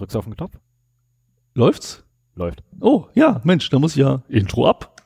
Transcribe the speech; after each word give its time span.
Drückst 0.00 0.14
du 0.14 0.18
auf 0.18 0.24
den 0.24 0.34
Knopf? 0.34 0.58
Läuft's? 1.54 2.02
Läuft. 2.34 2.62
Oh, 2.80 3.08
ja, 3.12 3.42
Mensch, 3.44 3.68
da 3.68 3.78
muss 3.78 3.92
ich 3.92 3.98
ja 3.98 4.22
Intro 4.30 4.66
ab. 4.66 4.99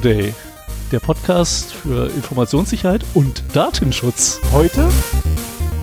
Day, 0.00 0.34
der 0.92 1.00
Podcast 1.00 1.72
für 1.72 2.08
Informationssicherheit 2.10 3.04
und 3.14 3.42
Datenschutz. 3.52 4.40
Heute? 4.52 4.88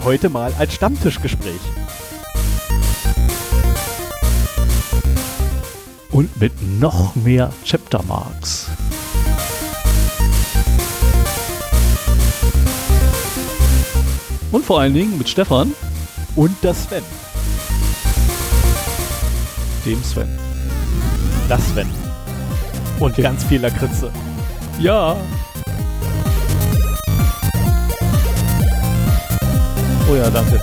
Heute 0.03 0.29
mal 0.29 0.53
ein 0.59 0.69
Stammtischgespräch. 0.69 1.59
Und 6.11 6.39
mit 6.39 6.53
noch 6.79 7.15
mehr 7.15 7.51
Chaptermarks. 7.65 8.69
Und 14.52 14.66
vor 14.66 14.79
allen 14.79 14.93
Dingen 14.93 15.17
mit 15.17 15.27
Stefan, 15.29 15.73
Und 16.35 16.55
das 16.61 16.83
Sven. 16.83 17.03
dem 19.85 20.03
Sven. 20.03 20.39
Das 21.47 21.61
Sven. 21.69 22.05
Und 22.99 23.11
Okay. 23.11 23.21
ganz 23.21 23.43
viel 23.43 23.61
Lakritze. 23.61 24.11
Ja. 24.79 25.15
Oh 30.09 30.15
ja, 30.15 30.29
danke. 30.29 30.59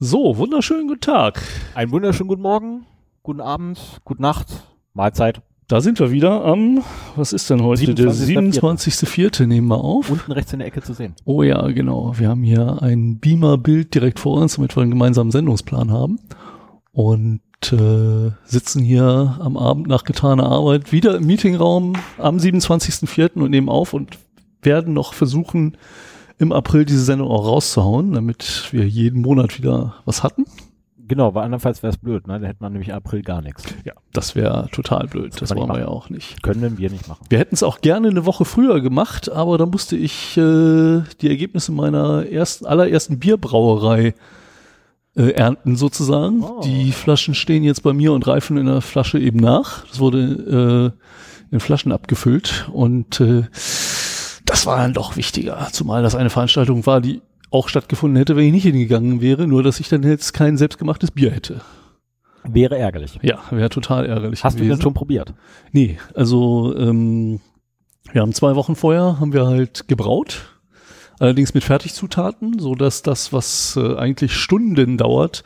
So, 0.00 0.36
wunderschönen 0.36 0.86
guten 0.88 1.00
Tag. 1.00 1.42
Einen 1.74 1.90
wunderschönen 1.90 2.28
guten 2.28 2.42
Morgen, 2.42 2.86
guten 3.22 3.40
Abend, 3.40 4.00
gute 4.04 4.22
Nacht, 4.22 4.46
Mahlzeit. 4.94 5.42
Da 5.68 5.82
sind 5.82 6.00
wir 6.00 6.10
wieder 6.10 6.46
am, 6.46 6.82
was 7.14 7.34
ist 7.34 7.50
denn 7.50 7.62
heute? 7.62 7.94
Der 7.94 8.10
27.04.. 8.10 9.02
27.04. 9.04 9.46
nehmen 9.46 9.68
wir 9.68 9.84
auf. 9.84 10.10
Unten 10.10 10.32
rechts 10.32 10.50
in 10.54 10.60
der 10.60 10.68
Ecke 10.68 10.80
zu 10.80 10.94
sehen. 10.94 11.14
Oh 11.26 11.42
ja, 11.42 11.60
genau. 11.68 12.14
Wir 12.16 12.30
haben 12.30 12.42
hier 12.42 12.80
ein 12.80 13.18
Beamer-Bild 13.18 13.94
direkt 13.94 14.18
vor 14.18 14.40
uns, 14.40 14.54
damit 14.54 14.74
wir 14.74 14.80
einen 14.80 14.92
gemeinsamen 14.92 15.30
Sendungsplan 15.30 15.92
haben. 15.92 16.20
Und 16.90 17.42
äh, 17.70 18.30
sitzen 18.46 18.82
hier 18.82 19.36
am 19.40 19.58
Abend 19.58 19.88
nach 19.88 20.04
getaner 20.04 20.46
Arbeit 20.46 20.90
wieder 20.90 21.16
im 21.16 21.26
Meetingraum 21.26 21.96
am 22.16 22.38
27.04. 22.38 23.34
und 23.34 23.50
nehmen 23.50 23.68
auf 23.68 23.92
und 23.92 24.16
werden 24.62 24.94
noch 24.94 25.12
versuchen, 25.12 25.76
im 26.38 26.52
April 26.52 26.86
diese 26.86 27.04
Sendung 27.04 27.28
auch 27.28 27.46
rauszuhauen, 27.46 28.14
damit 28.14 28.68
wir 28.70 28.88
jeden 28.88 29.20
Monat 29.20 29.58
wieder 29.58 29.96
was 30.06 30.22
hatten. 30.22 30.46
Genau, 31.08 31.34
weil 31.34 31.44
andernfalls 31.44 31.82
wäre 31.82 31.92
es 31.92 31.96
blöd, 31.96 32.26
ne? 32.26 32.38
Da 32.38 32.46
hätte 32.46 32.58
man 32.60 32.72
nämlich 32.72 32.92
April 32.92 33.22
gar 33.22 33.40
nichts. 33.40 33.64
Ja, 33.84 33.94
das 34.12 34.34
wäre 34.34 34.68
total 34.70 35.06
blöd. 35.06 35.40
Das, 35.40 35.50
man 35.50 35.60
wollen 35.60 35.72
wir 35.72 35.80
ja 35.80 35.88
auch 35.88 36.10
nicht. 36.10 36.42
Können 36.42 36.78
wir 36.78 36.90
nicht 36.90 37.08
machen. 37.08 37.24
Wir 37.28 37.38
hätten 37.38 37.54
es 37.54 37.62
auch 37.62 37.80
gerne 37.80 38.08
eine 38.08 38.26
Woche 38.26 38.44
früher 38.44 38.80
gemacht, 38.80 39.32
aber 39.32 39.56
da 39.56 39.66
musste 39.66 39.96
ich 39.96 40.36
äh, 40.36 41.00
die 41.20 41.28
Ergebnisse 41.28 41.72
meiner 41.72 42.26
ersten, 42.26 42.66
allerersten 42.66 43.18
Bierbrauerei 43.18 44.14
äh, 45.16 45.30
ernten 45.30 45.76
sozusagen. 45.76 46.44
Oh. 46.44 46.60
Die 46.62 46.92
Flaschen 46.92 47.34
stehen 47.34 47.64
jetzt 47.64 47.82
bei 47.82 47.92
mir 47.92 48.12
und 48.12 48.26
reifen 48.26 48.56
in 48.58 48.66
der 48.66 48.82
Flasche 48.82 49.18
eben 49.18 49.38
nach. 49.38 49.86
Das 49.86 49.98
wurde 49.98 50.94
äh, 51.50 51.54
in 51.54 51.60
Flaschen 51.60 51.92
abgefüllt 51.92 52.68
und 52.72 53.20
äh, 53.20 53.44
das 54.44 54.66
war 54.66 54.78
dann 54.78 54.94
doch 54.94 55.16
wichtiger, 55.16 55.68
zumal 55.72 56.02
das 56.02 56.14
eine 56.14 56.30
Veranstaltung 56.30 56.86
war, 56.86 57.00
die 57.00 57.20
auch 57.50 57.68
stattgefunden 57.68 58.16
hätte, 58.16 58.36
wenn 58.36 58.44
ich 58.46 58.52
nicht 58.52 58.64
hingegangen 58.64 59.20
wäre, 59.20 59.46
nur 59.46 59.62
dass 59.62 59.80
ich 59.80 59.88
dann 59.88 60.02
jetzt 60.02 60.32
kein 60.32 60.56
selbstgemachtes 60.56 61.10
Bier 61.10 61.30
hätte. 61.30 61.60
Wäre 62.44 62.78
ärgerlich. 62.78 63.18
Ja, 63.22 63.40
wäre 63.50 63.68
total 63.68 64.06
ärgerlich 64.06 64.44
Hast 64.44 64.54
du 64.54 64.60
gewesen. 64.60 64.76
denn 64.76 64.82
schon 64.82 64.94
probiert? 64.94 65.34
Nee, 65.72 65.98
also 66.14 66.74
ähm, 66.76 67.40
wir 68.12 68.22
haben 68.22 68.32
zwei 68.32 68.54
Wochen 68.54 68.76
vorher 68.76 69.20
haben 69.20 69.32
wir 69.32 69.46
halt 69.46 69.88
gebraut, 69.88 70.60
allerdings 71.18 71.54
mit 71.54 71.64
Fertigzutaten, 71.64 72.58
so 72.58 72.74
dass 72.74 73.02
das, 73.02 73.32
was 73.32 73.76
äh, 73.76 73.96
eigentlich 73.96 74.34
Stunden 74.34 74.96
dauert, 74.96 75.44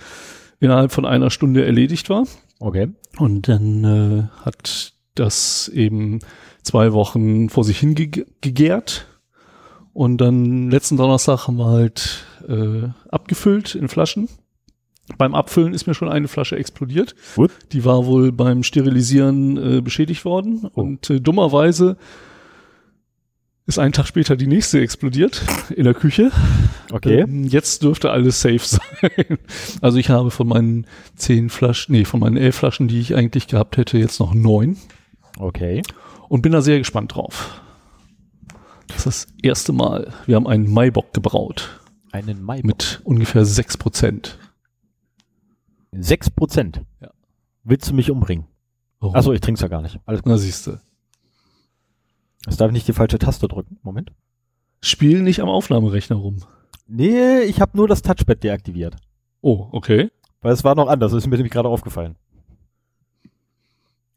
innerhalb 0.61 0.93
von 0.93 1.07
einer 1.07 1.31
Stunde 1.31 1.65
erledigt 1.65 2.09
war. 2.09 2.25
Okay. 2.61 2.89
Und 3.19 3.49
dann 3.49 3.85
äh, 3.85 4.45
hat 4.45 4.93
das 5.15 5.69
eben 5.69 6.21
zwei 6.63 6.93
Wochen 6.93 7.49
vor 7.49 7.65
sich 7.65 7.79
hingegärt. 7.81 9.07
Und 9.93 10.19
dann 10.19 10.71
letzten 10.71 10.97
Donnerstag 10.97 11.47
haben 11.47 11.57
wir 11.59 11.67
halt 11.67 12.25
äh, 12.49 12.89
abgefüllt 13.11 13.75
in 13.75 13.89
Flaschen. 13.89 14.29
Beim 15.19 15.35
Abfüllen 15.35 15.75
ist 15.75 15.87
mir 15.87 15.95
schon 15.95 16.09
eine 16.09 16.29
Flasche 16.29 16.57
explodiert. 16.57 17.15
Gut. 17.37 17.51
Die 17.73 17.85
war 17.85 18.07
wohl 18.07 18.33
beim 18.33 18.63
Sterilisieren 18.63 19.57
äh, 19.57 19.81
beschädigt 19.81 20.25
worden. 20.25 20.71
Oh. 20.75 20.83
Und 20.83 21.11
äh, 21.11 21.21
dummerweise 21.21 21.97
ist 23.67 23.79
einen 23.79 23.93
Tag 23.93 24.07
später 24.07 24.37
die 24.37 24.47
nächste 24.47 24.81
explodiert 24.81 25.43
in 25.75 25.85
der 25.85 25.95
Küche. 25.95 26.31
Okay. 26.91 27.21
Ähm, 27.21 27.45
jetzt 27.45 27.83
dürfte 27.83 28.11
alles 28.11 28.41
safe 28.41 28.59
sein. 28.63 29.39
Also 29.81 29.99
ich 29.99 30.09
habe 30.09 30.31
von 30.31 30.49
meinen 30.49 30.87
zehn 31.17 31.51
Flaschen, 31.51 31.95
nee, 31.95 32.05
von 32.05 32.21
meinen 32.21 32.37
elf 32.37 32.57
Flaschen, 32.57 32.89
die 32.89 33.01
ich 33.01 33.15
eigentlich 33.15 33.47
gehabt 33.47 33.77
hätte, 33.77 33.99
jetzt 33.99 34.21
noch 34.21 34.35
neun 34.35 34.77
Okay. 35.39 35.83
und 36.29 36.43
bin 36.43 36.53
da 36.53 36.63
sehr 36.63 36.79
gespannt 36.79 37.15
drauf. 37.15 37.61
Das 38.95 39.07
ist 39.07 39.29
das 39.31 39.35
erste 39.43 39.73
Mal. 39.73 40.13
Wir 40.27 40.37
haben 40.37 40.47
einen 40.47 40.71
Maibock 40.73 41.13
gebraut 41.13 41.81
Einen 42.13 42.43
Mai. 42.43 42.61
mit 42.63 43.01
ungefähr 43.05 43.45
sechs 43.45 43.77
Prozent. 43.77 44.39
Sechs 45.93 46.31
Prozent. 46.31 46.83
Ja. 47.01 47.11
Willst 47.65 47.89
du 47.91 47.95
mich 47.95 48.11
umbringen? 48.11 48.47
Warum? 49.01 49.15
Achso, 49.15 49.33
ich 49.33 49.41
trink's 49.41 49.61
ja 49.61 49.69
gar 49.69 49.83
nicht. 49.83 49.99
Alles 50.07 50.23
gut. 50.23 50.31
Na 50.31 50.39
siehste. 50.39 50.81
Jetzt 52.47 52.61
darf 52.61 52.69
ich 52.69 52.73
nicht 52.73 52.89
die 52.89 52.93
falsche 52.93 53.19
Taste 53.19 53.47
drücken. 53.49 53.79
Moment. 53.83 54.13
Spiel 54.81 55.23
nicht 55.23 55.41
am 55.41 55.49
Aufnahmerechner 55.49 56.17
rum. 56.17 56.43
Nee, 56.87 57.41
ich 57.43 57.61
habe 57.61 57.77
nur 57.77 57.89
das 57.89 58.03
Touchpad 58.03 58.43
deaktiviert. 58.43 58.97
Oh, 59.41 59.69
okay. 59.73 60.11
Weil 60.41 60.53
es 60.53 60.65
war 60.65 60.75
noch 60.75 60.89
anders. 60.89 61.13
Das 61.13 61.23
ist 61.23 61.29
mir 61.29 61.37
nämlich 61.37 61.53
gerade 61.53 61.69
aufgefallen. 61.69 62.17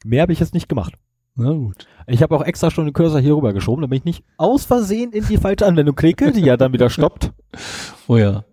Mehr 0.03 0.24
habe 0.24 0.34
ich 0.34 0.40
jetzt 0.40 0.53
nicht 0.53 0.69
gemacht. 0.69 0.96
Na 1.35 1.51
gut. 1.51 1.85
Ich 2.07 2.23
habe 2.23 2.35
auch 2.35 2.41
extra 2.44 2.72
schon 2.72 2.85
den 2.85 2.94
Cursor 2.94 3.19
hier 3.19 3.35
rüber 3.35 3.51
geschoben, 3.53 3.81
damit 3.81 4.00
ich 4.00 4.06
nicht 4.06 4.23
aus 4.38 4.63
Versehen 4.66 5.12
in 5.12 5.25
die 5.28 5.38
falsche 5.38 5.66
Anwendung 5.66 5.96
klicke, 5.96 6.31
die 6.31 6.41
ja 6.41 6.56
dann 6.57 6.73
wieder 6.73 6.90
stoppt. 6.90 7.31
Oh 8.07 8.18
ja. 8.18 8.46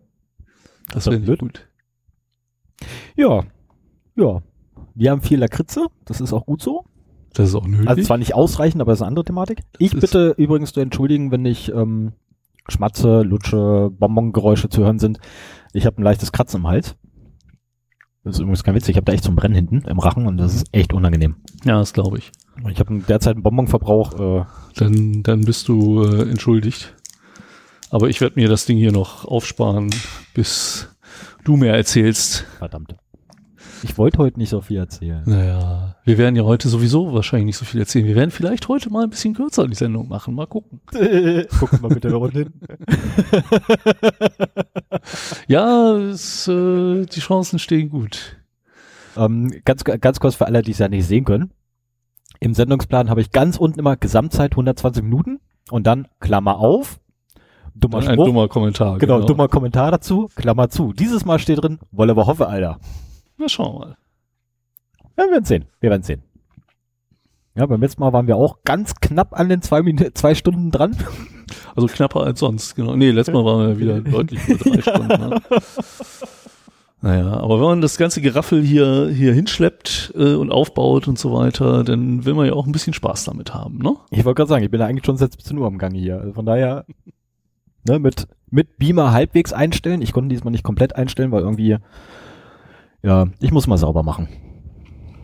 Das 0.92 1.04
doch 1.04 1.12
wäre 1.12 1.20
blöd. 1.22 1.38
gut. 1.40 1.68
Ja. 3.16 3.42
Ja. 4.16 4.42
Wir 4.94 5.10
haben 5.10 5.20
viel 5.20 5.38
Lakritze. 5.38 5.86
Das 6.06 6.20
ist 6.22 6.32
auch 6.32 6.46
gut 6.46 6.62
so. 6.62 6.84
Das 7.34 7.48
ist 7.48 7.54
auch 7.54 7.66
nötig. 7.66 7.88
Also 7.88 8.02
zwar 8.02 8.16
nicht 8.18 8.34
ausreichend, 8.34 8.80
aber 8.80 8.92
das 8.92 8.98
ist 8.98 9.02
eine 9.02 9.08
andere 9.08 9.24
Thematik. 9.24 9.60
Ich 9.78 9.92
ist- 9.94 10.00
bitte 10.00 10.34
übrigens 10.38 10.72
zu 10.72 10.80
entschuldigen, 10.80 11.30
wenn 11.30 11.44
ich 11.44 11.70
ähm, 11.72 12.12
Schmatze, 12.68 13.22
Lutsche, 13.22 13.90
Bonbongeräusche 13.90 14.68
zu 14.70 14.82
hören 14.84 14.98
sind. 14.98 15.18
Ich 15.74 15.84
habe 15.86 16.00
ein 16.00 16.04
leichtes 16.04 16.32
Kratzen 16.32 16.60
im 16.60 16.66
Hals. 16.68 16.96
Das 18.24 18.36
ist 18.36 18.40
übrigens 18.40 18.62
kein 18.64 18.74
Witz. 18.74 18.88
Ich 18.88 18.96
habe 18.96 19.04
da 19.04 19.12
echt 19.12 19.24
so 19.24 19.28
einen 19.30 19.36
Brenn 19.36 19.54
hinten 19.54 19.82
im 19.88 19.98
Rachen 19.98 20.26
und 20.26 20.36
das 20.38 20.54
ist 20.54 20.66
echt 20.72 20.92
unangenehm. 20.92 21.36
ja, 21.64 21.78
das 21.78 21.92
glaube 21.92 22.18
ich. 22.18 22.30
Ich 22.70 22.78
habe 22.80 22.98
derzeit 23.08 23.34
einen 23.34 23.42
Bonbonverbrauch. 23.42 24.42
Äh, 24.42 24.44
Dann, 24.76 25.22
dann 25.22 25.40
bist 25.42 25.68
du 25.68 26.04
äh, 26.04 26.22
entschuldigt. 26.30 26.94
Aber 27.90 28.08
ich 28.08 28.20
werde 28.20 28.40
mir 28.40 28.48
das 28.48 28.64
Ding 28.66 28.78
hier 28.78 28.92
noch 28.92 29.24
aufsparen, 29.26 29.90
bis 30.34 30.88
du 31.44 31.56
mehr 31.56 31.74
erzählst. 31.74 32.46
verdammt. 32.58 32.94
Ich 33.84 33.98
wollte 33.98 34.18
heute 34.18 34.38
nicht 34.38 34.50
so 34.50 34.60
viel 34.60 34.76
erzählen. 34.78 35.22
Naja, 35.26 35.96
wir 36.04 36.16
werden 36.16 36.36
ja 36.36 36.44
heute 36.44 36.68
sowieso 36.68 37.12
wahrscheinlich 37.12 37.46
nicht 37.46 37.56
so 37.56 37.64
viel 37.64 37.80
erzählen. 37.80 38.06
Wir 38.06 38.14
werden 38.14 38.30
vielleicht 38.30 38.68
heute 38.68 38.90
mal 38.90 39.02
ein 39.04 39.10
bisschen 39.10 39.34
kürzer 39.34 39.66
die 39.66 39.74
Sendung 39.74 40.08
machen. 40.08 40.34
Mal 40.36 40.46
gucken. 40.46 40.80
Guck 41.58 41.82
mal 41.82 41.88
bitte 41.88 42.16
unten 42.16 42.38
hin. 42.38 42.52
Ja, 45.48 45.96
es, 45.96 46.46
äh, 46.48 47.04
die 47.06 47.20
Chancen 47.20 47.58
stehen 47.58 47.88
gut. 47.90 48.36
ähm, 49.16 49.52
ganz, 49.64 49.84
ganz 49.84 50.20
kurz 50.20 50.36
für 50.36 50.46
alle, 50.46 50.62
die 50.62 50.70
es 50.70 50.78
ja 50.78 50.88
nicht 50.88 51.06
sehen 51.06 51.24
können. 51.24 51.50
Im 52.40 52.54
Sendungsplan 52.54 53.08
habe 53.10 53.20
ich 53.20 53.30
ganz 53.30 53.56
unten 53.56 53.78
immer 53.78 53.96
Gesamtzeit 53.96 54.52
120 54.52 55.02
Minuten 55.02 55.40
und 55.70 55.86
dann 55.86 56.08
Klammer 56.20 56.58
auf, 56.58 56.98
dummer 57.74 58.00
Dann 58.00 58.08
ein 58.08 58.14
Spruch, 58.14 58.26
dummer 58.26 58.48
Kommentar. 58.48 58.98
genau, 58.98 59.20
dummer 59.20 59.48
Kommentar 59.48 59.90
dazu, 59.90 60.28
Klammer 60.34 60.68
zu. 60.68 60.92
Dieses 60.92 61.24
Mal 61.24 61.38
steht 61.38 61.62
drin, 61.62 61.78
wolle 61.90 62.12
aber 62.12 62.26
hoffe, 62.26 62.48
Alter. 62.48 62.78
Na, 63.38 63.48
schauen 63.48 63.74
wir 63.74 63.78
mal. 63.86 63.96
Ja, 65.16 65.24
wir 65.24 65.32
werden 65.32 65.44
sehen, 65.44 65.66
wir 65.80 65.90
werden 65.90 66.02
sehen. 66.02 66.22
Ja, 67.54 67.66
beim 67.66 67.80
letzten 67.82 68.00
Mal 68.00 68.12
waren 68.14 68.26
wir 68.26 68.36
auch 68.36 68.58
ganz 68.64 68.94
knapp 68.94 69.38
an 69.38 69.48
den 69.48 69.60
zwei, 69.60 69.82
Min 69.82 69.98
zwei 70.14 70.34
Stunden 70.34 70.70
dran. 70.70 70.96
Also 71.76 71.86
knapper 71.86 72.22
als 72.22 72.40
sonst, 72.40 72.74
genau. 72.74 72.96
Nee, 72.96 73.10
letztes 73.10 73.34
Mal 73.34 73.44
waren 73.44 73.68
wir 73.68 73.78
wieder 73.78 74.00
deutlich 74.10 74.46
über 74.48 74.70
drei 74.70 74.80
Stunden. 74.80 75.08
Ne? 75.08 75.40
Naja, 77.02 77.32
aber 77.32 77.56
wenn 77.58 77.66
man 77.66 77.80
das 77.80 77.98
ganze 77.98 78.20
Geraffel 78.20 78.62
hier, 78.62 79.08
hier 79.08 79.34
hinschleppt 79.34 80.12
äh, 80.16 80.34
und 80.34 80.52
aufbaut 80.52 81.08
und 81.08 81.18
so 81.18 81.32
weiter, 81.34 81.82
dann 81.82 82.24
will 82.24 82.34
man 82.34 82.46
ja 82.46 82.52
auch 82.52 82.64
ein 82.64 82.70
bisschen 82.70 82.94
Spaß 82.94 83.24
damit 83.24 83.52
haben, 83.52 83.78
ne? 83.78 83.96
Ich 84.10 84.24
wollte 84.24 84.36
gerade 84.36 84.48
sagen, 84.48 84.64
ich 84.64 84.70
bin 84.70 84.80
ja 84.80 84.86
eigentlich 84.86 85.04
schon 85.04 85.16
seit 85.16 85.32
17 85.32 85.58
Uhr 85.58 85.66
am 85.66 85.78
Gange 85.78 85.98
hier. 85.98 86.20
Also 86.20 86.32
von 86.32 86.46
daher, 86.46 86.86
ne, 87.88 87.98
mit, 87.98 88.28
mit 88.50 88.78
Beamer 88.78 89.10
halbwegs 89.10 89.52
einstellen. 89.52 90.00
Ich 90.00 90.12
konnte 90.12 90.28
diesmal 90.28 90.52
nicht 90.52 90.62
komplett 90.62 90.94
einstellen, 90.94 91.32
weil 91.32 91.42
irgendwie, 91.42 91.78
ja, 93.02 93.26
ich 93.40 93.50
muss 93.50 93.66
mal 93.66 93.78
sauber 93.78 94.04
machen. 94.04 94.28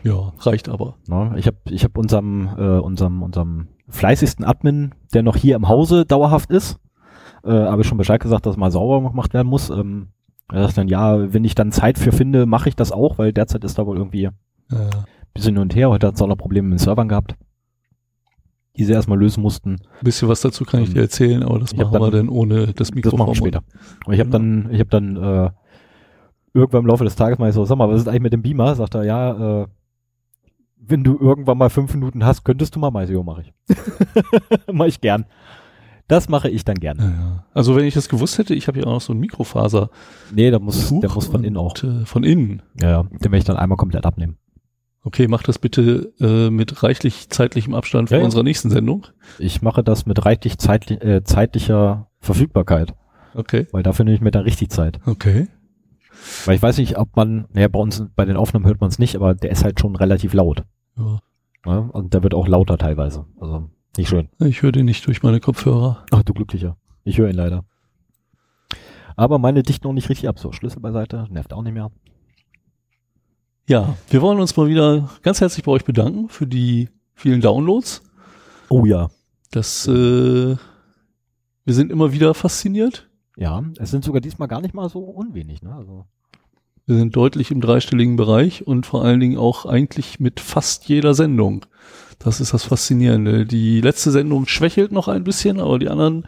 Ja, 0.02 0.32
reicht 0.40 0.68
aber. 0.68 0.96
Ne? 1.06 1.34
Ich 1.36 1.46
habe 1.46 1.58
ich 1.70 1.84
hab 1.84 1.96
unserem, 1.96 2.48
äh, 2.58 2.78
unserem, 2.78 3.22
unserem 3.22 3.68
fleißigsten 3.88 4.44
Admin, 4.44 4.96
der 5.14 5.22
noch 5.22 5.36
hier 5.36 5.54
im 5.54 5.68
Hause 5.68 6.04
dauerhaft 6.06 6.50
ist, 6.50 6.80
äh, 7.44 7.52
habe 7.52 7.82
ich 7.82 7.88
schon 7.88 7.98
Bescheid 7.98 8.20
gesagt, 8.20 8.46
dass 8.46 8.56
mal 8.56 8.72
sauber 8.72 9.08
gemacht 9.10 9.32
werden 9.32 9.48
muss. 9.48 9.70
Ähm, 9.70 10.08
er 10.52 10.62
sagt 10.64 10.78
dann, 10.78 10.88
ja, 10.88 11.32
wenn 11.32 11.44
ich 11.44 11.54
dann 11.54 11.72
Zeit 11.72 11.98
für 11.98 12.12
finde, 12.12 12.46
mache 12.46 12.68
ich 12.68 12.76
das 12.76 12.92
auch, 12.92 13.18
weil 13.18 13.32
derzeit 13.32 13.64
ist 13.64 13.78
da 13.78 13.86
wohl 13.86 13.96
irgendwie 13.98 14.22
Ja. 14.22 14.32
bisschen 15.34 15.54
hin 15.54 15.62
und 15.62 15.74
her. 15.76 15.90
Heute 15.90 16.06
hat 16.06 16.14
es 16.14 16.22
auch 16.22 16.26
noch 16.26 16.36
Probleme 16.36 16.68
mit 16.68 16.78
den 16.78 16.82
Servern 16.84 17.08
gehabt, 17.08 17.34
die 18.76 18.84
sie 18.84 18.92
erstmal 18.92 19.18
lösen 19.18 19.42
mussten. 19.42 19.72
Ein 19.72 20.04
bisschen 20.04 20.28
was 20.28 20.40
dazu 20.40 20.64
kann 20.64 20.82
ich 20.82 20.92
dir 20.94 21.00
erzählen, 21.02 21.42
aber 21.42 21.58
das 21.58 21.72
Ich 21.72 21.78
machen 21.78 21.92
wir 21.92 21.98
dann- 22.00 22.12
dann 22.12 22.28
ohne 22.28 22.66
das 22.68 22.74
Das 22.88 22.94
Mikrofon. 22.94 23.18
machen 23.18 23.30
wir 23.30 23.34
später. 23.36 23.62
Und 24.06 24.14
ich 24.14 24.20
habe 24.20 24.30
dann, 24.30 24.68
ich 24.70 24.80
habe 24.80 24.90
dann 24.90 25.16
äh, 25.16 25.50
irgendwann 26.54 26.80
im 26.82 26.86
Laufe 26.86 27.04
des 27.04 27.14
Tages 27.16 27.38
mal 27.38 27.52
so, 27.52 27.64
sag 27.64 27.76
mal, 27.76 27.88
was 27.88 28.00
ist 28.02 28.08
eigentlich 28.08 28.22
mit 28.22 28.32
dem 28.32 28.42
Beamer? 28.42 28.74
Sagt 28.74 28.94
er, 28.94 29.04
ja, 29.04 29.62
äh, 29.62 29.66
wenn 30.80 31.04
du 31.04 31.18
irgendwann 31.20 31.58
mal 31.58 31.68
fünf 31.70 31.92
Minuten 31.92 32.24
hast, 32.24 32.44
könntest 32.44 32.74
du 32.74 32.78
mal 32.80 32.90
mal, 32.90 33.08
jo, 33.10 33.22
mache 33.22 33.42
ich. 33.42 33.52
mach 34.72 34.86
ich 34.86 35.00
gern. 35.00 35.26
Das 36.08 36.28
mache 36.28 36.48
ich 36.48 36.64
dann 36.64 36.76
gern. 36.76 36.98
Ja. 36.98 37.44
Also 37.52 37.76
wenn 37.76 37.84
ich 37.84 37.94
das 37.94 38.08
gewusst 38.08 38.38
hätte, 38.38 38.54
ich 38.54 38.66
habe 38.66 38.78
ja 38.78 38.86
auch 38.86 38.94
noch 38.94 39.00
so 39.00 39.12
ein 39.12 39.18
Mikrofaser. 39.18 39.90
Nee, 40.34 40.50
der 40.50 40.58
muss, 40.58 40.88
der 40.88 41.10
muss 41.10 41.26
von 41.26 41.44
innen 41.44 41.58
auch. 41.58 41.76
Äh, 41.82 42.06
von 42.06 42.24
innen. 42.24 42.62
Ja, 42.80 42.88
ja, 42.88 43.02
den 43.02 43.20
werde 43.24 43.38
ich 43.38 43.44
dann 43.44 43.56
einmal 43.56 43.76
komplett 43.76 44.06
abnehmen. 44.06 44.38
Okay, 45.04 45.28
mach 45.28 45.42
das 45.42 45.58
bitte 45.58 46.12
äh, 46.18 46.50
mit 46.50 46.82
reichlich 46.82 47.28
zeitlichem 47.28 47.74
Abstand 47.74 48.08
vor 48.08 48.18
ja. 48.18 48.24
unserer 48.24 48.42
nächsten 48.42 48.70
Sendung. 48.70 49.06
Ich 49.38 49.62
mache 49.62 49.84
das 49.84 50.06
mit 50.06 50.24
reichlich 50.24 50.58
zeitli 50.58 50.96
äh, 50.96 51.22
zeitlicher 51.22 52.08
Verfügbarkeit, 52.20 52.94
Okay. 53.34 53.66
weil 53.70 53.82
dafür 53.82 54.04
nehme 54.04 54.16
ich 54.16 54.20
mir 54.20 54.30
dann 54.30 54.42
richtig 54.42 54.70
Zeit. 54.70 54.98
Okay. 55.06 55.46
Weil 56.46 56.56
ich 56.56 56.62
weiß 56.62 56.78
nicht, 56.78 56.98
ob 56.98 57.14
man, 57.16 57.46
naja, 57.52 57.68
bei 57.68 57.78
uns, 57.78 58.04
bei 58.16 58.24
den 58.24 58.36
Aufnahmen 58.36 58.66
hört 58.66 58.80
man 58.80 58.88
es 58.88 58.98
nicht, 58.98 59.14
aber 59.14 59.34
der 59.34 59.50
ist 59.50 59.62
halt 59.62 59.78
schon 59.78 59.94
relativ 59.94 60.34
laut. 60.34 60.64
Ja. 60.96 61.20
Ja, 61.66 61.78
und 61.78 62.14
der 62.14 62.22
wird 62.22 62.34
auch 62.34 62.48
lauter 62.48 62.78
teilweise. 62.78 63.26
Also 63.40 63.70
nicht 63.98 64.08
schön. 64.08 64.28
Ich 64.38 64.62
höre 64.62 64.72
den 64.72 64.86
nicht 64.86 65.06
durch 65.06 65.22
meine 65.22 65.40
Kopfhörer. 65.40 66.04
Ach, 66.10 66.22
du 66.22 66.32
Glücklicher. 66.32 66.76
Ich 67.04 67.18
höre 67.18 67.28
ihn 67.28 67.36
leider. 67.36 67.64
Aber 69.16 69.38
meine 69.38 69.62
dicht 69.62 69.84
noch 69.84 69.92
nicht 69.92 70.08
richtig 70.08 70.28
ab. 70.28 70.38
So, 70.38 70.52
Schlüssel 70.52 70.80
beiseite, 70.80 71.26
nervt 71.30 71.52
auch 71.52 71.62
nicht 71.62 71.74
mehr. 71.74 71.90
Ja, 73.68 73.96
wir 74.08 74.22
wollen 74.22 74.40
uns 74.40 74.56
mal 74.56 74.68
wieder 74.68 75.10
ganz 75.22 75.40
herzlich 75.40 75.64
bei 75.64 75.72
euch 75.72 75.84
bedanken 75.84 76.28
für 76.28 76.46
die 76.46 76.88
vielen 77.14 77.40
Downloads. 77.40 78.02
Oh 78.70 78.86
ja. 78.86 79.10
Das, 79.50 79.86
äh, 79.88 80.56
wir 81.64 81.74
sind 81.74 81.90
immer 81.90 82.12
wieder 82.12 82.32
fasziniert. 82.34 83.10
Ja, 83.36 83.62
es 83.78 83.90
sind 83.90 84.04
sogar 84.04 84.20
diesmal 84.20 84.48
gar 84.48 84.60
nicht 84.60 84.74
mal 84.74 84.88
so 84.88 85.00
unwenig, 85.00 85.62
ne? 85.62 85.74
Also, 85.74 86.06
Wir 86.86 86.96
sind 86.96 87.14
deutlich 87.14 87.50
im 87.50 87.60
dreistelligen 87.60 88.16
Bereich 88.16 88.66
und 88.66 88.86
vor 88.86 89.04
allen 89.04 89.20
Dingen 89.20 89.36
auch 89.36 89.66
eigentlich 89.66 90.20
mit 90.20 90.40
fast 90.40 90.88
jeder 90.88 91.12
Sendung. 91.12 91.66
Das 92.18 92.40
ist 92.40 92.52
das 92.52 92.64
Faszinierende. 92.64 93.46
Die 93.46 93.80
letzte 93.80 94.10
Sendung 94.10 94.46
schwächelt 94.46 94.92
noch 94.92 95.08
ein 95.08 95.24
bisschen, 95.24 95.60
aber 95.60 95.78
die 95.78 95.88
anderen 95.88 96.26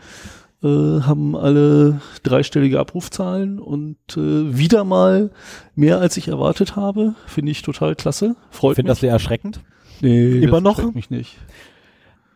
äh, 0.62 0.66
haben 0.66 1.34
alle 1.36 2.00
dreistellige 2.22 2.78
Abrufzahlen 2.78 3.58
und 3.58 3.96
äh, 4.16 4.56
wieder 4.56 4.84
mal 4.84 5.30
mehr 5.74 5.98
als 6.00 6.16
ich 6.16 6.28
erwartet 6.28 6.76
habe. 6.76 7.14
Finde 7.26 7.50
ich 7.52 7.62
total 7.62 7.96
klasse. 7.96 8.36
ich 8.50 8.56
Freut 8.56 8.76
finde 8.76 8.90
mich. 8.90 8.96
das 8.96 9.00
sehr 9.00 9.12
erschreckend. 9.12 9.60
nee, 10.00 10.38
immer 10.38 10.58
das 10.58 10.62
noch? 10.62 10.78
erschreckt 10.78 10.94
mich 10.94 11.10
nicht. 11.10 11.36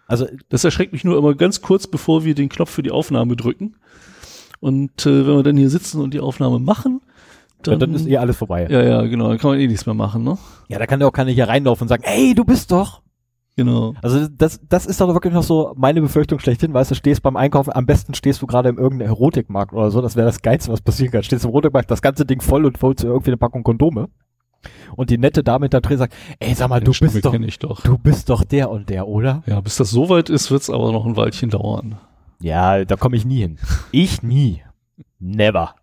Also, 0.06 0.26
Das 0.48 0.64
erschreckt 0.64 0.92
mich 0.92 1.04
nur 1.04 1.16
immer 1.16 1.34
ganz 1.34 1.62
kurz, 1.62 1.86
bevor 1.86 2.24
wir 2.24 2.34
den 2.34 2.48
Knopf 2.48 2.70
für 2.70 2.82
die 2.82 2.90
Aufnahme 2.90 3.36
drücken. 3.36 3.76
Und 4.60 5.06
äh, 5.06 5.26
wenn 5.26 5.36
wir 5.36 5.42
dann 5.42 5.56
hier 5.56 5.70
sitzen 5.70 6.00
und 6.00 6.12
die 6.14 6.20
Aufnahme 6.20 6.58
machen, 6.58 7.00
dann, 7.62 7.78
dann, 7.78 7.92
dann 7.92 8.00
ist 8.00 8.06
eh 8.06 8.16
alles 8.18 8.36
vorbei. 8.36 8.66
ja, 8.70 8.82
ja, 8.82 9.02
genau, 9.02 9.28
dann 9.28 9.38
kann 9.38 9.50
man 9.50 9.60
eh 9.60 9.66
nichts 9.66 9.86
mehr 9.86 9.94
machen, 9.94 10.22
ne? 10.24 10.36
Ja, 10.68 10.78
da 10.78 10.86
kann 10.86 11.00
ja 11.00 11.06
auch 11.06 11.12
keiner 11.12 11.30
hier 11.30 11.48
reinlaufen 11.48 11.84
und 11.84 11.88
sagen, 11.88 12.02
ey, 12.04 12.34
du 12.34 12.44
bist 12.44 12.70
doch. 12.72 13.00
Genau. 13.56 13.94
Also 14.02 14.26
das, 14.26 14.60
das 14.68 14.84
ist 14.84 15.00
doch 15.00 15.12
wirklich 15.14 15.32
noch 15.32 15.44
so 15.44 15.74
meine 15.76 16.00
Befürchtung 16.00 16.40
schlechthin, 16.40 16.74
weißt 16.74 16.90
du, 16.90 16.94
stehst 16.96 17.22
beim 17.22 17.36
Einkaufen, 17.36 17.72
am 17.72 17.86
besten 17.86 18.14
stehst 18.14 18.42
du 18.42 18.46
gerade 18.46 18.68
im 18.68 18.78
irgendeinem 18.78 19.08
Erotikmarkt 19.08 19.72
oder 19.72 19.90
so, 19.90 20.00
das 20.00 20.16
wäre 20.16 20.26
das 20.26 20.42
Geilste, 20.42 20.72
was 20.72 20.80
passieren 20.80 21.12
kann. 21.12 21.22
Stehst 21.22 21.44
im 21.44 21.50
Erotikmarkt, 21.50 21.90
das 21.90 22.02
ganze 22.02 22.26
Ding 22.26 22.40
voll 22.40 22.66
und 22.66 22.80
holst 22.82 23.04
dir 23.04 23.08
irgendwie 23.08 23.30
eine 23.30 23.36
Packung 23.36 23.62
Kondome. 23.62 24.08
Und 24.96 25.10
die 25.10 25.18
nette 25.18 25.44
Dame 25.44 25.66
hinter 25.66 25.82
drin 25.82 25.98
sagt, 25.98 26.14
ey, 26.40 26.54
sag 26.54 26.68
mal, 26.68 26.80
du 26.80 26.92
Stimme 26.92 27.12
bist 27.12 27.24
doch, 27.24 27.36
doch. 27.58 27.82
du 27.82 27.98
bist 27.98 28.30
doch 28.30 28.44
der 28.44 28.70
und 28.70 28.88
der, 28.88 29.06
oder? 29.06 29.42
Ja, 29.46 29.60
bis 29.60 29.76
das 29.76 29.90
soweit 29.90 30.30
ist, 30.30 30.50
wird's 30.50 30.70
aber 30.70 30.90
noch 30.90 31.06
ein 31.06 31.16
Weilchen 31.16 31.50
dauern. 31.50 31.98
Ja, 32.40 32.84
da 32.84 32.96
komme 32.96 33.16
ich 33.16 33.24
nie 33.24 33.40
hin. 33.40 33.58
Ich 33.92 34.22
nie. 34.22 34.62
Never. 35.18 35.74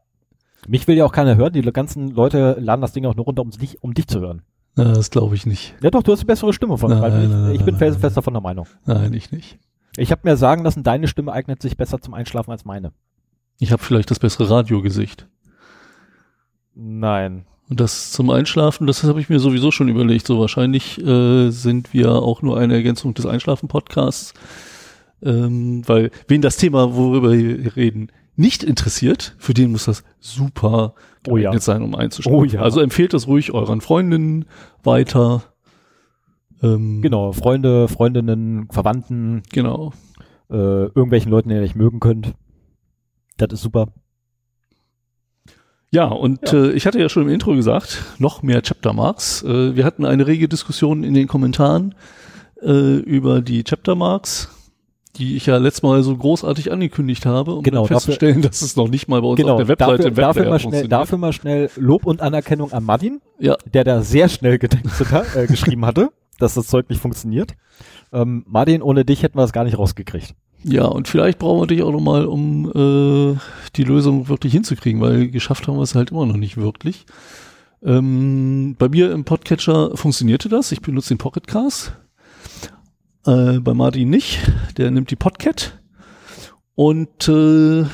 Mich 0.68 0.88
will 0.88 0.98
ja 0.98 1.06
auch 1.06 1.12
keiner 1.12 1.36
hören. 1.36 1.54
Die 1.54 1.62
ganzen 1.62 2.10
Leute 2.10 2.58
laden 2.60 2.82
das 2.82 2.94
Ding 2.94 3.06
auch 3.06 3.16
nur 3.16 3.26
runter, 3.26 3.42
um 3.42 3.50
dich, 3.52 3.82
um 3.82 3.94
dich 3.94 4.08
zu 4.08 4.20
hören. 4.20 4.44
Das 4.76 5.12
glaube 5.12 5.36
ich 5.36 5.46
nicht. 5.46 5.76
Ja 5.82 5.92
doch, 5.92 6.04
du 6.04 6.12
hast 6.12 6.20
eine 6.20 6.28
bessere 6.28 6.54
Stimme 6.54 6.78
von 6.78 6.92
Nein. 6.92 7.24
Ich, 7.24 7.30
nein, 7.30 7.56
ich 7.56 7.66
bin 7.66 7.78
felsenfest 7.78 8.18
davon 8.18 8.34
der 8.34 8.42
Meinung. 8.42 8.68
Nein, 8.86 9.14
ich 9.14 9.32
nicht. 9.32 9.60
Ich 9.98 10.12
habe 10.12 10.22
mir 10.24 10.38
sagen 10.38 10.64
lassen, 10.64 10.84
deine 10.84 11.08
Stimme 11.08 11.34
eignet 11.34 11.62
sich 11.62 11.76
besser 11.76 12.00
zum 12.00 12.14
Einschlafen 12.14 12.52
als 12.52 12.64
meine. 12.64 12.94
Ich 13.60 13.72
habe 13.72 13.84
vielleicht 13.84 14.10
das 14.10 14.20
bessere 14.20 14.50
Radiogesicht. 14.50 15.28
Nein. 16.74 17.46
Und 17.70 17.80
das 17.80 18.12
zum 18.12 18.30
Einschlafen, 18.30 18.88
das 18.88 19.04
habe 19.04 19.20
ich 19.20 19.30
mir 19.30 19.40
sowieso 19.40 19.72
schon 19.72 19.90
überlegt. 19.90 20.28
So 20.28 20.40
wahrscheinlich 20.40 20.98
äh, 21.00 21.50
sind 21.50 21.94
wir 21.94 22.12
auch 22.12 22.42
nur 22.42 22.58
eine 22.58 22.74
Ergänzung 22.74 23.14
des 23.14 23.26
Einschlafen-Podcasts. 23.26 24.34
Ähm, 25.22 25.88
weil 25.88 26.12
wen 26.28 26.42
das 26.42 26.58
Thema, 26.58 26.96
worüber 26.96 27.32
wir 27.32 27.76
reden, 27.76 28.12
nicht 28.42 28.64
interessiert, 28.64 29.36
für 29.38 29.54
den 29.54 29.72
muss 29.72 29.86
das 29.86 30.04
super 30.20 30.94
Oh 31.30 31.38
ja. 31.38 31.58
sein, 31.60 31.82
um 31.84 31.96
einzuschlafen. 31.96 32.38
Oh 32.40 32.44
ja. 32.44 32.62
Also 32.62 32.82
empfehlt 32.82 33.14
das 33.14 33.28
ruhig 33.28 33.54
euren 33.54 33.80
Freundinnen 33.82 34.46
weiter. 34.84 35.44
Ähm, 36.64 37.02
Genau, 37.02 37.32
Freunde, 37.32 37.88
Freundinnen, 37.88 38.68
Verwandten, 38.72 39.44
Genau. 39.54 39.94
äh, 40.50 40.56
irgendwelchen 40.56 41.32
Leuten, 41.32 41.50
die 41.50 41.56
ihr 41.56 41.62
nicht 41.62 41.76
mögen 41.76 42.00
könnt. 42.00 42.34
Das 43.38 43.50
ist 43.54 43.62
super. 43.62 43.88
Ja, 45.92 46.06
und 46.06 46.54
Äh, 46.54 46.72
ich 46.72 46.86
hatte 46.88 47.00
ja 47.00 47.10
schon 47.10 47.24
im 47.24 47.30
Intro 47.30 47.54
gesagt, 47.56 48.02
noch 48.18 48.44
mehr 48.44 48.62
Chapter 48.62 48.94
Marks. 48.94 49.44
Äh, 49.44 49.76
wir 49.76 49.84
hatten 49.86 50.06
eine 50.06 50.26
rege 50.26 50.48
Diskussion 50.48 51.04
in 51.04 51.14
den 51.14 51.28
Kommentaren 51.28 51.96
äh, 52.62 52.98
über 52.98 53.42
die 53.42 53.64
Chapter 53.64 53.96
Marks, 53.96 54.50
die 55.18 55.36
ich 55.36 55.46
ja 55.46 55.58
letztes 55.58 55.84
Mal 55.84 56.02
so 56.04 56.16
großartig 56.16 56.72
angekündigt 56.72 57.26
habe, 57.26 57.56
um 57.56 57.64
Genau, 57.64 57.82
dann 57.88 57.96
festzustellen, 57.98 58.42
dass 58.42 58.62
es 58.62 58.76
noch 58.76 58.88
nicht 58.88 59.08
mal 59.08 59.22
bei 59.22 59.28
uns 59.28 59.38
Genau, 59.38 59.54
auf 59.54 59.58
der 59.58 59.68
Webseite 59.68 60.12
dafür, 60.12 60.12
dafür, 60.12 60.44
mal 60.44 60.60
schnell, 60.60 60.62
funktioniert. 60.62 60.92
dafür 60.92 61.18
mal 61.18 61.34
schnell 61.34 61.70
Lob 61.76 62.06
und 62.06 62.22
Anerkennung 62.22 62.72
an 62.72 62.84
Martin, 62.84 63.22
Ja, 63.40 63.56
der 63.74 63.84
da 63.84 64.02
sehr 64.02 64.30
schnell 64.30 64.54
äh, 64.56 65.48
geschrieben 65.48 65.86
hatte, 65.86 66.10
dass 66.40 66.54
das 66.54 66.68
Zeug 66.68 66.90
nicht 66.90 67.02
funktioniert. 67.02 67.54
Ähm, 68.14 68.44
Martin, 68.48 68.82
ohne 68.82 69.06
dich 69.06 69.24
hätten 69.24 69.38
wir 69.38 69.44
es 69.44 69.54
gar 69.54 69.64
nicht 69.64 69.78
rausgekriegt. 69.78 70.34
ja, 70.64 70.86
und 70.86 71.08
vielleicht 71.08 71.40
brauchen 71.40 71.62
wir 71.62 71.68
dich 71.68 71.84
auch 71.84 71.92
noch 71.92 72.02
mal, 72.02 72.26
um 72.26 72.70
äh, 72.72 73.38
die 73.76 73.84
Lösung 73.84 74.28
wirklich 74.30 74.54
hinzukriegen, 74.54 75.02
weil 75.02 75.28
geschafft 75.30 75.68
haben 75.68 75.76
wir 75.78 75.84
es 75.84 75.96
halt 75.96 76.12
immer 76.12 76.26
noch 76.26 76.38
nicht 76.38 76.58
wirklich. 76.58 77.06
Ähm, 77.84 78.76
bei 78.78 78.90
mir 78.90 79.12
im 79.12 79.24
Podcatcher 79.26 79.96
funktionierte 79.98 80.50
das. 80.50 80.72
Ich 80.72 80.82
benutze 80.82 81.10
den 81.10 81.18
Pocketcast. 81.18 81.94
Äh, 83.26 83.60
bei 83.60 83.74
Martin 83.74 84.10
nicht. 84.10 84.40
Der 84.78 84.92
nimmt 84.92 85.12
die 85.12 85.16
Podcat. 85.16 85.80
Und 86.76 87.28
äh, 87.28 87.86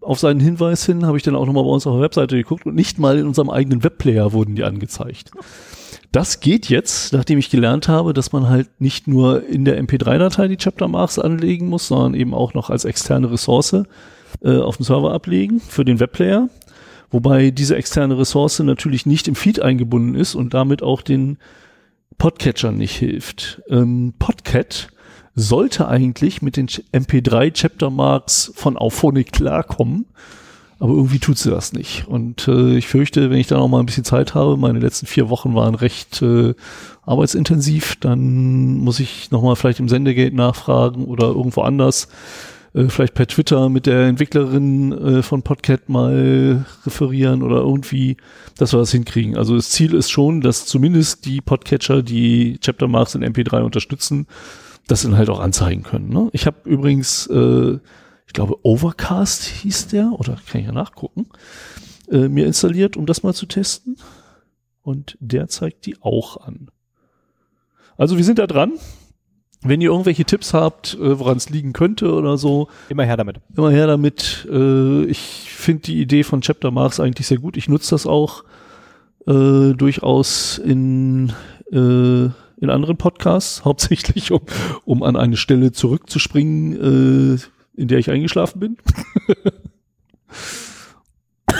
auf 0.00 0.18
seinen 0.18 0.40
Hinweis 0.40 0.86
hin 0.86 1.04
habe 1.06 1.16
ich 1.16 1.22
dann 1.22 1.34
auch 1.34 1.46
nochmal 1.46 1.64
bei 1.64 1.70
uns 1.70 1.86
auf 1.86 1.94
der 1.94 2.02
Webseite 2.02 2.36
geguckt 2.36 2.66
und 2.66 2.74
nicht 2.74 2.98
mal 2.98 3.18
in 3.18 3.26
unserem 3.26 3.50
eigenen 3.50 3.82
Webplayer 3.82 4.32
wurden 4.32 4.54
die 4.54 4.64
angezeigt. 4.64 5.32
Das 6.12 6.40
geht 6.40 6.68
jetzt, 6.68 7.12
nachdem 7.12 7.38
ich 7.38 7.50
gelernt 7.50 7.88
habe, 7.88 8.14
dass 8.14 8.32
man 8.32 8.48
halt 8.48 8.80
nicht 8.80 9.08
nur 9.08 9.46
in 9.46 9.64
der 9.64 9.82
MP3-Datei 9.82 10.48
die 10.48 10.56
Chapter 10.56 10.88
Marks 10.88 11.18
anlegen 11.18 11.68
muss, 11.68 11.88
sondern 11.88 12.14
eben 12.14 12.32
auch 12.32 12.54
noch 12.54 12.70
als 12.70 12.86
externe 12.86 13.30
Ressource 13.30 13.84
äh, 14.42 14.56
auf 14.56 14.78
dem 14.78 14.84
Server 14.84 15.12
ablegen 15.12 15.60
für 15.60 15.84
den 15.84 16.00
Webplayer. 16.00 16.48
Wobei 17.10 17.50
diese 17.50 17.76
externe 17.76 18.18
Ressource 18.18 18.60
natürlich 18.60 19.04
nicht 19.04 19.28
im 19.28 19.34
Feed 19.34 19.60
eingebunden 19.60 20.14
ist 20.14 20.34
und 20.34 20.54
damit 20.54 20.82
auch 20.82 21.02
den 21.02 21.38
Podcatchern 22.18 22.76
nicht 22.76 22.96
hilft. 22.96 23.62
Ähm, 23.70 24.14
Podcat 24.18 24.88
sollte 25.34 25.86
eigentlich 25.88 26.42
mit 26.42 26.56
den 26.56 26.66
Ch- 26.68 26.82
MP3 26.92 27.52
Chapter 27.52 27.90
Marks 27.90 28.50
von 28.54 28.76
Auphonic 28.76 29.32
klarkommen, 29.32 30.06
Aber 30.80 30.94
irgendwie 30.94 31.18
tut 31.20 31.38
sie 31.38 31.50
das 31.50 31.72
nicht. 31.72 32.06
Und 32.08 32.46
äh, 32.48 32.76
ich 32.76 32.86
fürchte, 32.88 33.30
wenn 33.30 33.38
ich 33.38 33.46
da 33.46 33.56
noch 33.56 33.68
mal 33.68 33.80
ein 33.80 33.86
bisschen 33.86 34.04
Zeit 34.04 34.34
habe, 34.34 34.56
meine 34.56 34.78
letzten 34.80 35.06
vier 35.06 35.28
Wochen 35.28 35.54
waren 35.54 35.74
recht 35.76 36.20
äh, 36.22 36.54
arbeitsintensiv, 37.04 37.96
dann 38.00 38.78
muss 38.78 39.00
ich 39.00 39.30
noch 39.30 39.42
mal 39.42 39.54
vielleicht 39.56 39.80
im 39.80 39.88
Sendegate 39.88 40.34
nachfragen 40.36 41.04
oder 41.04 41.28
irgendwo 41.28 41.62
anders, 41.62 42.08
äh, 42.74 42.88
vielleicht 42.88 43.14
per 43.14 43.26
Twitter 43.26 43.68
mit 43.68 43.86
der 43.86 44.06
Entwicklerin 44.06 44.92
äh, 44.92 45.22
von 45.22 45.42
Podcat 45.42 45.88
mal 45.88 46.64
referieren 46.84 47.42
oder 47.42 47.58
irgendwie, 47.58 48.16
dass 48.56 48.72
wir 48.72 48.78
das 48.78 48.92
hinkriegen. 48.92 49.36
Also 49.36 49.56
das 49.56 49.70
Ziel 49.70 49.94
ist 49.94 50.10
schon, 50.10 50.40
dass 50.40 50.66
zumindest 50.66 51.24
die 51.24 51.40
Podcatcher, 51.40 52.02
die 52.02 52.58
Chapter 52.60 52.88
Marks 52.88 53.14
in 53.14 53.24
MP3 53.24 53.62
unterstützen, 53.62 54.26
das 54.86 55.02
dann 55.02 55.16
halt 55.16 55.28
auch 55.28 55.40
anzeigen 55.40 55.82
können. 55.82 56.08
Ne? 56.08 56.28
Ich 56.32 56.46
habe 56.46 56.56
übrigens 56.64 57.26
äh, 57.26 57.78
ich 58.28 58.34
glaube 58.34 58.58
Overcast 58.62 59.44
hieß 59.44 59.88
der, 59.88 60.12
oder 60.12 60.36
kann 60.46 60.60
ich 60.60 60.66
ja 60.66 60.72
nachgucken, 60.72 61.26
äh, 62.10 62.28
mir 62.28 62.46
installiert, 62.46 62.96
um 62.96 63.06
das 63.06 63.22
mal 63.22 63.32
zu 63.32 63.46
testen. 63.46 63.96
Und 64.82 65.16
der 65.18 65.48
zeigt 65.48 65.86
die 65.86 66.00
auch 66.02 66.36
an. 66.36 66.70
Also 67.96 68.16
wir 68.16 68.24
sind 68.24 68.38
da 68.38 68.46
dran. 68.46 68.74
Wenn 69.62 69.80
ihr 69.80 69.90
irgendwelche 69.90 70.24
Tipps 70.24 70.54
habt, 70.54 70.94
äh, 70.94 71.18
woran 71.18 71.36
es 71.36 71.50
liegen 71.50 71.72
könnte 71.72 72.14
oder 72.14 72.38
so. 72.38 72.68
Immer 72.88 73.04
her 73.04 73.16
damit. 73.16 73.40
Immer 73.56 73.70
her 73.70 73.88
damit. 73.88 74.46
Äh, 74.50 75.04
ich 75.04 75.18
finde 75.18 75.82
die 75.82 76.00
Idee 76.00 76.22
von 76.22 76.42
Chapter 76.42 76.70
Marks 76.70 77.00
eigentlich 77.00 77.26
sehr 77.26 77.38
gut. 77.38 77.56
Ich 77.56 77.68
nutze 77.68 77.90
das 77.90 78.06
auch 78.06 78.44
äh, 79.26 79.74
durchaus 79.74 80.58
in, 80.58 81.32
äh, 81.72 82.26
in 82.26 82.70
anderen 82.70 82.96
Podcasts, 82.96 83.64
hauptsächlich 83.66 84.30
um, 84.30 84.42
um 84.84 85.02
an 85.02 85.16
eine 85.16 85.36
Stelle 85.36 85.72
zurückzuspringen, 85.72 87.36
äh, 87.36 87.38
in 87.80 87.88
der 87.88 87.98
ich 87.98 88.10
eingeschlafen 88.10 88.60
bin. 88.60 88.76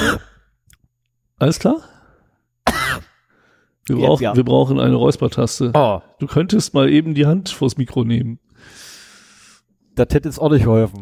Alles 1.38 1.58
klar? 1.58 1.82
Wir, 3.88 3.96
brauch, 3.96 4.20
ja. 4.20 4.36
wir 4.36 4.44
brauchen 4.44 4.78
eine 4.78 4.94
Räuspertaste. 4.94 5.72
Oh. 5.74 6.00
Du 6.18 6.26
könntest 6.26 6.74
mal 6.74 6.90
eben 6.90 7.14
die 7.14 7.26
Hand 7.26 7.48
vors 7.48 7.76
Mikro 7.76 8.04
nehmen. 8.04 8.38
Das 9.94 10.08
hätte 10.10 10.28
jetzt 10.28 10.38
auch 10.38 10.50
nicht 10.50 10.64
geholfen. 10.64 11.00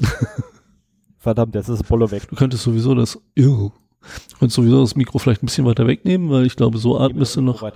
Verdammt, 1.19 1.55
jetzt 1.55 1.69
ist 1.69 1.81
das 1.81 1.89
Bolle 1.89 2.11
weg. 2.11 2.29
Du 2.29 2.37
könntest 2.37 2.63
sowieso 2.63 2.95
das, 2.95 3.19
ew, 3.37 3.71
du 3.71 4.37
könntest 4.39 4.57
sowieso 4.57 4.81
das 4.81 4.95
Mikro 4.95 5.19
vielleicht 5.19 5.43
ein 5.43 5.47
bisschen 5.47 5.67
weiter 5.67 5.87
wegnehmen, 5.87 6.31
weil 6.31 6.47
ich 6.47 6.57
glaube, 6.57 6.79
so 6.79 6.99
atmest 6.99 7.37
du 7.37 7.43
noch 7.43 7.69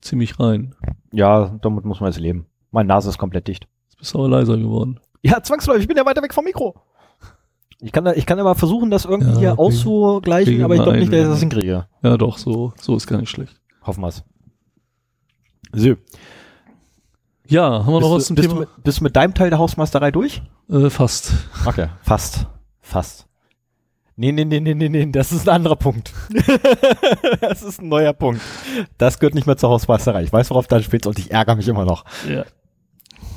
ziemlich 0.00 0.38
rein. 0.38 0.74
Ja, 1.12 1.56
damit 1.62 1.84
muss 1.84 2.00
man 2.00 2.10
jetzt 2.10 2.20
leben. 2.20 2.46
Meine 2.70 2.88
Nase 2.88 3.08
ist 3.08 3.18
komplett 3.18 3.48
dicht. 3.48 3.66
Jetzt 3.88 3.98
bist 3.98 4.14
du 4.14 4.18
aber 4.18 4.28
leiser 4.28 4.56
geworden. 4.56 5.00
Ja, 5.22 5.42
zwangsläufig, 5.42 5.82
ich 5.82 5.88
bin 5.88 5.96
ja 5.96 6.04
weiter 6.04 6.22
weg 6.22 6.34
vom 6.34 6.44
Mikro. 6.44 6.74
Ich 7.80 7.92
kann, 7.92 8.06
ich 8.16 8.26
kann 8.26 8.38
aber 8.40 8.54
versuchen, 8.56 8.90
das 8.90 9.04
irgendwie 9.04 9.32
ja, 9.32 9.38
hier 9.38 9.58
auszugleichen, 9.58 10.62
aber 10.64 10.74
ich 10.74 10.82
glaube 10.82 10.98
nicht, 10.98 11.12
dass 11.12 11.20
ich 11.20 11.26
das 11.26 11.40
hinkriege. 11.40 11.86
Ja, 12.02 12.16
doch, 12.16 12.36
so, 12.36 12.72
so 12.80 12.96
ist 12.96 13.06
gar 13.06 13.20
nicht 13.20 13.30
schlecht. 13.30 13.60
Hoffen 13.82 14.02
wir's. 14.02 14.24
So. 15.72 15.96
Ja, 17.46 17.84
haben 17.84 17.92
wir 17.92 18.00
noch 18.00 18.14
was 18.14 18.26
zum 18.26 18.36
bist 18.36 18.48
Thema? 18.48 18.60
Du 18.60 18.60
mit, 18.60 18.84
bist 18.84 19.00
du 19.00 19.04
mit 19.04 19.16
deinem 19.16 19.34
Teil 19.34 19.50
der 19.50 19.58
Hausmeisterei 19.58 20.10
durch? 20.10 20.42
Äh, 20.70 20.90
fast. 20.90 21.32
Okay, 21.64 21.88
fast. 22.02 22.46
Fast. 22.80 23.26
Nee, 24.16 24.32
nee, 24.32 24.44
nee, 24.44 24.58
nee, 24.60 24.74
nee, 24.74 24.88
nee, 24.88 25.06
das 25.12 25.30
ist 25.30 25.48
ein 25.48 25.54
anderer 25.54 25.76
Punkt. 25.76 26.12
das 27.40 27.62
ist 27.62 27.80
ein 27.80 27.88
neuer 27.88 28.12
Punkt. 28.12 28.40
Das 28.98 29.20
gehört 29.20 29.34
nicht 29.34 29.46
mehr 29.46 29.56
zur 29.56 29.70
Hausmeisterei. 29.70 30.24
Ich 30.24 30.32
weiß, 30.32 30.50
worauf 30.50 30.66
du 30.66 30.82
spielst 30.82 31.06
und 31.06 31.18
ich 31.20 31.30
ärgere 31.30 31.54
mich 31.54 31.68
immer 31.68 31.84
noch. 31.84 32.04
Ja. 32.28 32.44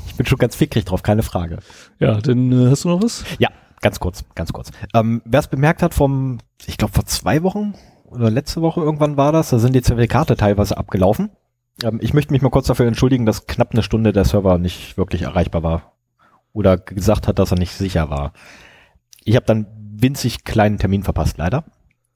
Ich 0.07 0.15
bin 0.15 0.25
schon 0.25 0.39
ganz 0.39 0.55
fickrig 0.55 0.85
drauf, 0.85 1.03
keine 1.03 1.21
Frage. 1.21 1.59
Ja, 1.99 2.19
dann 2.19 2.51
äh, 2.51 2.69
hast 2.69 2.83
du 2.83 2.89
noch 2.89 3.03
was? 3.03 3.23
Ja, 3.37 3.49
ganz 3.81 3.99
kurz, 3.99 4.25
ganz 4.33 4.51
kurz. 4.51 4.71
Ähm, 4.93 5.21
Wer 5.23 5.41
es 5.41 5.47
bemerkt 5.47 5.83
hat, 5.83 5.93
vom, 5.93 6.39
ich 6.65 6.77
glaube 6.77 6.93
vor 6.93 7.05
zwei 7.05 7.43
Wochen 7.43 7.75
oder 8.05 8.29
letzte 8.29 8.61
Woche 8.61 8.81
irgendwann 8.81 9.17
war 9.17 9.31
das, 9.31 9.51
da 9.51 9.59
sind 9.59 9.73
die 9.73 9.83
Zertifikate 9.83 10.35
teilweise 10.35 10.77
abgelaufen. 10.77 11.29
Ähm, 11.83 11.99
ich 12.01 12.13
möchte 12.13 12.33
mich 12.33 12.41
mal 12.41 12.49
kurz 12.49 12.67
dafür 12.67 12.87
entschuldigen, 12.87 13.25
dass 13.25 13.47
knapp 13.47 13.71
eine 13.71 13.83
Stunde 13.83 14.13
der 14.13 14.25
Server 14.25 14.57
nicht 14.57 14.97
wirklich 14.97 15.23
erreichbar 15.23 15.63
war. 15.63 15.93
Oder 16.53 16.77
gesagt 16.77 17.27
hat, 17.27 17.39
dass 17.39 17.51
er 17.51 17.59
nicht 17.59 17.73
sicher 17.73 18.09
war. 18.09 18.33
Ich 19.23 19.35
habe 19.35 19.45
dann 19.45 19.67
winzig 19.77 20.43
kleinen 20.43 20.77
Termin 20.77 21.03
verpasst, 21.03 21.37
leider. 21.37 21.63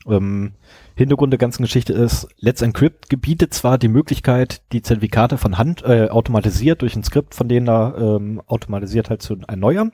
Ähm, 0.07 0.53
Hintergrund 0.95 1.34
der 1.34 1.39
ganzen 1.39 1.63
Geschichte 1.63 1.93
ist, 1.93 2.27
Let's 2.38 2.62
Encrypt 2.62 3.10
gebietet 3.10 3.53
zwar 3.53 3.77
die 3.77 3.88
Möglichkeit, 3.88 4.62
die 4.72 4.81
Zertifikate 4.81 5.38
von 5.38 5.57
Hand 5.57 5.84
äh, 5.84 6.10
automatisiert 6.10 6.81
durch 6.81 6.95
ein 6.95 7.03
Skript 7.03 7.34
von 7.34 7.48
denen 7.48 7.65
da 7.65 7.95
ähm, 7.98 8.41
automatisiert 8.45 9.10
halt 9.10 9.22
zu 9.22 9.38
erneuern. 9.48 9.91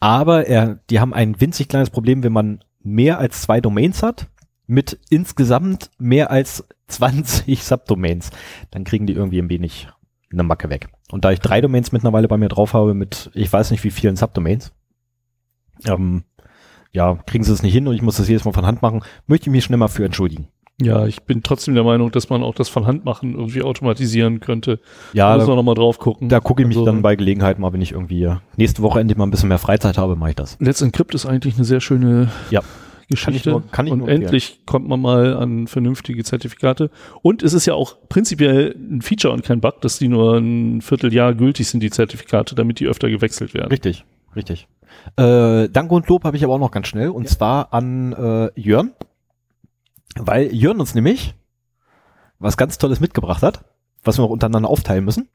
Aber 0.00 0.46
er, 0.46 0.80
die 0.90 1.00
haben 1.00 1.14
ein 1.14 1.40
winzig 1.40 1.68
kleines 1.68 1.90
Problem, 1.90 2.22
wenn 2.22 2.32
man 2.32 2.64
mehr 2.82 3.18
als 3.18 3.42
zwei 3.42 3.60
Domains 3.60 4.02
hat, 4.02 4.26
mit 4.66 4.98
insgesamt 5.10 5.90
mehr 5.98 6.30
als 6.30 6.66
20 6.88 7.62
Subdomains, 7.62 8.30
dann 8.70 8.84
kriegen 8.84 9.06
die 9.06 9.14
irgendwie 9.14 9.40
ein 9.40 9.50
wenig 9.50 9.88
eine 10.32 10.42
Macke 10.42 10.70
weg. 10.70 10.88
Und 11.10 11.24
da 11.24 11.30
ich 11.30 11.40
drei 11.40 11.60
Domains 11.60 11.92
mittlerweile 11.92 12.28
bei 12.28 12.36
mir 12.36 12.48
drauf 12.48 12.74
habe 12.74 12.94
mit, 12.94 13.30
ich 13.34 13.52
weiß 13.52 13.70
nicht 13.70 13.84
wie 13.84 13.90
vielen 13.90 14.16
Subdomains, 14.16 14.72
ähm, 15.86 16.24
ja, 16.92 17.14
kriegen 17.26 17.44
sie 17.44 17.52
es 17.52 17.62
nicht 17.62 17.72
hin 17.72 17.88
und 17.88 17.94
ich 17.94 18.02
muss 18.02 18.16
das 18.16 18.28
jedes 18.28 18.44
Mal 18.44 18.52
von 18.52 18.66
Hand 18.66 18.82
machen, 18.82 19.02
möchte 19.26 19.48
ich 19.48 19.52
mich 19.52 19.64
schon 19.64 19.74
immer 19.74 19.88
für 19.88 20.04
entschuldigen. 20.04 20.48
Ja, 20.80 21.06
ich 21.06 21.22
bin 21.22 21.44
trotzdem 21.44 21.74
der 21.74 21.84
Meinung, 21.84 22.10
dass 22.10 22.30
man 22.30 22.42
auch 22.42 22.54
das 22.54 22.68
von 22.68 22.86
Hand 22.86 23.04
machen 23.04 23.34
irgendwie 23.34 23.62
automatisieren 23.62 24.40
könnte. 24.40 24.80
Ja, 25.12 25.30
da 25.30 25.38
muss 25.38 25.46
man 25.46 25.56
nochmal 25.56 25.76
drauf 25.76 25.98
gucken. 25.98 26.28
Da 26.28 26.40
gucke 26.40 26.62
ich 26.62 26.68
mich 26.68 26.76
also, 26.76 26.86
dann 26.86 27.00
bei 27.00 27.14
Gelegenheit 27.14 27.60
mal, 27.60 27.72
wenn 27.72 27.80
ich 27.80 27.92
irgendwie 27.92 28.28
nächste 28.56 28.82
Woche 28.82 28.98
endlich 28.98 29.16
mal 29.16 29.24
ein 29.24 29.30
bisschen 29.30 29.50
mehr 29.50 29.58
Freizeit 29.58 29.98
habe, 29.98 30.16
mache 30.16 30.30
ich 30.30 30.36
das. 30.36 30.56
Let's 30.58 30.82
Encrypt 30.82 31.14
ist 31.14 31.26
eigentlich 31.26 31.54
eine 31.54 31.64
sehr 31.64 31.80
schöne 31.80 32.32
ja. 32.50 32.60
Geschichte. 33.08 33.50
Kann 33.50 33.56
ich 33.56 33.62
nur, 33.62 33.70
kann 33.70 33.86
ich 33.86 33.92
und 33.92 34.08
endlich 34.08 34.60
kommt 34.66 34.88
man 34.88 35.00
mal 35.00 35.36
an 35.36 35.66
vernünftige 35.66 36.24
Zertifikate. 36.24 36.90
Und 37.22 37.42
es 37.42 37.52
ist 37.52 37.66
ja 37.66 37.74
auch 37.74 37.96
prinzipiell 38.08 38.74
ein 38.76 39.02
Feature 39.02 39.32
und 39.32 39.44
kein 39.44 39.60
Bug, 39.60 39.80
dass 39.80 39.98
die 39.98 40.08
nur 40.08 40.36
ein 40.36 40.80
Vierteljahr 40.80 41.34
gültig 41.34 41.68
sind, 41.68 41.80
die 41.80 41.90
Zertifikate, 41.90 42.54
damit 42.54 42.80
die 42.80 42.86
öfter 42.86 43.08
gewechselt 43.10 43.54
werden. 43.54 43.68
Richtig, 43.68 44.04
richtig. 44.34 44.68
Äh, 45.16 45.68
Dank 45.68 45.90
und 45.90 46.08
Lob 46.08 46.24
habe 46.24 46.36
ich 46.36 46.44
aber 46.44 46.54
auch 46.54 46.58
noch 46.58 46.70
ganz 46.70 46.88
schnell 46.88 47.08
und 47.08 47.24
ja. 47.24 47.30
zwar 47.30 47.72
an 47.72 48.12
äh, 48.12 48.60
Jörn, 48.60 48.92
weil 50.16 50.54
Jörn 50.54 50.80
uns 50.80 50.94
nämlich 50.94 51.34
was 52.38 52.56
ganz 52.56 52.78
Tolles 52.78 53.00
mitgebracht 53.00 53.42
hat, 53.42 53.64
was 54.02 54.18
wir 54.18 54.22
noch 54.22 54.30
untereinander 54.30 54.68
aufteilen 54.68 55.04
müssen. 55.04 55.28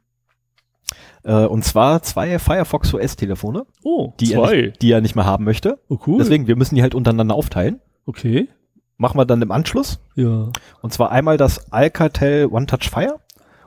Äh, 1.24 1.46
und 1.46 1.64
zwar 1.64 2.02
zwei 2.02 2.40
Firefox 2.40 2.94
OS 2.94 3.16
Telefone. 3.16 3.66
Oh, 3.84 4.14
die 4.20 4.32
zwei. 4.32 4.56
Er 4.56 4.62
nicht, 4.62 4.82
die 4.82 4.92
er 4.92 5.02
nicht 5.02 5.16
mehr 5.16 5.26
haben 5.26 5.44
möchte. 5.44 5.80
Oh, 5.90 5.98
cool. 6.08 6.18
Deswegen, 6.20 6.48
wir 6.48 6.56
müssen 6.56 6.76
die 6.76 6.82
halt 6.82 6.96
untereinander 6.96 7.36
aufteilen. 7.36 7.82
Okay. 8.06 8.50
Machen 8.98 9.18
wir 9.18 9.26
dann 9.26 9.42
im 9.42 9.52
Anschluss. 9.52 10.00
Ja. 10.16 10.50
Und 10.82 10.94
zwar 10.94 11.12
einmal 11.12 11.38
das 11.38 11.72
Alcatel 11.72 12.48
One 12.48 12.66
Touch 12.66 12.90
Fire 12.90 13.20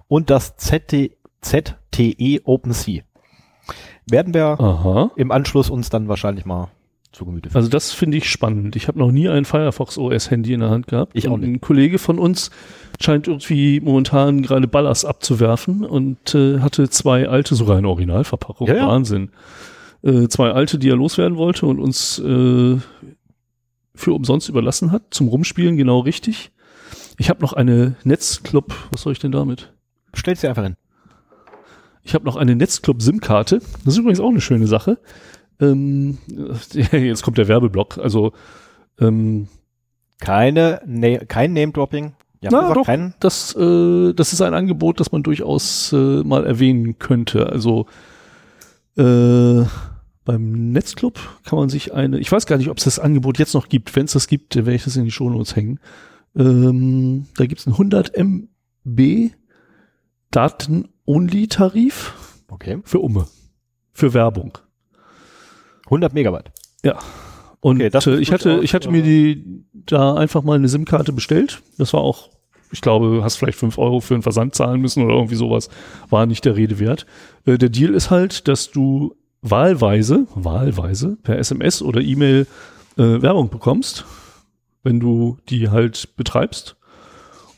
und 0.08 0.30
das 0.30 0.56
ZT, 0.56 1.12
ZTE 1.40 2.40
OpenSea 2.44 3.02
werden 4.06 4.34
wir 4.34 4.60
Aha. 4.60 5.10
im 5.16 5.30
Anschluss 5.30 5.70
uns 5.70 5.90
dann 5.90 6.08
wahrscheinlich 6.08 6.44
mal 6.44 6.68
zu 7.12 7.24
Gemüte 7.24 7.50
führen. 7.50 7.58
Also 7.58 7.68
das 7.68 7.92
finde 7.92 8.16
ich 8.16 8.30
spannend. 8.30 8.74
Ich 8.74 8.88
habe 8.88 8.98
noch 8.98 9.12
nie 9.12 9.28
ein 9.28 9.44
Firefox 9.44 9.98
OS 9.98 10.30
Handy 10.30 10.54
in 10.54 10.60
der 10.60 10.70
Hand 10.70 10.86
gehabt. 10.86 11.12
Ich 11.14 11.28
auch 11.28 11.36
nicht. 11.36 11.48
Ein 11.48 11.60
Kollege 11.60 11.98
von 11.98 12.18
uns 12.18 12.50
scheint 13.02 13.28
irgendwie 13.28 13.80
momentan 13.80 14.42
gerade 14.42 14.66
Ballast 14.68 15.04
abzuwerfen 15.04 15.84
und 15.84 16.34
äh, 16.34 16.60
hatte 16.60 16.88
zwei 16.90 17.28
alte, 17.28 17.54
sogar 17.54 17.78
in 17.78 17.86
Originalverpackung. 17.86 18.66
Ja, 18.68 18.76
ja. 18.76 18.88
Wahnsinn. 18.88 19.30
Äh, 20.02 20.28
zwei 20.28 20.50
alte, 20.50 20.78
die 20.78 20.88
er 20.88 20.96
loswerden 20.96 21.36
wollte 21.36 21.66
und 21.66 21.78
uns 21.78 22.18
äh, 22.18 22.78
für 23.94 24.12
umsonst 24.12 24.48
überlassen 24.48 24.92
hat. 24.92 25.02
Zum 25.10 25.28
Rumspielen 25.28 25.76
genau 25.76 26.00
richtig. 26.00 26.50
Ich 27.18 27.30
habe 27.30 27.40
noch 27.40 27.52
eine 27.52 27.96
Netzclub. 28.04 28.74
Was 28.90 29.02
soll 29.02 29.12
ich 29.12 29.18
denn 29.18 29.32
damit? 29.32 29.72
Stellt 30.14 30.38
sie 30.38 30.48
einfach 30.48 30.64
hin. 30.64 30.76
Ich 32.02 32.14
habe 32.14 32.24
noch 32.24 32.36
eine 32.36 32.56
Netzclub-SIM-Karte. 32.56 33.60
Das 33.84 33.94
ist 33.94 33.98
übrigens 33.98 34.20
auch 34.20 34.30
eine 34.30 34.40
schöne 34.40 34.66
Sache. 34.66 34.98
Ähm, 35.60 36.18
jetzt 36.72 37.22
kommt 37.22 37.38
der 37.38 37.48
Werbeblock. 37.48 37.98
Also 37.98 38.32
ähm, 38.98 39.48
keine, 40.20 40.80
ne, 40.86 41.20
kein 41.26 41.52
Name-Dropping. 41.52 42.14
Ja, 42.42 42.50
Na, 42.50 42.74
doch, 42.74 42.88
das, 43.20 43.54
äh, 43.54 44.12
das 44.14 44.32
ist 44.32 44.42
ein 44.42 44.52
Angebot, 44.52 44.98
das 44.98 45.12
man 45.12 45.22
durchaus 45.22 45.92
äh, 45.92 46.22
mal 46.24 46.44
erwähnen 46.44 46.98
könnte. 46.98 47.46
Also 47.46 47.86
äh, 48.96 49.64
beim 50.24 50.72
Netzclub 50.72 51.20
kann 51.44 51.58
man 51.58 51.68
sich 51.68 51.94
eine, 51.94 52.18
ich 52.18 52.30
weiß 52.30 52.46
gar 52.46 52.56
nicht, 52.56 52.68
ob 52.68 52.78
es 52.78 52.84
das 52.84 52.98
Angebot 52.98 53.38
jetzt 53.38 53.54
noch 53.54 53.68
gibt. 53.68 53.94
Wenn 53.94 54.06
es 54.06 54.12
das 54.12 54.26
gibt, 54.26 54.56
werde 54.56 54.74
ich 54.74 54.84
das 54.84 54.96
in 54.96 55.04
die 55.04 55.12
Shownotes 55.12 55.54
hängen. 55.54 55.78
Ähm, 56.36 57.26
da 57.36 57.46
gibt 57.46 57.60
es 57.60 57.66
ein 57.66 57.72
100 57.72 58.12
MB 58.16 59.30
Daten-Only-Tarif 60.32 62.14
okay. 62.48 62.78
für 62.84 62.98
Umme, 62.98 63.28
für 63.92 64.14
Werbung. 64.14 64.58
100 65.84 66.12
Megabyte. 66.12 66.50
Ja. 66.82 66.98
Und 67.60 67.80
okay, 67.80 67.96
äh, 67.96 68.18
ich 68.18 68.32
hatte, 68.32 68.60
ich 68.62 68.74
hatte 68.74 68.90
mir 68.90 69.02
die 69.02 69.64
da 69.72 70.14
einfach 70.14 70.42
mal 70.42 70.56
eine 70.56 70.68
SIM-Karte 70.68 71.12
bestellt. 71.12 71.62
Das 71.78 71.92
war 71.92 72.00
auch, 72.00 72.30
ich 72.72 72.80
glaube, 72.80 73.20
hast 73.22 73.36
vielleicht 73.36 73.58
fünf 73.58 73.78
Euro 73.78 74.00
für 74.00 74.14
einen 74.14 74.22
Versand 74.22 74.54
zahlen 74.54 74.80
müssen 74.80 75.04
oder 75.04 75.14
irgendwie 75.14 75.34
sowas. 75.36 75.68
War 76.10 76.26
nicht 76.26 76.44
der 76.44 76.56
Rede 76.56 76.78
wert. 76.78 77.06
Äh, 77.44 77.58
der 77.58 77.68
Deal 77.68 77.94
ist 77.94 78.10
halt, 78.10 78.48
dass 78.48 78.70
du 78.70 79.14
wahlweise, 79.42 80.26
wahlweise 80.34 81.16
per 81.22 81.38
SMS 81.38 81.82
oder 81.82 82.00
E-Mail 82.00 82.46
äh, 82.96 83.22
Werbung 83.22 83.50
bekommst. 83.50 84.04
wenn 84.84 84.98
du 84.98 85.38
die 85.48 85.68
halt 85.68 86.16
betreibst. 86.16 86.76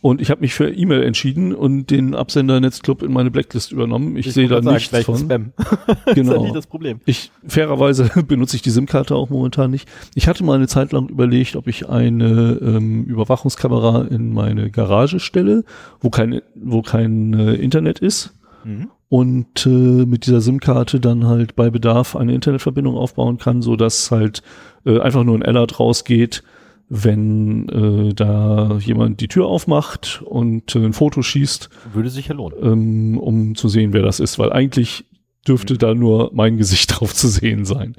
Und 0.04 0.20
ich 0.20 0.30
habe 0.30 0.42
mich 0.42 0.52
für 0.52 0.68
E-Mail 0.70 1.02
entschieden 1.02 1.54
und 1.54 1.86
den 1.88 2.14
Absender 2.14 2.60
Netzclub 2.60 3.02
in 3.02 3.10
meine 3.10 3.30
Blacklist 3.30 3.72
übernommen. 3.72 4.18
Ich, 4.18 4.30
sehe 4.30 4.48
da 4.48 4.62
sagen, 4.62 4.74
nichts 4.76 4.98
von. 5.02 5.16
Spam. 5.16 5.52
Das 5.56 5.96
ist 5.96 6.06
ja 6.08 6.12
Genau. 6.12 6.42
nicht 6.42 6.54
das 6.54 6.66
Problem. 6.66 7.00
Ich 7.06 7.30
fairerweise 7.46 8.10
benutze 8.28 8.54
ich 8.56 8.60
die 8.60 8.68
SIM-Karte 8.68 9.14
auch 9.14 9.30
momentan 9.30 9.70
nicht. 9.70 9.88
Ich 10.14 10.28
hatte 10.28 10.44
mal 10.44 10.56
eine 10.56 10.68
Zeit 10.68 10.92
lang 10.92 11.08
überlegt, 11.08 11.56
ob 11.56 11.68
ich 11.68 11.88
eine 11.88 12.58
ähm, 12.60 13.04
Überwachungskamera 13.04 14.02
in 14.10 14.34
meine 14.34 14.70
Garage 14.70 15.20
stelle, 15.20 15.64
wo 16.02 16.10
kein 16.10 16.42
wo 16.54 16.82
kein 16.82 17.32
äh, 17.32 17.54
Internet 17.54 17.98
ist 18.00 18.34
Mhm. 18.62 18.88
und 19.08 19.64
äh, 19.66 19.70
mit 19.70 20.26
dieser 20.26 20.42
SIM-Karte 20.42 21.00
dann 21.00 21.26
halt 21.26 21.56
bei 21.56 21.70
Bedarf 21.70 22.14
eine 22.14 22.34
Internetverbindung 22.34 22.94
aufbauen 22.96 23.38
kann, 23.38 23.62
so 23.62 23.74
dass 23.76 24.10
halt 24.10 24.42
äh, 24.84 25.00
einfach 25.00 25.24
nur 25.24 25.34
ein 25.36 25.42
Alert 25.42 25.80
rausgeht, 25.80 26.42
wenn 26.88 27.68
äh, 27.68 28.14
da 28.14 28.76
jemand 28.78 29.20
die 29.20 29.28
Tür 29.28 29.46
aufmacht 29.46 30.22
und 30.26 30.74
äh, 30.76 30.78
ein 30.84 30.92
Foto 30.92 31.22
schießt, 31.22 31.68
Würde 31.92 32.10
sich 32.10 32.28
ja 32.28 32.34
lohnen. 32.34 32.58
ähm, 32.62 33.18
um 33.18 33.54
zu 33.54 33.68
sehen, 33.68 33.92
wer 33.92 34.02
das 34.02 34.20
ist, 34.20 34.38
weil 34.38 34.52
eigentlich 34.52 35.04
dürfte 35.48 35.76
da 35.78 35.94
nur 35.94 36.30
mein 36.34 36.56
Gesicht 36.56 36.90
drauf 37.00 37.14
zu 37.14 37.28
sehen 37.28 37.64
sein. 37.64 37.94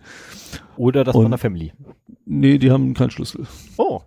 Oder 0.77 1.03
das 1.03 1.15
Und- 1.15 1.23
von 1.23 1.31
der 1.31 1.37
Family. 1.39 1.73
Nee, 2.25 2.57
die 2.57 2.71
haben 2.71 2.93
keinen 2.93 3.11
Schlüssel. 3.11 3.45
Oh, 3.77 4.01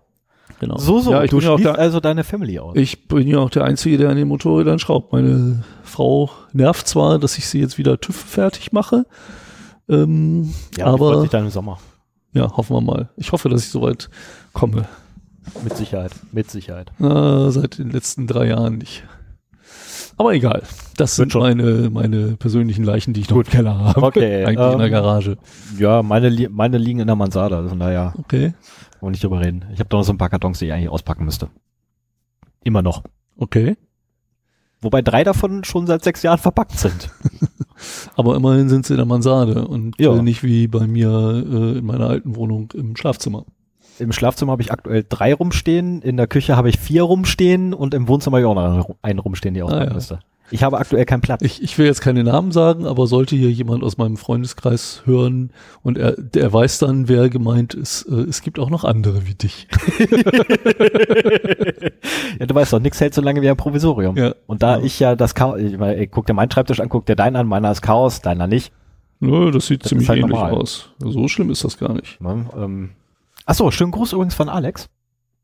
Genau. 0.61 0.77
so, 0.77 0.99
so. 0.99 1.13
Ja, 1.13 1.23
ich 1.23 1.31
du 1.31 1.37
bin 1.39 1.47
ja 1.47 1.53
auch 1.53 1.61
der, 1.61 1.79
also 1.79 2.01
deine 2.01 2.25
Family 2.25 2.59
aus. 2.59 2.75
ich 2.77 3.07
bin 3.07 3.29
ja 3.29 3.39
auch 3.39 3.51
der 3.51 3.63
Einzige, 3.63 3.97
der 3.97 4.09
an 4.11 4.17
den 4.17 4.27
Motorrädern 4.27 4.81
schraubt. 4.81 5.13
Meine 5.13 5.63
Frau 5.85 6.31
nervt 6.53 6.89
zwar, 6.89 7.21
dass 7.21 7.39
ich 7.39 7.47
sie 7.47 7.61
jetzt 7.61 7.79
wieder 7.79 8.01
TÜV 8.01 8.17
fertig 8.17 8.73
mache, 8.73 9.07
ähm, 9.89 10.53
ja, 10.77 10.87
aber 10.87 11.21
sich 11.21 11.31
dann 11.31 11.45
im 11.45 11.51
Sommer. 11.51 11.79
ja, 12.33 12.57
hoffen 12.57 12.75
wir 12.75 12.81
mal. 12.81 13.09
Ich 13.17 13.31
hoffe, 13.31 13.49
dass 13.49 13.63
ich 13.65 13.71
soweit 13.71 14.11
komme. 14.59 14.87
Mit 15.65 15.77
Sicherheit. 15.77 16.13
Mit 16.33 16.51
Sicherheit. 16.51 16.91
Äh, 17.01 17.51
seit 17.51 17.79
den 17.79 17.91
letzten 17.91 18.27
drei 18.27 18.49
Jahren 18.49 18.79
nicht. 18.79 19.03
Aber 20.17 20.35
egal. 20.35 20.63
Das 20.97 21.15
sind 21.17 21.33
schon. 21.33 21.43
meine, 21.43 21.91
meine 21.91 22.37
persönlichen 22.37 22.83
Leichen, 22.85 23.15
die 23.15 23.21
ich 23.21 23.31
noch 23.31 23.37
im 23.39 23.45
Keller 23.45 23.79
habe. 23.79 24.03
Okay, 24.03 24.45
Eigentlich 24.47 24.73
in 24.73 24.79
der 24.79 24.87
ähm, 24.89 24.93
Garage. 24.93 25.39
Ja, 25.79 26.03
meine, 26.03 26.29
li 26.29 26.49
meine 26.51 26.77
liegen 26.77 26.99
in 27.01 27.07
der 27.07 27.17
Mansarde. 27.17 27.57
Also 27.57 27.69
von 27.71 27.79
daher 27.79 28.15
Okay. 28.19 28.53
wollen 29.01 29.01
wir 29.01 29.11
nicht 29.11 29.23
drüber 29.25 29.41
reden. 29.41 29.65
Ich 29.73 29.79
habe 29.81 29.89
da 29.89 29.97
noch 29.97 30.05
so 30.05 30.13
ein 30.13 30.19
paar 30.19 30.29
Kartons, 30.29 30.59
die 30.59 30.67
ich 30.67 30.73
eigentlich 30.73 30.89
auspacken 30.89 31.25
müsste. 31.25 31.49
Immer 32.65 32.83
noch. 32.83 33.05
Okay. 33.37 33.77
Wobei 34.81 35.03
drei 35.03 35.25
davon 35.25 35.65
schon 35.65 35.87
seit 35.87 36.03
sechs 36.05 36.23
Jahren 36.23 36.39
verpackt 36.39 36.79
sind. 36.79 37.11
Aber 38.17 38.35
immerhin 38.37 38.69
sind 38.69 38.87
sie 38.87 38.95
in 38.95 38.99
der 38.99 39.07
Mansarde 39.07 39.67
und 39.69 39.99
Ja. 40.01 40.21
nicht 40.21 40.43
wie 40.43 40.67
bei 40.67 40.87
mir 40.89 41.11
äh, 41.11 41.79
in 41.79 41.87
meiner 41.87 42.09
alten 42.09 42.35
Wohnung 42.37 42.73
im 42.75 42.97
Schlafzimmer. 42.97 43.45
Im 43.99 44.13
Schlafzimmer 44.13 44.53
habe 44.53 44.63
ich 44.63 44.73
aktuell 44.73 45.05
drei 45.09 45.35
rumstehen, 45.35 46.03
in 46.03 46.17
der 46.17 46.27
Küche 46.27 46.57
habe 46.57 46.69
ich 46.69 46.79
vier 46.79 47.03
rumstehen 47.03 47.75
und 47.75 47.95
im 47.95 48.09
Wohnzimmer 48.09 48.37
habe 48.39 48.43
ich 48.43 48.47
auch 48.47 48.55
noch 48.77 48.97
einen 49.03 49.19
rumstehen, 49.19 49.55
die 49.55 49.63
auspacken 49.63 49.83
Ah, 49.85 49.89
ja. 49.89 49.95
müsste. 49.95 50.19
Ich 50.51 50.63
habe 50.63 50.79
aktuell 50.79 51.05
keinen 51.05 51.21
Platz. 51.21 51.43
Ich, 51.43 51.63
ich 51.63 51.77
will 51.77 51.85
jetzt 51.85 52.01
keine 52.01 52.25
Namen 52.25 52.53
sagen, 52.53 52.87
aber 52.87 53.07
sollte 53.07 53.37
hier 53.37 53.51
jemand 53.51 53.85
aus 53.85 53.99
meinem 53.99 54.17
Freundeskreis 54.17 55.03
hören 55.05 55.51
und 55.83 55.99
er, 55.99 56.13
der 56.13 56.51
weiß 56.51 56.79
dann, 56.79 57.07
wer 57.07 57.29
gemeint 57.29 57.75
ist, 57.75 58.05
äh, 58.05 58.15
es 58.23 58.41
gibt 58.41 58.59
auch 58.59 58.71
noch 58.71 58.85
andere 58.85 59.27
wie 59.27 59.35
dich. 59.35 59.69
ja, 62.41 62.47
du 62.47 62.55
weißt 62.55 62.73
doch, 62.73 62.81
nix 62.81 63.01
hält 63.01 63.15
so 63.15 63.21
lange 63.21 63.43
wie 63.43 63.51
ein 63.51 63.57
Provisorium. 63.57 64.17
Ja. 64.17 64.35
Und 64.47 64.63
da 64.63 64.79
Ja. 64.79 64.85
ich 64.85 64.99
ja 65.01 65.17
das 65.17 65.35
Chaos, 65.35 65.59
ich 65.61 65.77
meine, 65.79 66.07
guck 66.07 66.27
dir 66.27 66.35
meinen 66.35 66.51
Schreibtisch 66.51 66.81
an, 66.81 66.89
guck 66.89 67.07
dir 67.07 67.17
deinen 67.17 67.37
an, 67.37 67.47
meiner 67.47 67.71
ist 67.71 67.83
Chaos, 67.83 68.21
deiner 68.21 68.47
nicht. 68.47 68.73
Nö, 69.21 69.51
das 69.51 69.67
sieht 69.67 69.83
Das 69.85 69.89
ziemlich 69.91 70.09
halt 70.09 70.21
ähnlich 70.21 70.35
normal. 70.35 70.55
aus. 70.55 70.91
So 71.01 71.27
schlimm 71.29 71.51
ist 71.51 71.65
das 71.65 71.77
gar 71.79 71.93
nicht. 71.93 72.21
Ne? 72.21 72.47
Ähm, 72.57 72.91
Achso, 73.49 73.71
schönen 73.71 73.93
Gruß 73.93 74.13
übrigens 74.13 74.35
von 74.35 74.51
Alex. 74.51 74.91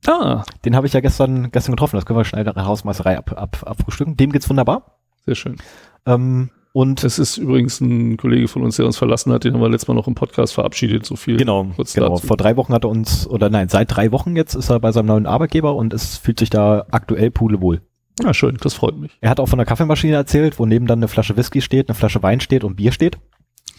Ah, 0.07 0.45
Den 0.67 0.77
habe 0.77 0.87
ich 0.87 0.93
ja 0.93 1.01
gestern, 1.01 1.51
gestern 1.51 1.73
getroffen. 1.73 1.97
Das 1.97 2.05
können 2.05 2.19
wir 2.19 2.27
schnell 2.27 2.47
in 2.47 2.53
der 2.53 2.67
Hausmeisterei 2.67 3.17
ab, 3.17 3.33
ab, 3.35 3.63
abfrühstücken. 3.65 4.19
Dem 4.19 4.31
geht's 4.31 4.51
wunderbar. 4.51 4.99
sehr 5.25 5.35
schön. 5.35 5.57
Ähm, 6.05 6.51
und 6.75 7.03
Das 7.03 7.19
ist 7.19 7.39
übrigens 7.39 7.81
ein 7.81 8.19
Kollege 8.19 8.47
von 8.47 8.61
uns, 8.61 8.77
der 8.77 8.85
uns 8.85 8.99
verlassen 8.99 9.33
hat, 9.33 9.45
den 9.45 9.55
haben 9.55 9.63
wir 9.63 9.71
letztes 9.71 9.89
Mal 9.89 9.95
noch 9.95 10.07
im 10.07 10.15
Podcast 10.15 10.53
verabschiedet, 10.53 11.07
so 11.07 11.17
viel. 11.17 11.39
genau, 11.39 11.65
kurz 11.75 11.95
genau. 11.95 12.11
dazu. 12.11 12.27
Vor 12.27 12.37
drei 12.37 12.59
Wochen 12.59 12.75
hat 12.75 12.85
er 12.85 12.91
uns, 12.91 13.27
oder 13.27 13.49
nein, 13.49 13.71
seit 13.71 13.97
drei 13.97 14.13
Wochen 14.13 14.37
jetzt 14.37 14.55
ist 14.55 14.69
er 14.69 14.81
bei 14.81 14.93
seinem 14.93 15.07
neuen 15.07 15.27
Arbeitgeber 15.27 15.75
und 15.75 15.95
es 15.95 16.19
fühlt 16.19 16.39
sich 16.39 16.51
da 16.51 16.85
aktuell 16.91 17.31
pudelwohl. 17.31 17.81
Ah, 18.23 18.35
schön, 18.35 18.59
das 18.61 18.75
freut 18.75 18.99
mich. 18.99 19.17
Er 19.23 19.31
hat 19.31 19.41
auch 19.41 19.49
von 19.49 19.59
der 19.59 19.65
Kaffeemaschine 19.67 20.15
erzählt, 20.15 20.59
wo 20.59 20.67
neben 20.67 20.87
dann 20.87 20.99
eine 20.99 21.09
Flasche 21.09 21.39
Whisky 21.39 21.63
steht, 21.63 21.89
eine 21.89 21.95
Flasche 21.95 22.23
Wein 22.23 22.41
steht 22.41 22.65
und 22.65 22.77
Bier 22.77 22.93
steht. 22.93 23.17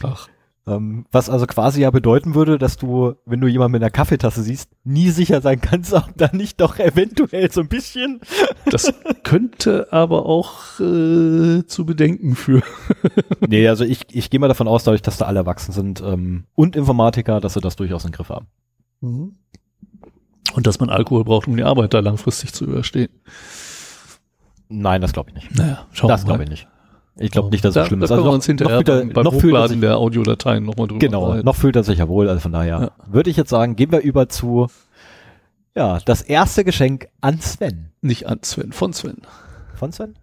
Ach, 0.01 0.27
was 0.67 1.29
also 1.29 1.45
quasi 1.45 1.81
ja 1.81 1.91
bedeuten 1.91 2.33
würde, 2.33 2.57
dass 2.57 2.77
du, 2.77 3.13
wenn 3.25 3.39
du 3.39 3.47
jemanden 3.47 3.73
mit 3.73 3.83
einer 3.83 3.91
Kaffeetasse 3.91 4.41
siehst, 4.41 4.71
nie 4.83 5.11
sicher 5.11 5.41
sein 5.41 5.61
kannst, 5.61 5.93
ob 5.93 6.17
da 6.17 6.29
nicht 6.33 6.59
doch 6.59 6.79
eventuell 6.79 7.51
so 7.51 7.61
ein 7.61 7.67
bisschen. 7.67 8.19
das 8.65 8.91
könnte 9.21 9.93
aber 9.93 10.25
auch 10.25 10.79
äh, 10.79 11.63
zu 11.67 11.85
bedenken 11.85 12.35
führen. 12.35 12.63
nee, 13.47 13.67
also 13.67 13.85
ich, 13.85 14.07
ich 14.11 14.31
gehe 14.31 14.39
mal 14.39 14.47
davon 14.47 14.67
aus, 14.67 14.83
dadurch, 14.83 15.03
dass 15.03 15.17
da 15.17 15.25
alle 15.25 15.39
erwachsen 15.39 15.71
sind 15.71 16.01
ähm, 16.01 16.45
und 16.55 16.75
Informatiker, 16.75 17.39
dass 17.39 17.53
sie 17.53 17.61
das 17.61 17.75
durchaus 17.75 18.03
im 18.05 18.11
Griff 18.11 18.29
haben. 18.29 18.47
Und 20.55 20.65
dass 20.65 20.79
man 20.79 20.89
Alkohol 20.89 21.25
braucht, 21.25 21.47
um 21.47 21.55
die 21.55 21.63
Arbeit 21.63 21.93
da 21.93 21.99
langfristig 21.99 22.53
zu 22.53 22.65
überstehen. 22.65 23.11
Nein, 24.67 25.01
das 25.01 25.13
glaube 25.13 25.29
ich 25.29 25.35
nicht. 25.35 25.55
Naja, 25.55 25.85
schauen 25.91 26.07
das 26.07 26.25
glaube 26.25 26.43
ich 26.43 26.49
nicht. 26.49 26.67
Ich 27.17 27.31
glaube 27.31 27.49
nicht, 27.49 27.63
dass 27.63 27.69
es 27.69 27.75
da, 27.75 27.85
schlimm 27.85 27.99
da 28.01 28.05
ist. 28.05 28.09
wir 28.11 28.17
noch, 28.17 28.33
uns 28.33 28.45
hinterher 28.45 28.79
noch, 28.79 28.85
fühlt 28.85 29.15
er, 29.17 29.23
noch, 29.23 29.33
Hochladen 29.33 29.69
sich, 29.69 29.79
der 29.79 29.97
Audiodateien 29.97 30.63
nochmal 30.65 30.87
drüber 30.87 30.99
genau, 30.99 31.21
unterhalten. 31.23 31.45
noch 31.45 31.55
fühlt 31.55 31.75
er 31.75 31.83
sich 31.83 31.99
ja 31.99 32.07
wohl. 32.09 32.27
Also 32.27 32.41
von 32.41 32.51
daher 32.51 32.79
Ja. 32.81 32.91
würde 33.11 33.29
ich 33.29 33.37
jetzt 33.37 33.49
sagen, 33.49 33.75
gehen 33.75 33.91
wir 33.91 33.99
über 34.01 34.27
zu 34.27 34.67
ja 35.75 35.99
das 36.05 36.21
erste 36.21 36.63
Geschenk 36.63 37.07
an 37.21 37.39
Sven. 37.39 37.91
Nicht 38.01 38.27
an 38.27 38.39
Sven, 38.43 38.71
von 38.73 38.91
Sven. 38.93 39.17
Von 39.75 39.91
Sven? 39.91 40.15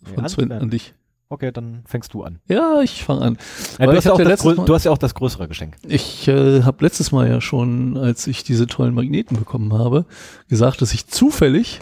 Nee, 0.00 0.14
Von 0.14 0.24
an 0.24 0.28
Sven 0.28 0.52
an 0.52 0.70
dich. 0.70 0.94
Okay, 1.30 1.50
dann 1.52 1.82
fängst 1.86 2.14
du 2.14 2.22
an. 2.22 2.38
Ja, 2.48 2.80
ich 2.82 3.02
fange 3.02 3.22
an. 3.22 3.38
Ja, 3.78 3.86
du, 3.86 3.96
hast 3.96 4.04
ja 4.04 4.12
auch 4.12 4.18
das 4.18 4.44
Mal- 4.44 4.56
du 4.56 4.74
hast 4.74 4.84
ja 4.84 4.90
auch 4.90 4.98
das 4.98 5.14
größere 5.14 5.48
Geschenk. 5.48 5.76
Ich 5.86 6.28
äh, 6.28 6.62
habe 6.62 6.84
letztes 6.84 7.12
Mal 7.12 7.28
ja 7.28 7.40
schon, 7.40 7.96
als 7.96 8.26
ich 8.26 8.44
diese 8.44 8.66
tollen 8.66 8.94
Magneten 8.94 9.36
bekommen 9.38 9.72
habe, 9.72 10.04
gesagt, 10.48 10.82
dass 10.82 10.92
ich 10.92 11.06
zufällig 11.08 11.80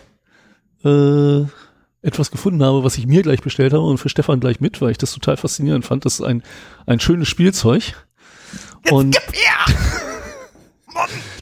äh, 0.84 1.42
etwas 2.02 2.30
gefunden 2.30 2.62
habe, 2.62 2.84
was 2.84 2.98
ich 2.98 3.06
mir 3.06 3.22
gleich 3.22 3.42
bestellt 3.42 3.72
habe 3.72 3.84
und 3.84 3.98
für 3.98 4.08
Stefan 4.08 4.40
gleich 4.40 4.60
mit, 4.60 4.80
weil 4.80 4.90
ich 4.90 4.98
das 4.98 5.12
total 5.12 5.36
faszinierend 5.36 5.84
fand. 5.84 6.04
Das 6.04 6.14
ist 6.14 6.22
ein, 6.22 6.42
ein 6.86 7.00
schönes 7.00 7.28
Spielzeug. 7.28 7.94
und 8.90 9.16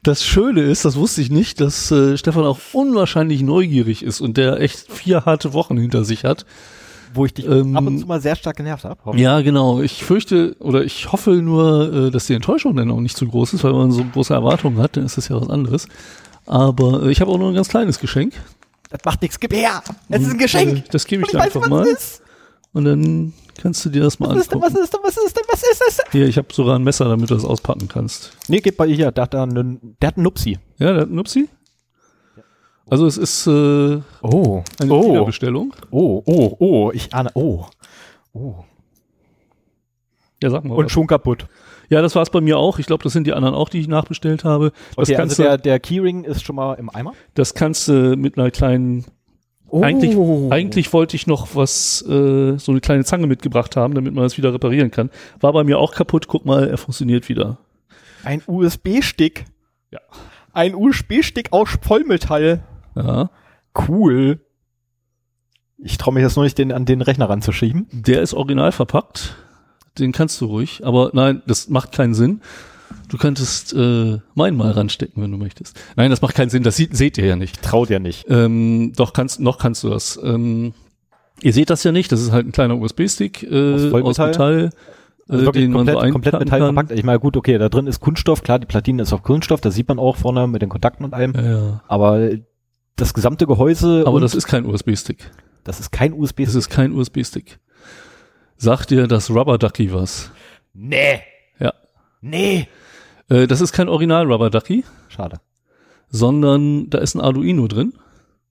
das 0.03 0.25
Schöne 0.25 0.63
ist, 0.63 0.85
das 0.85 0.97
wusste 0.97 1.21
ich 1.23 1.31
nicht, 1.31 1.61
dass 1.61 1.91
äh, 1.91 2.17
Stefan 2.17 2.45
auch 2.45 2.59
unwahrscheinlich 2.73 3.43
neugierig 3.43 4.03
ist 4.03 4.21
und 4.21 4.37
der 4.37 4.61
echt 4.61 4.91
vier 4.93 5.25
harte 5.25 5.53
Wochen 5.53 5.77
hinter 5.79 6.05
sich 6.05 6.25
hat. 6.25 6.45
Wo 7.13 7.27
ich 7.27 7.35
dich 7.35 7.47
Ähm, 7.49 7.77
ab 7.77 7.85
und 7.87 7.99
zu 7.99 8.07
mal 8.07 8.21
sehr 8.21 8.37
stark 8.37 8.57
genervt 8.57 8.85
habe. 8.85 9.19
Ja, 9.19 9.41
genau. 9.41 9.81
Ich 9.81 10.05
fürchte 10.05 10.55
oder 10.61 10.85
ich 10.85 11.11
hoffe 11.11 11.33
nur, 11.33 12.07
äh, 12.07 12.11
dass 12.13 12.27
die 12.27 12.35
Enttäuschung 12.35 12.77
dann 12.77 12.91
auch 12.91 13.01
nicht 13.01 13.17
zu 13.17 13.27
groß 13.27 13.55
ist, 13.55 13.65
weil 13.65 13.73
wenn 13.73 13.81
man 13.81 13.91
so 13.91 14.05
große 14.05 14.33
Erwartungen 14.33 14.79
hat, 14.79 14.97
dann 14.97 15.07
ist 15.07 15.17
das 15.17 15.27
ja 15.29 15.41
was 15.41 15.51
anderes. 15.51 15.89
Aber 16.47 17.03
äh, 17.05 17.11
ich 17.11 17.21
habe 17.21 17.33
auch 17.33 17.39
nur 17.39 17.49
ein 17.49 17.55
ganz 17.55 17.69
kleines 17.69 17.99
Geschenk. 17.99 18.35
Das 18.91 19.01
macht 19.05 19.23
nichts, 19.23 19.39
gib 19.41 19.53
her! 19.55 19.83
Es 20.09 20.21
ist 20.23 20.27
ein 20.27 20.33
Und, 20.33 20.39
Geschenk! 20.39 20.79
Äh, 20.79 20.83
das 20.91 21.07
gebe 21.07 21.23
ich 21.23 21.29
Und 21.29 21.35
dir 21.35 21.39
weiß, 21.39 21.57
einfach 21.57 21.69
mal. 21.69 21.87
Und 22.73 22.85
dann 22.85 23.33
kannst 23.61 23.85
du 23.85 23.89
dir 23.91 24.03
das 24.03 24.19
mal 24.21 24.31
Was 24.31 24.43
ist 24.43 24.53
denn, 24.53 24.63
angucken. 24.63 24.75
was 24.75 24.83
ist 24.85 24.95
denn, 24.95 25.01
was 25.03 25.17
ist 25.17 25.37
denn, 25.37 25.45
was 25.49 25.63
ist 25.63 25.81
das? 25.87 26.01
Hier, 26.13 26.27
ich 26.29 26.37
habe 26.39 26.49
sogar 26.53 26.77
ein 26.79 26.83
Messer, 26.85 27.09
damit 27.09 27.31
du 27.31 27.35
das 27.35 27.45
auspacken 27.45 27.89
kannst. 27.89 28.33
Nee, 28.49 28.61
gib 28.61 28.77
bei 28.77 28.87
hier, 28.89 29.11
der 29.13 29.23
hat 29.25 29.35
da 29.35 29.43
einen, 29.45 29.97
der 30.01 30.09
hat 30.09 30.17
einen 30.17 30.25
Nupsi. 30.25 30.59
Ja, 30.79 30.93
der 30.93 31.03
hat 31.03 31.07
einen 31.09 31.17
Nupsi. 31.17 31.49
Also 32.89 33.07
es 33.07 33.17
ist 33.17 33.47
äh, 33.47 34.01
Oh, 34.23 34.63
eine 34.81 34.93
oh, 34.93 35.25
Bestellung. 35.25 35.73
oh, 35.91 36.23
oh, 36.27 36.57
oh, 36.59 36.91
ich 36.93 37.13
ahne, 37.15 37.31
oh, 37.35 37.67
oh. 38.33 38.65
Ja, 40.43 40.51
sag 40.51 40.65
mal. 40.65 40.75
Und 40.75 40.87
was. 40.87 40.93
schon 40.93 41.07
kaputt. 41.07 41.47
Ja, 41.91 42.01
das 42.03 42.15
war 42.15 42.23
es 42.23 42.31
bei 42.31 42.41
mir 42.41 42.57
auch. 42.57 42.79
Ich 42.79 42.87
glaube, 42.87 43.03
das 43.03 43.13
sind 43.13 43.27
die 43.27 43.33
anderen 43.35 43.55
auch, 43.55 43.69
die 43.69 43.81
ich 43.81 43.89
nachbestellt 43.89 44.45
habe. 44.45 44.73
Das, 44.97 45.09
Okay, 45.09 45.17
kannst, 45.17 45.39
also 45.39 45.43
der, 45.43 45.59
der 45.59 45.81
Keyring 45.81 46.25
ist 46.25 46.45
schon 46.45 46.57
mal 46.57 46.75
im 46.75 46.89
Eimer. 46.89 47.13
das 47.35 47.55
kannst 47.55 47.89
du 47.89 48.17
mit 48.17 48.39
einer 48.39 48.51
kleinen 48.51 49.05
Oh. 49.73 49.83
Eigentlich, 49.83 50.17
eigentlich 50.51 50.93
wollte 50.93 51.15
ich 51.15 51.29
noch 51.29 51.55
was, 51.55 52.03
äh, 52.03 52.59
so 52.59 52.73
eine 52.73 52.81
kleine 52.81 53.05
Zange 53.05 53.29
mitgebracht 53.29 53.77
haben, 53.77 53.95
damit 53.95 54.13
man 54.15 54.25
das 54.25 54.37
wieder 54.37 54.53
reparieren 54.53 54.91
kann. 54.91 55.11
War 55.39 55.53
bei 55.53 55.63
mir 55.63 55.79
auch 55.79 55.95
kaputt. 55.95 56.27
Guck 56.27 56.45
mal, 56.45 56.69
er 56.69 56.77
funktioniert 56.77 57.29
wieder. 57.29 57.59
Ein 58.25 58.43
USB-Stick. 58.49 59.45
Ja. 59.93 60.01
Ein 60.53 60.75
USB-Stick 60.75 61.53
aus 61.53 61.79
Vollmetall. 61.81 62.65
Ja. 62.97 63.31
Cool. 63.89 64.41
Ich 65.79 65.99
traue 65.99 66.15
mich 66.15 66.25
jetzt 66.25 66.35
nur 66.35 66.45
nicht, 66.45 66.59
den 66.59 66.73
an 66.73 66.85
den 66.85 67.01
Rechner 67.01 67.31
ranzuschieben. 67.31 67.87
Der 67.93 68.23
ist 68.23 68.35
original 68.35 68.73
verpackt. 68.73 69.37
Den 69.99 70.13
kannst 70.13 70.41
du 70.41 70.47
ruhig. 70.47 70.85
Aber 70.85 71.11
nein, 71.13 71.43
das 71.47 71.69
macht 71.69 71.93
keinen 71.93 72.15
Sinn. 72.15 72.41
Du 73.09 73.19
könntest 73.19 73.73
äh, 73.73 74.19
meinen 74.35 74.57
mal 74.57 74.71
ranstecken, 74.71 75.23
wenn 75.23 75.33
du 75.33 75.39
möchtest. 75.39 75.79
Nein, 75.97 76.11
das 76.11 76.23
macht 76.23 76.35
keinen 76.35 76.51
Sinn. 76.51 76.63
Das 76.63 76.77
sieht, 76.77 76.97
seht 76.97 77.19
ihr 77.19 77.27
ja 77.27 77.37
nicht. 77.37 77.61
Traut 77.63 77.91
ja 77.91 77.99
nicht. 77.99 78.27
Ähm, 78.29 78.93
doch 78.95 79.13
kannst, 79.13 79.41
noch 79.41 79.59
kannst 79.59 79.83
du 79.83 79.91
das. 79.91 80.19
Ähm, 80.23 80.75
ihr 81.43 81.53
seht 81.53 81.71
das 81.71 81.83
ja 81.83 81.93
nicht. 81.93 82.13
Das 82.13 82.21
ist 82.21 82.31
halt 82.33 82.47
ein 82.47 82.53
kleiner 82.53 82.77
USB-Stick 82.79 83.43
äh, 83.43 83.91
Aus. 83.93 84.19
Metall. 84.19 84.71
Also 85.29 85.43
äh, 85.43 85.47
wirklich 85.47 85.65
den 85.65 85.73
man 85.73 85.87
komplett, 85.87 86.07
so 86.07 86.13
komplett 86.13 86.39
Metall 86.39 86.59
kann. 86.61 86.75
verpackt. 86.75 86.99
Ich 86.99 87.05
meine, 87.05 87.19
gut, 87.21 87.37
okay, 87.37 87.59
da 87.59 87.69
drin 87.69 87.87
ist 87.87 88.01
Kunststoff, 88.01 88.43
klar, 88.43 88.59
die 88.59 88.67
Platine 88.67 89.03
ist 89.03 89.13
auch 89.13 89.23
Kunststoff, 89.23 89.61
das 89.61 89.75
sieht 89.75 89.89
man 89.89 89.99
auch 89.99 90.17
vorne 90.17 90.47
mit 90.47 90.63
den 90.63 90.69
Kontakten 90.69 91.05
und 91.05 91.15
allem. 91.15 91.35
Ja. 91.35 91.83
Aber 91.87 92.31
das 92.97 93.15
gesamte 93.15 93.47
Gehäuse 93.47 94.05
Aber 94.07 94.21
das 94.21 94.35
ist 94.35 94.47
kein 94.47 94.67
USB-Stick. 94.67 95.31
das 95.65 95.81
ist 95.81 95.91
kein 95.91 96.13
USB. 96.13 96.45
Das 96.45 96.55
ist 96.55 96.69
kein 96.69 96.93
USB-Stick. 96.93 97.59
Sagt 98.63 98.91
dir 98.91 99.07
das 99.07 99.31
Rubber 99.31 99.57
Ducky 99.57 99.91
was? 99.91 100.31
Nee. 100.75 101.23
Ja. 101.59 101.73
Nee. 102.21 102.69
Äh, 103.31 103.47
das 103.47 103.63
ist 103.63 103.73
kein 103.73 103.89
Original 103.89 104.31
Rubber 104.31 104.51
Ducky, 104.51 104.85
Schade. 105.09 105.39
sondern 106.11 106.91
da 106.91 106.99
ist 106.99 107.15
ein 107.15 107.23
Arduino 107.23 107.69
drin 107.69 107.95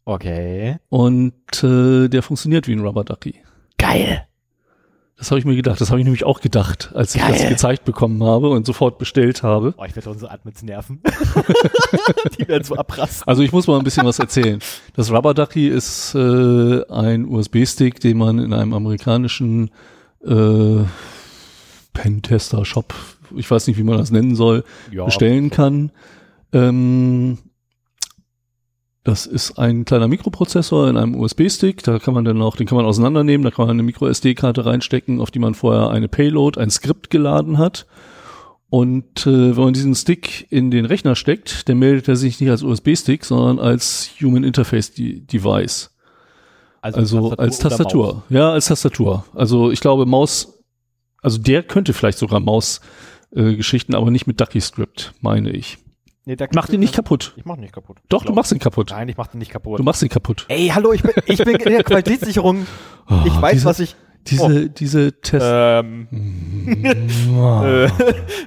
Okay. 0.05 0.77
und 0.89 1.63
äh, 1.63 2.07
der 2.07 2.23
funktioniert 2.23 2.67
wie 2.67 2.73
ein 2.73 2.79
Rubber 2.79 3.03
Ducky. 3.03 3.35
Geil. 3.77 4.25
Das 5.15 5.29
habe 5.29 5.37
ich 5.37 5.45
mir 5.45 5.55
gedacht. 5.55 5.79
Das 5.79 5.91
habe 5.91 5.99
ich 5.99 6.05
nämlich 6.05 6.23
auch 6.23 6.41
gedacht, 6.41 6.89
als 6.95 7.13
ich 7.13 7.21
das 7.21 7.41
Geil. 7.41 7.49
gezeigt 7.49 7.85
bekommen 7.85 8.23
habe 8.23 8.49
und 8.49 8.65
sofort 8.65 8.97
bestellt 8.97 9.43
habe. 9.43 9.75
Oh, 9.77 9.83
ich 9.83 9.95
werde 9.95 10.09
unsere 10.09 10.31
Admins 10.31 10.63
nerven. 10.63 11.03
die 12.39 12.47
werden 12.47 12.63
so 12.63 12.75
abrasten. 12.77 13.27
Also 13.27 13.43
ich 13.43 13.51
muss 13.51 13.67
mal 13.67 13.77
ein 13.77 13.83
bisschen 13.83 14.07
was 14.07 14.17
erzählen. 14.17 14.59
Das 14.95 15.11
Rubber 15.11 15.35
Ducky 15.35 15.67
ist 15.67 16.15
äh, 16.15 16.83
ein 16.89 17.25
USB-Stick, 17.25 17.99
den 17.99 18.17
man 18.17 18.39
in 18.39 18.53
einem 18.53 18.73
amerikanischen 18.73 19.69
äh, 20.25 20.83
Pentester-Shop, 21.93 22.93
ich 23.35 23.49
weiß 23.49 23.67
nicht, 23.67 23.77
wie 23.77 23.83
man 23.83 23.97
das 23.97 24.11
nennen 24.11 24.35
soll, 24.35 24.63
Ja. 24.91 25.05
bestellen 25.05 25.49
kann. 25.49 25.91
Ähm, 26.53 27.37
das 29.03 29.25
ist 29.25 29.57
ein 29.57 29.85
kleiner 29.85 30.07
Mikroprozessor 30.07 30.89
in 30.89 30.97
einem 30.97 31.15
USB-Stick. 31.15 31.83
Da 31.83 31.99
kann 31.99 32.13
man 32.13 32.25
dann 32.25 32.41
auch, 32.41 32.55
den 32.55 32.67
kann 32.67 32.75
man 32.75 32.85
auseinandernehmen. 32.85 33.43
Da 33.43 33.49
kann 33.51 33.65
man 33.65 33.75
eine 33.75 33.83
Micro-SD-Karte 33.83 34.65
reinstecken, 34.65 35.19
auf 35.21 35.31
die 35.31 35.39
man 35.39 35.55
vorher 35.55 35.89
eine 35.89 36.07
Payload, 36.07 36.59
ein 36.59 36.69
Skript 36.69 37.09
geladen 37.09 37.57
hat. 37.57 37.87
Und 38.69 39.25
äh, 39.25 39.55
wenn 39.57 39.63
man 39.63 39.73
diesen 39.73 39.95
Stick 39.95 40.45
in 40.51 40.69
den 40.69 40.85
Rechner 40.85 41.15
steckt, 41.15 41.67
dann 41.69 41.79
meldet 41.79 42.07
er 42.07 42.15
sich 42.15 42.39
nicht 42.39 42.51
als 42.51 42.61
USB-Stick, 42.61 43.25
sondern 43.25 43.57
als 43.57 44.11
Human 44.21 44.43
Interface 44.43 44.91
De 44.93 45.21
Device. 45.21 45.89
Also 46.81 47.31
als 47.37 47.59
oder 47.59 47.69
Tastatur. 47.69 48.13
Maus. 48.15 48.23
Ja, 48.29 48.51
als 48.51 48.65
Tastatur. 48.67 49.25
Also 49.33 49.71
ich 49.71 49.79
glaube 49.79 50.05
Maus, 50.05 50.59
also 51.21 51.37
der 51.37 51.63
könnte 51.63 51.93
vielleicht 51.93 52.17
sogar 52.17 52.39
Maus-Geschichten, 52.39 53.51
äh, 53.53 53.55
Geschichten, 53.55 53.95
aber 53.95 54.11
nicht 54.11 54.27
mit 54.27 54.39
Ducky 54.39 54.61
Script, 54.61 55.13
meine 55.21 55.51
ich. 55.51 55.77
Nee, 56.25 56.37
Mach 56.53 56.67
den 56.67 56.79
nicht 56.79 56.93
kaputt. 56.93 57.33
Ich 57.37 57.45
mach 57.45 57.55
ihn 57.55 57.61
nicht 57.61 57.73
kaputt. 57.73 57.97
Doch, 58.07 58.23
du 58.23 58.33
machst 58.33 58.51
ihn 58.51 58.59
kaputt. 58.59 58.91
Nein, 58.91 59.09
ich 59.09 59.17
mach 59.17 59.27
den 59.27 59.39
nicht 59.39 59.51
kaputt. 59.51 59.79
Du 59.79 59.83
machst 59.83 60.03
ihn 60.03 60.09
kaputt. 60.09 60.45
Ey, 60.47 60.67
hallo, 60.67 60.93
ich 60.93 61.01
bin, 61.01 61.11
ich 61.25 61.37
bin 61.39 61.55
in 61.55 61.71
der 61.71 61.83
Qualitätssicherung. 61.83 62.67
Oh, 63.09 63.15
Ich 63.25 63.41
weiß, 63.41 63.53
diese, 63.53 63.65
was 63.65 63.79
ich. 63.79 63.95
Diese, 64.27 64.69
diese 64.69 65.19
Tests. 65.21 65.47
Ähm, 65.51 66.07
Äh, 66.67 67.85
äh, 67.85 67.89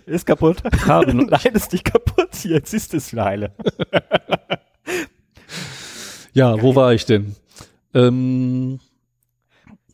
ist 0.07 0.27
kaputt. 0.27 0.63
Nein, 0.87 1.55
ist 1.55 1.73
nicht 1.73 1.85
kaputt. 1.85 2.45
Jetzt 2.45 2.73
ist 2.73 2.95
es 2.95 3.11
wieder 3.11 3.25
heile. 3.25 3.53
ja, 6.35 6.61
wo 6.63 6.75
war 6.77 6.93
ich 6.95 7.05
denn? 7.05 7.35
Ähm, 7.95 8.79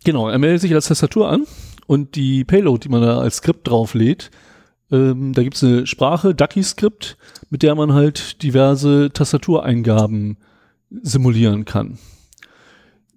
genau, 0.05 0.29
er 0.29 0.39
meldet 0.39 0.61
sich 0.61 0.75
als 0.75 0.89
Tastatur 0.89 1.29
an 1.29 1.47
und 1.87 2.15
die 2.17 2.45
Payload, 2.45 2.81
die 2.85 2.89
man 2.89 3.03
da 3.03 3.19
als 3.19 3.37
Skript 3.37 3.69
drauflädt, 3.69 4.31
ähm, 4.91 5.33
da 5.33 5.43
gibt's 5.43 5.63
eine 5.63 5.87
Sprache, 5.87 6.35
Ducky-Skript, 6.35 7.19
mit 7.51 7.63
der 7.63 7.75
man 7.75 7.93
halt 7.93 8.43
diverse 8.43 9.11
Tastatureingaben 9.13 10.39
simulieren 10.91 11.65
kann. 11.65 11.99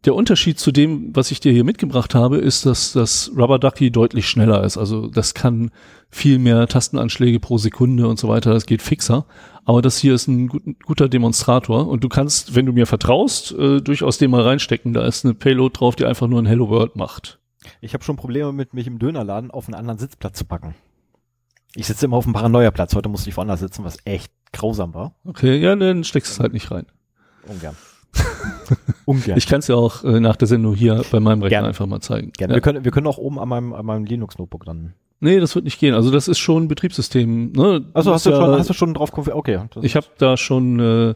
Der 0.04 0.16
Unterschied 0.16 0.58
zu 0.58 0.72
dem, 0.72 1.16
was 1.16 1.30
ich 1.30 1.42
dir 1.42 1.52
hier 1.52 1.64
mitgebracht 1.64 2.16
habe, 2.16 2.38
ist, 2.38 2.66
dass 2.66 2.92
das 2.92 3.32
Rubber 3.38 3.60
Ducky 3.60 3.92
deutlich 3.92 4.28
schneller 4.28 4.64
ist. 4.64 4.78
Also 4.78 5.08
das 5.08 5.36
kann 5.36 5.70
viel 6.10 6.40
mehr 6.40 6.68
Tastenanschläge 6.68 7.40
pro 7.40 7.60
Sekunde 7.60 8.08
und 8.08 8.18
so 8.18 8.28
weiter. 8.28 8.52
Das 8.52 8.66
geht 8.66 8.82
fixer. 8.82 9.28
Aber 9.64 9.84
das 9.84 10.00
hier 10.00 10.16
ist 10.16 10.28
ein 10.28 10.48
gut, 10.48 10.64
guter 10.84 11.08
Demonstrator 11.08 11.88
und 11.88 12.04
du 12.04 12.10
kannst, 12.10 12.56
wenn 12.56 12.66
du 12.66 12.74
mir 12.74 12.88
vertraust, 12.88 13.52
äh, 13.52 13.80
durchaus 13.80 14.18
den 14.18 14.32
mal 14.32 14.42
reinstecken. 14.42 14.94
Da 14.94 15.06
ist 15.06 15.24
eine 15.24 15.36
Payload 15.36 15.78
drauf, 15.78 15.96
die 15.96 16.06
einfach 16.06 16.28
nur 16.28 16.42
ein 16.42 16.48
Hello 16.48 16.70
World 16.70 16.96
macht. 16.96 17.40
Ich 17.80 17.94
habe 17.94 18.04
schon 18.04 18.16
Probleme 18.16 18.52
mit 18.54 18.74
mich 18.74 18.88
im 18.88 18.98
Dönerladen 18.98 19.52
auf 19.52 19.68
einen 19.68 19.76
anderen 19.76 20.00
Sitzplatz 20.00 20.36
zu 20.36 20.46
packen. 20.46 20.74
Ich 21.76 21.86
sitze 21.86 22.06
immer 22.06 22.18
auf 22.18 22.24
dem 22.24 22.34
Paranoia-Platz. 22.34 22.96
Heute 22.96 23.08
musste 23.08 23.30
ich 23.30 23.38
woanders 23.38 23.60
sitzen, 23.60 23.84
was 23.84 24.00
echt 24.06 24.34
grausam 24.52 24.96
war. 24.96 25.14
Okay, 25.26 25.60
ja, 25.60 25.76
dann 25.76 26.04
steckst 26.04 26.32
du 26.32 26.34
es 26.34 26.40
halt 26.40 26.54
nicht 26.54 26.72
rein. 26.72 26.88
Ungern. 27.48 27.76
Ungern. 29.06 29.38
Ich 29.38 29.48
kann 29.48 29.60
es 29.60 29.68
ja 29.68 29.76
auch 29.76 30.04
äh, 30.04 30.20
nach 30.20 30.36
der 30.36 30.48
Sendung 30.48 30.76
hier 30.76 31.04
bei 31.12 31.20
meinem 31.20 31.42
Rechner 31.42 31.50
Gerne. 31.58 31.68
einfach 31.70 31.86
mal 31.86 32.00
zeigen. 32.02 32.32
Gerne. 32.38 32.54
Ja. 32.54 32.58
Wir, 32.58 32.62
können, 32.62 32.86
wir 32.86 32.92
können 32.92 33.08
auch 33.08 33.18
oben 33.18 33.40
an 33.40 33.50
meinem, 33.50 33.74
an 33.74 33.86
meinem 33.86 34.06
Linux-Notebook 34.06 34.66
dann. 34.66 34.94
Nee, 35.20 35.40
das 35.40 35.54
wird 35.56 35.66
nicht 35.66 35.80
gehen. 35.80 35.94
Also 35.94 36.10
das 36.12 36.28
ist 36.28 36.40
schon 36.40 36.64
ein 36.64 36.68
Betriebssystem. 36.68 37.52
Ne? 37.52 37.86
Also 37.94 38.14
hast 38.14 38.26
du, 38.26 38.32
ja- 38.32 38.38
schon, 38.38 38.52
hast 38.60 38.70
du 38.70 38.74
schon 38.74 38.94
drauf 38.94 39.12
konfiguriert? 39.12 39.76
Okay. 39.76 39.86
Ich 39.86 39.96
habe 39.96 40.08
da 40.18 40.38
schon 40.38 40.80
äh, 40.80 41.10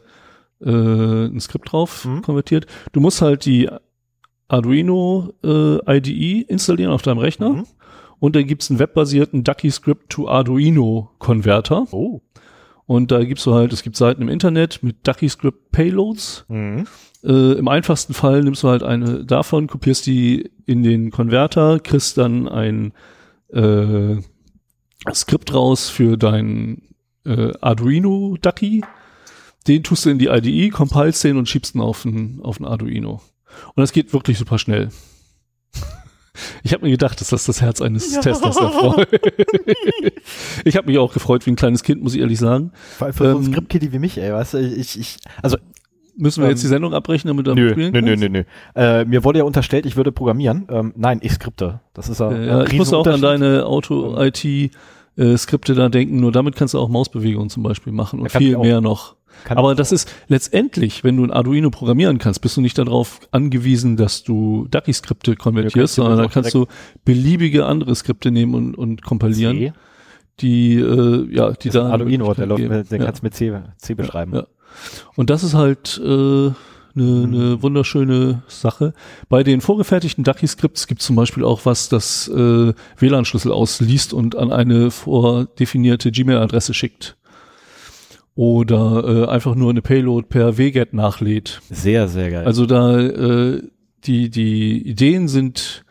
äh, 0.64 1.26
ein 1.26 1.40
Skript 1.40 1.72
drauf 1.72 2.04
Mhm. 2.04 2.22
konvertiert. 2.22 2.66
Du 2.92 3.00
musst 3.00 3.20
halt 3.22 3.44
die 3.46 3.68
Arduino 4.48 5.32
äh, 5.42 5.96
IDE 5.98 6.42
installieren 6.42 6.92
auf 6.92 7.02
deinem 7.02 7.18
Rechner 7.18 7.50
Mhm. 7.50 7.66
und 8.20 8.36
dann 8.36 8.46
gibt's 8.46 8.70
einen 8.70 8.78
webbasierten 8.78 9.42
Ducky 9.44 9.70
Script 9.70 10.10
to 10.10 10.28
Arduino 10.28 11.10
Konverter 11.18 11.86
Oh. 11.90 12.20
Und 12.86 13.10
da 13.10 13.24
gibst 13.24 13.44
du 13.46 13.54
halt, 13.54 13.72
es 13.72 13.82
gibt 13.82 13.96
Seiten 13.96 14.22
im 14.22 14.28
Internet 14.28 14.82
mit 14.82 15.06
Ducky 15.06 15.28
Script 15.28 15.72
Payloads. 15.72 16.44
Mhm. 16.48 16.86
Äh, 17.24 17.52
Im 17.52 17.66
einfachsten 17.66 18.14
Fall 18.14 18.42
nimmst 18.42 18.62
du 18.62 18.68
halt 18.68 18.84
eine 18.84 19.24
davon, 19.24 19.66
kopierst 19.66 20.06
die 20.06 20.50
in 20.66 20.84
den 20.84 21.10
Konverter, 21.10 21.80
kriegst 21.80 22.16
dann 22.16 22.48
ein 22.48 22.92
äh, 23.48 24.16
Skript 25.12 25.52
raus 25.52 25.88
für 25.88 26.16
dein 26.16 26.82
äh, 27.24 27.52
Arduino 27.60 28.36
Ducky. 28.40 28.84
Den 29.66 29.82
tust 29.82 30.06
du 30.06 30.10
in 30.10 30.18
die 30.18 30.26
IDE, 30.26 30.70
compilest 30.70 31.24
den 31.24 31.36
und 31.36 31.48
schiebst 31.48 31.74
ihn 31.74 31.80
auf 31.80 32.04
ein, 32.04 32.38
auf 32.42 32.60
ein 32.60 32.64
Arduino. 32.64 33.20
Und 33.74 33.80
das 33.80 33.92
geht 33.92 34.12
wirklich 34.12 34.38
super 34.38 34.58
schnell. 34.58 34.90
Ich 36.62 36.72
habe 36.72 36.84
mir 36.84 36.90
gedacht, 36.90 37.20
dass 37.20 37.28
das 37.28 37.44
das 37.46 37.60
Herz 37.60 37.80
eines 37.80 38.14
Ja. 38.14 38.20
Testers 38.20 38.56
erfreut. 38.56 39.08
ich 40.64 40.76
habe 40.76 40.88
mich 40.88 40.98
auch 40.98 41.12
gefreut 41.12 41.44
wie 41.46 41.50
ein 41.50 41.56
kleines 41.56 41.82
Kind, 41.82 42.02
muss 42.02 42.14
ich 42.14 42.20
ehrlich 42.20 42.38
sagen. 42.38 42.72
Vor 42.98 43.06
allem 43.06 43.14
für 43.14 43.24
so 43.24 43.30
einen 43.38 43.46
Ähm, 43.46 43.52
Script-Kitty 43.52 43.92
wie 43.92 43.98
mich, 43.98 44.18
ey, 44.18 44.32
weißt 44.32 44.54
du, 44.54 44.58
ich, 44.58 44.98
ich, 44.98 45.16
also, 45.42 45.56
Müssen 46.18 46.40
wir 46.40 46.46
Ähm, 46.46 46.52
jetzt 46.52 46.62
die 46.62 46.68
Sendung 46.68 46.94
abbrechen, 46.94 47.28
damit 47.28 47.46
du 47.46 47.54
nö, 47.54 47.72
spielen 47.72 47.92
nö, 47.92 48.00
nö, 48.00 48.08
kannst? 48.12 48.22
nö, 48.22 48.28
nö. 48.30 48.44
Äh, 48.74 49.04
mir 49.04 49.22
wurde 49.22 49.40
ja 49.40 49.44
unterstellt, 49.44 49.84
ich 49.84 49.96
würde 49.96 50.12
programmieren. 50.12 50.66
Ähm, 50.70 50.94
nein, 50.96 51.18
ich 51.20 51.32
skripte. 51.32 51.80
Das 51.92 52.08
ist 52.08 52.20
ja, 52.20 52.30
Äh, 52.32 52.46
Ja, 52.46 52.64
ich 52.64 52.72
muss 52.72 52.90
auch 52.94 53.06
an 53.06 53.20
deine 53.20 53.66
Auto-IT-Skripte 53.66 55.74
da 55.74 55.90
denken, 55.90 56.18
nur 56.20 56.32
damit 56.32 56.56
kannst 56.56 56.72
du 56.72 56.78
auch 56.78 56.88
Mausbewegungen 56.88 57.50
zum 57.50 57.62
Beispiel 57.62 57.92
machen 57.92 58.20
und 58.20 58.32
viel 58.32 58.56
mehr 58.56 58.80
noch. 58.80 59.15
Aber 59.48 59.74
das 59.74 59.92
ist 59.92 60.12
letztendlich, 60.28 61.04
wenn 61.04 61.16
du 61.16 61.24
ein 61.24 61.30
Arduino 61.30 61.70
programmieren 61.70 62.18
kannst, 62.18 62.40
bist 62.40 62.56
du 62.56 62.60
nicht 62.60 62.78
darauf 62.78 63.20
angewiesen, 63.30 63.96
dass 63.96 64.24
du 64.24 64.66
Ducky-Skripte 64.70 65.32
Ja, 65.32 65.36
konvertierst, 65.36 65.98
du 65.98 66.02
sondern 66.02 66.18
das 66.18 66.26
da 66.28 66.32
kannst 66.32 66.54
du 66.54 66.66
beliebige 67.04 67.66
andere 67.66 67.94
Skripte 67.94 68.30
nehmen 68.30 68.54
und, 68.54 68.74
und 68.76 69.02
kompilieren, 69.02 69.72
die, 70.40 70.74
äh, 70.74 71.34
ja, 71.34 71.52
die 71.52 71.70
da. 71.70 71.90
Arduino, 71.90 72.34
der 72.34 72.46
läuft, 72.46 72.68
mit- 72.68 72.90
den 72.90 73.00
ja. 73.00 73.06
kannst 73.06 73.22
du 73.22 73.26
mit 73.26 73.34
C, 73.34 73.52
C 73.78 73.94
beschreiben. 73.94 74.34
Ja. 74.34 74.46
Und 75.14 75.30
das 75.30 75.42
ist 75.42 75.54
halt 75.54 76.00
äh, 76.04 76.06
eine 76.08 77.26
ne 77.26 77.62
wunderschöne 77.62 78.42
Sache. 78.48 78.94
Bei 79.28 79.42
den 79.42 79.60
vorgefertigten 79.60 80.24
Ducky-Skripts 80.24 80.86
gibt 80.86 81.00
es 81.00 81.06
zum 81.06 81.16
Beispiel 81.16 81.44
auch 81.44 81.64
was, 81.64 81.88
das 81.88 82.28
äh, 82.28 82.72
WLAN-Schlüssel 82.98 83.52
ausliest 83.52 84.12
und 84.12 84.36
an 84.36 84.50
eine 84.52 84.90
vordefinierte 84.90 86.10
Gmail-Adresse 86.10 86.74
schickt. 86.74 87.16
Oder 88.36 89.24
äh, 89.24 89.28
einfach 89.28 89.54
nur 89.56 89.70
eine 89.70 89.82
Payload 89.82 90.26
per 90.28 90.58
WGET 90.58 90.92
nachlädt. 90.92 91.60
Sehr, 91.70 92.06
sehr 92.06 92.30
geil. 92.30 92.44
Also 92.44 92.66
da 92.66 93.00
äh, 93.00 93.62
die, 94.04 94.28
die 94.30 94.86
Ideen 94.86 95.26
sind 95.26 95.84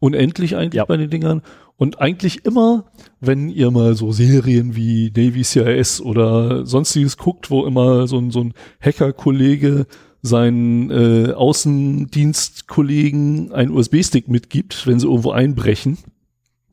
unendlich 0.00 0.56
eigentlich 0.56 0.74
Ja. 0.78 0.84
bei 0.84 0.96
den 0.98 1.08
Dingern. 1.10 1.40
Und 1.76 2.00
eigentlich 2.00 2.44
immer, 2.44 2.84
wenn 3.20 3.48
ihr 3.48 3.70
mal 3.70 3.94
so 3.94 4.10
Serien 4.12 4.74
wie 4.76 5.10
Navy 5.16 5.42
CIS 5.44 6.00
oder 6.00 6.66
sonstiges 6.66 7.16
guckt, 7.16 7.50
wo 7.50 7.64
immer 7.66 8.06
so 8.08 8.18
ein, 8.18 8.30
so 8.30 8.40
ein 8.42 8.52
Hacker-Kollege 8.80 9.86
seinen 10.22 10.90
äh, 10.90 11.32
Außendienstkollegen 11.32 13.52
einen 13.52 13.70
USB-Stick 13.72 14.28
mitgibt, 14.28 14.86
wenn 14.86 15.00
sie 15.00 15.06
irgendwo 15.06 15.30
einbrechen, 15.32 15.98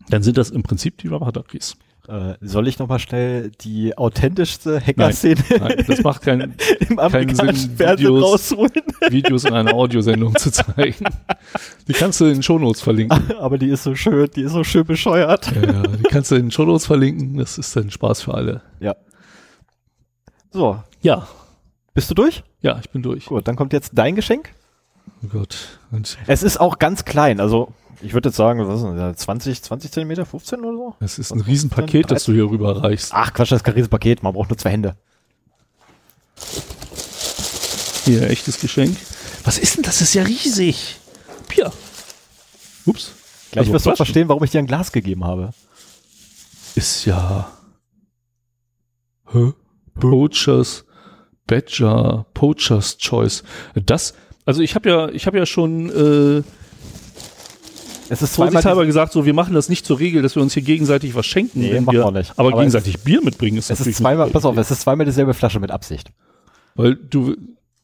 dann 0.10 0.24
sind 0.24 0.38
das 0.38 0.50
im 0.50 0.64
Prinzip 0.64 0.98
die 0.98 1.08
Rubber 1.08 1.32
Duckies. 1.32 1.76
Äh, 2.10 2.36
soll 2.42 2.68
ich 2.68 2.80
noch 2.80 2.88
mal 2.88 3.00
schnell 3.00 3.52
die 3.62 3.98
authentischste 3.98 4.80
Hacker-Szene 4.86 5.42
Nein, 5.60 5.84
das 5.88 6.02
macht 6.04 6.22
keinen 6.24 6.56
im 6.90 7.00
amerikanischen 7.00 7.76
Fernsehen 7.78 8.08
Videos- 8.10 8.24
rausholen? 8.24 8.72
Videos 9.10 9.44
in 9.46 9.54
einer 9.54 9.74
Audiosendung 9.74 10.36
zu 10.36 10.52
zeigen. 10.52 11.06
Die 11.88 11.94
kannst 11.94 12.20
du 12.20 12.26
in 12.26 12.34
den 12.36 12.44
Shownotes 12.44 12.82
verlinken. 12.82 13.32
Aber 13.40 13.58
die 13.58 13.70
ist 13.70 13.84
so 13.84 13.96
schön, 13.96 14.30
die 14.36 14.42
ist 14.42 14.52
so 14.54 14.64
schön 14.64 14.86
bescheuert. 14.86 15.52
Ja, 15.56 15.62
ja, 15.72 15.84
die 15.84 16.04
kannst 16.04 16.32
du 16.32 16.36
in 16.36 16.46
den 16.48 16.52
Shownotes 16.52 16.86
verlinken. 16.88 17.38
Das 17.38 17.58
ist 17.58 17.76
dann 17.76 17.90
Spaß 17.92 18.22
für 18.24 18.34
alle. 18.34 18.62
Ja. 18.80 18.96
So, 20.52 20.82
Ja, 21.02 21.28
bist 21.94 22.10
du 22.10 22.16
durch? 22.16 22.44
ja, 22.62 22.80
ich 22.84 22.90
bin 22.90 23.02
durch. 23.02 23.26
Gut, 23.26 23.48
dann 23.48 23.56
kommt 23.56 23.72
jetzt 23.74 23.92
dein 23.94 24.16
Geschenk. 24.16 24.50
Oh 25.24 25.28
Gott. 25.28 25.80
Und 25.92 26.18
Es 26.28 26.44
ist 26.44 26.60
auch 26.60 26.80
ganz 26.80 27.06
klein, 27.06 27.40
also 27.40 27.74
ich 28.02 28.14
würde 28.14 28.30
jetzt 28.30 28.38
sagen, 28.38 28.66
was 28.68 28.82
ist 28.82 28.98
das, 28.98 29.18
20, 29.18 29.62
20 29.62 29.92
Zentimeter, 29.92 30.26
15 30.26 30.60
oder 30.64 30.78
so? 30.78 30.96
es 31.00 31.20
ist 31.20 31.32
ein 31.32 31.42
Riesenpaket, 31.42 32.10
das 32.12 32.24
du 32.24 32.34
hier 32.34 32.50
rüberreichst. 32.50 33.12
Ach 33.14 33.34
Quatsch, 33.34 33.52
das 33.52 33.58
ist 33.58 33.64
kein 33.64 33.74
Riesenpaket, 33.74 34.24
man 34.24 34.34
braucht 34.34 34.50
nur 34.50 34.58
zwei 34.58 34.72
Hände. 34.72 34.96
Hier, 38.06 38.30
echtes 38.30 38.60
Geschenk. 38.60 38.98
Was 39.44 39.58
ist 39.58 39.76
denn 39.76 39.84
das? 39.84 40.00
Das 40.00 40.10
ist 40.10 40.14
ja 40.14 40.24
riesig. 40.24 40.98
Bier. 41.48 41.72
Ups. 42.86 43.12
Gleich 43.52 43.64
Also 43.64 43.74
wirst 43.74 43.86
du 43.86 43.96
verstehen, 43.96 44.30
warum 44.30 44.44
ich 44.44 44.52
dir 44.52 44.60
ein 44.60 44.68
Glas 44.68 44.92
gegeben 44.92 45.26
habe. 45.26 45.52
Ist 46.76 47.06
ja. 47.06 47.52
Hä? 49.32 49.54
Poachers 50.00 50.86
Badger, 51.50 52.28
Poachers 52.36 52.98
Choice. 52.98 53.44
Das, 53.74 54.14
also 54.50 54.62
ich 54.62 54.74
habe 54.76 54.90
ja, 54.90 55.10
ich 55.10 55.26
habe 55.28 55.38
ja 55.38 55.46
schon 55.46 55.90
äh, 55.90 56.44
Es 58.10 58.22
ist 58.22 58.34
zweimal 58.34 58.52
vorsichtshalber 58.54 58.86
gesagt, 58.86 59.14
so 59.14 59.26
wir 59.26 59.34
machen 59.34 59.54
das 59.54 59.70
nicht 59.70 59.86
zur 59.86 60.00
Regel, 60.00 60.22
dass 60.24 60.36
wir 60.36 60.42
uns 60.42 60.54
hier 60.54 60.64
gegenseitig 60.64 61.14
was 61.16 61.26
schenken, 61.26 61.60
Nee, 61.62 61.72
wenn 61.74 61.86
machen 61.86 61.98
wir, 61.98 62.04
wir 62.06 62.12
nicht. 62.12 62.32
aber, 62.38 62.50
Aber 62.50 62.58
gegenseitig 62.60 63.00
Bier 63.04 63.22
mitbringen 63.22 63.58
ist 63.58 63.70
es 63.70 63.80
ist 63.86 63.98
zweimal, 63.98 64.26
nicht 64.26 64.34
pass 64.34 64.46
auf, 64.46 64.58
es 64.58 64.72
ist 64.72 64.82
zweimal 64.82 65.06
dieselbe 65.06 65.34
Flasche 65.34 65.60
mit 65.60 65.72
Absicht. 65.72 66.10
weil 66.76 66.96
du 66.96 67.36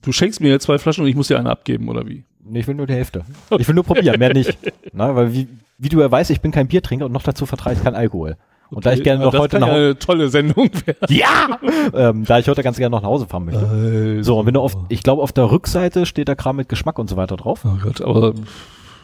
du 0.02 0.12
schenkst 0.12 0.42
mir 0.42 0.50
jetzt 0.50 0.64
zwei 0.64 0.78
Flaschen 0.78 1.04
und 1.04 1.10
ich 1.10 1.16
muss 1.16 1.28
dir 1.30 1.40
eine 1.40 1.50
abgeben 1.50 1.88
oder 1.90 2.08
wie? 2.08 2.26
Nee, 2.44 2.60
ich 2.60 2.68
will 2.68 2.76
nur 2.76 2.86
die 2.88 2.94
Hälfte. 2.94 3.24
Ich 3.58 3.68
will 3.68 3.74
nur 3.76 3.84
probieren, 3.84 4.20
mehr 4.20 4.34
nicht. 4.40 4.56
Na, 4.94 5.16
weil 5.16 5.34
wie, 5.34 5.48
wie 5.80 5.90
du 5.90 6.00
ja 6.02 6.12
weißt, 6.12 6.30
ich 6.30 6.42
bin 6.42 6.52
kein 6.52 6.68
Biertrinker 6.68 7.06
und 7.06 7.12
noch 7.12 7.24
dazu 7.24 7.46
vertrage 7.48 7.78
ich 7.78 7.84
keinen 7.84 7.96
Alkohol. 7.96 8.38
Und 8.72 8.86
da 8.86 8.94
ich 8.94 9.04
gerne 9.04 9.24
noch 9.24 9.34
heute 9.38 9.60
nach 9.60 9.68
eine 9.68 9.98
tolle 10.00 10.30
Sendung 10.30 10.70
werden. 10.86 11.16
Ja! 11.16 11.60
ähm, 11.94 12.26
da 12.26 12.40
ich 12.40 12.48
heute 12.48 12.64
ganz 12.64 12.78
gerne 12.78 12.96
noch 12.96 13.02
nach 13.02 13.10
Hause 13.10 13.28
fahren 13.28 13.46
möchte. 13.46 14.24
So, 14.24 14.40
und 14.40 14.46
wenn 14.46 14.54
du 14.54 14.62
auf, 14.62 14.76
ich 14.90 15.04
glaube, 15.04 15.22
auf 15.22 15.32
der 15.32 15.52
Rückseite 15.52 16.06
steht 16.06 16.28
der 16.28 16.36
Kram 16.36 16.56
mit 16.56 16.70
Geschmack 16.70 16.98
und 16.98 17.10
so 17.10 17.16
weiter 17.16 17.38
drauf. 17.38 17.64
Oh 17.64 17.78
Gott, 17.82 18.02
aber 18.02 18.34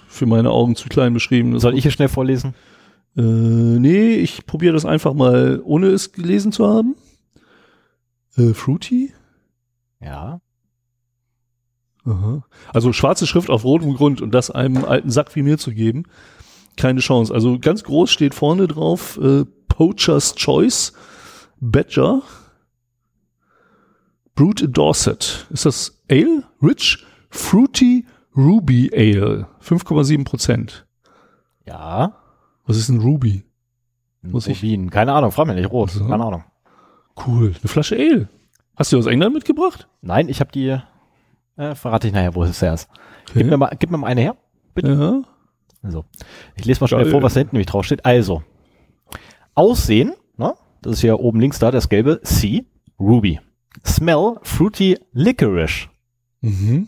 für 0.08 0.26
meine 0.26 0.50
Augen 0.52 0.76
zu 0.76 0.90
klein 0.90 1.14
beschrieben. 1.14 1.60
Soll 1.60 1.76
ich 1.76 1.84
hier 1.84 1.92
schnell 1.92 2.10
vorlesen? 2.10 2.54
Äh, 3.16 3.22
nee, 3.22 4.16
ich 4.16 4.46
probiere 4.46 4.74
das 4.74 4.86
einfach 4.86 5.14
mal, 5.14 5.62
ohne 5.64 5.88
es 5.88 6.12
gelesen 6.12 6.52
zu 6.52 6.68
haben. 6.68 6.96
Äh, 8.38 8.54
Fruity? 8.54 9.14
Ja. 10.00 10.42
Aha. 12.06 12.44
Also 12.74 12.94
schwarze 12.94 13.28
Schrift 13.28 13.50
auf 13.50 13.64
rotem 13.64 13.94
Grund 13.94 14.22
und 14.22 14.32
das 14.32 14.50
einem 14.50 14.86
alten 14.86 15.12
Sack 15.12 15.36
wie 15.36 15.44
mir 15.44 15.58
zu 15.58 15.72
geben, 15.72 16.06
keine 16.78 17.00
Chance. 17.00 17.34
Also 17.34 17.58
ganz 17.60 17.84
groß 17.84 18.10
steht 18.12 18.34
vorne 18.34 18.68
drauf 18.68 19.20
äh, 19.22 19.46
Poacher's 19.68 20.36
Choice, 20.36 20.94
Badger, 21.60 22.22
Brute 24.36 24.70
Dorset. 24.70 25.46
Ist 25.50 25.66
das 25.66 26.02
Ale? 26.10 26.44
Rich 26.62 27.06
Fruity 27.30 28.06
Ruby 28.36 28.90
Ale, 28.94 29.48
5,7 29.64 30.24
Prozent. 30.24 30.86
Ja. 31.66 32.16
Was 32.66 32.78
ist 32.78 32.90
ein 32.90 33.00
Ruby? 33.02 33.44
Muss 34.22 34.48
ich- 34.48 34.64
Rubin. 34.64 34.90
Keine 34.90 35.14
Ahnung, 35.14 35.32
frag 35.32 35.48
mich 35.48 35.56
nicht. 35.58 35.70
Rot. 35.72 35.90
Also. 35.90 36.08
Keine 36.08 36.26
Ahnung. 36.26 36.44
Cool, 37.28 37.48
eine 37.60 37.68
Flasche 37.68 37.96
Ale. 37.98 38.30
Hast 38.76 38.94
du 38.94 38.98
aus 38.98 39.06
England 39.06 39.34
mitgebracht? 39.36 39.88
Nein, 40.02 40.30
ich 40.30 40.40
habe 40.40 40.52
die, 40.52 40.78
äh, 41.58 41.76
verrate 41.76 42.08
ich 42.08 42.14
nachher, 42.14 42.34
wo 42.36 42.44
es 42.44 42.62
her 42.62 42.74
ist. 42.74 42.90
Gib 43.34 43.48
mir 43.48 43.58
mal, 43.58 43.76
gib 43.78 43.92
mir 43.92 43.98
mal 43.98 44.08
eine 44.08 44.22
her. 44.22 44.38
Ja. 44.82 45.22
So. 45.84 46.06
Ich 46.56 46.66
lese 46.66 46.82
mal 46.82 46.88
schnell 46.88 47.04
Geil. 47.04 47.12
vor, 47.12 47.24
was 47.24 47.34
da 47.34 47.40
hinten 47.40 47.56
nämlich 47.56 47.68
drauf 47.68 47.86
steht. 47.86 48.06
Also. 48.06 48.44
Aussehen, 49.56 50.14
ne? 50.38 50.54
Das 50.82 50.94
ist 50.94 51.02
ja 51.02 51.16
oben 51.16 51.40
links 51.40 51.60
da, 51.60 51.72
das 51.72 51.90
gelbe. 51.90 52.22
C. 52.22 52.66
Ruby. 53.00 53.40
Smell, 53.86 54.36
fruity, 54.44 55.00
licorice. 55.12 55.88
Mhm. 56.42 56.88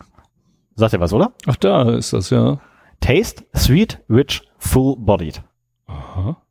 Sagt 0.76 0.92
ihr 0.92 1.00
was, 1.00 1.12
oder? 1.12 1.32
Ach, 1.46 1.56
da 1.56 1.90
ist 1.90 2.12
das, 2.12 2.30
ja. 2.30 2.60
Taste, 3.00 3.44
sweet, 3.54 4.02
rich, 4.08 4.42
full-bodied. 4.58 5.42
Aha. 5.86 6.42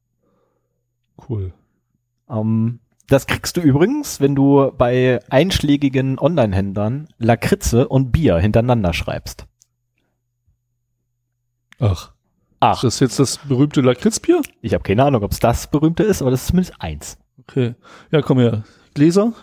Cool. 1.28 1.54
Ähm, 2.30 2.80
das 3.08 3.28
kriegst 3.28 3.58
du 3.58 3.62
übrigens, 3.62 4.22
wenn 4.22 4.36
du 4.36 4.72
bei 4.78 5.20
einschlägigen 5.30 6.20
Online-Händlern 6.20 7.10
Lakritze 7.18 7.88
und 7.88 8.12
Bier 8.12 8.38
hintereinander 8.38 8.94
schreibst. 8.94 9.46
Ach. 11.80 12.14
Ach, 12.66 12.76
Ist 12.78 12.84
das 12.84 13.00
jetzt 13.02 13.20
das 13.20 13.38
berühmte 13.40 13.82
Lakritzbier? 13.82 14.42
ich 14.62 14.74
habe 14.74 14.84
keine 14.84 15.04
Ahnung, 15.04 15.22
ob 15.24 15.32
es 15.34 15.40
das 15.40 15.68
berühmte 15.70 16.04
ist, 16.04 16.22
aber 16.22 16.32
das 16.32 16.42
ist 16.44 16.48
zumindest 16.48 16.76
eins. 16.80 17.18
Okay. 17.42 17.76
Ja, 18.10 18.22
komm 18.22 18.40
her. 18.40 18.64
Gläser. 18.94 19.34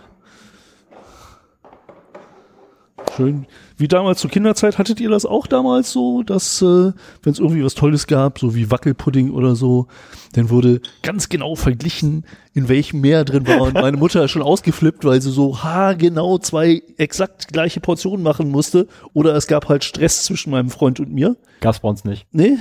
Schön. 3.17 3.47
Wie 3.77 3.89
damals 3.89 4.21
zur 4.21 4.31
Kinderzeit, 4.31 4.79
hattet 4.79 5.01
ihr 5.01 5.11
das 5.11 5.27
auch 5.27 5.47
damals 5.47 5.93
so, 5.93 6.23
dass, 6.23 6.63
äh, 6.63 6.65
wenn 7.23 7.33
es 7.33 7.39
irgendwie 7.39 7.63
was 7.65 7.75
Tolles 7.75 8.07
gab, 8.07 8.39
so 8.39 8.55
wie 8.55 8.71
Wackelpudding 8.71 9.33
oder 9.33 9.55
so, 9.57 9.89
dann 10.33 10.49
wurde 10.49 10.81
ganz 11.03 11.29
genau 11.29 11.57
verglichen, 11.57 12.25
in 12.55 12.69
welchem 12.69 13.01
mehr 13.03 13.25
drin 13.25 13.47
war. 13.47 13.61
Und 13.63 13.75
meine 13.75 13.97
Mutter 13.99 14.25
ist 14.25 14.31
schon 14.31 14.43
ausgeflippt, 14.43 15.05
weil 15.05 15.21
sie 15.21 15.31
so 15.31 15.63
haargenau 15.63 16.39
zwei 16.39 16.83
exakt 16.97 17.49
gleiche 17.49 17.81
Portionen 17.81 18.23
machen 18.23 18.49
musste. 18.51 18.87
Oder 19.13 19.35
es 19.35 19.47
gab 19.47 19.69
halt 19.69 19.85
Stress 19.85 20.25
zwischen 20.25 20.51
meinem 20.53 20.71
Freund 20.71 21.01
und 21.01 21.13
mir. 21.13 21.37
Gab's 21.61 21.81
bei 21.81 21.89
uns 21.89 22.05
nicht. 22.05 22.27
Nee? 22.33 22.57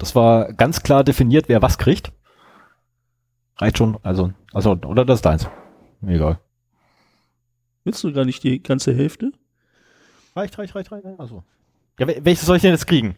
Das 0.00 0.14
war 0.14 0.52
ganz 0.54 0.82
klar 0.82 1.04
definiert, 1.04 1.48
wer 1.48 1.60
was 1.62 1.76
kriegt. 1.78 2.10
Reicht 3.58 3.76
schon, 3.76 3.98
also, 4.02 4.32
also, 4.54 4.72
oder 4.72 5.04
das 5.04 5.18
ist 5.18 5.26
deins. 5.26 5.46
Egal. 6.06 6.40
Willst 7.84 8.02
du 8.02 8.12
gar 8.12 8.24
nicht 8.24 8.42
die 8.42 8.62
ganze 8.62 8.94
Hälfte? 8.94 9.32
Reicht, 10.34 10.58
reicht, 10.58 10.74
reicht, 10.74 10.90
reicht. 10.90 11.06
Also. 11.18 11.44
Ja, 11.98 12.06
wel- 12.06 12.24
welches 12.24 12.46
soll 12.46 12.56
ich 12.56 12.62
denn 12.62 12.72
jetzt 12.72 12.86
kriegen? 12.86 13.16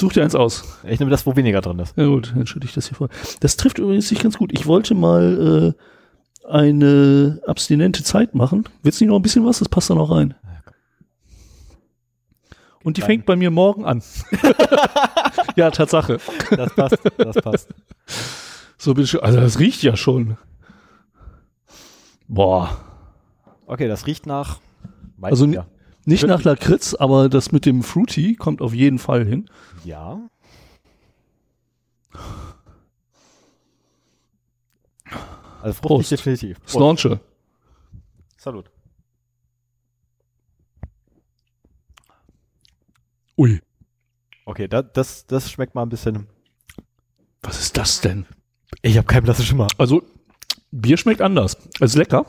Such 0.00 0.14
dir 0.14 0.24
eins 0.24 0.34
aus. 0.34 0.80
Ich 0.84 0.98
nehme 0.98 1.10
das, 1.12 1.26
wo 1.26 1.36
weniger 1.36 1.60
drin 1.60 1.78
ist. 1.78 1.96
Ja 1.96 2.06
gut, 2.06 2.32
dann 2.34 2.46
schütte 2.46 2.66
ich 2.66 2.72
das 2.74 2.88
hier 2.88 2.96
vor. 2.96 3.08
Das 3.40 3.56
trifft 3.56 3.78
übrigens 3.78 4.08
sich 4.08 4.18
ganz 4.20 4.38
gut. 4.38 4.52
Ich 4.52 4.66
wollte 4.66 4.94
mal 4.94 5.74
äh, 6.44 6.48
eine 6.48 7.40
abstinente 7.46 8.02
Zeit 8.02 8.34
machen. 8.34 8.64
Willst 8.82 9.00
du 9.00 9.04
nicht 9.04 9.10
noch 9.10 9.18
ein 9.18 9.22
bisschen 9.22 9.46
was? 9.46 9.60
Das 9.60 9.68
passt 9.68 9.90
da 9.90 9.94
noch 9.94 10.10
rein. 10.10 10.34
Und 12.84 12.96
die 12.96 13.02
fängt 13.02 13.26
bei 13.26 13.36
mir 13.36 13.50
morgen 13.50 13.84
an. 13.84 14.02
ja, 15.56 15.70
Tatsache. 15.70 16.18
Das 16.50 16.74
passt, 16.74 16.98
das 17.16 17.36
passt. 17.36 17.68
So 18.76 18.94
bin 18.94 19.04
ich, 19.04 19.22
also 19.22 19.40
das 19.40 19.58
riecht 19.58 19.82
ja 19.82 19.96
schon. 19.96 20.36
Boah. 22.26 22.76
Okay, 23.66 23.88
das 23.88 24.06
riecht 24.06 24.26
nach. 24.26 24.60
Also 25.20 25.46
ja. 25.46 25.66
Nicht 26.04 26.26
nach 26.26 26.42
Lakritz, 26.42 26.94
aber 26.94 27.28
das 27.28 27.52
mit 27.52 27.64
dem 27.64 27.82
Fruity 27.82 28.34
kommt 28.34 28.60
auf 28.60 28.74
jeden 28.74 28.98
Fall 28.98 29.24
hin. 29.24 29.48
ja. 29.84 30.18
Also 35.62 35.74
fruchtig 35.74 36.08
Prost. 36.08 36.10
definitiv. 36.10 36.58
Slaunche. 36.66 37.20
Salut. 38.36 38.71
Ui. 43.42 43.60
Okay, 44.44 44.68
da, 44.68 44.82
das, 44.82 45.26
das 45.26 45.50
schmeckt 45.50 45.74
mal 45.74 45.82
ein 45.82 45.88
bisschen. 45.88 46.28
Was 47.42 47.58
ist 47.58 47.76
das 47.76 48.00
denn? 48.00 48.24
Ich 48.82 48.96
habe 48.96 49.06
keinen 49.08 49.24
blassen 49.24 49.44
Schimmer. 49.44 49.66
Also, 49.78 50.04
Bier 50.70 50.96
schmeckt 50.96 51.20
anders. 51.20 51.56
Es 51.80 51.90
ist 51.90 51.96
lecker, 51.96 52.24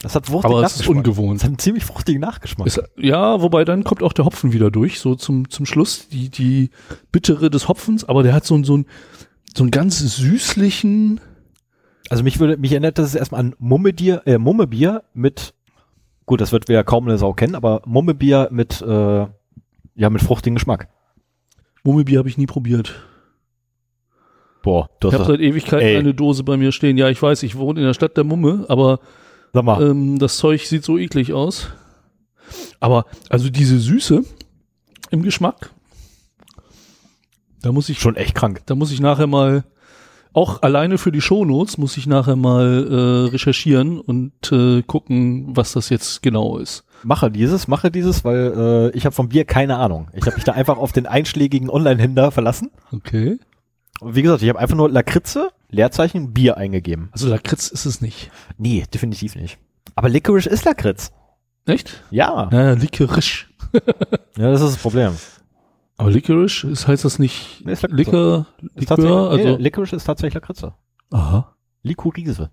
Das 0.00 0.14
hat 0.14 0.26
fruchtigen 0.26 0.56
aber 0.56 0.64
es 0.64 0.78
ist 0.78 0.86
ungewohnt. 0.86 1.40
Das 1.40 1.42
hat 1.44 1.48
einen 1.48 1.58
ziemlich 1.58 1.84
fruchtigen 1.84 2.20
Nachgeschmack. 2.20 2.68
Ist, 2.68 2.80
ja, 2.96 3.42
wobei 3.42 3.64
dann 3.64 3.82
kommt 3.82 4.04
auch 4.04 4.12
der 4.12 4.26
Hopfen 4.26 4.52
wieder 4.52 4.70
durch, 4.70 5.00
so 5.00 5.16
zum, 5.16 5.50
zum 5.50 5.66
Schluss, 5.66 6.08
die, 6.08 6.28
die 6.28 6.70
bittere 7.10 7.50
des 7.50 7.66
Hopfens, 7.66 8.04
aber 8.04 8.22
der 8.22 8.32
hat 8.32 8.44
so, 8.44 8.62
so, 8.62 8.76
ein, 8.76 8.86
so 9.56 9.64
einen 9.64 9.72
ganz 9.72 9.98
süßlichen, 9.98 11.20
Also 12.10 12.22
mich 12.22 12.38
würde, 12.38 12.58
mich 12.58 12.70
erinnert 12.70 12.98
das 12.98 13.16
erstmal 13.16 13.40
an 13.40 13.56
Mummebier, 13.58 14.22
äh, 14.24 14.38
Mummebier 14.38 15.02
mit, 15.14 15.52
gut, 16.26 16.40
das 16.40 16.52
wird 16.52 16.68
wir 16.68 16.84
kaum 16.84 17.08
eine 17.08 17.18
Sau 17.18 17.32
kennen, 17.32 17.56
aber 17.56 17.82
Mummebier 17.86 18.50
mit, 18.52 18.80
äh, 18.82 19.26
ja, 19.94 20.10
mit 20.10 20.22
fruchtigem 20.22 20.54
Geschmack. 20.54 20.88
Mummelbier 21.84 22.18
habe 22.18 22.28
ich 22.28 22.38
nie 22.38 22.46
probiert. 22.46 22.94
Boah, 24.62 24.88
du 25.00 25.08
Ich 25.08 25.14
hast 25.14 25.20
habe 25.20 25.32
doch, 25.32 25.38
seit 25.38 25.46
Ewigkeiten 25.46 25.86
Ey. 25.86 25.96
eine 25.98 26.14
Dose 26.14 26.42
bei 26.42 26.56
mir 26.56 26.72
stehen. 26.72 26.96
Ja, 26.96 27.10
ich 27.10 27.20
weiß, 27.20 27.42
ich 27.42 27.56
wohne 27.56 27.80
in 27.80 27.86
der 27.86 27.94
Stadt 27.94 28.16
der 28.16 28.24
Mumme, 28.24 28.64
aber 28.68 29.00
sag 29.52 29.64
mal, 29.64 29.82
ähm, 29.82 30.18
das 30.18 30.38
Zeug 30.38 30.62
sieht 30.66 30.84
so 30.84 30.96
eklig 30.96 31.34
aus. 31.34 31.68
Aber, 32.80 33.04
also 33.28 33.50
diese 33.50 33.78
Süße 33.78 34.24
im 35.10 35.22
Geschmack, 35.22 35.70
da 37.62 37.72
muss 37.72 37.88
ich 37.88 37.98
schon 38.00 38.16
echt 38.16 38.34
krank. 38.34 38.62
Da 38.66 38.74
muss 38.74 38.90
ich 38.90 39.00
nachher 39.00 39.26
mal, 39.26 39.64
auch 40.32 40.62
alleine 40.62 40.98
für 40.98 41.12
die 41.12 41.20
Shownotes, 41.20 41.78
muss 41.78 41.96
ich 41.96 42.06
nachher 42.06 42.36
mal 42.36 42.86
äh, 42.90 43.30
recherchieren 43.30 44.00
und 44.00 44.32
äh, 44.50 44.82
gucken, 44.82 45.56
was 45.56 45.72
das 45.72 45.88
jetzt 45.90 46.22
genau 46.22 46.58
ist. 46.58 46.84
Mache 47.04 47.30
dieses, 47.30 47.68
mache 47.68 47.90
dieses, 47.90 48.24
weil 48.24 48.90
äh, 48.92 48.96
ich 48.96 49.04
habe 49.06 49.14
vom 49.14 49.28
Bier 49.28 49.44
keine 49.44 49.76
Ahnung. 49.76 50.08
Ich 50.14 50.24
habe 50.26 50.36
mich 50.36 50.44
da 50.44 50.52
einfach 50.52 50.78
auf 50.78 50.92
den 50.92 51.06
einschlägigen 51.06 51.68
Online-Händler 51.70 52.30
verlassen. 52.30 52.70
Okay. 52.92 53.38
Und 54.00 54.14
wie 54.16 54.22
gesagt, 54.22 54.42
ich 54.42 54.48
habe 54.48 54.58
einfach 54.58 54.76
nur 54.76 54.90
Lakritze, 54.90 55.50
Leerzeichen, 55.70 56.32
Bier 56.32 56.56
eingegeben. 56.56 57.08
Also 57.12 57.28
Lakritz 57.28 57.68
ist 57.68 57.84
es 57.86 58.00
nicht. 58.00 58.30
Nee, 58.58 58.84
definitiv 58.92 59.36
nicht. 59.36 59.58
Aber 59.94 60.08
Licorice 60.08 60.48
ist 60.48 60.64
Lakritz. 60.64 61.12
Echt? 61.66 62.02
Ja. 62.10 62.48
Ja, 62.52 62.72
Likerisch. 62.72 63.50
Ja, 64.36 64.50
das 64.50 64.60
ist 64.62 64.74
das 64.74 64.82
Problem. 64.82 65.12
Aber 65.96 66.10
Licorice, 66.10 66.64
ist, 66.68 66.88
heißt 66.88 67.04
das 67.04 67.18
nicht 67.20 67.62
Nee, 67.64 67.72
ist. 67.72 67.82
Likör, 67.88 68.46
Ist 68.62 68.74
Likör? 68.80 68.86
tatsächlich- 68.96 69.12
Also, 69.16 69.56
nee, 69.56 69.62
Licorice 69.62 69.96
ist 69.96 70.04
tatsächlich 70.04 70.34
Lakritze. 70.34 70.74
aha. 71.12 71.54
Likurise. 71.82 72.50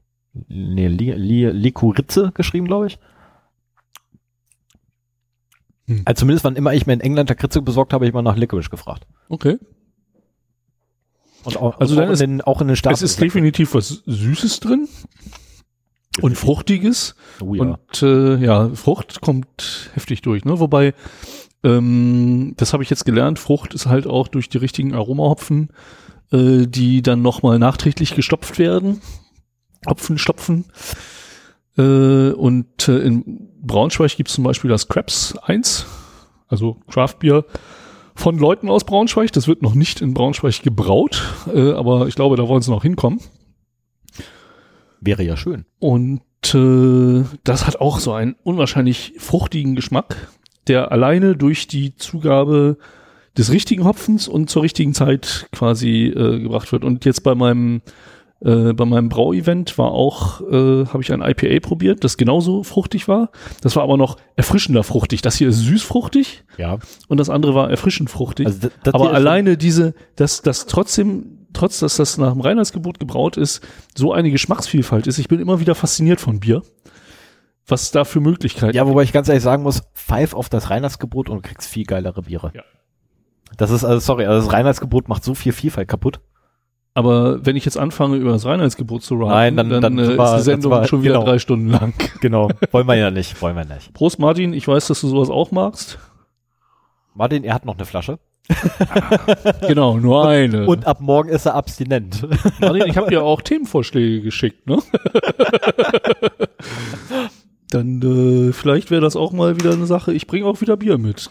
Nee, 0.48 0.88
li, 0.88 1.12
li, 1.12 1.46
Likuritze 1.48 2.32
geschrieben, 2.36 2.68
glaube 2.68 2.88
ich. 2.88 3.00
Hm. 5.98 6.02
Also 6.06 6.20
zumindest 6.22 6.44
wann 6.46 6.56
immer 6.56 6.74
ich 6.74 6.86
mir 6.88 6.94
in 6.94 7.02
England 7.02 7.30
Lakritze 7.30 7.62
besorgt 7.62 7.94
habe, 7.94 8.04
habe 8.04 8.08
ich 8.08 8.14
mal 8.14 8.22
nach 8.22 8.38
Licorice 8.38 8.70
gefragt. 8.70 9.06
Okay. 9.30 9.58
Und 11.44 11.58
auch, 11.58 11.80
Also 11.80 11.94
und 11.96 12.00
dann 12.02 12.10
auch, 12.10 12.14
ist- 12.14 12.22
in 12.22 12.30
den, 12.32 12.42
auch 12.42 12.62
in 12.62 12.68
den 12.68 12.76
Staaten. 12.76 12.94
Es 12.94 13.02
ist 13.02 13.20
definitiv 13.20 13.74
was 13.74 14.04
Süßes 14.06 14.60
drin 14.60 14.88
und 16.22 16.38
Fruchtiges. 16.38 17.16
Oh 17.44 17.56
ja. 17.56 17.62
Und 17.64 18.04
äh, 18.04 18.36
ja, 18.38 18.70
Frucht 18.76 19.22
kommt 19.22 19.90
heftig 19.94 20.22
durch, 20.22 20.46
ne? 20.46 20.60
Wobei, 20.60 20.94
ähm, 21.64 22.54
das 22.58 22.74
habe 22.74 22.84
ich 22.84 22.90
jetzt 22.90 23.06
gelernt, 23.06 23.40
Frucht 23.40 23.74
ist 23.74 23.88
halt 23.88 24.06
auch 24.08 24.28
durch 24.28 24.50
die 24.50 24.58
richtigen 24.60 24.94
Aromahopfen, 24.94 25.70
äh, 26.32 26.68
die 26.68 27.02
dann 27.02 27.22
nochmal 27.24 27.58
nachträglich 27.60 28.14
gestopft 28.16 28.60
werden. 28.60 29.02
Hopfen 29.88 30.20
stopfen. 30.20 30.66
Äh, 31.78 32.32
und 32.34 32.88
äh, 32.88 33.00
in 33.00 33.48
Braunschweig 33.62 34.16
gibt 34.16 34.30
es 34.30 34.36
zum 34.36 34.44
Beispiel 34.44 34.70
das 34.70 34.88
Krebs 34.88 35.38
1, 35.44 35.86
also 36.48 36.78
Craft 36.90 37.16
Beer 37.20 37.46
von 38.16 38.38
Leuten 38.38 38.70
aus 38.70 38.84
Braunschweig. 38.84 39.32
Das 39.32 39.48
wird 39.48 39.62
noch 39.62 39.74
nicht 39.74 40.02
in 40.02 40.14
Braunschweig 40.14 40.64
gebraut, 40.64 41.24
äh, 41.54 41.72
aber 41.72 42.08
ich 42.08 42.16
glaube, 42.16 42.36
da 42.36 42.48
wollen 42.48 42.62
sie 42.62 42.72
noch 42.72 42.84
hinkommen. 42.84 43.20
Wäre 45.00 45.24
ja 45.24 45.38
schön. 45.38 45.66
Und 45.80 46.22
äh, 46.54 47.24
das 47.44 47.68
hat 47.68 47.80
auch 47.80 48.00
so 48.00 48.14
einen 48.14 48.36
unwahrscheinlich 48.44 49.14
fruchtigen 49.18 49.76
Geschmack, 49.76 50.30
der 50.68 50.92
alleine 50.92 51.36
durch 51.36 51.68
die 51.68 51.96
Zugabe 51.96 52.78
des 53.38 53.52
richtigen 53.52 53.86
Hopfens 53.86 54.28
und 54.28 54.50
zur 54.50 54.64
richtigen 54.64 54.94
Zeit 54.94 55.48
quasi 55.52 56.08
äh, 56.08 56.40
gebracht 56.40 56.72
wird. 56.72 56.84
Und 56.84 57.06
jetzt 57.06 57.22
bei 57.22 57.34
meinem 57.34 57.82
äh, 58.44 58.74
bei 58.74 58.86
meinem 58.86 59.10
Brauevent 59.10 59.78
war 59.78 59.92
auch, 59.92 60.42
äh, 60.42 60.86
habe 60.88 61.02
ich 61.02 61.14
ein 61.14 61.22
IPA 61.22 61.60
probiert, 61.66 62.04
das 62.04 62.18
genauso 62.18 62.64
fruchtig 62.64 63.08
war. 63.08 63.30
Das 63.62 63.76
war 63.76 63.84
aber 63.84 63.98
noch 63.98 64.18
erfrischender 64.36 64.84
fruchtig. 64.84 65.22
Das 65.22 65.36
hier 65.36 65.50
ist 65.50 65.60
süßfruchtig 65.60 66.44
Ja. 66.58 66.80
und 67.08 67.20
das 67.20 67.30
andere 67.30 67.54
war 67.54 67.70
erfrischend 67.70 68.10
fruchtig. 68.10 68.48
Also 68.48 68.60
das, 68.62 68.72
das 68.84 68.94
Aber 68.94 69.14
alleine 69.14 69.58
diese, 69.58 69.94
dass 70.16 70.42
das 70.42 70.66
trotzdem, 70.66 71.48
trotz 71.54 71.80
dass 71.80 71.98
das 71.98 72.18
nach 72.18 72.32
dem 72.34 72.42
Reinheitsgebot 72.42 73.00
gebraut 73.00 73.38
ist, 73.38 73.62
so 73.96 74.12
eine 74.12 74.32
Geschmacksvielfalt 74.32 75.06
ist. 75.08 75.20
Ich 75.20 75.28
bin 75.28 75.40
immer 75.40 75.60
wieder 75.60 75.76
fasziniert 75.76 76.20
von 76.20 76.40
Bier. 76.40 76.64
Was 77.68 77.92
da 77.92 78.04
für 78.06 78.20
Möglichkeiten. 78.22 78.76
Ja, 78.76 78.88
wobei 78.88 79.04
ich 79.04 79.14
ganz 79.14 79.30
ehrlich 79.30 79.44
sagen 79.44 79.64
muss, 79.64 79.84
pfeif 79.94 80.34
auf 80.34 80.50
das 80.50 80.72
Reinheitsgebot 80.72 81.30
und 81.30 81.38
du 81.38 81.42
kriegst 81.48 81.70
viel 81.70 81.86
geilere 81.86 82.24
Biere. 82.24 82.52
Ja. 82.56 82.64
Das 83.58 83.70
ist, 83.70 83.84
also 83.84 84.00
sorry, 84.00 84.26
also 84.26 84.44
das 84.46 84.52
Reinheitsgebot 84.52 85.10
macht 85.10 85.24
so 85.24 85.36
viel 85.36 85.52
Vielfalt 85.52 85.88
kaputt. 85.88 86.22
Aber 86.94 87.46
wenn 87.46 87.56
ich 87.56 87.64
jetzt 87.64 87.78
anfange, 87.78 88.18
über 88.18 88.32
das 88.32 88.46
Reinheitsgebot 88.46 89.02
zu 89.04 89.16
raten, 89.16 89.56
Nein, 89.56 89.56
dann- 89.70 89.82
dann 89.82 89.98
äh, 90.00 90.18
war- 90.18 90.36
ist 90.36 90.42
die 90.42 90.52
Sendung 90.52 90.72
war- 90.72 90.88
schon 90.88 91.04
wieder 91.04 91.14
genau. 91.16 91.26
drei 91.26 91.40
Stunden 91.40 91.70
lang. 91.70 91.94
Genau. 92.22 92.50
Wollen 92.72 92.88
wir 92.88 92.96
ja 92.96 93.12
nicht, 93.12 93.42
wollen 93.42 93.56
wir 93.56 93.64
nicht. 93.66 93.94
Prost 93.94 94.20
Martin, 94.20 94.54
ich 94.54 94.68
weiß, 94.68 94.88
dass 94.88 95.00
du 95.02 95.08
sowas 95.08 95.30
auch 95.30 95.52
magst. 95.52 95.98
Martin, 97.14 97.44
er 97.44 97.54
hat 97.56 97.66
noch 97.66 97.76
eine 97.76 97.86
Flasche. 97.86 98.20
Genau, 99.68 99.98
nur 99.98 100.28
eine. 100.28 100.66
Und 100.68 100.86
ab 100.86 101.00
morgen 101.00 101.30
ist 101.30 101.46
er 101.46 101.56
abstinent. 101.56 102.28
Martin, 102.60 102.84
ich 102.88 102.98
habe 102.98 103.10
dir 103.10 103.24
auch 103.24 103.42
Themenvorschläge 103.42 104.22
geschickt, 104.22 104.68
ne? 104.68 104.80
Dann 107.70 108.02
äh, 108.02 108.52
vielleicht 108.52 108.92
wäre 108.92 109.02
das 109.02 109.16
auch 109.16 109.32
mal 109.32 109.56
wieder 109.56 109.72
eine 109.72 109.86
Sache. 109.86 110.12
Ich 110.14 110.28
bringe 110.28 110.46
auch 110.46 110.60
wieder 110.60 110.76
Bier 110.76 110.98
mit. 110.98 111.30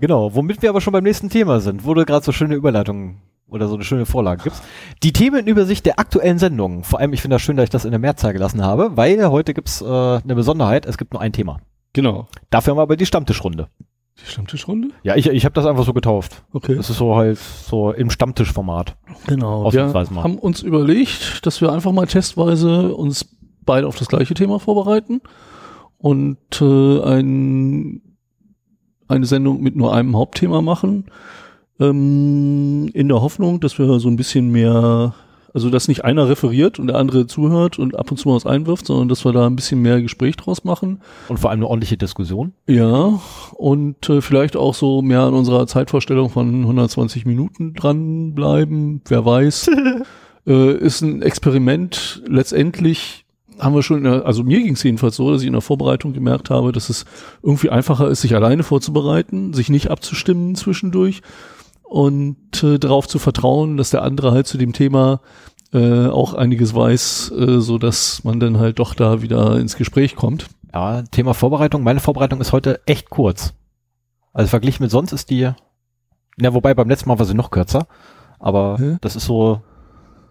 genau, 0.00 0.34
womit 0.34 0.62
wir 0.62 0.70
aber 0.70 0.80
schon 0.80 0.92
beim 0.94 1.04
nächsten 1.04 1.28
Thema 1.28 1.60
sind, 1.60 1.84
wo 1.84 1.92
du 1.92 2.04
gerade 2.06 2.24
so 2.24 2.32
schöne 2.32 2.54
Überleitungen 2.54 3.20
oder 3.54 3.68
so 3.68 3.74
eine 3.74 3.84
schöne 3.84 4.04
Vorlage 4.04 4.42
gibst. 4.42 4.62
Die 5.02 5.12
Themenübersicht 5.12 5.86
der 5.86 5.98
aktuellen 5.98 6.38
Sendungen. 6.38 6.84
Vor 6.84 6.98
allem, 6.98 7.12
ich 7.12 7.22
finde 7.22 7.36
das 7.36 7.42
schön, 7.42 7.56
dass 7.56 7.64
ich 7.64 7.70
das 7.70 7.84
in 7.84 7.92
der 7.92 8.00
Mehrzahl 8.00 8.32
gelassen 8.32 8.62
habe, 8.62 8.96
weil 8.96 9.30
heute 9.30 9.54
gibt's 9.54 9.80
äh, 9.80 9.86
eine 9.86 10.34
Besonderheit. 10.34 10.86
Es 10.86 10.98
gibt 10.98 11.12
nur 11.12 11.22
ein 11.22 11.32
Thema. 11.32 11.60
Genau. 11.92 12.26
Dafür 12.50 12.72
haben 12.72 12.78
wir 12.78 12.82
aber 12.82 12.96
die 12.96 13.06
Stammtischrunde. 13.06 13.68
Die 14.20 14.30
Stammtischrunde? 14.30 14.88
Ja, 15.02 15.16
ich, 15.16 15.28
ich 15.28 15.44
habe 15.44 15.54
das 15.54 15.66
einfach 15.66 15.84
so 15.84 15.92
getauft. 15.92 16.44
Okay. 16.52 16.76
Das 16.76 16.90
ist 16.90 16.98
so 16.98 17.16
halt 17.16 17.38
so 17.38 17.92
im 17.92 18.10
Stammtischformat. 18.10 18.96
Genau. 19.26 19.72
Wir 19.72 19.86
mal. 19.86 20.06
haben 20.22 20.38
uns 20.38 20.60
überlegt, 20.60 21.46
dass 21.46 21.60
wir 21.60 21.72
einfach 21.72 21.92
mal 21.92 22.06
testweise 22.06 22.94
uns 22.94 23.36
beide 23.64 23.86
auf 23.86 23.96
das 23.96 24.08
gleiche 24.08 24.34
Thema 24.34 24.58
vorbereiten 24.58 25.20
und 25.98 26.38
äh, 26.60 27.00
ein, 27.02 28.02
eine 29.08 29.26
Sendung 29.26 29.62
mit 29.62 29.74
nur 29.76 29.94
einem 29.94 30.16
Hauptthema 30.16 30.60
machen. 30.60 31.06
Ähm, 31.80 32.88
in 32.94 33.08
der 33.08 33.20
Hoffnung, 33.20 33.60
dass 33.60 33.78
wir 33.78 33.98
so 33.98 34.08
ein 34.08 34.16
bisschen 34.16 34.50
mehr, 34.52 35.14
also 35.52 35.70
dass 35.70 35.88
nicht 35.88 36.04
einer 36.04 36.28
referiert 36.28 36.78
und 36.78 36.86
der 36.86 36.96
andere 36.96 37.26
zuhört 37.26 37.78
und 37.78 37.98
ab 37.98 38.10
und 38.10 38.16
zu 38.16 38.28
mal 38.28 38.36
was 38.36 38.46
einwirft, 38.46 38.86
sondern 38.86 39.08
dass 39.08 39.24
wir 39.24 39.32
da 39.32 39.46
ein 39.46 39.56
bisschen 39.56 39.82
mehr 39.82 40.00
Gespräch 40.00 40.36
draus 40.36 40.64
machen. 40.64 41.00
Und 41.28 41.40
vor 41.40 41.50
allem 41.50 41.60
eine 41.60 41.68
ordentliche 41.68 41.96
Diskussion. 41.96 42.52
Ja, 42.68 43.20
und 43.54 44.08
äh, 44.08 44.20
vielleicht 44.20 44.56
auch 44.56 44.74
so 44.74 45.02
mehr 45.02 45.22
an 45.22 45.34
unserer 45.34 45.66
Zeitvorstellung 45.66 46.30
von 46.30 46.62
120 46.62 47.26
Minuten 47.26 47.74
dranbleiben, 47.74 49.02
wer 49.08 49.24
weiß. 49.24 49.70
äh, 50.46 50.74
ist 50.76 51.00
ein 51.00 51.22
Experiment. 51.22 52.22
Letztendlich 52.26 53.24
haben 53.58 53.74
wir 53.74 53.82
schon, 53.82 53.98
in 53.98 54.04
der, 54.04 54.26
also 54.26 54.42
mir 54.42 54.60
ging 54.62 54.74
es 54.74 54.82
jedenfalls 54.82 55.16
so, 55.16 55.30
dass 55.30 55.42
ich 55.42 55.46
in 55.46 55.52
der 55.52 55.62
Vorbereitung 55.62 56.12
gemerkt 56.12 56.50
habe, 56.50 56.72
dass 56.72 56.88
es 56.88 57.04
irgendwie 57.42 57.70
einfacher 57.70 58.08
ist, 58.08 58.20
sich 58.20 58.34
alleine 58.34 58.62
vorzubereiten, 58.62 59.52
sich 59.52 59.68
nicht 59.68 59.90
abzustimmen 59.90 60.54
zwischendurch 60.54 61.22
und 61.84 62.62
äh, 62.62 62.78
darauf 62.78 63.06
zu 63.06 63.18
vertrauen, 63.18 63.76
dass 63.76 63.90
der 63.90 64.02
andere 64.02 64.32
halt 64.32 64.46
zu 64.46 64.58
dem 64.58 64.72
Thema 64.72 65.20
äh, 65.72 66.06
auch 66.06 66.34
einiges 66.34 66.74
weiß, 66.74 67.32
äh, 67.32 67.60
so 67.60 67.78
dass 67.78 68.24
man 68.24 68.40
dann 68.40 68.58
halt 68.58 68.78
doch 68.78 68.94
da 68.94 69.22
wieder 69.22 69.58
ins 69.58 69.76
Gespräch 69.76 70.16
kommt. 70.16 70.46
Ja, 70.72 71.02
Thema 71.02 71.34
Vorbereitung. 71.34 71.82
Meine 71.82 72.00
Vorbereitung 72.00 72.40
ist 72.40 72.52
heute 72.52 72.80
echt 72.86 73.10
kurz. 73.10 73.54
Also 74.32 74.48
verglichen 74.48 74.82
mit 74.82 74.90
sonst 74.90 75.12
ist 75.12 75.30
die, 75.30 75.50
na 76.36 76.54
wobei 76.54 76.74
beim 76.74 76.88
letzten 76.88 77.08
Mal 77.08 77.18
war 77.18 77.26
sie 77.26 77.34
noch 77.34 77.50
kürzer, 77.50 77.86
aber 78.40 78.76
Hä? 78.78 78.96
das 79.00 79.14
ist 79.14 79.26
so 79.26 79.62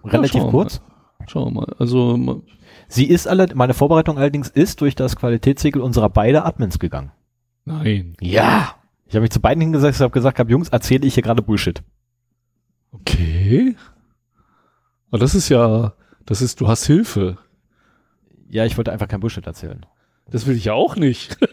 relativ 0.03 0.43
wir 0.43 0.49
kurz. 0.49 0.81
Schauen 1.27 1.53
wir 1.53 1.61
mal. 1.61 1.75
Also 1.79 2.43
Sie 2.87 3.05
ist 3.05 3.27
alle, 3.27 3.47
meine 3.55 3.73
Vorbereitung 3.73 4.17
allerdings 4.17 4.49
ist 4.49 4.81
durch 4.81 4.95
das 4.95 5.15
Qualitätssiegel 5.15 5.81
unserer 5.81 6.09
beide 6.09 6.45
Admins 6.45 6.79
gegangen. 6.79 7.11
nein. 7.65 8.15
Ja. 8.19 8.75
Ich 9.13 9.15
habe 9.15 9.21
mich 9.21 9.29
zu 9.29 9.41
beiden 9.41 9.61
hingesetzt 9.61 10.01
und 10.01 10.05
habe 10.05 10.13
gesagt, 10.13 10.39
hab, 10.39 10.49
Jungs, 10.49 10.69
erzähle 10.69 11.05
ich 11.05 11.13
hier 11.13 11.21
gerade 11.21 11.43
Bullshit. 11.43 11.83
Okay. 12.91 13.75
Aber 15.11 15.19
das 15.19 15.35
ist 15.35 15.49
ja, 15.49 15.93
das 16.25 16.41
ist, 16.41 16.59
du 16.59 16.67
hast 16.67 16.87
Hilfe. 16.87 17.37
Ja, 18.49 18.65
ich 18.65 18.75
wollte 18.75 18.91
einfach 18.91 19.07
kein 19.07 19.19
Bullshit 19.19 19.45
erzählen. 19.45 19.85
Das 20.31 20.47
will 20.47 20.55
ich 20.55 20.65
ja 20.65 20.73
auch 20.73 20.95
nicht. 20.95 21.37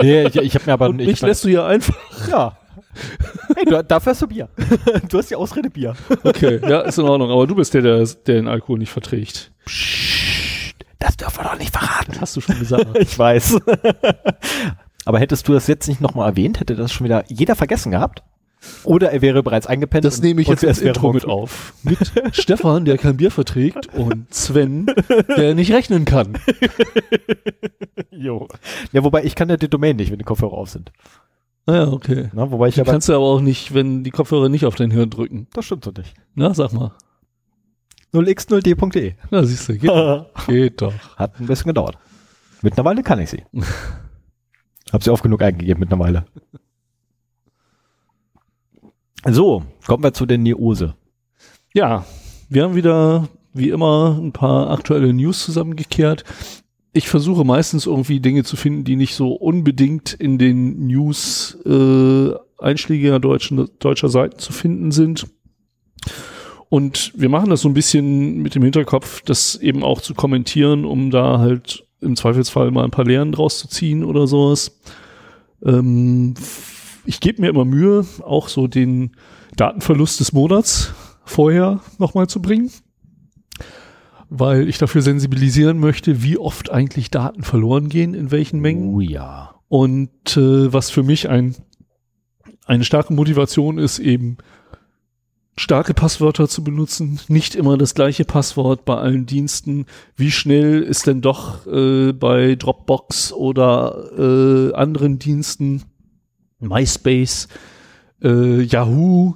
Nee, 0.00 0.24
ich, 0.26 0.36
ich 0.36 0.54
habe 0.54 0.64
mir 0.64 0.72
aber 0.72 0.88
Und 0.88 1.00
ich 1.00 1.06
mich 1.06 1.20
lässt 1.20 1.44
du 1.44 1.48
hier 1.48 1.66
einfach. 1.66 2.28
Ja. 2.28 2.56
Hey, 3.54 3.66
du, 3.66 3.84
dafür 3.84 4.12
hast 4.12 4.22
du 4.22 4.28
Bier. 4.28 4.48
Du 5.08 5.18
hast 5.18 5.30
die 5.30 5.36
Ausrede 5.36 5.68
Bier. 5.68 5.94
Okay, 6.24 6.60
ja, 6.66 6.80
ist 6.80 6.98
in 6.98 7.04
Ordnung. 7.04 7.30
Aber 7.30 7.46
du 7.46 7.54
bist 7.54 7.74
der, 7.74 7.82
der, 7.82 7.98
der 7.98 8.36
den 8.36 8.48
Alkohol 8.48 8.78
nicht 8.78 8.90
verträgt. 8.90 9.52
Psst, 9.66 10.76
das 10.98 11.16
dürfen 11.16 11.44
wir 11.44 11.50
doch 11.50 11.58
nicht 11.58 11.76
verraten. 11.76 12.18
Hast 12.20 12.36
du 12.36 12.40
schon 12.40 12.58
gesagt. 12.58 12.86
Ich 12.98 13.18
weiß. 13.18 13.60
Aber 15.04 15.18
hättest 15.18 15.48
du 15.48 15.52
das 15.52 15.66
jetzt 15.66 15.88
nicht 15.88 16.00
nochmal 16.00 16.28
erwähnt, 16.30 16.60
hätte 16.60 16.76
das 16.76 16.92
schon 16.92 17.04
wieder 17.04 17.24
jeder 17.28 17.56
vergessen 17.56 17.90
gehabt? 17.90 18.22
Oder 18.84 19.10
er 19.10 19.22
wäre 19.22 19.42
bereits 19.42 19.66
eingepennt. 19.66 20.04
Das 20.04 20.18
und- 20.18 20.24
nehme 20.24 20.40
ich 20.40 20.46
jetzt 20.48 20.64
als 20.64 20.80
Intro 20.80 21.12
mit 21.12 21.24
auf. 21.24 21.74
Mit 21.82 21.98
Stefan, 22.32 22.84
der 22.84 22.96
kein 22.96 23.16
Bier 23.16 23.32
verträgt, 23.32 23.92
und 23.94 24.32
Sven, 24.32 24.86
der 25.36 25.54
nicht 25.56 25.72
rechnen 25.72 26.04
kann. 26.04 26.38
Jo. 28.10 28.46
Ja, 28.92 29.02
wobei 29.02 29.24
ich 29.24 29.34
kann 29.34 29.48
ja 29.48 29.56
die 29.56 29.68
Domain 29.68 29.96
nicht, 29.96 30.10
wenn 30.12 30.18
die 30.18 30.24
Kopfhörer 30.24 30.52
auf 30.52 30.68
sind. 30.70 30.92
Naja, 31.66 31.88
okay. 31.88 32.30
Na, 32.34 32.50
wobei 32.50 32.68
ich 32.68 32.74
Die 32.74 32.82
kannst 32.82 33.08
du 33.08 33.14
aber 33.14 33.24
auch 33.24 33.40
nicht, 33.40 33.74
wenn 33.74 34.04
die 34.04 34.10
Kopfhörer 34.10 34.48
nicht 34.48 34.64
auf 34.64 34.74
dein 34.76 34.90
Hirn 34.90 35.10
drücken. 35.10 35.48
das 35.54 35.64
stimmt 35.64 35.84
so 35.84 35.90
nicht. 35.90 36.14
Na, 36.34 36.54
sag 36.54 36.72
mal. 36.72 36.92
0x0d.de. 38.12 39.14
Na, 39.30 39.42
siehst 39.42 39.68
du, 39.68 39.78
geht, 39.78 39.90
geht 40.46 40.82
doch. 40.82 40.92
Hat 41.16 41.40
ein 41.40 41.46
bisschen 41.46 41.68
gedauert. 41.68 41.96
Mittlerweile 42.60 43.02
kann 43.02 43.18
ich 43.18 43.30
sie. 43.30 43.42
Hab 44.92 45.02
sie 45.02 45.10
oft 45.10 45.22
genug 45.22 45.42
eingegeben 45.42 45.80
mittlerweile. 45.80 46.26
So, 49.24 49.62
kommen 49.86 50.02
wir 50.02 50.12
zu 50.12 50.26
der 50.26 50.38
Neose. 50.38 50.94
Ja, 51.74 52.04
wir 52.48 52.64
haben 52.64 52.74
wieder, 52.74 53.28
wie 53.54 53.70
immer, 53.70 54.18
ein 54.20 54.32
paar 54.32 54.70
aktuelle 54.70 55.12
News 55.12 55.44
zusammengekehrt. 55.44 56.24
Ich 56.92 57.08
versuche 57.08 57.44
meistens 57.44 57.86
irgendwie 57.86 58.20
Dinge 58.20 58.44
zu 58.44 58.56
finden, 58.56 58.84
die 58.84 58.96
nicht 58.96 59.14
so 59.14 59.32
unbedingt 59.32 60.12
in 60.12 60.36
den 60.36 60.86
News 60.86 61.56
äh, 61.64 62.32
einschlägiger 62.58 63.18
deutschen, 63.18 63.70
deutscher 63.78 64.08
Seiten 64.10 64.38
zu 64.38 64.52
finden 64.52 64.90
sind. 64.90 65.26
Und 66.68 67.12
wir 67.14 67.28
machen 67.28 67.50
das 67.50 67.62
so 67.62 67.68
ein 67.68 67.74
bisschen 67.74 68.42
mit 68.42 68.54
dem 68.54 68.62
Hinterkopf, 68.62 69.22
das 69.22 69.56
eben 69.56 69.82
auch 69.82 70.00
zu 70.00 70.14
kommentieren, 70.14 70.84
um 70.84 71.10
da 71.10 71.38
halt 71.38 71.86
im 72.02 72.16
Zweifelsfall 72.16 72.70
mal 72.70 72.84
ein 72.84 72.90
paar 72.90 73.04
Lehren 73.04 73.32
draus 73.32 73.58
zu 73.58 73.68
ziehen 73.68 74.04
oder 74.04 74.26
sowas. 74.26 74.80
Ähm, 75.64 76.34
ich 77.04 77.20
gebe 77.20 77.40
mir 77.40 77.48
immer 77.48 77.64
Mühe, 77.64 78.04
auch 78.22 78.48
so 78.48 78.66
den 78.66 79.12
Datenverlust 79.56 80.20
des 80.20 80.32
Monats 80.32 80.92
vorher 81.24 81.80
nochmal 81.98 82.26
zu 82.26 82.40
bringen, 82.42 82.70
weil 84.28 84.68
ich 84.68 84.78
dafür 84.78 85.02
sensibilisieren 85.02 85.78
möchte, 85.78 86.22
wie 86.22 86.38
oft 86.38 86.70
eigentlich 86.70 87.10
Daten 87.10 87.42
verloren 87.42 87.88
gehen, 87.88 88.14
in 88.14 88.30
welchen 88.30 88.60
Mengen. 88.60 88.94
Oh 88.94 89.00
ja. 89.00 89.54
Und 89.68 90.36
äh, 90.36 90.72
was 90.72 90.90
für 90.90 91.02
mich 91.02 91.28
ein, 91.28 91.56
eine 92.66 92.84
starke 92.84 93.12
Motivation 93.12 93.78
ist, 93.78 93.98
eben 93.98 94.38
starke 95.56 95.92
Passwörter 95.94 96.48
zu 96.48 96.64
benutzen, 96.64 97.20
nicht 97.28 97.54
immer 97.54 97.76
das 97.76 97.94
gleiche 97.94 98.24
Passwort 98.24 98.84
bei 98.84 98.96
allen 98.96 99.26
Diensten. 99.26 99.86
Wie 100.16 100.30
schnell 100.30 100.82
ist 100.82 101.06
denn 101.06 101.20
doch 101.20 101.66
äh, 101.66 102.12
bei 102.12 102.54
Dropbox 102.54 103.32
oder 103.32 104.10
äh, 104.18 104.74
anderen 104.74 105.18
Diensten, 105.18 105.82
MySpace, 106.58 107.48
äh, 108.22 108.62
Yahoo, 108.62 109.34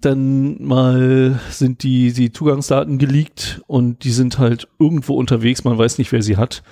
dann 0.00 0.62
mal 0.62 1.40
sind 1.50 1.82
die, 1.82 2.12
die 2.12 2.32
Zugangsdaten 2.32 2.98
geleakt 2.98 3.62
und 3.66 4.04
die 4.04 4.12
sind 4.12 4.38
halt 4.38 4.68
irgendwo 4.78 5.14
unterwegs, 5.14 5.64
man 5.64 5.76
weiß 5.76 5.98
nicht, 5.98 6.12
wer 6.12 6.22
sie 6.22 6.36
hat. 6.36 6.62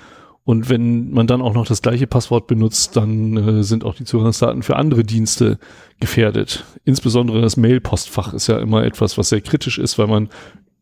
Und 0.49 0.70
wenn 0.70 1.11
man 1.11 1.26
dann 1.26 1.42
auch 1.42 1.53
noch 1.53 1.66
das 1.66 1.82
gleiche 1.82 2.07
Passwort 2.07 2.46
benutzt, 2.46 2.96
dann 2.96 3.36
äh, 3.36 3.62
sind 3.62 3.84
auch 3.84 3.94
die 3.94 4.05
Zugangsdaten 4.05 4.62
für 4.62 4.76
andere 4.76 5.05
Dienste 5.05 5.59
gefährdet. 6.01 6.64
Insbesondere 6.86 7.42
das 7.42 7.59
Mail-Postfach 7.59 8.32
ist 8.32 8.46
ja 8.46 8.59
immer 8.59 8.82
etwas, 8.82 9.18
was 9.18 9.28
sehr 9.28 9.42
kritisch 9.42 9.78
ist, 9.78 9.99
weil 9.99 10.07
man, 10.07 10.30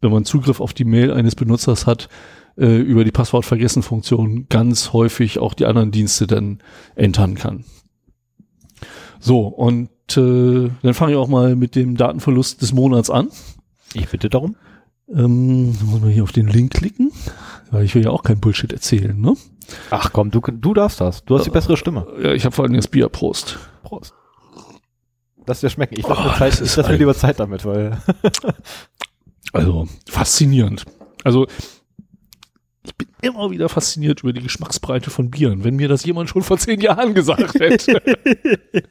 wenn 0.00 0.12
man 0.12 0.24
Zugriff 0.24 0.60
auf 0.60 0.72
die 0.72 0.84
Mail 0.84 1.12
eines 1.12 1.34
Benutzers 1.34 1.84
hat, 1.84 2.08
äh, 2.56 2.76
über 2.76 3.02
die 3.02 3.10
Passwortvergessen-Funktion 3.10 4.46
ganz 4.48 4.92
häufig 4.92 5.40
auch 5.40 5.52
die 5.52 5.66
anderen 5.66 5.90
Dienste 5.90 6.28
dann 6.28 6.60
entern 6.94 7.34
kann. 7.34 7.64
So, 9.18 9.48
und 9.48 9.90
äh, 10.16 10.70
dann 10.80 10.94
fange 10.94 11.14
ich 11.14 11.18
auch 11.18 11.26
mal 11.26 11.56
mit 11.56 11.74
dem 11.74 11.96
Datenverlust 11.96 12.62
des 12.62 12.72
Monats 12.72 13.10
an. 13.10 13.30
Ich 13.94 14.08
bitte 14.10 14.30
darum. 14.30 14.54
Ähm, 15.14 15.66
muss 15.84 16.00
man 16.00 16.10
hier 16.10 16.24
auf 16.24 16.32
den 16.32 16.48
Link 16.48 16.72
klicken, 16.74 17.12
weil 17.70 17.84
ich 17.84 17.94
will 17.94 18.04
ja 18.04 18.10
auch 18.10 18.22
kein 18.24 18.40
Bullshit 18.40 18.72
erzählen, 18.72 19.18
ne? 19.20 19.34
Ach 19.90 20.10
komm, 20.12 20.30
du, 20.30 20.40
du 20.40 20.74
darfst 20.74 21.00
das. 21.00 21.24
Du 21.24 21.36
hast 21.36 21.44
die 21.44 21.50
bessere 21.50 21.76
Stimme. 21.76 22.06
Ja, 22.20 22.32
ich 22.32 22.44
habe 22.44 22.54
vor 22.54 22.64
allem 22.64 22.74
das 22.74 22.88
Bier, 22.88 23.08
Prost. 23.08 23.58
Prost. 23.82 24.14
Lass 25.46 25.60
dir 25.60 25.70
schmecken. 25.70 25.94
Ich 25.98 26.06
lasse 26.08 26.20
Oh, 26.20 26.24
mir, 26.24 26.34
Zeit, 26.36 26.60
ich 26.60 26.76
lass 26.76 26.88
mir 26.88 26.96
lieber 26.96 27.14
Zeit 27.14 27.38
damit, 27.38 27.64
weil 27.64 27.98
Also, 29.52 29.86
faszinierend. 30.08 30.84
Also, 31.24 31.46
ich 32.84 32.94
bin 32.96 33.08
immer 33.22 33.50
wieder 33.50 33.68
fasziniert 33.68 34.22
über 34.22 34.32
die 34.32 34.42
Geschmacksbreite 34.42 35.10
von 35.10 35.30
Bieren, 35.30 35.62
wenn 35.64 35.76
mir 35.76 35.88
das 35.88 36.04
jemand 36.04 36.28
schon 36.30 36.42
vor 36.42 36.58
zehn 36.58 36.80
Jahren 36.80 37.14
gesagt 37.14 37.54
hätte. 37.60 38.04
Äh, 38.04 38.82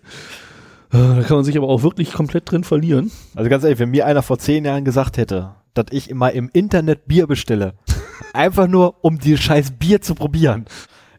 da 0.91 1.23
kann 1.23 1.37
man 1.37 1.43
sich 1.45 1.57
aber 1.57 1.67
auch 1.67 1.83
wirklich 1.83 2.13
komplett 2.13 2.49
drin 2.49 2.63
verlieren. 2.63 3.11
Also 3.35 3.49
ganz 3.49 3.63
ehrlich, 3.63 3.79
wenn 3.79 3.89
mir 3.91 4.05
einer 4.05 4.21
vor 4.23 4.39
zehn 4.39 4.63
Jahren 4.65 4.85
gesagt 4.85 5.17
hätte, 5.17 5.55
dass 5.75 5.87
ich 5.91 6.09
immer 6.09 6.31
im 6.31 6.49
Internet 6.51 7.07
Bier 7.07 7.27
bestelle, 7.27 7.75
einfach 8.33 8.67
nur 8.67 9.03
um 9.03 9.19
die 9.19 9.37
scheiß 9.37 9.71
Bier 9.71 10.01
zu 10.01 10.15
probieren, 10.15 10.65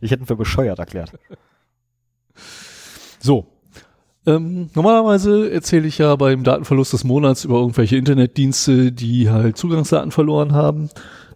ich 0.00 0.10
hätte 0.10 0.22
ihn 0.22 0.26
für 0.26 0.36
bescheuert 0.36 0.78
erklärt. 0.78 1.12
So. 3.20 3.46
Ähm, 4.26 4.70
normalerweise 4.74 5.52
erzähle 5.52 5.86
ich 5.86 5.98
ja 5.98 6.16
beim 6.16 6.42
Datenverlust 6.42 6.92
des 6.92 7.04
Monats 7.04 7.44
über 7.44 7.58
irgendwelche 7.58 7.96
Internetdienste, 7.96 8.90
die 8.90 9.30
halt 9.30 9.56
Zugangsdaten 9.56 10.10
verloren 10.10 10.52
haben. 10.52 10.90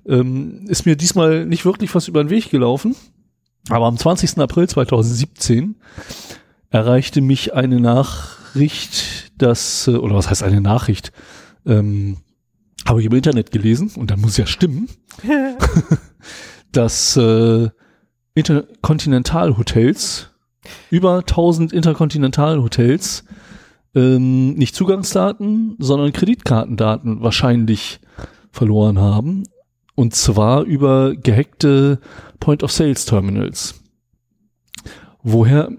Ähm, 0.06 0.66
ist 0.66 0.86
mir 0.86 0.96
diesmal 0.96 1.46
nicht 1.46 1.64
wirklich 1.64 1.94
was 1.94 2.08
über 2.08 2.24
den 2.24 2.30
Weg 2.30 2.50
gelaufen. 2.50 2.96
Aber 3.68 3.86
am 3.86 3.96
20. 3.96 4.38
April 4.38 4.68
2017 4.68 5.76
erreichte 6.70 7.20
mich 7.20 7.54
eine 7.54 7.80
Nachricht, 7.80 9.32
dass, 9.40 9.86
äh, 9.86 9.92
oder 9.92 10.16
was 10.16 10.28
heißt 10.28 10.42
eine 10.42 10.60
Nachricht? 10.60 11.12
Ähm, 11.66 12.16
habe 12.90 13.00
ich 13.00 13.06
im 13.06 13.14
Internet 13.14 13.52
gelesen 13.52 13.92
und 13.96 14.10
dann 14.10 14.20
muss 14.20 14.36
ja 14.36 14.46
stimmen, 14.46 14.88
dass 16.72 17.16
äh, 17.16 17.70
Interkontinentalhotels 18.34 20.30
über 20.90 21.18
1000 21.18 21.72
Interkontinentalhotels 21.72 23.24
ähm, 23.94 24.54
nicht 24.54 24.74
Zugangsdaten, 24.74 25.76
sondern 25.78 26.12
Kreditkartendaten 26.12 27.22
wahrscheinlich 27.22 28.00
verloren 28.50 28.98
haben. 28.98 29.44
Und 29.94 30.16
zwar 30.16 30.64
über 30.64 31.14
gehackte 31.14 32.00
Point-of-Sales-Terminals. 32.40 33.80
Woher? 35.22 35.70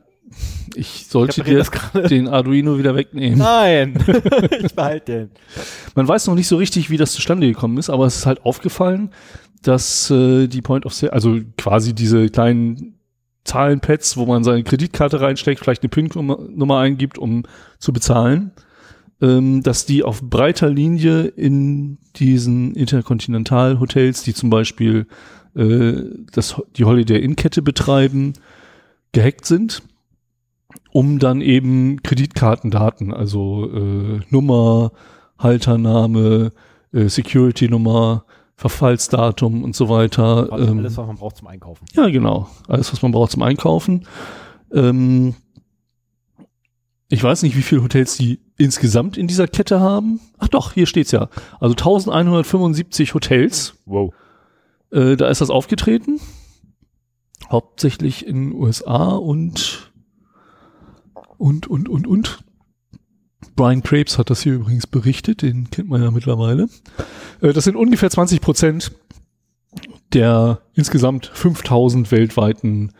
Ich 0.75 1.07
sollte 1.07 1.41
Ich 1.41 1.47
dir 1.47 2.07
den 2.07 2.27
Arduino 2.27 2.77
wieder 2.77 2.95
wegnehmen. 2.95 3.39
Nein, 3.39 4.03
ich 4.63 4.73
behalte 4.73 5.11
den. 5.11 5.31
Man 5.95 6.07
weiß 6.07 6.27
noch 6.27 6.35
nicht 6.35 6.47
so 6.47 6.57
richtig, 6.57 6.89
wie 6.89 6.97
das 6.97 7.13
zustande 7.13 7.47
gekommen 7.47 7.77
ist, 7.77 7.89
aber 7.89 8.05
es 8.05 8.17
ist 8.17 8.25
halt 8.25 8.45
aufgefallen, 8.45 9.11
dass 9.61 10.09
äh, 10.09 10.47
die 10.47 10.61
Point 10.61 10.85
of 10.85 10.93
Sale, 10.93 11.13
also 11.13 11.39
quasi 11.57 11.93
diese 11.93 12.29
kleinen 12.29 12.95
Zahlenpads, 13.43 14.17
wo 14.17 14.25
man 14.25 14.43
seine 14.43 14.63
Kreditkarte 14.63 15.21
reinsteckt, 15.21 15.61
vielleicht 15.61 15.83
eine 15.83 15.89
PIN-Nummer 15.89 16.79
eingibt, 16.79 17.17
um 17.17 17.43
zu 17.79 17.91
bezahlen, 17.91 18.51
ähm, 19.21 19.63
dass 19.63 19.85
die 19.85 20.03
auf 20.03 20.21
breiter 20.21 20.69
Linie 20.69 21.23
in 21.23 21.97
diesen 22.15 22.75
Interkontinentalhotels, 22.75 24.23
die 24.23 24.33
zum 24.33 24.49
Beispiel 24.49 25.07
äh, 25.55 25.93
das, 26.31 26.61
die 26.75 26.85
Holiday 26.85 27.19
Inn-Kette 27.19 27.61
betreiben, 27.61 28.33
gehackt 29.11 29.45
sind, 29.45 29.83
um 30.91 31.19
dann 31.19 31.41
eben 31.41 32.01
Kreditkartendaten, 32.03 33.13
also 33.13 33.69
äh, 33.71 34.19
Nummer, 34.29 34.91
Haltername, 35.37 36.51
äh, 36.93 37.07
Security-Nummer, 37.07 38.25
Verfallsdatum 38.55 39.63
und 39.63 39.75
so 39.75 39.89
weiter. 39.89 40.49
Ähm, 40.51 40.79
alles, 40.79 40.97
was 40.97 41.07
man 41.07 41.15
braucht 41.15 41.37
zum 41.37 41.47
Einkaufen. 41.47 41.85
ja, 41.93 42.09
genau. 42.09 42.47
Alles, 42.67 42.91
was 42.93 43.01
man 43.01 43.11
braucht 43.11 43.31
zum 43.31 43.41
Einkaufen. 43.41 44.05
Ähm, 44.71 45.35
ich 47.09 47.23
weiß 47.23 47.43
nicht, 47.43 47.57
wie 47.57 47.61
viele 47.61 47.83
Hotels 47.83 48.17
die 48.17 48.39
insgesamt 48.57 49.17
in 49.17 49.27
dieser 49.27 49.47
Kette 49.47 49.79
haben. 49.79 50.19
Ach 50.37 50.47
doch, 50.47 50.73
hier 50.73 50.85
steht's 50.85 51.11
ja. 51.11 51.29
Also 51.59 51.73
1175 51.73 53.13
Hotels. 53.13 53.75
Wow. 53.85 54.13
Äh, 54.91 55.15
da 55.15 55.27
ist 55.27 55.41
das 55.41 55.49
aufgetreten. 55.49 56.19
Hauptsächlich 57.49 58.25
in 58.25 58.51
den 58.51 58.53
USA 58.53 59.15
und 59.15 59.90
und 61.41 61.67
und 61.67 61.89
und 61.89 62.07
und. 62.07 62.43
Brian 63.55 63.81
Crepes 63.81 64.17
hat 64.17 64.29
das 64.29 64.41
hier 64.41 64.53
übrigens 64.53 64.87
berichtet, 64.87 65.41
den 65.41 65.69
kennt 65.71 65.89
man 65.89 66.01
ja 66.01 66.11
mittlerweile. 66.11 66.69
Äh, 67.41 67.53
das 67.53 67.65
sind 67.65 67.75
ungefähr 67.75 68.09
20 68.09 68.39
Prozent 68.39 68.91
der 70.13 70.61
insgesamt 70.73 71.31
5000 71.33 72.11
weltweiten 72.11 72.91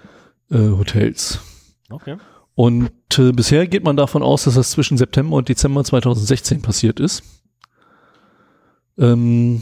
äh, 0.49 0.57
Hotels. 0.57 1.39
Okay. 1.89 2.17
Und 2.55 2.91
äh, 3.17 3.31
bisher 3.31 3.67
geht 3.67 3.83
man 3.83 3.97
davon 3.97 4.23
aus, 4.23 4.45
dass 4.45 4.55
das 4.55 4.71
zwischen 4.71 4.97
September 4.97 5.35
und 5.35 5.49
Dezember 5.49 5.83
2016 5.83 6.61
passiert 6.61 6.99
ist. 6.99 7.23
Ähm, 8.97 9.61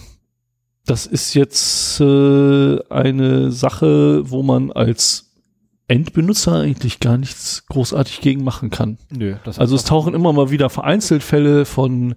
das 0.85 1.05
ist 1.05 1.33
jetzt 1.33 1.99
äh, 1.99 2.79
eine 2.89 3.51
Sache, 3.51 4.29
wo 4.29 4.43
man 4.43 4.71
als 4.71 5.28
Endbenutzer 5.89 6.59
eigentlich 6.59 6.99
gar 6.99 7.17
nichts 7.17 7.65
großartig 7.67 8.21
gegen 8.21 8.43
machen 8.43 8.69
kann. 8.69 8.97
Nö, 9.09 9.35
das 9.43 9.59
Also 9.59 9.75
es 9.75 9.83
tauchen 9.83 10.13
immer 10.13 10.31
mal 10.31 10.51
wieder 10.51 10.69
vereinzelt 10.69 11.23
Fälle 11.23 11.65
von 11.65 12.15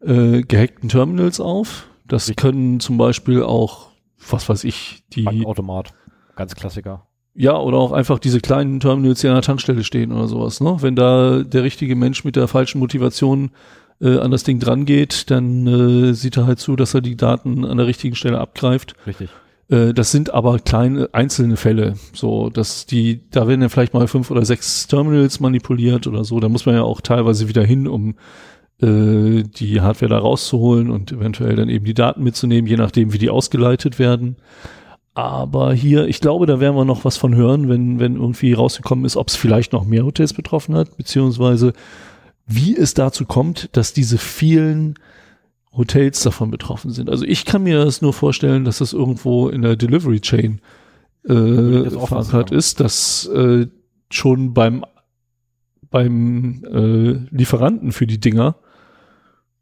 äh, 0.00 0.42
gehackten 0.42 0.88
Terminals 0.88 1.40
auf. 1.40 1.88
Das 2.06 2.32
können 2.36 2.80
zum 2.80 2.96
Beispiel 2.96 3.42
auch, 3.42 3.88
was 4.30 4.48
weiß 4.48 4.64
ich, 4.64 5.02
die 5.12 5.22
Bankautomat. 5.22 5.92
Ganz 6.36 6.54
Klassiker. 6.54 7.06
ja, 7.34 7.58
oder 7.58 7.78
auch 7.78 7.92
einfach 7.92 8.18
diese 8.20 8.40
kleinen 8.40 8.80
Terminals, 8.80 9.20
die 9.20 9.28
an 9.28 9.34
der 9.34 9.42
Tankstelle 9.42 9.82
stehen 9.84 10.12
oder 10.12 10.28
sowas. 10.28 10.60
Ne? 10.60 10.76
Wenn 10.80 10.94
da 10.94 11.42
der 11.42 11.64
richtige 11.64 11.96
Mensch 11.96 12.24
mit 12.24 12.36
der 12.36 12.46
falschen 12.48 12.78
Motivation 12.78 13.50
äh, 14.00 14.18
an 14.18 14.30
das 14.30 14.44
Ding 14.44 14.60
dran 14.60 14.84
geht, 14.84 15.30
dann 15.30 15.66
äh, 15.66 16.14
sieht 16.14 16.36
er 16.36 16.46
halt 16.46 16.60
zu, 16.60 16.76
dass 16.76 16.94
er 16.94 17.00
die 17.00 17.16
Daten 17.16 17.64
an 17.64 17.76
der 17.76 17.86
richtigen 17.88 18.14
Stelle 18.14 18.38
abgreift. 18.38 18.94
Richtig. 19.06 19.30
Äh, 19.68 19.92
das 19.94 20.10
sind 20.10 20.32
aber 20.32 20.58
kleine 20.58 21.08
einzelne 21.12 21.56
Fälle. 21.56 21.94
So, 22.12 22.50
dass 22.50 22.86
die, 22.86 23.20
da 23.30 23.46
werden 23.46 23.62
ja 23.62 23.68
vielleicht 23.68 23.94
mal 23.94 24.06
fünf 24.08 24.30
oder 24.30 24.44
sechs 24.44 24.86
Terminals 24.86 25.40
manipuliert 25.40 26.06
oder 26.06 26.24
so. 26.24 26.40
Da 26.40 26.48
muss 26.48 26.66
man 26.66 26.74
ja 26.74 26.82
auch 26.82 27.00
teilweise 27.00 27.48
wieder 27.48 27.64
hin, 27.64 27.86
um 27.86 28.14
äh, 28.80 29.42
die 29.42 29.80
Hardware 29.80 30.10
da 30.10 30.18
rauszuholen 30.18 30.90
und 30.90 31.12
eventuell 31.12 31.56
dann 31.56 31.68
eben 31.68 31.84
die 31.84 31.94
Daten 31.94 32.22
mitzunehmen, 32.22 32.68
je 32.68 32.76
nachdem, 32.76 33.12
wie 33.12 33.18
die 33.18 33.30
ausgeleitet 33.30 33.98
werden. 33.98 34.36
Aber 35.14 35.74
hier, 35.74 36.06
ich 36.06 36.20
glaube, 36.20 36.46
da 36.46 36.60
werden 36.60 36.76
wir 36.76 36.84
noch 36.84 37.04
was 37.04 37.16
von 37.16 37.34
hören, 37.34 37.68
wenn, 37.68 37.98
wenn 37.98 38.14
irgendwie 38.14 38.52
rausgekommen 38.52 39.04
ist, 39.04 39.16
ob 39.16 39.28
es 39.28 39.34
vielleicht 39.34 39.72
noch 39.72 39.84
mehr 39.84 40.04
Hotels 40.04 40.32
betroffen 40.32 40.76
hat, 40.76 40.96
beziehungsweise 40.96 41.72
wie 42.46 42.76
es 42.76 42.94
dazu 42.94 43.26
kommt, 43.26 43.68
dass 43.72 43.92
diese 43.92 44.16
vielen 44.16 44.94
Hotels 45.72 46.22
davon 46.22 46.50
betroffen 46.50 46.90
sind. 46.90 47.10
Also 47.10 47.24
ich 47.24 47.44
kann 47.44 47.62
mir 47.62 47.84
das 47.84 48.02
nur 48.02 48.12
vorstellen, 48.12 48.64
dass 48.64 48.78
das 48.78 48.92
irgendwo 48.92 49.48
in 49.48 49.62
der 49.62 49.76
Delivery 49.76 50.20
Chain 50.20 50.60
äh, 51.24 51.90
verankert 51.90 52.48
sagen. 52.48 52.54
ist, 52.54 52.80
dass 52.80 53.26
äh, 53.26 53.66
schon 54.10 54.54
beim 54.54 54.84
beim 55.90 56.64
äh, 56.64 57.34
Lieferanten 57.34 57.92
für 57.92 58.06
die 58.06 58.20
Dinger 58.20 58.56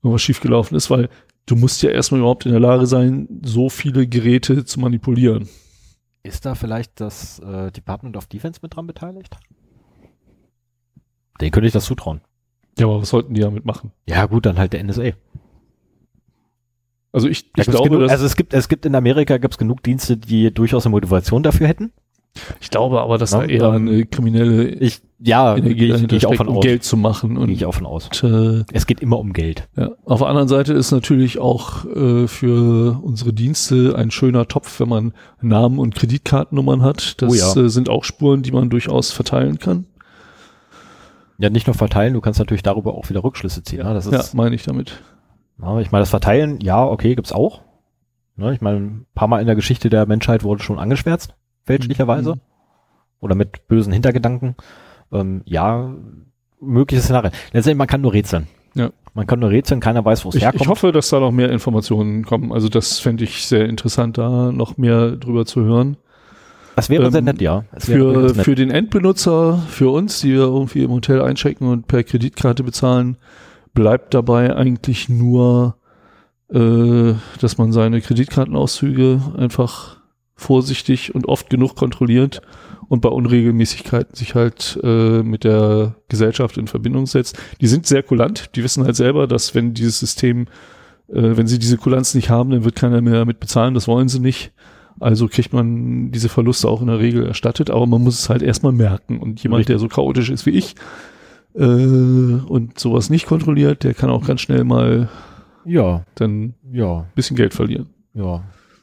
irgendwas 0.02 0.22
schiefgelaufen 0.22 0.76
ist, 0.76 0.90
weil 0.90 1.08
du 1.46 1.56
musst 1.56 1.82
ja 1.82 1.90
erstmal 1.90 2.20
überhaupt 2.20 2.46
in 2.46 2.52
der 2.52 2.60
Lage 2.60 2.86
sein, 2.86 3.28
so 3.44 3.68
viele 3.68 4.06
Geräte 4.06 4.64
zu 4.64 4.80
manipulieren. 4.80 5.48
Ist 6.22 6.44
da 6.44 6.54
vielleicht 6.56 7.00
das 7.00 7.38
äh, 7.38 7.70
Department 7.70 8.16
of 8.16 8.26
Defense 8.26 8.58
mit 8.62 8.74
dran 8.74 8.86
beteiligt? 8.86 9.36
Den 11.40 11.50
könnte 11.50 11.68
ich 11.68 11.72
das 11.72 11.84
zutrauen. 11.84 12.20
Ja, 12.78 12.86
aber 12.86 13.02
was 13.02 13.10
sollten 13.10 13.34
die 13.34 13.40
damit 13.40 13.64
machen? 13.64 13.92
Ja, 14.08 14.26
gut, 14.26 14.46
dann 14.46 14.58
halt 14.58 14.72
der 14.72 14.82
NSA. 14.82 15.12
Also 17.12 17.28
ich, 17.28 17.50
ich 17.56 17.64
glaube, 17.66 17.88
genug, 17.88 18.02
dass, 18.02 18.12
also 18.12 18.26
es 18.26 18.36
gibt, 18.36 18.52
es 18.52 18.68
gibt 18.68 18.84
in 18.86 18.94
Amerika 18.94 19.38
gibt's 19.38 19.58
genug 19.58 19.82
Dienste, 19.82 20.16
die 20.16 20.52
durchaus 20.52 20.84
eine 20.84 20.90
Motivation 20.90 21.42
dafür 21.42 21.66
hätten. 21.66 21.92
ich 22.60 22.68
glaube 22.70 23.00
aber, 23.00 23.16
dass 23.16 23.30
Ja, 23.30 23.38
da 23.40 23.44
eher 23.46 23.70
eine 23.70 24.04
kriminelle 24.04 24.68
Ich, 24.68 25.00
ja, 25.18 25.56
Energie 25.56 25.74
gehe 25.88 25.96
ich, 25.96 26.12
ich 26.12 26.26
auch 26.26 26.34
von 26.34 26.48
um 26.48 26.58
aus. 26.58 26.62
Geld 26.64 26.84
zu 26.84 26.98
machen. 26.98 27.30
Gehe 27.36 27.38
Und 27.42 27.48
ich 27.50 27.64
auch 27.64 27.72
von 27.74 27.86
aus. 27.86 28.10
äh, 28.22 28.64
Es 28.72 28.86
geht 28.86 29.00
immer 29.00 29.18
um 29.18 29.32
Geld. 29.32 29.66
ja. 29.78 29.92
auf 30.04 30.18
der 30.18 30.28
anderen 30.28 30.48
Seite 30.48 30.74
ist 30.74 30.90
natürlich 30.90 31.38
auch 31.38 31.86
äh, 31.86 32.26
für 32.28 33.00
unsere 33.02 33.32
Dienste 33.32 33.94
ein 33.96 34.10
schöner 34.10 34.46
Topf, 34.48 34.78
wenn 34.80 34.90
man 34.90 35.14
Namen 35.40 35.78
und 35.78 35.94
Kreditkartennummern 35.94 36.82
hat. 36.82 37.22
Das 37.22 37.32
Oh 37.32 37.34
ja. 37.60 37.64
äh, 37.64 37.70
sind 37.70 37.88
auch 37.88 38.04
Spuren, 38.04 38.42
die 38.42 38.52
man 38.52 38.68
durchaus 38.68 39.10
verteilen 39.12 39.58
kann. 39.58 39.86
Ja, 41.38 41.50
nicht 41.50 41.66
nur 41.66 41.74
verteilen, 41.74 42.14
du 42.14 42.20
kannst 42.20 42.38
natürlich 42.38 42.62
darüber 42.62 42.94
auch 42.94 43.08
wieder 43.10 43.22
Rückschlüsse 43.24 43.62
ziehen. 43.62 43.84
Ne? 43.86 43.94
Das 43.94 44.10
Ja, 44.10 44.20
ist, 44.20 44.34
meine 44.34 44.54
ich 44.54 44.64
damit. 44.64 45.00
Ja, 45.60 45.80
ich 45.80 45.90
meine, 45.90 46.02
das 46.02 46.10
Verteilen, 46.10 46.60
ja, 46.60 46.84
okay, 46.84 47.14
gibt's 47.14 47.32
auch. 47.32 47.62
Ne, 48.36 48.52
ich 48.52 48.60
meine, 48.60 48.78
ein 48.78 49.06
paar 49.14 49.28
Mal 49.28 49.40
in 49.40 49.46
der 49.46 49.56
Geschichte 49.56 49.88
der 49.88 50.06
Menschheit 50.06 50.44
wurde 50.44 50.62
schon 50.62 50.78
angeschwärzt, 50.78 51.34
fälschlicherweise. 51.64 52.34
Mhm. 52.34 52.40
Oder 53.20 53.34
mit 53.34 53.66
bösen 53.66 53.92
Hintergedanken. 53.92 54.56
Ähm, 55.10 55.42
ja, 55.46 55.94
mögliche 56.60 57.02
Szenarien. 57.02 57.32
Letztendlich, 57.52 57.78
man 57.78 57.86
kann 57.86 58.02
nur 58.02 58.12
rätseln. 58.12 58.46
Ja. 58.74 58.90
Man 59.14 59.26
kann 59.26 59.40
nur 59.40 59.48
rätseln, 59.48 59.80
keiner 59.80 60.04
weiß, 60.04 60.26
wo 60.26 60.28
es 60.28 60.34
herkommt. 60.34 60.60
ich 60.60 60.68
hoffe, 60.68 60.92
dass 60.92 61.08
da 61.08 61.18
noch 61.18 61.32
mehr 61.32 61.50
Informationen 61.50 62.26
kommen. 62.26 62.52
Also 62.52 62.68
das 62.68 62.98
fände 62.98 63.24
ich 63.24 63.46
sehr 63.46 63.66
interessant, 63.66 64.18
da 64.18 64.52
noch 64.52 64.76
mehr 64.76 65.12
drüber 65.12 65.46
zu 65.46 65.62
hören. 65.62 65.96
das 66.76 66.90
wäre 66.90 67.10
sehr 67.10 67.20
ähm, 67.20 67.24
nett, 67.24 67.40
ja. 67.40 67.64
Für, 67.78 68.34
nett. 68.34 68.36
für 68.36 68.54
den 68.54 68.70
Endbenutzer, 68.70 69.62
für 69.68 69.90
uns, 69.90 70.20
die 70.20 70.32
wir 70.32 70.42
irgendwie 70.42 70.82
im 70.82 70.90
Hotel 70.90 71.22
einchecken 71.22 71.66
und 71.66 71.88
per 71.88 72.04
Kreditkarte 72.04 72.62
bezahlen, 72.62 73.16
bleibt 73.76 74.14
dabei 74.14 74.56
eigentlich 74.56 75.08
nur, 75.08 75.76
äh, 76.52 77.12
dass 77.40 77.58
man 77.58 77.70
seine 77.70 78.00
Kreditkartenauszüge 78.00 79.20
einfach 79.36 79.98
vorsichtig 80.34 81.14
und 81.14 81.28
oft 81.28 81.50
genug 81.50 81.76
kontrolliert 81.76 82.40
und 82.88 83.02
bei 83.02 83.10
Unregelmäßigkeiten 83.10 84.14
sich 84.14 84.34
halt 84.34 84.80
äh, 84.82 85.22
mit 85.22 85.44
der 85.44 85.94
Gesellschaft 86.08 86.56
in 86.56 86.66
Verbindung 86.66 87.06
setzt. 87.06 87.38
Die 87.60 87.66
sind 87.66 87.86
sehr 87.86 88.02
kulant, 88.02 88.56
die 88.56 88.64
wissen 88.64 88.84
halt 88.84 88.96
selber, 88.96 89.26
dass 89.26 89.54
wenn 89.54 89.74
dieses 89.74 90.00
System, 90.00 90.46
äh, 91.08 91.36
wenn 91.36 91.46
sie 91.46 91.58
diese 91.58 91.76
Kulanz 91.76 92.14
nicht 92.14 92.30
haben, 92.30 92.50
dann 92.50 92.64
wird 92.64 92.76
keiner 92.76 93.02
mehr 93.02 93.14
damit 93.14 93.40
bezahlen, 93.40 93.74
das 93.74 93.86
wollen 93.86 94.08
sie 94.08 94.20
nicht. 94.20 94.52
Also 94.98 95.28
kriegt 95.28 95.52
man 95.52 96.10
diese 96.12 96.30
Verluste 96.30 96.68
auch 96.68 96.80
in 96.80 96.86
der 96.86 96.98
Regel 96.98 97.26
erstattet, 97.26 97.68
aber 97.68 97.86
man 97.86 98.02
muss 98.02 98.18
es 98.18 98.30
halt 98.30 98.40
erstmal 98.40 98.72
merken. 98.72 99.18
Und 99.18 99.42
jemand, 99.42 99.60
Richtig. 99.60 99.74
der 99.74 99.80
so 99.80 99.88
chaotisch 99.88 100.30
ist 100.30 100.46
wie 100.46 100.50
ich 100.50 100.74
äh, 101.56 101.62
und 101.62 102.78
sowas 102.78 103.10
nicht 103.10 103.26
kontrolliert, 103.26 103.84
der 103.84 103.94
kann 103.94 104.10
auch 104.10 104.26
ganz 104.26 104.40
schnell 104.40 104.64
mal 104.64 105.08
ja, 105.64 106.04
dann 106.14 106.42
ein 106.42 106.54
ja, 106.72 107.06
bisschen 107.14 107.36
Geld 107.36 107.54
verlieren. 107.54 107.88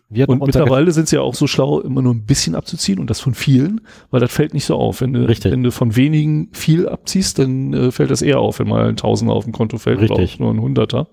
ja. 0.10 0.26
Und 0.28 0.46
mittlerweile 0.46 0.92
sind 0.92 1.08
sie 1.08 1.16
ja 1.16 1.22
auch 1.22 1.34
so 1.34 1.48
schlau, 1.48 1.80
immer 1.80 2.02
nur 2.02 2.14
ein 2.14 2.26
bisschen 2.26 2.56
abzuziehen 2.56 3.00
und 3.00 3.10
das 3.10 3.20
von 3.20 3.34
vielen, 3.34 3.82
weil 4.12 4.20
das 4.20 4.32
fällt 4.32 4.54
nicht 4.54 4.66
so 4.66 4.76
auf. 4.76 5.02
Wenn 5.02 5.14
du, 5.14 5.28
Richtig. 5.28 5.52
wenn 5.52 5.64
du 5.64 5.72
von 5.72 5.96
wenigen 5.96 6.50
viel 6.52 6.88
abziehst, 6.88 7.40
dann 7.40 7.74
äh, 7.74 7.92
fällt 7.92 8.12
das 8.12 8.22
eher 8.22 8.40
auf, 8.40 8.60
wenn 8.60 8.68
mal 8.68 8.88
ein 8.88 8.98
Tausender 8.98 9.34
auf 9.34 9.46
dem 9.46 9.54
Konto 9.54 9.78
fällt 9.78 10.00
oder 10.00 10.18
Richtig. 10.18 10.36
auch 10.36 10.40
nur 10.40 10.54
ein 10.54 10.62
Hunderter. 10.62 11.08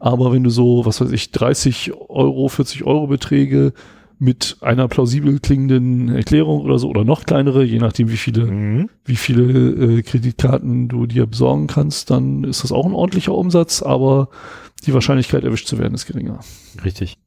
Aber 0.00 0.32
wenn 0.32 0.44
du 0.44 0.50
so, 0.50 0.84
was 0.84 1.00
weiß 1.00 1.12
ich, 1.12 1.30
30 1.30 1.92
Euro, 2.10 2.48
40 2.48 2.84
Euro 2.84 3.06
Beträge 3.06 3.72
mit 4.18 4.56
einer 4.60 4.88
plausibel 4.88 5.38
klingenden 5.40 6.14
Erklärung 6.14 6.60
oder 6.60 6.78
so 6.78 6.88
oder 6.88 7.04
noch 7.04 7.24
kleinere, 7.24 7.64
je 7.64 7.78
nachdem 7.78 8.10
wie 8.10 8.16
viele, 8.16 8.46
Mhm. 8.46 8.90
wie 9.04 9.16
viele 9.16 9.98
äh, 9.98 10.02
Kreditkarten 10.02 10.88
du 10.88 11.06
dir 11.06 11.26
besorgen 11.26 11.66
kannst, 11.66 12.10
dann 12.10 12.44
ist 12.44 12.62
das 12.64 12.72
auch 12.72 12.86
ein 12.86 12.94
ordentlicher 12.94 13.34
Umsatz, 13.34 13.82
aber 13.82 14.28
die 14.86 14.94
Wahrscheinlichkeit 14.94 15.44
erwischt 15.44 15.66
zu 15.66 15.78
werden 15.78 15.94
ist 15.94 16.06
geringer. 16.06 16.40
Richtig. 16.84 17.18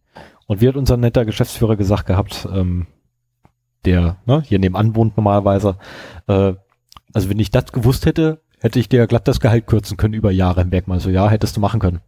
Und 0.48 0.62
wie 0.62 0.68
hat 0.68 0.76
unser 0.76 0.98
netter 0.98 1.26
Geschäftsführer 1.26 1.76
gesagt 1.76 2.06
gehabt, 2.08 2.48
ähm, 2.54 2.88
der 3.86 4.18
ne, 4.26 4.42
hier 4.46 4.60
nebenan 4.60 4.96
wohnt 4.96 5.18
normalerweise, 5.18 5.78
äh, 6.28 6.54
also 7.14 7.30
wenn 7.30 7.40
ich 7.40 7.52
das 7.52 7.72
gewusst 7.72 8.06
hätte, 8.06 8.42
hätte 8.60 8.80
ich 8.80 8.90
dir 8.90 9.08
glatt 9.08 9.28
das 9.28 9.40
Gehalt 9.40 9.68
kürzen 9.68 9.98
können 9.98 10.14
über 10.14 10.32
Jahre 10.32 10.62
hinweg. 10.62 10.88
Mal 10.88 11.00
so, 11.00 11.10
ja, 11.10 11.30
hättest 11.30 11.58
du 11.58 11.62
machen 11.62 11.80
können. 11.80 12.00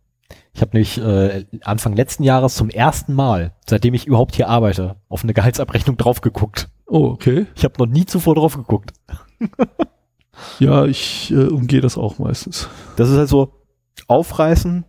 Ich 0.54 0.62
habe 0.62 0.72
nämlich 0.74 1.00
äh, 1.00 1.46
Anfang 1.64 1.94
letzten 1.94 2.24
Jahres 2.24 2.56
zum 2.56 2.70
ersten 2.70 3.14
Mal, 3.14 3.54
seitdem 3.68 3.94
ich 3.94 4.08
überhaupt 4.08 4.36
hier 4.36 4.50
arbeite, 4.50 4.96
auf 5.08 5.24
eine 5.24 5.34
Gehaltsabrechnung 5.34 5.98
drauf 5.98 6.22
geguckt. 6.22 6.70
Oh, 6.88 7.06
okay. 7.06 7.46
Ich 7.56 7.64
habe 7.64 7.76
noch 7.78 7.86
nie 7.86 8.06
zuvor 8.06 8.36
drauf 8.36 8.56
geguckt. 8.56 8.94
Ja, 10.60 10.86
ich 10.86 11.32
äh, 11.32 11.48
umgehe 11.48 11.82
das 11.82 11.98
auch 11.98 12.20
meistens. 12.20 12.70
Das 12.96 13.10
ist 13.10 13.18
halt 13.18 13.30
so, 13.30 13.54
aufreißen, 14.08 14.86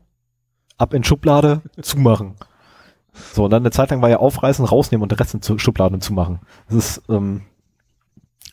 ab 0.78 0.94
in 0.94 1.04
Schublade, 1.04 1.62
zumachen. 1.82 2.34
So, 3.32 3.44
und 3.44 3.50
dann 3.50 3.62
eine 3.62 3.70
Zeit 3.70 3.90
lang 3.90 4.02
war 4.02 4.08
ja 4.08 4.18
aufreißen, 4.18 4.64
rausnehmen 4.64 5.02
und 5.02 5.12
den 5.12 5.18
Rest 5.18 5.34
in 5.34 5.58
Schublade 5.58 5.98
zumachen. 5.98 6.40
Das 6.68 6.76
ist, 6.76 7.02
ähm, 7.08 7.42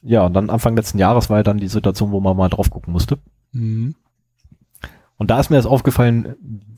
ja, 0.01 0.25
und 0.25 0.33
dann 0.33 0.49
Anfang 0.49 0.75
letzten 0.75 0.97
Jahres 0.97 1.29
war 1.29 1.37
ja 1.37 1.43
dann 1.43 1.57
die 1.57 1.67
Situation, 1.67 2.11
wo 2.11 2.19
man 2.19 2.35
mal 2.35 2.49
drauf 2.49 2.69
gucken 2.69 2.93
musste. 2.93 3.19
Mhm. 3.51 3.95
Und 5.17 5.31
da 5.31 5.39
ist 5.39 5.49
mir 5.49 5.57
das 5.57 5.65
aufgefallen, 5.65 6.76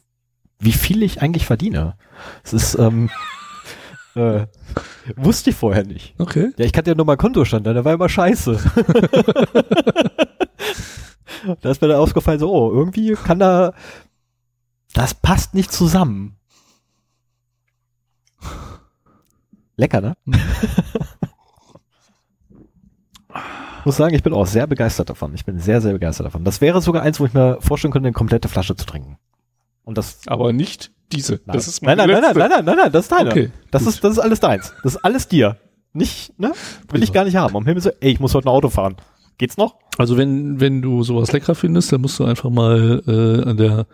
wie 0.60 0.72
viel 0.74 1.04
ich 1.04 1.22
eigentlich 1.22 1.46
verdiene. 1.46 1.96
Es 2.44 2.54
ist, 2.54 2.76
ähm, 2.76 3.10
äh, 4.16 4.46
wusste 5.16 5.50
ich 5.52 5.56
vorher 5.56 5.86
nicht. 5.86 6.16
Okay. 6.20 6.52
Ja, 6.58 6.66
ich 6.66 6.74
kannte 6.74 6.92
ja 6.92 6.96
nur 6.96 7.06
mal 7.06 7.18
Kontostand, 7.18 7.66
der 7.66 7.86
war 7.86 7.94
immer 7.94 8.10
scheiße. 8.10 8.60
da 11.62 11.70
ist 11.70 11.82
mir 11.82 11.88
dann 11.88 11.98
aufgefallen, 11.98 12.40
so, 12.40 12.52
oh, 12.52 12.72
irgendwie 12.72 13.14
kann 13.14 13.40
da, 13.40 13.74
das 14.94 15.14
passt 15.14 15.54
nicht 15.54 15.72
zusammen. 15.72 16.36
Lecker, 19.78 20.02
ne? 20.02 20.18
muss 23.86 23.98
sagen, 23.98 24.14
ich 24.14 24.24
bin 24.24 24.34
auch 24.34 24.46
sehr 24.46 24.68
begeistert 24.68 25.10
davon. 25.10 25.34
Ich 25.34 25.46
bin 25.46 25.58
sehr, 25.58 25.82
sehr 25.82 25.94
begeistert 25.94 26.28
davon. 26.28 26.44
Das 26.44 26.62
wäre 26.62 26.82
sogar 26.82 27.02
eins, 27.02 27.20
wo 27.20 27.26
ich 27.26 27.34
mir 27.34 27.58
vorstellen 27.60 27.92
könnte, 27.92 28.08
eine 28.08 28.14
komplette 28.14 28.48
Flasche 28.48 28.76
zu 28.76 28.86
trinken. 28.86 29.18
Und 29.90 29.98
das, 29.98 30.20
Aber 30.28 30.54
nicht 30.54 30.92
diese. 31.12 31.40
nein, 31.46 31.56
Das 31.58 31.68
ist 31.68 31.82
nein, 31.82 31.98
nein, 31.98 32.08
nein, 32.10 32.22
letzte. 32.22 32.38
nein, 32.40 32.50
nein, 32.52 32.66
nein, 32.66 32.78
nein, 32.78 32.92
das 32.92 33.06
ist 33.06 33.12
deine. 33.12 33.32
Okay, 33.32 33.52
das 33.72 33.84
gut. 33.86 33.94
ist, 33.96 34.04
das 34.04 34.12
ist 34.14 34.20
alles 34.20 34.40
deins. 34.40 34.74
Das 34.84 34.96
ist 34.96 35.04
alles 35.04 35.28
dir. 35.28 35.58
Nicht, 35.94 36.40
ne? 36.40 36.52
Will 36.92 37.02
ich 37.02 37.12
gar 37.12 37.24
nicht 37.26 37.36
haben. 37.36 37.56
Um 37.56 37.66
Himmels 37.66 37.86
Willen, 37.86 37.96
ey, 38.02 38.12
ich 38.12 38.20
muss 38.20 38.36
heute 38.36 38.48
ein 38.48 38.52
Auto 38.52 38.70
fahren. 38.70 38.96
Geht's 39.40 39.58
noch? 39.58 39.76
Also 39.98 40.16
wenn, 40.18 40.60
wenn 40.60 40.82
du 40.84 41.02
sowas 41.02 41.32
lecker 41.32 41.56
findest, 41.56 41.92
dann 41.92 42.02
musst 42.02 42.20
du 42.20 42.26
einfach 42.26 42.52
mal 42.52 43.02
äh, 43.08 43.50
an 43.50 43.58
der 43.58 43.88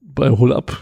bei 0.00 0.30
Hol 0.30 0.52
Up 0.54 0.78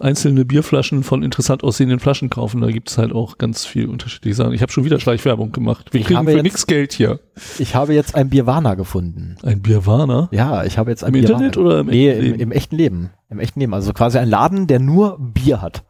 einzelne 0.00 0.44
Bierflaschen 0.44 1.02
von 1.02 1.22
interessant 1.22 1.64
aussehenden 1.64 2.00
Flaschen 2.00 2.30
kaufen. 2.30 2.60
Da 2.60 2.68
gibt's 2.70 2.98
halt 2.98 3.12
auch 3.12 3.38
ganz 3.38 3.64
viel 3.64 3.88
unterschiedliche 3.88 4.34
Sachen. 4.34 4.52
Ich 4.52 4.62
habe 4.62 4.72
schon 4.72 4.84
wieder 4.84 5.00
Schleichwerbung 5.00 5.52
gemacht. 5.52 5.92
Wir 5.92 6.00
Ich 6.00 6.06
kriegen 6.06 6.18
habe 6.18 6.30
für 6.30 6.36
jetzt- 6.36 6.44
nix 6.44 6.66
Geld 6.66 6.92
hier. 6.92 7.20
Ich 7.58 7.74
habe 7.74 7.94
jetzt 7.94 8.14
ein 8.14 8.28
Bierwana 8.30 8.74
gefunden. 8.74 9.36
Ein 9.42 9.62
Bierwarner? 9.62 10.28
Ja, 10.32 10.64
ich 10.64 10.78
habe 10.78 10.90
jetzt 10.90 11.04
ein 11.04 11.14
Im 11.14 11.20
Bierwana. 11.20 11.46
Internet 11.46 11.56
oder 11.56 11.80
im 11.80 11.86
nee, 11.86 12.08
echten 12.10 12.20
im, 12.24 12.30
Leben? 12.32 12.40
im 12.40 12.52
echten 12.52 12.76
Leben. 12.76 13.10
Im 13.28 13.38
echten 13.40 13.60
Leben. 13.60 13.74
Also 13.74 13.92
quasi 13.92 14.18
ein 14.18 14.28
Laden, 14.28 14.66
der 14.66 14.78
nur 14.80 15.18
Bier 15.18 15.60
hat. 15.62 15.84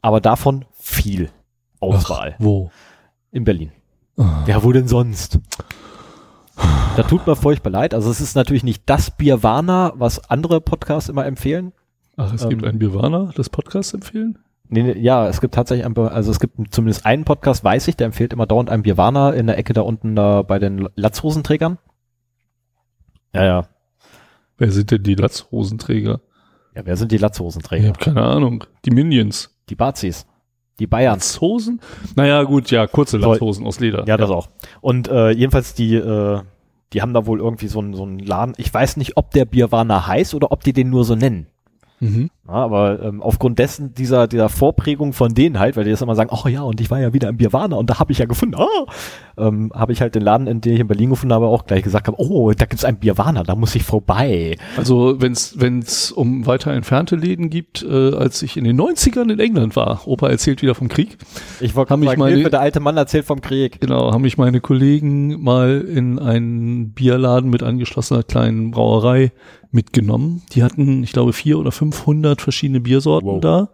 Aber 0.00 0.20
davon 0.20 0.64
viel 0.78 1.30
Auswahl. 1.80 2.34
Wo? 2.38 2.70
In 3.30 3.44
Berlin. 3.44 3.72
Ah. 4.16 4.44
Ja, 4.46 4.62
wo 4.64 4.72
denn 4.72 4.88
sonst? 4.88 5.38
Da 6.96 7.02
tut 7.04 7.26
mir 7.26 7.34
furchtbar 7.36 7.70
leid. 7.70 7.94
Also 7.94 8.10
es 8.10 8.20
ist 8.20 8.34
natürlich 8.36 8.62
nicht 8.64 8.82
das 8.86 9.10
Bierwana, 9.10 9.92
was 9.96 10.28
andere 10.30 10.60
Podcasts 10.60 11.08
immer 11.08 11.24
empfehlen. 11.24 11.72
Ach, 12.28 12.32
es 12.34 12.42
Ähm. 12.44 12.50
gibt 12.50 12.64
ein 12.64 12.78
Bierwarner, 12.78 13.30
das 13.36 13.48
Podcast 13.50 13.94
empfehlen? 13.94 14.38
Nee, 14.68 14.82
nee, 14.84 14.98
ja, 14.98 15.28
es 15.28 15.40
gibt 15.40 15.54
tatsächlich 15.54 15.84
ein, 15.84 15.96
also 15.98 16.30
es 16.30 16.40
gibt 16.40 16.56
zumindest 16.72 17.04
einen 17.04 17.24
Podcast, 17.24 17.62
weiß 17.62 17.88
ich, 17.88 17.96
der 17.96 18.06
empfiehlt 18.06 18.32
immer 18.32 18.46
dauernd 18.46 18.70
ein 18.70 18.82
Bierwana 18.82 19.30
in 19.30 19.46
der 19.46 19.58
Ecke 19.58 19.72
da 19.74 19.82
unten 19.82 20.16
da 20.16 20.42
bei 20.42 20.58
den 20.58 20.88
Latzhosenträgern. 20.94 21.78
Ja, 23.34 23.44
ja. 23.44 23.66
Wer 24.58 24.70
sind 24.72 24.90
denn 24.90 25.02
die 25.02 25.14
Latzhosenträger? 25.14 26.20
Ja, 26.74 26.82
wer 26.86 26.96
sind 26.96 27.12
die 27.12 27.16
Ich 27.16 27.20
Latzhosenträger? 27.22 27.88
habe 27.88 27.98
keine 27.98 28.22
Ahnung. 28.22 28.64
Die 28.84 28.90
Minions. 28.90 29.54
Die 29.68 29.74
Bazis. 29.74 30.26
Die 30.78 30.86
Bayerns. 30.86 31.34
Latzhosen? 31.34 31.80
Naja, 32.16 32.42
gut, 32.44 32.70
ja, 32.70 32.86
kurze 32.86 33.18
Latzhosen 33.18 33.66
aus 33.66 33.78
Leder. 33.80 34.04
Ja, 34.06 34.16
das 34.16 34.30
auch. 34.30 34.48
Und 34.80 35.08
äh, 35.08 35.30
jedenfalls 35.30 35.74
die, 35.74 35.94
äh, 35.96 36.40
die 36.92 37.02
haben 37.02 37.12
da 37.12 37.26
wohl 37.26 37.40
irgendwie 37.40 37.68
so 37.68 37.78
einen 37.80 37.94
so 37.94 38.04
einen 38.04 38.18
Laden. 38.20 38.54
Ich 38.56 38.72
weiß 38.72 38.96
nicht, 38.96 39.16
ob 39.16 39.30
der 39.32 39.44
Bierwana 39.44 40.06
heißt 40.06 40.34
oder 40.34 40.50
ob 40.50 40.62
die 40.64 40.72
den 40.72 40.88
nur 40.90 41.04
so 41.04 41.14
nennen. 41.14 41.46
Mhm. 42.02 42.30
Ja, 42.48 42.54
aber 42.54 43.00
ähm, 43.02 43.22
aufgrund 43.22 43.60
dessen, 43.60 43.94
dieser, 43.94 44.26
dieser 44.26 44.48
Vorprägung 44.48 45.12
von 45.12 45.32
denen 45.32 45.60
halt, 45.60 45.76
weil 45.76 45.84
die 45.84 45.90
das 45.92 46.02
immer 46.02 46.16
sagen, 46.16 46.30
oh 46.32 46.48
ja, 46.48 46.62
und 46.62 46.80
ich 46.80 46.90
war 46.90 47.00
ja 47.00 47.12
wieder 47.12 47.28
im 47.28 47.36
Birwana 47.36 47.76
und 47.76 47.88
da 47.88 48.00
habe 48.00 48.10
ich 48.10 48.18
ja 48.18 48.26
gefunden, 48.26 48.56
ah, 48.56 48.66
ähm, 49.38 49.70
habe 49.72 49.92
ich 49.92 50.00
halt 50.00 50.16
den 50.16 50.22
Laden, 50.22 50.48
in 50.48 50.60
dem 50.60 50.74
ich 50.74 50.80
in 50.80 50.88
Berlin 50.88 51.10
gefunden 51.10 51.32
habe, 51.32 51.46
auch 51.46 51.64
gleich 51.64 51.84
gesagt 51.84 52.08
habe, 52.08 52.16
oh, 52.20 52.50
da 52.50 52.64
gibt's 52.64 52.84
einen 52.84 52.96
Birwana, 52.98 53.44
da 53.44 53.54
muss 53.54 53.76
ich 53.76 53.84
vorbei. 53.84 54.56
Also 54.76 55.20
wenn 55.20 55.32
es 55.78 56.10
um 56.10 56.44
weiter 56.44 56.72
entfernte 56.72 57.14
Läden 57.14 57.48
gibt, 57.48 57.84
äh, 57.88 58.14
als 58.16 58.42
ich 58.42 58.56
in 58.56 58.64
den 58.64 58.76
90ern 58.80 59.30
in 59.32 59.38
England 59.38 59.76
war, 59.76 60.00
Opa 60.06 60.28
erzählt 60.28 60.60
wieder 60.62 60.74
vom 60.74 60.88
Krieg, 60.88 61.18
Ich 61.60 61.76
wollte 61.76 61.96
mich 61.96 62.16
meine- 62.16 62.34
Hilfe, 62.34 62.50
der 62.50 62.60
alte 62.60 62.80
Mann 62.80 62.96
erzählt 62.96 63.24
vom 63.24 63.40
Krieg. 63.40 63.80
genau, 63.80 64.12
haben 64.12 64.22
mich 64.22 64.36
meine 64.38 64.60
Kollegen 64.60 65.40
mal 65.40 65.80
in 65.80 66.18
einen 66.18 66.90
Bierladen 66.90 67.48
mit 67.50 67.62
angeschlossener 67.62 68.24
kleinen 68.24 68.72
Brauerei 68.72 69.30
mitgenommen. 69.72 70.42
Die 70.52 70.62
hatten, 70.62 71.02
ich 71.02 71.12
glaube, 71.12 71.32
vier 71.32 71.58
oder 71.58 71.72
500 71.72 72.40
verschiedene 72.40 72.80
Biersorten 72.80 73.28
Wow. 73.28 73.40
da. 73.40 73.68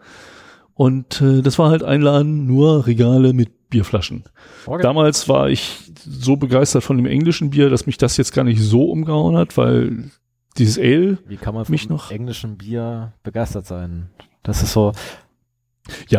Und 0.74 1.20
äh, 1.20 1.42
das 1.42 1.58
war 1.58 1.70
halt 1.70 1.82
ein 1.82 2.00
Laden, 2.02 2.46
nur 2.46 2.86
Regale 2.86 3.32
mit 3.32 3.68
Bierflaschen. 3.68 4.24
Okay. 4.64 4.82
Damals 4.82 5.28
war 5.28 5.50
ich 5.50 5.92
so 6.04 6.36
begeistert 6.36 6.84
von 6.84 6.96
dem 6.96 7.06
englischen 7.06 7.50
Bier, 7.50 7.68
dass 7.68 7.86
mich 7.86 7.98
das 7.98 8.16
jetzt 8.16 8.32
gar 8.32 8.44
nicht 8.44 8.60
so 8.62 8.84
umgehauen 8.90 9.36
hat, 9.36 9.56
weil 9.56 10.10
dieses 10.56 10.78
Ale, 10.78 11.18
Wie 11.26 11.36
kann 11.36 11.54
man 11.54 11.64
vom 11.64 11.72
Mich 11.72 11.88
noch- 11.88 12.10
englischen 12.10 12.56
Bier 12.56 13.12
begeistert 13.24 13.66
sein? 13.66 14.08
Das 14.44 14.62
ist 14.62 14.72
so, 14.72 14.92
ich 16.00 16.10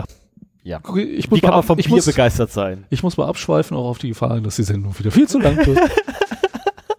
wie 0.64 1.24
muss, 1.30 1.42
kann 1.42 1.50
mal, 1.52 1.56
man 1.58 1.64
vom 1.64 1.80
ich, 1.80 1.86
Bier 1.86 1.96
muss, 1.96 2.06
begeistert 2.06 2.52
sein? 2.52 2.86
ich 2.90 3.02
muss 3.02 3.18
mal 3.18 3.28
abschweifen, 3.28 3.76
auch 3.78 3.86
auf 3.90 3.98
die 3.98 4.10
Gefahr, 4.10 4.40
dass 4.42 4.58
die 4.58 4.64
Sendung 4.64 4.98
wieder 5.00 5.12
viel 5.12 5.28
zu 5.28 5.40
lang 5.40 5.58
wird. 5.66 5.80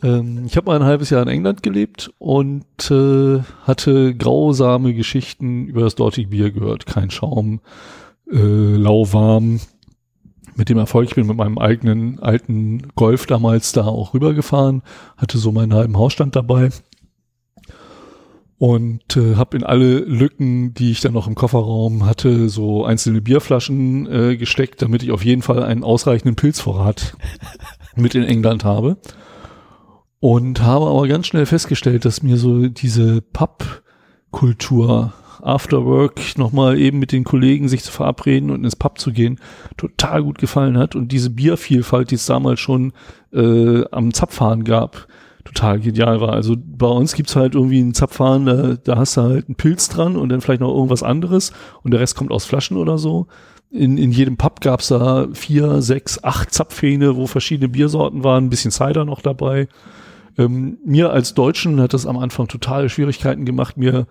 ähm, 0.02 0.44
ich 0.46 0.56
habe 0.56 0.66
mal 0.66 0.76
ein 0.76 0.86
halbes 0.86 1.10
Jahr 1.10 1.22
in 1.22 1.28
England 1.28 1.62
gelebt 1.62 2.12
und 2.18 2.90
äh, 2.90 3.40
hatte 3.62 4.14
grausame 4.14 4.94
Geschichten 4.94 5.66
über 5.66 5.82
das 5.82 5.94
dortige 5.94 6.28
Bier 6.28 6.50
gehört. 6.50 6.86
Kein 6.86 7.10
Schaum, 7.10 7.60
äh, 8.30 8.36
lauwarm. 8.36 9.60
Mit 10.56 10.68
dem 10.68 10.78
Erfolg, 10.78 11.08
ich 11.08 11.14
bin 11.14 11.26
mit 11.26 11.36
meinem 11.36 11.58
eigenen 11.58 12.18
alten 12.18 12.88
Golf 12.94 13.24
damals 13.26 13.72
da 13.72 13.86
auch 13.86 14.12
rübergefahren, 14.12 14.82
hatte 15.16 15.38
so 15.38 15.52
meinen 15.52 15.72
halben 15.72 15.96
Hausstand 15.96 16.36
dabei 16.36 16.70
und 18.60 19.16
äh, 19.16 19.36
habe 19.36 19.56
in 19.56 19.64
alle 19.64 20.00
Lücken, 20.00 20.74
die 20.74 20.90
ich 20.90 21.00
dann 21.00 21.14
noch 21.14 21.26
im 21.26 21.34
Kofferraum 21.34 22.04
hatte, 22.04 22.50
so 22.50 22.84
einzelne 22.84 23.22
Bierflaschen 23.22 24.06
äh, 24.06 24.36
gesteckt, 24.36 24.82
damit 24.82 25.02
ich 25.02 25.12
auf 25.12 25.24
jeden 25.24 25.40
Fall 25.40 25.62
einen 25.62 25.82
ausreichenden 25.82 26.36
Pilzvorrat 26.36 27.16
mit 27.96 28.14
in 28.14 28.24
England 28.24 28.62
habe. 28.62 28.98
Und 30.20 30.62
habe 30.62 30.86
aber 30.86 31.08
ganz 31.08 31.26
schnell 31.26 31.46
festgestellt, 31.46 32.04
dass 32.04 32.22
mir 32.22 32.36
so 32.36 32.68
diese 32.68 33.22
Pub-Kultur 33.22 35.14
After 35.42 35.86
Work 35.86 36.36
nochmal 36.36 36.78
eben 36.78 36.98
mit 36.98 37.12
den 37.12 37.24
Kollegen 37.24 37.68
sich 37.68 37.82
zu 37.82 37.90
verabreden 37.90 38.50
und 38.50 38.62
ins 38.62 38.76
Pub 38.76 38.98
zu 38.98 39.12
gehen, 39.12 39.40
total 39.78 40.22
gut 40.22 40.38
gefallen 40.38 40.76
hat. 40.76 40.94
Und 40.94 41.12
diese 41.12 41.30
Biervielfalt, 41.30 42.10
die 42.10 42.16
es 42.16 42.26
damals 42.26 42.60
schon 42.60 42.92
äh, 43.32 43.84
am 43.90 44.12
Zapfhahn 44.12 44.64
gab, 44.64 45.06
total 45.44 45.80
genial 45.80 46.20
war. 46.20 46.34
Also 46.34 46.54
bei 46.58 46.86
uns 46.86 47.14
gibt's 47.14 47.36
halt 47.36 47.54
irgendwie 47.54 47.80
einen 47.80 47.94
Zapfhahn, 47.94 48.44
da, 48.44 48.74
da 48.74 48.96
hast 48.96 49.16
du 49.16 49.22
halt 49.22 49.48
einen 49.48 49.56
Pilz 49.56 49.88
dran 49.88 50.16
und 50.16 50.28
dann 50.28 50.42
vielleicht 50.42 50.60
noch 50.60 50.74
irgendwas 50.74 51.02
anderes 51.02 51.52
und 51.82 51.92
der 51.92 52.00
Rest 52.00 52.16
kommt 52.16 52.30
aus 52.30 52.44
Flaschen 52.44 52.76
oder 52.76 52.98
so. 52.98 53.26
In, 53.70 53.98
in 53.98 54.12
jedem 54.12 54.36
Pub 54.36 54.60
gab's 54.60 54.88
da 54.88 55.28
vier, 55.32 55.80
sechs, 55.80 56.22
acht 56.22 56.52
Zapfhähne, 56.52 57.16
wo 57.16 57.26
verschiedene 57.26 57.68
Biersorten 57.68 58.24
waren, 58.24 58.44
ein 58.44 58.50
bisschen 58.50 58.72
Cider 58.72 59.04
noch 59.04 59.22
dabei. 59.22 59.68
Ähm, 60.38 60.78
mir 60.84 61.10
als 61.10 61.34
Deutschen 61.34 61.80
hat 61.80 61.94
das 61.94 62.06
am 62.06 62.18
Anfang 62.18 62.48
totale 62.48 62.88
Schwierigkeiten 62.88 63.44
gemacht, 63.44 63.76
mir 63.76 64.06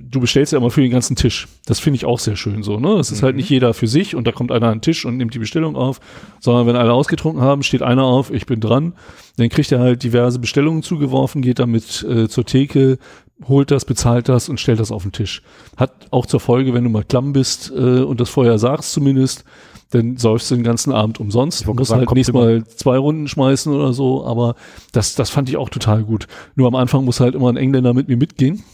du 0.00 0.20
bestellst 0.20 0.52
ja 0.52 0.58
immer 0.58 0.70
für 0.70 0.80
den 0.80 0.90
ganzen 0.90 1.16
Tisch. 1.16 1.48
Das 1.66 1.80
finde 1.80 1.96
ich 1.96 2.04
auch 2.04 2.18
sehr 2.18 2.36
schön 2.36 2.62
so, 2.62 2.78
ne? 2.78 2.94
Es 2.94 3.10
ist 3.10 3.22
halt 3.22 3.36
nicht 3.36 3.50
jeder 3.50 3.74
für 3.74 3.88
sich 3.88 4.14
und 4.14 4.26
da 4.26 4.32
kommt 4.32 4.52
einer 4.52 4.68
an 4.68 4.76
den 4.76 4.82
Tisch 4.82 5.04
und 5.04 5.16
nimmt 5.16 5.34
die 5.34 5.38
Bestellung 5.38 5.76
auf, 5.76 6.00
sondern 6.40 6.66
wenn 6.66 6.76
alle 6.76 6.92
ausgetrunken 6.92 7.42
haben, 7.42 7.62
steht 7.62 7.82
einer 7.82 8.04
auf, 8.04 8.30
ich 8.30 8.46
bin 8.46 8.60
dran, 8.60 8.94
dann 9.36 9.48
kriegt 9.48 9.72
er 9.72 9.80
halt 9.80 10.02
diverse 10.02 10.38
Bestellungen 10.38 10.82
zugeworfen, 10.82 11.42
geht 11.42 11.58
damit 11.58 12.04
äh, 12.04 12.28
zur 12.28 12.44
Theke, 12.44 12.98
holt 13.46 13.70
das, 13.70 13.84
bezahlt 13.84 14.28
das 14.28 14.48
und 14.48 14.60
stellt 14.60 14.80
das 14.80 14.92
auf 14.92 15.02
den 15.02 15.12
Tisch. 15.12 15.42
Hat 15.76 15.92
auch 16.10 16.26
zur 16.26 16.40
Folge, 16.40 16.74
wenn 16.74 16.84
du 16.84 16.90
mal 16.90 17.04
klamm 17.04 17.32
bist 17.32 17.72
äh, 17.74 18.02
und 18.02 18.20
das 18.20 18.30
vorher 18.30 18.58
sagst 18.58 18.92
zumindest, 18.92 19.44
dann 19.90 20.16
säufst 20.16 20.50
du 20.50 20.54
den 20.54 20.64
ganzen 20.64 20.92
Abend 20.92 21.18
umsonst. 21.18 21.66
Du 21.66 21.72
musst 21.72 21.92
halt 21.92 22.10
nächstes 22.12 22.34
Mal 22.34 22.64
zwei 22.66 22.98
Runden 22.98 23.26
schmeißen 23.26 23.72
oder 23.72 23.92
so, 23.92 24.24
aber 24.24 24.54
das, 24.92 25.14
das 25.14 25.30
fand 25.30 25.48
ich 25.48 25.56
auch 25.56 25.70
total 25.70 26.04
gut. 26.04 26.26
Nur 26.56 26.68
am 26.68 26.74
Anfang 26.74 27.04
muss 27.04 27.20
halt 27.20 27.34
immer 27.34 27.50
ein 27.50 27.56
Engländer 27.56 27.94
mit 27.94 28.08
mir 28.08 28.16
mitgehen 28.16 28.64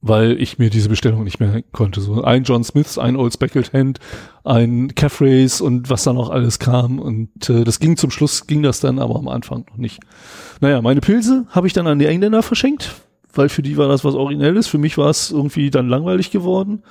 weil 0.00 0.40
ich 0.40 0.58
mir 0.58 0.70
diese 0.70 0.88
Bestellung 0.88 1.24
nicht 1.24 1.40
mehr 1.40 1.62
konnte. 1.72 2.00
So 2.00 2.22
ein 2.22 2.44
John 2.44 2.64
Smiths, 2.64 2.98
ein 2.98 3.16
Old 3.16 3.32
Speckled 3.32 3.72
Hand, 3.72 3.98
ein 4.44 4.94
Caffreys 4.94 5.60
und 5.60 5.90
was 5.90 6.04
da 6.04 6.12
noch 6.12 6.30
alles 6.30 6.58
kam. 6.58 6.98
Und 6.98 7.48
äh, 7.48 7.64
das 7.64 7.80
ging 7.80 7.96
zum 7.96 8.10
Schluss, 8.10 8.46
ging 8.46 8.62
das 8.62 8.80
dann 8.80 8.98
aber 8.98 9.16
am 9.16 9.28
Anfang 9.28 9.64
noch 9.70 9.76
nicht. 9.76 10.00
Naja, 10.60 10.80
meine 10.82 11.00
Pilze 11.00 11.46
habe 11.50 11.66
ich 11.66 11.72
dann 11.72 11.86
an 11.86 11.98
die 11.98 12.06
Engländer 12.06 12.42
verschenkt, 12.42 12.94
weil 13.34 13.48
für 13.48 13.62
die 13.62 13.76
war 13.76 13.88
das 13.88 14.04
was 14.04 14.14
Originelles. 14.14 14.68
Für 14.68 14.78
mich 14.78 14.98
war 14.98 15.10
es 15.10 15.30
irgendwie 15.30 15.70
dann 15.70 15.88
langweilig 15.88 16.30
geworden. 16.30 16.82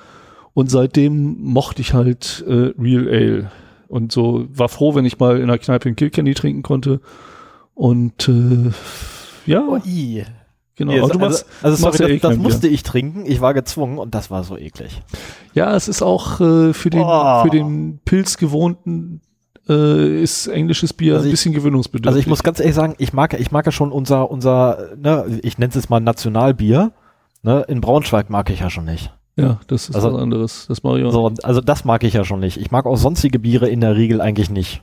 Und 0.54 0.70
seitdem 0.70 1.42
mochte 1.42 1.80
ich 1.82 1.94
halt 1.94 2.44
äh, 2.46 2.72
Real 2.78 3.08
Ale. 3.08 3.50
Und 3.88 4.12
so 4.12 4.46
war 4.50 4.68
froh, 4.68 4.94
wenn 4.94 5.04
ich 5.04 5.18
mal 5.18 5.38
in 5.40 5.48
der 5.48 5.58
Kneipe 5.58 5.88
in 5.88 5.96
Kilkenny 5.96 6.34
trinken 6.34 6.62
konnte. 6.62 7.00
Und 7.74 8.28
äh, 8.28 8.70
ja, 9.46 9.62
Oh, 9.66 9.78
i. 9.86 10.24
genau. 10.76 10.92
Aber 10.92 11.02
also, 11.04 11.18
machst- 11.18 11.46
also 11.62 11.76
sorry, 11.76 11.98
ja 12.02 12.08
eh 12.08 12.18
das, 12.18 12.30
das 12.32 12.38
musste 12.38 12.68
ich 12.68 12.82
trinken. 12.82 13.24
Ich 13.26 13.40
war 13.40 13.54
gezwungen 13.54 13.98
und 13.98 14.14
das 14.14 14.30
war 14.30 14.44
so 14.44 14.56
eklig. 14.58 15.00
Ja, 15.54 15.74
es 15.74 15.88
ist 15.88 16.02
auch 16.02 16.40
äh, 16.40 16.72
für 16.74 16.90
den 16.90 17.02
Oh. 17.04 17.42
für 17.42 17.50
den 17.50 18.00
Pilz 18.04 18.36
gewohnten 18.36 19.20
äh, 19.68 20.22
ist 20.22 20.48
englisches 20.48 20.92
Bier 20.92 21.14
Also 21.14 21.28
ein 21.28 21.30
bisschen 21.30 21.54
gewöhnungsbedürftig. 21.54 22.08
Also 22.08 22.18
ich 22.18 22.26
muss 22.26 22.42
ganz 22.42 22.60
ehrlich 22.60 22.74
sagen, 22.74 22.94
ich 22.98 23.12
mag, 23.12 23.38
ich 23.38 23.52
mag 23.52 23.64
ja 23.64 23.72
schon 23.72 23.92
unser, 23.92 24.30
unser, 24.30 24.90
ne, 24.96 25.40
ich 25.42 25.56
nenne 25.58 25.68
es 25.70 25.76
jetzt 25.76 25.88
mal 25.90 26.00
Nationalbier. 26.00 26.92
Ne, 27.42 27.64
in 27.68 27.80
Braunschweig 27.80 28.28
mag 28.30 28.50
ich 28.50 28.60
ja 28.60 28.70
schon 28.70 28.84
nicht. 28.84 29.12
Ja, 29.36 29.60
das 29.66 29.88
ist 29.88 29.94
also- 29.94 30.12
was 30.12 30.20
anderes. 30.22 30.66
Das 30.68 30.82
mache 30.82 30.98
ich 31.00 31.04
auch. 31.04 31.10
So, 31.12 31.32
also 31.42 31.60
das 31.60 31.84
mag 31.84 32.04
ich 32.04 32.14
ja 32.14 32.24
schon 32.24 32.40
nicht. 32.40 32.58
Ich 32.58 32.70
mag 32.70 32.86
auch 32.86 32.96
sonstige 32.96 33.38
Biere 33.38 33.68
in 33.68 33.80
der 33.80 33.96
Regel 33.96 34.20
eigentlich 34.20 34.50
nicht. 34.50 34.82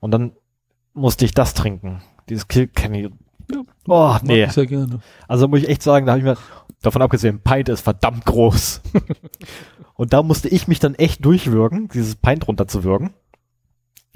Und 0.00 0.12
dann 0.12 0.32
musste 0.94 1.24
ich 1.24 1.32
das 1.32 1.54
trinken. 1.54 2.00
Dieses 2.28 2.48
Kilkenny. 2.48 3.10
Ja, 3.50 3.60
Oh, 3.86 4.16
nee. 4.22 4.44
ich 4.44 4.52
sehr 4.52 4.66
gerne. 4.66 5.00
Also 5.26 5.48
muss 5.48 5.60
ich 5.60 5.68
echt 5.68 5.82
sagen, 5.82 6.04
da 6.06 6.12
habe 6.12 6.18
ich 6.20 6.24
mir, 6.24 6.36
davon 6.82 7.00
abgesehen, 7.02 7.40
Pint 7.40 7.68
ist 7.70 7.80
verdammt 7.80 8.24
groß. 8.26 8.82
und 9.94 10.12
da 10.12 10.22
musste 10.22 10.48
ich 10.48 10.68
mich 10.68 10.78
dann 10.80 10.94
echt 10.94 11.24
durchwürgen, 11.24 11.88
dieses 11.88 12.14
Pint 12.16 12.46
runterzuwürgen. 12.46 13.14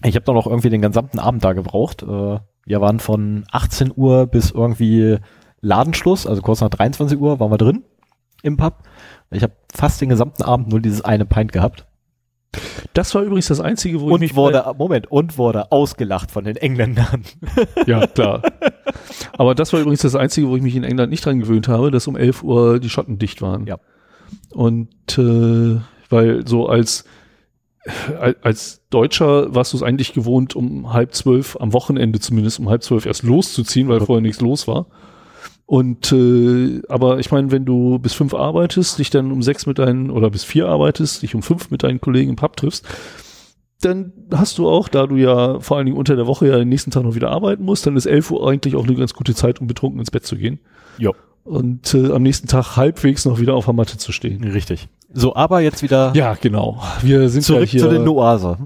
Ich 0.05 0.15
habe 0.17 0.25
dann 0.27 0.37
auch 0.37 0.47
irgendwie 0.47 0.69
den 0.71 0.83
gesamten 0.83 1.19
Abend 1.19 1.45
da 1.45 1.53
gebraucht. 1.55 2.03
Äh, 2.03 2.39
Wir 2.67 2.81
waren 2.81 3.01
von 3.01 3.45
18 3.51 3.93
Uhr 3.97 4.27
bis 4.27 4.51
irgendwie 4.51 5.19
Ladenschluss, 5.61 6.27
also 6.27 6.43
kurz 6.43 6.61
nach 6.61 6.69
23 6.71 7.19
Uhr 7.19 7.41
waren 7.41 7.51
wir 7.51 7.59
drin 7.59 7.85
im 8.43 8.57
Pub. 8.57 8.79
Ich 9.31 9.43
habe 9.43 9.55
fast 9.75 10.01
den 10.01 10.09
gesamten 10.11 10.43
Abend 10.43 10.69
nur 10.69 10.81
dieses 10.81 11.01
eine 11.03 11.25
Pint 11.25 11.53
gehabt. 11.53 11.87
Das 12.93 13.15
war 13.15 13.23
übrigens 13.23 13.47
das 13.49 13.61
einzige, 13.61 14.01
wo 14.03 14.09
ich 14.09 14.13
Und 14.13 14.21
mich 14.21 14.37
wurde, 14.37 14.63
Moment, 14.77 15.11
und 15.11 15.39
wurde 15.39 15.73
ausgelacht 15.73 16.31
von 16.31 16.45
den 16.45 16.57
Engländern. 16.57 17.23
Ja, 17.87 18.07
klar. 18.07 18.43
Aber 19.39 19.55
das 19.55 19.73
war 19.73 19.81
übrigens 19.81 20.03
das 20.03 20.15
Einzige, 20.15 20.49
wo 20.49 20.57
ich 20.57 20.63
mich 20.63 20.77
in 20.77 20.85
England 20.85 21.11
nicht 21.11 21.25
dran 21.25 21.41
gewöhnt 21.41 21.69
habe, 21.69 21.91
dass 21.91 22.07
um 22.07 22.17
11 22.17 22.43
Uhr 22.43 22.79
die 22.79 22.91
Schotten 22.91 23.19
dicht 23.19 23.41
waren. 23.41 23.67
Ja. 23.67 23.79
Und 24.51 25.19
äh, 25.19 25.81
weil 26.11 26.47
so 26.47 26.67
als 26.69 27.05
al- 28.21 28.37
als 28.43 28.83
Deutscher 28.91 29.55
warst 29.55 29.73
du 29.73 29.79
es 29.79 29.83
eigentlich 29.83 30.13
gewohnt, 30.13 30.55
um 30.55 30.93
halb 30.93 31.15
zwölf, 31.15 31.57
am 31.59 31.73
Wochenende 31.73 32.21
zumindest 32.21 32.61
um 32.61 32.69
halb 32.69 32.83
zwölf 32.83 33.07
erst 33.07 33.23
loszuziehen, 33.23 33.89
weil 33.89 34.01
vorher 34.01 34.21
nichts 34.23 34.41
los 34.43 34.69
war. 34.69 34.87
Und 35.73 36.13
äh, 36.13 36.83
aber 36.91 37.19
ich 37.19 37.31
meine, 37.31 37.51
wenn 37.51 37.65
du 37.65 37.99
bis 37.99 38.13
fünf 38.13 38.35
arbeitest, 38.35 38.99
dich 38.99 39.09
dann 39.09 39.33
um 39.33 39.41
sechs 39.41 39.65
mit 39.65 39.79
deinen 39.79 40.11
oder 40.11 40.29
bis 40.29 40.45
vier 40.45 40.69
arbeitest, 40.69 41.23
dich 41.23 41.35
um 41.35 41.41
fünf 41.41 41.71
mit 41.71 41.83
deinen 41.83 41.99
Kollegen 41.99 42.29
im 42.29 42.37
Pub 42.37 42.59
triffst, 42.59 42.87
dann 43.81 44.13
hast 44.35 44.59
du 44.59 44.69
auch, 44.69 44.89
da 44.89 45.07
du 45.07 45.17
ja 45.17 45.61
vor 45.61 45.79
allen 45.79 45.87
Dingen 45.87 45.97
unter 45.97 46.15
der 46.15 46.27
Woche 46.27 46.47
ja 46.49 46.59
den 46.59 46.69
nächsten 46.69 46.91
Tag 46.91 47.05
noch 47.05 47.15
wieder 47.15 47.31
arbeiten 47.31 47.65
musst, 47.65 47.87
dann 47.87 47.97
ist 47.97 48.05
11 48.05 48.33
Uhr 48.33 48.51
eigentlich 48.51 48.77
auch 48.77 48.85
eine 48.85 48.95
ganz 48.97 49.15
gute 49.15 49.35
Zeit, 49.35 49.63
um 49.63 49.67
betrunken 49.67 49.99
ins 49.99 50.11
Bett 50.11 50.27
zu 50.27 50.37
gehen. 50.37 50.61
Jo. 50.99 51.15
Und 51.43 51.95
äh, 51.95 52.13
am 52.13 52.23
nächsten 52.23 52.49
Tag 52.49 52.77
halbwegs 52.77 53.25
noch 53.25 53.41
wieder 53.41 53.55
auf 53.55 53.65
der 53.65 53.73
Matte 53.73 53.97
zu 53.97 54.13
stehen. 54.13 54.45
Richtig. 54.45 54.91
So, 55.15 55.35
aber 55.35 55.61
jetzt 55.61 55.83
wieder 55.83 56.13
Ja, 56.15 56.35
genau. 56.39 56.83
Wir 57.01 57.31
sind 57.31 57.49
ja 57.49 57.55
zurück 57.55 57.71
hier. 57.71 57.81
zu 57.81 57.89
den 57.89 58.05
Noase. 58.05 58.59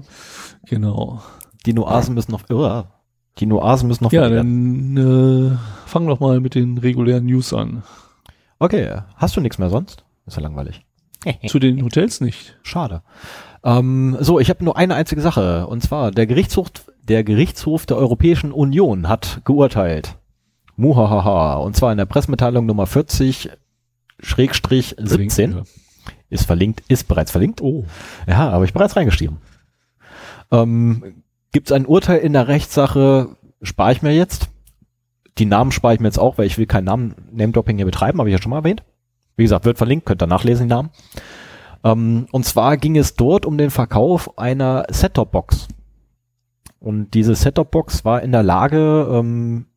genau. 0.65 1.21
Die 1.65 1.71
Noasen 1.71 2.15
müssen 2.15 2.33
noch, 2.33 2.41
oh, 2.49 2.83
die 3.39 3.45
Noasen 3.45 3.87
müssen 3.87 4.03
noch 4.03 4.11
Ja, 4.11 4.29
dann 4.29 4.97
äh, 4.97 5.57
fang 5.87 6.07
doch 6.07 6.19
mal 6.19 6.39
mit 6.39 6.55
den 6.55 6.77
regulären 6.77 7.25
News 7.25 7.53
an. 7.53 7.83
Okay, 8.59 9.01
hast 9.15 9.35
du 9.35 9.41
nichts 9.41 9.57
mehr 9.57 9.69
sonst? 9.69 10.03
Ist 10.25 10.37
ja 10.37 10.43
langweilig. 10.43 10.85
Zu 11.47 11.59
den 11.59 11.83
Hotels 11.83 12.21
nicht. 12.21 12.57
Schade. 12.63 13.01
Ähm, 13.63 14.17
so, 14.19 14.39
ich 14.39 14.49
habe 14.49 14.63
nur 14.63 14.77
eine 14.77 14.95
einzige 14.95 15.21
Sache. 15.21 15.67
Und 15.67 15.81
zwar, 15.81 16.11
der 16.11 16.27
Gerichtshof, 16.27 16.69
der 17.03 17.23
Gerichtshof 17.23 17.85
der 17.85 17.97
Europäischen 17.97 18.51
Union 18.51 19.07
hat 19.07 19.41
geurteilt. 19.45 20.17
Muhahaha. 20.75 21.55
Und 21.55 21.75
zwar 21.75 21.91
in 21.91 21.97
der 21.97 22.05
Pressemitteilung 22.05 22.65
Nummer 22.65 22.85
40 22.87 23.49
Schrägstrich 24.19 24.95
17 24.97 25.51
Verlinken 25.51 25.67
ist 26.29 26.45
verlinkt, 26.45 26.83
ist 26.87 27.07
bereits 27.07 27.31
verlinkt. 27.31 27.61
Oh. 27.61 27.85
Ja, 28.27 28.37
habe 28.51 28.65
ich 28.65 28.73
bereits 28.73 28.95
reingeschrieben. 28.95 29.37
Ähm, 30.51 31.23
Gibt 31.51 31.67
es 31.67 31.71
ein 31.71 31.85
Urteil 31.85 32.19
in 32.19 32.33
der 32.33 32.47
Rechtssache, 32.47 33.37
spare 33.61 33.91
ich 33.91 34.01
mir 34.01 34.13
jetzt. 34.13 34.49
Die 35.37 35.45
Namen 35.45 35.71
spare 35.71 35.93
ich 35.93 35.99
mir 35.99 36.07
jetzt 36.07 36.19
auch, 36.19 36.37
weil 36.37 36.47
ich 36.47 36.57
will 36.57 36.65
keinen 36.65 36.85
Namen 36.85 37.15
Name-Dropping 37.31 37.77
hier 37.77 37.85
betreiben, 37.85 38.19
habe 38.19 38.29
ich 38.29 38.33
ja 38.33 38.41
schon 38.41 38.49
mal 38.49 38.57
erwähnt. 38.57 38.83
Wie 39.35 39.43
gesagt, 39.43 39.65
wird 39.65 39.77
verlinkt, 39.77 40.05
könnt 40.05 40.21
ihr 40.21 40.27
nachlesen, 40.27 40.67
die 40.67 40.73
Namen. 40.73 40.89
Ähm, 41.83 42.27
und 42.31 42.45
zwar 42.45 42.77
ging 42.77 42.97
es 42.97 43.15
dort 43.15 43.45
um 43.45 43.57
den 43.57 43.69
Verkauf 43.69 44.37
einer 44.37 44.85
Set-Top-Box. 44.89 45.67
Und 46.79 47.13
diese 47.13 47.35
Set-Top-Box 47.35 48.03
war 48.03 48.21
in 48.21 48.31
der 48.31 48.43
Lage, 48.43 49.07
ähm, 49.11 49.67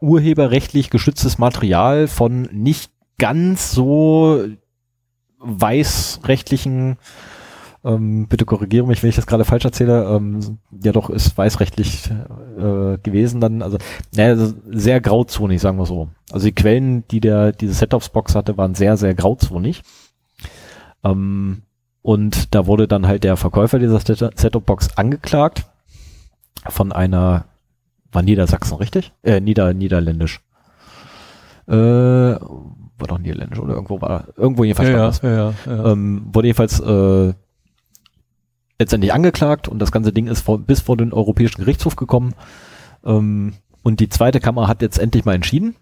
urheberrechtlich 0.00 0.90
geschütztes 0.90 1.38
Material 1.38 2.08
von 2.08 2.48
nicht 2.52 2.90
ganz 3.18 3.72
so 3.72 4.42
weißrechtlichen, 5.38 6.96
ähm, 7.82 8.26
bitte 8.28 8.44
korrigiere 8.44 8.86
mich, 8.86 9.02
wenn 9.02 9.10
ich 9.10 9.16
das 9.16 9.26
gerade 9.26 9.44
falsch 9.44 9.64
erzähle, 9.64 10.04
ähm, 10.04 10.58
ja 10.82 10.92
doch 10.92 11.08
ist 11.08 11.36
weißrechtlich 11.36 12.10
äh, 12.10 12.98
gewesen 12.98 13.40
dann, 13.40 13.62
also 13.62 13.78
naja, 14.14 14.30
also 14.30 14.52
sehr 14.70 15.00
grauzonig, 15.00 15.60
sagen 15.60 15.78
wir 15.78 15.86
so. 15.86 16.08
Also 16.30 16.46
die 16.46 16.54
Quellen, 16.54 17.04
die 17.08 17.20
der 17.20 17.52
diese 17.52 17.74
Setups-Box 17.74 18.34
hatte, 18.34 18.58
waren 18.58 18.74
sehr, 18.74 18.96
sehr 18.96 19.14
grauzonig. 19.14 19.82
Ähm, 21.04 21.62
und 22.02 22.54
da 22.54 22.66
wurde 22.66 22.86
dann 22.86 23.06
halt 23.06 23.24
der 23.24 23.36
Verkäufer 23.36 23.78
dieser 23.78 24.00
Setup-Box 24.00 24.96
angeklagt 24.96 25.64
von 26.68 26.92
einer, 26.92 27.46
war 28.12 28.22
Niedersachsen, 28.22 28.76
richtig? 28.76 29.12
Äh, 29.22 29.40
Nieder, 29.40 29.72
Niederländisch. 29.72 30.40
Äh, 31.66 31.72
war 31.72 33.06
doch 33.06 33.18
Niederländisch 33.18 33.58
oder 33.58 33.74
irgendwo 33.74 34.02
war, 34.02 34.24
irgendwo 34.36 34.64
jedenfalls 34.64 35.22
Ja, 35.22 35.30
ja, 35.30 35.36
ja, 35.36 35.54
ja. 35.66 35.92
Ähm, 35.92 36.26
wurde 36.32 36.48
jedenfalls 36.48 36.80
äh, 36.80 37.32
letztendlich 38.80 39.12
angeklagt 39.12 39.68
und 39.68 39.78
das 39.78 39.92
ganze 39.92 40.12
Ding 40.12 40.26
ist 40.26 40.40
vor, 40.40 40.58
bis 40.58 40.80
vor 40.80 40.96
den 40.96 41.12
Europäischen 41.12 41.60
Gerichtshof 41.60 41.96
gekommen. 41.96 42.34
Ähm, 43.04 43.52
und 43.82 44.00
die 44.00 44.08
zweite 44.08 44.40
Kammer 44.40 44.66
hat 44.66 44.82
jetzt 44.82 44.98
endlich 44.98 45.24
mal 45.24 45.34
entschieden 45.34 45.76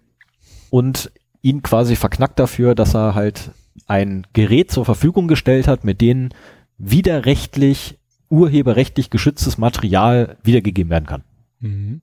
und 0.69 1.11
ihn 1.41 1.63
quasi 1.63 1.95
verknackt 1.95 2.37
dafür, 2.37 2.75
dass 2.75 2.93
er 2.93 3.15
halt 3.15 3.51
ein 3.87 4.27
Gerät 4.33 4.69
zur 4.69 4.83
Verfügung 4.83 5.29
gestellt 5.29 5.67
hat, 5.67 5.85
mit 5.85 6.01
denen 6.01 6.33
widerrechtlich, 6.77 7.97
urheberrechtlich 8.29 9.09
geschütztes 9.09 9.57
Material 9.57 10.37
wiedergegeben 10.43 10.91
werden 10.91 11.07
kann. 11.07 11.23
Mhm. 11.61 12.01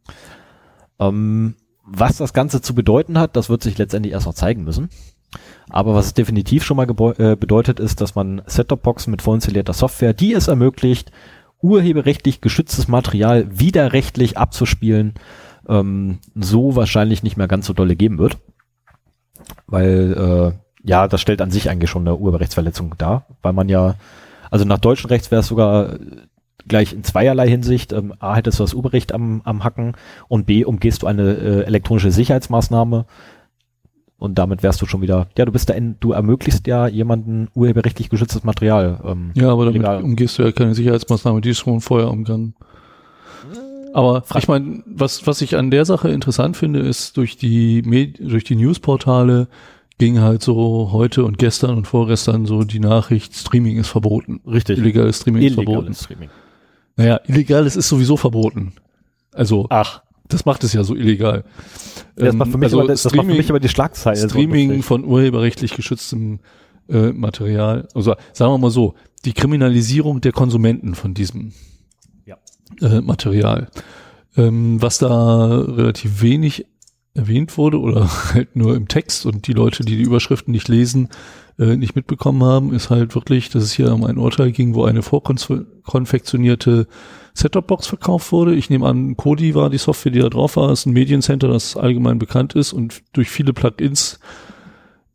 Ähm, 0.98 1.54
was 1.84 2.16
das 2.16 2.32
Ganze 2.32 2.62
zu 2.62 2.74
bedeuten 2.74 3.18
hat, 3.18 3.36
das 3.36 3.50
wird 3.50 3.62
sich 3.62 3.76
letztendlich 3.76 4.14
erst 4.14 4.26
noch 4.26 4.34
zeigen 4.34 4.64
müssen. 4.64 4.88
Aber 5.68 5.94
was 5.94 6.06
es 6.06 6.14
definitiv 6.14 6.64
schon 6.64 6.76
mal 6.76 6.88
äh, 7.18 7.36
bedeutet, 7.36 7.80
ist, 7.80 8.00
dass 8.00 8.14
man 8.14 8.42
Set-Top-Boxen 8.46 9.10
mit 9.10 9.22
vorinstallierter 9.22 9.72
Software, 9.72 10.12
die 10.12 10.32
es 10.32 10.48
ermöglicht, 10.48 11.10
urheberrechtlich 11.60 12.40
geschütztes 12.40 12.88
Material 12.88 13.46
widerrechtlich 13.58 14.38
abzuspielen, 14.38 15.14
ähm, 15.68 16.18
so 16.34 16.76
wahrscheinlich 16.76 17.22
nicht 17.22 17.36
mehr 17.36 17.48
ganz 17.48 17.66
so 17.66 17.72
dolle 17.72 17.96
geben 17.96 18.18
wird. 18.18 18.38
Weil, 19.66 20.54
äh, 20.54 20.88
ja, 20.88 21.08
das 21.08 21.20
stellt 21.20 21.42
an 21.42 21.50
sich 21.50 21.68
eigentlich 21.68 21.90
schon 21.90 22.06
eine 22.06 22.16
Urheberrechtsverletzung 22.16 22.94
dar, 22.98 23.26
weil 23.42 23.52
man 23.52 23.68
ja, 23.68 23.96
also 24.50 24.64
nach 24.64 24.78
deutschem 24.78 25.08
Recht 25.08 25.30
wäre 25.30 25.40
es 25.40 25.48
sogar 25.48 25.94
äh, 25.94 25.98
gleich 26.68 26.92
in 26.92 27.04
zweierlei 27.04 27.48
Hinsicht. 27.48 27.92
Ähm, 27.92 28.14
A, 28.18 28.36
hättest 28.36 28.58
du 28.58 28.64
das 28.64 28.74
Urheberrecht 28.74 29.12
am, 29.12 29.42
am 29.44 29.64
Hacken 29.64 29.96
und 30.28 30.46
B, 30.46 30.64
umgehst 30.64 31.02
du 31.02 31.06
eine 31.06 31.34
äh, 31.34 31.62
elektronische 31.64 32.12
Sicherheitsmaßnahme 32.12 33.06
und 34.18 34.38
damit 34.38 34.62
wärst 34.62 34.80
du 34.82 34.86
schon 34.86 35.02
wieder, 35.02 35.26
ja, 35.36 35.44
du 35.44 35.52
bist 35.52 35.68
da 35.68 35.74
in, 35.74 35.96
du 36.00 36.12
ermöglichst 36.12 36.66
ja 36.66 36.86
jemanden 36.88 37.48
urheberrechtlich 37.54 38.08
geschütztes 38.08 38.44
Material. 38.44 39.00
Ähm, 39.04 39.30
Ja, 39.34 39.50
aber 39.52 39.64
damit 39.66 39.76
Illegal. 39.82 40.02
umgehst 40.02 40.38
du 40.38 40.42
ja 40.44 40.52
keine 40.52 40.74
Sicherheitsmaßnahme, 40.74 41.40
die 41.40 41.50
ist 41.50 41.58
schon 41.58 41.80
vorher 41.80 42.10
umgangen. 42.10 42.54
Aber 43.92 44.22
Frag- 44.22 44.42
ich 44.42 44.48
meine, 44.48 44.82
was, 44.86 45.26
was 45.26 45.40
ich 45.40 45.56
an 45.56 45.70
der 45.70 45.84
Sache 45.84 46.10
interessant 46.10 46.56
finde, 46.56 46.80
ist, 46.80 47.16
durch 47.16 47.36
die, 47.36 47.82
Med 47.82 48.18
durch 48.20 48.44
die 48.44 48.56
Newsportale 48.56 49.48
ging 49.98 50.20
halt 50.20 50.42
so 50.42 50.90
heute 50.92 51.24
und 51.24 51.38
gestern 51.38 51.76
und 51.78 51.86
vorgestern 51.86 52.44
so 52.44 52.64
die 52.64 52.80
Nachricht, 52.80 53.34
Streaming 53.34 53.78
ist 53.78 53.88
verboten. 53.88 54.40
Richtig. 54.46 54.78
Illegales 54.78 55.20
Streaming 55.20 55.42
ist 55.42 55.54
verboten. 55.54 55.78
Illegales 55.78 56.02
Streaming. 56.04 56.28
Naja, 56.96 57.20
illegales 57.26 57.76
ist 57.76 57.88
sowieso 57.88 58.16
verboten. 58.18 58.72
Also, 59.32 59.66
Ach, 59.70 60.02
das 60.28 60.44
macht 60.44 60.64
es 60.64 60.72
ja 60.72 60.84
so 60.84 60.94
illegal. 60.94 61.44
das 62.16 62.32
Ähm, 62.32 62.38
macht 62.38 62.50
für 62.50 62.58
mich, 62.58 62.66
also 62.66 62.80
aber, 62.80 62.88
das, 62.88 63.02
das 63.02 63.14
macht 63.14 63.26
für 63.26 63.34
mich 63.34 63.50
aber 63.50 63.60
die 63.60 63.68
Schlagzeile. 63.68 64.28
Streaming 64.28 64.82
von 64.82 65.04
urheberrechtlich 65.04 65.74
geschütztem 65.74 66.40
äh, 66.88 67.12
Material. 67.12 67.88
Also 67.94 68.14
sagen 68.32 68.52
wir 68.52 68.58
mal 68.58 68.70
so, 68.70 68.94
die 69.24 69.32
Kriminalisierung 69.32 70.20
der 70.20 70.32
Konsumenten 70.32 70.94
von 70.94 71.14
diesem 71.14 71.52
Ja. 72.24 72.36
äh, 72.80 73.00
Material. 73.00 73.68
Ähm, 74.36 74.80
was 74.82 74.98
da 74.98 75.58
relativ 75.60 76.20
wenig 76.22 76.66
erwähnt 77.14 77.56
wurde 77.56 77.80
oder 77.80 78.08
halt 78.34 78.54
nur 78.56 78.76
im 78.76 78.88
Text 78.88 79.24
und 79.26 79.46
die 79.46 79.52
Leute, 79.54 79.84
die 79.84 79.96
die 79.96 80.02
Überschriften 80.02 80.52
nicht 80.52 80.68
lesen, 80.68 81.08
äh, 81.58 81.76
nicht 81.76 81.96
mitbekommen 81.96 82.44
haben, 82.44 82.72
ist 82.74 82.90
halt 82.90 83.14
wirklich, 83.14 83.48
dass 83.48 83.62
es 83.62 83.72
hier 83.72 83.92
um 83.94 84.04
ein 84.04 84.18
Urteil 84.18 84.52
ging, 84.52 84.74
wo 84.74 84.84
eine 84.84 85.02
vorkonfektionierte 85.02 86.86
Set-Top-Box 87.36 87.86
verkauft 87.86 88.32
wurde. 88.32 88.54
Ich 88.54 88.70
nehme 88.70 88.86
an, 88.86 89.16
Kodi 89.16 89.54
war 89.54 89.68
die 89.68 89.78
Software, 89.78 90.12
die 90.12 90.20
da 90.20 90.28
drauf 90.28 90.56
war. 90.56 90.70
Es 90.70 90.80
ist 90.80 90.86
ein 90.86 90.92
Mediencenter, 90.92 91.48
das 91.48 91.76
allgemein 91.76 92.18
bekannt 92.18 92.54
ist 92.54 92.72
und 92.72 93.02
durch 93.12 93.28
viele 93.28 93.52
Plugins 93.52 94.20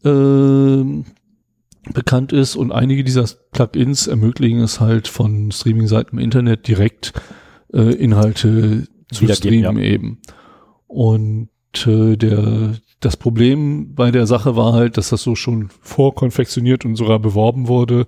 ähm, 0.06 1.06
bekannt 1.92 2.32
ist 2.32 2.56
und 2.56 2.72
einige 2.72 3.04
dieser 3.04 3.26
Plugins 3.52 4.06
ermöglichen 4.06 4.60
es 4.60 4.80
halt 4.80 5.08
von 5.08 5.52
Streaming-Seiten 5.52 6.18
im 6.18 6.24
Internet 6.24 6.68
direkt 6.68 7.14
äh, 7.74 7.94
Inhalte 7.94 8.88
zu 9.12 9.28
streamen 9.28 9.80
eben. 9.80 10.20
Und 10.88 11.50
äh, 11.88 12.18
der 12.18 12.76
das 13.00 13.18
Problem 13.18 13.96
bei 13.96 14.12
der 14.12 14.28
Sache 14.28 14.56
war 14.56 14.74
halt, 14.74 14.96
dass 14.96 15.10
das 15.10 15.24
so 15.24 15.34
schon 15.34 15.70
vorkonfektioniert 15.82 16.86
und 16.86 16.96
sogar 16.96 17.18
beworben 17.18 17.68
wurde, 17.68 18.06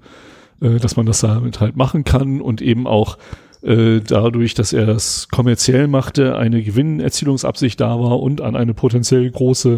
äh, 0.62 0.78
dass 0.78 0.96
man 0.96 1.08
das 1.08 1.22
damit 1.22 1.60
halt 1.60 1.76
machen 1.76 2.04
kann 2.04 2.42
und 2.42 2.62
eben 2.62 2.86
auch 2.86 3.18
äh, 3.64 4.02
dadurch, 4.02 4.54
dass 4.54 4.74
er 4.74 4.86
das 4.86 5.28
kommerziell 5.30 5.88
machte, 5.88 6.36
eine 6.36 6.62
Gewinnerzielungsabsicht 6.62 7.80
da 7.80 8.00
war 8.00 8.20
und 8.20 8.42
an 8.42 8.56
eine 8.56 8.74
potenziell 8.74 9.30
große 9.30 9.78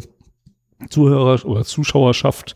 Zuhörer- 0.89 1.45
oder 1.45 1.63
Zuschauerschaft 1.63 2.55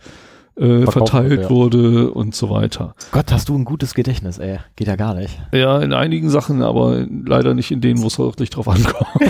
äh, 0.59 0.85
verteilt 0.87 1.49
wurde, 1.49 1.77
ja. 1.77 1.83
wurde 1.89 2.11
und 2.11 2.35
so 2.35 2.49
weiter. 2.49 2.95
Gott, 3.11 3.31
hast 3.31 3.47
du 3.49 3.55
ein 3.55 3.63
gutes 3.63 3.93
Gedächtnis, 3.93 4.39
ey. 4.39 4.57
Geht 4.75 4.87
ja 4.87 4.95
gar 4.95 5.13
nicht. 5.13 5.39
Ja, 5.53 5.79
in 5.79 5.93
einigen 5.93 6.29
Sachen, 6.29 6.61
aber 6.61 7.05
leider 7.25 7.53
nicht 7.53 7.71
in 7.71 7.79
denen, 7.79 8.01
wo 8.01 8.07
es 8.07 8.19
wirklich 8.19 8.49
drauf 8.49 8.67
ankommt. 8.67 9.09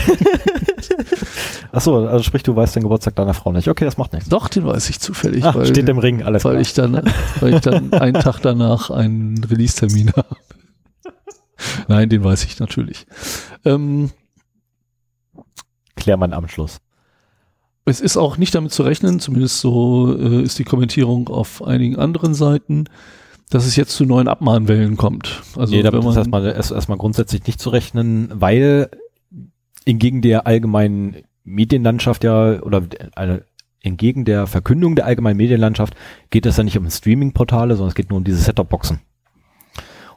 Ach 1.72 1.82
so, 1.82 1.97
also 1.97 2.24
sprich, 2.24 2.41
du 2.41 2.56
weißt 2.56 2.78
den 2.78 2.84
Geburtstag 2.84 3.16
deiner 3.16 3.36
Frau 3.36 3.52
nicht. 3.52 3.68
Okay, 3.68 3.86
das 3.86 3.97
macht 3.97 4.14
nichts. 4.14 4.28
Doch, 4.30 4.47
den 4.47 4.66
weiß 4.66 4.89
ich 4.89 5.00
zufällig, 5.00 5.43
Ach, 5.43 5.54
weil, 5.54 5.68
steht 5.68 5.88
im 5.88 6.00
Ring, 6.00 6.24
alles 6.24 6.43
weil 6.45 6.54
klar. 6.54 6.62
ich 6.62 6.74
dann, 6.74 7.12
weil 7.41 7.54
ich 7.54 7.62
dann 7.62 7.93
einen 7.93 8.20
Tag 8.20 8.39
danach 8.41 8.89
einen 8.89 9.43
Release-Termin 9.43 10.14
habe. 10.16 10.36
Nein, 11.88 12.10
den 12.10 12.24
weiß 12.24 12.45
ich 12.45 12.60
natürlich. 12.60 13.05
Ähm, 13.66 14.12
Klär 15.95 16.18
meinen 16.18 16.34
Abschluss. 16.34 16.80
Es 17.86 18.01
ist 18.01 18.18
auch 18.18 18.38
nicht 18.38 18.53
damit 18.53 18.72
zu 18.72 18.84
rechnen, 18.84 19.20
zumindest 19.20 19.60
so 19.60 20.16
äh, 20.16 20.43
ist 20.43 20.60
die 20.60 20.64
Kommentierung 20.64 21.28
auf 21.28 21.64
einigen 21.64 21.97
anderen 21.97 22.34
Seiten, 22.34 22.86
dass 23.49 23.66
es 23.66 23.76
jetzt 23.76 23.95
zu 23.95 24.05
neuen 24.05 24.28
Abmahnwellen 24.28 24.95
kommt. 24.95 25.41
Also 25.55 25.74
nee, 25.76 25.82
damit 25.82 26.03
wenn 26.03 26.10
ist 26.10 26.16
man, 26.16 26.18
erstmal, 26.18 26.45
erst- 26.45 26.72
erstmal 26.72 26.97
grundsätzlich 26.99 27.45
nicht 27.47 27.60
zu 27.60 27.70
rechnen, 27.72 28.30
weil 28.34 28.91
entgegen 29.86 30.22
der 30.22 30.45
allgemeinen 30.45 31.24
Medienlandschaft 31.43 32.24
ja, 32.24 32.62
oder 32.62 32.84
eine, 33.16 33.43
entgegen 33.82 34.24
der 34.24 34.45
Verkündung 34.45 34.95
der 34.95 35.05
allgemeinen 35.07 35.38
Medienlandschaft 35.38 35.95
geht 36.30 36.45
es 36.45 36.57
ja 36.57 36.64
nicht 36.64 36.78
um 36.78 36.88
Streaming-Portale, 36.89 37.76
sondern 37.76 37.89
es 37.89 37.95
geht 37.95 38.10
nur 38.10 38.18
um 38.18 38.24
diese 38.24 38.38
Set-Top-Boxen. 38.38 38.99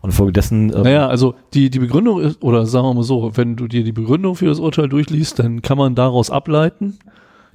Und 0.03 0.11
infolgedessen, 0.11 0.73
ähm, 0.75 0.83
naja, 0.83 1.07
also 1.07 1.35
die, 1.55 1.71
die 1.71 1.79
Begründung 1.79 2.21
ist, 2.21 2.43
oder 2.43 2.67
sagen 2.67 2.87
wir 2.87 2.95
mal 2.95 3.03
so, 3.05 3.31
wenn 3.37 3.57
du 3.57 3.69
dir 3.69 3.85
die 3.85 3.93
Begründung 3.93 4.35
für 4.35 4.47
das 4.47 4.59
Urteil 4.59 4.89
durchliest, 4.89 5.39
dann 5.39 5.63
kann 5.63 5.79
man 5.79 5.95
daraus 5.95 6.29
ableiten, 6.31 6.99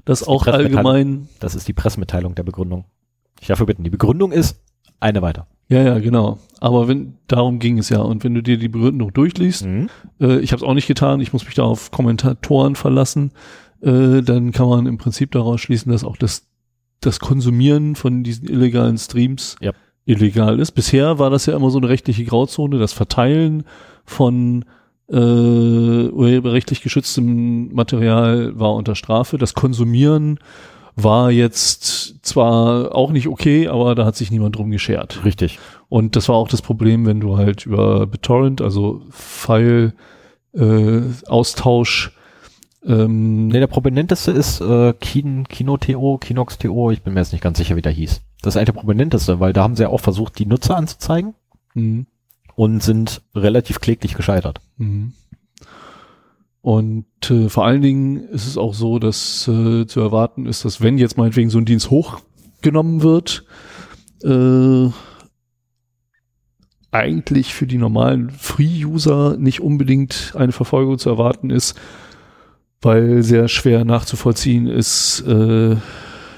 dass 0.06 0.22
die 0.22 0.28
auch 0.28 0.48
allgemein, 0.48 1.28
das 1.40 1.56
ist 1.56 1.68
die 1.68 1.74
Pressemitteilung 1.74 2.36
der 2.36 2.44
Begründung. 2.44 2.86
Ich 3.42 3.48
dafür 3.48 3.66
bitten. 3.66 3.84
Die 3.84 3.90
Begründung 3.90 4.32
ist 4.32 4.60
eine 5.00 5.22
weiter. 5.22 5.46
ja, 5.70 5.84
ja, 5.84 6.00
genau. 6.00 6.40
Aber 6.62 6.88
wenn, 6.88 7.16
darum 7.28 7.60
ging 7.60 7.78
es 7.78 7.90
ja. 7.90 8.00
Und 8.00 8.24
wenn 8.24 8.34
du 8.34 8.42
dir 8.42 8.58
die 8.58 8.70
Begründung 8.70 9.14
durchliest, 9.14 9.66
Mhm. 9.66 9.90
äh, 10.22 10.40
ich 10.40 10.54
habe 10.54 10.64
es 10.64 10.68
auch 10.68 10.74
nicht 10.74 10.88
getan, 10.88 11.20
ich 11.20 11.34
muss 11.34 11.46
mich 11.46 11.54
da 11.56 11.64
auf 11.64 11.92
Kommentatoren 11.92 12.76
verlassen, 12.76 13.32
äh, 13.82 14.22
dann 14.24 14.54
kann 14.54 14.70
man 14.70 14.88
im 14.88 14.98
Prinzip 14.98 15.32
daraus 15.32 15.60
schließen, 15.62 15.92
dass 15.92 16.04
auch 16.06 16.18
das, 16.18 16.48
das 17.02 17.20
Konsumieren 17.20 17.96
von 17.96 18.24
diesen 18.24 18.48
illegalen 18.48 18.98
Streams 18.98 19.56
Ja. 19.62 19.74
Illegal 20.08 20.60
ist. 20.60 20.72
Bisher 20.72 21.20
war 21.20 21.30
das 21.30 21.46
ja 21.46 21.56
immer 21.56 21.70
so 21.70 21.78
eine 21.78 21.90
rechtliche 21.90 22.24
Grauzone, 22.26 22.80
das 22.80 22.94
Verteilen 22.94 23.64
von 24.06 24.66
äh, 25.10 25.16
urheberrechtlich 25.16 26.82
geschütztem 26.82 27.74
Material 27.74 28.58
war 28.60 28.74
unter 28.74 28.96
Strafe, 28.96 29.38
das 29.38 29.54
Konsumieren 29.54 30.40
war 30.96 31.30
jetzt 31.30 32.26
zwar 32.26 32.96
auch 32.96 33.12
nicht 33.12 33.28
okay, 33.28 33.68
aber 33.68 33.94
da 33.94 34.04
hat 34.04 34.16
sich 34.16 34.32
niemand 34.32 34.56
drum 34.56 34.72
geschert. 34.72 35.24
Richtig. 35.24 35.60
Und 35.90 36.16
das 36.16 36.28
war 36.28 36.36
auch 36.36 36.48
das 36.48 36.64
Problem, 36.64 37.06
wenn 37.06 37.20
du 37.20 37.38
halt 37.38 37.68
über 37.68 38.08
BitTorrent, 38.08 38.62
also 38.62 39.04
File 39.12 39.94
äh, 40.56 41.02
Austausch 41.28 42.18
ähm, 42.86 43.48
Nee, 43.48 43.60
der 43.60 43.68
prominenteste 43.68 44.32
ist 44.32 44.62
äh, 44.62 44.94
Kin, 44.94 45.48
Kino.to, 45.48 46.18
Kinox.to, 46.18 46.92
ich 46.92 47.04
bin 47.04 47.14
mir 47.14 47.20
jetzt 47.20 47.34
nicht 47.34 47.44
ganz 47.44 47.58
sicher, 47.58 47.76
wie 47.76 47.82
der 47.82 47.92
hieß. 47.92 48.22
Das 48.42 48.54
ist 48.54 48.58
eigentlich 48.58 48.74
der 48.74 48.82
prominenteste, 48.82 49.40
weil 49.40 49.54
da 49.54 49.64
haben 49.64 49.76
sie 49.76 49.84
ja 49.84 49.90
auch 49.90 50.02
versucht, 50.02 50.38
die 50.40 50.46
Nutzer 50.46 50.78
anzuzeigen 50.78 51.34
mh, 51.74 52.06
und 52.56 52.84
sind 52.84 53.22
relativ 53.36 53.80
kläglich 53.80 54.16
gescheitert. 54.16 54.62
mh. 54.78 55.12
Und 56.62 57.06
äh, 57.30 57.48
vor 57.48 57.66
allen 57.66 57.82
Dingen 57.82 58.18
ist 58.18 58.46
es 58.46 58.58
auch 58.58 58.74
so, 58.74 59.00
dass 59.00 59.48
äh, 59.48 59.86
zu 59.86 60.02
erwarten 60.02 60.46
ist, 60.46 60.66
dass 60.66 60.82
wenn 60.82 60.98
jetzt 60.98 61.18
meinetwegen 61.18 61.50
so 61.50 61.60
ein 61.60 61.66
Dienst 61.66 61.90
hochgenommen 61.90 63.04
wird, 63.04 63.46
äh, 64.22 64.90
eigentlich 66.92 67.54
für 67.54 67.68
die 67.68 67.78
normalen 67.78 68.32
Free-User 68.32 69.38
nicht 69.38 69.62
unbedingt 69.62 70.34
eine 70.36 70.52
Verfolgung 70.52 70.98
zu 70.98 71.10
erwarten 71.10 71.52
ist, 71.52 71.80
weil 72.82 73.24
sehr 73.24 73.48
schwer 73.48 73.86
nachzuvollziehen 73.86 74.68
ist, 74.68 75.22
äh, 75.22 75.78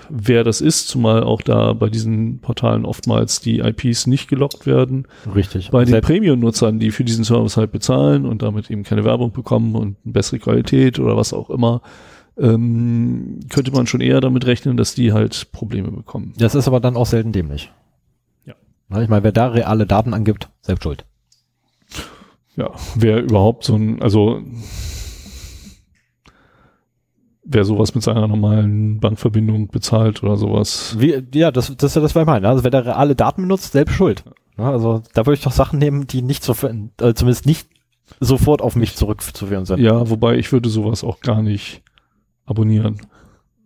wer 0.09 0.43
das 0.43 0.61
ist, 0.61 0.87
zumal 0.87 1.23
auch 1.23 1.41
da 1.41 1.73
bei 1.73 1.89
diesen 1.89 2.39
Portalen 2.39 2.85
oftmals 2.85 3.39
die 3.39 3.59
IPs 3.59 4.07
nicht 4.07 4.27
gelockt 4.27 4.65
werden. 4.65 5.07
Richtig. 5.33 5.69
Bei 5.71 5.85
den 5.85 6.01
Premium-Nutzern, 6.01 6.79
die 6.79 6.91
für 6.91 7.03
diesen 7.03 7.23
Service 7.23 7.57
halt 7.57 7.71
bezahlen 7.71 8.25
und 8.25 8.41
damit 8.41 8.69
eben 8.69 8.83
keine 8.83 9.03
Werbung 9.03 9.31
bekommen 9.31 9.75
und 9.75 9.97
eine 10.03 10.13
bessere 10.13 10.39
Qualität 10.39 10.99
oder 10.99 11.15
was 11.17 11.33
auch 11.33 11.49
immer, 11.49 11.81
ähm, 12.37 13.39
könnte 13.49 13.71
man 13.71 13.87
schon 13.87 14.01
eher 14.01 14.21
damit 14.21 14.45
rechnen, 14.45 14.77
dass 14.77 14.95
die 14.95 15.13
halt 15.13 15.51
Probleme 15.51 15.91
bekommen. 15.91 16.33
Das 16.37 16.55
ist 16.55 16.67
aber 16.67 16.79
dann 16.79 16.95
auch 16.95 17.05
selten 17.05 17.31
dämlich. 17.31 17.71
Ja. 18.45 18.55
Na, 18.87 19.01
Ich 19.01 19.09
meine, 19.09 19.23
wer 19.23 19.31
da 19.31 19.47
reale 19.47 19.85
Daten 19.85 20.13
angibt, 20.13 20.49
selbst 20.61 20.83
schuld. 20.83 21.05
Ja, 22.55 22.71
wer 22.95 23.21
überhaupt 23.21 23.63
so 23.63 23.75
ein, 23.75 24.01
also 24.01 24.41
wer 27.51 27.65
sowas 27.65 27.95
mit 27.95 28.03
seiner 28.03 28.27
normalen 28.27 28.99
Bankverbindung 28.99 29.67
bezahlt 29.69 30.21
oder 30.23 30.37
sowas. 30.37 30.95
Wie, 30.99 31.21
ja, 31.33 31.51
das, 31.51 31.75
das 31.75 31.91
ist 31.91 31.95
ja 31.95 32.01
das, 32.01 32.13
was 32.15 32.21
ich 32.21 32.25
meine. 32.27 32.47
Also 32.47 32.63
wer 32.63 32.71
da 32.71 32.79
reale 32.79 33.15
Daten 33.15 33.41
benutzt, 33.43 33.71
selbst 33.71 33.95
schuld. 33.95 34.23
Ja, 34.57 34.71
also 34.71 35.01
da 35.13 35.25
würde 35.25 35.35
ich 35.37 35.43
doch 35.43 35.51
Sachen 35.51 35.79
nehmen, 35.79 36.05
die 36.05 36.21
nicht 36.21 36.43
so, 36.43 36.53
äh, 36.53 37.13
zumindest 37.13 37.45
nicht 37.45 37.67
sofort 38.19 38.61
auf 38.61 38.75
mich 38.75 38.95
zurückzuführen 38.95 39.65
sind. 39.65 39.79
Ja, 39.79 40.09
wobei 40.09 40.37
ich 40.37 40.51
würde 40.51 40.69
sowas 40.69 41.03
auch 41.03 41.21
gar 41.21 41.41
nicht 41.41 41.81
abonnieren. 42.45 43.01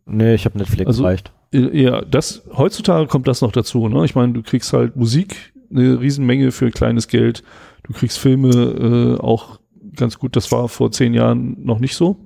Nee, 0.06 0.34
ich 0.36 0.46
habe 0.46 0.58
Netflix 0.58 0.88
Also- 0.88 1.04
reicht. 1.04 1.32
Äh, 1.54 1.82
Ja, 1.82 2.02
das 2.02 2.44
heutzutage 2.56 3.08
kommt 3.08 3.28
das 3.28 3.42
noch 3.42 3.52
dazu, 3.52 3.88
ne? 3.90 4.04
Ich 4.06 4.16
meine, 4.16 4.34
du 4.34 4.42
kriegst 4.44 4.72
halt 4.74 4.96
Musik, 4.96 5.54
eine 5.72 6.00
Riesenmenge 6.00 6.52
für 6.52 6.70
kleines 6.72 7.08
Geld. 7.08 7.44
Du 7.84 7.94
kriegst 7.94 8.18
Filme 8.20 8.50
äh, 8.50 9.20
auch 9.22 9.60
ganz 9.96 10.20
gut. 10.20 10.36
Das 10.36 10.52
war 10.52 10.68
vor 10.70 10.92
zehn 10.92 11.14
Jahren 11.14 11.58
noch 11.64 11.80
nicht 11.80 11.96
so. 11.96 12.18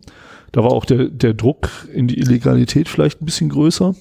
Da 0.58 0.64
war 0.64 0.72
auch 0.72 0.86
der, 0.86 1.10
der 1.10 1.36
Druck 1.36 1.70
in 1.93 2.08
die 2.08 2.18
Illegalität 2.18 2.89
vielleicht 2.89 3.22
ein 3.22 3.26
bisschen 3.26 3.49
größer. 3.49 3.93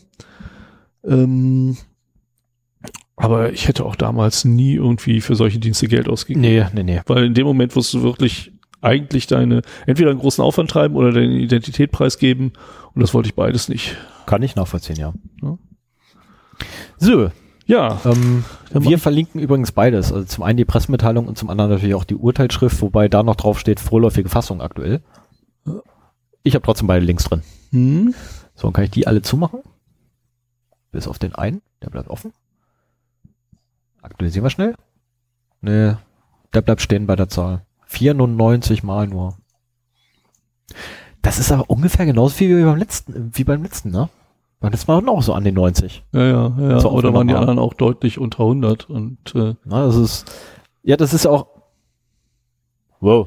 Ähm, 1.04 1.76
aber 3.14 3.52
ich 3.52 3.68
hätte 3.68 3.84
auch 3.84 3.94
damals 3.94 4.46
nie 4.46 4.72
irgendwie 4.72 5.20
für 5.20 5.34
solche 5.34 5.58
Dienste 5.58 5.86
Geld 5.86 6.08
ausgegeben. 6.08 6.40
Nee, 6.40 6.64
nee, 6.72 6.82
nee. 6.82 7.02
Weil 7.04 7.26
in 7.26 7.34
dem 7.34 7.46
Moment 7.46 7.76
wirst 7.76 7.92
du 7.92 8.02
wirklich 8.02 8.52
eigentlich 8.80 9.26
deine, 9.26 9.60
entweder 9.84 10.08
einen 10.08 10.18
großen 10.18 10.42
Aufwand 10.42 10.70
treiben 10.70 10.96
oder 10.96 11.12
deine 11.12 11.34
Identität 11.34 11.92
preisgeben. 11.92 12.54
Und 12.94 13.02
das 13.02 13.12
wollte 13.12 13.28
ich 13.28 13.34
beides 13.34 13.68
nicht. 13.68 13.94
Kann 14.24 14.42
ich 14.42 14.56
nachvollziehen, 14.56 14.96
ja. 14.96 15.12
Ja. 15.42 15.58
So, 16.96 17.30
Ja, 17.66 18.00
ähm, 18.06 18.44
wir 18.70 18.98
verlinken 18.98 19.42
übrigens 19.42 19.72
beides. 19.72 20.10
Also 20.10 20.24
zum 20.24 20.42
einen 20.42 20.56
die 20.56 20.64
Pressemitteilung 20.64 21.28
und 21.28 21.36
zum 21.36 21.50
anderen 21.50 21.72
natürlich 21.72 21.94
auch 21.96 22.04
die 22.04 22.16
Urteilsschrift, 22.16 22.80
wobei 22.80 23.08
da 23.08 23.22
noch 23.22 23.36
drauf 23.36 23.60
steht, 23.60 23.78
vorläufige 23.78 24.30
Fassung 24.30 24.62
aktuell. 24.62 25.02
Ich 26.46 26.54
habe 26.54 26.64
trotzdem 26.64 26.86
beide 26.86 27.04
Links 27.04 27.24
drin. 27.24 27.42
hm, 27.72 28.14
So, 28.54 28.68
dann 28.68 28.72
kann 28.72 28.84
ich 28.84 28.92
die 28.92 29.08
alle 29.08 29.20
zumachen. 29.20 29.62
Bis 30.92 31.08
auf 31.08 31.18
den 31.18 31.34
einen, 31.34 31.60
der 31.82 31.90
bleibt 31.90 32.08
offen. 32.08 32.32
Aktualisieren 34.00 34.44
wir 34.44 34.50
schnell. 34.50 34.76
Nee, 35.60 35.96
der 36.54 36.60
bleibt 36.62 36.82
stehen 36.82 37.08
bei 37.08 37.16
der 37.16 37.28
Zahl. 37.28 37.66
94 37.86 38.84
mal 38.84 39.08
nur. 39.08 39.36
Das 41.20 41.40
ist 41.40 41.50
aber 41.50 41.68
ungefähr 41.68 42.06
genauso 42.06 42.36
viel 42.36 42.56
wie 42.56 42.62
beim 42.62 42.78
letzten, 42.78 43.32
wie 43.36 43.42
beim 43.42 43.64
letzten, 43.64 43.90
ne? 43.90 44.08
Beim 44.60 44.70
letzten 44.70 44.92
Mal 44.92 45.08
auch 45.08 45.22
so 45.22 45.34
an 45.34 45.42
den 45.42 45.54
90. 45.54 46.04
Ja, 46.12 46.22
ja, 46.24 46.56
ja. 46.60 46.78
So 46.80 46.90
Oder 46.92 47.12
waren 47.12 47.26
die 47.26 47.34
anderen 47.34 47.58
auch 47.58 47.74
deutlich 47.74 48.20
unter 48.20 48.44
100 48.44 48.88
und 48.88 49.34
äh, 49.34 49.56
Na, 49.64 49.84
das 49.86 49.96
ist, 49.96 50.32
ja, 50.84 50.96
das 50.96 51.12
ist 51.12 51.24
ja 51.24 51.32
auch, 51.32 51.48
wow. 53.00 53.26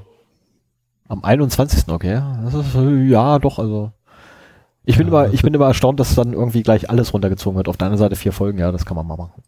Am 1.10 1.24
21. 1.24 1.90
okay. 1.90 2.22
Das 2.44 2.54
ist, 2.54 2.76
ja, 2.76 3.40
doch, 3.40 3.60
also. 3.60 3.92
Ich 4.86 4.98
bin 4.98 5.08
Ja, 5.08 5.24
immer, 5.26 5.34
ich 5.34 5.42
bin 5.42 5.54
immer 5.54 5.68
erstaunt, 5.68 6.00
dass 6.00 6.16
dann 6.16 6.32
irgendwie 6.34 6.64
gleich 6.64 6.90
alles 6.90 7.14
runtergezogen 7.14 7.58
wird. 7.58 7.68
Auf 7.68 7.76
der 7.78 7.88
anderen 7.88 8.00
Seite 8.00 8.16
vier 8.16 8.32
Folgen, 8.32 8.58
ja, 8.60 8.72
das 8.72 8.86
kann 8.86 8.96
man 8.96 9.06
mal 9.06 9.18
machen. 9.18 9.44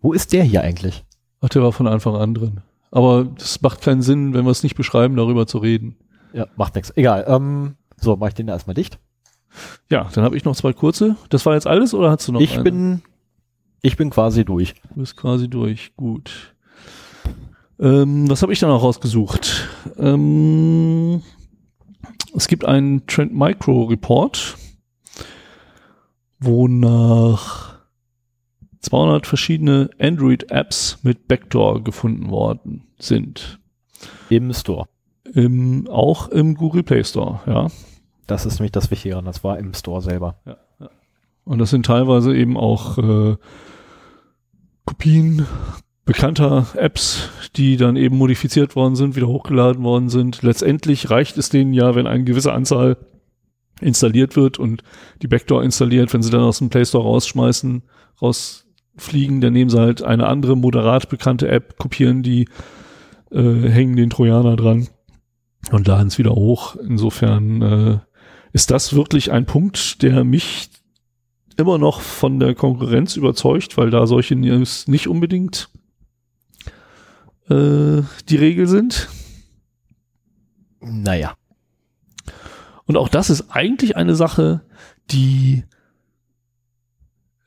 Wo 0.00 0.12
ist 0.12 0.32
der 0.32 0.44
hier 0.44 0.62
eigentlich? 0.62 1.04
ach, 1.44 1.50
der 1.50 1.62
war 1.62 1.72
von 1.72 1.86
Anfang 1.86 2.16
an 2.16 2.32
drin. 2.32 2.60
Aber 2.90 3.24
das 3.24 3.60
macht 3.60 3.82
keinen 3.82 4.00
Sinn, 4.00 4.32
wenn 4.32 4.44
wir 4.44 4.50
es 4.50 4.62
nicht 4.62 4.76
beschreiben, 4.76 5.16
darüber 5.16 5.46
zu 5.46 5.58
reden. 5.58 5.96
Ja, 6.32 6.46
macht 6.56 6.74
nichts. 6.74 6.90
Egal. 6.96 7.24
Ähm, 7.28 7.74
so, 8.00 8.16
mach 8.16 8.28
ich 8.28 8.34
den 8.34 8.48
erstmal 8.48 8.74
dicht. 8.74 8.98
Ja, 9.90 10.08
dann 10.14 10.24
habe 10.24 10.36
ich 10.36 10.44
noch 10.44 10.56
zwei 10.56 10.72
kurze. 10.72 11.16
Das 11.28 11.44
war 11.44 11.54
jetzt 11.54 11.66
alles 11.66 11.92
oder 11.92 12.10
hast 12.10 12.26
du 12.26 12.32
noch 12.32 12.40
ich 12.40 12.54
eine? 12.54 12.64
bin, 12.64 13.02
ich 13.82 13.96
bin 13.96 14.10
quasi 14.10 14.44
durch. 14.44 14.74
Du 14.94 15.00
bist 15.00 15.16
quasi 15.16 15.48
durch. 15.48 15.92
Gut. 15.96 16.53
Ähm, 17.78 18.30
was 18.30 18.42
habe 18.42 18.52
ich 18.52 18.60
dann 18.60 18.70
auch 18.70 18.82
rausgesucht? 18.82 19.68
Ähm, 19.98 21.22
es 22.34 22.48
gibt 22.48 22.64
einen 22.64 23.06
Trend 23.06 23.34
Micro 23.34 23.84
Report, 23.84 24.56
wonach 26.38 27.78
200 28.80 29.26
verschiedene 29.26 29.90
Android-Apps 29.98 30.98
mit 31.02 31.26
Backdoor 31.26 31.82
gefunden 31.82 32.30
worden 32.30 32.86
sind. 32.98 33.60
Im 34.28 34.52
Store. 34.52 34.86
Im, 35.32 35.88
auch 35.88 36.28
im 36.28 36.54
Google 36.54 36.82
Play 36.82 37.02
Store, 37.02 37.40
ja. 37.46 37.68
Das 38.26 38.46
ist 38.46 38.58
nämlich 38.58 38.72
das 38.72 38.90
Wichtige. 38.90 39.20
Das 39.22 39.44
war 39.44 39.58
im 39.58 39.74
Store 39.74 40.00
selber. 40.00 40.36
Und 41.44 41.58
das 41.58 41.70
sind 41.70 41.86
teilweise 41.86 42.34
eben 42.34 42.56
auch 42.56 42.98
äh, 42.98 43.36
Kopien 44.86 45.46
bekannter 46.04 46.66
Apps, 46.74 47.30
die 47.56 47.76
dann 47.76 47.96
eben 47.96 48.16
modifiziert 48.16 48.76
worden 48.76 48.96
sind, 48.96 49.16
wieder 49.16 49.28
hochgeladen 49.28 49.82
worden 49.82 50.08
sind. 50.08 50.42
Letztendlich 50.42 51.10
reicht 51.10 51.38
es 51.38 51.48
denen 51.48 51.72
ja, 51.72 51.94
wenn 51.94 52.06
eine 52.06 52.24
gewisse 52.24 52.52
Anzahl 52.52 52.96
installiert 53.80 54.36
wird 54.36 54.58
und 54.58 54.82
die 55.22 55.28
Backdoor 55.28 55.62
installiert, 55.62 56.12
wenn 56.12 56.22
sie 56.22 56.30
dann 56.30 56.42
aus 56.42 56.58
dem 56.58 56.68
Play 56.68 56.84
Store 56.84 57.04
rausschmeißen, 57.04 57.82
rausfliegen, 58.20 59.40
dann 59.40 59.52
nehmen 59.52 59.70
sie 59.70 59.80
halt 59.80 60.02
eine 60.02 60.26
andere 60.26 60.56
moderat 60.56 61.08
bekannte 61.08 61.48
App, 61.48 61.78
kopieren 61.78 62.22
die, 62.22 62.48
äh, 63.30 63.68
hängen 63.68 63.96
den 63.96 64.10
Trojaner 64.10 64.56
dran 64.56 64.88
und 65.72 65.86
laden 65.86 66.08
es 66.08 66.18
wieder 66.18 66.34
hoch. 66.34 66.76
Insofern 66.76 67.62
äh, 67.62 67.98
ist 68.52 68.70
das 68.70 68.94
wirklich 68.94 69.32
ein 69.32 69.46
Punkt, 69.46 70.02
der 70.02 70.22
mich 70.22 70.68
immer 71.56 71.78
noch 71.78 72.00
von 72.00 72.40
der 72.40 72.54
Konkurrenz 72.54 73.16
überzeugt, 73.16 73.76
weil 73.76 73.90
da 73.90 74.06
solche 74.06 74.36
News 74.36 74.86
nicht 74.86 75.08
unbedingt 75.08 75.70
äh, 77.48 78.02
die 78.28 78.36
Regel 78.36 78.66
sind. 78.66 79.08
Naja. 80.80 81.34
Und 82.86 82.96
auch 82.96 83.08
das 83.08 83.30
ist 83.30 83.50
eigentlich 83.50 83.96
eine 83.96 84.14
Sache, 84.14 84.62
die 85.10 85.64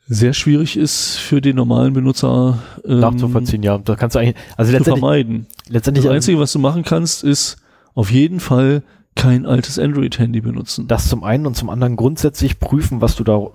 sehr 0.07 0.33
schwierig 0.33 0.77
ist 0.77 1.17
für 1.17 1.41
den 1.41 1.55
normalen 1.57 1.93
Benutzer 1.93 2.59
ähm, 2.85 2.99
Nachzuvollziehen, 2.99 3.61
ja. 3.61 3.77
Da 3.77 3.95
kannst 3.95 4.15
du 4.15 4.19
eigentlich, 4.19 4.35
also 4.55 4.71
zu 4.71 4.77
letztendlich, 4.77 4.99
vermeiden. 5.01 5.47
letztendlich 5.67 6.05
Das 6.05 6.13
Einzige, 6.13 6.39
was 6.39 6.53
du 6.53 6.59
machen 6.59 6.83
kannst, 6.83 7.23
ist 7.23 7.57
auf 7.93 8.09
jeden 8.09 8.39
Fall 8.39 8.83
kein 9.17 9.45
altes 9.45 9.79
Android-Handy 9.79 10.41
benutzen. 10.41 10.87
das 10.87 11.09
zum 11.09 11.23
einen 11.23 11.45
und 11.45 11.55
zum 11.55 11.69
anderen 11.69 11.95
grundsätzlich 11.95 12.59
prüfen, 12.59 13.01
was 13.01 13.15
du 13.15 13.23
da 13.23 13.37
äh, 13.37 13.49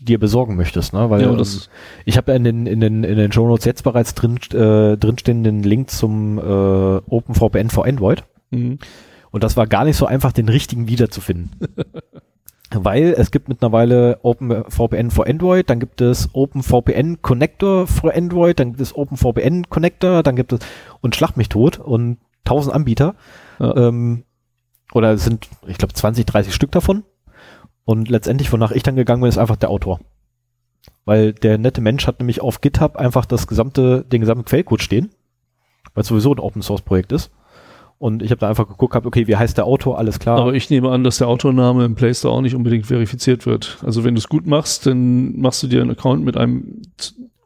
dir 0.00 0.18
besorgen 0.20 0.56
möchtest, 0.56 0.92
ne? 0.92 1.08
Weil 1.10 1.22
Ja, 1.22 1.32
ähm, 1.32 1.42
ich 2.04 2.16
habe 2.16 2.30
ja 2.32 2.36
in 2.36 2.44
den 2.44 2.66
in 2.66 2.80
den 2.80 3.02
in 3.02 3.16
den 3.16 3.32
Show 3.32 3.46
Notes 3.48 3.64
jetzt 3.64 3.82
bereits 3.82 4.14
drin 4.14 4.36
äh, 4.52 4.96
drinstehenden 4.96 5.62
Link 5.62 5.90
zum 5.90 6.38
äh, 6.38 6.42
OpenVPN 6.42 7.70
für 7.70 7.84
Android 7.84 8.24
Mhm. 8.50 8.78
und 9.32 9.42
das 9.42 9.56
war 9.56 9.66
gar 9.66 9.84
nicht 9.84 9.96
so 9.96 10.06
einfach, 10.06 10.30
den 10.30 10.48
richtigen 10.48 10.86
wiederzufinden. 10.86 11.50
Weil 12.74 13.14
es 13.16 13.30
gibt 13.30 13.48
mittlerweile 13.48 14.18
OpenVPN 14.22 15.10
für 15.10 15.26
Android, 15.26 15.70
dann 15.70 15.78
gibt 15.80 16.00
es 16.00 16.28
OpenVPN 16.32 17.22
Connector 17.22 17.86
für 17.86 18.14
Android, 18.14 18.58
dann 18.58 18.70
gibt 18.70 18.80
es 18.80 18.94
OpenVPN 18.94 19.68
Connector, 19.68 20.22
dann 20.22 20.36
gibt 20.36 20.52
es 20.52 20.60
und 21.00 21.14
Schlag 21.16 21.36
mich 21.36 21.48
tot 21.48 21.78
und 21.78 22.18
tausend 22.44 22.74
Anbieter. 22.74 23.14
Ja. 23.60 23.76
Ähm, 23.88 24.24
oder 24.92 25.12
es 25.12 25.24
sind, 25.24 25.48
ich 25.66 25.78
glaube, 25.78 25.94
20, 25.94 26.26
30 26.26 26.54
Stück 26.54 26.72
davon. 26.72 27.04
Und 27.84 28.08
letztendlich, 28.08 28.52
wonach 28.52 28.72
ich 28.72 28.82
dann 28.82 28.96
gegangen 28.96 29.22
bin, 29.22 29.28
ist 29.28 29.38
einfach 29.38 29.56
der 29.56 29.70
Autor. 29.70 30.00
Weil 31.04 31.32
der 31.32 31.58
nette 31.58 31.80
Mensch 31.80 32.06
hat 32.06 32.18
nämlich 32.18 32.40
auf 32.40 32.60
GitHub 32.60 32.96
einfach 32.96 33.26
das 33.26 33.46
gesamte, 33.46 34.04
den 34.04 34.20
gesamten 34.20 34.44
Quellcode 34.44 34.82
stehen, 34.82 35.10
weil 35.94 36.02
es 36.02 36.08
sowieso 36.08 36.32
ein 36.32 36.40
Open 36.40 36.62
Source 36.62 36.82
Projekt 36.82 37.12
ist. 37.12 37.30
Und 37.98 38.22
ich 38.22 38.30
habe 38.30 38.40
da 38.40 38.48
einfach 38.48 38.68
geguckt, 38.68 38.94
hab, 38.94 39.06
okay, 39.06 39.26
wie 39.26 39.36
heißt 39.36 39.56
der 39.56 39.64
Autor, 39.64 39.98
alles 39.98 40.18
klar. 40.18 40.38
Aber 40.38 40.52
ich 40.52 40.68
nehme 40.68 40.90
an, 40.90 41.02
dass 41.02 41.18
der 41.18 41.28
Autorname 41.28 41.84
im 41.84 41.94
Play 41.94 42.12
Store 42.12 42.34
auch 42.34 42.42
nicht 42.42 42.54
unbedingt 42.54 42.86
verifiziert 42.86 43.46
wird. 43.46 43.78
Also 43.86 44.04
wenn 44.04 44.14
du 44.14 44.18
es 44.18 44.28
gut 44.28 44.46
machst, 44.46 44.86
dann 44.86 45.38
machst 45.38 45.62
du 45.62 45.66
dir 45.66 45.80
einen 45.80 45.92
Account 45.92 46.24
mit 46.24 46.36
einem 46.36 46.82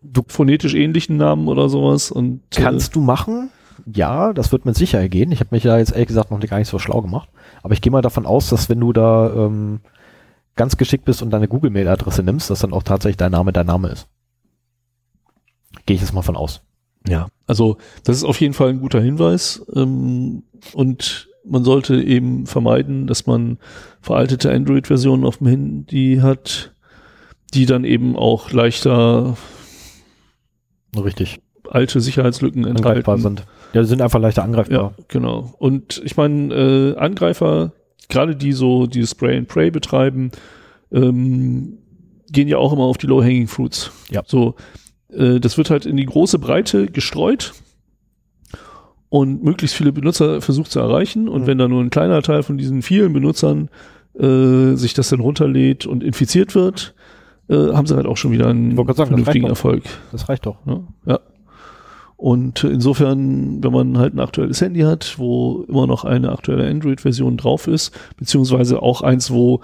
du 0.03 0.23
phonetisch 0.27 0.75
ähnlichen 0.75 1.17
Namen 1.17 1.49
oder 1.49 1.69
sowas. 1.69 2.11
Und, 2.11 2.41
äh, 2.57 2.63
Kannst 2.63 2.91
äh, 2.91 2.95
du 2.95 3.01
machen? 3.01 3.51
Ja, 3.95 4.33
das 4.33 4.53
wird 4.53 4.67
mit 4.67 4.77
Sicherheit 4.77 5.11
gehen. 5.11 5.33
Ich 5.33 5.41
habe 5.41 5.55
mich 5.55 5.63
da 5.63 5.79
jetzt 5.79 5.93
ehrlich 5.93 6.09
gesagt 6.09 6.31
noch 6.31 6.41
gar 6.41 6.59
nicht 6.59 6.69
so 6.69 6.79
schlau 6.79 7.03
gemacht. 7.03 7.29
Aber 7.63 7.73
ich 7.75 7.81
gehe 7.81 7.93
mal 7.93 8.03
davon 8.03 8.27
aus, 8.27 8.51
dass 8.51 8.69
wenn 8.69 8.81
du 8.81 8.93
da 8.93 9.33
ähm, 9.33 9.81
ganz 10.57 10.77
geschickt 10.77 11.05
bist 11.05 11.23
und 11.23 11.31
deine 11.31 11.49
Google-Mail-Adresse 11.49 12.23
nimmst, 12.23 12.51
dass 12.51 12.61
dann 12.61 12.73
auch 12.73 12.83
tatsächlich 12.83 13.17
dein 13.17 13.33
Name 13.33 13.53
dein 13.53 13.67
Name 13.67 13.89
ist. 13.89 14.09
Gehe 15.87 15.95
ich 15.95 16.03
jetzt 16.03 16.13
mal 16.13 16.23
von 16.23 16.37
aus. 16.37 16.63
Ja, 17.09 17.29
also 17.47 17.79
das 18.05 18.17
ist 18.17 18.25
auf 18.25 18.41
jeden 18.41 18.55
Fall 18.55 18.69
ein 18.69 18.81
guter 18.81 19.01
Hinweis. 19.01 19.65
Ähm, 19.75 20.43
und 20.75 21.29
man 21.45 21.65
sollte 21.65 22.03
eben 22.03 22.47
vermeiden, 22.47 23.07
dass 23.07 23.27
man 23.27 23.59
veraltete 24.01 24.53
Android-Versionen 24.53 25.25
auf 25.25 25.39
dem 25.39 25.47
Handy 25.47 26.19
hat, 26.23 26.75
die 27.55 27.67
dann 27.67 27.85
eben 27.85 28.17
auch 28.17 28.53
leichter 28.53 29.37
richtig 30.97 31.41
alte 31.69 32.01
Sicherheitslücken 32.01 32.67
angreifbar 32.67 33.19
sind. 33.19 33.47
Ja, 33.73 33.83
die 33.83 33.89
sind 33.89 34.03
einfach 34.03 34.21
leichter 34.21 34.43
angreifbar. 34.43 34.79
Ja, 34.79 34.93
genau. 35.09 35.55
Und 35.59 36.01
ich 36.05 36.17
meine, 36.17 36.55
äh, 36.55 36.97
Angreifer, 36.97 37.73
gerade 38.09 38.37
die 38.37 38.53
so 38.53 38.87
die 38.87 39.07
Spray 39.07 39.37
and 39.37 39.49
Pray 39.49 39.71
betreiben, 39.71 40.31
ähm, 40.93 41.79
gehen 42.31 42.49
ja 42.49 42.59
auch 42.59 42.73
immer 42.73 42.85
auf 42.85 42.99
die 42.99 43.07
Low-Hanging 43.07 43.49
Fruits. 43.49 43.91
Ja. 44.11 44.23
So, 44.27 44.55
äh, 45.13 45.41
das 45.41 45.57
wird 45.59 45.71
halt 45.71 45.87
in 45.87 45.97
die 45.97 46.07
große 46.07 46.39
Breite 46.39 46.87
gestreut 46.87 47.53
und 49.09 49.43
möglichst 49.43 49.77
viele 49.77 49.93
Benutzer 49.93 50.41
versucht 50.41 50.71
zu 50.71 50.81
erreichen. 50.81 51.29
Und 51.29 51.43
mhm. 51.43 51.47
wenn 51.47 51.59
da 51.59 51.69
nur 51.69 51.83
ein 51.83 51.91
kleiner 51.91 52.23
Teil 52.23 52.43
von 52.43 52.59
diesen 52.59 52.83
vielen 52.83 53.13
Benutzern 53.13 53.69
äh, 54.19 54.75
sich 54.75 54.95
das 54.95 55.09
dann 55.11 55.21
runterlädt 55.21 55.87
und 55.87 56.03
infiziert 56.03 56.55
wird, 56.55 56.95
äh, 57.49 57.73
haben 57.73 57.87
sie 57.87 57.97
halt 57.97 58.07
auch 58.07 58.17
schon 58.17 58.33
wieder 58.33 58.49
einen 58.49 58.77
sagen, 58.77 58.95
vernünftigen 58.95 59.47
Erfolg. 59.47 59.85
Das 60.13 60.29
reicht 60.29 60.47
doch. 60.47 60.57
Ja, 60.67 60.81
ja. 61.07 61.21
Und 62.21 62.65
insofern, 62.65 63.65
wenn 63.65 63.73
man 63.73 63.97
halt 63.97 64.13
ein 64.13 64.21
aktuelles 64.21 64.61
Handy 64.61 64.81
hat, 64.81 65.19
wo 65.19 65.65
immer 65.67 65.87
noch 65.87 66.05
eine 66.05 66.31
aktuelle 66.31 66.69
Android-Version 66.69 67.39
drauf 67.39 67.67
ist, 67.67 67.99
beziehungsweise 68.19 68.83
auch 68.83 69.01
eins, 69.01 69.31
wo 69.31 69.63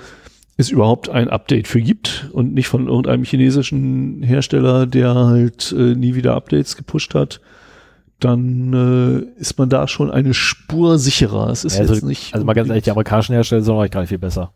es 0.56 0.70
überhaupt 0.70 1.10
ein 1.10 1.28
Update 1.28 1.68
für 1.68 1.82
gibt 1.82 2.30
und 2.32 2.54
nicht 2.54 2.68
von 2.68 2.88
irgendeinem 2.88 3.24
chinesischen 3.24 4.22
Hersteller, 4.22 4.86
der 4.86 5.14
halt 5.14 5.70
äh, 5.76 5.94
nie 5.94 6.14
wieder 6.14 6.34
Updates 6.34 6.78
gepusht 6.78 7.14
hat, 7.14 7.42
dann 8.20 8.72
äh, 8.72 9.38
ist 9.38 9.58
man 9.58 9.68
da 9.68 9.86
schon 9.86 10.10
eine 10.10 10.32
Spur 10.32 10.98
sicherer. 10.98 11.50
Es 11.50 11.62
ist 11.62 11.78
also, 11.78 11.92
jetzt 11.92 12.04
nicht. 12.04 12.32
Also 12.32 12.46
mal 12.46 12.54
ganz 12.54 12.70
ehrlich, 12.70 12.84
die 12.84 12.90
amerikanischen 12.90 13.34
Hersteller 13.34 13.60
sind 13.60 13.74
auch 13.74 13.90
gar 13.90 14.00
nicht 14.00 14.08
viel 14.08 14.16
besser. 14.16 14.54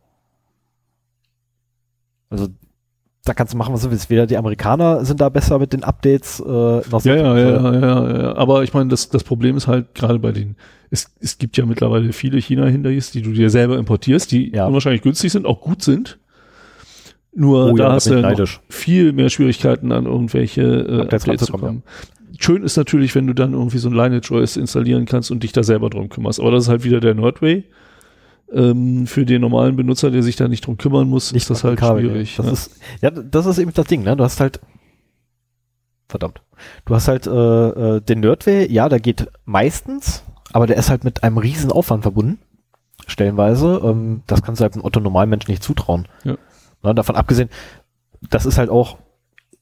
Also 2.30 2.48
da 3.24 3.34
kannst 3.34 3.52
du 3.52 3.58
machen, 3.58 3.74
was 3.74 3.82
du 3.82 3.90
willst. 3.90 4.10
Weder 4.10 4.26
die 4.26 4.36
Amerikaner 4.36 5.04
sind 5.04 5.20
da 5.20 5.28
besser 5.28 5.58
mit 5.58 5.72
den 5.72 5.84
Updates, 5.84 6.40
äh, 6.40 6.42
noch 6.42 7.04
ja, 7.04 7.16
ja, 7.16 7.38
ja, 7.38 7.74
ja, 7.74 8.22
ja, 8.22 8.36
Aber 8.36 8.62
ich 8.62 8.72
meine, 8.72 8.88
das, 8.88 9.08
das 9.08 9.24
Problem 9.24 9.56
ist 9.56 9.66
halt 9.66 9.94
gerade 9.94 10.18
bei 10.18 10.32
den 10.32 10.56
es, 10.90 11.14
es 11.20 11.38
gibt 11.38 11.56
ja 11.56 11.64
mittlerweile 11.66 12.12
viele 12.12 12.38
China-Hindernisse, 12.38 13.12
die 13.12 13.22
du 13.22 13.32
dir 13.32 13.48
selber 13.48 13.78
importierst, 13.78 14.32
die 14.32 14.52
ja. 14.52 14.66
unwahrscheinlich 14.66 15.02
günstig 15.02 15.30
sind, 15.30 15.46
auch 15.46 15.60
gut 15.60 15.82
sind. 15.82 16.18
Nur 17.32 17.72
oh, 17.72 17.76
da 17.76 17.84
ja, 17.84 17.92
hast 17.92 18.10
du 18.10 18.44
viel 18.68 19.12
mehr 19.12 19.30
Schwierigkeiten 19.30 19.92
an 19.92 20.06
irgendwelche 20.06 20.62
äh, 20.62 21.00
Updates 21.02 21.46
zu 21.46 21.52
kommen. 21.52 21.84
Schön 22.40 22.64
ist 22.64 22.76
natürlich, 22.76 23.14
wenn 23.14 23.28
du 23.28 23.34
dann 23.34 23.52
irgendwie 23.52 23.78
so 23.78 23.88
ein 23.88 23.94
Lineage 23.94 24.32
OS 24.32 24.56
installieren 24.56 25.04
kannst 25.04 25.30
und 25.30 25.42
dich 25.44 25.52
da 25.52 25.62
selber 25.62 25.90
drum 25.90 26.08
kümmerst. 26.08 26.40
Aber 26.40 26.50
das 26.50 26.64
ist 26.64 26.68
halt 26.68 26.82
wieder 26.82 26.98
der 26.98 27.14
Nordway. 27.14 27.64
Ähm, 28.52 29.06
für 29.06 29.24
den 29.24 29.42
normalen 29.42 29.76
Benutzer, 29.76 30.10
der 30.10 30.22
sich 30.22 30.36
da 30.36 30.48
nicht 30.48 30.66
drum 30.66 30.76
kümmern 30.76 31.08
muss, 31.08 31.32
nicht 31.32 31.42
ist 31.42 31.50
das 31.50 31.64
halt 31.64 31.78
Kabel, 31.78 32.04
schwierig. 32.04 32.36
Das 32.36 32.46
ja. 32.46 32.52
Ist, 32.52 32.80
ja, 33.00 33.10
das 33.10 33.46
ist 33.46 33.58
eben 33.58 33.72
das 33.72 33.86
Ding, 33.86 34.02
ne? 34.02 34.16
Du 34.16 34.24
hast 34.24 34.40
halt 34.40 34.60
verdammt. 36.08 36.42
Du 36.84 36.94
hast 36.94 37.06
halt 37.06 37.26
äh, 37.26 37.30
äh, 37.96 38.00
den 38.00 38.20
Nerdway, 38.20 38.70
ja, 38.70 38.88
der 38.88 38.98
geht 38.98 39.28
meistens 39.44 40.24
aber 40.52 40.66
der 40.66 40.76
ist 40.76 40.90
halt 40.90 41.04
mit 41.04 41.22
einem 41.22 41.38
riesen 41.38 41.72
Aufwand 41.72 42.02
verbunden, 42.02 42.38
stellenweise. 43.06 43.80
Ähm, 43.84 44.22
das 44.26 44.42
kannst 44.42 44.60
du 44.60 44.64
halt 44.64 44.74
einem 44.74 44.84
Otto 44.84 45.00
Normalmensch 45.00 45.48
nicht 45.48 45.62
zutrauen. 45.62 46.08
Ja. 46.24 46.36
Na, 46.82 46.92
davon 46.92 47.16
abgesehen, 47.16 47.50
das 48.28 48.46
ist 48.46 48.58
halt 48.58 48.70
auch 48.70 48.98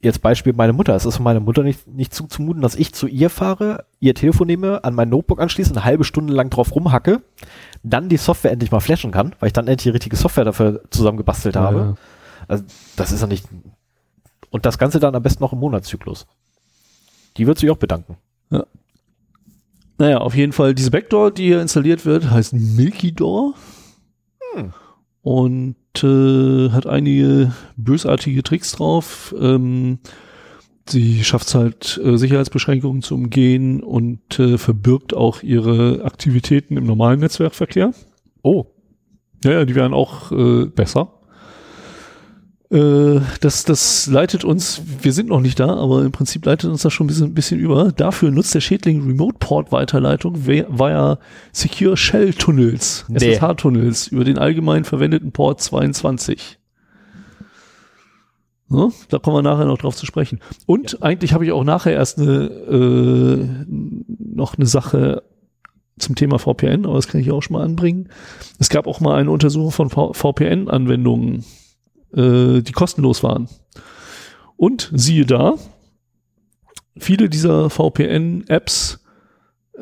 jetzt 0.01 0.23
Beispiel 0.23 0.53
meine 0.53 0.73
Mutter. 0.73 0.95
Es 0.95 1.05
ist 1.05 1.17
für 1.17 1.23
meine 1.23 1.41
Mutter 1.41 1.63
nicht, 1.63 1.87
nicht 1.87 2.15
zuzumuten, 2.15 2.63
dass 2.63 2.77
ich 2.77 2.95
zu 2.95 3.07
ihr 3.07 3.31
fahre, 3.31 3.87
ihr 4.01 4.15
Telefon 4.15 4.47
nehme, 4.47 4.85
an 4.85 4.95
mein 4.95 5.09
Notebook 5.09 5.41
anschließe, 5.41 5.71
eine 5.71 5.85
halbe 5.85 6.05
Stunde 6.05 6.33
lang 6.33 6.51
drauf 6.51 6.75
rumhacke, 6.75 7.23
dann 7.83 8.09
die 8.09 8.17
Software 8.17 8.53
endlich 8.53 8.71
mal 8.71 8.81
flashen 8.81 9.11
kann, 9.11 9.35
weil 9.41 9.49
ich 9.49 9.53
dann 9.53 9.67
endlich 9.67 9.85
die 9.85 9.91
richtige 9.91 10.17
Software 10.17 10.45
dafür 10.45 10.83
zusammengebastelt 10.91 11.57
ja, 11.57 11.63
habe. 11.63 11.79
Ja. 11.79 11.95
Also 12.47 12.65
das 12.97 13.13
ist 13.13 13.21
ja 13.21 13.27
nicht. 13.27 13.47
Und 14.51 14.67
das 14.67 14.79
Ganze 14.79 15.01
dann 15.01 15.15
am 15.15 15.23
besten 15.23 15.43
noch 15.43 15.53
im 15.53 15.59
Monatszyklus. 15.59 16.27
Die 17.37 17.47
wird 17.47 17.59
sich 17.59 17.71
auch 17.71 17.77
bedanken. 17.77 18.17
Ja. 18.51 18.65
Naja, 19.99 20.19
auf 20.19 20.35
jeden 20.35 20.53
Fall, 20.53 20.75
diese 20.75 20.93
Backdoor, 20.93 21.33
die 21.33 21.47
hier 21.47 21.61
installiert 21.61 22.07
wird, 22.07 22.31
heißt 22.31 22.53
Milky 22.53 23.13
Door. 23.13 23.55
Hm. 24.55 24.73
Und 25.23 25.77
äh, 26.03 26.71
hat 26.71 26.87
einige 26.87 27.53
bösartige 27.77 28.43
Tricks 28.43 28.73
drauf. 28.73 29.35
Ähm, 29.39 29.99
sie 30.89 31.25
schafft 31.25 31.49
es 31.49 31.55
halt, 31.55 32.01
äh, 32.03 32.17
Sicherheitsbeschränkungen 32.17 33.03
zu 33.03 33.15
umgehen 33.15 33.83
und 33.83 34.39
äh, 34.39 34.59
verbirgt 34.59 35.15
auch 35.15 35.43
ihre 35.43 36.05
Aktivitäten 36.05 36.77
im 36.77 36.85
normalen 36.85 37.21
Netzwerkverkehr. 37.21 37.93
Oh. 38.43 38.67
Ja, 39.45 39.53
ja, 39.53 39.65
die 39.65 39.75
werden 39.75 39.95
auch 39.95 40.33
äh, 40.33 40.67
besser. 40.67 41.18
Äh, 42.71 43.21
das, 43.41 43.65
das 43.65 44.07
leitet 44.09 44.45
uns, 44.45 44.83
wir 45.01 45.13
sind 45.13 45.29
noch 45.29 45.41
nicht 45.41 45.59
da, 45.59 45.75
aber 45.77 46.05
im 46.05 46.13
Prinzip 46.13 46.45
leitet 46.45 46.71
uns 46.71 46.83
das 46.83 46.93
schon 46.93 47.07
ein 47.07 47.09
bisschen, 47.09 47.27
ein 47.29 47.35
bisschen 47.35 47.59
über. 47.59 47.93
Dafür 47.93 48.31
nutzt 48.31 48.55
der 48.55 48.61
Schädling 48.61 49.07
Remote 49.07 49.39
Port 49.39 49.73
Weiterleitung 49.73 50.47
via 50.47 51.19
Secure 51.53 51.97
Shell 51.97 52.35
Tunnels, 52.35 53.07
nee. 53.09 53.35
SSH 53.35 53.55
Tunnels 53.57 54.09
über 54.09 54.25
den 54.25 54.39
allgemein 54.39 54.85
verwendeten 54.85 55.33
Port 55.33 55.63
22. 55.63 56.59
So, 58.71 58.93
da 59.09 59.19
kommen 59.19 59.37
wir 59.39 59.43
nachher 59.43 59.65
noch 59.65 59.79
drauf 59.79 59.97
zu 59.97 60.05
sprechen. 60.05 60.41
Und 60.67 60.93
ja. 60.93 60.99
eigentlich 61.01 61.33
habe 61.33 61.47
ich 61.47 61.53
auch 61.53 61.65
nachher 61.65 61.95
erst 61.95 62.19
eine, 62.19 62.45
äh, 62.45 63.47
noch 63.67 64.59
eine 64.59 64.67
Sache 64.67 65.23
zum 65.99 66.17
Thema 66.17 66.39
VPN, 66.39 66.85
aber 66.85 66.97
das 66.97 67.09
kann 67.09 67.23
ich 67.23 67.31
auch 67.33 67.43
schon 67.43 67.57
mal 67.57 67.65
anbringen. 67.65 68.11
Es 68.59 68.69
gab 68.69 68.87
auch 68.87 69.01
mal 69.01 69.17
eine 69.17 69.31
Untersuchung 69.31 69.71
von 69.71 70.13
VPN-Anwendungen 70.15 71.45
äh, 72.15 72.61
die 72.63 72.73
kostenlos 72.73 73.23
waren. 73.23 73.49
Und 74.57 74.91
siehe 74.95 75.27
da, 75.27 75.55
viele 76.99 77.29
dieser 77.29 77.71
VPN-Apps 77.71 79.01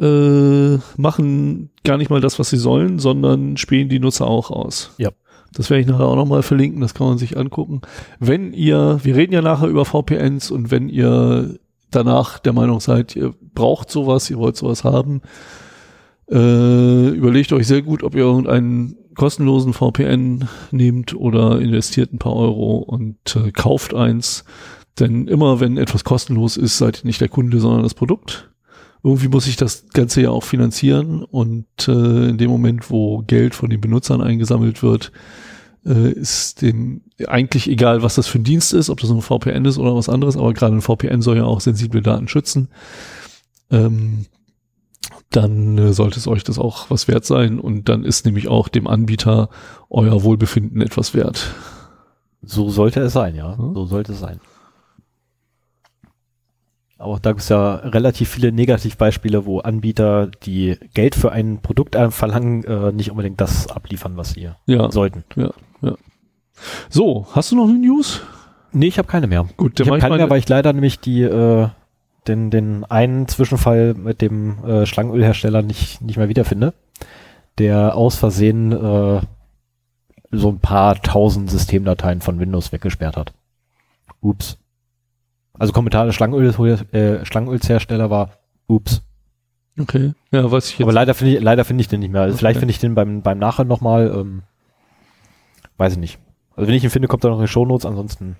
äh, 0.00 0.78
machen 0.96 1.70
gar 1.84 1.96
nicht 1.96 2.10
mal 2.10 2.20
das, 2.20 2.38
was 2.38 2.50
sie 2.50 2.58
sollen, 2.58 2.98
sondern 2.98 3.56
spähen 3.56 3.88
die 3.88 3.98
Nutzer 3.98 4.26
auch 4.26 4.50
aus. 4.50 4.92
Ja. 4.98 5.10
Das 5.54 5.70
werde 5.70 5.80
ich 5.80 5.86
nachher 5.86 6.06
auch 6.06 6.16
nochmal 6.16 6.42
verlinken, 6.42 6.82
das 6.82 6.92
kann 6.92 7.06
man 7.06 7.18
sich 7.18 7.38
angucken. 7.38 7.80
Wenn 8.18 8.52
ihr, 8.52 9.00
wir 9.02 9.16
reden 9.16 9.32
ja 9.32 9.40
nachher 9.40 9.68
über 9.68 9.86
VPNs 9.86 10.50
und 10.50 10.70
wenn 10.70 10.90
ihr 10.90 11.58
danach 11.90 12.38
der 12.38 12.52
Meinung 12.52 12.80
seid, 12.80 13.16
ihr 13.16 13.32
braucht 13.54 13.90
sowas, 13.90 14.28
ihr 14.28 14.36
wollt 14.36 14.56
sowas 14.56 14.84
haben, 14.84 15.22
äh, 16.30 17.08
überlegt 17.08 17.52
euch 17.52 17.66
sehr 17.66 17.82
gut, 17.82 18.02
ob 18.02 18.14
ihr 18.14 18.22
irgendeinen 18.22 18.96
kostenlosen 19.14 19.72
VPN 19.72 20.48
nehmt 20.70 21.14
oder 21.14 21.60
investiert 21.60 22.12
ein 22.12 22.18
paar 22.18 22.36
Euro 22.36 22.78
und 22.78 23.16
äh, 23.36 23.50
kauft 23.52 23.94
eins. 23.94 24.44
Denn 24.98 25.28
immer 25.28 25.60
wenn 25.60 25.76
etwas 25.76 26.04
kostenlos 26.04 26.56
ist, 26.56 26.78
seid 26.78 27.02
ihr 27.02 27.06
nicht 27.06 27.20
der 27.20 27.28
Kunde, 27.28 27.60
sondern 27.60 27.82
das 27.82 27.94
Produkt. 27.94 28.50
Irgendwie 29.02 29.28
muss 29.28 29.46
ich 29.46 29.56
das 29.56 29.86
Ganze 29.92 30.22
ja 30.22 30.30
auch 30.30 30.42
finanzieren 30.42 31.22
und 31.22 31.66
äh, 31.86 32.28
in 32.28 32.38
dem 32.38 32.50
Moment, 32.50 32.90
wo 32.90 33.22
Geld 33.26 33.54
von 33.54 33.70
den 33.70 33.80
Benutzern 33.80 34.20
eingesammelt 34.20 34.82
wird, 34.82 35.12
äh, 35.84 36.10
ist 36.10 36.62
dem 36.62 37.02
eigentlich 37.26 37.68
egal, 37.68 38.02
was 38.02 38.16
das 38.16 38.26
für 38.26 38.38
ein 38.38 38.44
Dienst 38.44 38.72
ist, 38.74 38.90
ob 38.90 38.98
das 39.00 39.10
ein 39.10 39.22
VPN 39.22 39.64
ist 39.64 39.78
oder 39.78 39.94
was 39.94 40.08
anderes, 40.08 40.36
aber 40.36 40.52
gerade 40.54 40.74
ein 40.74 40.82
VPN 40.82 41.22
soll 41.22 41.36
ja 41.36 41.44
auch 41.44 41.60
sensible 41.60 42.02
Daten 42.02 42.26
schützen. 42.26 42.68
Ähm, 43.70 44.26
dann 45.30 45.76
äh, 45.78 45.92
sollte 45.92 46.18
es 46.18 46.26
euch 46.28 46.44
das 46.44 46.58
auch 46.58 46.88
was 46.90 47.08
wert 47.08 47.24
sein 47.24 47.58
und 47.58 47.88
dann 47.88 48.04
ist 48.04 48.24
nämlich 48.26 48.48
auch 48.48 48.68
dem 48.68 48.86
Anbieter 48.86 49.48
euer 49.90 50.22
Wohlbefinden 50.22 50.80
etwas 50.80 51.14
wert. 51.14 51.52
So 52.42 52.68
sollte 52.70 53.00
es 53.00 53.12
sein, 53.12 53.34
ja. 53.34 53.56
Hm? 53.58 53.74
So 53.74 53.86
sollte 53.86 54.12
es 54.12 54.20
sein. 54.20 54.40
Aber 56.98 57.18
da 57.20 57.30
gibt 57.32 57.42
es 57.42 57.48
ja 57.50 57.74
relativ 57.74 58.30
viele 58.30 58.52
Negativbeispiele, 58.52 59.44
wo 59.44 59.58
Anbieter, 59.60 60.28
die 60.28 60.78
Geld 60.94 61.14
für 61.14 61.30
ein 61.30 61.60
Produkt 61.60 61.94
verlangen, 62.10 62.64
äh, 62.64 62.90
nicht 62.92 63.10
unbedingt 63.10 63.40
das 63.40 63.66
abliefern, 63.68 64.16
was 64.16 64.30
sie 64.30 64.48
ja, 64.66 64.90
sollten. 64.90 65.24
Ja, 65.34 65.50
ja. 65.82 65.94
So, 66.88 67.26
hast 67.32 67.52
du 67.52 67.56
noch 67.56 67.68
eine 67.68 67.78
News? 67.78 68.22
Nee, 68.72 68.86
ich 68.86 68.96
habe 68.98 69.08
keine 69.08 69.26
mehr. 69.26 69.46
Gut, 69.58 69.78
Ich 69.78 69.86
mach 69.86 69.92
habe 69.92 70.00
keine 70.00 70.10
meine- 70.12 70.22
mehr, 70.24 70.30
weil 70.30 70.38
ich 70.38 70.48
leider 70.48 70.72
nämlich 70.72 70.98
die, 70.98 71.20
äh, 71.22 71.68
den, 72.28 72.50
den 72.50 72.84
einen 72.84 73.28
Zwischenfall 73.28 73.94
mit 73.94 74.20
dem 74.20 74.64
äh, 74.64 74.86
Schlangenölhersteller 74.86 75.62
nicht, 75.62 76.00
nicht 76.02 76.16
mehr 76.16 76.28
wiederfinde, 76.28 76.74
der 77.58 77.94
aus 77.94 78.16
Versehen 78.16 78.72
äh, 78.72 79.20
so 80.32 80.48
ein 80.48 80.60
paar 80.60 81.00
tausend 81.02 81.50
Systemdateien 81.50 82.20
von 82.20 82.40
Windows 82.40 82.72
weggesperrt 82.72 83.16
hat. 83.16 83.32
Ups. 84.20 84.58
Also 85.58 85.72
Kommentar 85.72 86.06
des 86.06 86.14
Schlangenöl, 86.14 86.52
äh, 86.92 87.24
Schlangenölshersteller 87.24 88.10
war, 88.10 88.30
ups. 88.66 89.02
Okay. 89.78 90.12
Ja, 90.30 90.50
weiß 90.50 90.70
ich 90.70 90.78
jetzt. 90.78 90.82
Aber 90.82 90.92
leider 90.92 91.14
finde 91.14 91.36
ich, 91.36 91.42
leider 91.42 91.64
finde 91.64 91.82
ich 91.82 91.88
den 91.88 92.00
nicht 92.00 92.10
mehr. 92.10 92.22
Also 92.22 92.34
Okay. 92.34 92.38
Vielleicht 92.38 92.58
finde 92.58 92.72
ich 92.72 92.78
den 92.78 92.94
beim, 92.94 93.22
beim 93.22 93.38
Nachher 93.38 93.64
nochmal, 93.64 94.12
ähm, 94.14 94.42
weiß 95.76 95.94
ich 95.94 95.98
nicht. 95.98 96.18
Also 96.54 96.68
wenn 96.68 96.74
ich 96.74 96.84
ihn 96.84 96.90
finde, 96.90 97.08
kommt 97.08 97.24
er 97.24 97.30
noch 97.30 97.38
in 97.38 97.44
die 97.44 97.48
Shownotes, 97.48 97.86
ansonsten, 97.86 98.36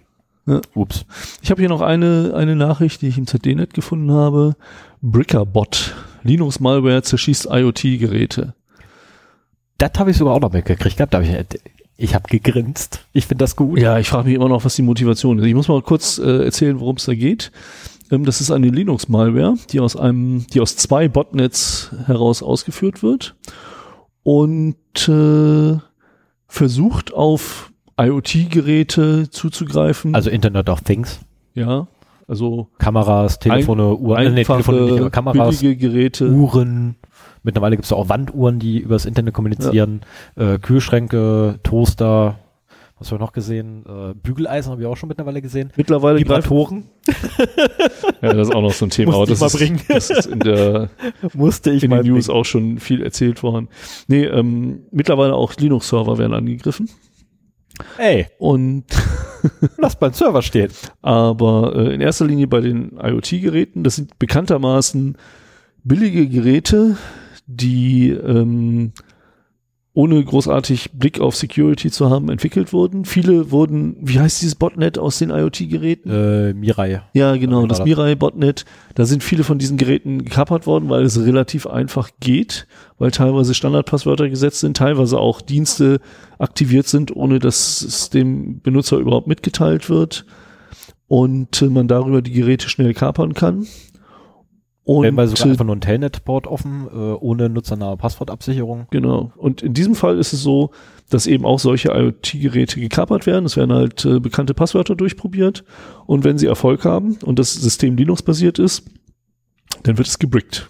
Ja. 0.46 0.60
ups. 0.74 1.04
Ich 1.42 1.50
habe 1.50 1.60
hier 1.60 1.68
noch 1.68 1.80
eine, 1.80 2.32
eine 2.36 2.54
Nachricht, 2.54 3.02
die 3.02 3.08
ich 3.08 3.18
im 3.18 3.26
ZDNet 3.26 3.74
gefunden 3.74 4.12
habe. 4.12 4.56
Brickerbot. 5.02 5.94
Linux-Malware 6.22 7.02
zerschießt 7.02 7.48
IoT-Geräte. 7.50 8.54
Das 9.78 9.92
habe 9.98 10.10
ich 10.10 10.16
sogar 10.16 10.34
auch 10.34 10.40
noch 10.40 10.52
mitgekriegt 10.52 10.96
gehabt. 10.96 11.14
Da 11.14 11.18
hab 11.18 11.24
ich 11.24 11.60
ich 11.98 12.14
habe 12.14 12.28
gegrinst. 12.28 13.06
Ich 13.12 13.26
finde 13.26 13.42
das 13.42 13.56
gut. 13.56 13.78
Ja, 13.78 13.98
ich 13.98 14.08
frage 14.08 14.28
mich 14.28 14.34
immer 14.34 14.48
noch, 14.48 14.64
was 14.64 14.76
die 14.76 14.82
Motivation 14.82 15.38
ist. 15.38 15.46
Ich 15.46 15.54
muss 15.54 15.68
mal 15.68 15.80
kurz 15.82 16.18
äh, 16.18 16.44
erzählen, 16.44 16.78
worum 16.78 16.96
es 16.96 17.06
da 17.06 17.14
geht. 17.14 17.50
Ähm, 18.10 18.24
das 18.24 18.40
ist 18.40 18.50
eine 18.50 18.68
Linux-Malware, 18.68 19.56
die 19.70 19.80
aus 19.80 19.96
einem, 19.96 20.46
die 20.52 20.60
aus 20.60 20.76
zwei 20.76 21.08
Botnets 21.08 21.90
heraus 22.06 22.42
ausgeführt 22.42 23.02
wird 23.02 23.34
und 24.22 25.08
äh, 25.08 25.78
versucht 26.46 27.14
auf 27.14 27.72
IoT-Geräte 27.98 29.30
zuzugreifen. 29.30 30.14
Also 30.14 30.30
Internet 30.30 30.68
of 30.68 30.82
Things. 30.82 31.20
ja, 31.54 31.86
also 32.28 32.68
Kameras, 32.78 33.38
Telefone, 33.38 33.94
Uhren, 33.96 34.26
äh, 34.26 34.30
nee, 34.30 34.44
Telefone 34.44 34.80
nicht, 34.82 35.00
aber 35.00 35.10
Kameras, 35.10 35.60
billige 35.60 35.88
Geräte. 35.88 36.28
Uhren. 36.30 36.96
Mittlerweile 37.44 37.76
gibt 37.76 37.86
es 37.86 37.92
auch 37.92 38.08
Wanduhren, 38.08 38.58
die 38.58 38.78
übers 38.80 39.06
Internet 39.06 39.32
kommunizieren. 39.32 40.00
Äh, 40.34 40.58
Kühlschränke, 40.58 41.60
Toaster. 41.62 42.40
Was 42.98 43.12
haben 43.12 43.18
wir 43.20 43.24
noch 43.24 43.32
gesehen? 43.32 43.84
Äh, 43.86 44.14
Bügeleisen 44.14 44.72
habe 44.72 44.80
ich 44.82 44.88
auch 44.88 44.96
schon 44.96 45.08
mittlerweile 45.08 45.40
gesehen. 45.42 45.70
Mittlerweile 45.76 46.18
Vibratoren. 46.18 46.84
ja, 48.22 48.32
das 48.32 48.48
ist 48.48 48.54
auch 48.54 48.62
noch 48.62 48.72
so 48.72 48.86
ein 48.86 48.90
Thema. 48.90 49.12
Musste 49.12 49.22
aber 49.22 49.32
ich 49.32 49.38
das, 49.38 49.40
mal 49.40 49.46
ist, 49.46 49.58
bringen. 49.58 49.80
das 49.88 50.10
ist 50.10 50.26
in 50.26 50.38
der 50.40 50.90
Musste 51.34 51.70
ich 51.70 51.84
in 51.84 51.90
mal 51.90 52.02
den 52.02 52.12
News 52.14 52.26
bringen. 52.26 52.38
auch 52.40 52.44
schon 52.44 52.78
viel 52.78 53.02
erzählt 53.04 53.42
worden. 53.44 53.68
Nee, 54.08 54.24
ähm, 54.24 54.80
mittlerweile 54.90 55.34
auch 55.34 55.54
Linux-Server 55.54 56.18
werden 56.18 56.32
angegriffen. 56.34 56.88
Ey, 57.98 58.26
Und 58.38 58.84
lass 59.78 59.96
beim 59.98 60.12
Server 60.12 60.42
stehen. 60.42 60.70
aber 61.02 61.74
äh, 61.76 61.94
in 61.94 62.00
erster 62.00 62.26
Linie 62.26 62.46
bei 62.46 62.60
den 62.60 62.98
IoT-Geräten, 63.02 63.84
das 63.84 63.96
sind 63.96 64.18
bekanntermaßen 64.18 65.16
billige 65.84 66.28
Geräte, 66.28 66.96
die 67.46 68.10
ähm, 68.10 68.92
ohne 69.96 70.22
großartig 70.22 70.92
Blick 70.92 71.20
auf 71.20 71.34
Security 71.34 71.90
zu 71.90 72.10
haben, 72.10 72.28
entwickelt 72.28 72.74
wurden. 72.74 73.06
Viele 73.06 73.50
wurden, 73.50 73.96
wie 74.02 74.20
heißt 74.20 74.42
dieses 74.42 74.54
Botnet 74.54 74.98
aus 74.98 75.18
den 75.18 75.30
IoT-Geräten? 75.30 76.10
Äh, 76.10 76.52
Mirai. 76.52 77.00
Ja, 77.14 77.34
genau, 77.36 77.66
das 77.66 77.78
das. 77.78 77.86
Mirai-Botnet. 77.86 78.66
Da 78.94 79.06
sind 79.06 79.24
viele 79.24 79.42
von 79.42 79.56
diesen 79.56 79.78
Geräten 79.78 80.22
gekapert 80.22 80.66
worden, 80.66 80.90
weil 80.90 81.02
es 81.02 81.18
relativ 81.24 81.66
einfach 81.66 82.10
geht, 82.20 82.66
weil 82.98 83.10
teilweise 83.10 83.54
Standardpasswörter 83.54 84.28
gesetzt 84.28 84.60
sind, 84.60 84.76
teilweise 84.76 85.18
auch 85.18 85.40
Dienste 85.40 86.00
aktiviert 86.38 86.86
sind, 86.88 87.16
ohne 87.16 87.38
dass 87.38 87.80
es 87.80 88.10
dem 88.10 88.60
Benutzer 88.60 88.98
überhaupt 88.98 89.28
mitgeteilt 89.28 89.88
wird 89.88 90.26
und 91.08 91.62
äh, 91.62 91.70
man 91.70 91.88
darüber 91.88 92.20
die 92.20 92.32
Geräte 92.32 92.68
schnell 92.68 92.92
kapern 92.92 93.32
kann. 93.32 93.66
Und 94.86 95.02
Stellenweise 95.02 95.34
sogar 95.34 95.50
einfach 95.50 95.64
nur 95.64 95.74
ein 95.74 95.80
Telnet-Port 95.80 96.46
offen, 96.46 96.86
äh, 96.92 96.96
ohne 96.96 97.48
nutzernahe 97.48 97.96
Passwortabsicherung. 97.96 98.86
Genau. 98.90 99.32
Und 99.36 99.60
in 99.60 99.74
diesem 99.74 99.96
Fall 99.96 100.16
ist 100.16 100.32
es 100.32 100.44
so, 100.44 100.70
dass 101.10 101.26
eben 101.26 101.44
auch 101.44 101.58
solche 101.58 101.88
IoT-Geräte 101.88 102.78
gekapert 102.78 103.26
werden. 103.26 103.46
Es 103.46 103.56
werden 103.56 103.72
halt 103.72 104.04
äh, 104.04 104.20
bekannte 104.20 104.54
Passwörter 104.54 104.94
durchprobiert. 104.94 105.64
Und 106.06 106.22
wenn 106.22 106.38
sie 106.38 106.46
Erfolg 106.46 106.84
haben 106.84 107.18
und 107.24 107.40
das 107.40 107.52
System 107.52 107.96
Linux-basiert 107.96 108.60
ist, 108.60 108.84
dann 109.82 109.98
wird 109.98 110.06
es 110.06 110.20
gebrickt. 110.20 110.68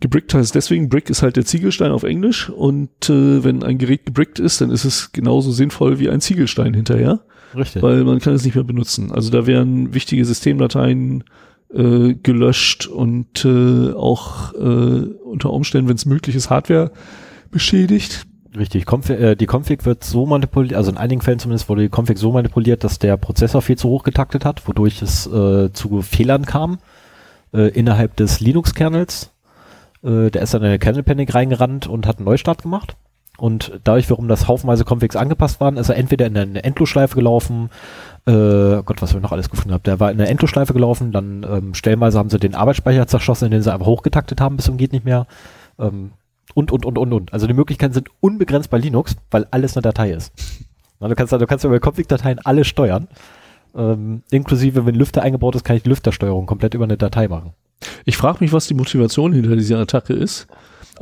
Gebrickt 0.00 0.34
heißt 0.34 0.54
deswegen, 0.54 0.90
Brick 0.90 1.08
ist 1.08 1.22
halt 1.22 1.36
der 1.36 1.46
Ziegelstein 1.46 1.90
auf 1.90 2.02
Englisch. 2.02 2.50
Und 2.50 3.08
äh, 3.08 3.42
wenn 3.44 3.62
ein 3.62 3.78
Gerät 3.78 4.04
gebrickt 4.04 4.40
ist, 4.40 4.60
dann 4.60 4.70
ist 4.70 4.84
es 4.84 5.12
genauso 5.12 5.52
sinnvoll 5.52 5.98
wie 6.00 6.10
ein 6.10 6.20
Ziegelstein 6.20 6.74
hinterher, 6.74 7.20
Richtig. 7.56 7.82
weil 7.82 8.04
man 8.04 8.18
kann 8.18 8.34
es 8.34 8.44
nicht 8.44 8.56
mehr 8.56 8.64
benutzen. 8.64 9.10
Also 9.10 9.30
da 9.30 9.46
werden 9.46 9.94
wichtige 9.94 10.22
Systemdateien 10.26 11.24
äh, 11.74 12.14
gelöscht 12.14 12.86
und 12.86 13.44
äh, 13.44 13.92
auch 13.92 14.54
äh, 14.54 15.06
unter 15.24 15.52
Umständen, 15.52 15.88
wenn 15.88 15.96
es 15.96 16.06
möglich 16.06 16.36
ist, 16.36 16.50
Hardware 16.50 16.90
beschädigt. 17.50 18.26
Richtig. 18.56 18.84
Conf 18.84 19.08
äh, 19.08 19.34
die 19.34 19.46
Config 19.46 19.86
wird 19.86 20.04
so 20.04 20.26
manipuliert, 20.26 20.74
also 20.74 20.90
in 20.90 20.98
einigen 20.98 21.22
Fällen 21.22 21.38
zumindest 21.38 21.68
wurde 21.68 21.82
die 21.82 21.88
Config 21.88 22.18
so 22.18 22.32
manipuliert, 22.32 22.84
dass 22.84 22.98
der 22.98 23.16
Prozessor 23.16 23.62
viel 23.62 23.78
zu 23.78 23.88
hoch 23.88 24.02
getaktet 24.02 24.44
hat, 24.44 24.68
wodurch 24.68 25.00
es 25.00 25.26
äh, 25.26 25.72
zu 25.72 26.02
Fehlern 26.02 26.44
kam 26.44 26.78
äh, 27.54 27.68
innerhalb 27.68 28.16
des 28.16 28.40
Linux-Kernels. 28.40 29.30
Äh, 30.02 30.30
der 30.30 30.42
ist 30.42 30.52
dann 30.52 30.62
in 30.62 30.68
eine 30.68 30.78
Kernel 30.78 31.02
Panic 31.02 31.34
reingerannt 31.34 31.86
und 31.86 32.06
hat 32.06 32.18
einen 32.18 32.26
Neustart 32.26 32.62
gemacht. 32.62 32.96
Und 33.38 33.80
dadurch, 33.84 34.10
warum 34.10 34.28
das 34.28 34.46
haufenweise 34.46 34.84
Configs 34.84 35.16
angepasst 35.16 35.60
waren, 35.60 35.78
ist 35.78 35.88
er 35.88 35.96
entweder 35.96 36.26
in 36.26 36.36
eine 36.36 36.62
Endlosschleife 36.62 37.14
gelaufen, 37.14 37.70
äh, 38.26 38.82
Gott, 38.84 39.02
was 39.02 39.14
wir 39.14 39.20
noch 39.20 39.32
alles 39.32 39.50
gefunden 39.50 39.72
haben. 39.72 39.82
Der 39.82 40.00
war 40.00 40.10
in 40.10 40.20
eine 40.20 40.28
Endlosschleife 40.28 40.72
gelaufen, 40.72 41.12
dann 41.12 41.44
ähm, 41.48 41.74
stellenweise 41.74 42.18
haben 42.18 42.30
sie 42.30 42.38
den 42.38 42.54
Arbeitsspeicher 42.54 43.06
zerschossen, 43.06 43.46
indem 43.46 43.62
sie 43.62 43.72
einfach 43.72 43.86
hochgetaktet 43.86 44.40
haben 44.40 44.56
bis 44.56 44.66
zum 44.66 44.76
geht 44.76 44.92
nicht 44.92 45.04
mehr. 45.04 45.26
Ähm, 45.78 46.12
und, 46.54 46.70
und, 46.70 46.84
und, 46.84 46.98
und, 46.98 47.12
und. 47.12 47.32
Also 47.32 47.46
die 47.46 47.54
Möglichkeiten 47.54 47.94
sind 47.94 48.08
unbegrenzt 48.20 48.70
bei 48.70 48.78
Linux, 48.78 49.16
weil 49.30 49.46
alles 49.50 49.76
eine 49.76 49.82
Datei 49.82 50.12
ist. 50.12 50.32
Na, 51.00 51.08
du 51.08 51.14
kannst, 51.14 51.32
du 51.32 51.46
kannst 51.46 51.64
über 51.64 51.80
Config-Dateien 51.80 52.38
alles 52.44 52.68
steuern. 52.68 53.08
Ähm, 53.74 54.22
inklusive, 54.30 54.86
wenn 54.86 54.94
Lüfter 54.94 55.22
eingebaut 55.22 55.56
ist, 55.56 55.64
kann 55.64 55.76
ich 55.76 55.82
die 55.82 55.88
Lüftersteuerung 55.88 56.46
komplett 56.46 56.74
über 56.74 56.84
eine 56.84 56.98
Datei 56.98 57.26
machen. 57.28 57.54
Ich 58.04 58.16
frage 58.16 58.38
mich, 58.40 58.52
was 58.52 58.66
die 58.66 58.74
Motivation 58.74 59.32
hinter 59.32 59.56
dieser 59.56 59.80
Attacke 59.80 60.12
ist. 60.12 60.46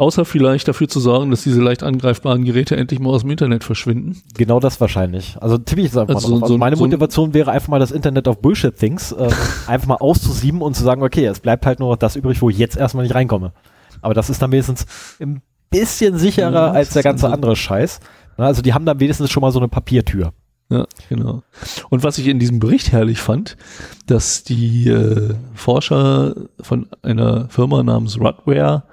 Außer 0.00 0.24
vielleicht 0.24 0.66
dafür 0.66 0.88
zu 0.88 0.98
sorgen, 0.98 1.30
dass 1.30 1.42
diese 1.42 1.60
leicht 1.60 1.82
angreifbaren 1.82 2.44
Geräte 2.44 2.74
endlich 2.76 3.00
mal 3.00 3.10
aus 3.10 3.20
dem 3.20 3.30
Internet 3.30 3.64
verschwinden. 3.64 4.16
Genau 4.34 4.58
das 4.58 4.80
wahrscheinlich. 4.80 5.36
Also 5.40 5.58
tippe 5.58 5.82
ich 5.82 5.88
es 5.88 5.96
einfach 5.96 6.14
Also 6.14 6.28
mal 6.28 6.36
so-. 6.38 6.42
Also 6.44 6.54
so- 6.54 6.58
meine 6.58 6.76
so 6.76 6.84
Motivation 6.84 7.34
wäre 7.34 7.50
einfach 7.50 7.68
mal 7.68 7.78
das 7.80 7.90
Internet 7.90 8.26
of 8.26 8.40
Bullshit 8.40 8.74
Things 8.74 9.12
äh, 9.12 9.28
einfach 9.66 9.88
mal 9.88 9.96
auszusieben 9.96 10.62
und 10.62 10.74
zu 10.74 10.82
sagen, 10.84 11.02
okay, 11.02 11.26
es 11.26 11.40
bleibt 11.40 11.66
halt 11.66 11.80
nur 11.80 11.96
das 11.98 12.16
übrig, 12.16 12.40
wo 12.40 12.48
ich 12.48 12.56
jetzt 12.56 12.76
erstmal 12.78 13.04
nicht 13.04 13.14
reinkomme. 13.14 13.52
Aber 14.00 14.14
das 14.14 14.30
ist 14.30 14.40
dann 14.40 14.50
wenigstens 14.52 14.86
ein 15.20 15.42
bisschen 15.68 16.16
sicherer 16.18 16.50
Ja, 16.50 16.70
als 16.70 16.90
der 16.90 17.02
ganze 17.02 17.26
also- 17.26 17.34
andere 17.34 17.54
Scheiß. 17.56 18.00
Also 18.38 18.62
die 18.62 18.72
haben 18.72 18.86
dann 18.86 19.00
wenigstens 19.00 19.30
schon 19.30 19.42
mal 19.42 19.52
so 19.52 19.58
eine 19.58 19.68
Papiertür. 19.68 20.32
Ja, 20.70 20.86
genau. 21.10 21.42
Und 21.90 22.04
was 22.04 22.16
ich 22.16 22.26
in 22.28 22.38
diesem 22.38 22.58
Bericht 22.60 22.90
herrlich 22.92 23.18
fand, 23.20 23.58
dass 24.06 24.44
die 24.44 24.88
äh, 24.88 25.34
Forscher 25.52 26.34
von 26.60 26.86
einer 27.02 27.48
Firma 27.50 27.82
namens 27.82 28.18
Rudware, 28.18 28.84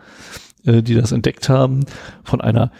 äh, 0.67 0.83
die 0.83 0.93
das 0.93 1.11
entdeckt 1.11 1.49
haben, 1.49 1.85
von 2.23 2.41
einer 2.41 2.71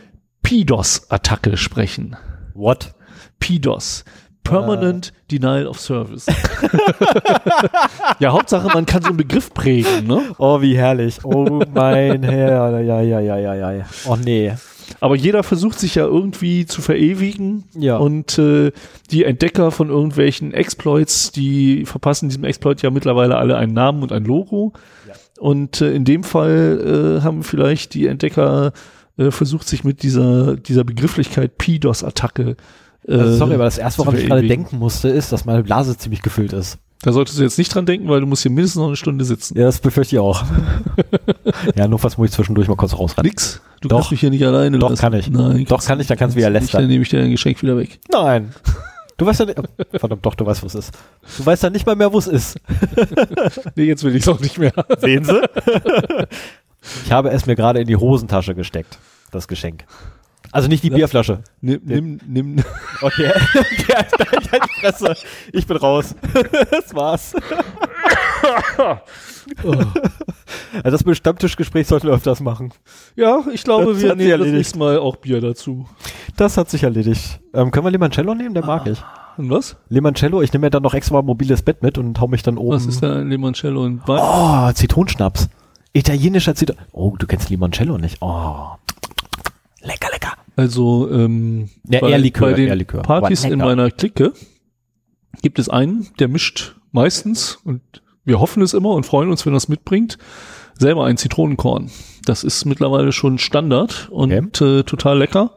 PDOS-Attacke 0.44 1.58
sprechen. 1.58 2.16
What? 2.54 2.94
PDOS. 3.40 4.06
Permanent 4.44 5.12
Denial 5.30 5.68
of 5.68 5.80
Service. 5.80 6.26
ja, 8.20 8.32
Hauptsache, 8.32 8.68
man 8.74 8.86
kann 8.86 9.02
so 9.02 9.10
einen 9.10 9.18
Begriff 9.18 9.54
prägen, 9.54 10.08
ne? 10.08 10.22
Oh, 10.38 10.62
wie 10.62 10.78
herrlich. 10.78 11.20
Oh 11.26 11.62
mein 11.74 12.24
Herr. 12.24 12.80
Ja, 12.80 13.02
ja, 13.02 13.20
ja, 13.20 13.38
ja, 13.38 13.72
ja. 13.74 13.86
Oh 14.08 14.16
nee. 14.16 14.54
Aber 15.02 15.16
jeder 15.16 15.44
versucht 15.44 15.80
sich 15.80 15.96
ja 15.96 16.06
irgendwie 16.06 16.66
zu 16.66 16.82
verewigen 16.82 17.66
Ja. 17.74 17.98
und 17.98 18.40
äh, 18.40 18.72
die 19.12 19.26
Entdecker 19.26 19.72
von 19.72 19.90
irgendwelchen 19.90 20.54
Exploits, 20.54 21.32
die 21.32 21.86
verpassen 21.86 22.30
diesem 22.30 22.46
Exploit 22.46 22.82
ja 22.82 22.90
mittlerweile 22.90 23.36
alle 23.36 23.58
einen 23.58 23.74
Namen 23.74 24.02
und 24.02 24.14
ein 24.14 24.24
Logo. 24.24 24.72
Und 25.40 25.82
äh, 25.82 25.92
in 25.92 26.06
dem 26.06 26.24
Fall 26.24 27.20
äh, 27.20 27.24
haben 27.24 27.44
vielleicht 27.44 27.94
die 27.94 28.08
Entdecker 28.08 28.74
äh, 29.18 29.32
versucht, 29.32 29.68
sich 29.68 29.84
mit 29.84 30.04
dieser, 30.04 30.56
dieser 30.56 30.84
Begrifflichkeit 30.84 31.58
PDOS-Attacke 31.58 32.56
äh, 33.08 33.14
Also 33.14 33.38
sorry, 33.38 33.54
aber 33.56 33.66
das 33.66 33.78
erste, 33.78 34.00
woran 34.00 34.18
ich 34.18 34.28
gerade 34.28 34.48
denken 34.48 34.78
musste, 34.78 35.10
ist, 35.10 35.32
dass 35.32 35.46
meine 35.46 35.64
Blase 35.64 35.98
ziemlich 35.98 36.22
gefüllt 36.22 36.54
ist. 36.54 36.78
Da 37.04 37.12
solltest 37.12 37.38
du 37.38 37.44
jetzt 37.44 37.60
nicht 37.60 37.74
dran 37.74 37.86
denken, 37.86 38.10
weil 38.10 38.22
du 38.22 38.26
musst 38.28 38.42
hier 38.42 38.52
mindestens 38.52 38.80
noch 38.80 38.88
eine 38.88 38.96
Stunde 38.96 39.24
sitzen. 39.24 39.56
Ja, 39.58 39.66
das 39.66 39.80
befürchte 39.80 40.16
ich 40.16 40.20
auch. 40.20 40.44
ja, 41.76 41.88
nur 41.88 42.02
was 42.02 42.18
muss 42.18 42.30
ich 42.30 42.34
zwischendurch 42.34 42.68
mal 42.68 42.76
kurz 42.76 42.98
rausrennen. 42.98 43.30
Nix. 43.30 43.62
Du 43.82 43.88
Doch. 43.88 43.98
kannst 43.98 44.12
mich 44.12 44.20
hier 44.20 44.32
nicht 44.32 44.44
alleine 44.44 44.80
Doch, 44.80 44.90
lassen. 44.90 45.02
kann 45.02 45.14
ich. 45.14 45.30
Nein, 45.30 45.66
Doch, 45.70 45.86
kann 45.86 46.00
ich, 46.00 46.08
dann 46.08 46.18
kannst 46.18 46.36
du 46.36 46.40
wieder 46.40 46.50
lästern. 46.50 46.82
Dann 46.82 46.90
nehme 46.90 47.04
ich 47.04 47.10
dir 47.10 47.20
dein 47.20 47.30
Geschenk 47.30 47.62
wieder 47.62 47.78
weg. 47.78 48.00
Nein. 48.12 48.52
Du 49.18 49.26
weißt 49.26 49.40
ja 49.40 49.46
nicht, 49.48 49.60
oh, 49.60 49.98
verdammt, 49.98 50.24
doch, 50.26 50.36
du 50.36 50.46
weißt, 50.46 50.62
wo 50.62 50.68
es 50.68 50.76
ist. 50.76 50.92
Du 51.38 51.46
weißt 51.46 51.64
ja 51.64 51.70
nicht 51.72 51.86
mal 51.88 51.96
mehr, 51.96 52.14
wo 52.14 52.20
es 52.20 52.28
ist. 52.28 52.60
Nee, 53.76 53.86
jetzt 53.86 54.04
will 54.04 54.16
ich 54.16 54.22
es 54.24 54.28
auch 54.28 54.40
nicht 54.40 54.58
mehr. 54.58 54.74
Sehen 55.00 55.24
Sie? 55.24 55.42
ich 57.06 57.12
habe 57.12 57.30
es 57.30 57.46
mir 57.46 57.56
gerade 57.56 57.80
in 57.80 57.88
die 57.88 57.96
Hosentasche 57.96 58.54
gesteckt, 58.56 58.98
das 59.32 59.48
Geschenk. 59.48 59.86
Also 60.52 60.68
nicht 60.68 60.84
die 60.84 60.90
Ja. 60.90 60.96
Bierflasche. 60.96 61.44
Nimm, 61.62 61.82
nimm, 61.84 62.20
nimm, 62.28 62.64
Okay. 63.02 63.30
halt 63.94 64.64
die 64.66 64.82
Fresse. 64.82 65.16
Ich 65.52 65.68
bin 65.68 65.78
raus. 65.78 66.16
das 66.72 66.94
war's. 66.96 67.34
Also 70.76 70.92
das 70.92 71.06
mit 71.06 71.18
Stammtischgespräch 71.18 71.88
sollten 71.88 72.08
wir 72.08 72.14
öfters 72.14 72.40
machen. 72.40 72.74
Ja, 73.16 73.44
ich 73.54 73.64
glaube, 73.64 73.94
Das 73.94 74.02
wir 74.02 74.16
nehmen 74.16 74.30
das 74.30 74.40
erledigt. 74.40 74.56
nächste 74.58 74.80
Mal 74.80 75.00
auch 75.00 75.18
Bier 75.18 75.42
dazu. 75.42 75.88
Das 76.36 76.58
hat 76.58 76.70
sich 76.70 76.84
erledigt. 76.84 77.40
Ähm, 77.54 77.72
können 77.72 77.86
wir 77.86 77.92
Limoncello 77.92 78.34
nehmen? 78.34 78.54
Der 78.54 78.66
mag 78.66 78.88
ich. 78.88 79.02
Und 79.38 79.50
was? 79.52 79.76
Limoncello, 79.90 80.42
ich 80.42 80.52
nehme 80.54 80.66
mir 80.66 80.70
dann 80.72 80.84
noch 80.84 80.94
extra 80.96 81.22
mobiles 81.22 81.62
Bett 81.62 81.84
mit 81.84 81.98
und 81.98 82.20
hau 82.20 82.28
mich 82.28 82.42
dann 82.44 82.58
oben. 82.58 82.76
Was 82.76 82.86
ist 82.86 83.04
da 83.04 83.20
Limoncello 83.20 83.84
und 83.84 84.08
Wein? 84.08 84.20
Oh, 84.22 84.72
Zitronenschnaps. 84.74 85.50
Italienischer 85.94 86.56
Zitron. 86.56 86.78
Oh, 86.92 87.14
du 87.18 87.28
kennst 87.28 87.50
Limoncello 87.50 87.98
nicht. 87.98 88.18
Oh. 88.22 88.68
Lecker, 89.82 90.10
lecker. 90.12 90.34
Also 90.56 91.10
ähm, 91.12 91.70
Ja, 91.88 92.00
bei, 92.02 92.10
eher 92.10 92.18
Likör, 92.18 92.50
bei 92.50 92.54
den 92.56 92.68
eher 92.68 92.76
Likör. 92.76 93.02
Partys 93.04 93.44
in 93.44 93.60
meiner 93.60 93.92
Clique 93.92 94.34
gibt 95.44 95.60
es 95.60 95.70
einen, 95.70 96.08
der 96.20 96.28
mischt 96.30 96.76
meistens 96.92 97.60
und 97.64 97.82
wir 98.28 98.40
hoffen 98.42 98.62
es 98.62 98.74
immer 98.74 98.90
und 98.90 99.06
freuen 99.06 99.32
uns, 99.32 99.46
wenn 99.46 99.56
es 99.56 99.70
mitbringt, 99.70 100.18
selber 100.78 101.06
ein 101.06 101.18
Zitronenkorn. 101.18 101.90
Das 102.26 102.44
ist 102.44 102.66
mittlerweile 102.66 103.14
schon 103.14 103.38
Standard 103.38 104.10
und 104.12 104.62
äh, 104.62 104.84
total 104.84 105.18
lecker. 105.18 105.52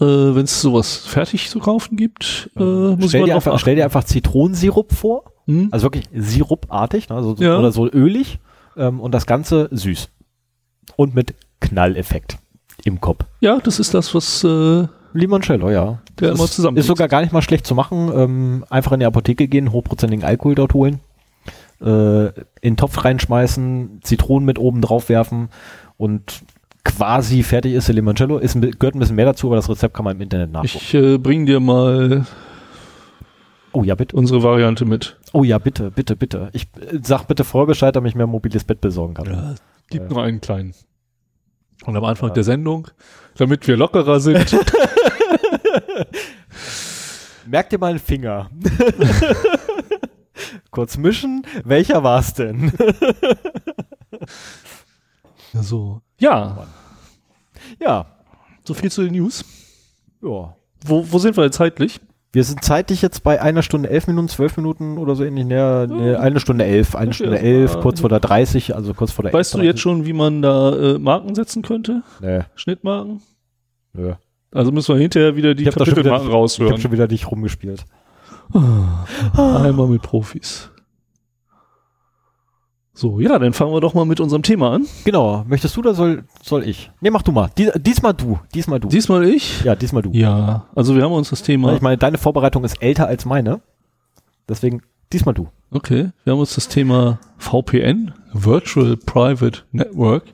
Äh, 0.00 0.04
wenn 0.04 0.44
es 0.44 0.60
sowas 0.60 0.96
fertig 0.98 1.48
zu 1.48 1.60
kaufen 1.60 1.96
gibt, 1.96 2.50
äh, 2.56 2.60
muss 2.62 3.08
Stell 3.08 3.24
dir, 3.24 3.34
einfach, 3.36 3.58
stell 3.58 3.76
dir 3.76 3.84
einfach 3.84 4.04
Zitronensirup 4.04 4.92
vor. 4.92 5.32
Hm? 5.46 5.68
Also 5.70 5.84
wirklich 5.84 6.08
sirupartig, 6.14 7.08
ne? 7.08 7.16
also 7.16 7.34
so, 7.34 7.42
Ja. 7.42 7.58
oder 7.58 7.72
so 7.72 7.88
ölig. 7.90 8.38
Ähm, 8.76 9.00
und 9.00 9.12
das 9.12 9.26
Ganze 9.26 9.68
süß. 9.72 10.10
Und 10.96 11.14
mit 11.14 11.34
Knalleffekt 11.60 12.36
im 12.84 13.00
Kopf. 13.00 13.24
Ja, 13.40 13.58
das 13.62 13.78
ist 13.78 13.94
das, 13.94 14.14
was 14.14 14.44
äh, 14.44 14.86
Limoncello, 15.14 15.70
ja. 15.70 16.02
der 16.20 16.28
Das 16.28 16.38
immer 16.38 16.44
ist, 16.44 16.54
zusammen 16.54 16.76
ist 16.76 16.86
sogar 16.86 17.08
gar 17.08 17.22
nicht 17.22 17.32
mal 17.32 17.42
schlecht 17.42 17.66
zu 17.66 17.74
machen. 17.74 18.10
Ähm, 18.14 18.64
einfach 18.68 18.92
in 18.92 19.00
die 19.00 19.06
Apotheke 19.06 19.48
gehen, 19.48 19.72
hochprozentigen 19.72 20.24
Alkohol 20.24 20.54
dort 20.54 20.74
holen, 20.74 21.00
äh, 21.82 22.26
in 22.60 22.74
den 22.74 22.76
Topf 22.76 23.04
reinschmeißen, 23.04 24.00
Zitronen 24.02 24.46
mit 24.46 24.58
oben 24.58 24.80
drauf 24.80 25.08
werfen 25.08 25.48
und 25.96 26.42
quasi 26.84 27.42
fertig 27.42 27.74
ist 27.74 27.88
der 27.88 27.94
Limoncello. 27.94 28.38
Ist, 28.38 28.54
gehört 28.60 28.94
ein 28.94 28.98
bisschen 28.98 29.16
mehr 29.16 29.26
dazu, 29.26 29.46
aber 29.48 29.56
das 29.56 29.68
Rezept 29.68 29.94
kann 29.94 30.04
man 30.04 30.16
im 30.16 30.22
Internet 30.22 30.50
nachgucken. 30.52 30.76
Ich 30.78 30.94
äh, 30.94 31.18
bring 31.18 31.46
dir 31.46 31.60
mal 31.60 32.26
oh 33.72 33.82
ja, 33.84 33.94
bitte. 33.94 34.16
unsere 34.16 34.42
Variante 34.42 34.84
mit. 34.84 35.16
Oh 35.32 35.44
ja, 35.44 35.58
bitte, 35.58 35.90
bitte, 35.90 36.16
bitte. 36.16 36.50
Ich 36.52 36.64
äh, 36.80 36.98
sag 37.02 37.24
bitte 37.26 37.44
vorher 37.44 37.66
Bescheid, 37.66 37.94
damit 37.96 38.10
ich 38.10 38.14
mir 38.16 38.24
ein 38.24 38.30
mobiles 38.30 38.64
Bett 38.64 38.80
besorgen 38.80 39.14
kann. 39.14 39.26
Ja, 39.26 39.54
gibt 39.90 40.04
Ja. 40.10 40.14
nur 40.14 40.22
einen 40.24 40.40
kleinen. 40.40 40.74
Und 41.84 41.96
am 41.96 42.04
Anfang 42.04 42.28
Ja. 42.30 42.34
der 42.34 42.44
Sendung, 42.44 42.88
damit 43.36 43.66
wir 43.66 43.76
lockerer 43.76 44.20
sind, 44.20 44.56
Merk 47.46 47.70
dir 47.70 47.78
mal 47.78 47.90
einen 47.90 47.98
Finger. 47.98 48.50
Kurz 50.72 50.96
mischen. 50.96 51.46
Welcher 51.64 52.02
war's 52.02 52.32
denn? 52.34 52.72
so. 55.52 56.00
Ja, 56.18 56.66
ja. 57.80 58.06
so 58.64 58.74
viel 58.74 58.90
zu 58.90 59.02
den 59.02 59.12
News. 59.12 59.44
Ja. 60.22 60.56
Wo, 60.84 61.04
wo 61.10 61.18
sind 61.18 61.36
wir 61.36 61.44
jetzt 61.44 61.56
zeitlich? 61.56 62.00
Wir 62.32 62.44
sind 62.44 62.64
zeitlich 62.64 63.02
jetzt 63.02 63.22
bei 63.22 63.42
einer 63.42 63.62
Stunde 63.62 63.90
elf 63.90 64.06
Minuten, 64.06 64.28
zwölf 64.30 64.56
Minuten 64.56 64.96
oder 64.96 65.14
so 65.14 65.24
ähnlich. 65.24 65.44
Nee, 65.44 65.86
nee, 65.88 66.14
eine 66.14 66.40
Stunde 66.40 66.64
elf, 66.64 66.94
eine 66.96 67.08
Okay, 67.08 67.14
Stunde 67.16 67.36
also, 67.36 67.46
elf, 67.46 67.80
kurz 67.80 68.00
vor 68.00 68.08
der 68.08 68.20
30, 68.20 68.74
also 68.74 68.94
kurz 68.94 69.12
vor 69.12 69.24
der 69.24 69.34
Weißt 69.34 69.52
du 69.52 69.60
jetzt 69.60 69.80
schon, 69.80 70.06
wie 70.06 70.14
man 70.14 70.40
da 70.40 70.94
äh, 70.94 70.98
Marken 70.98 71.34
setzen 71.34 71.60
könnte? 71.60 72.02
Nee, 72.20 72.40
Schnittmarken? 72.54 73.20
nö. 73.92 74.14
Also 74.50 74.72
müssen 74.72 74.94
wir 74.94 75.00
hinterher 75.00 75.36
wieder 75.36 75.54
die 75.54 75.62
Ich 75.64 75.68
hab 75.68 75.74
da 75.76 75.84
schon 75.84 75.96
wieder- 75.96 76.10
Kapitelmarken 76.10 76.28
Ich 76.28 76.32
habe 76.32 76.40
raushören. 76.42 76.80
schon 76.80 76.92
wieder 76.92 77.06
nicht 77.06 77.30
rumgespielt. 77.30 77.84
Einmal 78.52 79.88
mit 79.88 80.02
Profis. 80.02 80.70
So, 82.94 83.20
ja, 83.20 83.38
dann 83.38 83.52
fangen 83.54 83.72
wir 83.72 83.80
doch 83.80 83.94
mal 83.94 84.04
mit 84.04 84.20
unserem 84.20 84.42
Thema 84.42 84.72
an. 84.72 84.86
Genau. 85.04 85.44
Möchtest 85.48 85.76
du 85.76 85.80
oder 85.80 85.94
soll, 85.94 86.24
soll 86.42 86.68
ich? 86.68 86.90
Nee, 87.00 87.10
mach 87.10 87.22
du 87.22 87.32
mal. 87.32 87.50
Die, 87.56 87.70
diesmal 87.78 88.12
du. 88.12 88.38
Diesmal 88.54 88.80
du. 88.80 88.88
Diesmal 88.88 89.24
ich. 89.24 89.64
ja, 89.64 89.74
diesmal 89.74 90.02
du. 90.02 90.10
Ja, 90.12 90.66
also 90.74 90.94
wir 90.94 91.02
haben 91.02 91.12
uns 91.12 91.30
das 91.30 91.42
Thema. 91.42 91.74
Ich 91.74 91.80
meine, 91.80 91.96
deine 91.96 92.18
Vorbereitung 92.18 92.64
ist 92.64 92.82
älter 92.82 93.06
als 93.06 93.24
meine. 93.24 93.62
Deswegen 94.48 94.82
diesmal 95.12 95.34
du. 95.34 95.48
Okay, 95.70 96.10
wir 96.24 96.32
haben 96.32 96.40
uns 96.40 96.54
das 96.54 96.68
Thema 96.68 97.18
VPN, 97.38 98.12
Virtual 98.34 98.96
Private 98.98 99.62
Network, 99.72 100.24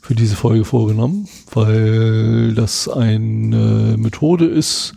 für 0.00 0.14
diese 0.14 0.36
Folge 0.36 0.64
vorgenommen, 0.64 1.28
weil 1.52 2.54
das 2.54 2.88
eine 2.88 3.96
Methode 3.98 4.46
ist, 4.46 4.94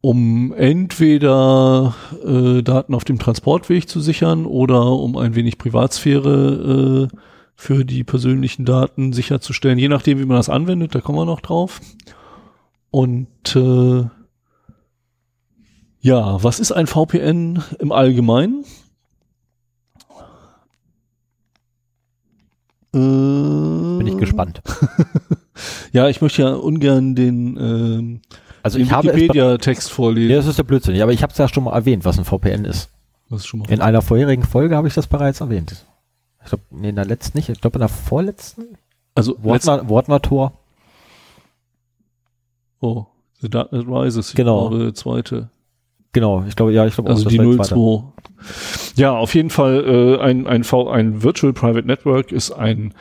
um 0.00 0.52
entweder 0.52 1.94
äh, 2.24 2.62
Daten 2.62 2.94
auf 2.94 3.04
dem 3.04 3.18
Transportweg 3.18 3.88
zu 3.88 4.00
sichern 4.00 4.46
oder 4.46 4.86
um 4.92 5.16
ein 5.16 5.34
wenig 5.34 5.58
Privatsphäre 5.58 7.08
äh, 7.12 7.16
für 7.56 7.84
die 7.84 8.04
persönlichen 8.04 8.64
Daten 8.64 9.12
sicherzustellen, 9.12 9.78
je 9.78 9.88
nachdem, 9.88 10.18
wie 10.20 10.24
man 10.24 10.36
das 10.36 10.48
anwendet, 10.48 10.94
da 10.94 11.00
kommen 11.00 11.18
wir 11.18 11.24
noch 11.24 11.40
drauf. 11.40 11.80
Und 12.90 13.56
äh, 13.56 14.04
ja, 16.00 16.42
was 16.42 16.60
ist 16.60 16.70
ein 16.72 16.86
VPN 16.86 17.62
im 17.80 17.90
Allgemeinen? 17.90 18.64
Bin 22.92 24.06
ich 24.06 24.14
Äh, 24.14 24.16
gespannt. 24.16 24.62
Ja, 25.92 26.08
ich 26.08 26.20
möchte 26.20 26.42
ja 26.42 26.52
ungern 26.54 27.16
den, 27.16 27.56
ähm, 27.56 28.20
Also 28.62 28.78
ich 28.78 28.90
habe. 28.90 29.08
Wikipedia-Text 29.08 29.90
vorlesen. 29.90 30.34
das 30.34 30.46
ist 30.46 30.58
der 30.58 30.64
Blödsinn. 30.64 31.00
Aber 31.00 31.12
ich 31.12 31.22
habe 31.22 31.32
es 31.32 31.38
ja 31.38 31.48
schon 31.48 31.64
mal 31.64 31.74
erwähnt, 31.74 32.04
was 32.04 32.18
ein 32.18 32.24
VPN 32.24 32.64
ist. 32.64 32.90
Das 33.30 33.40
ist 33.40 33.46
schon 33.46 33.60
mal 33.60 33.70
In 33.70 33.80
einer 33.80 34.02
vorherigen 34.02 34.42
Folge 34.42 34.76
habe 34.76 34.88
ich 34.88 34.94
das 34.94 35.06
bereits 35.06 35.40
erwähnt. 35.40 35.84
Ich 36.42 36.48
glaube, 36.48 36.64
nee, 36.70 36.88
in 36.88 36.96
der 36.96 37.04
letzten 37.04 37.36
nicht. 37.38 37.48
Ich 37.48 37.60
glaube, 37.60 37.76
in 37.76 37.80
der 37.80 37.88
vorletzten. 37.88 38.78
also 39.14 39.32
letzt, 39.42 39.66
Wortner, 39.66 39.88
Wortner 39.88 40.22
Tor. 40.22 40.52
oh, 42.80 43.06
The 43.40 43.48
Dark 43.48 43.70
Knight 43.70 43.86
Rises, 43.86 44.34
Genau. 44.34 44.68
eure 44.70 44.92
zweite. 44.94 45.50
Genau, 46.12 46.44
ich 46.48 46.56
glaube, 46.56 46.72
ja, 46.72 46.86
ich 46.86 46.94
glaube 46.94 47.10
Also 47.10 47.28
die 47.28 47.38
war 47.38 47.44
die 47.44 47.56
zweite. 47.56 47.74
02. 47.74 48.12
Ja, 48.96 49.12
auf 49.16 49.34
jeden 49.34 49.50
Fall 49.50 49.84
äh, 49.84 50.22
ein, 50.22 50.46
ein, 50.46 50.64
v, 50.64 50.88
ein 50.88 51.22
Virtual 51.22 51.52
Private 51.52 51.86
Network 51.86 52.32
ist 52.32 52.50
ein 52.50 52.94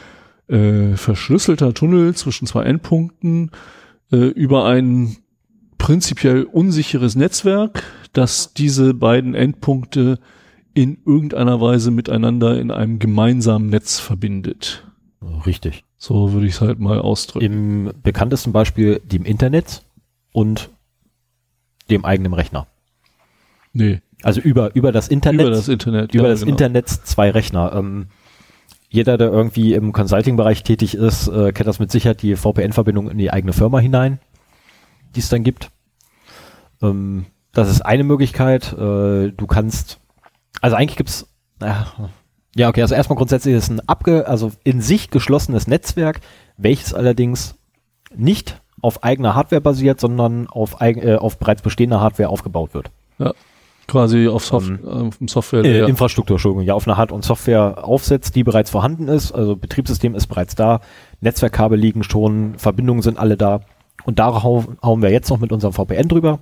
äh, 0.49 0.95
verschlüsselter 0.95 1.73
Tunnel 1.73 2.13
zwischen 2.15 2.47
zwei 2.47 2.63
Endpunkten 2.63 3.51
äh, 4.11 4.17
über 4.17 4.65
ein 4.65 5.17
prinzipiell 5.77 6.43
unsicheres 6.43 7.15
Netzwerk, 7.15 7.83
das 8.13 8.53
diese 8.53 8.93
beiden 8.93 9.35
Endpunkte 9.35 10.19
in 10.73 10.99
irgendeiner 11.05 11.59
Weise 11.59 11.91
miteinander 11.91 12.59
in 12.59 12.71
einem 12.71 12.99
gemeinsamen 12.99 13.69
Netz 13.69 13.99
verbindet. 13.99 14.85
Richtig. 15.45 15.83
So 15.97 16.33
würde 16.33 16.45
ich 16.45 16.53
es 16.53 16.61
halt 16.61 16.79
mal 16.79 16.99
ausdrücken. 16.99 17.45
Im 17.45 17.91
bekanntesten 18.03 18.51
Beispiel 18.51 19.01
dem 19.03 19.25
Internet 19.25 19.83
und 20.33 20.69
dem 21.89 22.05
eigenen 22.05 22.33
Rechner. 22.33 22.67
nee, 23.73 24.01
Also 24.21 24.41
über, 24.41 24.75
über 24.75 24.91
das 24.91 25.07
Internet. 25.07 25.41
über 25.41 25.49
das 25.49 25.67
Internet. 25.67 26.13
über 26.13 26.25
ja, 26.25 26.29
das 26.29 26.41
genau. 26.41 26.51
Internet 26.51 26.89
zwei 26.89 27.31
Rechner. 27.31 27.73
Ähm, 27.73 28.07
jeder, 28.89 29.17
der 29.17 29.29
irgendwie 29.31 29.73
im 29.73 29.91
Consulting-Bereich 29.91 30.63
tätig 30.63 30.95
ist, 30.95 31.27
äh, 31.27 31.51
kennt 31.51 31.67
das 31.67 31.79
mit 31.79 31.91
Sicherheit 31.91 32.21
die 32.21 32.35
VPN-Verbindung 32.35 33.09
in 33.09 33.17
die 33.17 33.31
eigene 33.31 33.53
Firma 33.53 33.79
hinein, 33.79 34.19
die 35.17 35.21
es 35.21 35.29
dann 35.29 35.43
gibt. 35.43 35.71
Ähm, 36.81 37.25
das 37.51 37.69
ist 37.69 37.81
eine 37.81 38.03
Möglichkeit. 38.03 38.71
Äh, 38.73 39.31
du 39.31 39.47
kannst, 39.47 39.99
also 40.61 40.75
eigentlich 40.75 40.95
gibt's, 40.95 41.27
äh, 41.59 41.73
ja 42.55 42.69
okay, 42.69 42.81
also 42.81 42.95
erstmal 42.95 43.17
grundsätzlich 43.17 43.55
ist 43.55 43.63
es 43.63 43.69
ein 43.69 43.89
abge, 43.89 44.27
also 44.27 44.51
in 44.63 44.79
sich 44.79 45.09
geschlossenes 45.09 45.67
Netzwerk, 45.67 46.21
welches 46.55 46.93
allerdings 46.93 47.55
nicht 48.15 48.61
auf 48.81 49.03
eigener 49.03 49.33
Hardware 49.33 49.61
basiert, 49.61 49.99
sondern 49.99 50.47
auf, 50.47 50.79
eigen, 50.81 51.01
äh, 51.01 51.15
auf 51.15 51.39
bereits 51.39 51.63
bestehender 51.63 51.99
Hardware 51.99 52.29
aufgebaut 52.29 52.73
wird. 52.73 52.91
Quasi 53.87 54.27
auf, 54.27 54.45
Soft 54.45 54.69
Ähm, 54.69 54.85
auf 54.85 55.17
dem 55.17 55.27
Software. 55.27 55.63
Äh, 55.63 55.89
Infrastruktur, 55.89 56.35
Entschuldigung, 56.35 56.63
ja, 56.63 56.73
auf 56.73 56.87
eine 56.87 56.97
Hard- 56.97 57.11
und 57.11 57.23
Software 57.23 57.83
aufsetzt, 57.85 58.35
die 58.35 58.43
bereits 58.43 58.69
vorhanden 58.69 59.07
ist. 59.07 59.31
Also 59.31 59.55
Betriebssystem 59.55 60.13
ist 60.13 60.27
bereits 60.27 60.55
da, 60.55 60.81
Netzwerkkabel 61.21 61.79
liegen 61.79 62.03
schon, 62.03 62.55
Verbindungen 62.57 63.01
sind 63.01 63.17
alle 63.17 63.37
da. 63.37 63.61
Und 64.07 64.19
da 64.19 64.41
hau 64.41 64.63
hauen 64.81 65.01
wir 65.01 65.11
jetzt 65.11 65.29
noch 65.29 65.39
mit 65.39 65.51
unserem 65.51 65.73
VPN 65.73 66.07
drüber 66.07 66.39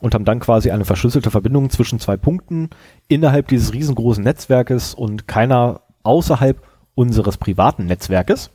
und 0.00 0.14
haben 0.14 0.24
dann 0.24 0.40
quasi 0.40 0.72
eine 0.72 0.84
verschlüsselte 0.84 1.30
Verbindung 1.30 1.70
zwischen 1.70 2.00
zwei 2.00 2.16
Punkten 2.16 2.70
innerhalb 3.06 3.46
dieses 3.46 3.72
riesengroßen 3.72 4.24
Netzwerkes 4.24 4.92
und 4.92 5.28
keiner 5.28 5.82
außerhalb 6.02 6.60
unseres 6.96 7.36
privaten 7.36 7.86
Netzwerkes, 7.86 8.50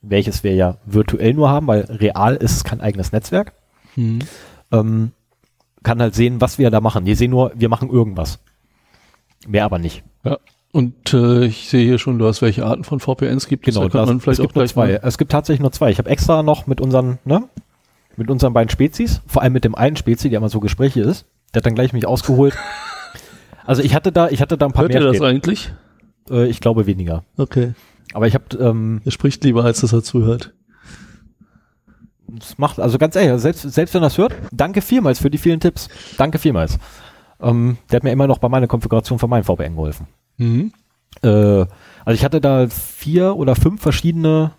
welches 0.00 0.42
wir 0.42 0.56
ja 0.56 0.78
virtuell 0.86 1.34
nur 1.34 1.50
haben, 1.50 1.68
weil 1.68 1.82
real 1.82 2.34
ist 2.34 2.56
es 2.56 2.64
kein 2.64 2.80
eigenes 2.80 3.12
Netzwerk 3.12 3.52
Mhm. 3.94 4.20
ähm, 4.72 5.12
kann 5.84 6.00
halt 6.02 6.16
sehen, 6.16 6.40
was 6.40 6.58
wir 6.58 6.70
da 6.70 6.80
machen. 6.80 7.04
Die 7.04 7.14
sehen 7.14 7.30
nur, 7.30 7.52
wir 7.54 7.68
machen 7.68 7.90
irgendwas. 7.90 8.40
Mehr 9.46 9.64
aber 9.66 9.78
nicht. 9.78 10.02
Ja. 10.24 10.38
Und 10.72 11.12
äh, 11.12 11.44
ich 11.44 11.68
sehe 11.68 11.84
hier 11.84 11.98
schon, 11.98 12.18
du 12.18 12.26
hast 12.26 12.40
welche 12.40 12.64
Arten 12.64 12.82
von 12.82 12.98
VPNs 12.98 13.46
gibt. 13.46 13.66
Genau, 13.66 13.88
da 13.88 14.06
das, 14.06 14.26
es 14.26 14.38
gibt 14.40 14.56
nur 14.56 14.66
zwei. 14.66 14.92
Es 15.02 15.18
gibt 15.18 15.30
tatsächlich 15.30 15.60
nur 15.60 15.70
zwei. 15.70 15.90
Ich 15.90 15.98
habe 15.98 16.08
extra 16.08 16.42
noch 16.42 16.66
mit 16.66 16.80
unseren, 16.80 17.18
ne, 17.26 17.46
mit 18.16 18.30
unseren 18.30 18.54
beiden 18.54 18.70
Spezies, 18.70 19.20
vor 19.26 19.42
allem 19.42 19.52
mit 19.52 19.64
dem 19.64 19.74
einen 19.74 19.96
Spezi, 19.96 20.30
der 20.30 20.38
immer 20.38 20.48
so 20.48 20.60
Gespräche 20.60 21.02
ist, 21.02 21.26
der 21.52 21.60
hat 21.60 21.66
dann 21.66 21.74
gleich 21.74 21.92
mich 21.92 22.06
ausgeholt. 22.06 22.56
also 23.66 23.82
ich 23.82 23.94
hatte 23.94 24.12
da, 24.12 24.28
ich 24.30 24.40
hatte 24.40 24.56
da 24.56 24.64
ein 24.66 24.72
paar 24.72 24.84
Hört 24.84 24.92
mehr. 24.94 25.02
ihr 25.02 25.08
das 25.08 25.16
stehen. 25.16 25.26
eigentlich? 25.28 25.72
Äh, 26.30 26.46
ich 26.46 26.60
glaube 26.60 26.86
weniger. 26.86 27.22
Okay. 27.36 27.74
Aber 28.14 28.26
ich 28.26 28.34
habe, 28.34 28.56
ähm, 28.58 29.02
Er 29.04 29.12
spricht 29.12 29.44
lieber, 29.44 29.64
als 29.64 29.80
dass 29.82 29.92
er 29.92 30.02
zuhört. 30.02 30.54
das 32.28 32.56
macht, 32.56 32.80
also 32.80 32.96
ganz 32.96 33.14
ehrlich, 33.14 33.40
selbst, 33.42 33.62
selbst 33.62 33.94
wenn 33.94 34.02
das 34.02 34.16
hört, 34.16 34.34
danke 34.52 34.80
vielmals 34.80 35.18
für 35.18 35.28
die 35.30 35.38
vielen 35.38 35.60
Tipps. 35.60 35.88
Danke 36.16 36.38
vielmals. 36.38 36.78
Ähm, 37.40 37.76
der 37.90 37.96
hat 37.96 38.04
mir 38.04 38.12
immer 38.12 38.26
noch 38.26 38.38
bei 38.38 38.48
meiner 38.48 38.68
Konfiguration 38.68 39.18
von 39.18 39.28
meinem 39.28 39.44
VPN 39.44 39.74
geholfen. 39.74 40.06
Mhm. 40.42 40.72
Äh, 41.22 41.66
also 42.04 42.14
ich 42.14 42.24
hatte 42.24 42.40
da 42.40 42.68
vier 42.68 43.36
oder 43.36 43.54
fünf 43.54 43.80
verschiedene 43.80 44.52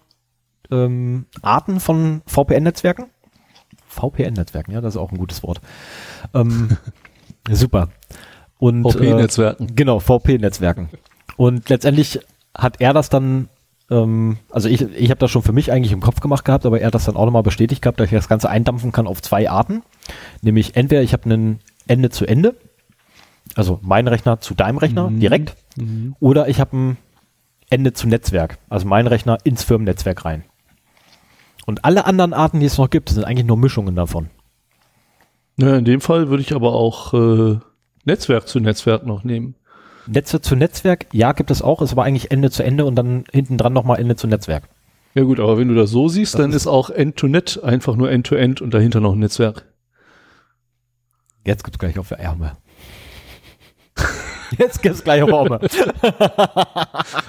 ähm, 0.71 1.25
Arten 1.41 1.79
von 1.79 2.21
VPN-Netzwerken. 2.25 3.05
VPN-Netzwerken, 3.87 4.71
ja, 4.71 4.81
das 4.81 4.95
ist 4.95 4.99
auch 4.99 5.11
ein 5.11 5.17
gutes 5.17 5.43
Wort. 5.43 5.61
Ähm, 6.33 6.77
super. 7.51 7.89
Und 8.57 8.83
VPN-Netzwerken. 8.83 9.69
Äh, 9.69 9.73
genau, 9.73 9.99
VPN-Netzwerken. 9.99 10.89
Und 11.35 11.69
letztendlich 11.69 12.19
hat 12.55 12.79
er 12.79 12.93
das 12.93 13.09
dann, 13.09 13.49
ähm, 13.89 14.37
also 14.49 14.69
ich, 14.69 14.81
ich 14.81 15.09
habe 15.09 15.19
das 15.19 15.31
schon 15.31 15.43
für 15.43 15.51
mich 15.51 15.71
eigentlich 15.71 15.91
im 15.91 16.01
Kopf 16.01 16.21
gemacht 16.21 16.45
gehabt, 16.45 16.65
aber 16.65 16.79
er 16.79 16.87
hat 16.87 16.95
das 16.95 17.05
dann 17.05 17.15
auch 17.15 17.25
nochmal 17.25 17.43
bestätigt 17.43 17.81
gehabt, 17.81 17.99
dass 17.99 18.07
ich 18.07 18.13
das 18.13 18.29
Ganze 18.29 18.49
eindampfen 18.49 18.91
kann 18.91 19.07
auf 19.07 19.21
zwei 19.21 19.49
Arten. 19.49 19.83
Nämlich 20.41 20.75
entweder 20.75 21.01
ich 21.01 21.13
habe 21.13 21.25
einen 21.25 21.59
Ende 21.87 22.09
zu 22.09 22.25
Ende, 22.25 22.55
also 23.55 23.79
mein 23.81 24.07
Rechner 24.07 24.39
zu 24.39 24.53
deinem 24.53 24.77
Rechner 24.77 25.09
Mhm. 25.09 25.19
direkt, 25.19 25.55
Mhm. 25.77 26.15
oder 26.19 26.47
ich 26.47 26.59
habe 26.59 26.75
ein 26.77 26.97
Ende 27.69 27.93
zu 27.93 28.07
Netzwerk, 28.07 28.57
also 28.69 28.87
mein 28.87 29.07
Rechner 29.07 29.37
ins 29.43 29.63
Firmennetzwerk 29.63 30.25
rein. 30.25 30.43
Und 31.65 31.85
alle 31.85 32.05
anderen 32.05 32.33
Arten, 32.33 32.59
die 32.59 32.65
es 32.65 32.77
noch 32.77 32.89
gibt, 32.89 33.09
sind 33.09 33.23
eigentlich 33.23 33.45
nur 33.47 33.57
Mischungen 33.57 33.95
davon. 33.95 34.29
Ja, 35.57 35.75
in 35.77 35.85
dem 35.85 36.01
Fall 36.01 36.29
würde 36.29 36.41
ich 36.43 36.53
aber 36.53 36.73
auch 36.73 37.13
äh, 37.13 37.59
Netzwerk 38.05 38.47
zu 38.47 38.59
Netzwerk 38.59 39.05
noch 39.05 39.23
nehmen. 39.23 39.55
Netze 40.05 40.41
zu 40.41 40.55
Netzwerk, 40.57 41.05
ja, 41.13 41.31
gibt 41.31 41.49
es 41.51 41.61
auch, 41.61 41.81
ist 41.81 41.93
aber 41.93 42.03
eigentlich 42.03 42.31
Ende 42.31 42.51
zu 42.51 42.63
Ende 42.63 42.83
und 42.85 42.95
dann 42.95 43.23
hinten 43.31 43.57
dran 43.57 43.71
nochmal 43.71 43.99
Ende 43.99 44.17
zu 44.17 44.27
Netzwerk. 44.27 44.67
Ja 45.15 45.23
gut, 45.23 45.39
aber 45.39 45.57
wenn 45.57 45.69
du 45.69 45.75
das 45.75 45.91
so 45.91 46.09
siehst, 46.09 46.33
Das 46.33 46.41
dann 46.41 46.49
ist- 46.49 46.57
ist 46.57 46.67
auch 46.67 46.89
End-to-Net 46.89 47.63
einfach 47.63 47.95
nur 47.95 48.11
End-to-End 48.11 48.61
und 48.61 48.73
dahinter 48.73 48.99
noch 48.99 49.13
ein 49.13 49.19
Netzwerk. 49.19 49.65
Jetzt 51.45 51.63
gibt's 51.63 51.79
gleich 51.79 51.97
auf 51.99 52.09
der 52.09 52.19
Ärmel. 52.19 52.53
Jetzt 54.59 54.81
gibt's 54.81 55.03
gleich 55.03 55.19
Ärmel. 55.21 55.59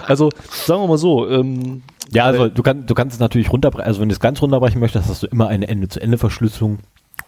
Also 0.07 0.31
sagen 0.51 0.83
wir 0.83 0.89
mal 0.89 0.99
so, 0.99 1.29
ähm, 1.29 1.83
Ja, 2.13 2.25
also 2.25 2.49
du, 2.49 2.63
kann, 2.63 2.87
du 2.87 2.95
kannst 2.95 3.15
es 3.15 3.21
natürlich 3.21 3.51
runterbrechen, 3.53 3.87
also 3.87 4.01
wenn 4.01 4.09
du 4.09 4.13
es 4.15 4.21
ganz 4.21 4.41
runterbrechen 4.43 4.81
möchtest, 4.81 5.09
hast 5.09 5.23
du 5.23 5.27
immer 5.27 5.49
eine 5.49 5.69
Ende-zu-Ende-Verschlüsselung 5.69 6.79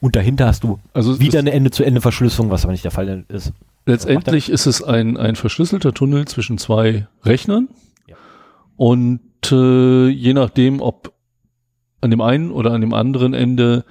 und 0.00 0.14
dahinter 0.16 0.46
hast 0.46 0.62
du 0.64 0.78
also 0.92 1.18
wieder 1.20 1.38
eine 1.38 1.52
Ende-zu-Ende-Verschlüsselung, 1.52 2.50
was 2.50 2.64
aber 2.64 2.72
nicht 2.72 2.84
der 2.84 2.90
Fall 2.90 3.24
ist. 3.28 3.52
letztendlich 3.86 4.50
ist 4.50 4.66
es 4.66 4.82
ein, 4.82 5.16
ein 5.16 5.36
verschlüsselter 5.36 5.92
Tunnel 5.94 6.26
zwischen 6.26 6.58
zwei 6.58 7.06
Rechnern 7.24 7.68
Ja. 8.06 8.16
und 8.76 9.20
äh, 9.50 10.08
je 10.08 10.34
nachdem, 10.34 10.80
ob 10.82 11.12
an 12.02 12.10
dem 12.10 12.20
einen 12.20 12.50
oder 12.50 12.72
an 12.72 12.80
dem 12.82 12.92
anderen 12.92 13.32
Ende 13.32 13.84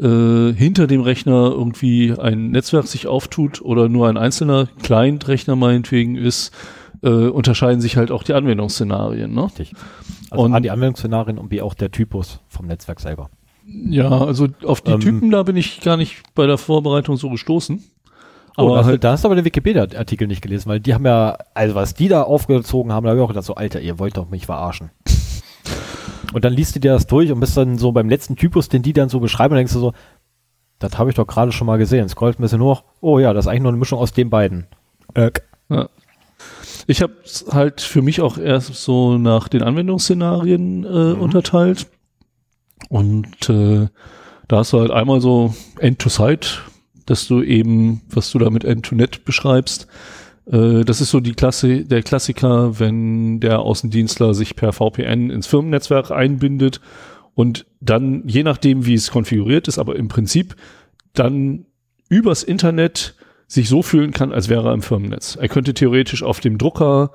äh, 0.00 0.52
hinter 0.52 0.86
dem 0.86 1.00
Rechner 1.00 1.50
irgendwie 1.52 2.14
ein 2.18 2.50
Netzwerk 2.50 2.86
sich 2.86 3.06
auftut 3.06 3.60
oder 3.62 3.88
nur 3.88 4.08
ein 4.08 4.16
einzelner 4.16 4.68
Client-Rechner 4.82 5.56
meinetwegen 5.56 6.16
ist, 6.16 6.52
äh, 7.02 7.08
unterscheiden 7.08 7.80
sich 7.80 7.96
halt 7.96 8.10
auch 8.10 8.22
die 8.22 8.34
Anwendungsszenarien. 8.34 9.32
Ne? 9.34 9.44
Richtig. 9.44 9.72
Also 10.30 10.44
Und- 10.44 10.54
A, 10.54 10.60
die 10.60 10.70
Anwendungsszenarien 10.70 11.38
und 11.38 11.48
B, 11.48 11.60
auch 11.62 11.74
der 11.74 11.90
Typus 11.90 12.40
vom 12.48 12.66
Netzwerk 12.66 13.00
selber. 13.00 13.30
Ja, 13.66 14.08
also 14.08 14.48
auf 14.64 14.80
die 14.80 14.92
Ähm, 14.92 15.00
Typen, 15.00 15.30
da 15.30 15.42
bin 15.42 15.56
ich 15.56 15.80
gar 15.82 15.96
nicht 15.96 16.22
bei 16.34 16.46
der 16.46 16.56
Vorbereitung 16.58 17.16
so 17.16 17.28
gestoßen. 17.28 17.82
Aber 18.56 18.70
Aber 18.72 18.80
oh, 18.80 18.84
halt, 18.84 19.04
da 19.04 19.12
hast 19.12 19.22
du 19.24 19.28
aber 19.28 19.36
den 19.36 19.44
Wikipedia-Artikel 19.44 20.26
nicht 20.26 20.42
gelesen, 20.42 20.68
weil 20.68 20.80
die 20.80 20.92
haben 20.94 21.04
ja, 21.06 21.36
also 21.54 21.74
was 21.76 21.94
die 21.94 22.08
da 22.08 22.22
aufgezogen 22.22 22.92
haben, 22.92 23.04
da 23.04 23.10
habe 23.10 23.20
ich 23.20 23.24
auch 23.24 23.28
gedacht, 23.28 23.44
so, 23.44 23.54
Alter, 23.54 23.80
ihr 23.80 23.98
wollt 24.00 24.16
doch 24.16 24.30
mich 24.30 24.46
verarschen. 24.46 24.90
Und 26.32 26.44
dann 26.44 26.52
liest 26.52 26.76
du 26.76 26.80
dir 26.80 26.92
das 26.92 27.06
durch 27.06 27.32
und 27.32 27.40
bist 27.40 27.56
dann 27.56 27.78
so 27.78 27.92
beim 27.92 28.08
letzten 28.08 28.36
Typus, 28.36 28.68
den 28.68 28.82
die 28.82 28.92
dann 28.92 29.08
so 29.08 29.20
beschreiben, 29.20 29.52
und 29.52 29.56
denkst 29.58 29.72
du 29.72 29.80
so, 29.80 29.92
das 30.78 30.98
habe 30.98 31.10
ich 31.10 31.16
doch 31.16 31.26
gerade 31.26 31.52
schon 31.52 31.66
mal 31.66 31.78
gesehen. 31.78 32.08
Scrollt 32.08 32.38
ein 32.38 32.42
bisschen 32.42 32.60
hoch, 32.60 32.84
oh 33.00 33.18
ja, 33.18 33.32
das 33.32 33.44
ist 33.46 33.48
eigentlich 33.48 33.62
nur 33.62 33.72
eine 33.72 33.78
Mischung 33.78 33.98
aus 33.98 34.12
den 34.12 34.30
beiden. 34.30 34.66
Äh, 35.14 35.30
ich 36.86 37.02
habe 37.02 37.14
halt 37.50 37.80
für 37.80 38.02
mich 38.02 38.20
auch 38.20 38.38
erst 38.38 38.74
so 38.74 39.18
nach 39.18 39.48
den 39.48 39.62
Anwendungsszenarien 39.62 40.84
äh, 40.84 40.88
Mhm. 41.14 41.20
unterteilt. 41.20 41.86
Und 42.88 43.48
äh, 43.50 43.88
da 44.46 44.58
hast 44.58 44.72
du 44.72 44.80
halt 44.80 44.90
einmal 44.90 45.20
so 45.20 45.54
End-to-Site, 45.78 46.48
dass 47.06 47.26
du 47.26 47.42
eben, 47.42 48.02
was 48.08 48.30
du 48.30 48.38
da 48.38 48.50
mit 48.50 48.64
End-to-Net 48.64 49.24
beschreibst, 49.24 49.88
das 50.50 51.02
ist 51.02 51.10
so 51.10 51.20
die 51.20 51.34
Klasse, 51.34 51.84
der 51.84 52.02
Klassiker, 52.02 52.78
wenn 52.80 53.38
der 53.40 53.58
Außendienstler 53.60 54.32
sich 54.32 54.56
per 54.56 54.72
VPN 54.72 55.28
ins 55.28 55.46
Firmennetzwerk 55.46 56.10
einbindet 56.10 56.80
und 57.34 57.66
dann, 57.80 58.22
je 58.26 58.42
nachdem, 58.42 58.86
wie 58.86 58.94
es 58.94 59.10
konfiguriert 59.10 59.68
ist, 59.68 59.78
aber 59.78 59.96
im 59.96 60.08
Prinzip 60.08 60.56
dann 61.12 61.66
übers 62.08 62.42
Internet 62.42 63.14
sich 63.46 63.68
so 63.68 63.82
fühlen 63.82 64.12
kann, 64.12 64.32
als 64.32 64.48
wäre 64.48 64.68
er 64.68 64.74
im 64.74 64.82
Firmennetz. 64.82 65.36
Er 65.40 65.48
könnte 65.48 65.74
theoretisch 65.74 66.22
auf 66.22 66.40
dem 66.40 66.58
Drucker 66.58 67.12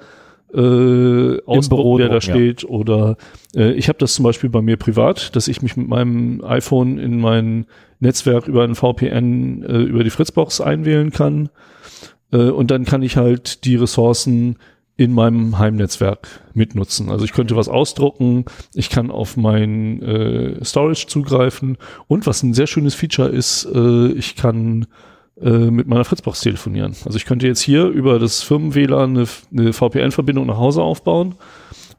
äh, 0.54 1.42
ausdrucken, 1.46 1.70
Büro 1.70 1.98
der 1.98 2.10
da 2.10 2.20
drucken, 2.20 2.28
ja. 2.28 2.36
steht, 2.36 2.64
oder 2.66 3.18
äh, 3.56 3.74
ich 3.74 3.90
habe 3.90 4.00
das 4.00 4.14
zum 4.14 4.24
Beispiel 4.24 4.50
bei 4.50 4.62
mir 4.62 4.78
privat, 4.78 5.36
dass 5.36 5.48
ich 5.48 5.62
mich 5.62 5.76
mit 5.76 5.88
meinem 5.88 6.44
iPhone 6.44 7.00
in 7.00 7.20
mein 7.20 7.66
Netzwerk 8.00 8.48
über 8.48 8.64
ein 8.64 8.76
VPN 8.76 9.64
äh, 9.64 9.78
über 9.82 10.04
die 10.04 10.10
Fritzbox 10.10 10.62
einwählen 10.62 11.12
kann 11.12 11.50
äh, 12.34 12.50
und 12.50 12.72
dann 12.72 12.84
kann 12.86 13.02
ich 13.04 13.16
halt 13.16 13.64
die 13.64 13.76
Ressourcen 13.76 14.58
in 14.96 15.14
meinem 15.14 15.58
Heimnetzwerk 15.58 16.28
mitnutzen. 16.54 17.10
Also 17.10 17.26
ich 17.26 17.34
könnte 17.34 17.56
was 17.56 17.68
ausdrucken, 17.68 18.46
ich 18.76 18.90
kann 18.90 19.10
auf 19.10 19.38
mein 19.38 20.02
äh, 20.04 20.64
Storage 20.64 21.08
zugreifen 21.08 21.78
und 22.08 22.28
was 22.28 22.44
ein 22.44 22.54
sehr 22.54 22.68
schönes 22.68 22.94
Feature 22.94 23.30
ist, 23.30 23.68
äh, 23.74 24.12
ich 24.12 24.36
kann 24.36 24.86
äh, 25.42 25.50
mit 25.50 25.88
meiner 25.88 26.06
Fritzbox 26.06 26.42
telefonieren. 26.42 26.96
Also 27.06 27.18
ich 27.18 27.26
könnte 27.26 27.48
jetzt 27.48 27.62
hier 27.62 27.86
über 27.86 28.20
das 28.20 28.44
Firmen-WLAN 28.44 29.18
eine, 29.18 29.28
eine 29.52 29.74
VPN-Verbindung 29.74 30.46
nach 30.46 30.58
Hause 30.58 30.84
aufbauen 30.84 31.36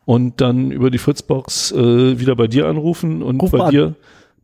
und 0.05 0.40
dann 0.40 0.70
über 0.70 0.90
die 0.90 0.98
Fritzbox 0.98 1.73
äh, 1.73 2.20
wieder 2.20 2.36
bei 2.36 2.47
dir 2.47 2.69
anrufen 2.69 3.23
und 3.23 3.40
Ruf 3.43 3.51
bei 3.51 3.61
an. 3.61 3.70
dir 3.73 3.94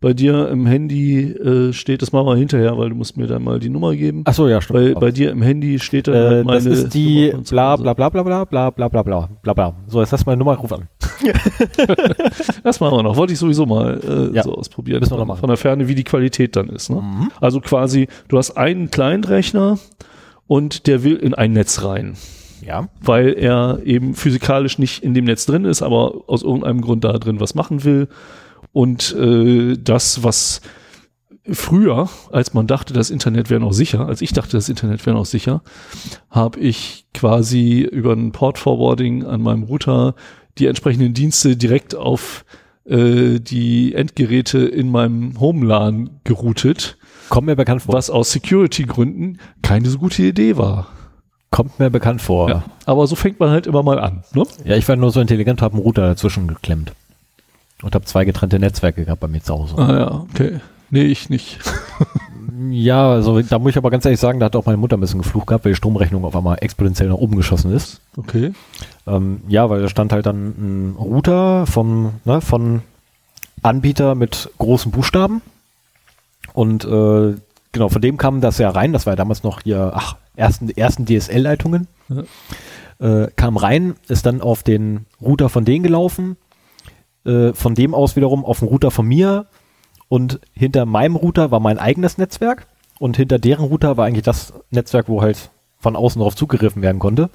bei 0.00 0.14
dir 0.14 0.48
im 0.48 0.64
Handy 0.66 1.20
äh, 1.32 1.72
steht, 1.74 2.00
das 2.02 2.10
machen 2.12 2.26
wir 2.26 2.36
hinterher, 2.36 2.78
weil 2.78 2.88
du 2.88 2.94
musst 2.94 3.16
mir 3.18 3.26
dann 3.26 3.44
mal 3.44 3.58
die 3.60 3.68
Nummer 3.68 3.94
geben. 3.94 4.22
ach 4.24 4.32
so, 4.34 4.48
ja, 4.48 4.60
stimmt. 4.62 4.94
Bei, 4.94 5.00
bei 5.00 5.10
dir 5.10 5.30
im 5.30 5.42
Handy 5.42 5.78
steht 5.78 6.08
dann 6.08 6.14
äh, 6.14 6.18
halt 6.28 6.46
meine 6.46 6.56
das 6.58 6.66
ist 6.66 6.94
die 6.94 7.32
bla 7.50 7.76
bla 7.76 7.92
bla 7.94 8.08
bla 8.08 8.22
bla 8.22 8.44
bla 8.44 8.70
bla 8.70 8.88
bla 8.88 9.02
bla 9.02 9.28
bla 9.42 9.52
bla. 9.52 9.74
So, 9.88 10.00
jetzt 10.00 10.12
hast 10.12 10.24
du 10.24 10.30
meine 10.30 10.38
Nummer, 10.38 10.56
ruf 10.56 10.72
an. 10.72 10.88
Das 12.62 12.80
machen 12.80 12.96
wir 12.98 13.02
noch. 13.02 13.16
Wollte 13.16 13.32
ich 13.32 13.38
sowieso 13.38 13.66
mal 13.66 14.00
äh, 14.32 14.36
Ja, 14.36 14.42
so 14.42 14.54
ausprobieren. 14.54 15.00
müssen 15.00 15.12
wir 15.12 15.16
noch 15.16 15.20
Von, 15.22 15.28
machen. 15.28 15.40
von 15.40 15.48
der 15.48 15.56
Ferne, 15.56 15.88
wie 15.88 15.94
die 15.94 16.04
Qualität 16.04 16.56
dann 16.56 16.68
ist. 16.68 16.90
Ne? 16.90 16.96
Mhm. 17.02 17.30
Also 17.40 17.60
quasi, 17.60 18.08
du 18.28 18.38
hast 18.38 18.52
einen 18.56 18.90
Client-Rechner 18.90 19.78
und 20.46 20.86
der 20.86 21.02
will 21.04 21.16
in 21.16 21.34
ein 21.34 21.52
Netz 21.52 21.84
rein, 21.84 22.14
Ja. 22.66 22.88
weil 23.02 23.34
er 23.34 23.80
eben 23.84 24.14
physikalisch 24.14 24.78
nicht 24.78 25.02
in 25.02 25.14
dem 25.14 25.24
Netz 25.24 25.46
drin 25.46 25.64
ist, 25.64 25.82
aber 25.82 26.22
aus 26.26 26.42
irgendeinem 26.42 26.80
Grund 26.80 27.04
da 27.04 27.12
drin 27.18 27.40
was 27.40 27.54
machen 27.54 27.84
will. 27.84 28.08
Und 28.72 29.14
äh, 29.16 29.76
das, 29.76 30.22
was 30.22 30.60
früher, 31.50 32.08
als 32.30 32.54
man 32.54 32.66
dachte, 32.66 32.92
das 32.92 33.10
Internet 33.10 33.50
wäre 33.50 33.60
noch 33.60 33.72
sicher, 33.72 34.06
als 34.06 34.20
ich 34.20 34.32
dachte, 34.32 34.52
das 34.56 34.68
Internet 34.68 35.04
wäre 35.06 35.16
noch 35.16 35.26
sicher, 35.26 35.62
habe 36.30 36.60
ich 36.60 37.06
quasi 37.14 37.80
über 37.80 38.12
ein 38.12 38.32
Port-Forwarding 38.32 39.24
an 39.24 39.40
meinem 39.42 39.64
Router 39.64 40.14
die 40.58 40.66
entsprechenden 40.66 41.14
Dienste 41.14 41.56
direkt 41.56 41.94
auf 41.94 42.44
äh, 42.84 43.40
die 43.40 43.94
Endgeräte 43.94 44.58
in 44.58 44.90
meinem 44.90 45.38
Homelan 45.40 46.20
geroutet, 46.24 46.96
Kommt 47.28 47.46
mir 47.46 47.56
bekannt 47.56 47.82
vor. 47.82 47.94
was 47.94 48.10
aus 48.10 48.32
Security-Gründen 48.32 49.38
keine 49.62 49.88
so 49.88 49.98
gute 49.98 50.22
Idee 50.22 50.56
war. 50.56 50.88
Kommt 51.50 51.78
mir 51.78 51.90
bekannt 51.90 52.20
vor. 52.20 52.48
Ja. 52.48 52.64
Aber 52.86 53.06
so 53.06 53.16
fängt 53.16 53.40
man 53.40 53.50
halt 53.50 53.66
immer 53.66 53.82
mal 53.82 53.98
an. 53.98 54.24
Ne? 54.34 54.44
Ja, 54.64 54.76
ich 54.76 54.88
war 54.88 54.96
nur 54.96 55.10
so 55.10 55.20
intelligent, 55.20 55.62
habe 55.62 55.74
einen 55.74 55.82
Router 55.82 56.02
dazwischen 56.02 56.46
geklemmt. 56.48 56.92
Und 57.82 57.94
habe 57.94 58.04
zwei 58.04 58.24
getrennte 58.24 58.58
Netzwerke 58.58 59.04
gehabt 59.04 59.20
bei 59.20 59.28
mir 59.28 59.42
zu 59.42 59.54
Hause. 59.54 59.78
Ah 59.78 59.92
ja, 59.92 60.10
okay. 60.30 60.60
Nee, 60.90 61.04
ich 61.04 61.30
nicht. 61.30 61.58
Ja, 62.68 63.10
also 63.12 63.40
da 63.40 63.58
muss 63.58 63.70
ich 63.70 63.78
aber 63.78 63.90
ganz 63.90 64.04
ehrlich 64.04 64.20
sagen, 64.20 64.38
da 64.38 64.46
hat 64.46 64.56
auch 64.56 64.66
meine 64.66 64.76
Mutter 64.76 64.96
ein 64.98 65.00
bisschen 65.00 65.22
geflucht 65.22 65.46
gehabt, 65.46 65.64
weil 65.64 65.72
die 65.72 65.76
Stromrechnung 65.76 66.24
auf 66.26 66.36
einmal 66.36 66.58
exponentiell 66.60 67.08
nach 67.08 67.16
oben 67.16 67.36
geschossen 67.36 67.72
ist. 67.72 68.02
Okay. 68.18 68.52
Ähm, 69.06 69.40
ja, 69.48 69.70
weil 69.70 69.80
da 69.80 69.88
stand 69.88 70.12
halt 70.12 70.26
dann 70.26 70.48
ein 70.58 70.96
Router 70.98 71.66
vom, 71.66 72.12
ne, 72.26 72.42
von 72.42 72.82
Anbieter 73.62 74.14
mit 74.14 74.50
großen 74.58 74.92
Buchstaben. 74.92 75.40
Und 76.52 76.84
äh, 76.84 77.34
genau, 77.72 77.88
von 77.88 78.02
dem 78.02 78.18
kam 78.18 78.42
das 78.42 78.58
ja 78.58 78.68
rein. 78.68 78.92
Das 78.92 79.06
war 79.06 79.12
ja 79.12 79.16
damals 79.16 79.42
noch 79.42 79.62
hier, 79.62 79.92
ach, 79.94 80.16
ersten, 80.36 80.68
ersten 80.68 81.06
DSL-Leitungen. 81.06 81.86
Ja. 82.08 83.24
äh, 83.24 83.30
kam 83.36 83.56
rein, 83.56 83.94
ist 84.08 84.26
dann 84.26 84.42
auf 84.42 84.62
den 84.62 85.06
Router 85.20 85.48
von 85.48 85.64
denen 85.64 85.82
gelaufen, 85.82 86.36
äh, 87.24 87.52
von 87.52 87.74
dem 87.74 87.94
aus 87.94 88.16
wiederum 88.16 88.44
auf 88.44 88.60
den 88.60 88.68
Router 88.68 88.90
von 88.90 89.06
mir 89.06 89.46
und 90.08 90.40
hinter 90.52 90.86
meinem 90.86 91.16
Router 91.16 91.50
war 91.50 91.60
mein 91.60 91.78
eigenes 91.78 92.18
Netzwerk 92.18 92.66
und 92.98 93.16
hinter 93.16 93.38
deren 93.38 93.64
Router 93.66 93.96
war 93.96 94.06
eigentlich 94.06 94.24
das 94.24 94.52
Netzwerk, 94.70 95.08
wo 95.08 95.22
halt 95.22 95.50
von 95.78 95.96
außen 95.96 96.18
darauf 96.20 96.36
zugegriffen 96.36 96.82
werden 96.82 96.98
konnte. 96.98 97.30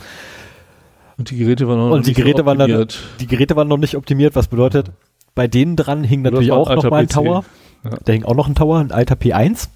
Und 1.17 1.31
die 1.31 1.37
Geräte 1.37 1.67
waren 1.67 1.77
noch 1.79 1.91
Und 1.95 2.05
die 2.05 2.09
nicht 2.11 2.17
Geräte 2.17 2.45
waren 2.45 2.59
dann, 2.59 2.69
optimiert. 2.71 2.99
die 3.19 3.27
Geräte 3.27 3.55
waren 3.55 3.67
noch 3.67 3.77
nicht 3.77 3.95
optimiert, 3.95 4.35
was 4.35 4.47
bedeutet, 4.47 4.91
bei 5.33 5.47
denen 5.47 5.75
dran 5.75 6.03
hing 6.03 6.21
natürlich 6.21 6.51
auch 6.51 6.69
noch 6.73 6.83
mal 6.89 6.97
ein 7.01 7.07
PC. 7.07 7.13
Tower. 7.13 7.45
Ja. 7.83 7.91
Da 8.03 8.13
hing 8.13 8.23
auch 8.25 8.35
noch 8.35 8.47
ein 8.47 8.55
Tower, 8.55 8.79
ein 8.79 8.91
alter 8.91 9.15
P1, 9.15 9.69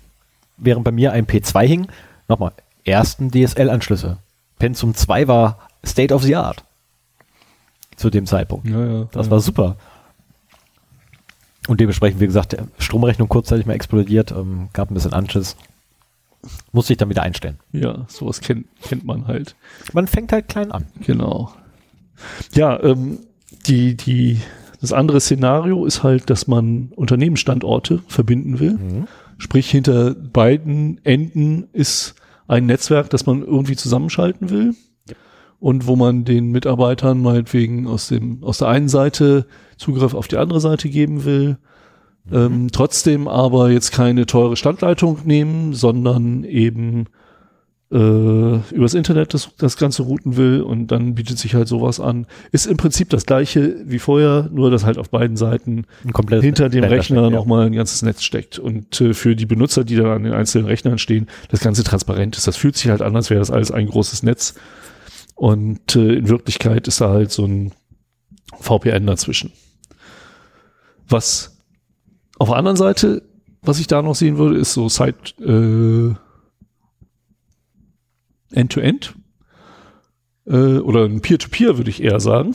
während 0.57 0.83
bei 0.83 0.91
mir 0.91 1.13
ein 1.13 1.25
P2 1.25 1.65
hing. 1.65 1.87
Nochmal, 2.27 2.51
ersten 2.83 3.31
DSL-Anschlüsse. 3.31 4.17
Pensum 4.57 4.93
2 4.93 5.27
war 5.27 5.59
State 5.85 6.13
of 6.13 6.23
the 6.23 6.35
Art. 6.35 6.63
Zu 7.95 8.09
dem 8.09 8.25
Zeitpunkt. 8.25 8.67
Ja, 8.67 8.85
ja, 8.85 9.07
Das 9.11 9.29
war 9.29 9.39
super. 9.39 9.75
Und 11.69 11.79
dementsprechend, 11.79 12.19
wie 12.19 12.25
gesagt, 12.25 12.53
der 12.53 12.67
Stromrechnung 12.79 13.29
kurzzeitig 13.29 13.67
mal 13.67 13.73
explodiert, 13.73 14.31
ähm, 14.31 14.69
gab 14.73 14.89
ein 14.89 14.95
bisschen 14.95 15.13
Anschiss. 15.13 15.55
Musste 16.71 16.93
ich 16.93 16.97
dann 16.97 17.09
wieder 17.09 17.21
einstellen. 17.21 17.59
Ja, 17.71 18.05
sowas 18.07 18.41
kennt, 18.41 18.65
kennt 18.81 19.05
man 19.05 19.27
halt. 19.27 19.55
Man 19.93 20.07
fängt 20.07 20.31
halt 20.31 20.47
klein 20.47 20.71
an. 20.71 20.87
Genau. 21.05 21.53
Ja, 22.55 22.81
ähm, 22.81 23.19
die, 23.67 23.95
die, 23.95 24.39
das 24.81 24.93
andere 24.93 25.21
Szenario 25.21 25.85
ist 25.85 26.01
halt, 26.01 26.31
dass 26.31 26.47
man 26.47 26.91
Unternehmensstandorte 26.95 28.01
verbinden 28.07 28.59
will. 28.59 29.05
Sprich, 29.37 29.69
hinter 29.69 30.15
beiden 30.15 30.99
Enden 31.05 31.67
ist 31.71 32.15
ein 32.47 32.65
Netzwerk, 32.65 33.11
das 33.11 33.27
man 33.27 33.43
irgendwie 33.43 33.75
zusammenschalten 33.75 34.49
will. 34.49 34.73
Und 35.59 35.87
wo 35.87 35.95
man 35.95 36.23
den 36.23 36.51
Mitarbeitern 36.51 37.21
meinetwegen 37.21 37.87
aus 37.87 38.07
dem, 38.07 38.43
aus 38.43 38.59
der 38.59 38.69
einen 38.69 38.87
Seite 38.87 39.45
Zugriff 39.77 40.13
auf 40.13 40.27
die 40.27 40.37
andere 40.37 40.61
Seite 40.61 40.89
geben 40.89 41.25
will. 41.25 41.57
Ähm, 42.31 42.69
trotzdem 42.71 43.27
aber 43.27 43.71
jetzt 43.71 43.91
keine 43.91 44.25
teure 44.25 44.55
Standleitung 44.55 45.19
nehmen, 45.25 45.73
sondern 45.73 46.43
eben 46.43 47.07
äh, 47.91 47.95
übers 48.71 48.93
Internet 48.93 49.33
das, 49.33 49.49
das 49.57 49.77
Ganze 49.77 50.03
routen 50.03 50.37
will 50.37 50.61
und 50.61 50.87
dann 50.87 51.15
bietet 51.15 51.39
sich 51.39 51.55
halt 51.55 51.67
sowas 51.67 51.99
an. 51.99 52.27
Ist 52.51 52.67
im 52.67 52.77
Prinzip 52.77 53.09
das 53.09 53.25
gleiche 53.25 53.77
wie 53.85 53.97
vorher, 53.97 54.47
nur 54.51 54.69
dass 54.69 54.85
halt 54.85 54.99
auf 54.99 55.09
beiden 55.09 55.37
Seiten 55.37 55.85
hinter 56.29 56.69
dem 56.69 56.83
Rechner 56.83 57.23
ja. 57.23 57.29
nochmal 57.31 57.65
ein 57.65 57.73
ganzes 57.73 58.03
Netz 58.03 58.21
steckt. 58.21 58.59
Und 58.59 59.01
äh, 59.01 59.15
für 59.15 59.35
die 59.35 59.47
Benutzer, 59.47 59.83
die 59.83 59.95
dann 59.95 60.07
an 60.07 60.23
den 60.23 60.33
einzelnen 60.33 60.67
Rechnern 60.67 60.99
stehen, 60.99 61.27
das 61.49 61.61
Ganze 61.61 61.83
transparent 61.83 62.37
ist. 62.37 62.47
Das 62.47 62.57
fühlt 62.57 62.75
sich 62.75 62.91
halt 62.91 63.01
an, 63.01 63.15
als 63.15 63.31
wäre 63.31 63.39
das 63.39 63.49
alles 63.49 63.71
ein 63.71 63.87
großes 63.87 64.21
Netz. 64.21 64.53
Und 65.39 65.95
äh, 65.95 66.15
in 66.15 66.27
Wirklichkeit 66.27 66.85
ist 66.89 66.99
da 66.99 67.11
halt 67.11 67.31
so 67.31 67.45
ein 67.45 67.71
VPN 68.59 69.07
dazwischen. 69.07 69.53
Was 71.07 71.63
auf 72.37 72.49
der 72.49 72.57
anderen 72.57 72.75
Seite, 72.75 73.23
was 73.61 73.79
ich 73.79 73.87
da 73.87 74.01
noch 74.01 74.15
sehen 74.15 74.37
würde, 74.37 74.57
ist 74.57 74.73
so 74.73 74.89
Side 74.89 75.15
äh, 75.39 76.13
End-to-End 78.53 79.15
äh, 80.45 80.79
oder 80.79 81.05
ein 81.05 81.21
Peer-to-Peer, 81.21 81.77
würde 81.77 81.89
ich 81.89 82.03
eher 82.03 82.19
sagen. 82.19 82.53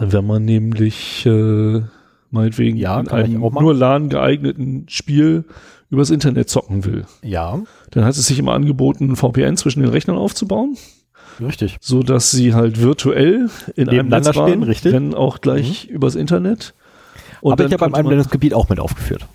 Wenn 0.00 0.26
man 0.26 0.44
nämlich 0.44 1.24
äh, 1.24 1.82
meinetwegen 2.30 2.76
Ja, 2.76 2.98
in 2.98 3.08
einem 3.10 3.40
nur 3.40 3.74
LAN 3.74 4.08
geeigneten 4.08 4.86
Spiel 4.88 5.44
übers 5.88 6.10
Internet 6.10 6.50
zocken 6.50 6.84
will. 6.84 7.06
Ja, 7.22 7.62
Dann 7.92 8.04
hat 8.04 8.16
es 8.16 8.26
sich 8.26 8.40
immer 8.40 8.54
angeboten, 8.54 9.12
ein 9.12 9.16
VPN 9.16 9.56
zwischen 9.56 9.82
den 9.82 9.90
Rechnern 9.90 10.16
aufzubauen, 10.16 10.76
richtig. 11.40 11.76
so 11.80 12.02
dass 12.02 12.30
sie 12.30 12.54
halt 12.54 12.80
virtuell 12.80 13.48
in 13.76 13.88
einem 13.88 14.08
Netz 14.08 14.26
waren, 14.34 14.48
stehen, 14.48 14.62
richtig. 14.62 14.92
Mhm. 14.92 14.96
wenn 14.96 15.14
auch 15.14 15.40
gleich 15.40 15.86
übers 15.86 16.14
Internet. 16.14 16.74
Und 17.40 17.52
aber 17.52 17.64
ich 17.64 17.72
habe 17.72 17.78
konnte 17.78 17.92
man- 17.92 18.06
Anwendungsgebiet 18.06 18.54
auch 18.54 18.68
mit 18.68 18.78
aufgeführt. 18.80 19.26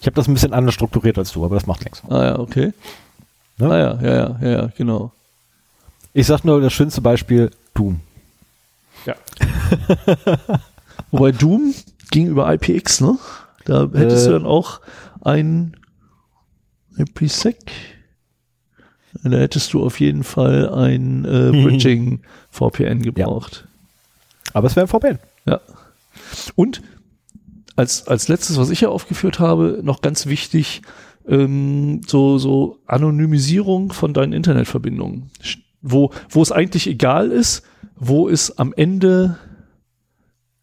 Ich 0.00 0.06
habe 0.06 0.14
das 0.14 0.28
ein 0.28 0.34
bisschen 0.34 0.52
anders 0.52 0.74
strukturiert 0.74 1.18
als 1.18 1.32
du, 1.32 1.44
aber 1.44 1.54
das 1.56 1.66
macht 1.66 1.84
nichts. 1.84 2.02
Ah 2.08 2.22
ja, 2.24 2.38
okay. 2.38 2.72
Ne? 3.58 3.70
Ah 3.70 3.78
ja, 3.78 3.98
ja, 4.02 4.14
ja, 4.14 4.38
ja, 4.42 4.48
ja, 4.48 4.70
genau. 4.76 5.12
Ich 6.12 6.26
sag 6.26 6.44
nur 6.44 6.60
das 6.60 6.72
schönste 6.72 7.00
Beispiel, 7.00 7.50
Doom. 7.74 8.00
Ja. 9.06 9.14
Wobei 11.10 11.32
Doom 11.32 11.74
ging 12.10 12.26
über 12.28 12.52
IPX, 12.52 13.00
ne? 13.00 13.18
Da 13.64 13.88
hättest 13.92 14.26
Äh. 14.26 14.30
du 14.30 14.32
dann 14.34 14.46
auch 14.46 14.80
ein 15.22 15.76
IPsec. 16.96 17.56
Da 19.30 19.38
hättest 19.38 19.72
du 19.72 19.84
auf 19.84 20.00
jeden 20.00 20.24
Fall 20.24 20.68
ein 20.68 21.24
äh, 21.24 21.50
Bridging 21.50 22.20
VPN 22.50 23.02
gebraucht. 23.02 23.66
Aber 24.52 24.66
es 24.66 24.76
wäre 24.76 24.86
ein 24.86 24.88
VPN. 24.88 25.18
Ja. 25.46 25.60
Und 26.54 26.82
als, 27.76 28.08
als 28.08 28.28
letztes, 28.28 28.58
was 28.58 28.70
ich 28.70 28.80
ja 28.80 28.88
aufgeführt 28.88 29.38
habe, 29.38 29.80
noch 29.82 30.00
ganz 30.00 30.26
wichtig, 30.26 30.82
ähm, 31.28 32.00
so, 32.06 32.38
so 32.38 32.78
Anonymisierung 32.86 33.92
von 33.92 34.14
deinen 34.14 34.32
Internetverbindungen. 34.32 35.30
Wo, 35.82 36.10
wo 36.30 36.42
es 36.42 36.52
eigentlich 36.52 36.86
egal 36.86 37.30
ist, 37.30 37.62
wo 37.96 38.28
es 38.28 38.58
am 38.58 38.72
Ende, 38.72 39.36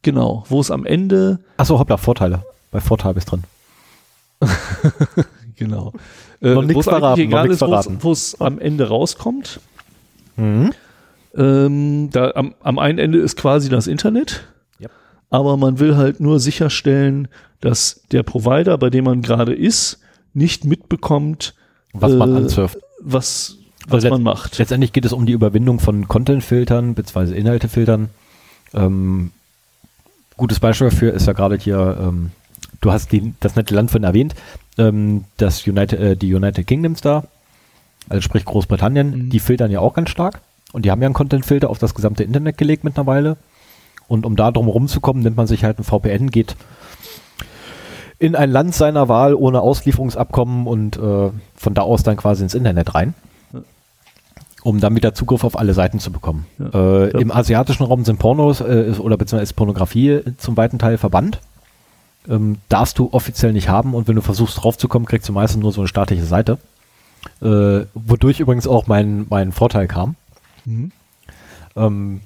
genau, 0.01 0.43
wo 0.49 0.59
es 0.59 0.71
am 0.71 0.85
Ende, 0.85 1.39
Achso, 1.57 1.79
hoppla, 1.79 1.97
Vorteile. 1.97 2.43
Bei 2.71 2.81
Vorteil 2.81 3.15
ich 3.17 3.25
drin. 3.25 3.43
genau, 5.55 5.93
äh, 6.41 6.53
Noch 6.53 6.63
es 6.63 6.83
verraten, 6.85 7.21
egal 7.21 7.49
ist, 7.49 7.61
wo 7.61 8.11
es, 8.11 8.39
am 8.39 8.59
Ende 8.59 8.87
rauskommt. 8.87 9.59
Mhm. 10.35 10.71
Ähm, 11.35 12.09
da 12.11 12.31
am, 12.35 12.53
am 12.61 12.79
einen 12.79 12.99
Ende 12.99 13.19
ist 13.19 13.37
quasi 13.37 13.69
das 13.69 13.87
Internet. 13.87 14.45
Ja. 14.79 14.89
Aber 15.29 15.57
man 15.57 15.79
will 15.79 15.95
halt 15.97 16.19
nur 16.19 16.39
sicherstellen, 16.39 17.27
dass 17.59 18.01
der 18.11 18.23
Provider, 18.23 18.77
bei 18.77 18.89
dem 18.89 19.05
man 19.05 19.21
gerade 19.21 19.53
ist, 19.53 19.99
nicht 20.33 20.65
mitbekommt, 20.65 21.53
Was 21.93 22.11
man 22.13 22.33
Äh, 22.33 22.37
ansurft. 22.37 22.77
was, 22.99 23.57
was 23.87 24.03
Also 24.03 24.09
man 24.09 24.23
macht. 24.23 24.57
Letztendlich 24.57 24.93
geht 24.93 25.05
es 25.05 25.13
um 25.13 25.25
die 25.25 25.33
Überwindung 25.33 25.79
von 25.79 26.07
Content-Filtern 26.07 26.93
bzw. 26.93 27.35
Inhalte-Filtern. 27.35 28.09
Ähm, 28.73 29.31
gutes 30.37 30.59
Beispiel 30.59 30.89
dafür 30.89 31.13
ist 31.13 31.27
ja 31.27 31.33
gerade 31.33 31.55
hier, 31.57 31.97
ähm, 32.01 32.31
du 32.81 32.91
hast 32.91 33.11
die, 33.11 33.33
das 33.39 33.55
nette 33.55 33.73
Land 33.75 33.91
von 33.91 34.03
erwähnt, 34.03 34.33
ähm, 34.77 35.25
das 35.37 35.65
United, 35.67 35.99
äh, 35.99 36.15
die 36.15 36.33
United 36.33 36.65
Kingdoms 36.67 37.01
da, 37.01 37.23
also 38.09 38.21
sprich 38.21 38.45
Großbritannien, 38.45 39.09
Mhm. 39.11 39.29
die 39.29 39.39
filtern 39.39 39.71
ja 39.71 39.79
auch 39.79 39.93
ganz 39.93 40.09
stark 40.09 40.41
und 40.71 40.85
die 40.85 40.91
haben 40.91 41.01
ja 41.01 41.07
einen 41.07 41.13
Content-Filter 41.15 41.69
auf 41.69 41.79
das 41.79 41.93
gesamte 41.93 42.23
Internet 42.23 42.57
gelegt 42.57 42.83
mittlerweile. 42.83 43.37
Und 44.07 44.25
um 44.25 44.35
da 44.35 44.51
drum 44.51 44.67
rumzukommen, 44.67 45.23
nimmt 45.23 45.37
man 45.37 45.47
sich 45.47 45.63
halt 45.63 45.79
ein 45.79 45.83
VPN, 45.83 46.29
geht 46.29 46.55
in 48.19 48.35
ein 48.35 48.51
Land 48.51 48.75
seiner 48.75 49.07
Wahl 49.07 49.33
ohne 49.33 49.61
Auslieferungsabkommen 49.61 50.67
und 50.67 50.97
äh, 50.97 51.29
von 51.55 51.73
da 51.73 51.81
aus 51.81 52.03
dann 52.03 52.17
quasi 52.17 52.43
ins 52.43 52.53
Internet 52.53 52.95
rein, 52.95 53.13
um 54.61 54.79
dann 54.79 54.95
wieder 54.95 55.13
Zugriff 55.13 55.43
auf 55.43 55.57
alle 55.57 55.73
Seiten 55.73 55.99
zu 55.99 56.11
bekommen. 56.11 56.45
Ja. 56.59 57.05
Äh. 57.05 57.21
Im 57.21 57.31
asiatischen 57.31 57.83
Raum 57.83 58.05
sind 58.05 58.19
Pornos 58.19 58.61
äh, 58.61 58.93
oder 58.99 59.17
beziehungsweise 59.17 59.43
ist 59.43 59.53
Pornografie 59.53 60.21
zum 60.37 60.57
weiten 60.57 60.79
Teil 60.79 60.97
verbannt. 60.97 61.39
Ähm, 62.29 62.57
darfst 62.69 62.99
du 62.99 63.09
offiziell 63.11 63.51
nicht 63.51 63.69
haben 63.69 63.93
und 63.93 64.07
wenn 64.07 64.15
du 64.15 64.21
versuchst 64.21 64.63
draufzukommen, 64.63 65.05
kriegst 65.05 65.27
du 65.27 65.33
meistens 65.33 65.61
nur 65.61 65.73
so 65.73 65.81
eine 65.81 65.87
staatliche 65.87 66.25
Seite. 66.25 66.57
Äh, 67.41 67.85
wodurch 67.93 68.39
übrigens 68.39 68.67
auch 68.67 68.87
mein, 68.87 69.25
mein 69.29 69.51
Vorteil 69.51 69.87
kam. 69.87 70.15
Mhm. 70.65 70.91
Ähm, 71.75 72.21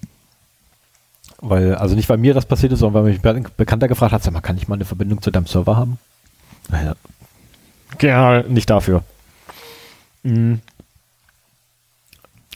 weil, 1.40 1.76
also 1.76 1.95
nicht 1.95 2.10
weil 2.10 2.18
mir 2.18 2.34
das 2.34 2.45
passiert 2.45 2.74
ist, 2.74 2.80
sondern 2.80 3.03
weil 3.03 3.11
mich 3.11 3.24
ein 3.24 3.48
Bekannter 3.57 3.88
gefragt 3.88 4.14
hat, 4.14 4.24
sag 4.24 4.34
mal, 4.34 4.41
kann 4.41 4.57
ich 4.57 4.68
mal 4.68 4.76
eine 4.76 4.86
Verbindung 4.86 5.22
zu 5.22 5.32
deinem 5.32 5.45
Server 5.45 5.76
haben? 5.76 5.99
Ja. 6.72 6.95
Ja, 8.02 8.44
nicht 8.44 8.69
dafür. 8.69 9.03
Mhm. 10.24 10.61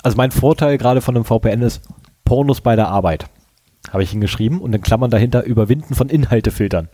Also 0.04 0.18
mein 0.18 0.32
Vorteil 0.32 0.78
gerade 0.78 1.02
von 1.02 1.16
einem 1.16 1.26
VPN 1.26 1.62
ist 1.62 1.82
Pornos 2.26 2.62
bei 2.62 2.76
der 2.76 2.90
Arbeit. 2.90 3.28
Habe 3.92 4.04
ich 4.04 4.12
hingeschrieben 4.12 4.60
und 4.60 4.74
in 4.74 4.82
Klammern 4.82 5.12
dahinter 5.12 5.44
Überwinden 5.44 5.96
von 5.96 6.10
Inhaltefiltern. 6.10 6.90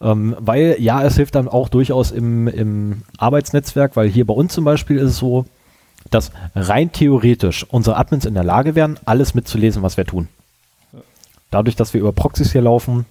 Ähm, 0.00 0.36
weil, 0.38 0.76
ja, 0.78 1.02
es 1.02 1.16
hilft 1.16 1.34
dann 1.34 1.48
auch 1.48 1.68
durchaus 1.68 2.12
im, 2.12 2.46
im 2.46 3.02
Arbeitsnetzwerk, 3.18 3.96
weil 3.96 4.08
hier 4.08 4.26
bei 4.26 4.34
uns 4.34 4.52
zum 4.54 4.64
Beispiel 4.64 4.96
ist 4.96 5.10
es 5.10 5.18
so, 5.18 5.44
dass 6.10 6.30
rein 6.54 6.92
theoretisch 6.92 7.66
unsere 7.68 7.96
Admins 7.96 8.24
in 8.24 8.34
der 8.34 8.44
Lage 8.44 8.74
wären, 8.74 8.98
alles 9.04 9.34
mitzulesen, 9.34 9.82
was 9.82 9.96
wir 9.96 10.04
tun. 10.04 10.28
Dadurch, 11.50 11.76
dass 11.76 11.94
wir 11.94 12.00
über 12.00 12.12
Proxys 12.12 12.52
hier 12.52 12.62
laufen, 12.62 13.06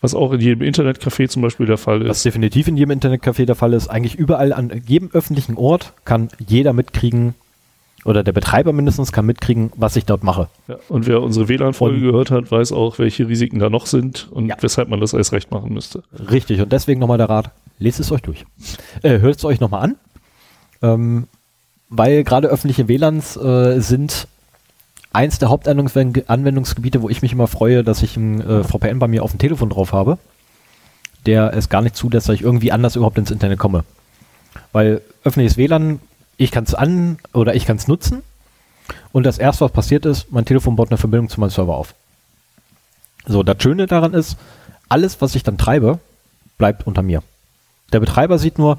Was 0.00 0.14
auch 0.14 0.32
in 0.32 0.40
jedem 0.40 0.62
Internetcafé 0.66 1.28
zum 1.28 1.42
Beispiel 1.42 1.66
der 1.66 1.78
Fall 1.78 2.06
was 2.06 2.18
ist. 2.18 2.24
definitiv 2.24 2.68
in 2.68 2.76
jedem 2.76 2.98
Internetcafé 2.98 3.44
der 3.44 3.54
Fall 3.54 3.72
ist, 3.72 3.88
eigentlich 3.88 4.14
überall 4.14 4.52
an 4.52 4.82
jedem 4.86 5.10
öffentlichen 5.12 5.56
Ort 5.56 5.92
kann 6.04 6.28
jeder 6.38 6.72
mitkriegen, 6.72 7.34
oder 8.06 8.22
der 8.22 8.32
Betreiber 8.32 8.72
mindestens 8.72 9.12
kann 9.12 9.26
mitkriegen, 9.26 9.72
was 9.76 9.96
ich 9.96 10.04
dort 10.04 10.22
mache. 10.22 10.48
Ja. 10.68 10.76
Und 10.88 11.06
wer 11.06 11.20
unsere 11.22 11.48
WLAN-Folge 11.48 12.00
gehört 12.00 12.30
hat, 12.30 12.50
weiß 12.50 12.72
auch, 12.72 12.98
welche 12.98 13.28
Risiken 13.28 13.58
da 13.58 13.68
noch 13.68 13.86
sind 13.86 14.28
und 14.30 14.46
Ja. 14.46 14.56
weshalb 14.60 14.88
man 14.88 15.00
das 15.00 15.14
alles 15.14 15.32
recht 15.32 15.50
machen 15.50 15.72
müsste. 15.74 16.02
Richtig, 16.30 16.60
und 16.60 16.72
deswegen 16.72 17.00
nochmal 17.00 17.18
der 17.18 17.28
Rat, 17.28 17.50
lest 17.78 18.00
es 18.00 18.10
euch 18.12 18.22
durch. 18.22 18.44
Äh, 19.02 19.18
hört 19.18 19.36
es 19.36 19.44
euch 19.44 19.60
nochmal 19.60 19.82
an. 19.82 19.96
Ähm, 20.82 21.26
weil 21.88 22.24
gerade 22.24 22.48
öffentliche 22.48 22.88
WLANs 22.88 23.36
äh, 23.36 23.80
sind 23.80 24.28
eins 25.12 25.38
der 25.38 25.48
Hauptanwendungsgebiete, 25.48 27.02
wo 27.02 27.08
ich 27.08 27.22
mich 27.22 27.32
immer 27.32 27.46
freue, 27.46 27.82
dass 27.82 28.02
ich 28.02 28.16
ein 28.16 28.40
äh, 28.40 28.64
VPN 28.64 28.98
bei 28.98 29.08
mir 29.08 29.22
auf 29.22 29.30
dem 29.30 29.38
Telefon 29.38 29.70
drauf 29.70 29.92
habe, 29.92 30.18
der 31.24 31.54
es 31.54 31.68
gar 31.68 31.82
nicht 31.82 31.96
zulässt, 31.96 32.28
dass 32.28 32.34
ich 32.34 32.42
irgendwie 32.42 32.72
anders 32.72 32.96
überhaupt 32.96 33.18
ins 33.18 33.30
Internet 33.30 33.58
komme. 33.58 33.84
Weil 34.72 35.00
öffentliches 35.24 35.56
WLAN, 35.56 36.00
ich 36.36 36.50
kann 36.50 36.64
es 36.64 36.74
an 36.74 37.18
oder 37.32 37.54
ich 37.54 37.66
kann 37.66 37.76
es 37.76 37.88
nutzen 37.88 38.22
und 39.12 39.24
das 39.24 39.38
erste, 39.38 39.64
was 39.64 39.72
passiert 39.72 40.06
ist, 40.06 40.30
mein 40.30 40.44
Telefon 40.44 40.76
baut 40.76 40.90
eine 40.90 40.98
Verbindung 40.98 41.28
zu 41.28 41.40
meinem 41.40 41.50
Server 41.50 41.76
auf. 41.76 41.94
So, 43.26 43.42
das 43.42 43.62
Schöne 43.62 43.86
daran 43.86 44.14
ist, 44.14 44.36
alles, 44.88 45.20
was 45.20 45.34
ich 45.34 45.42
dann 45.42 45.58
treibe, 45.58 45.98
bleibt 46.58 46.86
unter 46.86 47.02
mir. 47.02 47.22
Der 47.92 48.00
Betreiber 48.00 48.38
sieht 48.38 48.58
nur, 48.58 48.78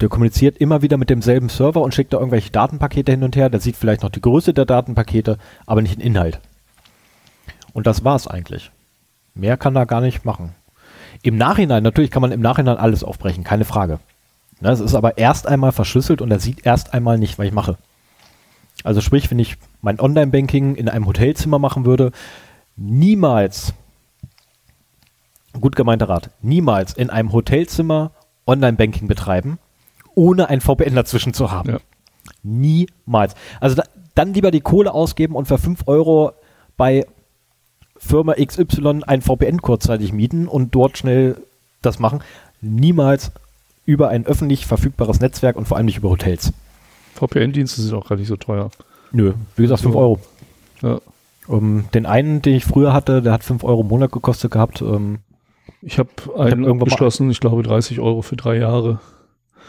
der 0.00 0.08
kommuniziert 0.08 0.58
immer 0.58 0.82
wieder 0.82 0.96
mit 0.96 1.08
demselben 1.08 1.48
Server 1.48 1.80
und 1.80 1.94
schickt 1.94 2.12
da 2.12 2.18
irgendwelche 2.18 2.50
Datenpakete 2.50 3.12
hin 3.12 3.22
und 3.22 3.36
her. 3.36 3.48
Der 3.48 3.60
sieht 3.60 3.76
vielleicht 3.76 4.02
noch 4.02 4.10
die 4.10 4.20
Größe 4.20 4.52
der 4.52 4.64
Datenpakete, 4.64 5.38
aber 5.66 5.82
nicht 5.82 5.94
den 5.94 6.02
Inhalt. 6.02 6.40
Und 7.72 7.86
das 7.86 8.04
war's 8.04 8.26
eigentlich. 8.26 8.70
Mehr 9.34 9.56
kann 9.56 9.76
er 9.76 9.86
gar 9.86 10.00
nicht 10.00 10.24
machen. 10.24 10.54
Im 11.22 11.36
Nachhinein, 11.36 11.82
natürlich 11.82 12.10
kann 12.10 12.22
man 12.22 12.32
im 12.32 12.40
Nachhinein 12.40 12.76
alles 12.76 13.04
aufbrechen, 13.04 13.44
keine 13.44 13.64
Frage. 13.64 13.98
Es 14.72 14.80
ist 14.80 14.94
aber 14.94 15.18
erst 15.18 15.46
einmal 15.46 15.72
verschlüsselt 15.72 16.22
und 16.22 16.30
er 16.30 16.40
sieht 16.40 16.64
erst 16.64 16.94
einmal 16.94 17.18
nicht, 17.18 17.38
was 17.38 17.46
ich 17.46 17.52
mache. 17.52 17.76
Also 18.82 19.00
sprich, 19.00 19.30
wenn 19.30 19.38
ich 19.38 19.56
mein 19.82 20.00
Online-Banking 20.00 20.74
in 20.74 20.88
einem 20.88 21.06
Hotelzimmer 21.06 21.58
machen 21.58 21.84
würde, 21.84 22.12
niemals, 22.76 23.74
gut 25.60 25.76
gemeinter 25.76 26.08
Rat, 26.08 26.30
niemals 26.42 26.94
in 26.94 27.10
einem 27.10 27.32
Hotelzimmer 27.32 28.10
Online-Banking 28.46 29.08
betreiben, 29.08 29.58
ohne 30.14 30.48
ein 30.48 30.60
VPN 30.60 30.94
dazwischen 30.94 31.34
zu 31.34 31.50
haben. 31.50 31.70
Ja. 31.70 31.78
Niemals. 32.42 33.34
Also 33.60 33.76
da, 33.76 33.84
dann 34.14 34.34
lieber 34.34 34.50
die 34.50 34.60
Kohle 34.60 34.92
ausgeben 34.92 35.34
und 35.34 35.46
für 35.46 35.58
5 35.58 35.86
Euro 35.86 36.32
bei 36.76 37.06
Firma 37.96 38.34
XY 38.34 39.02
ein 39.06 39.22
VPN 39.22 39.62
kurzzeitig 39.62 40.12
mieten 40.12 40.46
und 40.48 40.74
dort 40.74 40.98
schnell 40.98 41.36
das 41.80 41.98
machen. 41.98 42.22
Niemals 42.60 43.32
über 43.86 44.08
ein 44.08 44.26
öffentlich 44.26 44.66
verfügbares 44.66 45.20
Netzwerk 45.20 45.56
und 45.56 45.66
vor 45.66 45.76
allem 45.76 45.86
nicht 45.86 45.98
über 45.98 46.10
Hotels. 46.10 46.52
VPN-Dienste 47.14 47.80
sind 47.80 47.94
auch 47.94 48.08
gar 48.08 48.16
nicht 48.16 48.28
so 48.28 48.36
teuer. 48.36 48.70
Nö, 49.12 49.34
wie 49.56 49.62
gesagt, 49.62 49.82
5 49.82 49.94
Euro. 49.94 50.20
Ja. 50.82 51.00
Um, 51.46 51.84
den 51.92 52.06
einen, 52.06 52.40
den 52.42 52.54
ich 52.54 52.64
früher 52.64 52.92
hatte, 52.92 53.22
der 53.22 53.32
hat 53.32 53.44
5 53.44 53.64
Euro 53.64 53.82
im 53.82 53.88
Monat 53.88 54.10
gekostet 54.12 54.50
gehabt. 54.50 54.82
Um, 54.82 55.18
ich 55.82 55.98
habe 55.98 56.10
einen 56.38 56.66
hab 56.66 56.78
beschlossen, 56.78 57.30
ich 57.30 57.40
glaube 57.40 57.62
30 57.62 58.00
Euro 58.00 58.22
für 58.22 58.36
drei 58.36 58.58
Jahre. 58.58 59.00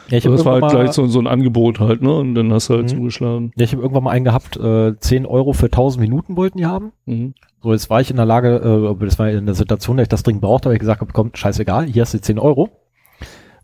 Ja, 0.09 0.17
ich 0.17 0.25
also 0.25 0.37
das 0.37 0.45
war 0.45 0.61
halt 0.61 0.71
gleich 0.71 0.91
so, 0.91 1.07
so, 1.07 1.19
ein 1.19 1.27
Angebot 1.27 1.79
halt, 1.79 2.01
ne? 2.01 2.13
Und 2.13 2.35
dann 2.35 2.53
hast 2.53 2.69
du 2.69 2.75
halt 2.75 2.83
mhm. 2.83 2.89
zugeschlagen. 2.89 3.51
Ja, 3.55 3.65
ich 3.65 3.71
habe 3.71 3.81
irgendwann 3.81 4.03
mal 4.03 4.11
einen 4.11 4.25
gehabt, 4.25 4.55
äh, 4.57 4.97
10 4.97 5.25
Euro 5.25 5.53
für 5.53 5.65
1000 5.65 6.01
Minuten 6.01 6.37
wollten 6.37 6.59
die 6.59 6.65
haben. 6.65 6.91
Mhm. 7.05 7.33
So, 7.63 7.73
jetzt 7.73 7.89
war 7.89 8.01
ich 8.01 8.11
in 8.11 8.17
der 8.17 8.25
Lage, 8.25 8.57
äh, 8.57 9.05
das 9.05 9.17
war 9.17 9.29
in 9.29 9.45
der 9.45 9.55
Situation, 9.55 9.97
dass 9.97 10.03
ich 10.03 10.09
das 10.09 10.23
dringend 10.23 10.41
brauchte, 10.41 10.69
aber 10.69 10.73
ich 10.73 10.79
gesagt 10.79 11.01
habe, 11.01 11.11
komm, 11.11 11.31
scheißegal, 11.33 11.85
hier 11.85 12.03
hast 12.03 12.13
du 12.13 12.21
10 12.21 12.39
Euro. 12.39 12.69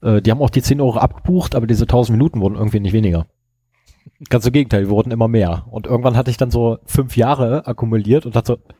Äh, 0.01 0.21
die 0.21 0.31
haben 0.31 0.41
auch 0.41 0.49
die 0.49 0.61
10 0.61 0.81
Euro 0.81 0.97
abgebucht, 0.97 1.55
aber 1.55 1.67
diese 1.67 1.83
1000 1.83 2.17
Minuten 2.17 2.41
wurden 2.41 2.55
irgendwie 2.55 2.79
nicht 2.79 2.93
weniger. 2.93 3.27
Ganz 4.29 4.45
im 4.45 4.53
Gegenteil, 4.53 4.83
die 4.83 4.89
wurden 4.89 5.11
immer 5.11 5.27
mehr. 5.27 5.65
Und 5.69 5.87
irgendwann 5.87 6.15
hatte 6.15 6.31
ich 6.31 6.37
dann 6.37 6.51
so 6.51 6.77
fünf 6.85 7.17
Jahre 7.17 7.67
akkumuliert 7.67 8.25
und 8.25 8.35
dachte 8.35 8.53
so, 8.53 8.73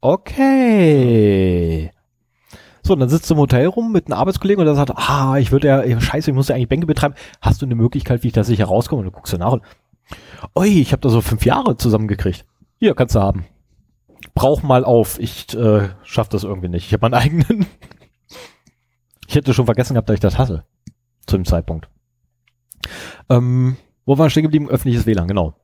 okay. 0.00 1.90
So, 2.82 2.94
und 2.94 3.00
dann 3.00 3.08
sitzt 3.08 3.28
du 3.28 3.34
im 3.34 3.40
Hotel 3.40 3.66
rum 3.66 3.92
mit 3.92 4.06
einem 4.06 4.18
Arbeitskollegen 4.18 4.60
und 4.60 4.66
der 4.66 4.74
sagt, 4.74 4.92
ah, 4.96 5.36
ich 5.38 5.52
würde 5.52 5.68
ja, 5.68 6.00
scheiße, 6.00 6.30
ich 6.30 6.34
muss 6.34 6.48
ja 6.48 6.54
eigentlich 6.54 6.68
Bänke 6.68 6.86
betreiben. 6.86 7.14
Hast 7.40 7.60
du 7.60 7.66
eine 7.66 7.74
Möglichkeit, 7.74 8.22
wie 8.22 8.28
ich 8.28 8.32
da 8.32 8.44
sicher 8.44 8.64
rauskomme? 8.66 9.00
Und 9.00 9.06
du 9.06 9.12
guckst 9.12 9.32
danach 9.32 9.52
und, 9.52 9.62
oi, 10.54 10.68
ich 10.68 10.92
habe 10.92 11.02
da 11.02 11.10
so 11.10 11.20
fünf 11.20 11.44
Jahre 11.44 11.76
zusammengekriegt. 11.76 12.46
Hier, 12.78 12.94
kannst 12.94 13.14
du 13.14 13.20
haben. 13.20 13.44
Brauch 14.34 14.62
mal 14.62 14.84
auf, 14.84 15.18
ich 15.18 15.54
äh, 15.54 15.90
schaff 16.02 16.28
das 16.28 16.44
irgendwie 16.44 16.68
nicht. 16.68 16.86
Ich 16.86 16.92
habe 16.92 17.08
meinen 17.08 17.20
eigenen. 17.22 17.66
Ich 19.30 19.36
hätte 19.36 19.54
schon 19.54 19.64
vergessen 19.64 19.94
gehabt, 19.94 20.08
dass 20.08 20.14
ich 20.14 20.20
das 20.20 20.38
hasse. 20.38 20.64
Zu 21.24 21.36
dem 21.36 21.44
Zeitpunkt. 21.44 21.88
Ähm, 23.28 23.76
wo 24.04 24.18
waren 24.18 24.26
wir 24.26 24.30
stehen 24.30 24.42
geblieben? 24.42 24.68
Öffentliches 24.68 25.06
WLAN, 25.06 25.28
genau. 25.28 25.54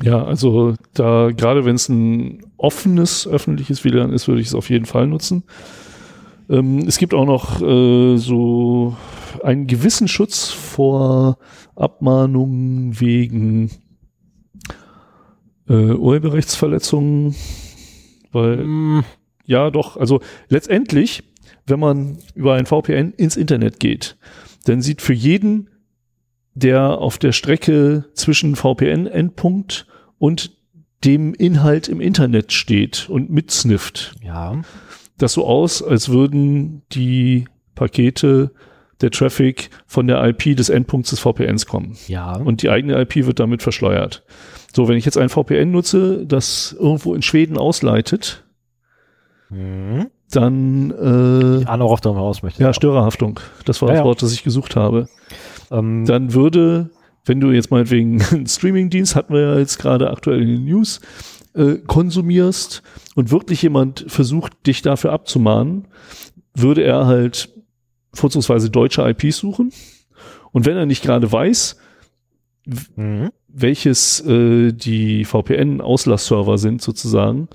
Ja, 0.00 0.24
also 0.24 0.76
da, 0.94 1.30
gerade 1.36 1.64
wenn 1.64 1.74
es 1.74 1.88
ein 1.88 2.46
offenes 2.56 3.26
öffentliches 3.26 3.82
WLAN 3.84 4.12
ist, 4.12 4.28
würde 4.28 4.40
ich 4.40 4.46
es 4.46 4.54
auf 4.54 4.70
jeden 4.70 4.84
Fall 4.84 5.08
nutzen. 5.08 5.42
Ähm, 6.48 6.84
es 6.86 6.98
gibt 6.98 7.12
auch 7.12 7.24
noch 7.24 7.60
äh, 7.60 8.16
so 8.16 8.96
einen 9.42 9.66
gewissen 9.66 10.06
Schutz 10.06 10.50
vor 10.50 11.38
Abmahnungen 11.74 13.00
wegen 13.00 13.72
äh, 15.68 15.94
Urheberrechtsverletzungen, 15.94 17.34
weil 18.30 18.64
mm. 18.64 19.04
ja 19.46 19.72
doch, 19.72 19.96
also 19.96 20.20
letztendlich, 20.48 21.24
wenn 21.70 21.80
man 21.80 22.18
über 22.34 22.54
ein 22.54 22.66
VPN 22.66 23.12
ins 23.12 23.36
Internet 23.36 23.80
geht, 23.80 24.16
dann 24.64 24.82
sieht 24.82 25.00
für 25.00 25.14
jeden, 25.14 25.70
der 26.54 26.98
auf 26.98 27.18
der 27.18 27.32
Strecke 27.32 28.04
zwischen 28.14 28.56
VPN-Endpunkt 28.56 29.86
und 30.18 30.56
dem 31.04 31.32
Inhalt 31.32 31.88
im 31.88 32.00
Internet 32.00 32.52
steht 32.52 33.08
und 33.08 33.30
mitsnifft. 33.30 34.14
Ja 34.22 34.60
das 35.22 35.34
so 35.34 35.46
aus, 35.46 35.82
als 35.82 36.08
würden 36.08 36.82
die 36.92 37.46
Pakete 37.74 38.52
der 39.00 39.10
Traffic 39.10 39.70
von 39.86 40.06
der 40.06 40.22
IP 40.24 40.56
des 40.56 40.68
Endpunkts 40.68 41.10
des 41.10 41.20
VPNs 41.20 41.66
kommen. 41.66 41.96
Ja. 42.06 42.36
Und 42.36 42.62
die 42.62 42.70
eigene 42.70 43.00
IP 43.00 43.26
wird 43.26 43.40
damit 43.40 43.62
verschleiert. 43.62 44.24
So, 44.74 44.88
wenn 44.88 44.96
ich 44.96 45.04
jetzt 45.04 45.16
ein 45.16 45.30
VPN 45.30 45.70
nutze, 45.70 46.26
das 46.26 46.76
irgendwo 46.78 47.14
in 47.14 47.22
Schweden 47.22 47.56
ausleitet, 47.56 48.44
mhm. 49.48 50.10
Dann 50.30 50.90
äh, 50.90 51.66
auch, 51.66 52.04
raus 52.04 52.42
möchte. 52.42 52.62
Ja, 52.62 52.72
Störerhaftung. 52.72 53.40
Das 53.64 53.80
war 53.82 53.90
ja, 53.90 53.96
das 53.96 54.04
Wort, 54.04 54.22
das 54.22 54.32
ich 54.32 54.42
gesucht 54.42 54.76
habe. 54.76 55.08
Ähm, 55.70 56.04
dann 56.06 56.34
würde, 56.34 56.90
wenn 57.24 57.40
du 57.40 57.50
jetzt 57.50 57.70
meinetwegen 57.70 58.22
einen 58.30 58.46
Streamingdienst, 58.46 59.16
hatten 59.16 59.34
wir 59.34 59.40
ja 59.40 59.58
jetzt 59.58 59.78
gerade 59.78 60.10
aktuell 60.10 60.42
in 60.42 60.48
den 60.48 60.64
News, 60.64 61.00
äh, 61.54 61.76
konsumierst 61.86 62.82
und 63.14 63.30
wirklich 63.30 63.62
jemand 63.62 64.04
versucht, 64.08 64.66
dich 64.66 64.82
dafür 64.82 65.12
abzumahnen, 65.12 65.88
würde 66.54 66.82
er 66.82 67.06
halt 67.06 67.48
vorzugsweise 68.12 68.70
deutsche 68.70 69.08
IPs 69.08 69.38
suchen. 69.38 69.72
Und 70.52 70.66
wenn 70.66 70.76
er 70.76 70.86
nicht 70.86 71.02
gerade 71.02 71.30
weiß, 71.30 71.76
mhm. 72.96 73.30
welches 73.48 74.20
äh, 74.26 74.72
die 74.72 75.24
VPN-Auslassserver 75.24 76.58
sind 76.58 76.82
sozusagen, 76.82 77.48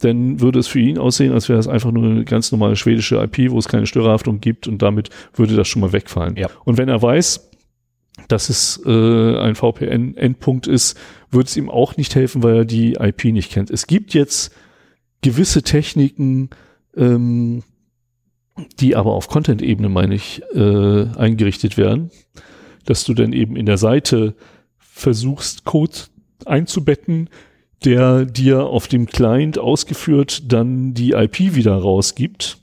dann 0.00 0.40
würde 0.40 0.58
es 0.58 0.66
für 0.66 0.80
ihn 0.80 0.98
aussehen, 0.98 1.32
als 1.32 1.48
wäre 1.48 1.58
es 1.58 1.68
einfach 1.68 1.92
nur 1.92 2.04
eine 2.04 2.24
ganz 2.24 2.52
normale 2.52 2.76
schwedische 2.76 3.16
IP, 3.22 3.50
wo 3.50 3.58
es 3.58 3.68
keine 3.68 3.86
Störerhaftung 3.86 4.40
gibt 4.40 4.66
und 4.66 4.82
damit 4.82 5.10
würde 5.34 5.56
das 5.56 5.68
schon 5.68 5.80
mal 5.80 5.92
wegfallen. 5.92 6.36
Ja. 6.36 6.48
Und 6.64 6.78
wenn 6.78 6.88
er 6.88 7.00
weiß, 7.00 7.50
dass 8.28 8.48
es 8.48 8.80
äh, 8.84 9.38
ein 9.38 9.54
VPN-Endpunkt 9.54 10.66
ist, 10.66 10.98
wird 11.30 11.48
es 11.48 11.56
ihm 11.56 11.70
auch 11.70 11.96
nicht 11.96 12.14
helfen, 12.14 12.42
weil 12.42 12.56
er 12.56 12.64
die 12.64 12.94
IP 12.94 13.24
nicht 13.26 13.52
kennt. 13.52 13.70
Es 13.70 13.86
gibt 13.86 14.14
jetzt 14.14 14.54
gewisse 15.22 15.62
Techniken, 15.62 16.50
ähm, 16.96 17.62
die 18.78 18.96
aber 18.96 19.12
auf 19.12 19.28
Content-Ebene, 19.28 19.88
meine 19.88 20.14
ich, 20.14 20.42
äh, 20.54 21.06
eingerichtet 21.16 21.76
werden, 21.76 22.10
dass 22.84 23.04
du 23.04 23.14
dann 23.14 23.32
eben 23.32 23.56
in 23.56 23.66
der 23.66 23.78
Seite 23.78 24.34
versuchst, 24.78 25.64
Code 25.64 25.94
einzubetten, 26.44 27.30
der 27.84 28.24
dir 28.24 28.66
auf 28.66 28.88
dem 28.88 29.06
Client 29.06 29.58
ausgeführt 29.58 30.52
dann 30.52 30.94
die 30.94 31.12
IP 31.12 31.54
wieder 31.54 31.76
rausgibt. 31.76 32.58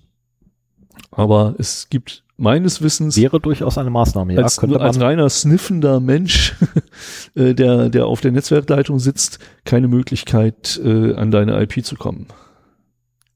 Aber 1.12 1.56
es 1.58 1.90
gibt 1.90 2.24
meines 2.38 2.82
Wissens 2.82 3.18
wäre 3.18 3.40
durchaus 3.40 3.78
eine 3.78 3.90
Maßnahme. 3.90 4.34
Ja, 4.34 4.44
als, 4.44 4.58
könnte 4.58 4.80
als 4.80 5.00
reiner 5.02 5.30
sniffender 5.30 6.00
Mensch, 6.00 6.56
äh, 7.36 7.54
der 7.54 7.90
der 7.90 8.06
auf 8.06 8.22
der 8.22 8.32
Netzwerkleitung 8.32 9.00
sitzt, 9.00 9.40
keine 9.66 9.88
Möglichkeit 9.88 10.80
äh, 10.84 11.16
an 11.16 11.32
deine 11.32 11.60
IP 11.62 11.84
zu 11.84 11.96
kommen. 11.96 12.28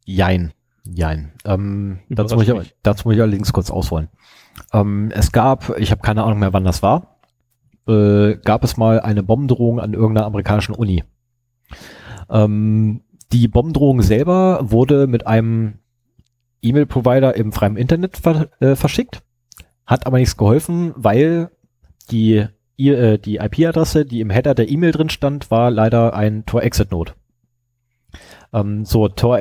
Jein, 0.05 0.53
jein. 0.83 1.31
Ähm, 1.45 1.99
dazu, 2.09 2.35
muss 2.35 2.47
ich, 2.47 2.75
dazu 2.83 3.07
muss 3.07 3.15
ich 3.15 3.21
allerdings 3.21 3.53
kurz 3.53 3.71
ausholen. 3.71 4.09
Ähm, 4.73 5.11
es 5.13 5.31
gab, 5.31 5.77
ich 5.77 5.91
habe 5.91 6.01
keine 6.01 6.23
Ahnung 6.23 6.39
mehr, 6.39 6.53
wann 6.53 6.63
das 6.63 6.83
war, 6.83 7.17
äh, 7.87 8.35
gab 8.35 8.63
es 8.63 8.77
mal 8.77 8.99
eine 8.99 9.23
Bombendrohung 9.23 9.79
an 9.79 9.93
irgendeiner 9.93 10.27
amerikanischen 10.27 10.75
Uni. 10.75 11.03
Ähm, 12.29 13.01
die 13.31 13.47
Bombendrohung 13.47 14.01
selber 14.01 14.59
wurde 14.71 15.07
mit 15.07 15.25
einem 15.27 15.75
E-Mail-Provider 16.61 17.35
im 17.35 17.51
freien 17.51 17.77
Internet 17.77 18.17
ver 18.17 18.49
äh, 18.59 18.75
verschickt, 18.75 19.21
hat 19.85 20.05
aber 20.05 20.17
nichts 20.17 20.37
geholfen, 20.37 20.93
weil 20.95 21.49
die, 22.11 22.45
äh, 22.77 23.17
die 23.17 23.37
IP-Adresse, 23.37 24.05
die 24.05 24.21
im 24.21 24.29
Header 24.29 24.53
der 24.53 24.69
E-Mail 24.69 24.91
drin 24.91 25.09
stand, 25.09 25.49
war 25.49 25.71
leider 25.71 26.13
ein 26.13 26.45
Tor-Exit-Node. 26.45 27.13
Ähm, 28.53 28.85
so, 28.85 29.07
Tor 29.07 29.39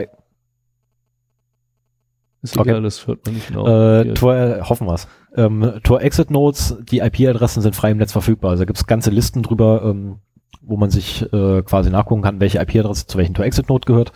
Ist 2.43 2.57
Okay. 2.57 2.70
egal, 2.70 2.82
das 2.82 3.07
hört 3.07 3.27
man 3.27 3.35
nicht 3.35 3.48
genau. 3.48 3.66
Äh. 3.66 4.15
Tor, 4.15 4.35
äh, 4.35 4.62
hoffen 4.62 4.86
wir's. 4.86 5.09
Ähm, 5.36 5.81
Tor 5.82 6.01
Exit 6.01 6.31
Nodes, 6.31 6.77
die 6.90 7.01
IP-Adressen 7.01 7.61
sind 7.61 7.77
frei 7.77 7.90
im 7.90 7.98
Netz 7.98 8.12
verfügbar. 8.12 8.52
Also 8.52 8.62
da 8.62 8.66
gibt's 8.66 8.86
ganze 8.86 9.11
Listen 9.11 9.43
drüber, 9.43 9.82
ähm, 9.85 10.20
wo 10.63 10.77
man 10.77 10.91
sich 10.91 11.23
äh, 11.33 11.63
quasi 11.63 11.91
nachgucken 11.91 12.23
kann, 12.23 12.41
welche 12.41 12.59
IP-Adresse 12.59 13.07
zu 13.07 13.19
welchem 13.19 13.35
Tor 13.35 13.45
Exit 13.45 13.69
Node 13.69 13.87
gehört. 13.87 14.13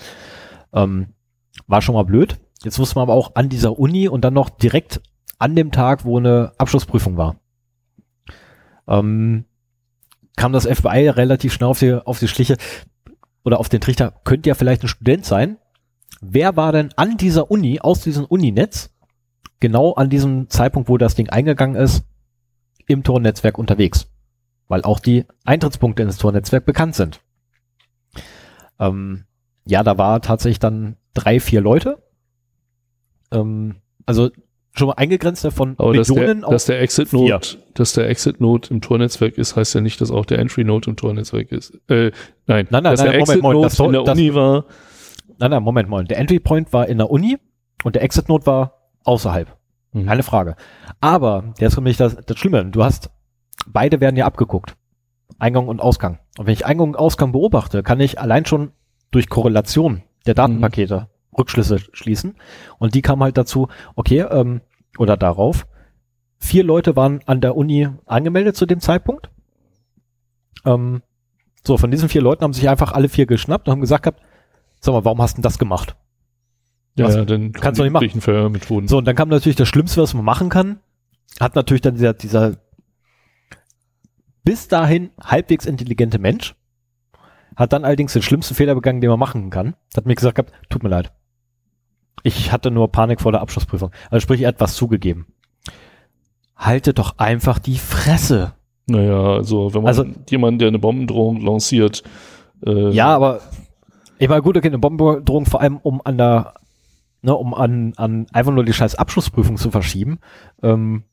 Ähm, 0.73 1.09
war 1.67 1.83
schon 1.83 1.95
mal 1.95 2.05
blöd. 2.05 2.39
Jetzt 2.63 2.79
wusste 2.79 2.97
man 2.97 3.05
aber 3.05 3.15
auch 3.15 3.35
an 3.35 3.49
dieser 3.49 3.79
Uni 3.79 4.09
und 4.09 4.25
dann 4.25 4.35
noch 4.35 4.51
direkt 4.51 5.01
an 5.39 5.57
dem 5.57 5.71
Tag, 5.73 6.05
wo 6.05 6.19
eine 6.19 6.53
Abschlussprüfung 6.59 7.17
war. 7.17 7.37
Ähm, 8.87 9.45
kam 10.37 10.53
das 10.53 10.67
FBI 10.67 11.09
relativ 11.09 11.53
schnell 11.53 11.69
auf 11.69 11.79
die, 11.79 11.95
auf 11.95 12.19
die 12.19 12.29
Schliche 12.29 12.57
oder 13.45 13.61
auf 13.61 13.69
den 13.69 13.81
Trichter, 13.81 14.13
könnte 14.25 14.49
ja 14.49 14.55
vielleicht 14.55 14.83
ein 14.83 14.89
Student 14.89 15.25
sein. 15.25 15.59
Wer 16.21 16.57
war 16.57 16.73
denn 16.73 16.91
an 16.97 17.17
dieser 17.17 17.51
Uni, 17.51 17.81
aus 17.81 18.01
diesem 18.01 18.25
Uninetz, 18.25 18.91
genau 19.61 19.93
an 19.93 20.09
diesem 20.09 20.49
Zeitpunkt, 20.49 20.89
wo 20.89 20.97
das 20.97 21.15
Ding 21.15 21.29
eingegangen 21.29 21.77
ist, 21.77 22.05
im 22.87 23.03
Tornetzwerk 23.03 23.59
unterwegs? 23.59 24.11
Weil 24.69 24.83
auch 24.83 24.99
die 25.01 25.25
Eintrittspunkte 25.45 26.03
ins 26.03 26.19
Tornetzwerk 26.19 26.65
bekannt 26.65 26.95
sind. 26.95 27.21
Ähm, 28.79 29.25
ja, 29.67 29.83
da 29.83 29.99
war 29.99 30.21
tatsächlich 30.21 30.59
dann 30.59 30.97
drei, 31.15 31.41
vier 31.41 31.61
Leute. 31.61 32.03
Ähm, 33.33 33.77
also 34.07 34.31
schon 34.77 34.89
mal 34.89 34.95
eingegrenzt 34.95 35.45
davon 35.45 35.75
Aber 35.79 35.95
dass 35.95 36.09
der, 36.09 36.17
Millionen 36.17 36.41
dass 36.43 36.65
der 36.67 36.81
Exit. 36.81 37.13
Node, 37.13 37.41
dass 37.75 37.93
der 37.93 38.09
Exit 38.09 38.41
Node 38.41 38.69
im 38.71 38.81
Tornetzwerk 38.81 39.39
ist, 39.39 39.55
heißt 39.57 39.75
ja 39.75 39.81
nicht, 39.81 40.01
dass 40.01 40.11
auch 40.11 40.27
der 40.27 40.39
Entry 40.41 40.65
Node 40.65 40.91
im 40.91 40.97
Tornetzwerk 40.97 41.53
ist. 41.53 41.75
Äh, 41.89 42.11
nein, 42.47 42.67
Nein, 42.71 42.83
nein, 42.83 42.85
dass 42.85 43.01
nein, 43.01 43.11
der 43.13 43.21
Moment, 43.21 43.29
Exit 43.29 43.43
Moment, 43.43 43.55
Node 43.55 43.69
das 43.69 43.79
in 43.79 43.93
der 43.93 44.03
das- 44.03 44.19
Uni 44.19 44.35
war. 44.35 44.65
Nein, 45.39 45.51
nein, 45.51 45.63
Moment 45.63 45.89
mal. 45.89 46.05
Der 46.05 46.19
Entry 46.19 46.41
Point 46.41 46.73
war 46.73 46.89
in 46.89 46.99
der 46.99 47.11
Uni 47.11 47.39
und 47.85 47.95
der 47.95 48.03
Exit 48.03 48.29
Node 48.29 48.47
war 48.47 48.91
außerhalb. 49.05 49.57
Mhm. 49.93 50.07
Keine 50.07 50.23
Frage. 50.23 50.57
Aber, 51.01 51.55
jetzt 51.59 51.75
kommt 51.77 51.87
nicht 51.87 52.01
das, 52.01 52.17
das 52.27 52.39
Schlimme. 52.39 52.65
Du 52.67 52.83
hast, 52.85 53.11
beide 53.67 54.01
werden 54.01 54.17
ja 54.17 54.27
abgeguckt. 54.27 54.77
Eingang 55.39 55.69
und 55.69 55.81
Ausgang. 55.81 56.19
Und 56.39 56.47
wenn 56.47 56.53
ich 56.53 56.67
Eingang 56.67 56.89
und 56.89 56.97
Ausgang 56.97 57.33
beobachte, 57.33 57.83
kann 57.83 58.01
ich 58.01 58.21
allein 58.21 58.47
schon 58.47 58.73
durch 59.11 59.29
Korrelation 59.29 60.03
der 60.27 60.35
Datenpakete 60.35 61.09
Rückschlüsse 61.37 61.79
schließen. 61.93 62.37
Und 62.79 62.95
die 62.95 63.03
kamen 63.03 63.23
halt 63.23 63.37
dazu, 63.37 63.69
okay, 63.97 64.21
ähm, 64.21 64.61
oder 64.99 65.17
darauf, 65.17 65.67
vier 66.39 66.65
Leute 66.65 66.97
waren 66.97 67.21
an 67.27 67.41
der 67.41 67.57
Uni 67.57 67.89
angemeldet 68.07 68.57
zu 68.57 68.67
dem 68.67 68.81
Zeitpunkt. 68.81 69.31
Ähm, 70.65 71.03
so, 71.67 71.79
von 71.79 71.91
diesen 71.91 72.09
vier 72.09 72.23
Leuten 72.23 72.45
haben 72.45 72.53
sich 72.53 72.69
einfach 72.69 72.93
alle 72.93 73.09
vier 73.09 73.27
geschnappt 73.27 73.69
und 73.69 73.73
haben 73.73 73.81
gesagt 73.81 74.05
gehabt, 74.05 74.23
sag 74.81 74.93
mal, 74.93 75.05
warum 75.05 75.21
hast 75.21 75.33
du 75.33 75.37
denn 75.37 75.43
das 75.43 75.59
gemacht? 75.59 75.97
Ja, 76.97 77.09
ja, 77.09 77.25
dann 77.25 77.53
Kannst 77.53 77.81
du 77.81 77.85
nicht 77.85 77.93
machen. 77.93 78.21
Verhörmethoden. 78.21 78.89
So, 78.89 78.99
und 78.99 79.05
dann 79.07 79.17
kam 79.17 79.29
natürlich 79.29 79.57
das 79.57 79.69
Schlimmste, 79.69 80.03
was 80.03 80.15
man 80.15 80.25
machen 80.25 80.49
kann. 80.49 80.79
Hat 81.41 81.57
natürlich 81.57 81.81
dann 81.81 81.95
dieser, 81.95 82.15
dieser 82.15 82.57
bis 84.45 84.69
dahin 84.69 85.11
halbwegs 85.23 85.67
intelligente 85.67 86.19
Mensch, 86.19 86.55
hat 87.57 87.73
dann 87.73 87.85
allerdings 87.85 88.13
den 88.13 88.23
schlimmsten 88.23 88.55
Fehler 88.55 88.75
begangen, 88.75 89.01
den 89.01 89.11
man 89.11 89.19
machen 89.19 89.51
kann. 89.51 89.75
Hat 89.97 90.07
mir 90.07 90.15
gesagt 90.15 90.37
gehabt, 90.37 90.53
tut 90.69 90.83
mir 90.83 90.89
leid. 90.89 91.13
Ich 92.23 92.53
hatte 92.53 92.71
nur 92.71 92.91
Panik 92.91 93.21
vor 93.21 93.33
der 93.33 93.41
Abschlussprüfung. 93.43 93.91
Also 94.11 94.23
sprich, 94.23 94.41
er 94.43 94.49
hat 94.49 94.61
was 94.61 94.75
zugegeben. 94.75 95.27
Haltet 96.57 96.99
doch 96.99 97.19
einfach 97.19 97.59
die 97.59 97.79
Fresse. 97.79 98.55
Naja, 98.87 99.35
also 99.35 99.73
wenn 99.75 99.83
man 99.83 99.89
Also- 99.89 100.05
jemanden, 100.31 100.59
der 100.59 100.69
eine 100.69 100.79
Bombendrohung 100.79 101.41
lanciert, 101.41 102.03
äh, 102.67 102.91
Ja, 102.91 103.15
aber 103.15 103.41
ich 104.19 104.29
meine, 104.29 104.43
gut, 104.43 104.57
okay, 104.57 104.69
eine 104.69 104.79
Bombendrohung 104.79 105.47
vor 105.47 105.61
allem, 105.61 105.79
um 105.79 106.01
an 106.05 106.17
der, 106.19 106.55
ne, 107.23 107.35
um 107.35 107.55
an, 107.55 107.93
an 107.97 108.27
einfach 108.33 108.53
nur 108.53 108.65
die 108.65 108.73
scheiß 108.73 108.95
Abschlussprüfung 108.95 109.57
zu 109.57 109.71
verschieben. 109.71 110.19
Ähm, 110.63 111.05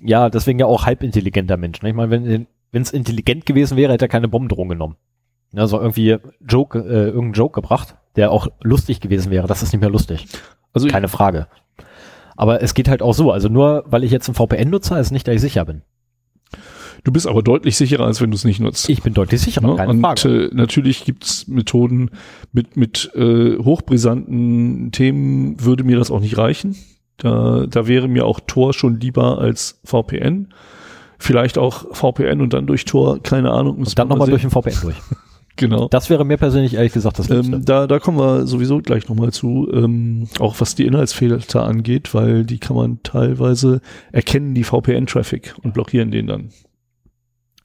ja, 0.00 0.30
deswegen 0.30 0.58
ja 0.58 0.66
auch 0.66 0.84
halbintelligenter 0.86 1.56
Mensch. 1.56 1.80
Ne? 1.82 1.90
Ich 1.90 1.94
meine, 1.94 2.10
wenn 2.10 2.46
wenn 2.72 2.82
es 2.82 2.90
intelligent 2.92 3.46
gewesen 3.46 3.76
wäre, 3.76 3.92
hätte 3.92 4.06
er 4.06 4.08
keine 4.08 4.28
Bombendrohung 4.28 4.68
genommen. 4.70 4.96
Also 5.54 5.78
irgendwie 5.78 6.16
Joke, 6.46 6.78
äh, 6.78 7.06
irgendeinen 7.06 7.32
Joke 7.34 7.60
gebracht, 7.60 7.96
der 8.16 8.30
auch 8.32 8.48
lustig 8.62 9.00
gewesen 9.00 9.30
wäre. 9.30 9.46
Das 9.46 9.62
ist 9.62 9.72
nicht 9.72 9.80
mehr 9.82 9.90
lustig. 9.90 10.26
also 10.72 10.88
Keine 10.88 11.08
Frage. 11.08 11.46
Aber 12.36 12.62
es 12.62 12.72
geht 12.74 12.88
halt 12.88 13.02
auch 13.02 13.12
so. 13.12 13.30
Also 13.30 13.48
nur, 13.50 13.84
weil 13.86 14.02
ich 14.04 14.10
jetzt 14.10 14.28
ein 14.28 14.34
VPN 14.34 14.70
nutze, 14.70 14.94
heißt 14.94 15.12
nicht, 15.12 15.28
dass 15.28 15.34
ich 15.34 15.40
sicher 15.42 15.66
bin. 15.66 15.82
du 17.04 17.12
bist 17.12 17.26
aber 17.26 17.42
deutlich 17.42 17.76
sicherer, 17.76 18.06
als 18.06 18.22
wenn 18.22 18.30
du 18.30 18.36
es 18.36 18.44
nicht 18.44 18.60
nutzt. 18.60 18.88
Ich 18.88 19.02
bin 19.02 19.12
deutlich 19.12 19.42
sicherer, 19.42 19.66
Ne? 19.68 19.76
keine 19.76 19.90
und 19.90 20.00
Frage. 20.00 20.46
äh, 20.46 20.50
natürlich 20.54 21.04
gibt's 21.04 21.46
Methoden 21.48 22.10
mit, 22.52 22.78
mit 22.78 23.10
äh, 23.14 23.58
hochbrisanten 23.58 24.90
Themen, 24.92 25.62
würde 25.62 25.84
mir 25.84 25.98
das 25.98 26.10
auch 26.10 26.20
nicht 26.20 26.38
reichen. 26.38 26.76
Da, 27.18 27.66
da 27.68 27.86
wäre 27.86 28.08
mir 28.08 28.24
auch 28.24 28.40
Tor 28.40 28.72
schon 28.72 28.98
lieber 28.98 29.38
als 29.38 29.80
VPN. 29.84 30.54
Vielleicht 31.22 31.56
auch 31.56 31.94
VPN 31.94 32.40
und 32.40 32.52
dann 32.52 32.66
durch 32.66 32.84
Tor, 32.84 33.22
keine 33.22 33.52
Ahnung. 33.52 33.76
Und 33.76 33.96
dann 33.96 34.08
nochmal 34.08 34.28
durch 34.28 34.42
den 34.42 34.50
VPN 34.50 34.74
durch. 34.82 34.96
Genau. 35.56 35.86
Das 35.88 36.08
wäre 36.08 36.24
mir 36.24 36.38
persönlich 36.38 36.74
ehrlich 36.74 36.94
gesagt 36.94 37.18
das 37.18 37.28
Liebste. 37.28 37.56
Ähm, 37.56 37.64
da, 37.66 37.86
da 37.86 37.98
kommen 37.98 38.18
wir 38.18 38.46
sowieso 38.46 38.78
gleich 38.78 39.10
nochmal 39.10 39.32
zu, 39.32 39.68
ähm, 39.70 40.26
auch 40.38 40.58
was 40.60 40.74
die 40.74 40.86
Inhaltsfilter 40.86 41.62
angeht, 41.62 42.14
weil 42.14 42.44
die 42.44 42.58
kann 42.58 42.74
man 42.74 43.02
teilweise 43.02 43.82
erkennen, 44.12 44.54
die 44.54 44.64
VPN-Traffic 44.64 45.54
und 45.62 45.74
blockieren 45.74 46.10
den 46.10 46.26
dann. 46.26 46.48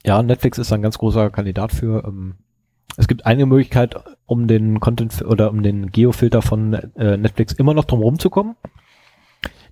Ja, 0.04 0.22
Netflix 0.22 0.58
ist 0.58 0.70
ein 0.70 0.82
ganz 0.82 0.98
großer 0.98 1.30
Kandidat 1.30 1.72
für. 1.72 2.04
Ähm, 2.06 2.34
es 2.98 3.08
gibt 3.08 3.24
eine 3.24 3.46
Möglichkeit, 3.46 3.96
um 4.26 4.48
den 4.48 4.80
Content 4.80 5.22
oder 5.22 5.50
um 5.50 5.62
den 5.62 5.90
Geofilter 5.90 6.42
von 6.42 6.74
äh, 6.74 7.16
Netflix 7.16 7.54
immer 7.54 7.72
noch 7.72 7.86
drum 7.86 8.02
rumzukommen. 8.02 8.54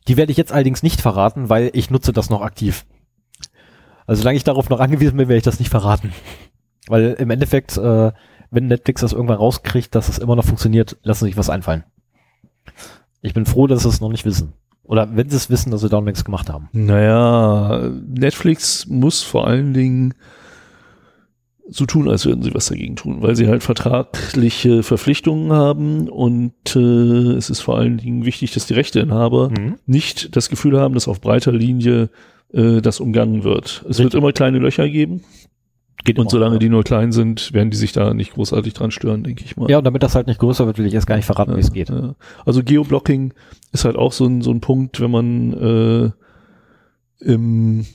Die 0.08 0.16
werde 0.16 0.32
ich 0.32 0.38
jetzt 0.38 0.52
allerdings 0.52 0.82
nicht 0.82 1.02
verraten, 1.02 1.50
weil 1.50 1.70
ich 1.74 1.90
nutze 1.90 2.14
das 2.14 2.30
noch 2.30 2.40
aktiv. 2.40 2.86
Also 4.06 4.22
solange 4.22 4.36
ich 4.36 4.44
darauf 4.44 4.68
noch 4.70 4.80
angewiesen 4.80 5.16
bin, 5.16 5.28
werde 5.28 5.38
ich 5.38 5.44
das 5.44 5.58
nicht 5.58 5.70
verraten. 5.70 6.12
Weil 6.88 7.16
im 7.18 7.30
Endeffekt, 7.30 7.76
äh, 7.76 8.12
wenn 8.50 8.68
Netflix 8.68 9.00
das 9.00 9.12
irgendwann 9.12 9.38
rauskriegt, 9.38 9.94
dass 9.94 10.08
es 10.08 10.18
immer 10.18 10.36
noch 10.36 10.44
funktioniert, 10.44 10.96
lassen 11.02 11.24
sie 11.24 11.30
sich 11.30 11.36
was 11.36 11.50
einfallen. 11.50 11.84
Ich 13.22 13.34
bin 13.34 13.46
froh, 13.46 13.66
dass 13.66 13.82
sie 13.82 13.88
es 13.88 14.00
noch 14.00 14.10
nicht 14.10 14.24
wissen. 14.24 14.52
Oder 14.84 15.16
wenn 15.16 15.28
sie 15.28 15.36
es 15.36 15.50
wissen, 15.50 15.72
dass 15.72 15.80
sie 15.80 15.88
da 15.88 16.00
nichts 16.00 16.24
gemacht 16.24 16.48
haben. 16.48 16.68
Naja, 16.72 17.90
Netflix 18.06 18.86
muss 18.86 19.22
vor 19.22 19.48
allen 19.48 19.74
Dingen 19.74 20.14
so 21.68 21.84
tun, 21.84 22.08
als 22.08 22.24
würden 22.24 22.42
sie 22.44 22.54
was 22.54 22.66
dagegen 22.66 22.94
tun, 22.94 23.22
weil 23.22 23.34
sie 23.34 23.48
halt 23.48 23.64
vertragliche 23.64 24.84
Verpflichtungen 24.84 25.52
haben 25.52 26.08
und 26.08 26.52
äh, 26.76 27.32
es 27.32 27.50
ist 27.50 27.58
vor 27.60 27.76
allen 27.76 27.96
Dingen 27.96 28.24
wichtig, 28.24 28.52
dass 28.52 28.66
die 28.66 28.74
Rechteinhaber 28.74 29.50
Mhm. 29.50 29.74
nicht 29.86 30.36
das 30.36 30.48
Gefühl 30.48 30.78
haben, 30.80 30.94
dass 30.94 31.08
auf 31.08 31.20
breiter 31.20 31.50
Linie 31.50 32.08
äh, 32.52 32.81
das 32.81 33.01
umgangen 33.01 33.44
wird. 33.44 33.85
Es 33.89 33.98
wird 33.98 34.06
Richtig. 34.06 34.14
immer 34.14 34.32
kleine 34.32 34.59
Löcher 34.59 34.89
geben 34.89 35.23
Geht 36.05 36.18
und 36.20 36.31
solange 36.31 36.59
die 36.60 36.68
nur 36.68 36.85
klein 36.85 37.10
sind, 37.10 37.52
werden 37.52 37.70
die 37.70 37.77
sich 37.77 37.93
da 37.93 38.14
nicht 38.14 38.35
großartig 38.35 38.74
dran 38.74 38.93
stören, 38.93 39.24
denke 39.24 39.43
ich 39.44 39.56
mal. 39.56 39.68
Ja, 39.68 39.78
und 39.78 39.85
damit 39.85 40.02
das 40.05 40.14
halt 40.14 40.28
nicht 40.28 40.39
größer 40.39 40.64
wird, 40.66 40.78
will 40.78 40.86
ich 40.86 40.94
erst 40.94 41.06
gar 41.09 41.16
nicht 41.16 41.24
verraten, 41.24 41.56
wie 41.56 41.60
es 41.60 41.73
geht. 41.73 41.89
Ja. 41.90 42.14
Also 42.44 42.62
Geoblocking 42.62 43.32
ist 43.73 43.85
halt 43.85 43.97
auch 43.97 44.12
so 44.12 44.27
ein, 44.27 44.40
so 44.40 44.52
ein 44.52 44.60
Punkt, 44.60 45.01
wenn 45.01 45.10
man 45.10 45.52
äh, 45.55 47.24
im, 47.24 47.86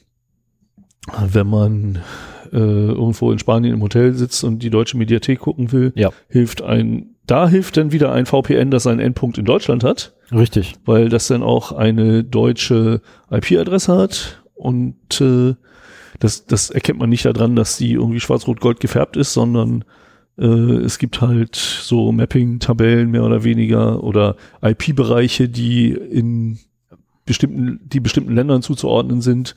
wenn 1.25 1.47
man 1.47 1.99
äh, 2.51 2.57
irgendwo 2.57 3.31
in 3.31 3.39
Spanien 3.39 3.73
im 3.73 3.81
Hotel 3.81 4.13
sitzt 4.13 4.43
und 4.43 4.59
die 4.59 4.69
deutsche 4.69 4.97
Mediathek 4.97 5.39
gucken 5.39 5.71
will, 5.71 5.93
Ja. 5.95 6.09
hilft 6.27 6.61
ein, 6.61 7.15
da 7.27 7.47
hilft 7.47 7.77
dann 7.77 7.93
wieder 7.93 8.11
ein 8.11 8.25
VPN, 8.25 8.71
das 8.71 8.87
einen 8.87 8.99
Endpunkt 8.99 9.37
in 9.37 9.45
Deutschland 9.45 9.85
hat, 9.85 10.13
Richtig. 10.33 10.73
weil 10.85 11.07
das 11.07 11.27
dann 11.27 11.43
auch 11.43 11.71
eine 11.71 12.25
deutsche 12.25 13.01
IP-Adresse 13.29 13.95
hat 13.95 14.40
und 14.61 15.19
äh, 15.19 15.55
das, 16.19 16.45
das 16.45 16.69
erkennt 16.69 16.99
man 16.99 17.09
nicht 17.09 17.25
daran, 17.25 17.55
dass 17.55 17.77
die 17.77 17.93
irgendwie 17.93 18.19
schwarz-rot-gold 18.19 18.79
gefärbt 18.79 19.17
ist, 19.17 19.33
sondern 19.33 19.83
äh, 20.37 20.45
es 20.45 20.99
gibt 20.99 21.19
halt 21.21 21.55
so 21.55 22.11
Mapping-Tabellen 22.11 23.09
mehr 23.09 23.23
oder 23.23 23.43
weniger 23.43 24.03
oder 24.03 24.35
IP-Bereiche, 24.61 25.49
die 25.49 25.91
in 25.91 26.59
bestimmten, 27.25 27.79
die 27.87 27.99
bestimmten 27.99 28.35
Ländern 28.35 28.61
zuzuordnen 28.61 29.21
sind. 29.21 29.55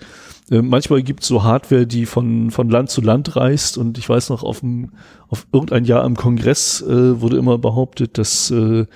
Äh, 0.50 0.62
manchmal 0.62 1.02
gibt 1.02 1.22
es 1.22 1.28
so 1.28 1.42
Hardware, 1.42 1.86
die 1.86 2.06
von, 2.06 2.50
von 2.50 2.70
Land 2.70 2.88
zu 2.88 3.02
Land 3.02 3.36
reist 3.36 3.76
und 3.76 3.98
ich 3.98 4.08
weiß 4.08 4.30
noch, 4.30 4.42
auf, 4.42 4.60
dem, 4.60 4.92
auf 5.28 5.46
irgendein 5.52 5.84
Jahr 5.84 6.04
im 6.04 6.16
Kongress 6.16 6.80
äh, 6.82 7.20
wurde 7.20 7.36
immer 7.36 7.58
behauptet, 7.58 8.16
dass 8.16 8.50
äh, 8.50 8.86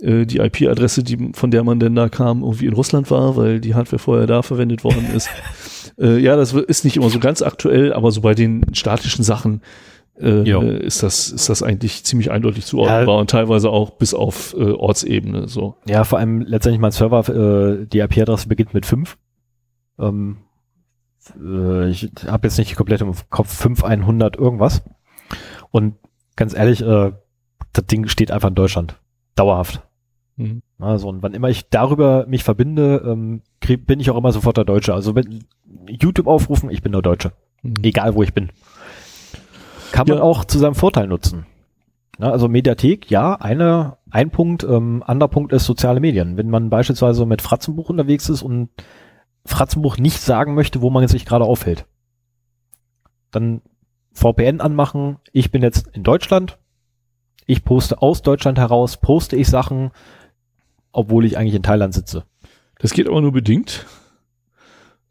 äh, 0.00 0.26
die 0.26 0.38
IP-Adresse, 0.38 1.02
die, 1.02 1.30
von 1.34 1.50
der 1.50 1.64
man 1.64 1.80
denn 1.80 1.94
da 1.94 2.08
kam, 2.08 2.42
irgendwie 2.42 2.66
in 2.66 2.72
Russland 2.72 3.10
war, 3.10 3.36
weil 3.36 3.60
die 3.60 3.74
Hardware 3.74 3.98
vorher 3.98 4.26
da 4.26 4.42
verwendet 4.42 4.84
worden 4.84 5.06
ist. 5.14 5.28
äh, 5.98 6.18
ja, 6.18 6.36
das 6.36 6.52
ist 6.52 6.84
nicht 6.84 6.96
immer 6.96 7.10
so 7.10 7.18
ganz 7.18 7.42
aktuell, 7.42 7.92
aber 7.92 8.10
so 8.10 8.20
bei 8.20 8.34
den 8.34 8.74
statischen 8.74 9.24
Sachen 9.24 9.62
äh, 10.20 10.84
ist 10.84 11.02
das 11.02 11.30
ist 11.30 11.48
das 11.48 11.62
eigentlich 11.62 12.04
ziemlich 12.04 12.30
eindeutig 12.30 12.66
zuordnenbar 12.66 13.18
und 13.18 13.30
teilweise 13.30 13.70
auch 13.70 13.90
bis 13.90 14.12
auf 14.12 14.54
äh, 14.54 14.72
Ortsebene 14.72 15.48
so. 15.48 15.76
Ja, 15.88 16.04
vor 16.04 16.18
allem 16.18 16.42
letztendlich 16.42 16.80
mein 16.80 16.90
Server, 16.90 17.28
äh, 17.28 17.86
die 17.86 18.00
IP-Adresse 18.00 18.48
beginnt 18.48 18.74
mit 18.74 18.86
5. 18.86 19.16
Ähm, 19.98 20.38
äh, 21.42 21.88
ich 21.88 22.10
habe 22.26 22.46
jetzt 22.46 22.58
nicht 22.58 22.76
komplett 22.76 23.00
im 23.00 23.12
Kopf 23.30 23.54
5100 23.54 24.36
irgendwas. 24.36 24.82
Und 25.70 25.94
ganz 26.36 26.54
ehrlich, 26.54 26.82
äh, 26.82 27.12
das 27.72 27.86
Ding 27.86 28.08
steht 28.08 28.30
einfach 28.30 28.48
in 28.48 28.54
Deutschland. 28.54 29.00
Dauerhaft. 29.36 29.82
Mhm. 30.40 30.62
Also, 30.78 31.08
und 31.08 31.22
wann 31.22 31.34
immer 31.34 31.48
ich 31.48 31.68
darüber 31.68 32.26
mich 32.26 32.44
verbinde, 32.44 33.02
ähm, 33.06 33.42
krieg, 33.60 33.86
bin 33.86 34.00
ich 34.00 34.10
auch 34.10 34.16
immer 34.16 34.32
sofort 34.32 34.56
der 34.56 34.64
Deutsche. 34.64 34.94
Also 34.94 35.14
wenn 35.14 35.44
YouTube 35.86 36.26
aufrufen, 36.26 36.70
ich 36.70 36.82
bin 36.82 36.92
der 36.92 37.02
Deutsche. 37.02 37.32
Mhm. 37.62 37.74
Egal 37.82 38.14
wo 38.14 38.22
ich 38.22 38.32
bin. 38.32 38.50
Kann 39.92 40.06
man 40.08 40.18
Ja. 40.18 40.22
auch 40.24 40.44
zu 40.44 40.58
seinem 40.58 40.74
Vorteil 40.74 41.06
nutzen. 41.06 41.46
Na, 42.18 42.30
also 42.30 42.48
Mediathek, 42.48 43.10
ja, 43.10 43.34
eine, 43.34 43.96
ein 44.10 44.30
Punkt, 44.30 44.62
ähm, 44.64 45.02
anderer 45.06 45.28
Punkt 45.28 45.52
ist 45.52 45.64
soziale 45.64 46.00
Medien. 46.00 46.36
Wenn 46.36 46.50
man 46.50 46.70
beispielsweise 46.70 47.24
mit 47.26 47.42
Fratzenbuch 47.42 47.88
unterwegs 47.88 48.28
ist 48.28 48.42
und 48.42 48.68
Fratzenbuch 49.46 49.96
nicht 49.96 50.20
sagen 50.20 50.54
möchte, 50.54 50.82
wo 50.82 50.90
man 50.90 51.06
sich 51.08 51.24
gerade 51.24 51.44
aufhält, 51.44 51.86
dann 53.30 53.62
VPN 54.12 54.60
anmachen, 54.60 55.16
ich 55.32 55.50
bin 55.50 55.62
jetzt 55.62 55.88
in 55.88 56.02
Deutschland, 56.02 56.58
ich 57.46 57.64
poste 57.64 58.02
aus 58.02 58.22
Deutschland 58.22 58.58
heraus, 58.58 58.98
poste 58.98 59.36
ich 59.36 59.48
Sachen, 59.48 59.90
obwohl 60.92 61.24
ich 61.24 61.36
eigentlich 61.38 61.54
in 61.54 61.62
Thailand 61.62 61.94
sitze. 61.94 62.24
Das 62.78 62.92
geht 62.92 63.08
aber 63.08 63.20
nur 63.20 63.32
bedingt. 63.32 63.86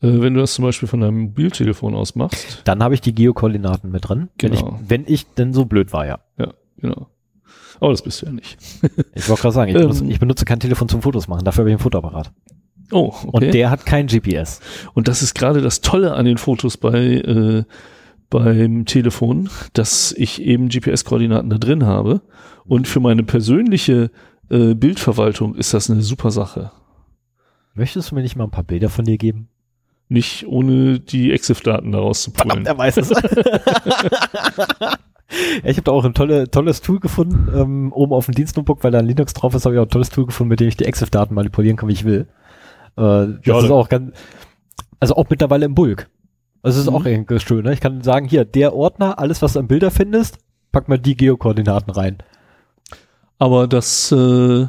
Äh, 0.02 0.22
wenn 0.22 0.34
du 0.34 0.40
das 0.40 0.54
zum 0.54 0.64
Beispiel 0.66 0.88
von 0.88 1.02
deinem 1.02 1.20
Mobiltelefon 1.24 1.94
aus 1.96 2.16
machst. 2.16 2.62
Dann 2.66 2.82
habe 2.84 2.94
ich 2.94 3.02
die 3.02 3.14
Geokoordinaten 3.14 3.92
mit 3.92 4.08
drin, 4.08 4.30
Genau. 4.38 4.80
wenn, 4.82 5.02
ich, 5.04 5.08
wenn 5.08 5.14
ich 5.14 5.26
denn 5.34 5.54
so 5.54 5.66
blöd 5.66 5.92
war, 5.94 6.06
ja. 6.08 6.20
Ja, 6.38 6.54
genau. 6.78 7.08
Aber 7.82 7.92
das 7.92 8.02
bist 8.02 8.22
du 8.22 8.26
ja 8.28 8.32
nicht. 8.32 8.58
Ich 9.16 9.28
wollte 9.30 9.42
gerade 9.44 9.54
sagen, 9.54 9.70
ich, 9.72 9.76
Ähm. 9.76 9.82
benutze, 9.84 10.06
ich 10.06 10.20
benutze 10.20 10.46
kein 10.46 10.60
Telefon 10.60 10.90
zum 10.90 11.02
Fotos 11.02 11.28
machen, 11.28 11.44
dafür 11.46 11.64
habe 11.64 11.70
ich 11.70 11.76
ein 11.76 11.80
Fotoapparat. 11.80 12.32
Oh, 12.92 13.14
okay. 13.24 13.28
Und 13.32 13.54
der 13.54 13.70
hat 13.70 13.86
kein 13.86 14.08
GPS. 14.08 14.62
Und 14.94 15.08
das 15.08 15.22
ist 15.22 15.36
gerade 15.36 15.62
das 15.62 15.82
Tolle 15.82 16.14
an 16.14 16.26
den 16.26 16.38
Fotos 16.38 16.78
bei 16.78 16.98
äh, 17.16 17.64
beim 18.32 18.86
Telefon, 18.86 19.50
dass 19.74 20.12
ich 20.12 20.42
eben 20.42 20.70
GPS-Koordinaten 20.70 21.50
da 21.50 21.58
drin 21.58 21.86
habe. 21.86 22.22
Und 22.66 22.88
für 22.88 23.00
meine 23.00 23.24
persönliche 23.24 24.12
äh, 24.50 24.74
Bildverwaltung 24.76 25.56
ist 25.56 25.74
das 25.74 25.90
eine 25.90 26.02
super 26.02 26.32
Sache. 26.32 26.72
Möchtest 27.74 28.12
du 28.12 28.16
mir 28.16 28.22
nicht 28.22 28.36
mal 28.36 28.46
ein 28.46 28.52
paar 28.52 28.64
Bilder 28.64 28.90
von 28.90 29.06
dir 29.06 29.18
geben? 29.18 29.48
Nicht 30.10 30.48
ohne 30.48 31.00
die 31.00 31.32
EXIF-Daten 31.32 31.92
daraus 31.92 32.24
zu 32.24 32.32
pullen. 32.32 32.66
er 32.66 32.78
weiß 32.78 32.98
es. 32.98 33.10
ja, 33.12 33.20
ich 35.64 35.78
habe 35.78 35.84
da 35.84 35.92
auch 35.92 36.04
ein 36.04 36.14
tolle, 36.14 36.50
tolles 36.50 36.82
Tool 36.82 37.00
gefunden, 37.00 37.48
ähm, 37.56 37.94
oben 37.94 38.14
auf 38.14 38.26
dem 38.26 38.34
Dienstnotebook, 38.36 38.84
weil 38.84 38.92
da 38.92 39.00
ein 39.00 39.06
Linux 39.06 39.34
drauf 39.34 39.54
ist, 39.54 39.66
habe 39.66 39.76
ich 39.76 39.80
auch 39.80 39.86
ein 39.86 39.90
tolles 39.90 40.10
Tool 40.10 40.26
gefunden, 40.26 40.50
mit 40.50 40.60
dem 40.60 40.68
ich 40.68 40.78
die 40.78 40.86
EXIF-Daten 40.86 41.34
manipulieren 41.36 41.78
kann, 41.78 41.90
wie 41.90 41.94
ich 41.94 42.06
will. 42.06 42.28
Äh, 42.98 43.02
das 43.02 43.38
Ja, 43.46 43.60
ist 43.60 43.70
auch 43.70 43.90
ganz, 43.90 44.16
also 45.00 45.16
auch 45.16 45.30
mittlerweile 45.30 45.66
im 45.66 45.76
Bulk. 45.76 46.10
Also 46.62 46.78
das 46.80 46.86
ist 46.88 46.92
Mhm. 46.92 46.96
auch 46.98 47.06
irgendwie 47.06 47.40
schön, 47.40 47.64
ne? 47.64 47.74
Ich 47.74 47.80
kann 47.80 48.02
sagen, 48.02 48.28
hier, 48.28 48.44
der 48.46 48.74
Ordner, 48.74 49.20
alles, 49.20 49.42
was 49.42 49.54
du 49.54 49.60
an 49.60 49.68
Bilder 49.68 49.92
findest, 49.92 50.40
pack 50.72 50.90
mal 50.90 50.98
die 51.00 51.16
Geokoordinaten 51.16 51.92
rein. 51.94 52.18
Aber 53.40 53.68
das, 53.68 54.12
äh, 54.12 54.16
äh, 54.16 54.68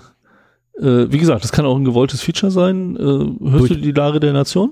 wie 0.79 1.19
gesagt, 1.19 1.45
das 1.45 1.53
kann 1.53 1.67
auch 1.67 1.77
ein 1.77 1.85
gewolltes 1.85 2.23
Feature 2.23 2.51
sein. 2.51 2.97
Äh, 2.97 3.01
hörst 3.03 3.39
Durch- 3.61 3.69
du 3.71 3.77
die 3.77 3.93
Lage 3.93 4.21
der 4.21 4.33
Nation? 4.33 4.71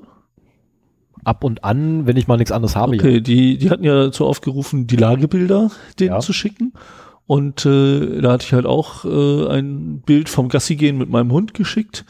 Ab 1.24 1.44
und 1.44 1.64
an, 1.64 2.06
wenn 2.06 2.16
ich 2.16 2.28
mal 2.28 2.36
nichts 2.38 2.52
anderes 2.52 2.76
habe. 2.76 2.94
Okay, 2.94 3.20
die, 3.20 3.58
die 3.58 3.70
hatten 3.70 3.84
ja 3.84 3.94
dazu 4.04 4.24
aufgerufen, 4.24 4.86
die 4.86 4.96
Lagebilder 4.96 5.70
denen 5.98 6.10
Ja. 6.12 6.20
zu 6.20 6.32
schicken. 6.32 6.72
Und 7.26 7.66
äh, 7.66 8.20
da 8.22 8.32
hatte 8.32 8.46
ich 8.46 8.54
halt 8.54 8.64
auch 8.64 9.04
äh, 9.04 9.48
ein 9.48 10.00
Bild 10.06 10.30
vom 10.30 10.48
Gassi 10.48 10.76
gehen 10.76 10.96
mit 10.96 11.10
meinem 11.10 11.30
Hund 11.32 11.52
geschickt. 11.52 12.06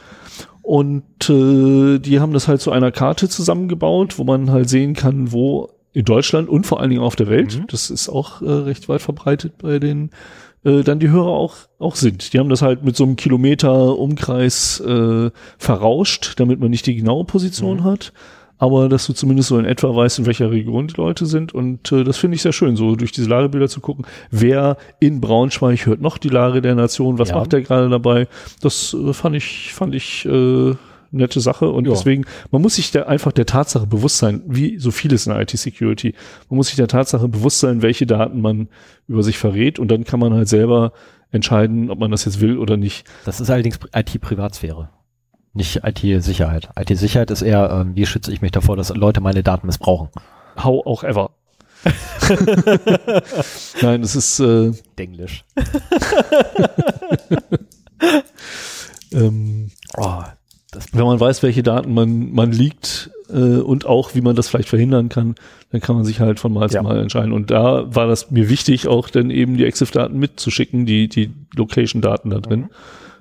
Und 0.63 1.29
äh, 1.31 1.99
die 1.99 2.21
haben 2.21 2.33
das 2.35 2.47
halt 2.47 2.61
zu 2.61 2.71
einer 2.71 2.93
Karte 2.93 3.29
zusammengebaut, 3.29 4.19
wo 4.19 4.25
man 4.25 4.51
halt 4.51 4.69
sehen 4.69 4.93
kann, 4.95 5.33
wo 5.33 5.71
in 5.95 6.05
Deutschland 6.05 6.49
und 6.49 6.67
vor 6.67 6.79
allen 6.81 6.91
Dingen 6.91 7.03
auf 7.03 7.17
der 7.17 7.29
Welt, 7.31 7.59
Mhm. 7.59 7.65
das 7.69 7.91
ist 7.91 8.09
auch 8.11 8.43
äh, 8.43 8.49
recht 8.51 8.89
weit 8.89 9.01
verbreitet 9.01 9.55
bei 9.59 9.79
den, 9.81 10.11
äh, 10.65 10.83
dann 10.83 10.99
die 10.99 11.11
Hörer 11.11 11.29
auch, 11.29 11.55
auch 11.79 11.97
sind. 11.97 12.33
Die 12.33 12.39
haben 12.39 12.49
das 12.49 12.63
halt 12.63 12.85
mit 12.85 12.97
so 12.97 13.05
einem 13.05 13.17
Kilometer 13.17 13.99
Umkreis 13.99 14.81
äh, 14.81 15.31
verrauscht, 15.59 16.35
damit 16.41 16.61
man 16.61 16.71
nicht 16.71 16.87
die 16.87 16.97
genaue 16.97 17.25
Position 17.25 17.79
Mhm. 17.79 17.85
hat 17.85 18.13
aber 18.61 18.89
dass 18.89 19.07
du 19.07 19.13
zumindest 19.13 19.51
so 19.51 19.59
in 19.61 19.65
etwa 19.65 19.95
weißt, 19.95 20.19
in 20.19 20.27
welcher 20.27 20.51
Region 20.51 20.89
die 20.89 20.95
Leute 20.97 21.27
sind. 21.27 21.55
Und 21.55 21.93
äh, 21.93 22.03
das 22.03 22.17
finde 22.19 22.35
ich 22.35 22.43
sehr 22.43 22.53
schön, 22.53 22.75
so 22.75 22.97
durch 22.97 23.13
diese 23.13 23.29
Lagebilder 23.29 23.69
zu 23.69 23.79
gucken, 23.79 24.05
wer 24.33 24.77
in 24.99 25.21
Braunschweig 25.21 25.87
hört 25.87 26.01
noch 26.01 26.19
die 26.19 26.29
Lage 26.29 26.61
der 26.61 26.75
Nation, 26.75 27.21
was 27.21 27.29
Ja. 27.29 27.37
macht 27.37 27.53
der 27.53 27.61
gerade 27.63 27.89
dabei. 27.89 28.27
Das 28.61 28.95
äh, 28.95 29.13
fand 29.13 29.37
ich, 29.37 29.73
fand 29.75 29.95
ich 29.95 30.25
äh, 30.27 30.75
nette 31.11 31.41
Sache. 31.41 31.69
Und 31.71 31.87
Ja. 31.87 31.93
deswegen, 31.93 32.25
man 32.51 32.63
muss 32.63 32.77
sich 32.77 32.91
da 32.91 33.03
einfach 33.05 33.33
der 33.33 33.47
Tatsache 33.47 33.87
bewusst 33.87 34.19
sein, 34.19 34.43
wie 34.47 34.79
so 34.79 34.91
vieles 34.91 35.27
in 35.27 35.33
IT-Security, 35.35 36.15
man 36.49 36.57
muss 36.57 36.69
sich 36.69 36.77
der 36.77 36.89
Tatsache 36.89 37.29
bewusst 37.29 37.61
sein, 37.61 37.83
welche 37.83 38.07
Daten 38.07 38.41
man 38.41 38.69
über 39.07 39.23
sich 39.23 39.39
verrät. 39.39 39.79
Und 39.79 39.89
dann 39.91 40.05
kann 40.05 40.21
man 40.21 40.35
halt 40.35 40.49
selber 40.49 40.93
entscheiden, 41.31 41.91
ob 41.91 41.99
man 41.99 42.11
das 42.11 42.25
jetzt 42.25 42.41
will 42.41 42.59
oder 42.59 42.77
nicht. 42.77 43.07
Das 43.25 43.41
ist 43.41 43.51
allerdings 43.51 43.79
IT-Privatsphäre. 43.95 44.91
Nicht 45.55 45.81
IT-Sicherheit. 45.85 46.69
IT-Sicherheit 46.79 47.31
ist 47.31 47.43
eher, 47.43 47.71
ähm, 47.71 47.97
wie 47.97 48.07
schütze 48.07 48.33
ich 48.33 48.43
mich 48.43 48.53
davor, 48.53 48.77
dass 48.77 48.95
Leute 48.95 49.21
meine 49.21 49.43
Daten 49.43 49.67
missbrauchen. 49.67 50.09
How 50.63 50.85
auch 50.87 51.05
ever. 51.05 51.31
Nein, 53.83 54.03
das 54.03 54.17
ist 54.17 54.41
äh, 54.41 54.73
Denglisch. 54.99 55.45
ähm, 59.13 59.71
Oh, 59.97 60.23
wenn 60.93 61.05
man 61.05 61.19
weiß, 61.19 61.43
welche 61.43 61.63
Daten 61.63 61.95
man, 61.95 62.33
man 62.33 62.53
liegt 62.53 63.11
äh, 63.31 63.61
und 63.61 63.87
auch, 63.87 64.15
wie 64.15 64.21
man 64.21 64.37
das 64.37 64.49
vielleicht 64.49 64.69
verhindern 64.69 65.09
kann, 65.09 65.35
dann 65.71 65.81
kann 65.81 65.97
man 65.97 66.05
sich 66.05 66.21
halt 66.21 66.41
von 66.41 66.53
Mal 66.53 66.69
zu 66.69 66.77
Ja. 66.77 66.83
Mal 66.83 66.99
entscheiden. 66.99 67.33
Und 67.33 67.51
da 67.51 67.95
war 67.95 68.07
das 68.07 68.31
mir 68.31 68.49
wichtig, 68.49 68.87
auch 68.87 69.09
dann 69.09 69.31
eben 69.31 69.57
die 69.57 69.65
EXIF-Daten 69.65 70.19
mitzuschicken, 70.19 70.87
die, 70.87 71.09
die 71.09 71.31
Location-Daten 71.57 72.31
da 72.31 72.41
drin, 72.41 72.69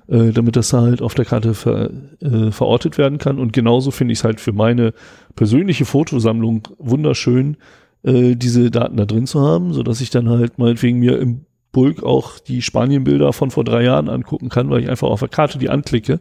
äh, 0.08 0.32
damit 0.32 0.56
das 0.56 0.68
da 0.68 0.82
halt 0.82 1.00
auf 1.00 1.14
der 1.14 1.24
Karte 1.24 1.54
ver, 1.54 1.90
äh, 2.20 2.50
verortet 2.50 2.98
werden 2.98 3.18
kann. 3.18 3.38
Und 3.38 3.52
genauso 3.52 3.90
finde 3.90 4.12
ich 4.12 4.18
es 4.18 4.24
halt 4.24 4.40
für 4.40 4.52
meine 4.52 4.92
persönliche 5.34 5.86
Fotosammlung 5.86 6.68
wunderschön, 6.78 7.56
äh, 8.02 8.36
diese 8.36 8.70
Daten 8.70 8.96
da 8.96 9.06
drin 9.06 9.26
zu 9.26 9.40
haben, 9.40 9.72
so 9.72 9.82
dass 9.82 10.00
ich 10.00 10.10
dann 10.10 10.28
halt 10.28 10.58
meinetwegen 10.58 10.98
mir 10.98 11.18
im 11.18 11.46
Bulk 11.72 12.02
auch 12.02 12.38
die 12.38 12.62
Spanien-Bilder 12.62 13.32
von 13.32 13.50
vor 13.50 13.64
drei 13.64 13.84
Jahren 13.84 14.08
angucken 14.08 14.48
kann, 14.48 14.70
weil 14.70 14.82
ich 14.82 14.90
einfach 14.90 15.08
auf 15.08 15.20
der 15.20 15.28
Karte 15.28 15.58
die 15.58 15.68
anklicke. 15.68 16.20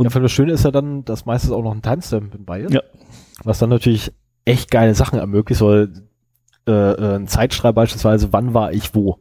Und 0.00 0.14
ja, 0.14 0.20
das 0.20 0.32
Schöne 0.32 0.52
ist 0.52 0.64
ja 0.64 0.70
dann, 0.70 1.04
dass 1.04 1.26
meistens 1.26 1.52
auch 1.52 1.62
noch 1.62 1.72
ein 1.74 1.82
Timestamp 1.82 2.32
dabei 2.32 2.60
ist. 2.62 2.72
Ja. 2.72 2.80
Was 3.44 3.58
dann 3.58 3.68
natürlich 3.70 4.12
echt 4.44 4.70
geile 4.70 4.94
Sachen 4.94 5.18
ermöglicht, 5.18 5.58
so 5.58 5.72
äh, 5.74 5.88
äh, 6.66 7.16
ein 7.16 7.28
Zeitstrahl 7.28 7.72
beispielsweise, 7.72 8.32
wann 8.32 8.54
war 8.54 8.72
ich 8.72 8.94
wo. 8.94 9.18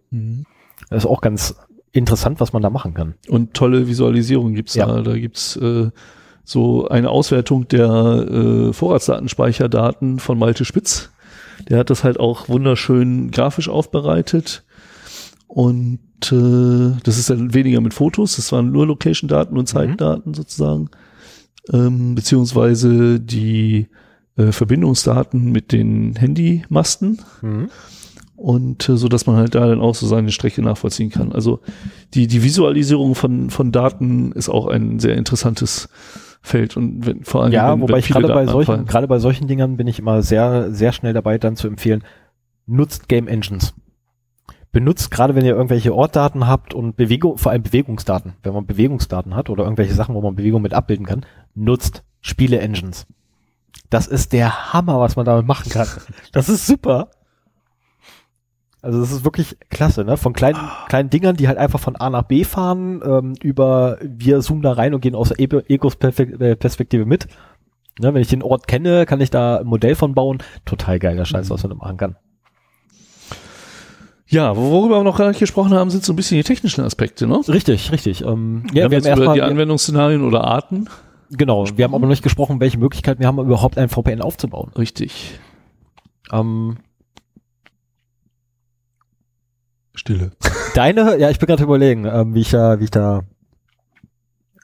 Das 0.90 1.04
ist 1.04 1.06
auch 1.06 1.22
ganz 1.22 1.56
interessant, 1.92 2.40
was 2.40 2.54
man 2.54 2.62
da 2.62 2.70
machen 2.70 2.94
kann. 2.94 3.16
Und 3.28 3.54
tolle 3.54 3.88
Visualisierung 3.88 4.54
gibt's 4.54 4.76
Ja. 4.76 4.86
da. 4.86 5.02
Da 5.02 5.18
gibt's 5.18 5.58
äh, 5.58 5.90
so 6.44 6.88
eine 6.88 7.10
Auswertung 7.10 7.68
der 7.68 7.90
äh, 7.90 8.74
Vorratsdatenspeicherdaten 8.74 10.20
von 10.20 10.40
Malte 10.40 10.64
Spitz. 10.64 11.12
Der 11.68 11.78
hat 11.78 11.90
das 11.90 12.06
halt 12.06 12.20
auch 12.20 12.48
wunderschön 12.48 13.32
grafisch 13.32 13.68
aufbereitet. 13.68 14.64
Und 15.50 16.00
äh, 16.32 16.92
das 17.04 17.18
ist 17.18 17.32
dann 17.32 17.56
weniger 17.56 17.82
mit 17.82 17.96
Fotos, 17.96 18.36
das 18.36 18.52
waren 18.52 18.72
nur 18.72 18.86
Location-Daten 18.86 19.58
und 19.58 19.68
Zeitdaten 19.68 20.36
sozusagen. 20.36 20.92
Ähm, 21.74 22.14
beziehungsweise 22.14 23.20
die 23.20 23.88
äh, 24.38 24.52
Verbindungsdaten 24.52 25.52
mit 25.52 25.72
den 25.72 26.16
Handymasten 26.16 27.20
und 28.36 28.88
äh, 28.88 28.96
so 28.96 29.08
dass 29.10 29.26
man 29.26 29.38
halt 29.38 29.56
da 29.56 29.68
dann 29.68 29.82
auch 29.82 29.96
so 29.96 30.06
seine 30.06 30.32
Strecke 30.32 30.62
nachvollziehen 30.62 31.10
kann. 31.10 31.32
Also 31.32 31.62
die 32.14 32.28
die 32.28 32.44
Visualisierung 32.44 33.16
von 33.16 33.50
von 33.50 33.72
Daten 33.72 34.32
ist 34.34 34.50
auch 34.50 34.68
ein 34.68 35.00
sehr 35.00 35.18
interessantes 35.18 35.90
Feld 36.42 36.78
und 36.78 37.08
wenn, 37.08 37.24
vor 37.24 37.44
allem 37.44 37.54
Ja, 37.54 37.74
wenn, 37.74 37.82
wobei 37.82 37.94
wenn 37.94 38.00
ich 38.00 38.10
gerade 38.10 38.28
bei 38.28 38.46
solchen, 38.46 38.86
gerade 38.86 39.08
bei 39.08 39.18
solchen 39.18 39.48
Dingern 39.48 39.78
bin 39.78 39.88
ich 39.88 39.98
immer 39.98 40.22
sehr, 40.22 40.72
sehr 40.72 40.92
schnell 40.92 41.14
dabei, 41.14 41.40
dann 41.40 41.56
zu 41.56 41.68
empfehlen, 41.68 42.04
nutzt 42.68 43.10
Game 43.10 43.28
Engines. 43.28 43.74
Benutzt, 44.72 45.10
gerade 45.10 45.34
wenn 45.36 45.46
ihr 45.46 45.56
irgendwelche 45.56 45.96
Ortdaten 45.96 46.46
habt 46.48 46.74
und 46.76 46.96
Bewegung, 46.96 47.38
vor 47.38 47.52
allem 47.52 47.64
Bewegungsdaten, 47.64 48.34
wenn 48.44 48.54
man 48.54 48.68
Bewegungsdaten 48.68 49.36
hat 49.36 49.50
oder 49.50 49.64
irgendwelche 49.64 49.96
Sachen, 49.96 50.14
wo 50.14 50.22
man 50.22 50.36
Bewegung 50.36 50.62
mit 50.62 50.74
abbilden 50.74 51.06
kann, 51.08 51.26
nutzt 51.56 52.04
Spiele-Engines. 52.22 53.08
Das 53.90 54.06
ist 54.06 54.32
der 54.34 54.72
Hammer, 54.74 55.00
was 55.00 55.16
man 55.16 55.26
damit 55.26 55.48
machen 55.48 55.72
kann. 55.72 55.88
Das 56.32 56.50
ist 56.50 56.68
super. 56.68 57.10
Also 58.82 59.02
das 59.02 59.12
ist 59.12 59.26
wirklich 59.26 59.58
klasse, 59.70 60.06
ne? 60.06 60.16
Von 60.16 60.32
kleinen, 60.34 60.60
kleinen 60.88 61.10
Dingern, 61.10 61.36
die 61.36 61.48
halt 61.50 61.58
einfach 61.58 61.80
von 61.80 61.96
A 61.98 62.10
nach 62.10 62.24
B 62.24 62.46
fahren, 62.46 63.02
ähm, 63.04 63.34
über 63.42 63.98
wir 64.02 64.40
zoomen 64.40 64.62
da 64.62 64.72
rein 64.72 64.94
und 64.94 65.02
gehen 65.02 65.16
aus 65.16 65.30
der 65.30 65.40
E- 65.40 65.74
Ecos-Perspektive 65.74 67.06
mit. 67.06 67.28
Ne, 68.00 68.14
wenn 68.14 68.22
ich 68.22 68.30
den 68.30 68.44
Ort 68.44 68.68
kenne, 68.68 69.06
kann 69.06 69.20
ich 69.20 69.30
da 69.32 69.58
ein 69.58 69.66
Modell 69.68 69.96
von 69.96 70.14
bauen. 70.14 70.38
Total 70.64 71.00
geiler 71.00 71.26
Scheiß, 71.26 71.50
was 71.50 71.64
man 71.64 71.72
da 71.72 71.76
machen 71.76 71.98
kann. 71.98 72.16
Ja, 74.32 74.56
worüber 74.56 75.00
wir 75.00 75.04
noch 75.04 75.18
gar 75.18 75.28
nicht 75.30 75.40
gesprochen 75.40 75.74
haben, 75.74 75.90
sind 75.90 76.04
so 76.06 76.14
ein 76.14 76.16
bisschen 76.16 76.38
die 76.38 76.44
technischen 76.44 76.84
Aspekte, 76.84 77.26
ne? 77.26 77.42
Richtig, 77.48 77.92
richtig. 77.92 78.24
Ähm, 78.24 78.64
wir 78.72 78.84
haben 78.84 78.92
jetzt 78.92 79.06
über 79.06 79.10
erstmal- 79.10 79.36
die 79.36 79.42
Anwendungsszenarien 79.42 80.24
oder 80.24 80.44
Arten. 80.44 80.88
genau, 81.32 81.66
wir 81.76 81.84
haben 81.84 81.94
aber 81.96 82.04
noch 82.04 82.10
nicht 82.10 82.22
gesprochen, 82.24 82.60
welche 82.60 82.78
Möglichkeiten 82.78 83.20
wir 83.22 83.28
haben, 83.28 83.40
überhaupt 83.40 83.78
ein 83.80 83.90
VPN 83.90 84.22
aufzubauen. 84.22 84.72
Richtig. 84.78 85.40
Ähm, 86.32 86.78
Stille. 89.96 90.32
deine, 90.76 91.18
ja, 91.18 91.30
ich 91.30 91.40
bin 91.40 91.48
gerade 91.48 91.64
überlegen, 91.64 92.06
ähm, 92.06 92.34
wie 92.36 92.42
ich 92.42 92.52
da, 92.52 92.80
wie 92.80 92.86
ich 92.86 92.92
da 92.92 93.22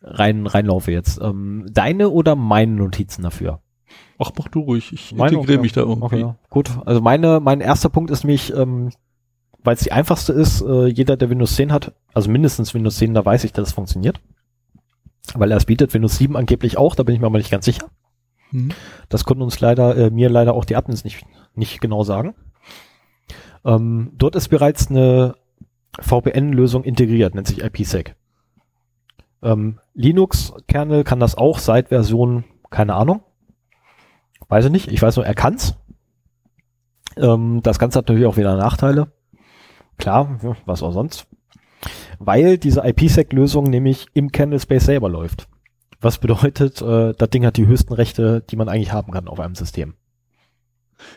rein, 0.02 0.46
reinlaufe 0.48 0.92
jetzt. 0.92 1.20
Ähm, 1.22 1.66
deine 1.72 2.10
oder 2.10 2.36
meine 2.36 2.72
Notizen 2.74 3.24
dafür? 3.24 3.60
Ach, 4.20 4.32
mach 4.38 4.48
du 4.48 4.60
ruhig. 4.62 4.94
Ich 4.94 5.14
Meine, 5.14 5.34
integriere 5.36 5.58
okay. 5.58 5.62
mich 5.62 5.74
da 5.74 5.82
irgendwie. 5.82 6.04
Okay, 6.24 6.34
gut. 6.50 6.70
Also 6.86 7.02
meine, 7.02 7.40
mein 7.42 7.60
erster 7.60 7.90
Punkt 7.90 8.12
ist 8.12 8.24
nämlich, 8.24 8.54
ähm, 8.56 8.92
weil 9.66 9.76
es 9.76 9.82
die 9.82 9.92
einfachste 9.92 10.34
ist, 10.34 10.62
äh, 10.62 10.88
jeder, 10.88 11.18
der 11.18 11.30
Windows 11.30 11.56
10 11.56 11.72
hat, 11.72 11.94
also 12.14 12.30
mindestens 12.30 12.74
Windows 12.74 12.98
10, 12.98 13.14
da 13.14 13.26
weiß 13.26 13.44
ich, 13.44 13.54
dass 13.54 13.70
es 13.70 13.74
funktioniert. 13.74 14.20
Weil 15.34 15.52
er 15.52 15.58
es 15.58 15.66
bietet, 15.66 15.94
Windows 15.94 16.18
7 16.18 16.38
angeblich 16.38 16.78
auch, 16.78 16.96
da 16.96 17.04
bin 17.04 17.16
ich 17.16 17.22
mir 17.22 17.28
aber 17.28 17.38
nicht 17.38 17.52
ganz 17.52 17.66
sicher. 17.66 17.90
Hm. 18.52 18.70
Das 19.10 19.26
konnten 19.26 19.44
uns 19.44 19.60
leider, 19.60 19.96
äh, 19.98 20.10
mir 20.12 20.30
leider 20.30 20.54
auch 20.54 20.66
die 20.66 20.76
Admins 20.76 21.04
nicht, 21.04 21.26
nicht 21.56 21.82
genau 21.82 22.04
sagen. 22.04 22.36
Ähm, 23.64 24.12
dort 24.14 24.36
ist 24.36 24.50
bereits 24.50 24.90
eine 24.90 25.36
VPN-Lösung 26.00 26.84
integriert, 26.84 27.34
nennt 27.34 27.48
sich 27.48 27.64
IPsec. 27.64 28.16
Ähm, 29.42 29.80
Linux-Kernel 29.94 31.04
kann 31.04 31.20
das 31.20 31.36
auch 31.36 31.60
seit 31.60 31.90
Version, 31.90 32.44
keine 32.70 32.94
Ahnung. 32.94 33.24
Weiß 34.48 34.66
ich 34.66 34.72
nicht, 34.72 34.92
ich 34.92 35.02
weiß 35.02 35.16
nur, 35.16 35.26
er 35.26 35.34
kann's. 35.34 35.76
Ähm, 37.18 37.62
das 37.64 37.80
Ganze 37.80 38.00
hat 38.00 38.08
natürlich 38.08 38.28
auch 38.28 38.38
wieder 38.38 38.56
Nachteile. 38.56 39.12
Klar, 39.98 40.40
was 40.66 40.84
auch 40.84 40.92
sonst. 40.92 41.28
Weil 42.20 42.58
diese 42.58 42.82
IPsec-Lösung 42.86 43.66
nämlich 43.66 44.08
im 44.14 44.32
Kernel 44.32 44.60
Space 44.60 44.86
selber 44.86 45.10
läuft. 45.10 45.48
Was 46.02 46.18
bedeutet, 46.18 46.82
äh, 46.82 47.14
das 47.18 47.30
Ding 47.30 47.46
hat 47.46 47.58
die 47.58 47.68
höchsten 47.68 47.94
Rechte, 47.94 48.44
die 48.50 48.56
man 48.56 48.70
eigentlich 48.70 48.92
haben 48.94 49.12
kann 49.12 49.28
auf 49.28 49.40
einem 49.40 49.56
System. 49.56 49.94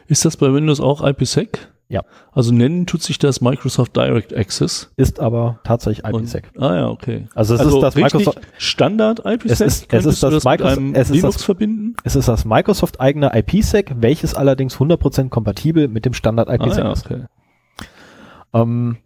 Ist 0.07 0.25
das 0.25 0.37
bei 0.37 0.53
Windows 0.53 0.81
auch 0.81 1.07
IPsec? 1.07 1.69
Ja. 1.91 2.03
Also 2.33 2.53
nennen 2.53 2.85
tut 2.87 3.03
sich 3.03 3.19
das 3.19 3.41
Microsoft 3.41 3.97
Direct 3.97 4.37
Access. 4.37 4.91
Ist 4.97 5.21
aber 5.21 5.61
tatsächlich 5.65 6.05
Und- 6.13 6.23
IPsec. 6.25 6.51
Ah 6.59 6.75
ja, 6.75 6.89
okay. 6.89 7.29
Also 7.35 7.55
es 7.55 7.61
also 7.61 7.79
ist 7.79 7.83
das 7.83 7.95
Microsoft, 7.95 8.41
Standard 8.59 9.21
IPsec. 9.25 9.51
Es 9.51 9.61
ist- 9.63 9.93
es 9.93 10.05
ist 10.05 10.23
das 10.23 10.33
mit 10.35 10.45
Microsoft- 10.45 10.81
es 10.97 11.09
ist 11.11 11.15
Linux 11.17 11.35
das- 11.37 11.45
verbinden. 11.45 11.95
es 12.05 12.15
ist 12.17 12.29
das 12.29 12.45
Microsoft 12.45 13.01
eigene 13.01 13.31
IPsec, 13.35 13.95
welches 14.01 14.35
allerdings 14.35 14.79
100% 14.79 15.31
kompatibel 15.31 15.89
mit 15.89 16.05
dem 16.05 16.13
Standard 16.13 16.49
Ah, 16.51 16.55
IPsec 16.57 16.85
ja, 16.85 16.93
ist. 16.93 17.09
Ähm, 18.62 18.97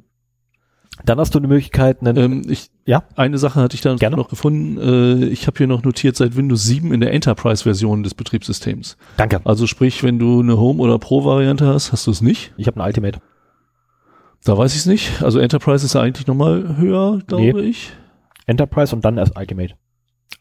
dann 1.05 1.19
hast 1.19 1.35
du 1.35 1.41
die 1.41 1.47
Möglichkeit, 1.49 2.01
einen, 2.01 2.17
Ähm, 2.17 2.43
ich, 2.49 2.71
Ja? 2.85 3.05
Eine 3.17 3.39
Sache 3.39 3.61
hatte 3.61 3.75
ich 3.75 3.81
da 3.81 3.95
Gerne. 3.95 4.17
noch 4.17 4.29
gefunden. 4.29 4.79
Äh, 4.79 5.27
ich 5.27 5.47
habe 5.47 5.57
hier 5.59 5.67
noch 5.67 5.83
notiert 5.83 6.17
seit 6.17 6.37
Windows 6.37 6.65
7 6.65 6.93
in 6.93 7.01
der 7.01 7.13
Enterprise-Version 7.13 8.03
des 8.03 8.15
Betriebssystems. 8.15 8.97
danke, 9.17 9.41
Also 9.45 9.67
sprich, 9.67 10.03
wenn 10.03 10.19
du 10.19 10.41
eine 10.41 10.59
Home- 10.59 10.83
oder 10.83 10.99
Pro-Variante 10.99 11.67
hast, 11.67 11.93
hast 11.93 12.07
du 12.07 12.11
es 12.11 12.21
nicht. 12.21 12.53
ich 12.57 12.67
habe 12.67 12.81
ein 12.81 12.87
Ultimate. 12.87 13.21
Da 14.45 14.59
weiß 14.59 14.73
ich 14.75 14.81
es 14.81 14.87
nicht. 14.87 15.23
Also 15.23 15.39
Enterprise 15.39 15.85
ist 15.87 15.95
ja 15.95 16.01
eigentlich 16.03 16.27
nochmal 16.27 16.77
höher, 16.77 17.21
glaube 17.27 17.63
ich. 17.63 17.93
Enterprise 18.47 18.95
und 18.95 19.05
dann 19.05 19.17
erst 19.17 19.37
Ultimate. 19.39 19.75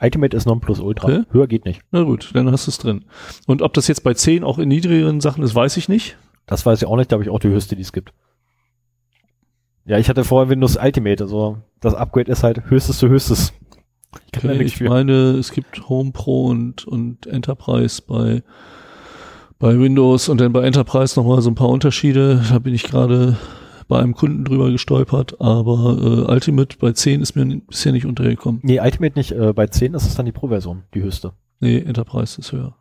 Ultimate 0.02 0.36
ist 0.36 0.48
Nonplusultra. 0.48 1.08
Okay. 1.08 1.24
Höher 1.32 1.48
geht 1.48 1.66
nicht. 1.66 1.82
Na 1.92 2.02
gut, 2.04 2.32
dann 2.34 2.52
hast 2.52 2.66
du 2.66 2.72
es 2.72 2.80
drin. 2.80 3.06
Und 3.46 3.62
ob 3.62 3.74
das 3.76 3.88
jetzt 3.88 4.04
bei 4.04 4.16
10 4.16 4.44
auch 4.44 4.58
in 4.58 4.68
niedrigeren 4.70 5.22
Sachen 5.22 5.44
ist, 5.44 5.54
weiß 5.54 5.78
ich 5.78 5.88
nicht. 5.88 6.18
Das 6.48 6.66
weiß 6.66 6.82
ich 6.82 6.88
auch 6.88 6.98
nicht, 6.98 7.10
glaube 7.10 7.24
ich 7.24 7.30
auch 7.30 7.40
die 7.40 7.50
höchste, 7.50 7.76
die 7.76 7.84
es 7.84 7.94
gibt. 7.94 8.12
Ja, 9.86 9.98
ich 9.98 10.10
hatte 10.10 10.24
vorher 10.24 10.50
Windows 10.50 10.78
Ultimate, 10.78 11.24
also 11.24 11.58
das 11.80 11.94
Upgrade 11.96 12.32
ist 12.32 12.44
halt 12.44 12.70
höchstes 12.70 12.98
zu 13.00 13.10
höchstes. 13.10 13.54
Ich 14.26 14.32
kann 14.42 14.52
Okay, 14.52 14.64
ich 14.64 14.78
für. 14.78 14.90
meine, 14.90 15.14
es 15.32 15.52
gibt 15.52 15.88
Home 15.90 16.12
Pro 16.12 16.48
und, 16.48 16.86
und 16.86 17.26
Enterprise 17.28 18.02
bei, 18.06 18.44
bei 19.58 19.78
Windows 19.80 20.30
und 20.30 20.40
dann 20.40 20.54
bei 20.54 20.64
Enterprise 20.64 21.20
nochmal 21.20 21.42
so 21.42 21.50
ein 21.50 21.56
paar 21.56 21.70
Unterschiede. 21.70 22.44
Da 22.50 22.60
bin 22.60 22.74
ich 22.74 22.84
gerade 22.84 23.38
bei 23.88 24.00
einem 24.00 24.14
Kunden 24.14 24.46
drüber 24.46 24.70
gestolpert, 24.72 25.42
aber 25.42 25.98
äh, 26.28 26.32
Ultimate 26.32 26.78
bei 26.78 26.92
10 26.92 27.22
ist 27.22 27.36
mir 27.36 27.46
bisher 27.68 27.92
nicht 27.92 28.06
untergekommen. 28.06 28.62
Nee, 28.64 28.80
Ultimate 28.80 29.18
nicht. 29.18 29.32
Äh, 29.32 29.54
bei 29.54 29.68
10 29.68 29.94
ist 29.96 30.06
es 30.06 30.16
dann 30.16 30.26
die 30.26 30.32
Pro-Version, 30.32 30.84
die 30.94 31.02
höchste. 31.02 31.34
Nee, 31.60 31.80
Enterprise 31.80 32.40
ist 32.40 32.52
höher. 32.52 32.76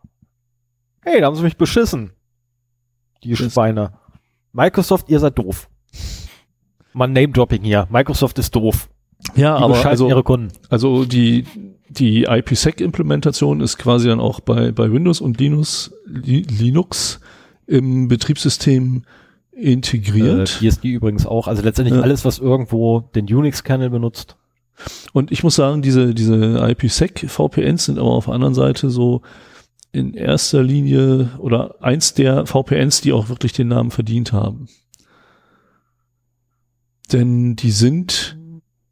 Hey, 1.03 1.21
da 1.21 1.27
haben 1.29 1.37
sie 1.37 1.43
mich 1.43 1.57
beschissen. 1.57 2.11
Die 3.25 3.35
Schweine. 3.37 3.93
Microsoft, 4.53 5.09
ihr 5.09 5.19
seid 5.21 5.39
doof. 5.39 5.70
Mal 6.93 7.07
Name-Dropping 7.09 7.63
hier. 7.63 7.87
Microsoft 7.91 8.39
ist 8.39 8.55
doof. 8.57 8.89
Ja, 9.37 9.59
Die 9.59 9.65
aber 9.65 9.87
also, 9.87 10.09
ihre 10.09 10.23
Kunden. 10.23 10.49
also 10.71 11.05
die, 11.05 11.45
die 11.89 12.25
IPsec-Implementation 12.25 13.61
ist 13.61 13.79
quasi 13.79 14.09
dann 14.09 14.21
auch 14.21 14.41
bei, 14.41 14.73
bei 14.73 14.91
Windows 14.91 15.21
und 15.21 15.39
Linux, 15.39 15.93
Li, 16.07 16.43
Linux 16.43 17.21
im 17.67 18.09
Betriebssystem 18.09 19.03
Äh, 19.53 19.73
integriert. 19.73 20.59
BSD 20.61 20.89
übrigens 20.93 21.27
auch. 21.27 21.47
Also 21.49 21.63
letztendlich 21.63 21.97
Ja. 21.97 22.03
alles, 22.03 22.25
was 22.25 22.39
irgendwo 22.39 23.01
den 23.15 23.27
Unix-Kernel 23.27 23.91
benutzt. 23.91 24.37
Und 25.13 25.31
ich 25.31 25.43
muss 25.45 25.57
sagen, 25.57 25.83
diese, 25.83 26.15
diese 26.15 26.67
IPsec-VPNs 26.67 27.85
sind 27.85 27.99
aber 27.99 28.09
auf 28.13 28.25
der 28.25 28.35
anderen 28.35 28.55
Seite 28.55 28.89
so 28.89 29.21
in 29.93 30.15
erster 30.15 30.63
Linie 30.63 31.31
oder 31.39 31.75
eins 31.83 32.15
der 32.15 32.47
VPNs, 32.47 33.03
die 33.03 33.13
auch 33.13 33.29
wirklich 33.29 33.53
den 33.53 33.69
Namen 33.69 33.91
verdient 33.91 34.33
haben. 34.33 34.69
Denn 37.13 37.57
die 37.57 37.71
sind, 37.71 38.39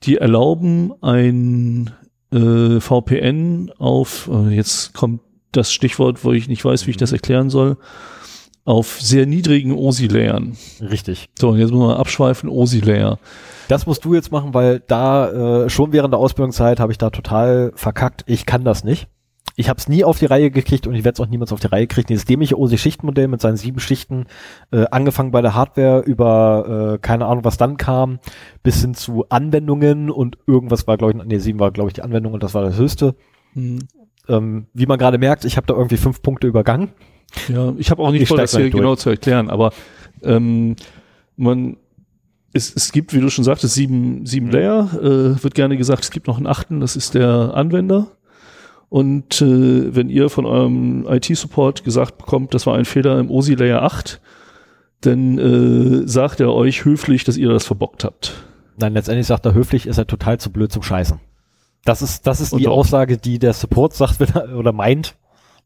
die 0.02 0.16
erlauben 0.16 0.92
ein 1.02 1.90
äh, 2.32 2.80
VPN 2.80 3.70
auf, 3.78 4.28
äh, 4.32 4.54
jetzt 4.54 4.94
kommt 4.94 5.20
das 5.52 5.72
Stichwort, 5.72 6.24
wo 6.24 6.32
ich 6.32 6.48
nicht 6.48 6.64
weiß, 6.64 6.86
wie 6.86 6.90
ich 6.90 6.96
das 6.96 7.12
erklären 7.12 7.50
soll, 7.50 7.76
auf 8.64 9.00
sehr 9.00 9.24
niedrigen 9.24 9.72
OSI-Layern. 9.72 10.56
Richtig. 10.82 11.30
So, 11.38 11.50
und 11.50 11.58
jetzt 11.58 11.70
muss 11.70 11.86
man 11.86 11.96
abschweifen, 11.96 12.50
OSI-Layer. 12.50 13.18
Das 13.68 13.86
musst 13.86 14.04
du 14.04 14.14
jetzt 14.14 14.30
machen, 14.30 14.52
weil 14.52 14.80
da 14.80 15.64
äh, 15.64 15.70
schon 15.70 15.92
während 15.92 16.12
der 16.12 16.20
Ausbildungszeit 16.20 16.78
habe 16.78 16.92
ich 16.92 16.98
da 16.98 17.08
total 17.08 17.72
verkackt. 17.74 18.24
Ich 18.26 18.44
kann 18.44 18.64
das 18.64 18.84
nicht. 18.84 19.08
Ich 19.58 19.68
habe 19.68 19.78
es 19.78 19.88
nie 19.88 20.04
auf 20.04 20.20
die 20.20 20.26
Reihe 20.26 20.52
gekriegt 20.52 20.86
und 20.86 20.94
ich 20.94 21.02
werde 21.02 21.20
es 21.20 21.20
auch 21.20 21.28
niemals 21.28 21.52
auf 21.52 21.58
die 21.58 21.66
Reihe 21.66 21.88
kriegen. 21.88 22.06
Dieses 22.06 22.24
dämliche 22.24 22.56
OSI-Schichtenmodell 22.56 23.26
mit 23.26 23.40
seinen 23.40 23.56
sieben 23.56 23.80
Schichten, 23.80 24.26
äh, 24.70 24.84
angefangen 24.92 25.32
bei 25.32 25.42
der 25.42 25.56
Hardware 25.56 26.00
über 26.02 26.94
äh, 26.94 26.98
keine 26.98 27.26
Ahnung, 27.26 27.44
was 27.44 27.56
dann 27.56 27.76
kam, 27.76 28.20
bis 28.62 28.82
hin 28.82 28.94
zu 28.94 29.24
Anwendungen 29.30 30.10
und 30.10 30.38
irgendwas 30.46 30.86
war, 30.86 30.96
glaube 30.96 31.18
ich, 31.18 31.24
nee, 31.26 31.38
sieben 31.38 31.58
war, 31.58 31.72
glaube 31.72 31.90
ich, 31.90 31.94
die 31.94 32.02
Anwendung 32.02 32.34
und 32.34 32.44
das 32.44 32.54
war 32.54 32.62
das 32.62 32.78
höchste. 32.78 33.16
Hm. 33.54 33.80
Ähm, 34.28 34.66
wie 34.74 34.86
man 34.86 34.96
gerade 34.96 35.18
merkt, 35.18 35.44
ich 35.44 35.56
habe 35.56 35.66
da 35.66 35.74
irgendwie 35.74 35.96
fünf 35.96 36.22
Punkte 36.22 36.46
übergangen. 36.46 36.90
Ja, 37.48 37.74
ich 37.78 37.90
habe 37.90 38.00
auch 38.00 38.12
nicht 38.12 38.22
Ich 38.22 38.28
vor, 38.28 38.36
das 38.36 38.54
hier 38.54 38.70
genau 38.70 38.94
zu 38.94 39.10
erklären, 39.10 39.50
aber 39.50 39.72
ähm, 40.22 40.76
man 41.36 41.78
es, 42.52 42.74
es 42.74 42.92
gibt, 42.92 43.12
wie 43.12 43.20
du 43.20 43.28
schon 43.28 43.44
sagtest, 43.44 43.74
sieben, 43.74 44.24
sieben 44.24 44.46
Mhm. 44.46 44.52
Layer. 44.52 44.90
Äh, 44.94 45.42
wird 45.42 45.54
gerne 45.54 45.76
gesagt, 45.76 46.04
es 46.04 46.10
gibt 46.10 46.28
noch 46.28 46.36
einen 46.36 46.46
achten, 46.46 46.80
das 46.80 46.96
ist 46.96 47.14
der 47.14 47.54
Anwender. 47.54 48.08
Und 48.88 49.42
äh, 49.42 49.94
wenn 49.94 50.08
ihr 50.08 50.30
von 50.30 50.46
eurem 50.46 51.06
IT-Support 51.06 51.84
gesagt 51.84 52.16
bekommt, 52.18 52.54
das 52.54 52.66
war 52.66 52.74
ein 52.76 52.84
Fehler 52.86 53.18
im 53.18 53.30
OSI 53.30 53.54
Layer 53.54 53.82
8, 53.82 54.20
dann 55.02 55.38
äh, 55.38 56.08
sagt 56.08 56.40
er 56.40 56.52
euch 56.54 56.84
höflich, 56.84 57.24
dass 57.24 57.36
ihr 57.36 57.50
das 57.50 57.66
verbockt 57.66 58.04
habt. 58.04 58.34
Nein, 58.78 58.94
letztendlich 58.94 59.26
sagt 59.26 59.44
er 59.46 59.54
höflich, 59.54 59.86
ist 59.86 59.98
er 59.98 60.06
total 60.06 60.38
zu 60.38 60.50
blöd 60.50 60.72
zum 60.72 60.82
Scheißen. 60.82 61.20
Das 61.84 62.00
ist, 62.02 62.26
das 62.26 62.40
ist 62.40 62.52
Und 62.52 62.60
die 62.60 62.68
auch- 62.68 62.78
Aussage, 62.78 63.18
die 63.18 63.38
der 63.38 63.52
Support 63.52 63.94
sagt, 63.94 64.20
wenn 64.20 64.28
er, 64.34 64.56
oder 64.56 64.72
meint, 64.72 65.16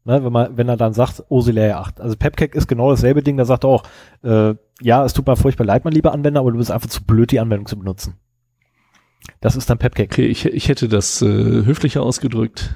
ne, 0.03 0.23
wenn 0.23 0.31
man, 0.33 0.57
wenn 0.57 0.67
er 0.69 0.77
dann 0.77 0.93
sagt, 0.93 1.23
OSI 1.29 1.51
Layer 1.51 1.79
8. 1.79 2.01
Also 2.01 2.17
Pepcake 2.17 2.55
ist 2.55 2.67
genau 2.67 2.91
dasselbe 2.91 3.23
Ding, 3.23 3.37
da 3.37 3.45
sagt 3.45 3.63
er 3.63 3.69
auch, 3.69 3.83
äh, 4.23 4.53
ja, 4.81 5.05
es 5.05 5.13
tut 5.13 5.25
mir 5.25 5.35
furchtbar 5.37 5.65
leid, 5.65 5.85
mein 5.85 5.93
lieber 5.93 6.11
Anwender, 6.11 6.41
aber 6.41 6.51
du 6.51 6.57
bist 6.57 6.71
einfach 6.71 6.89
zu 6.89 7.03
blöd, 7.03 7.31
die 7.31 7.39
Anwendung 7.39 7.67
zu 7.67 7.77
benutzen. 7.79 8.15
Das 9.39 9.55
ist 9.55 9.69
dann 9.69 9.77
Pepcake. 9.77 10.11
Okay, 10.11 10.25
ich, 10.27 10.45
ich 10.45 10.67
hätte 10.67 10.89
das 10.89 11.21
äh, 11.21 11.25
höflicher 11.65 12.03
ausgedrückt. 12.03 12.75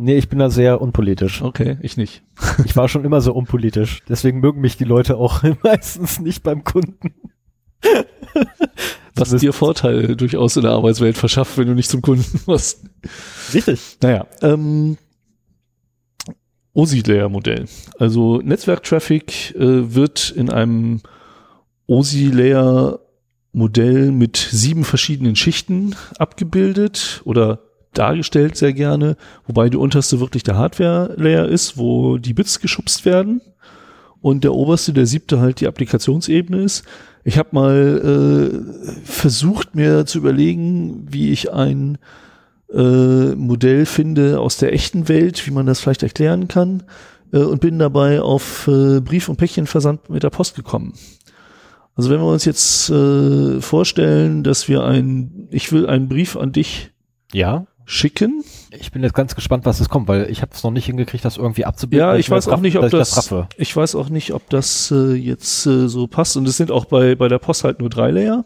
Nee, 0.00 0.16
ich 0.16 0.28
bin 0.28 0.38
da 0.38 0.48
sehr 0.48 0.80
unpolitisch. 0.80 1.42
Okay, 1.42 1.76
ich 1.82 1.96
nicht. 1.96 2.22
Ich 2.64 2.76
war 2.76 2.88
schon 2.88 3.04
immer 3.04 3.20
so 3.20 3.34
unpolitisch. 3.34 4.04
Deswegen 4.08 4.38
mögen 4.38 4.60
mich 4.60 4.76
die 4.76 4.84
Leute 4.84 5.16
auch 5.16 5.42
meistens 5.64 6.20
nicht 6.20 6.44
beim 6.44 6.62
Kunden. 6.62 7.14
Was 9.16 9.30
dir 9.30 9.52
Vorteile 9.52 10.14
durchaus 10.14 10.56
in 10.56 10.62
der 10.62 10.70
Arbeitswelt 10.72 11.18
verschafft, 11.18 11.58
wenn 11.58 11.66
du 11.66 11.74
nicht 11.74 11.90
zum 11.90 12.02
Kunden 12.02 12.40
musst. 12.46 12.84
Richtig. 13.52 13.98
Naja, 14.00 14.28
ähm, 14.40 14.98
OSI-Layer-Modell. 16.74 17.64
Also 17.98 18.40
Netzwerktraffic 18.40 19.56
äh, 19.56 19.94
wird 19.94 20.30
in 20.30 20.50
einem 20.50 21.00
OSI-Layer-Modell 21.88 24.12
mit 24.12 24.36
sieben 24.36 24.84
verschiedenen 24.84 25.34
Schichten 25.34 25.96
abgebildet 26.18 27.20
oder 27.24 27.67
dargestellt 27.92 28.56
sehr 28.56 28.72
gerne, 28.72 29.16
wobei 29.46 29.68
die 29.68 29.76
unterste 29.76 30.20
wirklich 30.20 30.42
der 30.42 30.56
Hardware-Layer 30.56 31.46
ist, 31.46 31.78
wo 31.78 32.18
die 32.18 32.34
Bits 32.34 32.60
geschubst 32.60 33.04
werden 33.04 33.40
und 34.20 34.44
der 34.44 34.54
oberste, 34.54 34.92
der 34.92 35.06
siebte 35.06 35.40
halt 35.40 35.60
die 35.60 35.66
Applikationsebene 35.66 36.62
ist. 36.62 36.84
Ich 37.24 37.38
habe 37.38 37.50
mal 37.52 38.62
äh, 38.64 39.04
versucht 39.04 39.74
mir 39.74 40.06
zu 40.06 40.18
überlegen, 40.18 41.06
wie 41.10 41.30
ich 41.30 41.52
ein 41.52 41.98
äh, 42.72 43.34
Modell 43.34 43.86
finde 43.86 44.40
aus 44.40 44.56
der 44.56 44.72
echten 44.72 45.08
Welt, 45.08 45.46
wie 45.46 45.50
man 45.50 45.66
das 45.66 45.80
vielleicht 45.80 46.02
erklären 46.02 46.48
kann 46.48 46.84
äh, 47.32 47.38
und 47.38 47.60
bin 47.60 47.78
dabei 47.78 48.20
auf 48.20 48.68
äh, 48.68 49.00
Brief- 49.00 49.28
und 49.28 49.36
Päckchenversand 49.36 50.10
mit 50.10 50.22
der 50.22 50.30
Post 50.30 50.54
gekommen. 50.54 50.94
Also 51.94 52.10
wenn 52.10 52.20
wir 52.20 52.30
uns 52.30 52.44
jetzt 52.44 52.90
äh, 52.90 53.60
vorstellen, 53.60 54.44
dass 54.44 54.68
wir 54.68 54.84
ein, 54.84 55.48
ich 55.50 55.72
will 55.72 55.86
einen 55.86 56.08
Brief 56.08 56.36
an 56.36 56.52
dich 56.52 56.92
Ja. 57.32 57.66
Schicken. 57.90 58.44
Ich 58.78 58.92
bin 58.92 59.02
jetzt 59.02 59.14
ganz 59.14 59.34
gespannt, 59.34 59.64
was 59.64 59.80
es 59.80 59.88
kommt, 59.88 60.08
weil 60.08 60.30
ich 60.30 60.42
habe 60.42 60.52
es 60.54 60.62
noch 60.62 60.70
nicht 60.70 60.84
hingekriegt, 60.84 61.24
das 61.24 61.38
irgendwie 61.38 61.64
abzubilden. 61.64 62.06
Ja, 62.06 62.16
ich 62.16 62.28
mir 62.28 62.36
weiß 62.36 62.44
das 62.44 62.52
auch 62.52 62.56
raff- 62.58 62.60
nicht, 62.62 62.76
ob 62.76 62.84
ich 62.84 62.90
das, 62.90 63.16
raffe. 63.16 63.48
ich 63.56 63.74
weiß 63.74 63.94
auch 63.94 64.10
nicht, 64.10 64.34
ob 64.34 64.48
das 64.50 64.90
äh, 64.90 65.14
jetzt 65.14 65.64
äh, 65.66 65.88
so 65.88 66.06
passt. 66.06 66.36
Und 66.36 66.46
es 66.46 66.58
sind 66.58 66.70
auch 66.70 66.84
bei, 66.84 67.14
bei 67.14 67.28
der 67.28 67.38
Post 67.38 67.64
halt 67.64 67.80
nur 67.80 67.88
drei 67.88 68.10
Layer. 68.10 68.44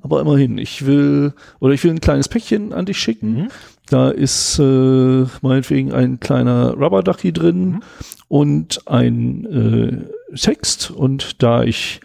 Aber 0.00 0.20
immerhin, 0.22 0.56
ich 0.56 0.86
will, 0.86 1.34
oder 1.60 1.74
ich 1.74 1.84
will 1.84 1.90
ein 1.92 2.00
kleines 2.00 2.28
Päckchen 2.28 2.72
an 2.72 2.86
dich 2.86 2.98
schicken. 2.98 3.34
Mhm. 3.42 3.48
Da 3.90 4.08
ist 4.08 4.58
äh, 4.58 5.24
meinetwegen 5.42 5.92
ein 5.92 6.18
kleiner 6.18 6.72
Rubber 6.72 7.02
Ducky 7.02 7.32
drin 7.32 7.64
Mhm. 7.72 7.82
und 8.28 8.88
ein 8.88 10.06
äh, 10.32 10.36
Text. 10.36 10.90
Und 10.90 11.42
da 11.42 11.62
ich 11.62 12.00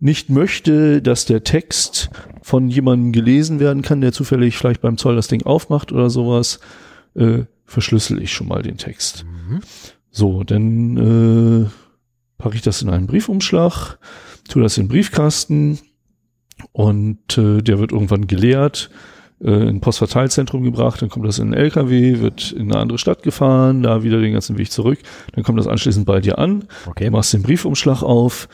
nicht 0.00 0.30
möchte, 0.30 1.02
dass 1.02 1.26
der 1.26 1.44
Text 1.44 2.10
von 2.42 2.68
jemandem 2.68 3.12
gelesen 3.12 3.60
werden 3.60 3.82
kann, 3.82 4.00
der 4.00 4.12
zufällig 4.12 4.56
vielleicht 4.56 4.80
beim 4.80 4.96
Zoll 4.96 5.14
das 5.14 5.28
Ding 5.28 5.42
aufmacht 5.42 5.92
oder 5.92 6.08
sowas, 6.08 6.58
äh, 7.14 7.44
verschlüssel 7.66 8.20
ich 8.22 8.32
schon 8.32 8.48
mal 8.48 8.62
den 8.62 8.78
Text. 8.78 9.24
Mhm. 9.24 9.60
So, 10.10 10.42
dann 10.42 10.96
äh, 11.66 11.70
packe 12.38 12.56
ich 12.56 12.62
das 12.62 12.82
in 12.82 12.88
einen 12.88 13.06
Briefumschlag, 13.06 13.98
tue 14.48 14.62
das 14.62 14.78
in 14.78 14.84
den 14.84 14.88
Briefkasten 14.88 15.78
und 16.72 17.38
äh, 17.38 17.62
der 17.62 17.78
wird 17.78 17.92
irgendwann 17.92 18.26
geleert, 18.26 18.90
äh, 19.40 19.50
in 19.50 19.68
ein 19.68 19.80
Postverteilzentrum 19.80 20.62
gebracht, 20.62 21.02
dann 21.02 21.10
kommt 21.10 21.26
das 21.26 21.38
in 21.38 21.48
einen 21.48 21.62
LKW, 21.62 22.20
wird 22.20 22.52
in 22.52 22.72
eine 22.72 22.80
andere 22.80 22.98
Stadt 22.98 23.22
gefahren, 23.22 23.82
da 23.82 24.02
wieder 24.02 24.20
den 24.20 24.32
ganzen 24.32 24.58
Weg 24.58 24.72
zurück, 24.72 24.98
dann 25.34 25.44
kommt 25.44 25.58
das 25.58 25.66
anschließend 25.66 26.06
bei 26.06 26.20
dir 26.20 26.38
an, 26.38 26.64
Okay. 26.86 27.10
Machst 27.10 27.34
den 27.34 27.42
Briefumschlag 27.42 28.02
auf, 28.02 28.48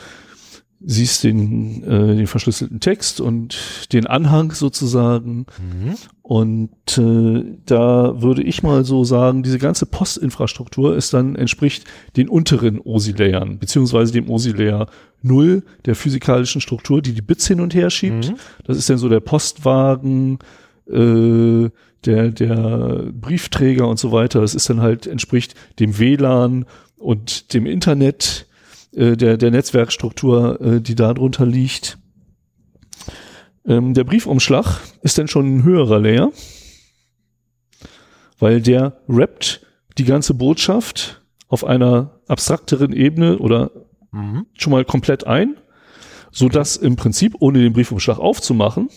siehst 0.84 1.24
den, 1.24 1.82
äh, 1.84 2.16
den 2.16 2.26
verschlüsselten 2.26 2.80
Text 2.80 3.20
und 3.20 3.58
den 3.92 4.06
Anhang 4.06 4.52
sozusagen. 4.52 5.46
Mhm. 5.58 5.94
Und 6.22 6.98
äh, 6.98 7.44
da 7.64 8.20
würde 8.20 8.42
ich 8.42 8.62
mal 8.62 8.84
so 8.84 9.04
sagen, 9.04 9.42
diese 9.42 9.58
ganze 9.58 9.86
Postinfrastruktur 9.86 10.96
ist 10.96 11.14
dann 11.14 11.36
entspricht 11.36 11.84
den 12.16 12.28
unteren 12.28 12.80
OSI-Layern, 12.80 13.58
beziehungsweise 13.58 14.12
dem 14.12 14.28
OSI-Layer 14.28 14.86
0 15.22 15.62
der 15.86 15.94
physikalischen 15.94 16.60
Struktur, 16.60 17.00
die 17.00 17.14
die 17.14 17.22
Bits 17.22 17.46
hin 17.46 17.60
und 17.60 17.74
her 17.74 17.90
schiebt. 17.90 18.30
Mhm. 18.30 18.36
Das 18.64 18.76
ist 18.76 18.90
dann 18.90 18.98
so 18.98 19.08
der 19.08 19.20
Postwagen, 19.20 20.38
äh, 20.88 21.70
der, 22.04 22.30
der 22.30 23.04
Briefträger 23.12 23.88
und 23.88 23.98
so 23.98 24.12
weiter. 24.12 24.40
Das 24.40 24.54
ist 24.54 24.68
dann 24.68 24.80
halt, 24.80 25.06
entspricht 25.06 25.54
dem 25.78 25.98
WLAN 25.98 26.66
und 26.98 27.54
dem 27.54 27.66
Internet, 27.66 28.45
äh, 28.96 29.16
der, 29.16 29.36
der 29.36 29.50
Netzwerkstruktur, 29.52 30.60
äh, 30.60 30.80
die 30.80 30.94
da 30.96 31.14
drunter 31.14 31.46
liegt. 31.46 31.98
Ähm, 33.64 33.94
der 33.94 34.04
Briefumschlag 34.04 34.80
ist 35.02 35.18
dann 35.18 35.28
schon 35.28 35.58
ein 35.58 35.62
höherer 35.62 36.00
Layer, 36.00 36.32
weil 38.38 38.60
der 38.60 38.98
rappt 39.08 39.64
die 39.98 40.04
ganze 40.04 40.34
Botschaft 40.34 41.22
auf 41.48 41.64
einer 41.64 42.20
abstrakteren 42.26 42.92
Ebene 42.92 43.38
oder 43.38 43.70
Mhm. 44.12 44.46
schon 44.54 44.70
mal 44.72 44.84
komplett 44.84 45.26
ein, 45.26 45.56
so 46.30 46.48
dass 46.48 46.76
im 46.76 46.96
Prinzip, 46.96 47.34
ohne 47.40 47.58
den 47.58 47.72
Briefumschlag 47.72 48.18
aufzumachen, 48.18 48.88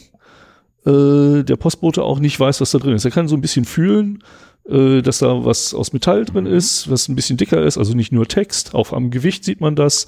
äh, 0.85 1.43
der 1.43 1.55
Postbote 1.57 2.03
auch 2.03 2.19
nicht 2.19 2.39
weiß, 2.39 2.61
was 2.61 2.71
da 2.71 2.77
drin 2.79 2.93
ist. 2.93 3.05
Er 3.05 3.11
kann 3.11 3.27
so 3.27 3.35
ein 3.35 3.41
bisschen 3.41 3.65
fühlen, 3.65 4.23
äh, 4.69 5.01
dass 5.01 5.19
da 5.19 5.45
was 5.45 5.73
aus 5.73 5.93
Metall 5.93 6.25
drin 6.25 6.45
ist, 6.45 6.89
was 6.89 7.07
ein 7.07 7.15
bisschen 7.15 7.37
dicker 7.37 7.61
ist, 7.63 7.77
also 7.77 7.93
nicht 7.93 8.11
nur 8.11 8.27
Text, 8.27 8.75
auch 8.75 8.93
am 8.93 9.11
Gewicht 9.11 9.43
sieht 9.43 9.61
man 9.61 9.75
das. 9.75 10.07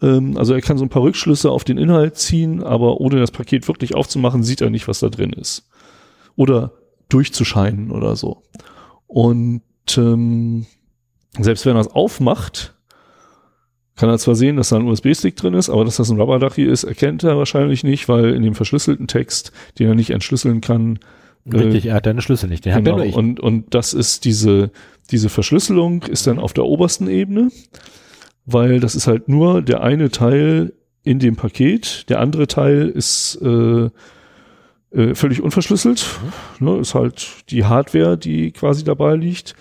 Ähm, 0.00 0.36
also 0.36 0.54
er 0.54 0.60
kann 0.60 0.78
so 0.78 0.84
ein 0.84 0.90
paar 0.90 1.02
Rückschlüsse 1.02 1.50
auf 1.50 1.64
den 1.64 1.78
Inhalt 1.78 2.16
ziehen, 2.16 2.62
aber 2.62 3.00
ohne 3.00 3.20
das 3.20 3.30
Paket 3.30 3.68
wirklich 3.68 3.94
aufzumachen, 3.94 4.42
sieht 4.42 4.60
er 4.60 4.70
nicht, 4.70 4.88
was 4.88 5.00
da 5.00 5.08
drin 5.08 5.32
ist. 5.32 5.68
Oder 6.36 6.72
durchzuscheinen 7.08 7.90
oder 7.90 8.16
so. 8.16 8.42
Und 9.06 9.62
ähm, 9.96 10.66
selbst 11.38 11.66
wenn 11.66 11.76
er 11.76 11.80
es 11.80 11.88
aufmacht, 11.88 12.74
kann 13.96 14.08
er 14.08 14.18
zwar 14.18 14.36
sehen, 14.36 14.56
dass 14.56 14.68
da 14.68 14.76
ein 14.76 14.86
USB-Stick 14.86 15.34
drin 15.36 15.54
ist, 15.54 15.68
aber 15.68 15.84
dass 15.84 15.96
das 15.96 16.08
ein 16.10 16.20
Rubber-Ducky 16.20 16.62
ist, 16.62 16.84
erkennt 16.84 17.24
er 17.24 17.36
wahrscheinlich 17.36 17.82
nicht, 17.82 18.08
weil 18.08 18.32
in 18.32 18.42
dem 18.42 18.54
verschlüsselten 18.54 19.08
Text, 19.08 19.52
den 19.78 19.88
er 19.88 19.96
nicht 19.96 20.10
entschlüsseln 20.10 20.60
kann, 20.60 21.00
Richtig, 21.52 21.86
er 21.86 21.94
hat 21.94 22.06
deine 22.06 22.22
Schlüssel 22.22 22.48
nicht. 22.48 22.64
Den 22.64 22.84
genau, 22.84 22.96
nur 22.96 23.06
ich. 23.06 23.14
und, 23.14 23.40
und 23.40 23.74
das 23.74 23.94
ist 23.94 24.24
diese, 24.24 24.70
diese 25.10 25.28
Verschlüsselung 25.28 26.02
ist 26.04 26.26
dann 26.26 26.38
auf 26.38 26.52
der 26.52 26.64
obersten 26.64 27.08
Ebene, 27.08 27.50
weil 28.46 28.80
das 28.80 28.94
ist 28.94 29.06
halt 29.06 29.28
nur 29.28 29.62
der 29.62 29.82
eine 29.82 30.10
Teil 30.10 30.72
in 31.04 31.18
dem 31.18 31.36
Paket, 31.36 32.08
der 32.08 32.20
andere 32.20 32.46
Teil 32.46 32.88
ist 32.88 33.38
äh, 33.42 33.88
äh, 34.90 35.14
völlig 35.14 35.42
unverschlüsselt, 35.42 36.06
ne, 36.60 36.78
ist 36.78 36.94
halt 36.94 37.50
die 37.50 37.64
Hardware, 37.64 38.16
die 38.16 38.52
quasi 38.52 38.84
dabei 38.84 39.16
liegt. 39.16 39.54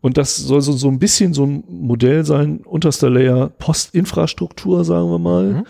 Und 0.00 0.16
das 0.16 0.36
soll 0.36 0.60
so, 0.62 0.72
so 0.72 0.88
ein 0.88 0.98
bisschen 0.98 1.32
so 1.32 1.46
ein 1.46 1.64
Modell 1.68 2.24
sein, 2.24 2.60
unterster 2.64 3.08
Layer 3.08 3.50
Postinfrastruktur, 3.50 4.84
sagen 4.84 5.10
wir 5.10 5.18
mal. 5.18 5.44
Mhm. 5.44 5.64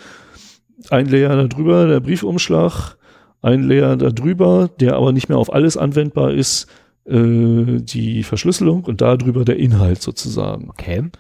Ein 0.90 1.06
Layer 1.06 1.47
darüber, 1.47 1.86
der 1.86 2.01
Briefumschlag, 2.01 2.97
ein 3.43 3.64
Layer 3.64 3.97
darüber, 3.97 4.70
der 4.81 4.94
aber 4.94 5.12
nicht 5.12 5.28
mehr 5.28 5.39
auf 5.39 5.52
alles 5.52 5.77
anwendbar 5.77 6.32
ist, 6.32 6.69
äh, 7.05 7.81
die 7.81 8.23
Verschlüsselung 8.23 8.85
und 8.85 9.01
darüber 9.01 9.44
der 9.44 9.56
Inhalt 9.56 10.01
sozusagen. 10.01 10.70
Okay. 10.70 11.10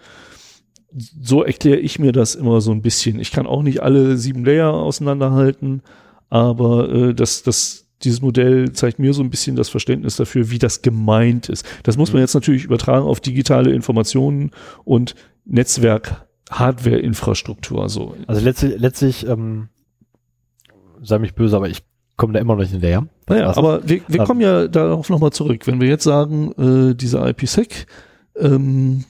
So 0.94 1.42
erkläre 1.42 1.78
ich 1.78 1.98
mir 1.98 2.12
das 2.12 2.34
immer 2.34 2.60
so 2.60 2.70
ein 2.70 2.82
bisschen. 2.82 3.18
Ich 3.18 3.32
kann 3.32 3.46
auch 3.46 3.62
nicht 3.62 3.82
alle 3.82 4.16
sieben 4.16 4.44
Layer 4.44 4.72
auseinanderhalten, 4.72 5.82
aber 6.30 6.88
äh, 6.92 7.14
das, 7.14 7.42
das, 7.42 7.86
dieses 8.02 8.20
Modell 8.20 8.72
zeigt 8.72 8.98
mir 8.98 9.12
so 9.14 9.22
ein 9.22 9.30
bisschen 9.30 9.56
das 9.56 9.70
Verständnis 9.70 10.16
dafür, 10.16 10.50
wie 10.50 10.58
das 10.58 10.82
gemeint 10.82 11.48
ist. 11.48 11.66
Das 11.82 11.96
muss 11.96 12.12
man 12.12 12.20
jetzt 12.20 12.34
natürlich 12.34 12.64
übertragen 12.64 13.06
auf 13.06 13.20
digitale 13.20 13.72
Informationen 13.72 14.50
und 14.84 15.14
Netzwerk, 15.44 16.26
Hardware-Infrastruktur. 16.50 17.88
So. 17.88 18.14
Also 18.26 18.42
letztlich, 18.42 18.78
letztlich 18.78 19.26
ähm, 19.26 19.68
sei 21.00 21.18
mich 21.18 21.34
böse, 21.34 21.56
aber 21.56 21.68
ich 21.68 21.82
komme 22.22 22.32
da 22.34 22.38
immer 22.40 22.54
noch 22.54 22.62
nicht 22.62 22.70
hinterher. 22.70 23.04
Naja, 23.28 23.48
Was? 23.48 23.58
aber 23.58 23.80
wir, 23.88 24.00
wir 24.06 24.20
Ähm. 24.20 24.26
kommen 24.26 24.40
ja 24.40 24.68
darauf 24.68 25.10
nochmal 25.10 25.32
zurück. 25.32 25.66
Wenn 25.66 25.80
wir 25.80 25.88
jetzt 25.88 26.04
sagen, 26.04 26.52
äh, 26.52 26.94
diese 26.94 27.18
IPsec 27.18 27.86
ähm, 28.38 29.04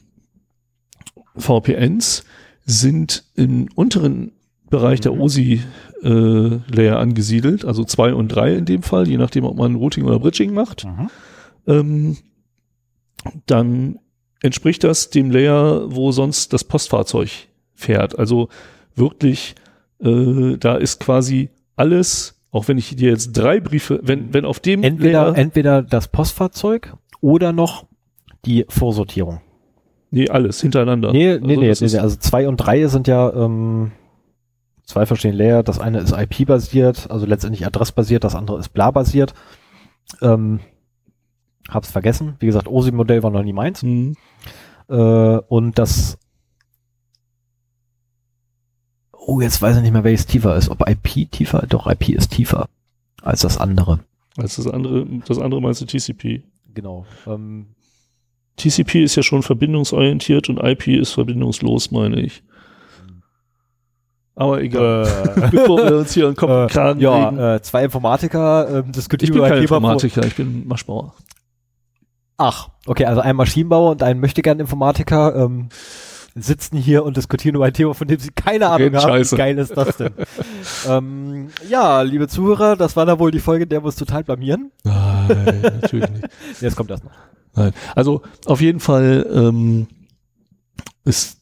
VPNs 1.37 2.25
sind 2.65 3.25
im 3.35 3.69
unteren 3.75 4.33
Bereich 4.71 5.01
der 5.01 5.13
Mhm. 5.13 5.21
OSI-Layer 5.21 6.99
angesiedelt, 6.99 7.65
also 7.65 7.85
zwei 7.85 8.15
und 8.15 8.29
drei 8.29 8.55
in 8.55 8.65
dem 8.65 8.83
Fall, 8.83 9.07
je 9.07 9.19
nachdem, 9.19 9.45
ob 9.45 9.57
man 9.59 9.75
Routing 9.75 10.05
oder 10.05 10.19
Bridging 10.19 10.55
macht, 10.55 10.85
Mhm. 10.85 11.11
ähm, 11.67 12.17
dann 13.47 13.99
entspricht 14.43 14.83
das 14.85 15.11
dem 15.11 15.31
Layer, 15.31 15.95
wo 15.95 16.11
sonst 16.13 16.53
das 16.53 16.65
Postfahrzeug 16.65 17.31
fährt. 17.75 18.19
Also 18.19 18.49
wirklich, 18.97 19.55
äh, 20.01 20.57
da 20.59 20.77
ist 20.77 20.99
quasi 21.01 21.51
alles, 21.77 22.42
auch 22.53 22.69
wenn 22.69 22.79
ich 22.79 22.95
dir 22.95 23.11
jetzt 23.11 23.33
drei 23.33 23.59
Briefe, 23.61 23.99
wenn, 24.03 24.33
wenn 24.33 24.45
auf 24.45 24.61
dem 24.61 24.85
Entweder, 24.85 25.25
Layer, 25.33 25.37
entweder 25.37 25.83
das 25.83 26.09
Postfahrzeug 26.09 26.95
oder 27.21 27.53
noch 27.53 27.87
die 28.45 28.67
Vorsortierung. 28.69 29.41
nee, 30.11 30.29
alles 30.29 30.61
hintereinander. 30.61 31.13
Nee, 31.13 31.19
nee, 31.19 31.29
Also 31.33 31.47
nee, 31.47 31.57
nee, 31.57 31.97
nee. 31.97 31.99
Also 31.99 32.17
zwei 32.17 32.47
und 32.47 32.59
drei 32.59 32.87
sind 32.87 33.09
ja 33.09 33.33
ähm, 33.33 33.93
zwei 34.85 35.07
verschiedene 35.07 35.39
Layer. 35.39 35.63
Das 35.63 35.81
eine 35.81 36.01
ist 36.01 36.13
IP-basiert, 36.13 37.11
also 37.11 37.25
letztendlich 37.25 37.67
adressbasiert, 37.67 38.23
das 38.23 38.35
andere 38.35 38.59
ist 38.59 38.69
bla-basiert. 38.69 39.33
Ähm, 40.21 40.61
hab's 41.71 41.91
vergessen. 41.91 42.37
Wie 42.39 42.47
gesagt, 42.47 42.69
OSI-Modell 42.69 43.23
war 43.23 43.31
noch 43.31 43.43
nie 43.43 43.55
meins. 43.55 43.81
Hm. 43.83 44.15
Äh, 44.89 44.95
und 44.95 45.79
das 45.79 46.19
Oh, 49.25 49.41
jetzt 49.41 49.63
weiß 49.63 49.77
ich 49.77 49.83
nicht 49.83 49.93
mehr, 49.93 50.05
welches 50.05 50.27
tiefer 50.27 50.57
ist. 50.57 50.69
Ob 50.69 50.89
IP 50.89 51.31
tiefer? 51.31 51.65
Doch, 51.69 51.87
IP 51.87 52.09
ist 52.11 52.31
tiefer 52.33 52.69
als 53.23 53.43
das 53.43 53.57
andere. 53.59 54.01
Als 54.37 54.57
das 54.57 54.67
andere, 54.67 55.07
das 55.27 55.39
andere 55.39 55.61
meinst 55.61 55.81
du 55.81 55.87
TCP. 55.87 56.43
Genau. 56.75 57.07
Ähm, 57.27 57.67
TCP 58.57 59.05
ist 59.05 59.15
ja 59.15 59.23
schon 59.23 59.43
verbindungsorientiert 59.43 60.49
und 60.49 60.59
IP 60.59 60.89
ist 60.89 61.13
verbindungslos, 61.13 61.91
meine 61.91 62.21
ich. 62.21 62.43
Aber 64.35 64.61
egal. 64.63 65.07
äh, 65.37 65.49
Bevor 65.51 65.79
wir 65.85 65.99
uns 65.99 66.15
hier 66.15 66.27
an 66.29 66.35
Kopf 66.35 66.51
und 66.51 66.71
Kragen 66.71 67.01
legen. 67.01 67.13
ja, 67.13 67.55
äh, 67.57 67.63
zwei 67.63 67.85
Informatiker 67.85 68.79
ähm, 68.79 68.85
Ich 68.87 68.93
diskutieren 68.93 69.31
bin 69.33 69.39
über 69.39 69.47
ein 69.47 69.53
kein 69.53 69.61
Thema, 69.61 69.71
wo- 69.71 69.77
Informatiker, 69.77 70.25
ich 70.27 70.35
bin 70.35 70.67
Maschbauer. 70.67 71.15
Ach, 72.39 72.71
okay, 72.87 73.05
also 73.05 73.21
ein 73.21 73.37
Maschinenbauer 73.37 73.93
und 73.93 74.03
ein 74.03 74.19
Möchtegern-Informatiker 74.21 75.37
ähm, 75.37 75.69
sitzen 76.35 76.77
hier 76.77 77.05
und 77.05 77.17
diskutieren 77.17 77.57
über 77.57 77.67
ein 77.67 77.73
Thema, 77.75 77.95
von 77.95 78.09
dem 78.09 78.19
sie 78.19 78.31
keine 78.31 78.69
Ahnung 78.69 78.89
Reden 78.89 78.97
haben. 78.97 79.09
Scheiße. 79.09 79.37
Wie 79.37 79.39
geil 79.39 79.59
ist 79.59 79.77
das 79.77 79.97
denn? 79.97 80.13
ähm, 80.89 81.49
ja, 81.69 82.03
liebe 82.03 82.29
Zuhörer, 82.29 82.77
das 82.77 82.97
war 82.97 83.07
da 83.07 83.19
wohl 83.19 83.31
die 83.31 83.41
Folge, 83.41 83.65
in 83.65 83.69
der 83.69 83.83
wir 83.83 83.87
uns 83.87 83.97
total 83.97 84.25
blamieren. 84.25 84.73
Nein, 84.85 85.61
natürlich 85.63 86.11
nicht. 86.11 86.29
Jetzt 86.61 86.77
kommt 86.77 86.91
das 86.91 87.03
noch. 87.03 87.13
Nein. 87.55 87.73
Also 87.95 88.23
auf 88.47 88.61
jeden 88.61 88.81
Fall 88.81 89.27
ähm, 89.33 89.89
ist 91.05 91.39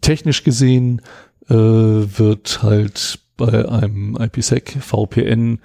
technisch 0.00 0.44
gesehen 0.44 1.00
äh, 1.48 1.54
wird 1.54 2.62
halt 2.62 3.20
bei 3.36 3.68
einem 3.68 4.16
IPsec 4.20 4.76
VPN 4.80 5.60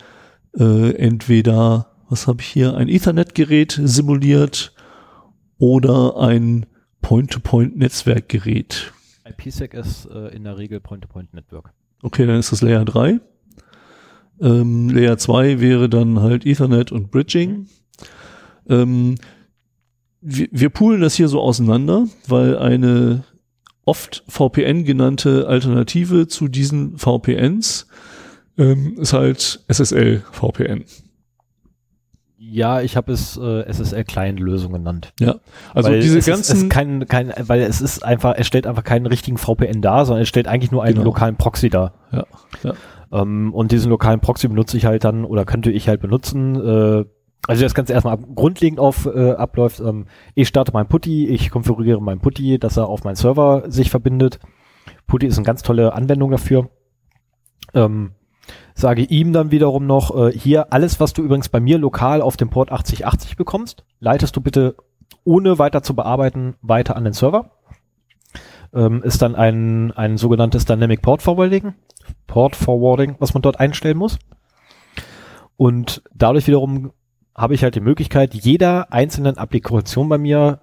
äh, 0.58 0.96
entweder 0.96 1.90
was 2.10 2.28
habe 2.28 2.42
ich 2.42 2.48
hier? 2.48 2.76
Ein 2.76 2.90
Ethernet-Gerät 2.90 3.80
simuliert 3.84 4.74
oder 5.60 6.18
ein 6.18 6.66
Point-to-Point-Netzwerkgerät. 7.02 8.94
IPsec 9.26 9.74
ist 9.74 10.06
äh, 10.06 10.36
in 10.36 10.44
der 10.44 10.58
Regel 10.58 10.80
Point-to-Point-Network. 10.80 11.72
Okay, 12.02 12.26
dann 12.26 12.40
ist 12.40 12.52
das 12.52 12.62
Layer 12.62 12.86
3. 12.86 13.20
Ähm, 14.42 14.90
Layer 14.90 15.18
2 15.18 15.60
wäre 15.60 15.90
dann 15.90 16.22
halt 16.22 16.46
Ethernet 16.46 16.92
und 16.92 17.12
Bridging. 17.12 17.68
Ähm, 18.68 19.16
wir, 20.22 20.48
wir 20.52 20.70
poolen 20.70 21.02
das 21.02 21.16
hier 21.16 21.28
so 21.28 21.42
auseinander, 21.42 22.08
weil 22.28 22.58
eine 22.58 23.24
oft 23.86 24.24
VPN 24.28 24.86
genannte 24.86 25.48
Alternative 25.48 26.28
zu 26.28 26.48
diesen 26.48 26.98
VPNs 26.98 27.88
ähm, 28.58 28.98
ist 29.00 29.14
halt 29.14 29.64
SSL 29.68 30.24
VPN. 30.32 30.86
Ja, 32.52 32.82
ich 32.82 32.98
habe 32.98 33.12
es 33.12 33.38
äh, 33.38 33.64
SSL-Client-Lösung 33.72 34.74
genannt. 34.74 35.14
Ja, 35.20 35.36
also 35.74 35.90
weil 35.90 36.00
diese 36.00 36.18
es 36.20 36.26
ganzen 36.26 36.56
ist, 36.58 36.64
es 36.64 36.70
kein, 36.70 37.08
kein, 37.08 37.34
weil 37.42 37.62
es 37.62 37.82
ist 37.82 38.04
einfach, 38.04 38.34
es 38.38 38.48
stellt 38.48 38.66
einfach 38.66 38.84
keinen 38.84 39.06
richtigen 39.06 39.38
VPN 39.38 39.82
dar, 39.82 40.06
sondern 40.06 40.24
es 40.24 40.30
stellt 40.30 40.48
eigentlich 40.48 40.72
nur 40.72 40.84
einen 40.84 40.96
Genau. 40.96 41.06
lokalen 41.06 41.36
Proxy 41.36 41.70
dar. 41.70 41.94
Ja, 42.12 42.26
ja. 42.64 42.74
Ähm, 43.12 43.54
und 43.54 43.72
diesen 43.72 43.90
lokalen 43.90 44.20
Proxy 44.20 44.48
benutze 44.48 44.78
ich 44.78 44.86
halt 44.86 45.04
dann 45.04 45.26
oder 45.26 45.46
könnte 45.46 45.72
ich 45.72 45.88
halt 45.88 46.02
benutzen. 46.02 46.56
Äh, 46.56 47.06
also 47.48 47.64
das 47.64 47.74
Ganze 47.74 47.94
erstmal 47.94 48.14
ab, 48.16 48.22
grundlegend 48.36 48.80
auf 48.80 49.06
äh, 49.06 49.32
abläuft. 49.32 49.80
Ähm, 49.80 50.06
ich 50.36 50.48
starte 50.48 50.72
meinen 50.74 50.88
Putty, 50.88 51.28
ich 51.28 51.50
konfiguriere 51.52 52.02
meinen 52.02 52.20
Putty, 52.20 52.60
dass 52.60 52.78
er 52.78 52.88
auf 52.88 53.04
meinen 53.04 53.16
Server 53.16 53.64
sich 53.72 53.90
verbindet. 53.90 54.40
Putty 55.08 55.26
ist 55.28 55.38
eine 55.38 55.46
ganz 55.46 55.62
tolle 55.64 55.94
Anwendung 55.94 56.32
dafür. 56.32 56.70
Ähm, 57.74 58.12
sage 58.80 59.04
ihm 59.04 59.34
dann 59.34 59.52
wiederum 59.52 59.86
noch, 59.86 60.16
äh, 60.16 60.32
hier 60.32 60.72
alles, 60.72 61.00
was 61.00 61.14
du 61.14 61.22
übrigens 61.22 61.50
bei 61.50 61.60
mir 61.60 61.78
lokal 61.78 62.22
auf 62.22 62.38
dem 62.38 62.50
Port 62.50 62.72
8080 62.72 63.36
bekommst, 63.36 63.84
leitest 64.00 64.36
du 64.36 64.42
bitte 64.42 64.76
ohne 65.24 65.60
weiter 65.60 65.84
zu 65.84 65.96
bearbeiten 65.96 66.56
weiter 66.62 66.96
an 66.96 67.04
den 67.04 67.14
Server. 67.14 67.52
Ähm, 68.74 69.02
ist 69.04 69.22
dann 69.22 69.36
ein, 69.36 69.92
ein 69.92 70.18
sogenanntes 70.18 70.66
Dynamic 70.66 71.02
Port 71.02 71.22
Forwarding, 71.22 71.74
Port 72.28 72.56
Forwarding, 72.56 73.16
was 73.20 73.34
man 73.34 73.42
dort 73.42 73.60
einstellen 73.60 73.98
muss. 73.98 74.20
Und 75.58 76.04
dadurch 76.14 76.48
wiederum 76.48 76.92
habe 77.36 77.56
ich 77.56 77.64
halt 77.64 77.76
die 77.76 77.82
Möglichkeit, 77.82 78.34
jeder 78.34 78.94
einzelnen 78.94 79.38
Applikation 79.38 80.08
bei 80.08 80.18
mir, 80.18 80.62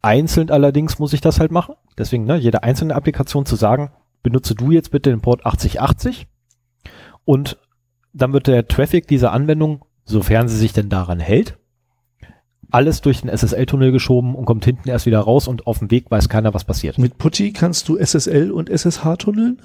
einzeln 0.00 0.50
allerdings 0.50 0.98
muss 0.98 1.12
ich 1.12 1.20
das 1.20 1.38
halt 1.38 1.52
machen. 1.52 1.74
Deswegen, 1.98 2.24
ne, 2.24 2.36
jede 2.36 2.62
einzelne 2.62 2.94
Applikation 2.94 3.46
zu 3.46 3.56
sagen, 3.56 3.90
benutze 4.22 4.54
du 4.54 4.72
jetzt 4.72 4.90
bitte 4.90 5.10
den 5.10 5.20
Port 5.20 5.44
8080 5.44 6.26
und 7.24 7.58
dann 8.12 8.32
wird 8.32 8.46
der 8.46 8.68
Traffic 8.68 9.08
dieser 9.08 9.32
Anwendung, 9.32 9.84
sofern 10.04 10.48
sie 10.48 10.56
sich 10.56 10.72
denn 10.72 10.88
daran 10.88 11.20
hält, 11.20 11.58
alles 12.70 13.00
durch 13.00 13.20
den 13.20 13.30
SSL-Tunnel 13.30 13.92
geschoben 13.92 14.34
und 14.34 14.46
kommt 14.46 14.64
hinten 14.64 14.88
erst 14.88 15.06
wieder 15.06 15.20
raus 15.20 15.46
und 15.48 15.66
auf 15.66 15.78
dem 15.78 15.90
Weg 15.90 16.10
weiß 16.10 16.28
keiner, 16.28 16.54
was 16.54 16.64
passiert. 16.64 16.98
mit 16.98 17.18
Putty 17.18 17.52
kannst 17.52 17.88
du 17.88 17.96
SSL 17.96 18.50
und 18.50 18.68
SSH 18.68 19.16
tunneln? 19.18 19.62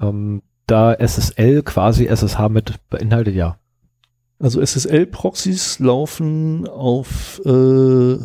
Ähm, 0.00 0.42
da 0.66 0.94
SSL 0.94 1.62
quasi 1.62 2.06
SSH 2.06 2.48
mit 2.48 2.78
beinhaltet, 2.90 3.34
ja. 3.34 3.58
Also 4.38 4.60
SSL-Proxys 4.60 5.78
laufen 5.78 6.66
auf 6.66 7.40
äh, 7.44 8.18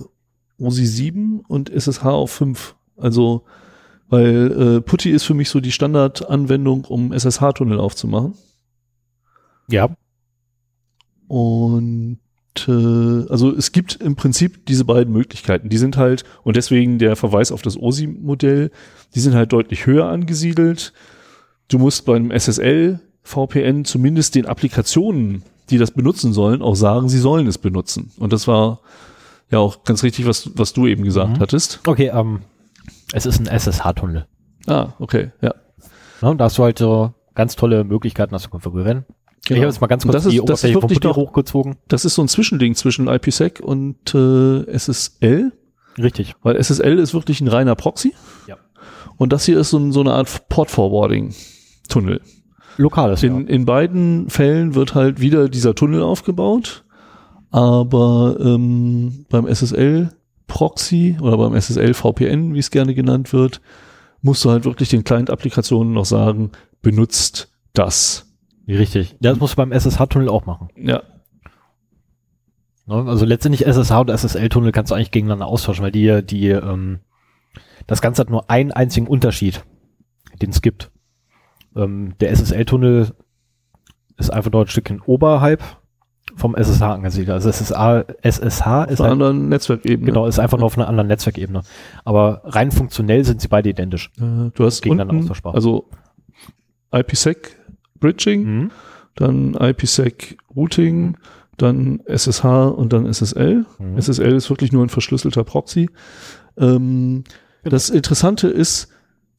OSI 0.60 0.86
7 0.86 1.41
und 1.48 1.69
SSH 1.69 2.06
auf 2.06 2.32
5. 2.32 2.76
Also, 2.98 3.44
weil 4.09 4.77
äh, 4.77 4.81
Putty 4.81 5.09
ist 5.11 5.23
für 5.23 5.34
mich 5.34 5.49
so 5.49 5.59
die 5.59 5.71
Standardanwendung, 5.71 6.85
um 6.85 7.11
SSH-Tunnel 7.11 7.79
aufzumachen. 7.79 8.34
Ja. 9.69 9.89
Und 11.27 12.19
äh, 12.67 12.71
also 13.29 13.53
es 13.55 13.71
gibt 13.71 13.95
im 13.95 14.15
Prinzip 14.15 14.65
diese 14.65 14.85
beiden 14.85 15.13
Möglichkeiten. 15.13 15.69
Die 15.69 15.77
sind 15.77 15.97
halt, 15.97 16.23
und 16.43 16.55
deswegen 16.55 16.99
der 16.99 17.15
Verweis 17.15 17.51
auf 17.51 17.61
das 17.61 17.77
OSI-Modell, 17.77 18.71
die 19.13 19.19
sind 19.19 19.35
halt 19.35 19.51
deutlich 19.51 19.85
höher 19.85 20.05
angesiedelt. 20.07 20.93
Du 21.67 21.79
musst 21.79 22.05
beim 22.05 22.31
SSL-VPN 22.31 23.84
zumindest 23.84 24.35
den 24.35 24.45
Applikationen, 24.45 25.43
die 25.69 25.77
das 25.77 25.91
benutzen 25.91 26.31
sollen, 26.31 26.61
auch 26.61 26.75
sagen, 26.75 27.09
sie 27.09 27.19
sollen 27.19 27.45
es 27.47 27.57
benutzen. 27.57 28.11
Und 28.19 28.31
das 28.31 28.47
war 28.47 28.79
ja 29.51 29.59
auch 29.59 29.84
ganz 29.84 30.01
richtig, 30.03 30.25
was, 30.25 30.49
was 30.55 30.71
du 30.71 30.88
eben 30.88 31.03
gesagt 31.03 31.38
Mhm. 31.38 31.39
hattest. 31.41 31.81
Okay, 31.85 32.11
ähm, 32.13 32.39
es 33.13 33.25
ist 33.25 33.39
ein 33.39 33.47
SSH-Tunnel. 33.47 34.27
Ah, 34.67 34.89
okay, 34.99 35.31
ja. 35.41 35.53
Ne? 36.21 36.35
Da 36.35 36.45
hast 36.45 36.57
du 36.57 36.63
halt 36.63 36.79
so 36.79 37.13
ganz 37.35 37.55
tolle 37.55 37.84
Möglichkeiten, 37.84 38.31
das 38.34 38.43
zu 38.43 38.49
konfigurieren. 38.49 39.05
Ich 39.45 39.55
habe 39.55 39.67
jetzt 39.67 39.79
mal 39.79 39.88
ganz 39.88 40.03
Und 40.03 40.11
kurz 40.11 40.23
das 40.23 40.31
die 40.31 40.39
ist, 40.39 40.49
das 40.49 40.63
ist 40.63 40.73
wirklich 40.73 40.99
doch, 40.99 41.15
hochgezogen. 41.15 41.77
das 41.88 42.03
ist 42.03 42.15
so 42.15 42.21
ein 42.21 42.27
Zwischending 42.27 42.75
zwischen 42.75 43.07
IPsec 43.07 43.61
und 43.61 44.13
äh, 44.13 44.63
SSL. 44.77 45.53
Richtig. 45.97 46.35
Weil 46.43 46.61
SSL 46.61 46.99
ist 46.99 47.13
wirklich 47.13 47.39
ein 47.39 47.47
reiner 47.47 47.75
Proxy. 47.75 48.13
Ja. 48.47 48.57
Und 49.15 49.31
das 49.31 49.45
hier 49.45 49.57
ist 49.59 49.69
so, 49.69 49.91
so 49.91 50.01
eine 50.01 50.13
Art 50.13 50.49
Port-Forwarding-Tunnel. 50.49 52.21
Lokales, 52.77 53.23
In, 53.23 53.47
in 53.47 53.65
beiden 53.65 54.29
Fällen 54.29 54.75
wird 54.75 54.93
halt 54.95 55.21
wieder 55.21 55.49
dieser 55.49 55.73
Tunnel 55.73 56.01
aufgebaut. 56.03 56.84
Aber 57.49 58.38
ähm, 58.39 59.25
beim 59.29 59.47
SSL-Proxy 60.48 61.18
oder 61.22 61.38
beim 61.38 61.56
SSL-VPN, 61.60 62.53
wie 62.53 62.60
es 62.60 62.72
gerne 62.72 62.94
genannt 62.94 63.34
wird, 63.34 63.61
musst 64.22 64.44
du 64.45 64.49
halt 64.49 64.65
wirklich 64.65 64.90
den 64.90 65.03
Client-Applikationen 65.03 65.94
noch 65.94 66.06
sagen, 66.06 66.52
benutzt 66.82 67.52
das. 67.74 68.26
Richtig. 68.68 69.15
Ja, 69.22 69.32
das 69.32 69.40
musst 69.40 69.53
du 69.53 69.57
beim 69.57 69.72
SSH-Tunnel 69.72 70.30
auch 70.30 70.45
machen. 70.45 70.69
Ja, 70.76 71.03
Ne? 72.88 73.06
Also 73.06 73.26
letztendlich 73.26 73.68
SSH 73.68 73.99
und 73.99 74.10
SSL-Tunnel 74.10 74.72
kannst 74.72 74.91
du 74.91 74.95
eigentlich 74.95 75.11
gegeneinander 75.11 75.45
austauschen, 75.48 75.84
weil 75.84 75.91
die, 75.91 76.26
die, 76.26 76.48
ähm, 76.48 76.99
das 77.86 78.02
Ganze 78.02 78.22
hat 78.22 78.30
nur 78.30 78.49
einen 78.49 78.72
einzigen 78.72 79.07
Unterschied, 79.07 79.64
den 80.41 80.49
es 80.49 80.61
gibt. 80.61 80.90
Ähm, 81.76 82.15
der 82.19 82.32
SSL-Tunnel 82.32 83.14
ist 84.18 84.34
einfach 84.34 84.49
dort 84.52 84.68
ein 84.68 84.72
Stückchen 84.72 85.02
oberhalb 85.02 85.61
vom 86.38 86.55
SSH 86.55 86.81
angesiedelt. 86.84 87.31
Also 87.31 87.49
SSH, 87.49 88.05
SSH 88.22 88.84
auf 88.84 88.89
ist 88.91 89.01
einer 89.01 89.09
halt, 89.09 89.11
anderen 89.11 89.49
Netzwerkebene. 89.49 90.05
genau, 90.05 90.26
ist 90.27 90.39
einfach 90.39 90.57
nur 90.57 90.68
auf 90.68 90.77
einer 90.77 90.88
anderen 90.88 91.07
Netzwerkebene. 91.07 91.61
Aber 92.05 92.41
rein 92.45 92.72
funktionell 92.72 93.26
sind 93.26 93.41
sie 93.41 93.47
beide 93.49 93.69
identisch. 93.69 94.11
Äh, 94.18 94.51
du 94.53 94.64
hast 94.65 94.81
Gegeneinander 94.81 95.15
unten, 95.30 95.47
also 95.47 95.89
IPsec 96.93 97.57
Bridging, 97.99 98.43
Mhm. 98.43 98.72
dann 99.15 99.53
IPsec 99.59 100.38
Routing, 100.55 101.18
dann 101.57 102.01
SSH 102.05 102.45
und 102.45 102.93
dann 102.93 103.05
SSL. 103.07 103.65
Mhm. 103.80 103.97
SSL 103.97 104.34
ist 104.35 104.49
wirklich 104.49 104.72
nur 104.72 104.84
ein 104.85 104.89
verschlüsselter 104.89 105.43
Proxy. 105.43 105.89
Ähm, 106.57 107.23
Das 107.64 107.89
Interessante 107.89 108.47
ist, 108.47 108.88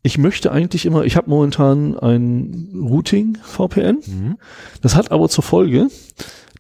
ich 0.03 0.19
möchte 0.19 0.53
eigentlich 0.53 0.85
immer, 0.85 1.05
ich 1.05 1.17
habe 1.17 1.31
momentan 1.31 1.97
ein 1.99 2.69
Routing 2.75 3.39
VPN. 3.43 3.99
Mhm. 4.07 4.37
Das 4.83 4.95
hat 4.97 5.11
aber 5.13 5.29
zur 5.29 5.45
Folge, 5.45 5.89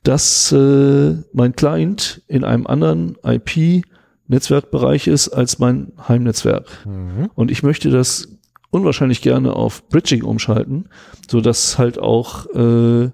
dass 0.02 0.52
äh, 0.52 1.14
mein 1.32 1.54
Client 1.56 2.22
in 2.28 2.44
einem 2.44 2.66
anderen 2.66 3.16
IP-Netzwerkbereich 3.24 5.06
ist 5.06 5.28
als 5.28 5.58
mein 5.58 5.92
Heimnetzwerk. 6.06 6.66
Mhm. 6.86 7.30
Und 7.34 7.50
ich 7.50 7.62
möchte 7.62 7.90
das 7.90 8.28
unwahrscheinlich 8.70 9.22
gerne 9.22 9.54
auf 9.54 9.88
Bridging 9.88 10.22
umschalten, 10.22 10.88
so 11.30 11.40
dass 11.40 11.78
halt 11.78 11.98
auch 11.98 12.46
äh, 12.54 13.10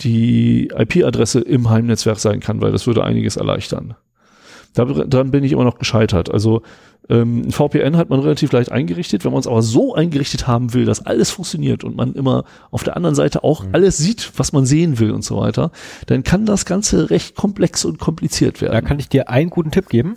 die 0.00 0.68
IP-Adresse 0.68 1.40
im 1.40 1.68
Heimnetzwerk 1.68 2.18
sein 2.18 2.40
kann, 2.40 2.60
weil 2.60 2.72
das 2.72 2.86
würde 2.86 3.04
einiges 3.04 3.36
erleichtern. 3.36 3.96
Daran 4.74 5.30
bin 5.30 5.44
ich 5.44 5.52
immer 5.52 5.64
noch 5.64 5.78
gescheitert. 5.78 6.30
Also 6.30 6.62
ähm, 7.08 7.42
ein 7.46 7.50
VPN 7.52 7.96
hat 7.96 8.10
man 8.10 8.20
relativ 8.20 8.52
leicht 8.52 8.70
eingerichtet. 8.70 9.24
Wenn 9.24 9.32
man 9.32 9.40
es 9.40 9.46
aber 9.46 9.62
so 9.62 9.94
eingerichtet 9.94 10.46
haben 10.46 10.74
will, 10.74 10.84
dass 10.84 11.04
alles 11.04 11.30
funktioniert 11.30 11.82
und 11.84 11.96
man 11.96 12.12
immer 12.14 12.44
auf 12.70 12.84
der 12.84 12.96
anderen 12.96 13.14
Seite 13.14 13.44
auch 13.44 13.64
Mhm. 13.64 13.70
alles 13.72 13.96
sieht, 13.98 14.32
was 14.36 14.52
man 14.52 14.66
sehen 14.66 14.98
will 14.98 15.10
und 15.10 15.24
so 15.24 15.38
weiter, 15.38 15.70
dann 16.06 16.22
kann 16.22 16.46
das 16.46 16.64
Ganze 16.64 17.10
recht 17.10 17.34
komplex 17.34 17.84
und 17.84 17.98
kompliziert 17.98 18.60
werden. 18.60 18.72
Da 18.72 18.80
kann 18.82 18.98
ich 18.98 19.08
dir 19.08 19.30
einen 19.30 19.50
guten 19.50 19.70
Tipp 19.70 19.88
geben. 19.88 20.16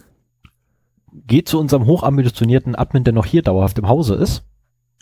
Geh 1.27 1.43
zu 1.43 1.59
unserem 1.59 1.85
hochambitionierten 1.85 2.75
Admin, 2.75 3.03
der 3.03 3.13
noch 3.13 3.25
hier 3.25 3.41
dauerhaft 3.41 3.77
im 3.79 3.87
Hause 3.87 4.15
ist. 4.15 4.43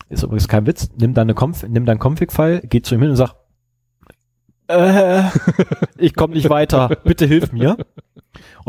Ist 0.09 0.23
übrigens 0.23 0.47
kein 0.47 0.65
Witz. 0.65 0.89
Nimm 0.97 1.13
deine 1.13 1.33
Conf 1.35 1.63
nimm 1.67 1.85
dein 1.85 1.99
Config-File, 1.99 2.61
geh 2.67 2.81
zu 2.81 2.95
ihm 2.95 3.01
hin 3.01 3.11
und 3.11 3.15
sag, 3.15 3.35
äh, 4.67 5.23
ich 5.97 6.15
komme 6.15 6.33
nicht 6.35 6.49
weiter, 6.49 6.89
bitte 7.03 7.25
hilf 7.25 7.51
mir. 7.51 7.77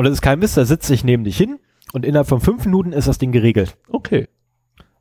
Und 0.01 0.05
das 0.07 0.15
ist 0.15 0.23
kein 0.23 0.41
Witz, 0.41 0.55
da 0.55 0.65
sitze 0.65 0.95
ich 0.95 1.05
neben 1.05 1.25
dich 1.25 1.37
hin 1.37 1.59
und 1.93 2.07
innerhalb 2.07 2.27
von 2.27 2.41
fünf 2.41 2.65
Minuten 2.65 2.93
ist 2.95 3.07
das 3.07 3.19
Ding 3.19 3.33
geregelt. 3.33 3.77
okay. 3.91 4.29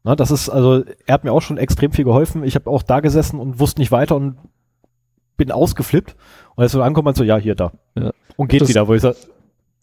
Na, 0.04 0.18
das 0.18 0.30
ist, 0.30 0.50
also, 0.50 0.84
er 1.06 1.14
hat 1.14 1.24
mir 1.24 1.32
auch 1.32 1.42
schon 1.42 1.58
extrem 1.58 1.94
viel 1.94 2.04
geholfen. 2.04 2.44
Ich 2.44 2.56
habe 2.56 2.70
auch 2.70 2.84
da 2.84 3.00
gesessen 3.00 3.40
und 3.40 3.60
wusste 3.62 3.80
nicht 3.80 3.94
weiter 3.94 4.18
und 4.18 4.36
bin 5.38 5.52
ausgeflippt. 5.54 6.18
Und 6.58 6.64
als 6.64 6.76
wir 6.76 6.84
ankommen, 6.84 7.06
man 7.06 7.16
so, 7.16 7.24
ja, 7.24 7.38
hier, 7.38 7.56
da. 7.56 7.72
Ja. 7.98 8.12
Und 8.36 8.50
geht 8.50 8.60
Das- 8.60 8.68
wieder, 8.68 8.90
wo 8.90 8.94
ich 8.94 9.02
sage, 9.02 9.16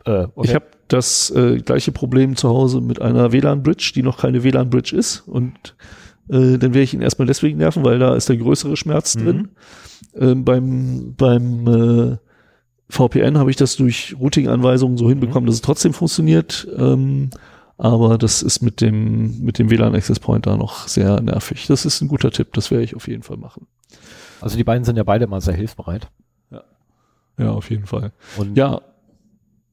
äh, 0.04 0.26
okay. 0.34 0.48
Ich 0.48 0.54
habe 0.54 0.66
das 0.88 1.30
äh, 1.30 1.60
gleiche 1.60 1.92
Problem 1.92 2.36
zu 2.36 2.50
Hause 2.50 2.82
mit 2.82 3.00
einer 3.00 3.32
WLAN-Bridge, 3.32 3.92
die 3.94 4.02
noch 4.02 4.18
keine 4.18 4.42
WLAN-Bridge 4.44 4.94
ist. 4.94 5.20
Und 5.26 5.76
äh, 6.28 6.58
dann 6.58 6.74
werde 6.74 6.82
ich 6.82 6.92
ihn 6.92 7.00
erstmal 7.00 7.26
deswegen 7.26 7.56
nerven, 7.56 7.84
weil 7.86 7.98
da 7.98 8.14
ist 8.14 8.28
der 8.28 8.36
größere 8.36 8.76
Schmerz 8.76 9.16
Mhm. 9.16 9.24
drin. 9.24 9.48
Ähm, 10.14 10.44
beim 10.44 11.14
beim 11.16 11.66
äh, 11.66 12.16
VPN 12.88 13.38
habe 13.38 13.50
ich 13.50 13.56
das 13.56 13.76
durch 13.76 14.14
Routing-Anweisungen 14.18 14.96
so 14.96 15.08
hinbekommen, 15.08 15.44
Mhm. 15.44 15.46
dass 15.48 15.56
es 15.56 15.62
trotzdem 15.62 15.92
funktioniert. 15.92 16.66
Ähm, 16.76 17.30
aber 17.78 18.16
das 18.16 18.42
ist 18.42 18.62
mit 18.62 18.80
dem, 18.80 19.40
mit 19.40 19.58
dem 19.58 19.70
WLAN 19.70 19.94
Access 19.94 20.18
Point 20.20 20.46
da 20.46 20.56
noch 20.56 20.88
sehr 20.88 21.20
nervig. 21.20 21.66
Das 21.66 21.84
ist 21.84 22.00
ein 22.00 22.08
guter 22.08 22.30
Tipp, 22.30 22.52
das 22.54 22.70
werde 22.70 22.84
ich 22.84 22.96
auf 22.96 23.06
jeden 23.08 23.22
Fall 23.22 23.36
machen. 23.36 23.66
Also 24.40 24.56
die 24.56 24.64
beiden 24.64 24.84
sind 24.84 24.96
ja 24.96 25.02
beide 25.04 25.24
immer 25.24 25.40
sehr 25.40 25.54
hilfsbereit. 25.54 26.08
Ja, 27.38 27.50
auf 27.50 27.68
jeden 27.68 27.84
Fall. 27.86 28.12
Und 28.38 28.56
Ja, 28.56 28.80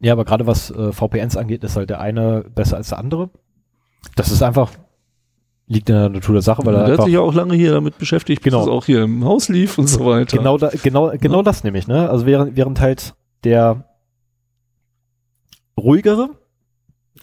Ja, 0.02 0.12
aber 0.12 0.26
gerade 0.26 0.46
was 0.46 0.70
äh, 0.70 0.92
VPNs 0.92 1.38
angeht, 1.38 1.64
ist 1.64 1.78
halt 1.78 1.90
der 1.90 2.02
eine 2.02 2.44
besser 2.54 2.76
als 2.76 2.90
der 2.90 2.98
andere. 2.98 3.30
Das 4.18 4.32
ist 4.32 4.44
einfach, 4.44 4.70
liegt 5.68 5.90
in 5.90 5.96
der 5.96 6.10
Natur 6.10 6.34
der 6.34 6.42
Sache, 6.42 6.66
weil 6.66 6.76
er 6.76 6.86
der 6.86 6.98
hat 6.98 7.06
sich 7.06 7.14
ja 7.14 7.22
auch 7.22 7.34
lange 7.34 7.56
hier 7.56 7.72
damit 7.72 7.98
beschäftigt, 7.98 8.44
bis 8.44 8.52
Genau. 8.52 8.64
es 8.64 8.70
auch 8.70 8.86
hier 8.86 9.04
im 9.04 9.24
Haus 9.24 9.50
lief 9.50 9.78
und 9.78 9.88
so 9.88 10.06
weiter. 10.06 10.38
genau, 10.38 10.58
da, 10.58 10.70
genau, 10.70 11.12
genau 11.20 11.42
das 11.42 11.64
nämlich, 11.64 11.88
ne? 11.88 12.10
Also 12.10 12.26
während, 12.26 12.56
während 12.58 12.80
halt 12.82 13.14
der 13.44 13.86
ruhigere, 15.78 16.30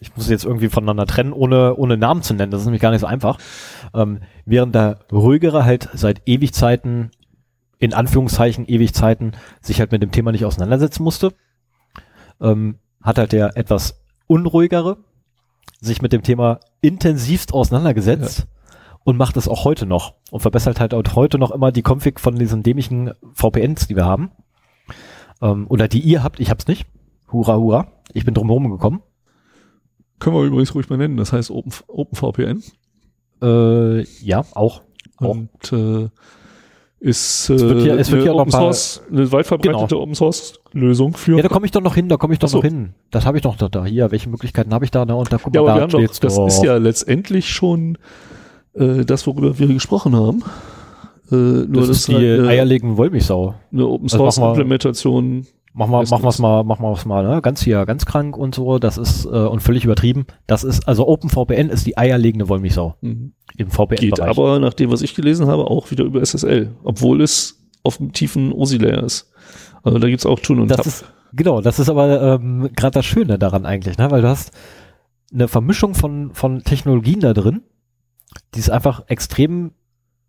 ich 0.00 0.14
muss 0.16 0.28
jetzt 0.28 0.44
irgendwie 0.44 0.68
voneinander 0.68 1.06
trennen, 1.06 1.32
ohne, 1.32 1.76
ohne 1.76 1.96
Namen 1.96 2.22
zu 2.22 2.34
nennen, 2.34 2.50
das 2.50 2.60
ist 2.62 2.66
nämlich 2.66 2.82
gar 2.82 2.90
nicht 2.90 3.00
so 3.00 3.06
einfach, 3.06 3.38
ähm, 3.94 4.20
während 4.46 4.74
der 4.74 5.00
ruhigere 5.12 5.64
halt 5.64 5.88
seit 5.92 6.22
Ewigzeiten, 6.26 7.10
in 7.78 7.94
Anführungszeichen 7.94 8.66
Ewigzeiten, 8.66 9.32
sich 9.60 9.80
halt 9.80 9.92
mit 9.92 10.02
dem 10.02 10.10
Thema 10.10 10.32
nicht 10.32 10.44
auseinandersetzen 10.44 11.02
musste, 11.02 11.32
ähm, 12.40 12.78
hat 13.02 13.18
halt 13.18 13.32
der 13.32 13.56
etwas 13.56 14.02
unruhigere 14.26 14.98
sich 15.80 16.02
mit 16.02 16.12
dem 16.12 16.22
Thema 16.22 16.60
intensivst 16.80 17.54
auseinandergesetzt 17.54 18.46
und 19.04 19.16
macht 19.16 19.36
es 19.36 19.48
auch 19.48 19.64
heute 19.64 19.86
noch 19.86 20.14
und 20.30 20.40
verbessert 20.40 20.80
halt 20.80 20.94
auch 20.94 21.02
heute 21.14 21.38
noch 21.38 21.50
immer 21.50 21.72
die 21.72 21.82
Config 21.82 22.20
von 22.20 22.36
diesen 22.36 22.62
dämlichen 22.62 23.12
VPNs, 23.32 23.86
die 23.86 23.96
wir 23.96 24.04
haben. 24.04 24.30
Ähm, 25.40 25.66
oder 25.68 25.88
die 25.88 26.00
ihr 26.00 26.22
habt, 26.22 26.40
ich 26.40 26.50
hab's 26.50 26.66
nicht. 26.66 26.86
Hurra, 27.32 27.56
hurra. 27.56 27.92
Ich 28.12 28.24
bin 28.24 28.34
drumherum 28.34 28.70
gekommen. 28.70 29.02
Können 30.18 30.36
wir 30.36 30.42
übrigens 30.42 30.74
ruhig 30.74 30.90
mal 30.90 30.98
nennen, 30.98 31.16
das 31.16 31.32
heißt 31.32 31.50
Open, 31.50 31.72
OpenVPN. 31.86 32.62
Äh, 33.42 34.02
ja, 34.22 34.44
auch. 34.54 34.82
Auch. 35.16 35.28
Und 35.28 35.72
äh, 35.72 36.10
ist 37.00 37.48
äh, 37.50 37.58
wird 37.58 37.80
hier- 37.82 37.98
es 37.98 38.10
wird 38.10 38.20
eine, 38.20 38.22
hier 38.24 38.32
noch 38.32 38.40
Open 38.42 38.52
Source, 38.52 39.02
eine 39.10 39.32
weit 39.32 39.46
verbreitete 39.46 39.86
Genau. 39.88 40.02
Open 40.02 40.14
Source 40.14 40.60
Lösung 40.72 41.14
für. 41.14 41.36
Ja, 41.36 41.42
da 41.42 41.48
komme 41.48 41.64
ich 41.66 41.72
doch 41.72 41.80
noch 41.80 41.94
hin, 41.94 42.08
da 42.08 42.16
komme 42.18 42.34
ich 42.34 42.38
doch 42.38 42.48
so. 42.48 42.58
noch 42.58 42.64
hin. 42.64 42.90
Das 43.10 43.24
habe 43.26 43.38
ich 43.38 43.42
doch 43.42 43.56
da, 43.56 43.68
da. 43.68 43.84
Hier, 43.86 44.10
welche 44.10 44.28
Möglichkeiten 44.28 44.72
habe 44.74 44.84
ich 44.84 44.90
da? 44.90 45.04
Na, 45.06 45.14
und 45.14 45.32
da 45.32 45.38
guck 45.38 45.54
Ja, 45.54 45.62
mal, 45.62 45.68
aber 45.70 45.76
wir 45.80 45.86
da 45.88 45.98
haben 45.98 46.06
doch, 46.06 46.18
das 46.20 46.34
doch. 46.36 46.46
ist 46.46 46.62
ja 46.62 46.76
letztendlich 46.76 47.48
schon 47.50 47.96
äh, 48.74 49.04
das, 49.04 49.26
worüber 49.26 49.58
wir 49.58 49.66
gesprochen 49.68 50.14
haben. 50.14 50.42
Äh, 51.32 51.34
nur 51.36 51.68
das 51.82 51.88
ist 51.88 52.08
die 52.08 52.16
eine, 52.16 52.46
eierlegende 52.48 52.96
Wollmilchsau. 52.96 53.54
eine 53.72 53.86
Open 53.86 54.04
Also 54.06 54.18
Source 54.18 54.38
machen 54.38 54.46
wir- 54.48 54.50
Implementation. 54.62 55.46
Machen 55.72 55.92
wir, 55.92 55.98
machen 55.98 56.08
das- 56.10 56.22
wir's 56.22 56.38
mal, 56.40 56.64
machen 56.64 56.82
wir's 56.84 57.04
mal, 57.04 57.24
ne? 57.26 57.40
Ganz 57.42 57.62
hier, 57.62 57.86
ganz 57.86 58.04
krank 58.04 58.36
und 58.36 58.54
so. 58.54 58.78
Das 58.80 58.98
ist 58.98 59.24
äh, 59.24 59.28
und 59.28 59.60
völlig 59.60 59.84
übertrieben. 59.84 60.26
Das 60.48 60.64
ist 60.64 60.88
also 60.88 61.06
OpenVPN 61.06 61.68
ist 61.70 61.86
die 61.86 61.96
eierlegende 61.96 62.48
Wollmilchsau 62.48 62.96
Mhm. 63.00 63.32
im 63.56 63.68
Geht 63.68 63.72
VPN-Bereich. 63.74 64.28
aber 64.28 64.58
nach 64.58 64.74
dem, 64.74 64.90
was 64.90 65.00
ich 65.02 65.14
gelesen 65.14 65.46
habe, 65.46 65.64
auch 65.70 65.90
wieder 65.92 66.04
über 66.04 66.20
SSL, 66.20 66.72
obwohl 66.82 67.22
es 67.22 67.60
auf 67.84 67.98
dem 67.98 68.12
tiefen 68.12 68.52
OSI-Layer 68.52 69.02
ist. 69.04 69.30
Also 69.82 69.98
da 69.98 70.08
gibt's 70.08 70.26
auch 70.26 70.40
Tun 70.40 70.60
und 70.60 70.70
Das 70.70 70.86
ist 70.86 71.04
genau, 71.32 71.60
das 71.60 71.78
ist 71.78 71.88
aber 71.88 72.20
ähm, 72.34 72.68
gerade 72.74 72.94
das 72.94 73.06
Schöne 73.06 73.38
daran 73.38 73.64
eigentlich, 73.64 73.96
ne? 73.96 74.10
Weil 74.10 74.22
du 74.22 74.28
hast 74.28 74.50
eine 75.32 75.46
Vermischung 75.46 75.94
von 75.94 76.34
von 76.34 76.64
Technologien 76.64 77.20
da 77.20 77.32
drin, 77.32 77.62
die 78.56 78.58
es 78.60 78.68
einfach 78.70 79.04
extrem 79.06 79.70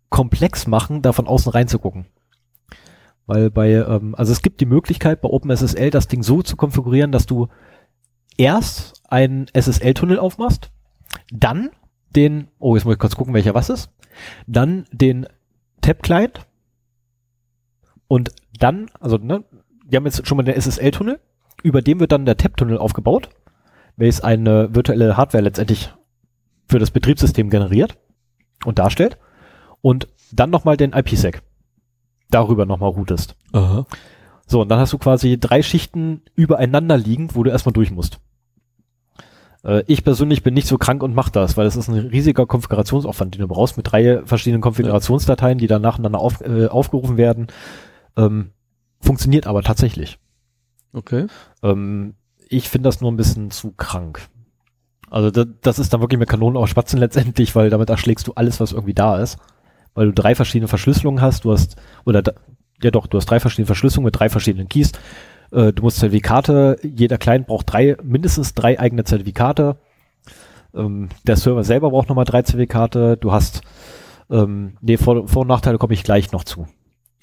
komplex 0.08 0.66
machen, 0.68 1.02
da 1.02 1.12
von 1.12 1.26
außen 1.26 1.50
reinzugucken. 1.50 2.06
Weil 3.26 3.50
bei, 3.50 3.72
ähm, 3.72 4.14
also 4.16 4.32
es 4.32 4.42
gibt 4.42 4.60
die 4.60 4.66
Möglichkeit 4.66 5.20
bei 5.20 5.28
OpenSSL 5.28 5.90
das 5.90 6.08
Ding 6.08 6.22
so 6.22 6.42
zu 6.42 6.56
konfigurieren, 6.56 7.12
dass 7.12 7.26
du 7.26 7.48
erst 8.36 9.02
einen 9.08 9.46
SSL-Tunnel 9.52 10.18
aufmachst, 10.18 10.70
dann 11.32 11.70
den, 12.14 12.48
oh, 12.58 12.74
jetzt 12.74 12.84
muss 12.84 12.94
ich 12.94 12.98
kurz 12.98 13.16
gucken, 13.16 13.34
welcher 13.34 13.54
was 13.54 13.70
ist, 13.70 13.90
dann 14.46 14.84
den 14.92 15.26
Tab-Client 15.80 16.46
und 18.08 18.30
dann, 18.58 18.90
also 19.00 19.16
ne, 19.16 19.44
wir 19.86 19.96
haben 19.96 20.06
jetzt 20.06 20.26
schon 20.26 20.36
mal 20.36 20.42
den 20.42 20.60
SSL-Tunnel, 20.60 21.20
über 21.62 21.82
dem 21.82 22.00
wird 22.00 22.12
dann 22.12 22.26
der 22.26 22.36
Tab-Tunnel 22.36 22.78
aufgebaut, 22.78 23.28
welches 23.96 24.20
eine 24.20 24.74
virtuelle 24.74 25.16
Hardware 25.16 25.44
letztendlich 25.44 25.92
für 26.66 26.78
das 26.78 26.90
Betriebssystem 26.90 27.50
generiert 27.50 27.98
und 28.64 28.78
darstellt 28.78 29.18
und 29.80 30.08
dann 30.32 30.50
nochmal 30.50 30.76
den 30.76 30.92
IPsec 30.92 31.42
darüber 32.34 32.66
nochmal 32.66 32.90
routest. 32.90 33.36
Aha. 33.52 33.86
So, 34.46 34.62
und 34.62 34.68
dann 34.68 34.78
hast 34.78 34.92
du 34.92 34.98
quasi 34.98 35.38
drei 35.38 35.62
Schichten 35.62 36.22
übereinander 36.34 36.98
liegend, 36.98 37.34
wo 37.34 37.42
du 37.42 37.50
erstmal 37.50 37.72
durch 37.72 37.90
musst. 37.90 38.20
Äh, 39.64 39.84
ich 39.86 40.04
persönlich 40.04 40.42
bin 40.42 40.54
nicht 40.54 40.66
so 40.66 40.78
krank 40.78 41.02
und 41.02 41.14
mach 41.14 41.30
das, 41.30 41.56
weil 41.56 41.64
das 41.64 41.76
ist 41.76 41.88
ein 41.88 41.94
riesiger 41.94 42.46
Konfigurationsaufwand, 42.46 43.34
den 43.34 43.42
du 43.42 43.48
brauchst 43.48 43.76
mit 43.76 43.90
drei 43.90 44.22
verschiedenen 44.24 44.62
Konfigurationsdateien, 44.62 45.58
die 45.58 45.66
dann 45.66 45.82
nacheinander 45.82 46.18
auf, 46.18 46.40
äh, 46.40 46.66
aufgerufen 46.66 47.16
werden. 47.16 47.46
Ähm, 48.16 48.50
funktioniert 49.00 49.46
aber 49.46 49.62
tatsächlich. 49.62 50.18
Okay. 50.92 51.26
Ähm, 51.62 52.14
ich 52.48 52.68
finde 52.68 52.88
das 52.88 53.00
nur 53.00 53.10
ein 53.10 53.16
bisschen 53.16 53.50
zu 53.50 53.72
krank. 53.72 54.28
Also 55.10 55.30
das, 55.30 55.46
das 55.60 55.78
ist 55.78 55.92
dann 55.92 56.00
wirklich 56.00 56.18
mit 56.18 56.28
Kanonen 56.28 56.56
auf 56.56 56.68
Spatzen 56.68 56.98
letztendlich, 56.98 57.54
weil 57.54 57.70
damit 57.70 57.90
erschlägst 57.90 58.26
du 58.26 58.32
alles, 58.34 58.60
was 58.60 58.72
irgendwie 58.72 58.94
da 58.94 59.18
ist. 59.18 59.38
Weil 59.94 60.06
du 60.06 60.12
drei 60.12 60.34
verschiedene 60.34 60.68
Verschlüsselungen 60.68 61.20
hast, 61.20 61.44
du 61.44 61.52
hast, 61.52 61.76
oder 62.04 62.22
ja 62.82 62.90
doch, 62.90 63.06
du 63.06 63.18
hast 63.18 63.26
drei 63.26 63.40
verschiedene 63.40 63.66
Verschlüsselungen 63.66 64.06
mit 64.06 64.18
drei 64.18 64.28
verschiedenen 64.28 64.68
Keys. 64.68 64.92
Äh, 65.50 65.72
du 65.72 65.82
musst 65.82 65.98
Zertifikate, 65.98 66.78
jeder 66.82 67.18
Client 67.18 67.46
braucht 67.46 67.72
drei, 67.72 67.96
mindestens 68.02 68.54
drei 68.54 68.78
eigene 68.80 69.04
Zertifikate. 69.04 69.76
Ähm, 70.74 71.10
der 71.24 71.36
Server 71.36 71.64
selber 71.64 71.90
braucht 71.90 72.08
nochmal 72.08 72.24
drei 72.24 72.42
Zertifikate. 72.42 73.16
Du 73.18 73.32
hast, 73.32 73.62
ähm, 74.30 74.78
nee, 74.80 74.96
Vor-, 74.96 75.28
Vor 75.28 75.42
und 75.42 75.48
Nachteile 75.48 75.78
komme 75.78 75.94
ich 75.94 76.04
gleich 76.04 76.32
noch 76.32 76.44
zu. 76.44 76.66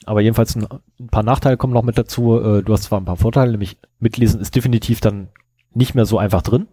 Aber 0.05 0.21
jedenfalls 0.21 0.55
ein, 0.55 0.67
ein 0.99 1.09
paar 1.09 1.23
Nachteile 1.23 1.57
kommen 1.57 1.73
noch 1.73 1.83
mit 1.83 1.97
dazu. 1.97 2.39
Äh, 2.39 2.63
du 2.63 2.73
hast 2.73 2.83
zwar 2.83 3.01
ein 3.01 3.05
paar 3.05 3.17
Vorteile, 3.17 3.51
nämlich 3.51 3.77
mitlesen 3.99 4.39
ist 4.39 4.55
definitiv 4.55 5.01
dann 5.01 5.29
nicht 5.73 5.95
mehr 5.95 6.05
so 6.05 6.17
einfach 6.17 6.41
drin. 6.41 6.67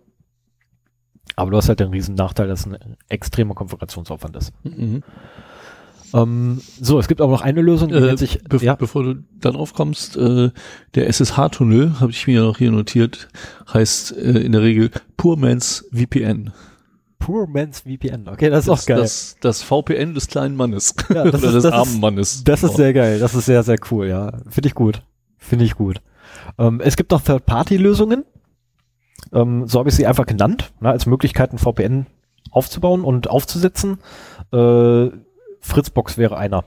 Aber 1.35 1.51
du 1.51 1.56
hast 1.56 1.68
halt 1.68 1.81
den 1.81 1.90
riesen 1.90 2.14
Nachteil, 2.14 2.48
dass 2.48 2.60
es 2.60 2.66
ein 2.66 2.97
extremer 3.09 3.55
Konfigurationsaufwand 3.55 4.36
ist. 4.36 4.52
Mhm. 4.64 5.02
Ähm, 6.23 6.61
so, 6.81 6.99
es 6.99 7.09
gibt 7.09 7.21
aber 7.21 7.33
noch 7.33 7.43
eine 7.43 7.61
Lösung, 7.61 7.89
die 7.89 7.95
Äh, 7.97 8.01
nennt 8.01 8.19
sich, 8.19 8.43
Be 8.49 8.57
ja, 8.59 8.75
Bevor 8.75 9.03
du 9.03 9.15
dann 9.41 9.57
aufkommst, 9.57 10.17
äh, 10.17 10.51
der 10.95 11.09
SSH-Tunnel, 11.09 12.01
habe 12.01 12.11
ich 12.13 12.27
mir 12.27 12.43
noch 12.43 12.59
hier 12.59 12.71
notiert, 12.71 13.29
heißt 13.73 14.17
äh, 14.17 14.39
in 14.41 14.53
der 14.53 14.63
Regel 14.63 14.91
Poor 15.17 15.37
Man's 15.37 15.85
VPN. 15.93 16.53
Poor 17.19 17.47
Man's 17.49 17.81
VPN. 17.81 18.29
Okay, 18.29 18.51
das 18.51 18.65
ist 18.65 18.71
auch 18.71 18.87
geil. 18.87 18.99
Das, 18.99 19.37
das 19.41 19.63
VPN 19.63 20.15
des 20.15 20.29
kleinen 20.29 20.55
Mannes. 20.57 20.95
Ja, 21.15 21.25
das 21.25 21.41
Oder 21.43 21.49
ist- 21.49 21.55
des 21.55 21.63
das 21.65 21.73
armen 21.73 21.93
ist- 21.95 22.01
Mannes. 22.01 22.45
Das 22.45 22.63
ist 22.63 22.77
sehr 22.77 22.93
geil. 22.93 23.19
Das 23.19 23.35
ist 23.35 23.47
sehr, 23.47 23.63
sehr 23.63 23.79
cool, 23.91 24.07
ja. 24.07 24.33
Finde 24.49 24.69
ich 24.69 24.75
gut. 24.75 25.03
Finde 25.39 25.65
ich 25.65 25.75
gut. 25.75 26.01
Ähm, 26.59 26.81
es 26.85 26.97
gibt 26.97 27.11
noch 27.11 27.23
Third-Party-Lösungen. 27.23 28.25
Ähm, 29.33 29.67
so 29.67 29.79
habe 29.79 29.89
ich 29.89 29.95
sie 29.97 30.07
einfach 30.07 30.27
genannt, 30.27 30.73
ne, 30.81 30.91
als 30.91 31.07
Möglichkeit, 31.07 31.53
ein 31.53 31.59
VPN 31.59 32.07
aufzubauen 32.51 33.03
und 33.03 33.29
aufzusetzen. 33.29 33.99
Äh, 34.53 35.09
Fritzbox 35.67 36.17
wäre 36.19 36.37
einer. 36.37 36.65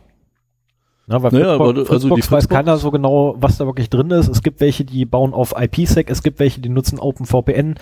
Na, 1.08 1.24
weil 1.24 1.32
Naja, 1.32 1.58
Fritzbox, 1.58 1.70
aber 1.70 1.80
also 1.80 1.86
Fritzbox 1.86 2.32
weiß 2.32 2.50
keiner 2.50 2.78
so 2.78 2.92
genau, 2.92 3.36
was 3.40 3.58
da 3.58 3.66
wirklich 3.66 3.90
drin 3.90 4.12
ist. 4.12 4.28
Es 4.28 4.44
gibt 4.44 4.62
welche, 4.62 4.86
die 4.86 5.06
bauen 5.06 5.34
auf 5.34 5.56
IPsec, 5.58 6.10
es 6.10 6.22
gibt 6.22 6.40
welche, 6.40 6.62
die 6.62 6.70
nutzen 6.70 7.00
OpenVPN. 7.00 7.76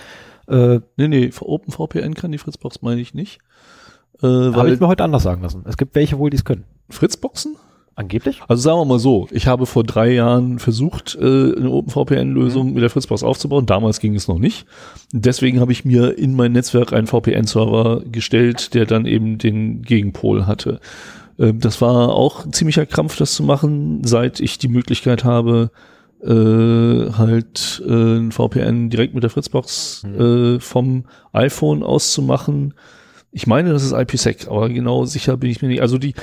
Äh, 0.47 0.79
Nee, 0.95 1.07
nee, 1.09 1.31
OpenVPN 1.37 2.13
kann 2.13 2.31
die 2.31 2.37
Fritzbox, 2.37 2.81
meine 2.81 3.01
ich 3.01 3.13
nicht. 3.13 3.39
Äh, 4.21 4.27
habe 4.27 4.71
ich 4.71 4.79
mir 4.79 4.87
heute 4.87 5.03
anders 5.03 5.23
sagen 5.23 5.41
lassen. 5.41 5.63
Es 5.67 5.75
gibt 5.77 5.93
welche 5.95 6.17
wohl, 6.17 6.29
die 6.29 6.37
es 6.37 6.45
können. 6.45 6.63
Fritzboxen? 6.89 7.57
Angeblich? 7.97 8.41
Also 8.47 8.61
sagen 8.61 8.79
wir 8.79 8.85
mal 8.85 8.99
so, 8.99 9.27
ich 9.31 9.47
habe 9.47 9.65
vor 9.65 9.83
drei 9.83 10.11
Jahren 10.13 10.59
versucht, 10.59 11.17
äh, 11.19 11.25
eine 11.25 11.61
Mhm. 11.61 11.71
OpenVPN-Lösung 11.71 12.73
mit 12.73 12.83
der 12.83 12.91
Fritzbox 12.91 13.23
aufzubauen. 13.23 13.65
Damals 13.65 13.99
ging 13.99 14.13
es 14.13 14.27
noch 14.27 14.37
nicht. 14.37 14.67
Deswegen 15.11 15.59
habe 15.59 15.71
ich 15.71 15.83
mir 15.83 16.15
in 16.17 16.35
mein 16.35 16.51
Netzwerk 16.51 16.93
einen 16.93 17.07
VPN-Server 17.07 18.03
gestellt, 18.05 18.75
der 18.75 18.85
dann 18.85 19.05
eben 19.07 19.39
den 19.39 19.81
Gegenpol 19.81 20.45
hatte. 20.45 20.79
Ähm, 21.39 21.59
Das 21.59 21.81
war 21.81 22.09
auch 22.13 22.45
ein 22.45 22.53
ziemlicher 22.53 22.85
Krampf, 22.85 23.17
das 23.17 23.33
zu 23.33 23.41
machen, 23.41 24.01
seit 24.03 24.39
ich 24.41 24.59
die 24.59 24.67
Möglichkeit 24.67 25.23
habe, 25.23 25.71
äh, 26.23 27.11
halt 27.17 27.81
äh, 27.87 27.91
ein 28.17 28.31
VPN 28.31 28.89
direkt 28.91 29.15
mit 29.15 29.23
der 29.23 29.29
Fritzbox 29.31 30.03
äh, 30.03 30.59
vom 30.59 31.05
iPhone 31.33 31.81
auszumachen. 31.81 32.75
Ich 33.31 33.47
meine, 33.47 33.71
das 33.71 33.83
ist 33.83 33.91
IPsec, 33.93 34.47
aber 34.47 34.69
genau 34.69 35.05
sicher 35.05 35.35
bin 35.37 35.49
ich 35.49 35.61
mir 35.61 35.67
nicht. 35.67 35.81
Also 35.81 35.97
die, 35.97 36.13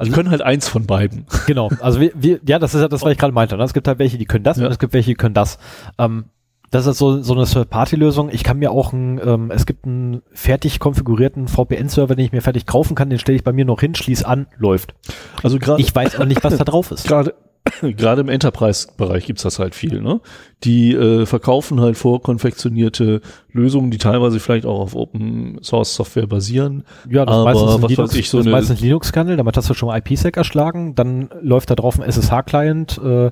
also 0.00 0.10
die 0.10 0.16
können 0.16 0.30
halt 0.30 0.42
eins 0.42 0.68
von 0.68 0.86
beiden. 0.86 1.26
Genau, 1.46 1.70
also 1.80 2.00
wir, 2.00 2.12
wir, 2.14 2.40
ja, 2.46 2.58
das 2.58 2.74
ist 2.74 2.80
ja 2.80 2.88
das, 2.88 3.02
was 3.02 3.12
ich 3.12 3.18
gerade 3.18 3.32
meinte. 3.32 3.56
Ne? 3.56 3.62
Es 3.64 3.74
gibt 3.74 3.86
halt 3.88 3.98
welche, 3.98 4.18
die 4.18 4.24
können 4.24 4.44
das 4.44 4.58
Ja. 4.58 4.66
und 4.66 4.72
es 4.72 4.78
gibt 4.78 4.92
welche, 4.92 5.10
die 5.10 5.14
können 5.14 5.34
das. 5.34 5.58
Ähm, 5.98 6.24
das 6.70 6.86
ist 6.86 6.98
so, 6.98 7.20
so 7.20 7.34
eine 7.34 7.46
Third-Party-Lösung. 7.46 8.30
Ich 8.30 8.44
kann 8.44 8.58
mir 8.58 8.70
auch 8.70 8.92
ein, 8.92 9.20
ähm, 9.24 9.50
es 9.50 9.66
gibt 9.66 9.86
einen 9.86 10.22
fertig 10.32 10.78
konfigurierten 10.78 11.48
VPN-Server, 11.48 12.14
den 12.14 12.24
ich 12.24 12.32
mir 12.32 12.42
fertig 12.42 12.64
kaufen 12.66 12.94
kann, 12.94 13.10
den 13.10 13.18
stelle 13.18 13.36
ich 13.36 13.42
bei 13.44 13.52
mir 13.52 13.64
noch 13.64 13.80
hin, 13.80 13.94
schließ 13.96 14.22
an, 14.22 14.46
läuft. 14.56 14.94
Also 15.42 15.58
gerade 15.58 15.80
Ich 15.80 15.92
weiß 15.94 16.14
aber 16.14 16.26
nicht, 16.26 16.44
was 16.44 16.56
da 16.56 16.64
drauf 16.64 16.92
ist. 16.92 17.04
gerade 17.08 17.34
gerade 17.96 18.20
im 18.20 18.28
Enterprise-Bereich 18.28 19.26
gibt's 19.26 19.42
das 19.42 19.58
halt 19.58 19.74
viel, 19.74 20.00
ne? 20.00 20.20
Die 20.64 20.92
äh, 20.94 21.26
verkaufen 21.26 21.80
halt 21.80 21.96
vorkonfektionierte 21.96 23.20
Lösungen, 23.52 23.90
die 23.90 23.98
teilweise 23.98 24.40
vielleicht 24.40 24.66
auch 24.66 24.80
auf 24.80 24.94
Open 24.94 25.58
Source 25.62 25.94
Software 25.94 26.26
basieren. 26.26 26.84
Ja, 27.08 27.24
das 27.24 27.34
ist 27.34 27.40
Aber 27.40 27.44
meistens 27.44 27.82
was 27.82 27.90
Linux, 27.90 28.14
ich, 28.14 28.30
so 28.30 28.38
das 28.38 28.46
meistens 28.46 28.80
Linux-Kernel, 28.80 29.36
damit 29.36 29.56
hast 29.56 29.70
du 29.70 29.74
schon 29.74 29.88
mal 29.88 29.98
IPsec 29.98 30.36
erschlagen, 30.36 30.94
dann 30.94 31.30
läuft 31.40 31.70
da 31.70 31.74
drauf 31.74 31.98
ein 31.98 32.08
SSH-Client, 32.08 32.98
äh, 32.98 33.30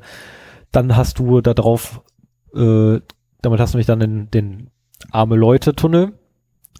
dann 0.73 0.97
hast 0.97 1.19
du 1.19 1.40
da 1.40 1.55
drauf, 1.55 2.02
äh, 2.55 3.01
damit 3.43 3.60
hast 3.60 3.74
du 3.74 3.77
nämlich 3.77 3.86
dann 3.86 4.01
den, 4.01 4.31
den 4.31 4.70
arme 5.10 5.36
Leute-Tunnel 5.36 6.12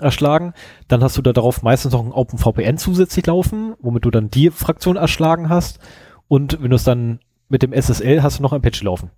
erschlagen, 0.01 0.55
dann 0.87 1.03
hast 1.03 1.17
du 1.17 1.23
da 1.23 1.33
drauf 1.33 1.63
meistens 1.63 1.93
noch 1.93 2.05
ein 2.05 2.13
OpenVPN 2.13 2.79
zusätzlich 2.79 3.27
laufen, 3.27 3.75
womit 3.81 4.05
du 4.05 4.11
dann 4.11 4.31
die 4.31 4.51
Fraktion 4.51 4.97
erschlagen 4.97 5.49
hast 5.49 5.81
und 6.29 6.63
wenn 6.63 6.71
du 6.71 6.77
es 6.77 6.85
dann 6.85 7.21
mit 7.49 7.63
dem 7.63 7.73
SSL 7.73 8.23
hast 8.23 8.39
du 8.39 8.43
noch 8.43 8.53
ein 8.53 8.63
Patch 8.63 8.83
laufen. 8.83 9.11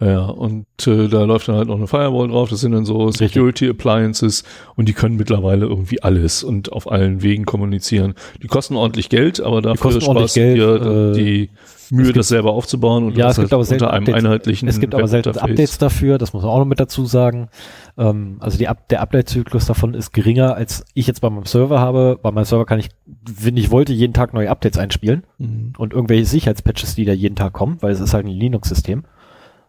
Ja, 0.00 0.26
und 0.26 0.66
äh, 0.86 1.08
da 1.08 1.24
läuft 1.24 1.48
dann 1.48 1.56
halt 1.56 1.66
noch 1.66 1.76
eine 1.76 1.88
Firewall 1.88 2.28
drauf. 2.28 2.48
Das 2.48 2.60
sind 2.60 2.70
dann 2.70 2.84
so 2.84 3.10
Security 3.10 3.68
Appliances 3.68 4.44
und 4.76 4.88
die 4.88 4.92
können 4.92 5.16
mittlerweile 5.16 5.66
irgendwie 5.66 6.00
alles 6.00 6.44
und 6.44 6.70
auf 6.70 6.90
allen 6.90 7.22
Wegen 7.22 7.44
kommunizieren. 7.44 8.14
Die 8.40 8.46
kosten 8.46 8.76
ordentlich 8.76 9.08
Geld, 9.08 9.40
aber 9.40 9.60
dafür 9.60 10.00
sparst 10.00 10.36
Geld, 10.36 10.56
dir 10.56 11.12
äh, 11.12 11.12
die 11.14 11.50
Mühe, 11.90 12.06
gibt- 12.06 12.18
das 12.18 12.28
selber 12.28 12.52
aufzubauen 12.52 13.04
und 13.04 13.16
Ja, 13.16 13.26
das 13.26 13.38
es 13.38 13.42
gibt 13.42 13.52
halt 13.52 13.52
aber 13.54 13.64
selten 13.64 13.84
unter 13.84 13.94
einem 13.94 14.02
Updates. 14.06 14.24
einheitlichen 14.24 14.68
Es 14.68 14.80
gibt 14.80 14.94
aber 14.94 15.08
selten. 15.08 15.38
Updates 15.38 15.78
dafür, 15.78 16.18
das 16.18 16.32
muss 16.32 16.42
man 16.42 16.52
auch 16.52 16.58
noch 16.58 16.64
mit 16.66 16.80
dazu 16.80 17.04
sagen. 17.06 17.48
Ähm, 17.96 18.36
also 18.40 18.58
die 18.58 18.68
der 18.90 19.00
Update-Zyklus 19.00 19.66
davon 19.66 19.94
ist 19.94 20.12
geringer, 20.12 20.54
als 20.54 20.84
ich 20.94 21.06
jetzt 21.06 21.20
bei 21.20 21.30
meinem 21.30 21.46
Server 21.46 21.80
habe. 21.80 22.18
Bei 22.22 22.30
meinem 22.30 22.44
Server 22.44 22.66
kann 22.66 22.78
ich, 22.78 22.88
wenn 23.06 23.56
ich 23.56 23.70
wollte, 23.70 23.92
jeden 23.92 24.12
Tag 24.14 24.34
neue 24.34 24.50
Updates 24.50 24.78
einspielen 24.78 25.24
Mhm. 25.38 25.72
und 25.78 25.92
irgendwelche 25.92 26.24
Sicherheitspatches, 26.26 26.94
die 26.94 27.04
da 27.04 27.12
jeden 27.12 27.36
Tag 27.36 27.52
kommen, 27.52 27.78
weil 27.80 27.92
es 27.92 28.00
ist 28.00 28.12
halt 28.14 28.26
ein 28.26 28.30
Linux-System. 28.32 29.04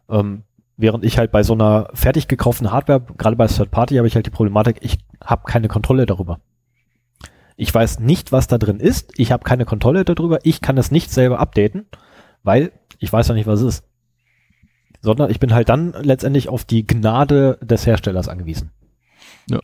Ähm, 0.09 0.43
während 0.77 1.03
ich 1.03 1.17
halt 1.17 1.31
bei 1.31 1.43
so 1.43 1.53
einer 1.53 1.87
fertig 1.93 2.27
gekauften 2.27 2.71
Hardware, 2.71 3.01
gerade 3.17 3.35
bei 3.35 3.47
Third 3.47 3.69
Party, 3.71 3.95
habe 3.95 4.07
ich 4.07 4.15
halt 4.15 4.25
die 4.25 4.29
Problematik, 4.31 4.77
ich 4.81 4.97
habe 5.23 5.43
keine 5.45 5.67
Kontrolle 5.67 6.05
darüber. 6.05 6.39
Ich 7.57 7.73
weiß 7.73 7.99
nicht, 7.99 8.31
was 8.31 8.47
da 8.47 8.57
drin 8.57 8.79
ist. 8.79 9.11
Ich 9.17 9.33
habe 9.33 9.43
keine 9.43 9.65
Kontrolle 9.65 10.05
darüber. 10.05 10.39
Ich 10.43 10.61
kann 10.61 10.77
es 10.77 10.91
nicht 10.91 11.11
selber 11.11 11.39
updaten, 11.39 11.85
weil 12.43 12.71
ich 12.99 13.11
weiß 13.11 13.27
ja 13.29 13.33
nicht, 13.33 13.47
was 13.47 13.61
es 13.61 13.75
ist. 13.75 13.83
Sondern 15.01 15.31
ich 15.31 15.39
bin 15.39 15.53
halt 15.53 15.69
dann 15.69 15.93
letztendlich 16.01 16.49
auf 16.49 16.65
die 16.65 16.85
Gnade 16.85 17.57
des 17.61 17.85
Herstellers 17.85 18.27
angewiesen. 18.27 18.71
Ja. 19.49 19.59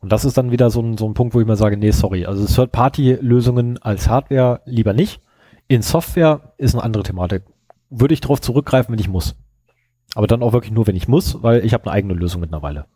Und 0.00 0.10
das 0.10 0.24
ist 0.24 0.36
dann 0.36 0.50
wieder 0.50 0.70
so 0.70 0.80
ein, 0.80 0.96
so 0.96 1.06
ein 1.06 1.14
Punkt, 1.14 1.34
wo 1.34 1.40
ich 1.40 1.46
mal 1.46 1.56
sage, 1.56 1.76
nee, 1.76 1.90
sorry. 1.90 2.26
Also 2.26 2.46
Third-Party-Lösungen 2.46 3.78
als 3.78 4.08
Hardware 4.08 4.62
lieber 4.64 4.92
nicht. 4.92 5.20
In 5.68 5.82
Software 5.82 6.54
ist 6.56 6.74
eine 6.74 6.82
andere 6.82 7.02
Thematik. 7.02 7.44
Würde 7.90 8.14
ich 8.14 8.20
darauf 8.20 8.40
zurückgreifen, 8.40 8.92
wenn 8.92 8.98
ich 8.98 9.08
muss. 9.08 9.36
Aber 10.14 10.26
dann 10.26 10.42
auch 10.42 10.52
wirklich 10.52 10.72
nur, 10.72 10.86
wenn 10.86 10.96
ich 10.96 11.06
muss, 11.06 11.42
weil 11.42 11.64
ich 11.64 11.74
habe 11.74 11.84
eine 11.84 11.92
eigene 11.92 12.14
Lösung 12.14 12.40
mittlerweile. 12.40 12.86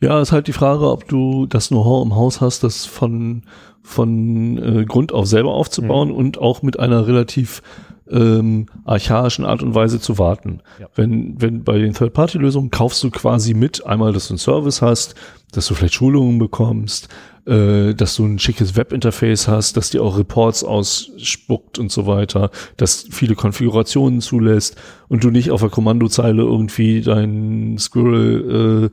Ja, 0.00 0.20
ist 0.20 0.32
halt 0.32 0.46
die 0.46 0.52
Frage, 0.52 0.90
ob 0.90 1.06
du 1.08 1.46
das 1.46 1.68
Know-how 1.68 2.06
im 2.06 2.14
Haus 2.14 2.40
hast, 2.40 2.64
das 2.64 2.86
von, 2.86 3.42
von 3.82 4.58
äh, 4.58 4.84
Grund 4.84 5.12
auf 5.12 5.26
selber 5.26 5.54
aufzubauen 5.54 6.10
und 6.10 6.38
auch 6.38 6.62
mit 6.62 6.78
einer 6.78 7.06
relativ 7.06 7.62
ähm, 8.10 8.66
archaischen 8.84 9.44
Art 9.44 9.62
und 9.62 9.74
Weise 9.74 10.00
zu 10.00 10.18
warten. 10.18 10.60
Ja. 10.80 10.88
Wenn, 10.94 11.40
wenn 11.40 11.64
bei 11.64 11.78
den 11.78 11.94
Third-Party-Lösungen 11.94 12.70
kaufst 12.70 13.02
du 13.04 13.10
quasi 13.10 13.54
mit, 13.54 13.84
einmal, 13.86 14.12
dass 14.12 14.28
du 14.28 14.34
einen 14.34 14.38
Service 14.38 14.82
hast, 14.82 15.14
dass 15.52 15.66
du 15.66 15.74
vielleicht 15.74 15.94
Schulungen 15.94 16.38
bekommst, 16.38 17.08
äh, 17.46 17.94
dass 17.94 18.16
du 18.16 18.26
ein 18.26 18.38
schickes 18.38 18.76
Webinterface 18.76 19.48
hast, 19.48 19.76
dass 19.76 19.90
dir 19.90 20.02
auch 20.02 20.18
Reports 20.18 20.64
ausspuckt 20.64 21.78
und 21.78 21.90
so 21.90 22.06
weiter, 22.06 22.50
dass 22.76 23.06
viele 23.10 23.34
Konfigurationen 23.34 24.20
zulässt 24.20 24.76
und 25.08 25.24
du 25.24 25.30
nicht 25.30 25.50
auf 25.50 25.60
der 25.60 25.70
Kommandozeile 25.70 26.42
irgendwie 26.42 27.00
deinen 27.00 27.78
Squirrel 27.78 28.90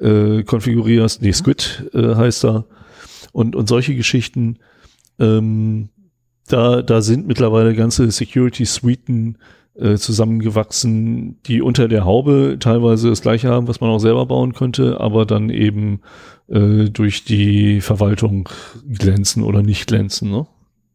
äh, 0.00 0.06
äh, 0.06 0.42
konfigurierst, 0.44 1.22
nee, 1.22 1.32
Squid 1.32 1.90
äh, 1.94 2.14
heißt 2.14 2.44
er, 2.44 2.66
und, 3.36 3.54
und 3.54 3.68
solche 3.68 3.94
Geschichten, 3.94 4.56
ähm, 5.18 5.90
da, 6.48 6.80
da 6.80 7.02
sind 7.02 7.26
mittlerweile 7.26 7.74
ganze 7.74 8.10
Security-Suiten 8.10 9.36
äh, 9.74 9.96
zusammengewachsen, 9.96 11.42
die 11.42 11.60
unter 11.60 11.86
der 11.86 12.06
Haube 12.06 12.56
teilweise 12.58 13.10
das 13.10 13.20
gleiche 13.20 13.50
haben, 13.50 13.68
was 13.68 13.82
man 13.82 13.90
auch 13.90 13.98
selber 13.98 14.24
bauen 14.24 14.54
könnte, 14.54 15.00
aber 15.00 15.26
dann 15.26 15.50
eben 15.50 16.00
äh, 16.48 16.84
durch 16.84 17.24
die 17.24 17.82
Verwaltung 17.82 18.48
glänzen 18.88 19.42
oder 19.42 19.62
nicht 19.62 19.86
glänzen. 19.86 20.30
Ne? 20.30 20.46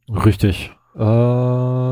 Richtig. 0.10 0.72
Ähm, 0.98 1.84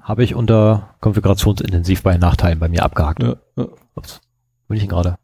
habe 0.00 0.24
ich 0.24 0.34
unter 0.34 0.96
konfigurationsintensiv 1.00 2.02
bei 2.02 2.18
Nachteilen 2.18 2.58
bei 2.58 2.68
mir 2.68 2.82
abgehakt. 2.82 3.22
Ja, 3.22 3.36
ja. 3.56 3.68
Ups. 3.94 4.20
Bin 4.66 4.78
ich 4.78 4.82
denn 4.82 4.90
gerade? 4.90 5.16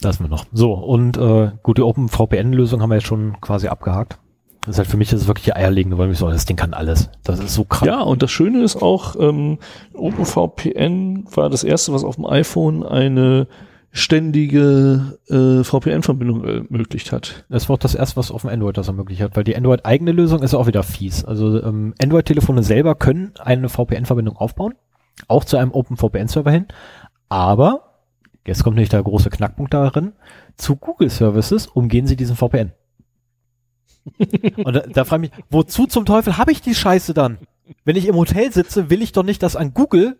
Da. 0.00 0.12
Sind 0.12 0.26
wir 0.26 0.30
noch. 0.30 0.46
So, 0.52 0.72
und 0.72 1.16
äh, 1.16 1.50
gut, 1.62 1.78
die 1.78 1.82
OpenVPN-Lösung 1.82 2.80
haben 2.80 2.90
wir 2.90 2.96
jetzt 2.96 3.06
schon 3.06 3.40
quasi 3.40 3.68
abgehakt. 3.68 4.18
Das 4.60 4.74
ist 4.74 4.78
halt 4.78 4.88
für 4.88 4.96
mich 4.96 5.08
das 5.08 5.22
ist 5.22 5.28
wirklich 5.28 5.46
die 5.46 5.54
eierlegende, 5.54 5.96
weil 5.98 6.10
ich 6.10 6.18
so, 6.18 6.28
das 6.28 6.44
Ding 6.44 6.56
kann 6.56 6.74
alles. 6.74 7.10
Das 7.24 7.40
ist 7.40 7.54
so 7.54 7.64
krass. 7.64 7.86
Ja, 7.86 8.00
und 8.02 8.22
das 8.22 8.30
Schöne 8.30 8.62
ist 8.62 8.82
auch, 8.82 9.16
ähm, 9.18 9.58
OpenVPN 9.94 11.24
war 11.34 11.48
das 11.48 11.64
erste, 11.64 11.92
was 11.92 12.04
auf 12.04 12.16
dem 12.16 12.26
iPhone 12.26 12.84
eine 12.84 13.48
ständige 13.90 15.18
äh, 15.28 15.64
VPN-Verbindung 15.64 16.44
ermöglicht 16.44 17.12
hat. 17.12 17.46
Das 17.48 17.68
war 17.68 17.74
auch 17.74 17.78
das 17.78 17.94
erste, 17.94 18.16
was 18.16 18.30
auf 18.30 18.42
dem 18.42 18.50
Android 18.50 18.76
das 18.76 18.88
ermöglicht 18.88 19.22
hat, 19.22 19.36
weil 19.36 19.44
die 19.44 19.56
Android-eigene 19.56 20.12
Lösung 20.12 20.42
ist 20.42 20.54
auch 20.54 20.66
wieder 20.66 20.82
fies. 20.82 21.24
Also 21.24 21.62
ähm, 21.62 21.94
Android-Telefone 22.00 22.62
selber 22.62 22.94
können 22.94 23.32
eine 23.38 23.68
VPN-Verbindung 23.68 24.36
aufbauen, 24.36 24.74
auch 25.26 25.44
zu 25.44 25.56
einem 25.56 25.72
OpenVPN-Server 25.72 26.50
hin, 26.50 26.66
aber, 27.28 27.87
jetzt 28.48 28.64
kommt 28.64 28.76
nämlich 28.76 28.88
der 28.88 29.02
große 29.02 29.30
Knackpunkt 29.30 29.72
darin, 29.72 30.12
zu 30.56 30.76
Google-Services 30.76 31.66
umgehen 31.68 32.06
sie 32.06 32.16
diesen 32.16 32.34
VPN. 32.34 32.72
Und 34.64 34.74
da, 34.74 34.80
da 34.80 35.04
frage 35.04 35.26
ich 35.26 35.30
mich, 35.30 35.44
wozu 35.50 35.86
zum 35.86 36.06
Teufel 36.06 36.38
habe 36.38 36.50
ich 36.50 36.62
die 36.62 36.74
Scheiße 36.74 37.14
dann? 37.14 37.38
Wenn 37.84 37.96
ich 37.96 38.08
im 38.08 38.16
Hotel 38.16 38.50
sitze, 38.52 38.90
will 38.90 39.02
ich 39.02 39.12
doch 39.12 39.22
nicht, 39.22 39.42
dass 39.42 39.54
an 39.54 39.74
Google 39.74 40.18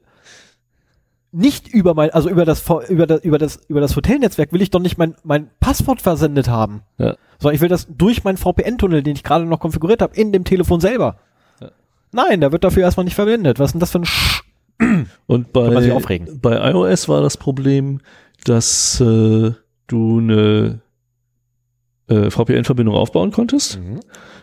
nicht 1.33 1.69
über 1.69 1.95
mein, 1.95 2.11
also 2.11 2.31
über 2.31 2.45
das, 2.45 2.65
über 2.89 3.07
das, 3.07 3.23
über 3.23 3.39
das, 3.39 3.57
über 3.69 3.81
das 3.81 3.97
Hotelnetzwerk 3.97 4.53
will 4.53 4.63
ich 4.63 4.71
doch 4.71 4.81
nicht 4.81 4.99
mein, 4.99 5.15
mein 5.25 5.51
Passwort 5.61 6.01
versendet 6.01 6.49
haben. 6.49 6.83
Ja. 6.99 7.17
So, 7.39 7.51
ich 7.51 7.61
will 7.61 7.69
das 7.69 7.87
durch 7.89 8.25
meinen 8.25 8.39
VPN-Tunnel, 8.39 9.03
den 9.03 9.17
ich 9.17 9.23
gerade 9.23 9.45
noch 9.45 9.61
konfiguriert 9.61 10.03
habe, 10.03 10.17
in 10.17 10.33
dem 10.33 10.45
Telefon 10.45 10.81
selber. 10.81 11.19
Ja. 11.61 11.71
Nein, 12.13 12.41
der 12.41 12.53
wird 12.53 12.65
dafür 12.65 12.83
erstmal 12.83 13.05
nicht 13.05 13.15
verwendet. 13.15 13.59
Was 13.59 13.69
ist 13.69 13.73
denn 13.75 13.81
das 13.81 13.91
für 13.91 14.01
ein 14.01 14.07
Sch 14.07 14.43
Und 15.27 15.53
bei, 15.53 15.69
bei 16.41 16.71
iOS 16.71 17.09
war 17.09 17.23
das 17.23 17.37
Problem, 17.37 18.01
dass 18.45 19.01
äh, 19.01 19.53
du 19.89 20.19
eine 20.19 20.81
äh, 22.09 22.31
VPN-Verbindung 22.31 22.95
aufbauen 22.95 23.31
konntest. 23.33 23.79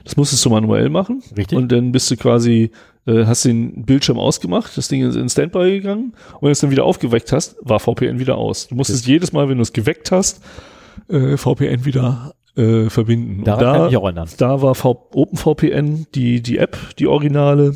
Das 0.03 0.17
musstest 0.17 0.45
du 0.45 0.49
manuell 0.49 0.89
machen. 0.89 1.23
Richtig. 1.35 1.57
Und 1.57 1.71
dann 1.71 1.91
bist 1.91 2.09
du 2.11 2.17
quasi, 2.17 2.71
äh, 3.07 3.25
hast 3.25 3.45
den 3.45 3.85
Bildschirm 3.85 4.19
ausgemacht, 4.19 4.77
das 4.77 4.87
Ding 4.87 5.07
ist 5.07 5.15
in 5.15 5.29
Standby 5.29 5.71
gegangen 5.71 6.13
und 6.33 6.41
wenn 6.41 6.47
du 6.47 6.51
es 6.51 6.59
dann 6.59 6.71
wieder 6.71 6.85
aufgeweckt 6.85 7.31
hast, 7.31 7.55
war 7.61 7.79
VPN 7.79 8.19
wieder 8.19 8.37
aus. 8.37 8.67
Du 8.67 8.75
musstest 8.75 9.07
jedes 9.07 9.33
Mal, 9.33 9.49
wenn 9.49 9.57
du 9.57 9.63
es 9.63 9.73
geweckt 9.73 10.11
hast, 10.11 10.43
äh, 11.07 11.37
VPN 11.37 11.85
wieder 11.85 12.35
äh, 12.55 12.89
verbinden. 12.89 13.43
Daran 13.43 13.65
und 13.65 13.71
kann 13.71 13.81
da, 13.81 13.87
ich 13.89 13.97
auch 13.97 14.03
erinnern. 14.03 14.29
da 14.37 14.61
war 14.61 14.75
v 14.75 15.09
OpenVPN, 15.13 16.07
die, 16.13 16.41
die 16.41 16.57
App, 16.57 16.77
die 16.99 17.07
Originale, 17.07 17.75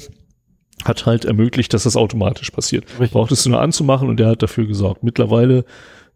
hat 0.85 1.05
halt 1.05 1.25
ermöglicht, 1.25 1.73
dass 1.73 1.83
das 1.83 1.95
automatisch 1.97 2.51
passiert. 2.51 2.85
Richtig. 2.91 3.11
Brauchtest 3.11 3.45
du 3.45 3.49
nur 3.49 3.61
anzumachen 3.61 4.07
und 4.09 4.17
der 4.19 4.27
hat 4.27 4.41
dafür 4.43 4.65
gesorgt. 4.65 5.03
Mittlerweile, 5.03 5.65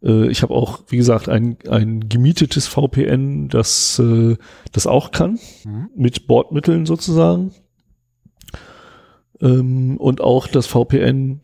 äh, 0.02 0.28
ich 0.30 0.42
habe 0.42 0.54
auch, 0.54 0.84
wie 0.88 0.98
gesagt, 0.98 1.28
ein, 1.30 1.58
ein 1.70 2.08
gemietetes 2.08 2.68
VPN, 2.68 3.50
das 3.50 4.00
äh, 4.00 4.38
das 4.72 4.88
auch 4.88 5.12
kann, 5.12 5.40
Mhm. 5.66 5.90
mit 5.96 6.28
Bordmitteln 6.28 6.86
sozusagen. 6.86 7.52
Ähm, 9.42 9.98
und 9.98 10.22
auch 10.22 10.48
das 10.48 10.68
VPN 10.68 11.42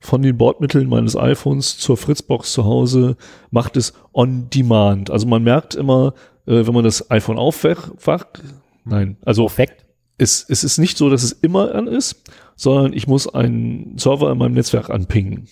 von 0.00 0.22
den 0.22 0.36
Bordmitteln 0.38 0.88
meines 0.88 1.16
iPhones 1.16 1.78
zur 1.78 1.96
Fritzbox 1.96 2.52
zu 2.52 2.64
Hause 2.64 3.16
macht 3.50 3.76
es 3.76 3.92
on 4.12 4.48
demand. 4.50 5.10
Also 5.10 5.26
man 5.26 5.42
merkt 5.42 5.74
immer, 5.74 6.14
äh, 6.46 6.66
wenn 6.66 6.74
man 6.74 6.84
das 6.84 7.10
iPhone 7.10 7.38
aufwacht, 7.38 8.42
nein, 8.84 9.18
also 9.24 9.44
Perfekt. 9.46 9.84
es, 10.16 10.44
es 10.48 10.64
ist 10.64 10.78
nicht 10.78 10.96
so, 10.96 11.10
dass 11.10 11.22
es 11.22 11.32
immer 11.32 11.74
an 11.74 11.86
ist, 11.86 12.24
sondern 12.60 12.92
ich 12.92 13.06
muss 13.06 13.26
einen 13.26 13.96
Server 13.96 14.30
in 14.30 14.36
meinem 14.36 14.52
Netzwerk 14.52 14.90
anpingen. 14.90 15.48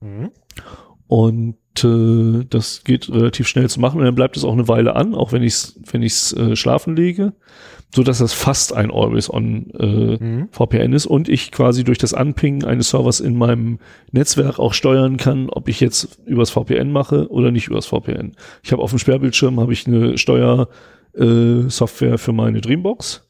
Mhm. 0.00 0.30
Und 1.08 1.56
äh, 1.82 2.44
das 2.48 2.84
geht 2.84 3.08
relativ 3.08 3.48
schnell 3.48 3.68
zu 3.68 3.80
machen 3.80 3.98
und 3.98 4.06
dann 4.06 4.14
bleibt 4.14 4.36
es 4.36 4.44
auch 4.44 4.52
eine 4.52 4.68
Weile 4.68 4.94
an, 4.94 5.16
auch 5.16 5.32
wenn 5.32 5.42
ich 5.42 5.54
es 5.54 5.80
wenn 5.90 6.02
ich's, 6.02 6.32
äh, 6.34 6.54
schlafen 6.54 6.94
lege, 6.94 7.32
so 7.92 8.04
dass 8.04 8.18
das 8.18 8.32
fast 8.32 8.72
ein 8.72 8.92
Always-on 8.92 9.70
äh, 9.70 10.24
Mhm. 10.24 10.48
VPN 10.52 10.92
ist 10.92 11.06
und 11.06 11.28
ich 11.28 11.50
quasi 11.50 11.82
durch 11.82 11.98
das 11.98 12.14
Anpingen 12.14 12.64
eines 12.64 12.90
Servers 12.90 13.18
in 13.18 13.36
meinem 13.36 13.80
Netzwerk 14.12 14.60
auch 14.60 14.72
steuern 14.72 15.16
kann, 15.16 15.50
ob 15.50 15.68
ich 15.68 15.80
jetzt 15.80 16.20
übers 16.26 16.50
VPN 16.50 16.92
mache 16.92 17.28
oder 17.28 17.50
nicht 17.50 17.66
übers 17.66 17.86
VPN. 17.86 18.36
Ich 18.62 18.70
habe 18.70 18.82
auf 18.82 18.90
dem 18.90 19.00
Sperrbildschirm 19.00 19.58
habe 19.58 19.72
ich 19.72 19.88
eine 19.88 20.16
Steuersoftware 20.16 21.66
äh, 21.66 21.70
Software 21.70 22.18
für 22.18 22.32
meine 22.32 22.60
Dreambox 22.60 23.25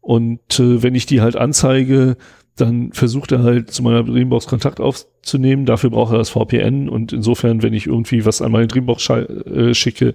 Und 0.00 0.58
äh, 0.58 0.82
wenn 0.82 0.94
ich 0.94 1.06
die 1.06 1.20
halt 1.20 1.36
anzeige, 1.36 2.16
dann 2.56 2.92
versucht 2.92 3.32
er 3.32 3.42
halt 3.42 3.70
zu 3.70 3.82
meiner 3.82 4.02
Dreambox 4.02 4.46
Kontakt 4.46 4.80
aufzunehmen. 4.80 5.66
Dafür 5.66 5.90
braucht 5.90 6.12
er 6.12 6.18
das 6.18 6.30
VPN 6.30 6.88
und 6.88 7.12
insofern, 7.12 7.62
wenn 7.62 7.74
ich 7.74 7.86
irgendwie 7.86 8.24
was 8.24 8.42
an 8.42 8.52
meine 8.52 8.66
Dreambox 8.66 9.08
äh, 9.10 9.74
schicke, 9.74 10.14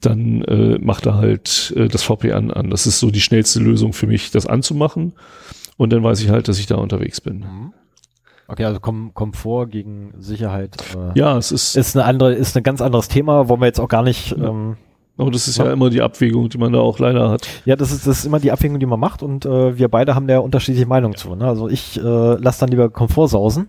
dann 0.00 0.42
äh, 0.42 0.78
macht 0.78 1.06
er 1.06 1.16
halt 1.16 1.72
äh, 1.76 1.88
das 1.88 2.02
VPN 2.02 2.50
an. 2.50 2.70
Das 2.70 2.86
ist 2.86 3.00
so 3.00 3.10
die 3.10 3.20
schnellste 3.20 3.60
Lösung 3.60 3.92
für 3.92 4.06
mich, 4.06 4.30
das 4.30 4.46
anzumachen. 4.46 5.12
Und 5.76 5.92
dann 5.92 6.02
weiß 6.02 6.20
ich 6.20 6.30
halt, 6.30 6.48
dass 6.48 6.58
ich 6.58 6.66
da 6.66 6.76
unterwegs 6.76 7.20
bin. 7.20 7.40
Mhm. 7.40 7.72
Okay, 8.46 8.64
also 8.64 8.80
Kom 8.80 9.12
Komfort 9.12 9.66
gegen 9.66 10.14
Sicherheit. 10.18 10.76
Äh, 10.96 11.18
ja, 11.18 11.36
es 11.36 11.52
ist 11.52 11.76
ist 11.76 11.96
eine 11.96 12.06
andere, 12.06 12.32
ist 12.32 12.56
ein 12.56 12.62
ganz 12.62 12.80
anderes 12.80 13.08
Thema, 13.08 13.48
wollen 13.48 13.60
wir 13.60 13.66
jetzt 13.66 13.78
auch 13.78 13.88
gar 13.88 14.02
nicht. 14.02 14.36
Ja. 14.36 14.48
Ähm, 14.48 14.76
aber 15.18 15.30
das 15.32 15.48
ist 15.48 15.58
ja 15.58 15.72
immer 15.72 15.90
die 15.90 16.00
Abwägung, 16.00 16.48
die 16.48 16.58
man 16.58 16.72
da 16.72 16.78
auch 16.78 16.98
leider 17.00 17.28
hat. 17.28 17.48
Ja, 17.64 17.74
das 17.76 17.90
ist, 17.90 18.06
das 18.06 18.20
ist 18.20 18.24
immer 18.24 18.38
die 18.38 18.52
Abwägung, 18.52 18.78
die 18.78 18.86
man 18.86 19.00
macht 19.00 19.22
und 19.22 19.44
äh, 19.44 19.76
wir 19.76 19.88
beide 19.88 20.14
haben 20.14 20.28
da 20.28 20.38
unterschiedliche 20.38 20.86
Meinungen 20.86 21.16
zu. 21.16 21.34
Ne? 21.34 21.46
Also 21.46 21.68
ich 21.68 21.98
äh, 21.98 22.00
lasse 22.02 22.60
dann 22.60 22.68
lieber 22.70 22.88
Komfort 22.88 23.28
sausen 23.28 23.68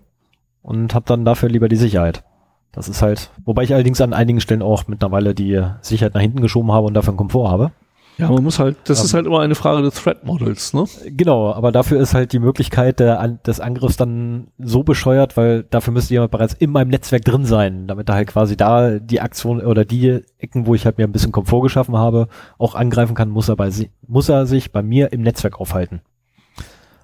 und 0.62 0.94
habe 0.94 1.06
dann 1.08 1.26
dafür 1.26 1.50
lieber 1.50 1.68
die 1.68 1.76
Sicherheit. 1.76 2.24
Das 2.72 2.88
ist 2.88 3.02
halt, 3.02 3.32
wobei 3.46 3.64
ich 3.64 3.74
allerdings 3.74 4.00
an 4.00 4.14
einigen 4.14 4.42
Stellen 4.42 4.62
auch 4.62 4.88
mittlerweile 4.88 5.34
die 5.34 5.60
Sicherheit 5.82 6.14
nach 6.14 6.22
hinten 6.22 6.42
geschoben 6.42 6.72
habe 6.72 6.86
und 6.86 6.94
dafür 6.94 7.10
einen 7.10 7.18
Komfort 7.18 7.50
habe. 7.50 7.72
Ja, 8.20 8.30
man 8.30 8.44
muss 8.44 8.60
halt, 8.60 8.76
das 8.84 9.00
um, 9.00 9.06
ist 9.06 9.14
halt 9.14 9.26
immer 9.26 9.40
eine 9.40 9.56
Frage 9.56 9.82
des 9.82 9.96
Threat 9.96 10.26
Models, 10.26 10.74
ne? 10.74 10.84
Genau, 11.06 11.54
aber 11.54 11.72
dafür 11.72 12.02
ist 12.02 12.14
halt 12.14 12.34
die 12.34 12.40
Möglichkeit 12.40 13.00
der, 13.00 13.26
des 13.28 13.62
Angriffs 13.62 13.96
dann 13.96 14.48
so 14.58 14.84
bescheuert, 14.84 15.38
weil 15.38 15.64
dafür 15.64 15.94
müsste 15.94 16.14
jemand 16.14 16.32
bereits 16.32 16.54
in 16.54 16.70
meinem 16.72 16.90
Netzwerk 16.90 17.24
drin 17.24 17.46
sein, 17.46 17.88
damit 17.88 18.10
er 18.10 18.16
halt 18.16 18.28
quasi 18.28 18.58
da 18.58 19.00
die 19.00 19.22
Aktion 19.22 19.62
oder 19.62 19.86
die 19.86 20.22
Ecken, 20.38 20.66
wo 20.66 20.76
ich 20.76 20.86
halt 20.86 20.98
mir 20.98 21.06
ein 21.06 21.14
bisschen 21.14 21.32
Komfort 21.32 21.62
geschaffen 21.62 21.98
habe, 21.98 22.28
auch 22.58 22.76
angreifen 22.76 23.16
kann, 23.16 23.30
muss 23.30 23.48
er 23.48 23.56
bei 23.56 23.70
muss 24.06 24.28
er 24.28 24.46
sich 24.46 24.74
bei 24.74 24.84
mir 24.84 25.14
im 25.14 25.22
Netzwerk 25.22 25.62
aufhalten. 25.62 26.02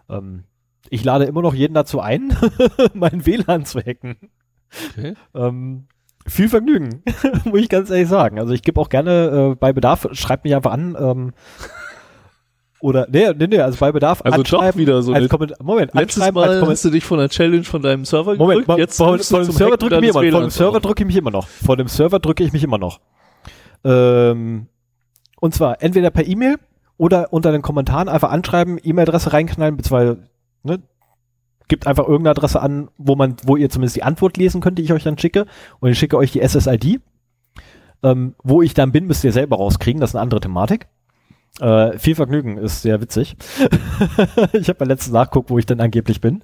Ähm, 0.10 0.44
ich 0.90 1.04
lade 1.04 1.24
immer 1.26 1.42
noch 1.42 1.54
jeden 1.54 1.74
dazu 1.74 2.02
ein, 2.02 2.36
mein 2.94 3.26
WLAN 3.26 3.66
zu 3.66 3.80
hacken. 3.80 4.18
Okay. 4.92 5.14
Ähm, 5.34 5.88
viel 6.26 6.49
Vergnügen, 6.49 7.03
muss 7.45 7.61
ich 7.61 7.69
ganz 7.69 7.89
ehrlich 7.89 8.07
sagen. 8.07 8.39
Also 8.39 8.53
ich 8.53 8.61
gebe 8.61 8.80
auch 8.81 8.89
gerne 8.89 9.52
äh, 9.52 9.56
bei 9.56 9.73
Bedarf, 9.73 10.07
schreibt 10.14 10.43
mich 10.43 10.56
einfach 10.56 10.72
an. 10.72 10.97
Ähm, 10.99 11.34
oder, 12.80 13.07
nee, 13.10 13.31
nee, 13.38 13.47
nee, 13.47 13.60
also 13.60 13.77
bei 13.80 13.91
Bedarf 13.91 14.22
Also 14.23 14.43
doch 14.43 14.76
wieder 14.76 15.02
so 15.02 15.14
als 15.14 15.30
Komment 15.30 15.53
Moment, 15.61 15.93
letztes 15.93 16.31
Mal 16.31 16.61
hast 16.61 16.85
du 16.85 16.89
dich 16.89 17.06
von 17.06 17.19
der 17.19 17.30
Challenge 17.30 17.64
von 17.64 17.81
deinem 17.81 18.06
Server 18.06 18.35
Moment, 18.35 18.61
gedrückt, 18.61 18.80
jetzt 18.80 18.97
von, 18.97 19.19
von 19.19 19.43
dem 19.43 19.52
Server 19.52 19.77
drücke 19.77 19.95
ich 19.95 20.02
mich 20.02 20.10
immer, 20.10 20.31
von 20.31 20.41
dem 20.41 20.49
Server 20.49 20.80
drücke 20.80 21.03
ich 21.03 21.07
mich 21.07 21.18
immer 21.18 21.31
noch. 21.31 21.47
Von 21.47 21.77
dem 21.77 21.88
Server 21.88 22.19
drücke 22.19 22.43
ich 22.43 22.53
mich 22.53 22.64
immer 22.64 22.77
noch. 22.77 22.99
Ähm, 23.84 24.68
und 25.39 25.53
zwar 25.53 25.81
entweder 25.84 26.10
per 26.10 26.26
E-Mail 26.26 26.57
oder 26.97 27.31
unter 27.34 27.52
den 27.52 27.61
Kommentaren 27.61 28.10
einfach 28.10 28.31
anschreiben, 28.31 28.80
E-Mail-Adresse 28.81 29.34
reinknallen, 29.34 29.77
beziehungsweise 29.77 30.30
ne, 30.64 30.80
gibt 31.68 31.88
einfach 31.88 32.04
irgendeine 32.04 32.32
Adresse 32.32 32.62
an, 32.62 32.90
wo 32.98 33.16
man, 33.16 33.36
wo 33.44 33.56
ihr 33.56 33.70
zumindest 33.70 33.96
die 33.96 34.04
Antwort 34.04 34.38
lesen 34.38 34.62
könnt, 34.62 34.78
die 34.78 34.84
ich 34.84 34.94
euch 34.94 35.04
dann 35.04 35.18
schicke. 35.18 35.46
Und 35.80 35.90
ich 35.90 36.00
schicke 36.00 36.18
euch 36.18 36.32
die 36.32 36.48
SSID. 36.48 37.02
Ähm, 38.04 38.36
wo 38.44 38.62
ich 38.62 38.74
dann 38.74 38.92
bin, 38.92 39.08
müsst 39.08 39.24
ihr 39.24 39.32
selber 39.32 39.58
rauskriegen. 39.58 40.00
Das 40.00 40.12
ist 40.12 40.16
eine 40.16 40.22
andere 40.22 40.42
Thematik. 40.42 40.88
Äh, 41.60 41.98
viel 41.98 42.16
Vergnügen, 42.16 42.58
ist 42.58 42.82
sehr 42.82 43.02
witzig. 43.02 43.38
ich 44.54 44.68
habe 44.70 44.80
ja 44.82 44.86
letztens 44.86 45.14
nachguckt, 45.14 45.50
wo 45.50 45.58
ich 45.58 45.66
denn 45.66 45.80
angeblich 45.80 46.22
bin. 46.22 46.42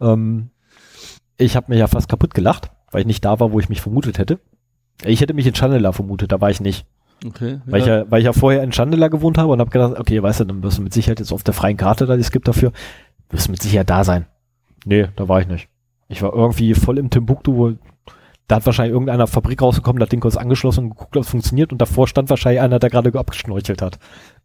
Ähm, 0.00 0.50
ich 1.36 1.56
habe 1.56 1.72
mir 1.72 1.78
ja 1.78 1.86
fast 1.86 2.08
kaputt 2.08 2.34
gelacht, 2.34 2.70
weil 2.90 3.00
ich 3.00 3.06
nicht 3.06 3.24
da 3.24 3.40
war, 3.40 3.52
wo 3.52 3.58
ich 3.58 3.68
mich 3.68 3.80
vermutet 3.80 4.18
hätte. 4.18 4.38
Ich 5.02 5.20
hätte 5.20 5.34
mich 5.34 5.46
in 5.46 5.54
Chandler 5.54 5.92
vermutet, 5.92 6.30
da 6.30 6.40
war 6.40 6.50
ich 6.50 6.60
nicht. 6.60 6.86
Okay. 7.26 7.60
Weil, 7.64 7.80
ja. 7.80 7.84
Ich 7.84 7.86
ja, 7.86 8.10
weil 8.10 8.18
ich 8.20 8.26
ja 8.26 8.32
vorher 8.32 8.62
in 8.62 8.70
Chandler 8.70 9.08
gewohnt 9.08 9.38
habe 9.38 9.52
und 9.52 9.60
habe 9.60 9.70
gedacht, 9.70 9.98
okay, 9.98 10.22
weißt 10.22 10.40
du, 10.40 10.44
dann 10.44 10.62
wirst 10.62 10.78
du 10.78 10.82
mit 10.82 10.92
Sicherheit 10.92 11.20
jetzt 11.20 11.32
auf 11.32 11.42
der 11.42 11.54
freien 11.54 11.76
Karte, 11.76 12.06
da 12.06 12.14
die 12.14 12.20
es 12.20 12.30
gibt 12.30 12.46
dafür, 12.46 12.72
wirst 13.30 13.48
du 13.48 13.50
mit 13.50 13.62
Sicherheit 13.62 13.90
da 13.90 14.04
sein. 14.04 14.26
Nee, 14.84 15.08
da 15.16 15.28
war 15.28 15.40
ich 15.40 15.46
nicht. 15.46 15.68
Ich 16.08 16.22
war 16.22 16.32
irgendwie 16.34 16.74
voll 16.74 16.98
im 16.98 17.10
Timbuktu, 17.10 17.56
wo 17.56 17.72
da 18.46 18.56
hat 18.56 18.66
wahrscheinlich 18.66 18.92
irgendeiner 18.92 19.26
Fabrik 19.26 19.62
rausgekommen, 19.62 20.00
das 20.00 20.10
Ding 20.10 20.20
kurz 20.20 20.36
angeschlossen 20.36 20.84
und 20.84 20.90
geguckt, 20.90 21.16
ob 21.16 21.22
es 21.22 21.30
funktioniert 21.30 21.72
und 21.72 21.80
davor 21.80 22.06
stand 22.06 22.28
wahrscheinlich 22.28 22.60
einer, 22.60 22.78
der 22.78 22.90
gerade 22.90 23.18
abgeschnorchelt 23.18 23.80
hat. 23.80 23.98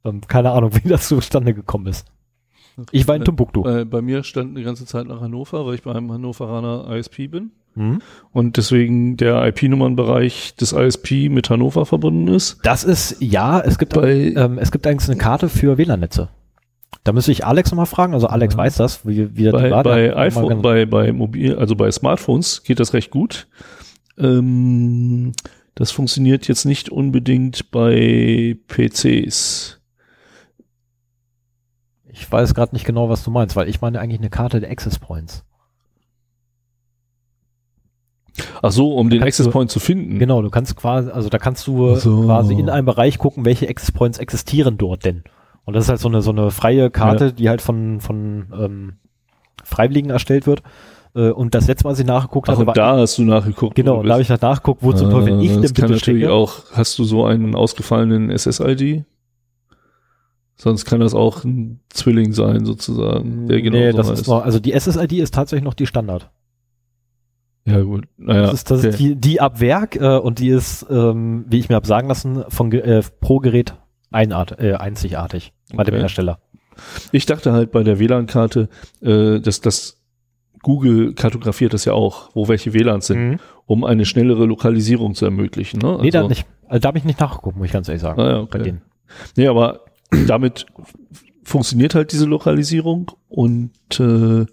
Ähm, 0.06 0.22
keine 0.28 0.52
Ahnung, 0.52 0.72
wie 0.84 0.88
das 0.88 1.08
zustande 1.08 1.54
gekommen 1.54 1.88
ist. 1.88 2.08
Ich 2.92 3.08
war 3.10 3.16
in 3.18 3.26
Timbuktu. 3.26 3.64
Bei, 3.64 3.84
bei 3.84 4.02
mir 4.02 4.24
stand 4.24 4.56
eine 4.56 4.64
ganze 4.64 4.86
Zeit 4.86 5.06
nach 5.06 5.20
Hannover, 5.20 5.66
weil 5.66 5.76
ich 5.76 5.82
bei 5.82 5.92
einem 5.92 6.12
Hannoveraner 6.14 6.96
ISP 6.96 7.28
bin. 7.28 7.52
Mhm. 7.76 8.02
Und 8.32 8.56
deswegen 8.56 9.18
der 9.18 9.46
IP-Nummernbereich 9.48 10.56
des 10.56 10.72
ISP 10.72 11.30
mit 11.30 11.50
Hannover 11.50 11.86
verbunden 11.86 12.30
ist. 12.30 12.60
Das 12.64 12.86
ist, 12.86 13.18
ja, 13.20 13.60
es 13.60 13.78
gibt, 13.78 13.94
bei, 13.94 14.34
ähm, 14.36 14.58
es 14.60 14.72
gibt 14.72 14.88
eigentlich 14.88 15.10
eine 15.10 15.18
Karte 15.18 15.50
für 15.50 15.78
WLAN-Netze. 15.78 16.30
Da 17.04 17.14
müsste 17.14 17.32
ich 17.32 17.46
Alex 17.46 17.72
nochmal 17.72 17.86
fragen. 17.86 18.14
Also 18.14 18.28
Alex 18.28 18.56
ja. 18.56 18.60
weiß 18.60 18.76
das, 18.76 19.08
wie, 19.08 19.36
wie 19.36 19.50
bei, 19.50 19.72
war. 19.72 19.84
Bei 19.84 20.16
iPhone, 20.16 20.62
bei, 20.62 20.86
bei 20.86 21.12
Mobil, 21.12 21.56
also 21.56 21.76
bei 21.76 21.90
Smartphones 21.92 22.64
geht 22.64 22.80
das 22.80 22.94
recht 22.94 23.12
gut. 23.12 23.48
Ähm, 24.18 25.32
das 25.76 25.92
funktioniert 25.92 26.48
jetzt 26.48 26.66
nicht 26.66 26.90
unbedingt 26.90 27.72
bei 27.72 28.58
PCs. 28.68 29.80
Ich 32.12 32.30
weiß 32.30 32.54
gerade 32.54 32.76
nicht 32.76 32.86
genau, 32.86 33.10
was 33.10 33.24
du 33.24 33.32
meinst, 33.32 33.56
weil 33.56 33.70
ich 33.70 33.80
meine 33.80 34.00
eigentlich 34.00 34.20
eine 34.20 34.30
Karte 34.30 34.60
der 34.60 34.72
Access 34.72 35.00
Points. 35.00 35.46
Ach 38.62 38.72
so, 38.72 38.96
um 38.96 39.10
den 39.10 39.24
Access 39.24 39.50
Point 39.50 39.72
zu 39.72 39.80
finden. 39.80 40.20
Genau, 40.20 40.42
du 40.42 40.50
kannst 40.50 40.76
quasi, 40.76 41.10
also 41.10 41.30
da 41.30 41.38
kannst 41.38 41.66
du 41.68 41.96
so. 41.96 42.24
quasi 42.24 42.54
in 42.54 42.70
einem 42.70 42.86
Bereich 42.86 43.18
gucken, 43.18 43.46
welche 43.46 43.70
Access 43.70 43.92
Points 43.92 44.18
existieren 44.18 44.78
dort 44.78 45.06
denn. 45.06 45.24
Und 45.70 45.76
das 45.76 45.84
ist 45.84 45.90
halt 45.90 46.00
so 46.00 46.08
eine, 46.08 46.24
so 46.24 46.32
eine 46.32 46.50
freie 46.50 46.90
Karte, 46.90 47.26
ja. 47.26 47.32
die 47.32 47.48
halt 47.48 47.62
von, 47.62 48.02
von 48.02 48.48
ähm, 48.60 48.94
Freiwilligen 49.64 50.10
erstellt 50.10 50.48
wird. 50.48 50.64
Äh, 51.14 51.30
und 51.30 51.54
das 51.54 51.68
letzte 51.68 51.84
Mal, 51.84 51.92
als 51.92 52.00
ich 52.00 52.08
nachgeguckt 52.08 52.50
habe, 52.50 52.66
war 52.66 52.74
da 52.74 52.98
hast 52.98 53.20
du 53.20 53.22
nachgeguckt. 53.22 53.76
Genau, 53.76 54.02
da 54.02 54.14
habe 54.14 54.24
ich 54.24 54.30
nachgeguckt, 54.30 54.82
wo 54.82 54.94
zum 54.94 55.12
Teufel 55.12 55.40
ich 55.40 55.52
denn 55.52 55.62
bitte 55.62 55.74
kann 55.74 55.92
natürlich 55.92 56.24
stecke. 56.24 56.34
auch, 56.34 56.64
hast 56.74 56.98
du 56.98 57.04
so 57.04 57.24
einen 57.24 57.54
ausgefallenen 57.54 58.36
SSID? 58.36 59.06
Sonst 60.56 60.86
kann 60.86 61.02
das 61.02 61.14
auch 61.14 61.44
ein 61.44 61.82
Zwilling 61.90 62.34
sein, 62.34 62.66
sozusagen, 62.66 63.48
der 63.48 63.62
genau 63.62 63.78
nee, 63.78 63.92
so 63.92 63.98
das 63.98 64.10
heißt. 64.10 64.22
Ist 64.22 64.28
noch, 64.28 64.44
also 64.44 64.60
die 64.60 64.72
SSID 64.72 65.20
ist 65.20 65.36
tatsächlich 65.36 65.64
noch 65.64 65.76
die 65.76 65.86
Standard. 65.86 66.32
Ja, 67.66 67.80
gut. 67.82 68.06
Naja, 68.18 68.42
das 68.42 68.54
ist, 68.54 68.72
das 68.72 68.80
okay. 68.80 68.90
ist 68.90 69.00
die, 69.00 69.16
die 69.16 69.40
ab 69.40 69.60
Werk 69.60 69.98
äh, 69.98 70.18
und 70.18 70.40
die 70.40 70.50
ist, 70.50 70.88
ähm, 70.90 71.46
wie 71.48 71.60
ich 71.60 71.70
mir 71.70 71.76
habe 71.76 71.86
sagen 71.86 72.08
lassen, 72.08 72.44
von 72.50 72.72
äh, 72.72 73.04
pro 73.22 73.38
Gerät 73.38 73.76
einart, 74.12 74.60
äh, 74.60 74.74
einzigartig 74.74 75.54
bei 75.74 75.84
okay. 75.84 75.92
dem 75.92 76.00
Hersteller. 76.00 76.40
Ich 77.12 77.26
dachte 77.26 77.52
halt 77.52 77.72
bei 77.72 77.84
der 77.84 78.00
WLAN-Karte, 78.00 78.70
äh, 79.02 79.40
dass 79.40 79.62
das 79.62 79.98
Google 80.62 81.14
kartografiert 81.14 81.74
das 81.74 81.86
ja 81.86 81.94
auch, 81.94 82.30
wo 82.34 82.48
welche 82.48 82.74
WLANs 82.74 83.08
sind, 83.08 83.30
mhm. 83.30 83.40
um 83.66 83.84
eine 83.84 84.06
schnellere 84.06 84.46
Lokalisierung 84.46 85.16
zu 85.16 85.26
ermöglichen. 85.26 85.80
Ne? 85.80 86.00
Nee, 86.02 86.12
da 86.12 86.20
also 86.20 86.30
nicht. 86.30 86.46
Also, 86.68 86.82
da 86.82 86.88
habe 86.90 86.98
ich 86.98 87.06
nicht 87.06 87.20
nachgeguckt, 87.20 87.58
muss 87.58 87.68
ich 87.68 87.74
ganz 87.74 87.88
ehrlich 87.88 88.02
sagen. 88.02 88.22
Ah, 88.22 88.42
okay. 88.42 88.58
Bei 88.58 88.64
denen. 88.64 88.82
Nee, 89.36 89.48
aber 89.48 89.82
damit 90.28 90.66
funktioniert 91.44 91.96
halt 91.96 92.12
diese 92.12 92.26
Lokalisierung 92.26 93.12
und 93.28 93.72
äh, 94.00 94.46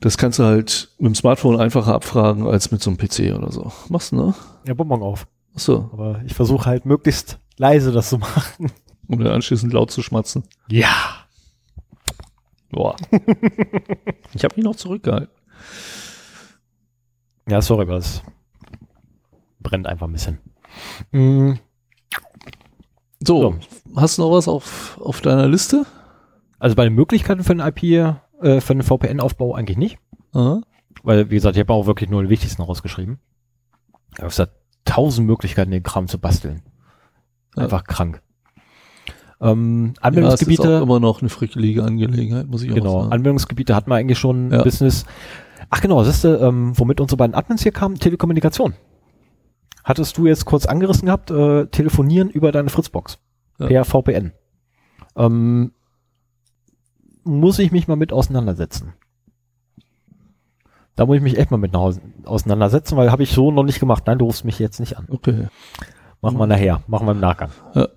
das 0.00 0.16
kannst 0.16 0.38
du 0.38 0.44
halt 0.44 0.90
mit 0.98 1.08
dem 1.08 1.14
Smartphone 1.14 1.58
einfacher 1.60 1.94
abfragen 1.94 2.46
als 2.46 2.70
mit 2.70 2.82
so 2.82 2.90
einem 2.90 2.98
PC 2.98 3.36
oder 3.36 3.50
so. 3.50 3.72
Machst 3.88 4.12
du, 4.12 4.16
ne? 4.16 4.34
Ja, 4.66 4.74
Bonbon 4.74 5.02
auf. 5.02 5.26
Ach 5.56 5.60
so. 5.60 5.90
Aber 5.92 6.22
ich 6.24 6.34
versuche 6.34 6.66
halt 6.66 6.86
möglichst 6.86 7.40
leise 7.56 7.92
das 7.92 8.10
zu 8.10 8.18
machen. 8.18 8.70
Um 9.08 9.18
dann 9.18 9.32
anschließend 9.32 9.72
laut 9.72 9.90
zu 9.90 10.02
schmatzen. 10.02 10.44
Ja. 10.68 11.26
Boah. 12.70 12.96
ich 14.34 14.44
habe 14.44 14.56
mich 14.56 14.64
noch 14.64 14.76
zurückgehalten. 14.76 15.34
Ja, 17.48 17.62
sorry, 17.62 17.82
aber 17.82 17.96
es 17.96 18.22
brennt 19.60 19.86
einfach 19.86 20.08
ein 20.08 20.12
bisschen. 20.12 20.38
Mhm. 21.12 21.60
So, 23.20 23.40
so, 23.40 23.58
hast 23.94 24.18
du 24.18 24.22
noch 24.22 24.32
was 24.32 24.48
auf, 24.48 25.00
auf 25.00 25.20
deiner 25.20 25.48
Liste? 25.48 25.86
Also 26.58 26.74
bei 26.74 26.84
den 26.84 26.94
Möglichkeiten 26.94 27.44
für 27.44 27.52
einen 27.52 27.66
IP, 27.66 27.82
äh, 27.84 28.60
für 28.60 28.72
einen 28.72 28.82
VPN-Aufbau 28.82 29.54
eigentlich 29.54 29.78
nicht. 29.78 29.98
Aha. 30.32 30.60
Weil, 31.02 31.30
wie 31.30 31.36
gesagt, 31.36 31.56
ich 31.56 31.60
habe 31.60 31.72
auch 31.72 31.86
wirklich 31.86 32.10
nur 32.10 32.22
die 32.22 32.28
wichtigsten 32.28 32.62
rausgeschrieben. 32.62 33.20
Ich 34.12 34.18
habe 34.18 34.28
gesagt, 34.28 34.52
tausend 34.96 35.26
Möglichkeiten, 35.26 35.70
den 35.70 35.82
Kram 35.82 36.08
zu 36.08 36.18
basteln. 36.18 36.62
Einfach 37.54 37.82
ja. 37.82 37.86
krank. 37.86 38.22
Ähm, 39.40 39.92
Anwendungsgebiete. 40.00 40.62
Ja, 40.62 40.68
das 40.68 40.76
ist 40.76 40.80
auch 40.80 40.86
immer 40.86 41.00
noch 41.00 41.20
eine 41.20 41.28
frickelige 41.28 41.84
Angelegenheit, 41.84 42.46
muss 42.46 42.62
ich 42.62 42.72
genau, 42.72 42.90
auch 42.90 43.02
sagen. 43.02 43.12
Anwendungsgebiete 43.12 43.74
hat 43.74 43.88
man 43.88 43.98
eigentlich 43.98 44.18
schon 44.18 44.50
ja. 44.50 44.62
Business. 44.62 45.04
Ach 45.68 45.82
genau, 45.82 46.02
siehst 46.02 46.24
du, 46.24 46.40
ähm, 46.40 46.72
womit 46.78 47.00
unsere 47.00 47.18
beiden 47.18 47.34
Admins 47.34 47.62
hier 47.62 47.72
kamen? 47.72 47.96
Telekommunikation. 47.96 48.74
Hattest 49.84 50.16
du 50.16 50.26
jetzt 50.26 50.46
kurz 50.46 50.64
angerissen 50.64 51.06
gehabt, 51.06 51.30
äh, 51.30 51.66
telefonieren 51.66 52.30
über 52.30 52.50
deine 52.50 52.70
Fritzbox. 52.70 53.18
Ja. 53.58 53.66
Per 53.66 53.84
VPN. 53.84 54.32
Ähm, 55.14 55.72
muss 57.24 57.58
ich 57.58 57.70
mich 57.70 57.86
mal 57.86 57.96
mit 57.96 58.12
auseinandersetzen. 58.12 58.94
Da 60.96 61.04
muss 61.04 61.16
ich 61.16 61.22
mich 61.22 61.38
echt 61.38 61.50
mal 61.50 61.58
mit 61.58 61.72
nach 61.72 61.80
Hause 61.80 62.00
auseinandersetzen, 62.24 62.96
weil 62.96 63.12
habe 63.12 63.22
ich 63.22 63.30
so 63.30 63.50
noch 63.50 63.62
nicht 63.62 63.80
gemacht. 63.80 64.04
Nein, 64.06 64.18
du 64.18 64.24
rufst 64.24 64.44
mich 64.44 64.58
jetzt 64.58 64.80
nicht 64.80 64.96
an. 64.96 65.06
Okay. 65.10 65.46
Machen 66.22 66.38
wir 66.38 66.46
nachher, 66.46 66.82
machen 66.86 67.06
wir 67.06 67.12
im 67.12 67.20
Nachgang. 67.20 67.50
Ja. 67.74 67.88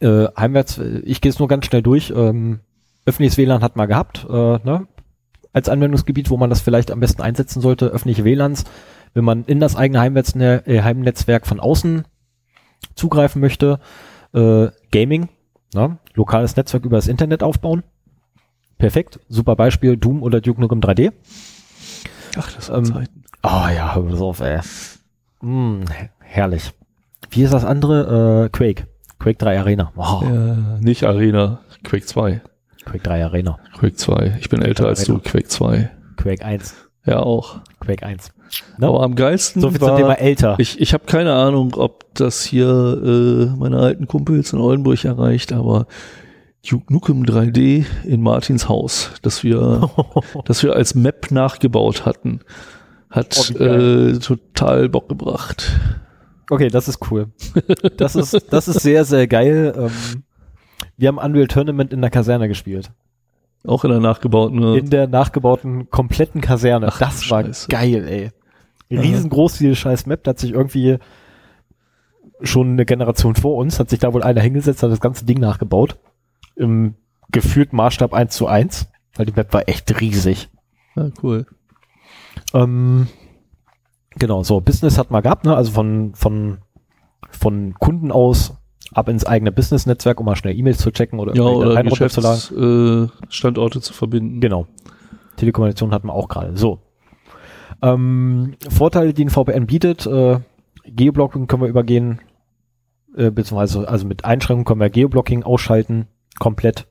Äh, 0.00 0.28
heimwärts, 0.36 0.78
äh, 0.78 1.00
ich 1.00 1.20
gehe 1.20 1.30
es 1.30 1.38
nur 1.38 1.48
ganz 1.48 1.64
schnell 1.66 1.82
durch. 1.82 2.12
Ähm, 2.14 2.60
öffentliches 3.06 3.38
WLAN 3.38 3.62
hat 3.62 3.76
man 3.76 3.88
gehabt, 3.88 4.26
äh, 4.28 4.32
ne? 4.32 4.86
als 5.52 5.68
Anwendungsgebiet, 5.68 6.30
wo 6.30 6.36
man 6.36 6.50
das 6.50 6.60
vielleicht 6.60 6.90
am 6.90 7.00
besten 7.00 7.22
einsetzen 7.22 7.60
sollte. 7.60 7.86
Öffentliche 7.86 8.24
WLANs, 8.24 8.64
wenn 9.14 9.24
man 9.24 9.44
in 9.44 9.60
das 9.60 9.76
eigene 9.76 10.00
Heimnetz, 10.00 10.34
äh, 10.36 10.82
Heimnetzwerk 10.82 11.46
von 11.46 11.60
außen 11.60 12.04
zugreifen 12.94 13.40
möchte. 13.40 13.80
Äh, 14.34 14.68
Gaming, 14.90 15.28
ne? 15.74 15.98
lokales 16.14 16.56
Netzwerk 16.56 16.84
über 16.84 16.96
das 16.96 17.08
Internet 17.08 17.42
aufbauen. 17.42 17.82
Perfekt, 18.78 19.20
super 19.28 19.56
Beispiel, 19.56 19.96
Doom 19.96 20.22
oder 20.22 20.40
Duke 20.40 20.60
Nukem 20.60 20.80
3D. 20.80 21.12
Ach, 22.36 22.52
das 22.52 22.70
war 22.70 22.78
ähm, 22.78 22.84
Zeiten. 22.84 23.24
Oh 23.42 23.68
ja, 23.74 23.94
hör 23.94 24.02
das 24.10 24.20
auf, 24.20 24.40
ey. 24.40 24.60
Mm, 25.40 25.84
herrlich. 26.20 26.72
Wie 27.30 27.42
ist 27.42 27.52
das 27.52 27.64
andere? 27.64 28.44
Äh, 28.46 28.48
Quake. 28.50 28.86
Quake 29.18 29.38
3 29.38 29.58
Arena. 29.60 29.92
Wow. 29.94 30.22
Ja, 30.22 30.78
nicht 30.80 31.04
Arena, 31.04 31.60
Quake 31.84 32.06
2. 32.06 32.40
Quake 32.84 33.02
3 33.02 33.24
Arena. 33.24 33.58
Quake 33.78 33.96
2. 33.96 34.38
Ich 34.40 34.48
bin 34.48 34.60
Quake 34.60 34.68
älter 34.68 34.86
als 34.86 35.04
du, 35.04 35.18
Quake 35.18 35.48
2. 35.48 35.90
Quake 36.16 36.44
1. 36.44 36.74
Ja, 37.04 37.20
auch. 37.20 37.60
Quake 37.80 38.04
1. 38.04 38.32
Ne? 38.78 38.86
Aber 38.86 39.02
am 39.02 39.14
geilsten 39.14 39.62
so 39.62 39.70
viel 39.70 39.80
war, 39.80 39.90
zum 39.90 39.96
Thema 39.98 40.14
älter. 40.14 40.56
Ich, 40.58 40.80
ich 40.80 40.92
habe 40.92 41.04
keine 41.06 41.32
Ahnung, 41.34 41.74
ob 41.74 42.12
das 42.14 42.42
hier 42.42 42.66
äh, 42.68 43.56
meine 43.56 43.78
alten 43.78 44.06
Kumpels 44.06 44.52
in 44.52 44.58
Oldenburg 44.58 45.04
erreicht, 45.04 45.52
aber 45.52 45.86
Duke 46.68 46.92
Nukem 46.92 47.24
3D 47.24 47.84
in 48.04 48.22
Martins 48.22 48.68
Haus, 48.68 49.10
das 49.22 49.42
wir, 49.42 49.90
das 50.44 50.62
wir 50.62 50.74
als 50.76 50.94
Map 50.94 51.30
nachgebaut 51.30 52.06
hatten, 52.06 52.40
hat 53.10 53.52
oh, 53.54 53.62
äh, 53.62 54.18
total 54.18 54.88
Bock 54.88 55.08
gebracht. 55.08 55.80
Okay, 56.50 56.68
das 56.68 56.88
ist 56.88 57.10
cool. 57.10 57.28
Das 57.96 58.14
ist, 58.14 58.52
das 58.52 58.68
ist 58.68 58.80
sehr, 58.80 59.04
sehr 59.04 59.26
geil. 59.26 59.74
Ähm, 59.76 60.22
wir 60.96 61.08
haben 61.08 61.18
Unreal 61.18 61.46
Tournament 61.46 61.92
in 61.92 62.00
der 62.00 62.10
Kaserne 62.10 62.48
gespielt. 62.48 62.92
Auch 63.64 63.84
in 63.84 63.90
der 63.90 64.00
nachgebauten. 64.00 64.58
Ne? 64.58 64.78
In 64.78 64.90
der 64.90 65.06
nachgebauten 65.06 65.90
kompletten 65.90 66.40
Kaserne. 66.40 66.88
Ach, 66.88 66.98
das 66.98 67.30
war 67.30 67.44
Scheiße. 67.44 67.68
geil, 67.68 68.06
ey. 68.08 68.30
Riesengroß 68.90 69.58
diese 69.58 69.74
scheiß 69.74 70.06
Map, 70.06 70.24
da 70.24 70.30
hat 70.30 70.38
sich 70.38 70.52
irgendwie 70.52 70.98
schon 72.42 72.72
eine 72.72 72.84
Generation 72.84 73.36
vor 73.36 73.56
uns, 73.56 73.80
hat 73.80 73.88
sich 73.88 74.00
da 74.00 74.12
wohl 74.12 74.22
einer 74.22 74.42
hingesetzt, 74.42 74.82
hat 74.82 74.90
das 74.90 75.00
ganze 75.00 75.24
Ding 75.24 75.40
nachgebaut. 75.40 75.96
Im 76.56 76.94
gefühlt 77.30 77.72
Maßstab 77.72 78.12
1 78.12 78.34
zu 78.34 78.46
1, 78.46 78.88
weil 79.16 79.26
die 79.26 79.32
Map 79.32 79.52
war 79.52 79.68
echt 79.68 80.00
riesig. 80.00 80.50
Ja, 80.94 81.08
cool. 81.22 81.46
Ähm, 82.52 83.08
genau, 84.16 84.42
so, 84.42 84.60
Business 84.60 84.98
hat 84.98 85.10
man 85.10 85.22
gehabt, 85.22 85.44
ne? 85.44 85.56
Also 85.56 85.72
von, 85.72 86.14
von, 86.14 86.58
von 87.30 87.74
Kunden 87.74 88.12
aus 88.12 88.56
ab 88.92 89.08
ins 89.08 89.24
eigene 89.24 89.52
Business-Netzwerk, 89.52 90.20
um 90.20 90.26
mal 90.26 90.36
schnell 90.36 90.56
E-Mails 90.56 90.78
zu 90.78 90.90
checken 90.90 91.18
oder, 91.18 91.34
ja, 91.34 91.42
oder 91.42 91.82
Geschäftsstandorte 91.82 93.78
äh, 93.78 93.82
zu 93.82 93.92
verbinden. 93.92 94.40
Genau. 94.40 94.66
Telekommunikation 95.36 95.92
hatten 95.92 96.08
wir 96.08 96.14
auch 96.14 96.28
gerade. 96.28 96.56
So. 96.56 96.80
Ähm, 97.80 98.54
Vorteile, 98.68 99.14
die 99.14 99.24
ein 99.24 99.30
VPN 99.30 99.66
bietet, 99.66 100.06
äh, 100.06 100.40
Geoblocking 100.84 101.46
können 101.46 101.62
wir 101.62 101.68
übergehen, 101.68 102.20
äh, 103.16 103.30
beziehungsweise 103.30 103.88
also 103.88 104.06
mit 104.06 104.24
Einschränkungen 104.24 104.64
können 104.64 104.80
wir 104.80 104.90
Geoblocking 104.90 105.42
ausschalten, 105.42 106.06
komplett. 106.38 106.86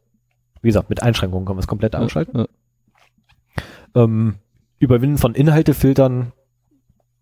Wie 0.61 0.69
gesagt, 0.69 0.89
mit 0.89 1.01
Einschränkungen 1.01 1.45
können 1.45 1.57
wir 1.57 1.61
es 1.61 1.67
komplett 1.67 1.95
ausschalten. 1.95 2.37
Ja, 2.37 2.45
ja. 3.95 4.03
Ähm, 4.03 4.35
Überwinden 4.79 5.17
von 5.17 5.35
Inhaltefiltern, 5.35 6.31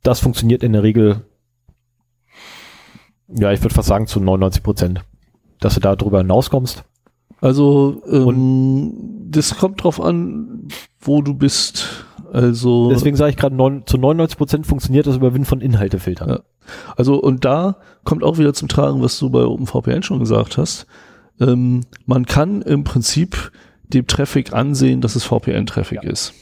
das 0.03 0.19
funktioniert 0.19 0.63
in 0.63 0.73
der 0.73 0.83
Regel 0.83 1.25
ja, 3.35 3.51
ich 3.51 3.61
würde 3.61 3.75
fast 3.75 3.87
sagen 3.87 4.07
zu 4.07 4.19
99 4.19 4.63
Prozent, 4.63 5.01
dass 5.59 5.75
du 5.75 5.79
da 5.79 5.95
drüber 5.95 6.19
hinauskommst. 6.19 6.83
Also 7.41 8.01
ähm, 8.09 8.93
das 9.29 9.57
kommt 9.57 9.83
drauf 9.83 10.01
an, 10.01 10.67
wo 10.99 11.21
du 11.21 11.33
bist. 11.33 12.05
Also 12.31 12.89
deswegen 12.89 13.15
sage 13.15 13.31
ich 13.31 13.37
gerade, 13.37 13.55
zu 13.85 13.97
99 13.97 14.37
Prozent 14.37 14.67
funktioniert 14.67 15.07
das 15.07 15.15
Überwinden 15.15 15.45
von 15.45 15.61
Inhaltefiltern. 15.61 16.29
Ja. 16.29 16.39
Also 16.95 17.15
und 17.15 17.45
da 17.45 17.77
kommt 18.03 18.23
auch 18.23 18.37
wieder 18.37 18.53
zum 18.53 18.67
Tragen, 18.67 19.01
was 19.01 19.17
du 19.19 19.29
bei 19.29 19.43
OpenVPN 19.43 20.03
schon 20.03 20.19
gesagt 20.19 20.57
hast. 20.57 20.85
Ähm, 21.39 21.81
man 22.05 22.25
kann 22.25 22.61
im 22.61 22.83
Prinzip 22.83 23.51
dem 23.83 24.07
Traffic 24.07 24.53
ansehen, 24.53 25.01
dass 25.01 25.15
es 25.15 25.23
VPN-Traffic 25.23 26.03
ja. 26.03 26.09
ist. 26.09 26.33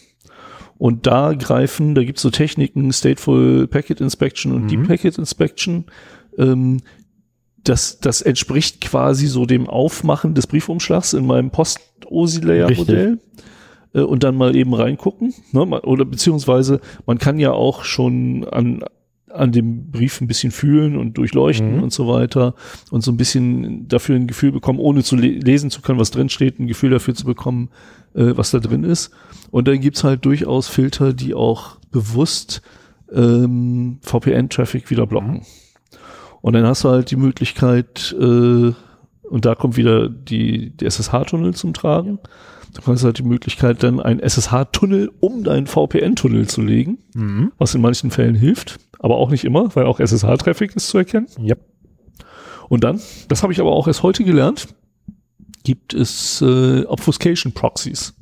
Und 0.77 1.07
da 1.07 1.33
greifen, 1.33 1.95
da 1.95 2.03
gibt's 2.03 2.21
so 2.21 2.29
Techniken, 2.29 2.91
Stateful 2.93 3.67
Packet 3.67 3.99
Inspection 3.99 4.53
und 4.53 4.63
mhm. 4.63 4.67
Deep 4.67 4.87
Packet 4.87 5.17
Inspection, 5.17 5.85
ähm, 6.37 6.81
das, 7.63 7.99
das 7.99 8.21
entspricht 8.21 8.81
quasi 8.81 9.27
so 9.27 9.45
dem 9.45 9.67
Aufmachen 9.67 10.33
des 10.33 10.47
Briefumschlags 10.47 11.13
in 11.13 11.25
meinem 11.25 11.49
Post-OSI-Layer-Modell 11.49 13.19
äh, 13.93 14.01
und 14.01 14.23
dann 14.23 14.35
mal 14.35 14.55
eben 14.55 14.73
reingucken. 14.73 15.33
Ne? 15.51 15.65
Oder 15.65 16.05
beziehungsweise 16.05 16.79
man 17.05 17.17
kann 17.17 17.39
ja 17.39 17.51
auch 17.51 17.83
schon 17.83 18.47
an, 18.47 18.83
an 19.37 19.51
dem 19.51 19.91
Brief 19.91 20.21
ein 20.21 20.27
bisschen 20.27 20.51
fühlen 20.51 20.97
und 20.97 21.17
durchleuchten 21.17 21.77
mhm. 21.77 21.83
und 21.83 21.93
so 21.93 22.07
weiter 22.07 22.55
und 22.91 23.03
so 23.03 23.11
ein 23.11 23.17
bisschen 23.17 23.87
dafür 23.87 24.15
ein 24.15 24.27
Gefühl 24.27 24.51
bekommen, 24.51 24.79
ohne 24.79 25.03
zu 25.03 25.15
le 25.15 25.27
lesen 25.27 25.69
zu 25.69 25.81
können, 25.81 25.99
was 25.99 26.11
drin 26.11 26.29
steht, 26.29 26.59
ein 26.59 26.67
Gefühl 26.67 26.89
dafür 26.89 27.15
zu 27.15 27.25
bekommen, 27.25 27.69
äh, 28.13 28.33
was 28.35 28.51
da 28.51 28.59
drin 28.59 28.83
ist. 28.83 29.11
Und 29.51 29.67
dann 29.67 29.79
gibt's 29.79 30.03
halt 30.03 30.25
durchaus 30.25 30.67
Filter, 30.67 31.13
die 31.13 31.33
auch 31.33 31.77
bewusst 31.91 32.61
ähm, 33.13 33.99
VPN-Traffic 34.01 34.89
wieder 34.89 35.07
blocken. 35.07 35.33
Mhm. 35.33 35.41
Und 36.41 36.53
dann 36.53 36.65
hast 36.65 36.83
du 36.83 36.89
halt 36.89 37.11
die 37.11 37.15
Möglichkeit, 37.15 38.15
äh, 38.19 38.73
und 39.29 39.45
da 39.45 39.55
kommt 39.55 39.77
wieder 39.77 40.09
die, 40.09 40.69
die 40.69 40.85
SSH-Tunnel 40.85 41.53
zum 41.53 41.73
Tragen. 41.73 42.19
Du 42.73 42.91
hast 42.91 43.03
halt 43.03 43.17
die 43.17 43.23
Möglichkeit, 43.23 43.83
dann 43.83 43.99
einen 43.99 44.19
SSH-Tunnel 44.19 45.11
um 45.19 45.43
deinen 45.43 45.67
VPN-Tunnel 45.67 46.47
zu 46.47 46.61
legen, 46.61 46.99
mhm. 47.13 47.51
was 47.57 47.75
in 47.75 47.81
manchen 47.81 48.11
Fällen 48.11 48.35
hilft, 48.35 48.79
aber 48.99 49.17
auch 49.17 49.29
nicht 49.29 49.43
immer, 49.43 49.75
weil 49.75 49.85
auch 49.85 49.99
SSH-Traffic 49.99 50.75
ist 50.75 50.87
zu 50.87 50.97
erkennen. 50.97 51.27
Yep. 51.39 51.59
Und 52.69 52.83
dann, 52.83 53.01
das 53.27 53.43
habe 53.43 53.53
ich 53.53 53.59
aber 53.59 53.71
auch 53.71 53.87
erst 53.87 54.03
heute 54.03 54.23
gelernt, 54.23 54.67
gibt 55.63 55.93
es 55.93 56.41
äh, 56.41 56.83
Obfuscation 56.85 57.53
Proxies. 57.53 58.13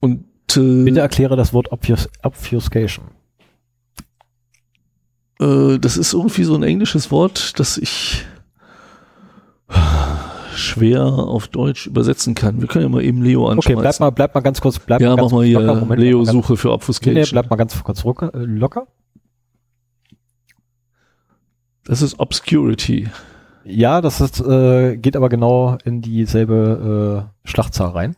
Und 0.00 0.24
äh, 0.56 0.84
bitte 0.84 1.00
erkläre 1.00 1.36
das 1.36 1.52
Wort 1.52 1.72
Obfus 1.72 2.08
Obfuscation. 2.22 3.06
Äh, 5.40 5.78
das 5.78 5.96
ist 5.96 6.12
irgendwie 6.12 6.44
so 6.44 6.54
ein 6.54 6.62
englisches 6.62 7.10
Wort, 7.10 7.58
das 7.58 7.78
ich 7.78 8.24
schwer 10.58 11.04
auf 11.04 11.48
Deutsch 11.48 11.86
übersetzen 11.86 12.34
kann. 12.34 12.60
Wir 12.60 12.68
können 12.68 12.84
ja 12.84 12.88
mal 12.88 13.02
eben 13.02 13.22
Leo 13.22 13.48
anschauen. 13.48 13.76
Okay, 13.76 13.80
bleib 13.80 14.00
mal, 14.00 14.10
bleib 14.10 14.34
mal 14.34 14.40
ganz 14.40 14.60
kurz, 14.60 14.78
bleib 14.78 15.00
ja, 15.00 15.10
mal 15.10 15.16
ganz 15.16 15.32
mach 15.32 15.38
mal 15.38 15.46
hier 15.46 15.60
locker, 15.60 15.96
Leo-Suche 15.96 16.56
für 16.56 16.72
Obfuscation. 16.72 17.22
Nee, 17.22 17.28
bleib 17.30 17.50
mal 17.50 17.56
ganz 17.56 17.82
kurz 17.82 18.04
locker. 18.04 18.34
Äh, 18.34 18.44
locker. 18.44 18.86
Das 21.84 22.02
ist 22.02 22.20
Obscurity. 22.20 23.08
Ja, 23.64 24.00
das 24.00 24.20
ist, 24.20 24.40
äh, 24.40 24.96
geht 24.96 25.16
aber 25.16 25.28
genau 25.28 25.78
in 25.84 26.02
dieselbe 26.02 27.28
äh, 27.44 27.48
Schlachtzahl 27.48 27.90
rein. 27.90 28.16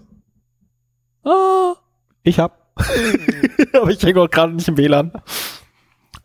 Ah. 1.23 1.75
Ich 2.23 2.39
hab. 2.39 2.73
Aber 3.73 3.89
ich 3.89 4.03
hänge 4.03 4.21
auch 4.21 4.29
gerade 4.29 4.53
nicht 4.53 4.67
im 4.67 4.77
WLAN. 4.77 5.11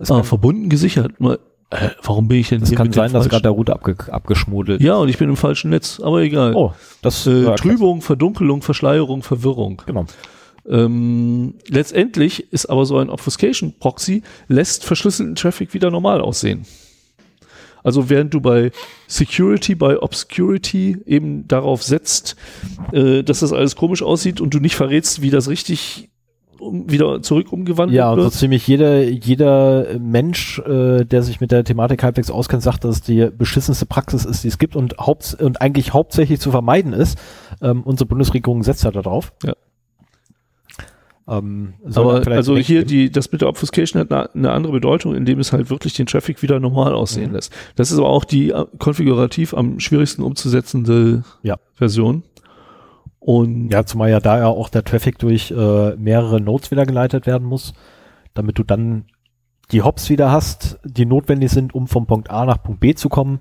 ah, 0.08 0.22
verbunden 0.22 0.68
gesichert. 0.68 1.20
Mal, 1.20 1.38
äh, 1.70 1.90
warum 2.02 2.28
bin 2.28 2.38
ich 2.38 2.48
denn 2.48 2.60
das 2.60 2.68
hier? 2.68 2.76
Es 2.76 2.82
kann 2.82 2.92
sein, 2.92 3.12
dass 3.12 3.28
gerade 3.28 3.42
der 3.42 3.52
Router 3.52 3.74
abge 3.74 3.96
abgeschmudelt 4.12 4.82
Ja, 4.82 4.96
und 4.96 5.08
ich 5.08 5.18
bin 5.18 5.28
im 5.28 5.36
falschen 5.36 5.70
Netz, 5.70 6.00
aber 6.00 6.20
egal. 6.20 6.54
Oh, 6.54 6.74
das 7.00 7.26
äh, 7.26 7.54
Trübung. 7.54 8.02
Verdunkelung, 8.02 8.62
Verschleierung, 8.62 9.22
Verwirrung. 9.22 9.82
Genau. 9.86 10.06
Ähm, 10.68 11.54
letztendlich 11.68 12.52
ist 12.52 12.66
aber 12.66 12.86
so 12.86 12.98
ein 12.98 13.10
Obfuscation 13.10 13.74
Proxy 13.78 14.22
lässt 14.48 14.84
verschlüsselten 14.84 15.34
Traffic 15.34 15.74
wieder 15.74 15.90
normal 15.90 16.20
aussehen. 16.20 16.64
Also 17.84 18.08
während 18.08 18.32
du 18.32 18.40
bei 18.40 18.70
Security, 19.08 19.74
bei 19.74 20.00
Obscurity 20.00 20.98
eben 21.04 21.48
darauf 21.48 21.82
setzt, 21.82 22.36
äh, 22.92 23.22
dass 23.22 23.40
das 23.40 23.52
alles 23.52 23.76
komisch 23.76 24.02
aussieht 24.02 24.40
und 24.40 24.54
du 24.54 24.60
nicht 24.60 24.76
verrätst, 24.76 25.20
wie 25.20 25.30
das 25.30 25.48
richtig 25.48 26.08
um, 26.60 26.88
wieder 26.88 27.22
zurück 27.22 27.52
umgewandelt 27.52 27.96
ja, 27.96 28.10
wird. 28.14 28.24
Ja, 28.24 28.30
so 28.30 28.38
ziemlich 28.38 28.66
jeder, 28.68 29.02
jeder 29.02 29.98
Mensch, 29.98 30.60
äh, 30.60 31.04
der 31.04 31.22
sich 31.22 31.40
mit 31.40 31.50
der 31.50 31.64
Thematik 31.64 32.04
halbwegs 32.04 32.30
auskennt, 32.30 32.62
sagt, 32.62 32.84
dass 32.84 32.96
es 32.96 33.02
die 33.02 33.28
beschissenste 33.36 33.84
Praxis 33.84 34.24
ist, 34.24 34.44
die 34.44 34.48
es 34.48 34.58
gibt 34.58 34.76
und, 34.76 34.96
haupt, 34.98 35.34
und 35.40 35.60
eigentlich 35.60 35.92
hauptsächlich 35.92 36.38
zu 36.38 36.52
vermeiden 36.52 36.92
ist. 36.92 37.18
Ähm, 37.60 37.82
unsere 37.82 38.06
Bundesregierung 38.06 38.62
setzt 38.62 38.84
ja 38.84 38.92
darauf. 38.92 39.32
Ja. 39.42 39.54
Ähm, 41.28 41.74
Aber 41.94 42.26
also 42.26 42.56
hier 42.56 42.84
die, 42.84 43.10
das 43.10 43.30
mit 43.30 43.42
der 43.42 43.48
Obfuscation 43.48 44.00
hat 44.00 44.10
eine, 44.12 44.34
eine 44.34 44.50
andere 44.50 44.72
Bedeutung, 44.72 45.14
indem 45.14 45.38
es 45.38 45.52
halt 45.52 45.70
wirklich 45.70 45.94
den 45.94 46.06
Traffic 46.06 46.42
wieder 46.42 46.58
normal 46.58 46.94
aussehen 46.94 47.28
Mhm. 47.28 47.34
lässt. 47.36 47.52
Das 47.76 47.92
ist 47.92 47.98
aber 47.98 48.08
auch 48.08 48.24
die 48.24 48.50
äh, 48.50 48.66
konfigurativ 48.78 49.54
am 49.54 49.78
schwierigsten 49.78 50.22
umzusetzende 50.22 51.22
Ja. 51.42 51.58
Version. 51.74 52.24
Und 53.20 53.70
Ja, 53.70 53.86
zumal 53.86 54.10
ja 54.10 54.18
da 54.18 54.38
ja 54.38 54.48
auch 54.48 54.68
der 54.68 54.82
Traffic 54.82 55.18
durch 55.20 55.52
äh, 55.52 55.94
mehrere 55.96 56.40
Nodes 56.40 56.72
wieder 56.72 56.86
geleitet 56.86 57.26
werden 57.26 57.46
muss, 57.46 57.72
damit 58.34 58.58
du 58.58 58.64
dann 58.64 59.04
die 59.70 59.82
Hops 59.82 60.10
wieder 60.10 60.32
hast, 60.32 60.80
die 60.84 61.06
notwendig 61.06 61.50
sind, 61.52 61.72
um 61.72 61.86
vom 61.86 62.06
Punkt 62.06 62.30
A 62.30 62.44
nach 62.44 62.60
Punkt 62.62 62.80
B 62.80 62.94
zu 62.94 63.08
kommen. 63.08 63.40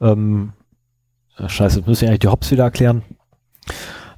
Ähm, 0.00 0.54
äh, 1.38 1.48
scheiße, 1.48 1.78
jetzt 1.78 1.86
müssen 1.86 2.02
wir 2.02 2.08
eigentlich 2.08 2.18
die 2.20 2.28
Hops 2.28 2.50
wieder 2.50 2.64
erklären. 2.64 3.02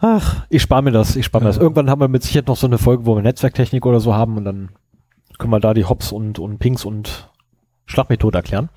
Ach, 0.04 0.44
ich 0.50 0.60
spare 0.62 0.82
mir 0.82 0.90
das, 0.90 1.14
ich 1.14 1.24
spare 1.24 1.44
mir 1.44 1.50
Ja. 1.50 1.54
das. 1.54 1.62
Irgendwann 1.62 1.88
haben 1.88 2.00
wir 2.00 2.08
mit 2.08 2.24
Sicherheit 2.24 2.48
noch 2.48 2.56
so 2.56 2.66
eine 2.66 2.76
Folge, 2.78 3.06
wo 3.06 3.14
wir 3.14 3.22
Netzwerktechnik 3.22 3.86
oder 3.86 4.00
so 4.00 4.14
haben 4.14 4.36
und 4.36 4.44
dann 4.44 4.70
können 5.38 5.52
wir 5.52 5.60
da 5.60 5.74
die 5.74 5.84
Hops 5.84 6.10
und, 6.10 6.40
und 6.40 6.58
Pings 6.58 6.84
und 6.84 7.30
Schlagmethode 7.86 8.36
erklären. 8.36 8.68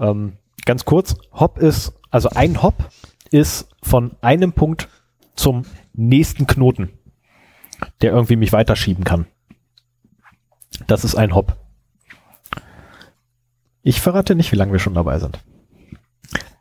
Ähm, 0.00 0.34
ganz 0.64 0.84
kurz, 0.84 1.14
Hop 1.32 1.58
ist, 1.58 1.94
also 2.10 2.30
ein 2.30 2.62
Hop 2.64 2.74
ist 3.30 3.68
von 3.80 4.16
einem 4.22 4.52
Punkt 4.52 4.88
zum 5.36 5.62
nächsten 5.92 6.48
Knoten, 6.48 6.90
der 8.02 8.10
irgendwie 8.12 8.36
mich 8.36 8.52
weiterschieben 8.52 9.04
kann. 9.04 9.26
Das 10.88 11.04
ist 11.04 11.14
ein 11.14 11.32
Hop. 11.32 11.56
Ich 13.82 14.00
verrate 14.00 14.34
nicht, 14.34 14.50
wie 14.50 14.56
lange 14.56 14.72
wir 14.72 14.80
schon 14.80 14.94
dabei 14.94 15.20
sind. 15.20 15.38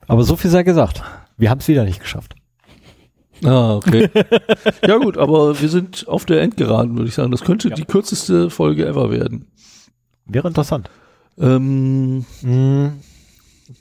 Aber 0.08 0.24
so 0.24 0.36
viel 0.36 0.52
sei 0.52 0.62
gesagt. 0.62 1.02
Wir 1.38 1.50
haben 1.50 1.58
es 1.58 1.68
wieder 1.68 1.86
nicht 1.86 2.00
geschafft. 2.00 2.36
Ah, 3.44 3.76
okay. 3.76 4.10
ja 4.88 4.98
gut, 4.98 5.18
aber 5.18 5.60
wir 5.60 5.70
sind 5.70 6.08
auf 6.08 6.26
der 6.26 6.42
Endgeraden, 6.42 6.96
würde 6.98 7.10
ich 7.10 7.16
sagen. 7.16 7.32
Das 7.32 7.42
könnte 7.44 7.70
Ja. 7.70 7.76
die 7.76 7.86
kürzeste 7.86 8.50
Folge 8.50 8.86
ever 8.86 9.12
werden. 9.12 9.48
Wäre 10.26 10.48
interessant. 10.48 10.90
Ähm, 11.38 12.26
Mm, 12.42 12.88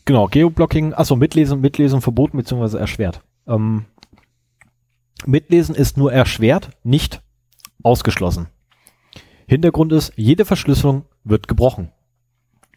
Genau, 0.07 0.27
Geoblocking, 0.29 0.95
achso, 0.95 1.15
mitlesen, 1.15 1.61
mitlesen 1.61 2.01
verboten 2.01 2.39
bzw. 2.39 2.79
erschwert. 2.79 3.21
Ähm, 3.47 3.85
mitlesen 5.27 5.75
ist 5.75 5.97
nur 5.99 6.13
erschwert, 6.13 6.71
nicht 6.83 7.21
ausgeschlossen. 7.83 8.49
Hintergrund 9.47 9.93
ist, 9.93 10.13
jede 10.17 10.47
Verschlüsselung 10.47 11.05
wird 11.23 11.49
gebrochen. 11.49 11.91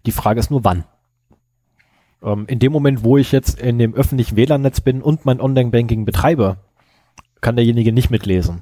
Die 0.05 0.11
Frage 0.11 0.39
ist 0.41 0.51
nur 0.51 0.63
wann. 0.65 0.83
Ähm, 2.21 2.45
in 2.47 2.59
dem 2.59 2.73
Moment, 2.73 3.03
wo 3.05 3.17
ich 3.17 3.31
jetzt 3.31 3.59
in 3.61 3.79
dem 3.79 3.93
öffentlichen 3.93 4.35
WLAN-Netz 4.35 4.81
bin 4.81 5.01
und 5.01 5.23
mein 5.25 5.39
Online-Banking 5.39 6.03
betreibe, 6.03 6.57
kann 7.41 7.55
derjenige 7.55 7.91
nicht 7.91 8.09
mitlesen. 8.09 8.61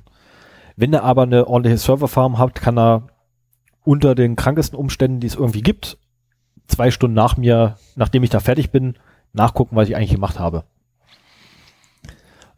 Wenn 0.75 0.93
er 0.93 1.03
aber 1.03 1.23
eine 1.23 1.47
ordentliche 1.47 1.77
Serverfarm 1.77 2.37
hat, 2.37 2.55
kann 2.55 2.77
er 2.77 3.07
unter 3.83 4.15
den 4.15 4.35
krankesten 4.35 4.77
Umständen, 4.77 5.19
die 5.19 5.27
es 5.27 5.35
irgendwie 5.35 5.61
gibt, 5.61 5.97
zwei 6.67 6.91
Stunden 6.91 7.15
nach 7.15 7.37
mir, 7.37 7.77
nachdem 7.95 8.23
ich 8.23 8.29
da 8.29 8.39
fertig 8.39 8.71
bin, 8.71 8.95
nachgucken, 9.33 9.75
was 9.75 9.87
ich 9.87 9.95
eigentlich 9.95 10.11
gemacht 10.11 10.39
habe. 10.39 10.63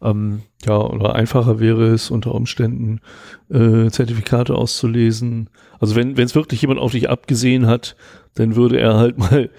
Ähm, 0.00 0.42
ja, 0.64 0.76
oder 0.78 1.14
einfacher 1.14 1.58
wäre 1.60 1.88
es 1.88 2.10
unter 2.10 2.34
Umständen, 2.34 3.00
äh, 3.50 3.90
Zertifikate 3.90 4.54
auszulesen. 4.54 5.50
Also 5.80 5.96
wenn 5.96 6.16
es 6.16 6.34
wirklich 6.34 6.62
jemand 6.62 6.80
auf 6.80 6.92
dich 6.92 7.10
abgesehen 7.10 7.66
hat, 7.66 7.96
dann 8.34 8.56
würde 8.56 8.78
er 8.78 8.96
halt 8.96 9.18
mal 9.18 9.50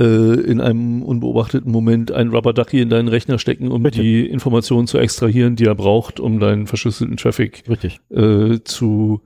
in 0.00 0.60
einem 0.60 1.02
unbeobachteten 1.02 1.70
Moment 1.70 2.12
einen 2.12 2.30
Rubber 2.30 2.52
Ducky 2.52 2.80
in 2.80 2.88
deinen 2.88 3.08
Rechner 3.08 3.38
stecken, 3.38 3.68
um 3.68 3.82
Bitte. 3.82 4.00
die 4.00 4.26
Informationen 4.26 4.86
zu 4.86 4.98
extrahieren, 4.98 5.54
die 5.56 5.66
er 5.66 5.74
braucht, 5.74 6.18
um 6.18 6.40
deinen 6.40 6.66
verschlüsselten 6.66 7.16
Traffic 7.18 7.64
richtig. 7.68 8.00
äh, 8.10 8.60
zu 8.64 9.20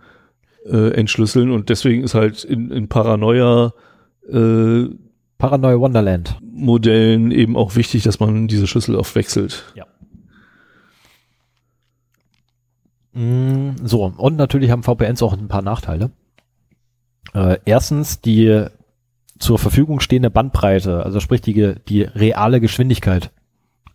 äh, 0.66 0.90
entschlüsseln. 0.94 1.50
Und 1.52 1.68
deswegen 1.68 2.02
ist 2.02 2.14
halt 2.14 2.42
in, 2.44 2.70
in 2.70 2.88
Paranoia 2.88 3.72
äh, 4.28 4.86
Paranoia 5.38 5.78
Wonderland. 5.78 6.38
Modellen 6.42 7.30
eben 7.30 7.56
auch 7.56 7.76
wichtig, 7.76 8.02
dass 8.02 8.18
man 8.20 8.48
diese 8.48 8.66
Schlüssel 8.66 8.96
oft 8.96 9.14
wechselt. 9.14 9.72
Mm, 13.12 13.70
So, 13.84 14.04
und 14.04 14.36
natürlich 14.36 14.70
haben 14.70 14.82
VPNs 14.82 15.22
auch 15.22 15.32
ein 15.32 15.48
paar 15.48 15.62
Nachteile. 15.62 16.10
Äh, 17.34 17.58
erstens 17.64 18.20
die 18.20 18.66
zur 19.38 19.58
Verfügung 19.58 20.00
stehende 20.00 20.30
Bandbreite, 20.30 21.04
also 21.04 21.20
sprich 21.20 21.40
die, 21.40 21.74
die 21.88 22.02
reale 22.02 22.60
Geschwindigkeit, 22.60 23.30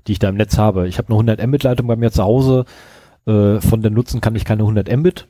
die 0.08 0.14
ich 0.14 0.20
da 0.20 0.30
im 0.30 0.36
Netz 0.36 0.58
habe. 0.58 0.88
Ich 0.88 0.98
habe 0.98 1.08
eine 1.10 1.16
100 1.16 1.46
Mbit 1.48 1.64
Leitung 1.64 1.88
bei 1.88 1.96
mir 1.96 2.12
zu 2.12 2.24
Hause, 2.24 2.66
äh, 3.26 3.60
von 3.60 3.82
der 3.82 3.92
nutzen 3.92 4.22
kann 4.22 4.36
ich 4.36 4.46
keine 4.46 4.64
100 4.64 4.96
Mbit, 4.96 5.28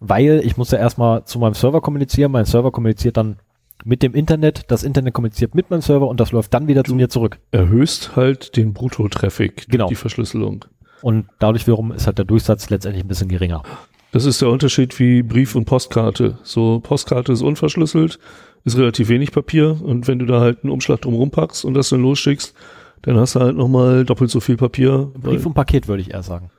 weil 0.00 0.40
ich 0.44 0.56
muss 0.56 0.70
ja 0.70 0.78
erstmal 0.78 1.24
zu 1.24 1.38
meinem 1.38 1.54
Server 1.54 1.80
kommunizieren, 1.80 2.32
mein 2.32 2.44
Server 2.44 2.70
kommuniziert 2.70 3.16
dann 3.16 3.38
mit 3.84 4.02
dem 4.02 4.14
Internet, 4.14 4.62
das 4.68 4.82
Internet 4.82 5.14
kommuniziert 5.14 5.54
mit 5.54 5.70
meinem 5.70 5.82
Server 5.82 6.08
und 6.08 6.18
das 6.20 6.32
läuft 6.32 6.52
dann 6.54 6.66
wieder 6.66 6.84
zu 6.84 6.94
mir 6.94 7.08
zurück. 7.08 7.38
Erhöhst 7.52 8.16
halt 8.16 8.56
den 8.56 8.72
Brutto-Traffic 8.72 9.66
Genau. 9.68 9.88
die 9.88 9.94
Verschlüsselung. 9.94 10.64
Und 11.00 11.26
dadurch 11.38 11.66
wiederum 11.66 11.92
ist 11.92 12.06
halt 12.06 12.18
der 12.18 12.24
Durchsatz 12.24 12.70
letztendlich 12.70 13.04
ein 13.04 13.08
bisschen 13.08 13.28
geringer. 13.28 13.62
Das 14.10 14.24
ist 14.24 14.40
der 14.40 14.48
Unterschied 14.48 14.98
wie 14.98 15.22
Brief 15.22 15.54
und 15.54 15.66
Postkarte. 15.66 16.38
So, 16.42 16.80
Postkarte 16.80 17.32
ist 17.32 17.42
unverschlüsselt, 17.42 18.18
ist 18.64 18.76
relativ 18.76 19.08
wenig 19.08 19.32
Papier 19.32 19.80
und 19.82 20.06
wenn 20.08 20.18
du 20.18 20.26
da 20.26 20.40
halt 20.40 20.62
einen 20.64 20.72
Umschlag 20.72 21.00
drumherum 21.00 21.30
packst 21.30 21.64
und 21.64 21.74
das 21.74 21.88
dann 21.88 22.02
losschickst, 22.02 22.54
dann 23.02 23.16
hast 23.16 23.34
du 23.36 23.40
halt 23.40 23.56
nochmal 23.56 24.04
doppelt 24.04 24.30
so 24.30 24.40
viel 24.40 24.56
Papier. 24.56 25.10
Brief 25.18 25.46
und 25.46 25.54
Paket 25.54 25.88
würde 25.88 26.02
ich 26.02 26.10
eher 26.12 26.22
sagen. 26.22 26.50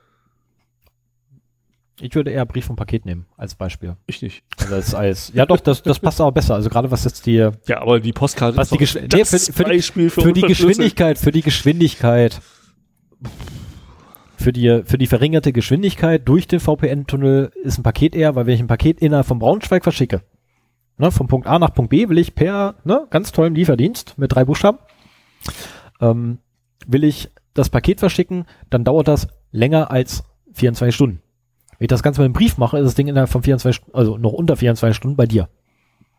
Ich 2.02 2.16
würde 2.16 2.32
eher 2.32 2.46
Brief 2.46 2.70
und 2.70 2.78
Paket 2.78 3.06
nehmen 3.06 3.26
als 3.36 3.56
Beispiel. 3.56 3.98
ich 4.08 4.22
nicht. 4.22 4.44
Also 4.58 4.74
als, 4.76 4.96
als, 4.96 5.32
ja 5.34 5.46
doch, 5.46 5.60
das, 5.60 5.84
das 5.84 6.00
passt 6.00 6.22
aber 6.22 6.32
besser. 6.32 6.56
Also 6.56 6.70
gerade 6.70 6.90
was 6.92 7.04
jetzt 7.04 7.26
die, 7.26 7.36
Ja, 7.68 7.82
aber 7.82 8.00
die 8.00 8.14
Postkarte 8.14 8.56
Was 8.56 8.70
die 8.70 8.78
doch 8.78 8.82
Geschw- 8.84 9.08
das 9.08 9.32
nee, 9.34 9.38
für- 9.40 9.54
für 9.54 9.64
die- 9.66 9.70
Beispiel 9.72 10.10
für, 10.10 10.22
für 10.22 10.34
die. 10.34 10.42
Geschwindigkeit, 10.42 11.18
für 11.18 11.32
die 11.32 11.42
Geschwindigkeit, 11.42 12.40
für 14.38 14.54
die, 14.54 14.82
für 14.86 14.98
die 14.98 15.08
verringerte 15.08 15.52
Geschwindigkeit 15.52 16.26
durch 16.26 16.48
den 16.48 16.62
VPN-Tunnel 16.62 17.52
ist 17.64 17.78
ein 17.78 17.84
Paket 17.84 18.16
eher, 18.16 18.34
weil 18.36 18.46
wenn 18.46 18.54
ich 18.56 18.62
ein 18.62 18.68
Paket 18.68 19.02
innerhalb 19.02 19.26
von 19.28 19.40
Braunschweig 19.40 19.84
verschicke, 19.84 20.22
ne, 21.00 21.12
von 21.12 21.28
Punkt 21.28 21.48
A 21.48 21.58
nach 21.58 21.74
Punkt 21.74 21.90
B 21.90 22.10
will 22.10 22.20
ich 22.20 22.36
per, 22.36 22.76
ne, 22.84 23.08
ganz 23.10 23.32
tollem 23.32 23.56
Lieferdienst 23.56 24.18
mit 24.18 24.34
drei 24.36 24.46
Buchstaben, 24.46 24.78
ähm, 26.00 26.38
will 26.86 27.04
ich 27.04 27.30
das 27.54 27.70
Paket 27.70 28.00
verschicken, 28.00 28.46
dann 28.70 28.84
dauert 28.84 29.08
das 29.08 29.28
länger 29.52 29.90
als 29.90 30.24
24 30.54 30.94
Stunden. 30.94 31.22
Wenn 31.78 31.86
ich 31.86 31.90
das 31.90 32.04
Ganze 32.04 32.22
mit 32.22 32.26
einem 32.26 32.34
Brief 32.34 32.58
mache, 32.58 32.78
ist 32.78 32.86
das 32.86 32.96
Ding 32.96 33.08
innerhalb 33.08 33.30
von 33.30 33.42
24 33.42 33.76
Stunden, 33.76 33.98
also 33.98 34.18
noch 34.18 34.34
unter 34.34 34.56
24 34.56 34.96
Stunden 34.96 35.18
bei 35.18 35.26
dir. 35.26 35.50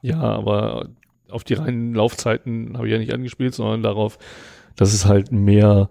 Ja, 0.03 0.21
aber 0.21 0.89
auf 1.31 1.45
die 1.45 1.55
reinen 1.55 1.95
Laufzeiten 1.95 2.77
habe 2.77 2.89
ich 2.89 2.93
ja 2.93 2.99
nicht 2.99 3.13
angespielt, 3.13 3.55
sondern 3.55 3.83
darauf, 3.83 4.19
dass 4.77 4.93
es 4.95 5.05
halt 5.05 5.31
mehr 5.31 5.91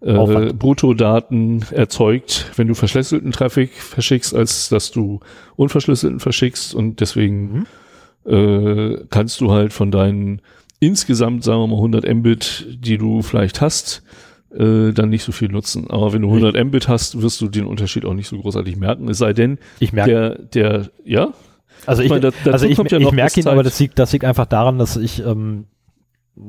äh. 0.00 0.52
Bruttodaten 0.52 1.64
erzeugt, 1.72 2.50
wenn 2.56 2.68
du 2.68 2.74
verschlüsselten 2.74 3.32
Traffic 3.32 3.72
verschickst, 3.72 4.34
als 4.34 4.68
dass 4.68 4.90
du 4.90 5.20
unverschlüsselten 5.56 6.20
verschickst 6.20 6.74
und 6.74 7.00
deswegen 7.00 7.66
äh, 8.28 9.04
kannst 9.10 9.40
du 9.40 9.50
halt 9.52 9.72
von 9.72 9.90
deinen 9.90 10.40
insgesamt, 10.80 11.42
sagen 11.44 11.60
wir 11.60 11.66
mal, 11.66 11.76
100 11.76 12.06
Mbit, 12.14 12.66
die 12.84 12.98
du 12.98 13.22
vielleicht 13.22 13.60
hast, 13.60 14.02
äh, 14.54 14.92
dann 14.92 15.08
nicht 15.08 15.24
so 15.24 15.32
viel 15.32 15.48
nutzen. 15.48 15.90
Aber 15.90 16.12
wenn 16.12 16.22
du 16.22 16.28
100 16.28 16.54
Mbit 16.66 16.88
hast, 16.88 17.20
wirst 17.20 17.40
du 17.40 17.48
den 17.48 17.66
Unterschied 17.66 18.04
auch 18.04 18.14
nicht 18.14 18.28
so 18.28 18.38
großartig 18.38 18.76
merken. 18.76 19.08
Es 19.08 19.18
sei 19.18 19.32
denn, 19.32 19.58
Ich 19.80 19.92
merke, 19.92 20.46
der, 20.52 20.70
der, 20.80 20.90
ja, 21.04 21.32
Also 21.86 22.02
Ich 22.02 22.06
ich, 22.06 22.10
meine, 22.10 22.30
da- 22.44 22.50
also 22.52 22.66
ich, 22.66 22.78
ja 22.78 22.98
ich 22.98 23.12
merke 23.12 23.40
ihn, 23.40 23.46
aber 23.48 23.56
Zeit- 23.58 23.66
das 23.66 23.80
liegt, 23.80 23.98
das 23.98 24.12
liegt 24.12 24.24
einfach 24.24 24.46
daran, 24.46 24.78
dass 24.78 24.96
ich, 24.96 25.24
ähm, 25.24 25.64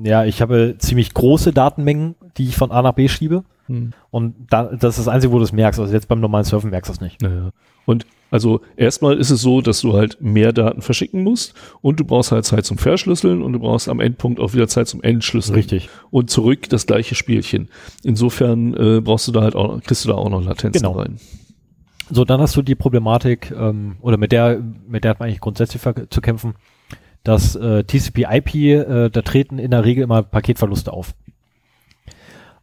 ja, 0.03 0.23
ich 0.25 0.41
habe 0.41 0.75
ziemlich 0.77 1.13
große 1.15 1.51
Datenmengen, 1.51 2.15
die 2.37 2.43
ich 2.45 2.55
von 2.55 2.71
A 2.71 2.81
nach 2.83 2.93
B 2.93 3.07
schiebe. 3.07 3.43
hm. 3.65 3.93
Und 4.11 4.35
da, 4.49 4.65
das 4.65 4.97
ist 4.99 5.05
das 5.05 5.13
Einzige, 5.13 5.33
wo 5.33 5.37
du 5.39 5.43
es 5.43 5.51
merkst. 5.53 5.79
Also 5.79 5.91
jetzt 5.91 6.07
beim 6.07 6.19
normalen 6.19 6.45
Surfen 6.45 6.69
merkst 6.69 6.89
du 6.89 6.93
es 6.93 7.01
nicht. 7.01 7.21
Naja. 7.21 7.49
Und 7.85 8.05
also 8.31 8.61
erstmal 8.77 9.17
ist 9.17 9.29
es 9.29 9.41
so, 9.41 9.61
dass 9.61 9.81
du 9.81 9.93
halt 9.93 10.21
mehr 10.21 10.53
Daten 10.53 10.81
verschicken 10.81 11.23
musst 11.23 11.53
und 11.81 11.99
du 11.99 12.05
brauchst 12.05 12.31
halt 12.31 12.45
Zeit 12.45 12.65
zum 12.65 12.77
Verschlüsseln 12.77 13.41
und 13.41 13.53
du 13.53 13.59
brauchst 13.59 13.89
am 13.89 13.99
Endpunkt 13.99 14.39
auch 14.39 14.53
wieder 14.53 14.67
Zeit 14.67 14.87
zum 14.87 15.01
Entschlüsseln. 15.01 15.55
Richtig. 15.55 15.89
Und 16.11 16.29
zurück 16.29 16.69
das 16.69 16.85
gleiche 16.85 17.15
Spielchen. 17.15 17.69
Insofern 18.03 18.73
äh, 18.75 19.01
brauchst 19.01 19.27
du 19.27 19.31
da 19.31 19.41
halt 19.41 19.55
auch, 19.55 19.81
kriegst 19.81 20.05
du 20.05 20.09
da 20.09 20.15
auch 20.15 20.29
noch 20.29 20.43
Latenzen 20.43 20.81
Genau. 20.81 20.93
rein. 20.93 21.19
So, 22.11 22.25
dann 22.25 22.41
hast 22.41 22.55
du 22.55 22.61
die 22.61 22.75
Problematik, 22.75 23.51
ähm, 23.51 23.97
oder 24.01 24.17
mit 24.17 24.31
der, 24.31 24.61
mit 24.87 25.03
der 25.03 25.11
hat 25.11 25.19
man 25.19 25.27
eigentlich 25.27 25.41
grundsätzlich 25.41 25.81
zu 26.09 26.21
kämpfen, 26.21 26.55
dass 27.23 27.55
äh, 27.55 27.83
TCP/IP, 27.83 28.55
äh, 28.55 29.09
da 29.09 29.21
treten 29.21 29.59
in 29.59 29.71
der 29.71 29.85
Regel 29.85 30.03
immer 30.03 30.23
Paketverluste 30.23 30.91
auf. 30.91 31.13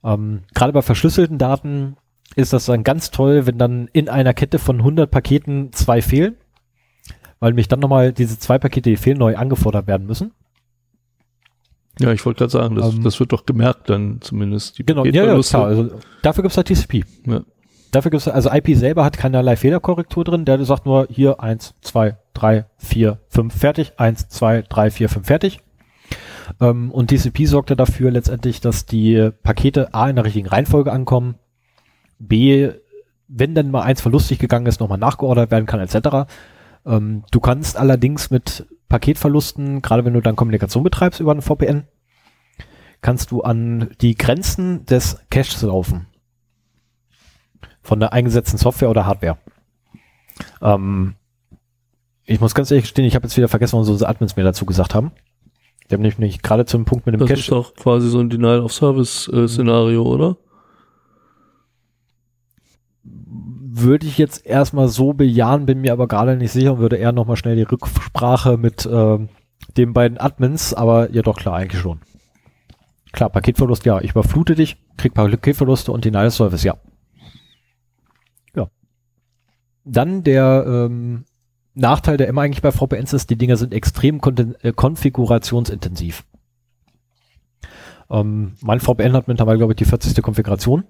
Ähm, 0.02 0.40
Gerade 0.54 0.72
bei 0.72 0.82
verschlüsselten 0.82 1.38
Daten 1.38 1.96
ist 2.36 2.52
das 2.52 2.66
dann 2.66 2.84
ganz 2.84 3.10
toll, 3.10 3.46
wenn 3.46 3.58
dann 3.58 3.88
in 3.92 4.08
einer 4.08 4.34
Kette 4.34 4.58
von 4.58 4.78
100 4.78 5.10
Paketen 5.10 5.72
zwei 5.72 6.02
fehlen, 6.02 6.36
weil 7.40 7.50
nämlich 7.50 7.68
dann 7.68 7.80
nochmal 7.80 8.12
diese 8.12 8.38
zwei 8.38 8.58
Pakete, 8.58 8.90
die 8.90 8.96
fehlen, 8.96 9.18
neu 9.18 9.36
angefordert 9.36 9.86
werden 9.86 10.06
müssen. 10.06 10.32
Ja, 11.98 12.12
ich 12.12 12.24
wollte 12.26 12.40
gerade 12.40 12.52
sagen, 12.52 12.74
das, 12.74 12.94
Ähm, 12.94 13.02
das 13.02 13.18
wird 13.18 13.32
doch 13.32 13.46
gemerkt 13.46 13.88
dann 13.88 14.18
zumindest. 14.20 14.78
Die 14.78 14.84
Genau, 14.84 15.06
ja, 15.06 15.24
ja, 15.24 15.40
klar. 15.40 15.66
Also 15.66 15.90
dafür 16.20 16.42
gibt's 16.42 16.58
halt 16.58 16.68
TCP. 16.68 17.04
Ja. 17.26 17.40
Dafür 17.90 18.10
gibt's, 18.10 18.28
also 18.28 18.50
IP 18.52 18.76
selber 18.76 19.02
hat 19.02 19.16
keinerlei 19.16 19.56
Fehlerkorrektur 19.56 20.24
drin, 20.24 20.44
der 20.44 20.62
sagt 20.66 20.84
nur 20.84 21.06
hier 21.08 21.40
eins, 21.40 21.74
zwei, 21.80 22.18
drei, 22.34 22.66
vier, 22.76 23.18
fünf, 23.28 23.56
fertig, 23.56 23.94
eins, 23.96 24.28
zwei, 24.28 24.60
drei, 24.60 24.90
vier, 24.90 25.08
fünf, 25.08 25.26
fertig. 25.26 25.60
Ähm, 26.60 26.90
und 26.90 27.08
TCP 27.08 27.46
sorgte 27.46 27.76
dafür 27.76 28.10
letztendlich, 28.10 28.60
dass 28.60 28.84
die 28.84 29.30
Pakete 29.42 29.94
A 29.94 30.10
in 30.10 30.16
der 30.16 30.26
richtigen 30.26 30.48
Reihenfolge 30.48 30.92
ankommen, 30.92 31.36
B, 32.18 32.70
wenn 33.28 33.54
dann 33.54 33.70
mal 33.70 33.82
eins 33.82 34.00
verlustig 34.00 34.38
gegangen 34.38 34.66
ist, 34.66 34.80
nochmal 34.80 34.98
nachgeordert 34.98 35.50
werden 35.50 35.66
kann, 35.66 35.80
etc. 35.80 36.30
Ähm, 36.84 37.24
du 37.30 37.40
kannst 37.40 37.76
allerdings 37.76 38.30
mit 38.30 38.66
Paketverlusten, 38.88 39.82
gerade 39.82 40.04
wenn 40.04 40.14
du 40.14 40.20
dann 40.20 40.36
Kommunikation 40.36 40.84
betreibst 40.84 41.20
über 41.20 41.32
einen 41.32 41.42
VPN, 41.42 41.84
kannst 43.00 43.30
du 43.30 43.42
an 43.42 43.90
die 44.00 44.14
Grenzen 44.14 44.86
des 44.86 45.18
Caches 45.30 45.62
laufen. 45.62 46.06
Von 47.82 48.00
der 48.00 48.12
eingesetzten 48.12 48.58
Software 48.58 48.90
oder 48.90 49.06
Hardware. 49.06 49.38
Ähm, 50.60 51.14
ich 52.24 52.40
muss 52.40 52.54
ganz 52.54 52.70
ehrlich 52.70 52.84
gestehen, 52.84 53.04
ich 53.04 53.14
habe 53.14 53.26
jetzt 53.26 53.36
wieder 53.36 53.48
vergessen, 53.48 53.78
was 53.78 53.88
unsere 53.88 54.10
Admins 54.10 54.36
mir 54.36 54.42
dazu 54.42 54.66
gesagt 54.66 54.94
haben. 54.94 55.12
Die 55.88 55.94
haben 55.94 56.02
nämlich 56.02 56.42
gerade 56.42 56.64
zum 56.66 56.84
Punkt 56.84 57.06
mit 57.06 57.14
dem 57.14 57.20
Das 57.20 57.28
Cache. 57.28 57.40
ist 57.40 57.52
doch 57.52 57.74
quasi 57.76 58.08
so 58.08 58.18
ein 58.18 58.28
Denial-of-Service-Szenario, 58.28 60.02
oder? 60.02 60.36
Würde 63.78 64.06
ich 64.06 64.18
jetzt 64.18 64.46
erstmal 64.46 64.88
so 64.88 65.12
bejahen, 65.12 65.66
bin 65.66 65.80
mir 65.80 65.92
aber 65.92 66.08
gerade 66.08 66.36
nicht 66.36 66.52
sicher 66.52 66.74
und 66.74 66.78
würde 66.78 66.96
eher 66.96 67.12
nochmal 67.12 67.36
schnell 67.36 67.56
die 67.56 67.62
Rücksprache 67.62 68.56
mit 68.56 68.88
ähm, 68.90 69.28
den 69.76 69.92
beiden 69.92 70.18
Admins, 70.18 70.74
aber 70.74 71.10
ja 71.12 71.22
doch 71.22 71.36
klar, 71.36 71.56
eigentlich 71.56 71.80
schon. 71.80 72.00
Klar, 73.12 73.30
Paketverlust, 73.30 73.84
ja, 73.84 74.00
ich 74.00 74.10
überflute 74.10 74.54
dich, 74.54 74.76
krieg 74.96 75.14
Paketverluste 75.14 75.92
und 75.92 76.04
Denial 76.04 76.30
Service, 76.30 76.64
ja. 76.64 76.76
Ja. 78.54 78.68
Dann 79.84 80.22
der 80.22 80.64
ähm, 80.66 81.24
Nachteil, 81.74 82.16
der 82.16 82.28
immer 82.28 82.42
eigentlich 82.42 82.62
bei 82.62 82.72
VPNs 82.72 83.12
ist, 83.12 83.30
die 83.30 83.36
Dinger 83.36 83.56
sind 83.56 83.74
extrem 83.74 84.20
kon 84.20 84.54
äh, 84.62 84.72
konfigurationsintensiv. 84.72 86.24
Ähm, 88.08 88.54
mein 88.62 88.80
VPN 88.80 89.12
hat 89.12 89.28
mittlerweile, 89.28 89.58
glaube 89.58 89.72
ich, 89.72 89.76
die 89.76 89.84
40. 89.84 90.22
Konfiguration 90.22 90.84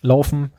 laufen 0.00 0.52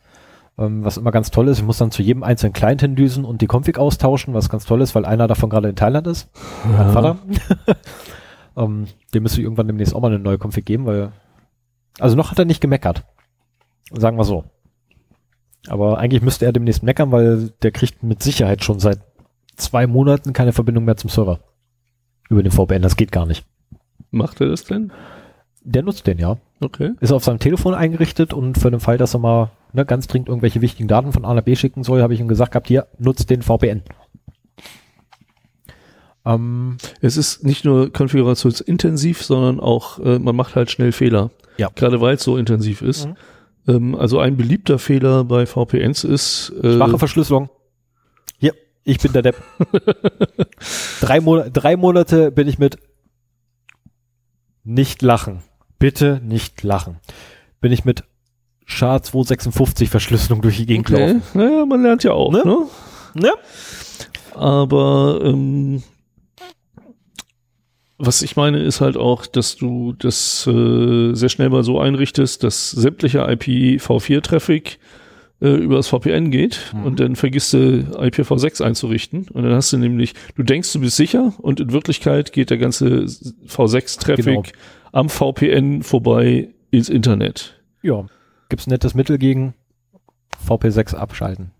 ähm, 0.57 0.83
was 0.83 0.97
immer 0.97 1.11
ganz 1.11 1.31
toll 1.31 1.47
ist. 1.47 1.59
Ich 1.59 1.65
muss 1.65 1.77
dann 1.77 1.91
zu 1.91 2.01
jedem 2.01 2.23
einzelnen 2.23 2.53
Client 2.53 2.81
hindüsen 2.81 3.25
und 3.25 3.41
die 3.41 3.47
Config 3.47 3.77
austauschen, 3.77 4.33
was 4.33 4.49
ganz 4.49 4.65
toll 4.65 4.81
ist, 4.81 4.95
weil 4.95 5.05
einer 5.05 5.27
davon 5.27 5.49
gerade 5.49 5.69
in 5.69 5.75
Thailand 5.75 6.07
ist. 6.07 6.29
Mein 6.65 6.91
Vater. 6.91 7.17
ähm, 8.57 8.87
dem 9.13 9.23
müsste 9.23 9.39
ich 9.39 9.45
irgendwann 9.45 9.67
demnächst 9.67 9.95
auch 9.95 10.01
mal 10.01 10.07
eine 10.07 10.19
neue 10.19 10.37
Config 10.37 10.65
geben, 10.65 10.85
weil 10.85 11.11
also 11.99 12.15
noch 12.15 12.31
hat 12.31 12.39
er 12.39 12.45
nicht 12.45 12.61
gemeckert. 12.61 13.03
Sagen 13.91 14.17
wir 14.17 14.23
so. 14.23 14.45
Aber 15.67 15.97
eigentlich 15.97 16.21
müsste 16.21 16.45
er 16.45 16.53
demnächst 16.53 16.83
meckern, 16.83 17.11
weil 17.11 17.51
der 17.61 17.71
kriegt 17.71 18.03
mit 18.03 18.21
Sicherheit 18.21 18.63
schon 18.63 18.79
seit 18.79 18.99
zwei 19.55 19.87
Monaten 19.87 20.33
keine 20.33 20.51
Verbindung 20.51 20.85
mehr 20.85 20.97
zum 20.97 21.09
Server. 21.09 21.39
Über 22.29 22.43
den 22.43 22.51
VPN, 22.51 22.81
das 22.81 22.95
geht 22.97 23.11
gar 23.11 23.25
nicht. 23.25 23.45
Macht 24.11 24.41
er 24.41 24.47
das 24.47 24.63
denn? 24.63 24.91
Der 25.63 25.83
nutzt 25.83 26.07
den, 26.07 26.17
ja. 26.17 26.37
Okay. 26.59 26.93
Ist 26.99 27.11
auf 27.11 27.23
seinem 27.23 27.39
Telefon 27.39 27.73
eingerichtet 27.73 28.33
und 28.33 28.57
für 28.57 28.71
den 28.71 28.79
Fall, 28.79 28.97
dass 28.97 29.13
er 29.13 29.19
mal 29.19 29.51
ne, 29.73 29.85
ganz 29.85 30.07
dringend 30.07 30.29
irgendwelche 30.29 30.61
wichtigen 30.61 30.87
Daten 30.87 31.11
von 31.11 31.25
A 31.25 31.33
nach 31.33 31.43
B 31.43 31.55
schicken 31.55 31.83
soll, 31.83 32.01
habe 32.01 32.13
ich 32.13 32.19
ihm 32.19 32.27
gesagt 32.27 32.51
gehabt, 32.51 32.67
hier, 32.67 32.87
nutzt 32.97 33.29
den 33.29 33.41
VPN. 33.41 33.83
Ähm, 36.25 36.77
Es 37.01 37.17
ist 37.17 37.43
nicht 37.43 37.65
nur 37.65 37.91
konfigurationsintensiv, 37.91 39.23
sondern 39.23 39.59
auch, 39.59 39.99
äh, 39.99 40.19
man 40.19 40.35
macht 40.35 40.55
halt 40.55 40.71
schnell 40.71 40.91
Fehler. 40.91 41.31
Ja. 41.57 41.69
Gerade 41.75 42.01
weil 42.01 42.15
es 42.15 42.23
so 42.23 42.37
intensiv 42.37 42.81
ist. 42.81 43.07
Mhm. 43.07 43.15
Ähm, 43.67 43.95
also 43.95 44.19
ein 44.19 44.37
beliebter 44.37 44.79
Fehler 44.79 45.23
bei 45.23 45.45
VPNs 45.45 46.03
ist, 46.03 46.53
äh, 46.61 46.75
schwache 46.75 46.97
Verschlüsselung. 46.97 47.49
Hier, 48.37 48.53
ich 48.83 48.99
bin 48.99 49.13
der 49.13 49.21
Depp. 49.21 49.41
drei, 51.01 51.19
Mon 51.19 51.51
drei 51.51 51.75
Monate 51.75 52.31
bin 52.31 52.47
ich 52.47 52.57
mit 52.57 52.77
nicht 54.63 55.01
lachen. 55.01 55.43
Bitte 55.77 56.21
nicht 56.23 56.63
lachen. 56.63 56.99
Bin 57.59 57.71
ich 57.71 57.83
mit 57.85 58.03
SHA-256 58.73 59.87
Verschlüsselung 59.87 60.41
durch 60.41 60.57
die 60.57 60.65
Gegend 60.65 60.89
okay. 60.89 60.95
gelaufen. 61.07 61.21
Naja, 61.33 61.65
man 61.65 61.81
lernt 61.83 62.03
ja 62.03 62.11
auch, 62.11 62.31
Ne? 62.31 62.43
ne? 62.45 62.57
Ja. 63.25 63.33
Aber 64.35 65.19
ähm, 65.23 65.83
was 67.97 68.21
ich 68.21 68.35
meine, 68.35 68.59
ist 68.63 68.81
halt 68.81 68.97
auch, 68.97 69.25
dass 69.25 69.55
du 69.55 69.93
das 69.97 70.45
äh, 70.47 71.13
sehr 71.13 71.29
schnell 71.29 71.49
mal 71.49 71.63
so 71.63 71.79
einrichtest, 71.79 72.43
dass 72.43 72.71
sämtlicher 72.71 73.29
IPv4-Traffic 73.29 74.79
äh, 75.41 75.47
über 75.49 75.75
das 75.75 75.87
VPN 75.87 76.31
geht 76.31 76.73
Mhm. 76.73 76.83
und 76.83 76.99
dann 76.99 77.15
vergisst 77.15 77.53
du 77.53 77.57
IPv6 77.59 78.63
einzurichten 78.63 79.27
und 79.31 79.43
dann 79.43 79.53
hast 79.53 79.71
du 79.71 79.77
nämlich, 79.77 80.13
du 80.35 80.43
denkst, 80.43 80.73
du 80.73 80.79
bist 80.79 80.97
sicher 80.97 81.33
und 81.37 81.59
in 81.59 81.71
Wirklichkeit 81.71 82.33
geht 82.33 82.49
der 82.49 82.57
ganze 82.57 83.05
V6-Traffic 83.47 84.25
Genau. 84.25 84.43
am 84.91 85.09
VPN 85.09 85.83
vorbei 85.83 86.49
ins 86.71 86.89
Internet. 86.89 87.61
Ja. 87.83 88.05
Gibt's 88.49 88.67
ein 88.67 88.71
nettes 88.71 88.93
Mittel 88.93 89.17
gegen 89.17 89.53
VP6 90.47 90.95
abschalten. 90.95 91.51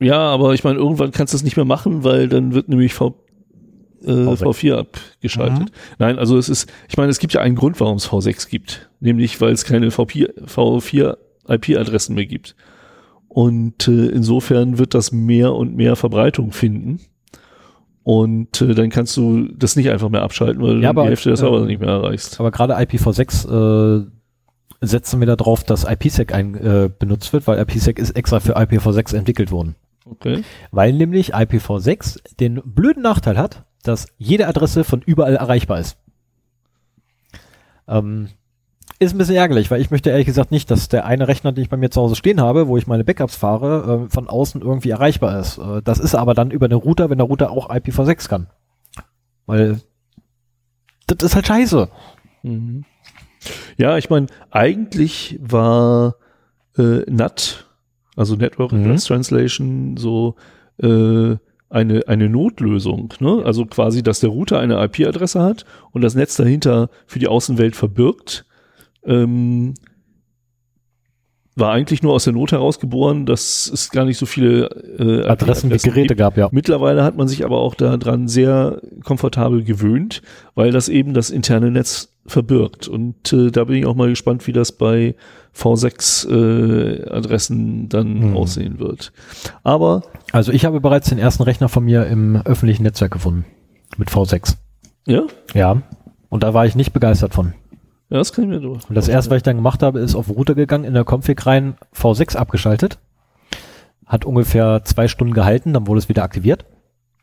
Ja, 0.00 0.18
aber 0.18 0.54
ich 0.54 0.64
meine, 0.64 0.78
irgendwann 0.78 1.12
kannst 1.12 1.32
du 1.32 1.36
es 1.36 1.44
nicht 1.44 1.56
mehr 1.56 1.64
machen, 1.64 2.04
weil 2.04 2.28
dann 2.28 2.52
wird 2.52 2.68
nämlich 2.68 2.94
V, 2.94 3.14
äh, 4.02 4.10
V6. 4.10 4.42
V4 4.42 4.74
abgeschaltet. 4.76 5.70
Nein, 5.98 6.18
also 6.18 6.36
es 6.36 6.48
ist, 6.48 6.70
ich 6.88 6.96
meine, 6.96 7.10
es 7.10 7.18
gibt 7.18 7.32
ja 7.32 7.40
einen 7.40 7.56
Grund, 7.56 7.80
warum 7.80 7.96
es 7.96 8.08
V6 8.08 8.48
gibt. 8.48 8.90
Nämlich, 9.00 9.40
weil 9.40 9.52
es 9.52 9.64
keine 9.64 9.88
V4, 9.88 10.44
V4 10.46 11.16
IP-Adressen 11.48 12.14
mehr 12.14 12.26
gibt. 12.26 12.54
Und 13.28 13.88
äh, 13.88 14.06
insofern 14.08 14.78
wird 14.78 14.94
das 14.94 15.10
mehr 15.12 15.54
und 15.54 15.74
mehr 15.74 15.96
Verbreitung 15.96 16.52
finden. 16.52 17.00
Und 18.02 18.60
äh, 18.60 18.74
dann 18.74 18.90
kannst 18.90 19.16
du 19.16 19.48
das 19.56 19.76
nicht 19.76 19.90
einfach 19.90 20.10
mehr 20.10 20.22
abschalten, 20.22 20.62
weil 20.62 20.74
Ja, 20.74 20.80
du 20.92 21.00
aber, 21.00 21.02
die 21.02 21.08
Hälfte 21.08 21.30
der 21.30 21.36
Server 21.36 21.62
äh, 21.62 21.66
nicht 21.66 21.80
mehr 21.80 21.88
erreichst. 21.88 22.38
Aber 22.38 22.50
gerade 22.50 22.76
IPv6 22.76 24.02
äh, 24.02 24.06
setzen 24.86 25.20
wir 25.20 25.26
darauf, 25.26 25.64
dass 25.64 25.84
IPsec 25.84 26.34
ein, 26.34 26.54
äh, 26.54 26.90
benutzt 26.96 27.32
wird, 27.32 27.46
weil 27.46 27.58
IPsec 27.60 27.98
ist 27.98 28.12
extra 28.12 28.40
für 28.40 28.56
IPv6 28.56 29.16
entwickelt 29.16 29.50
worden. 29.50 29.74
Okay. 30.08 30.42
Weil 30.70 30.92
nämlich 30.92 31.34
IPv6 31.34 32.36
den 32.38 32.60
blöden 32.64 33.02
Nachteil 33.02 33.38
hat, 33.38 33.64
dass 33.82 34.06
jede 34.18 34.48
Adresse 34.48 34.84
von 34.84 35.02
überall 35.02 35.36
erreichbar 35.36 35.80
ist. 35.80 35.96
Ähm, 37.88 38.28
ist 38.98 39.14
ein 39.14 39.18
bisschen 39.18 39.36
ärgerlich, 39.36 39.70
weil 39.70 39.80
ich 39.80 39.90
möchte 39.90 40.10
ehrlich 40.10 40.26
gesagt 40.26 40.50
nicht, 40.50 40.70
dass 40.70 40.88
der 40.88 41.04
eine 41.04 41.26
Rechner, 41.26 41.52
den 41.52 41.62
ich 41.62 41.70
bei 41.70 41.76
mir 41.76 41.90
zu 41.90 42.00
Hause 42.00 42.16
stehen 42.16 42.40
habe, 42.40 42.68
wo 42.68 42.76
ich 42.76 42.86
meine 42.86 43.04
Backups 43.04 43.36
fahre, 43.36 44.06
äh, 44.06 44.10
von 44.10 44.28
außen 44.28 44.62
irgendwie 44.62 44.90
erreichbar 44.90 45.38
ist. 45.38 45.58
Äh, 45.58 45.82
das 45.82 45.98
ist 45.98 46.14
aber 46.14 46.34
dann 46.34 46.50
über 46.50 46.68
den 46.68 46.78
Router, 46.78 47.10
wenn 47.10 47.18
der 47.18 47.26
Router 47.26 47.50
auch 47.50 47.70
IPv6 47.70 48.28
kann. 48.28 48.46
Weil 49.46 49.80
das 51.06 51.22
ist 51.22 51.34
halt 51.34 51.46
scheiße. 51.46 51.88
Mhm. 52.42 52.84
Ja, 53.76 53.98
ich 53.98 54.10
meine, 54.10 54.26
eigentlich 54.50 55.38
war 55.42 56.16
äh, 56.78 57.10
NAT, 57.10 57.66
also 58.16 58.36
Network 58.36 58.72
Mhm. 58.72 58.84
Address 58.84 59.04
Translation, 59.04 59.96
so 59.96 60.36
äh, 60.82 61.36
eine, 61.70 62.06
eine 62.06 62.28
Notlösung. 62.28 63.14
Ne? 63.20 63.42
Also 63.44 63.66
quasi, 63.66 64.02
dass 64.02 64.20
der 64.20 64.30
Router 64.30 64.60
eine 64.60 64.82
IP-Adresse 64.84 65.42
hat 65.42 65.64
und 65.90 66.02
das 66.02 66.14
Netz 66.14 66.36
dahinter 66.36 66.88
für 67.06 67.18
die 67.18 67.28
Außenwelt 67.28 67.74
verbirgt. 67.74 68.44
Ähm, 69.04 69.74
war 71.56 71.72
eigentlich 71.72 72.02
nur 72.02 72.14
aus 72.14 72.24
der 72.24 72.32
Not 72.32 72.52
herausgeboren, 72.52 73.26
dass 73.26 73.70
es 73.72 73.90
gar 73.90 74.04
nicht 74.04 74.18
so 74.18 74.26
viele 74.26 74.66
äh, 74.98 75.26
Adressen 75.26 75.70
wie 75.70 75.76
Geräte 75.78 76.08
gibt. 76.08 76.18
gab, 76.18 76.36
ja. 76.36 76.48
Mittlerweile 76.50 77.04
hat 77.04 77.16
man 77.16 77.28
sich 77.28 77.44
aber 77.44 77.58
auch 77.58 77.74
daran 77.76 78.26
sehr 78.26 78.80
komfortabel 79.04 79.62
gewöhnt, 79.62 80.22
weil 80.54 80.72
das 80.72 80.88
eben 80.88 81.14
das 81.14 81.30
interne 81.30 81.70
Netz 81.70 82.13
verbirgt. 82.26 82.88
Und 82.88 83.32
äh, 83.32 83.50
da 83.50 83.64
bin 83.64 83.76
ich 83.76 83.86
auch 83.86 83.94
mal 83.94 84.08
gespannt, 84.08 84.46
wie 84.46 84.52
das 84.52 84.72
bei 84.72 85.14
V6-Adressen 85.54 87.88
dann 87.88 88.22
Hm. 88.22 88.36
aussehen 88.36 88.78
wird. 88.78 89.12
Aber 89.62 90.02
Also 90.32 90.52
ich 90.52 90.64
habe 90.64 90.80
bereits 90.80 91.08
den 91.08 91.18
ersten 91.18 91.42
Rechner 91.42 91.68
von 91.68 91.84
mir 91.84 92.06
im 92.06 92.36
öffentlichen 92.44 92.82
Netzwerk 92.82 93.12
gefunden. 93.12 93.44
Mit 93.96 94.10
V6. 94.10 94.56
ja, 95.06 95.22
Ja. 95.52 95.82
Und 96.28 96.42
da 96.42 96.52
war 96.54 96.66
ich 96.66 96.74
nicht 96.74 96.92
begeistert 96.92 97.32
von. 97.34 97.54
ja 98.10 98.18
das 98.18 98.32
kann 98.32 98.44
ich 98.44 98.50
mir 98.50 98.60
durch. 98.60 98.88
Und 98.88 98.94
das 98.96 99.06
erste, 99.08 99.30
was 99.30 99.36
ich 99.38 99.42
dann 99.44 99.54
gemacht 99.56 99.82
habe, 99.84 100.00
ist 100.00 100.14
auf 100.16 100.28
Router 100.30 100.54
gegangen, 100.56 100.84
in 100.84 100.94
der 100.94 101.04
Config 101.08 101.46
rein, 101.46 101.76
V6 101.94 102.36
abgeschaltet. 102.36 102.98
Hat 104.06 104.24
ungefähr 104.24 104.82
zwei 104.84 105.06
Stunden 105.08 105.32
gehalten, 105.34 105.72
dann 105.72 105.86
wurde 105.86 105.98
es 105.98 106.08
wieder 106.08 106.24
aktiviert. 106.24 106.64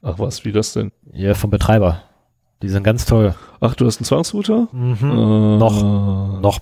Ach 0.01 0.17
was, 0.17 0.45
wie 0.45 0.51
das 0.53 0.71
denn? 0.73 0.91
Ja, 1.11 1.33
vom 1.33 1.49
Betreiber. 1.49 2.03
Die 2.61 2.69
sind 2.69 2.83
ganz 2.83 3.05
toll. 3.05 3.33
Ach, 3.59 3.75
du 3.75 3.85
hast 3.85 3.97
einen 3.99 4.05
Zwangsrouter? 4.05 4.67
Mhm. 4.71 4.97
Äh, 5.01 5.57
Noch. 5.57 6.41
Noch. 6.41 6.59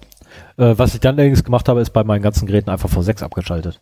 Äh, 0.57 0.77
was 0.77 0.93
ich 0.93 0.99
dann 0.99 1.15
allerdings 1.17 1.43
gemacht 1.43 1.67
habe, 1.67 1.81
ist 1.81 1.89
bei 1.91 2.03
meinen 2.03 2.21
ganzen 2.21 2.47
Geräten 2.47 2.69
einfach 2.69 2.89
V6 2.89 3.23
abgeschaltet. 3.23 3.81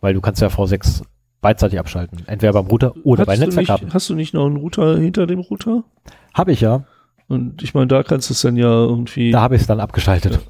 Weil 0.00 0.14
du 0.14 0.20
kannst 0.20 0.40
ja 0.40 0.48
V6 0.48 1.02
beidseitig 1.40 1.78
abschalten. 1.78 2.22
Entweder 2.26 2.52
beim 2.52 2.66
Router 2.66 2.94
oder 3.04 3.24
bei 3.24 3.34
nicht, 3.36 3.46
Netzwerkkabel. 3.46 3.88
hast 3.92 4.08
du 4.08 4.14
nicht 4.14 4.34
noch 4.34 4.46
einen 4.46 4.56
Router 4.56 4.98
hinter 4.98 5.26
dem 5.26 5.40
Router? 5.40 5.84
Habe 6.34 6.52
ich 6.52 6.60
ja. 6.60 6.84
Und 7.28 7.62
ich 7.62 7.74
meine, 7.74 7.88
da 7.88 8.02
kannst 8.02 8.30
du 8.30 8.34
es 8.34 8.40
dann 8.42 8.56
ja 8.56 8.68
irgendwie. 8.68 9.30
Da 9.32 9.40
habe 9.40 9.56
ich 9.56 9.62
es 9.62 9.66
dann 9.66 9.80
abgeschaltet. 9.80 10.40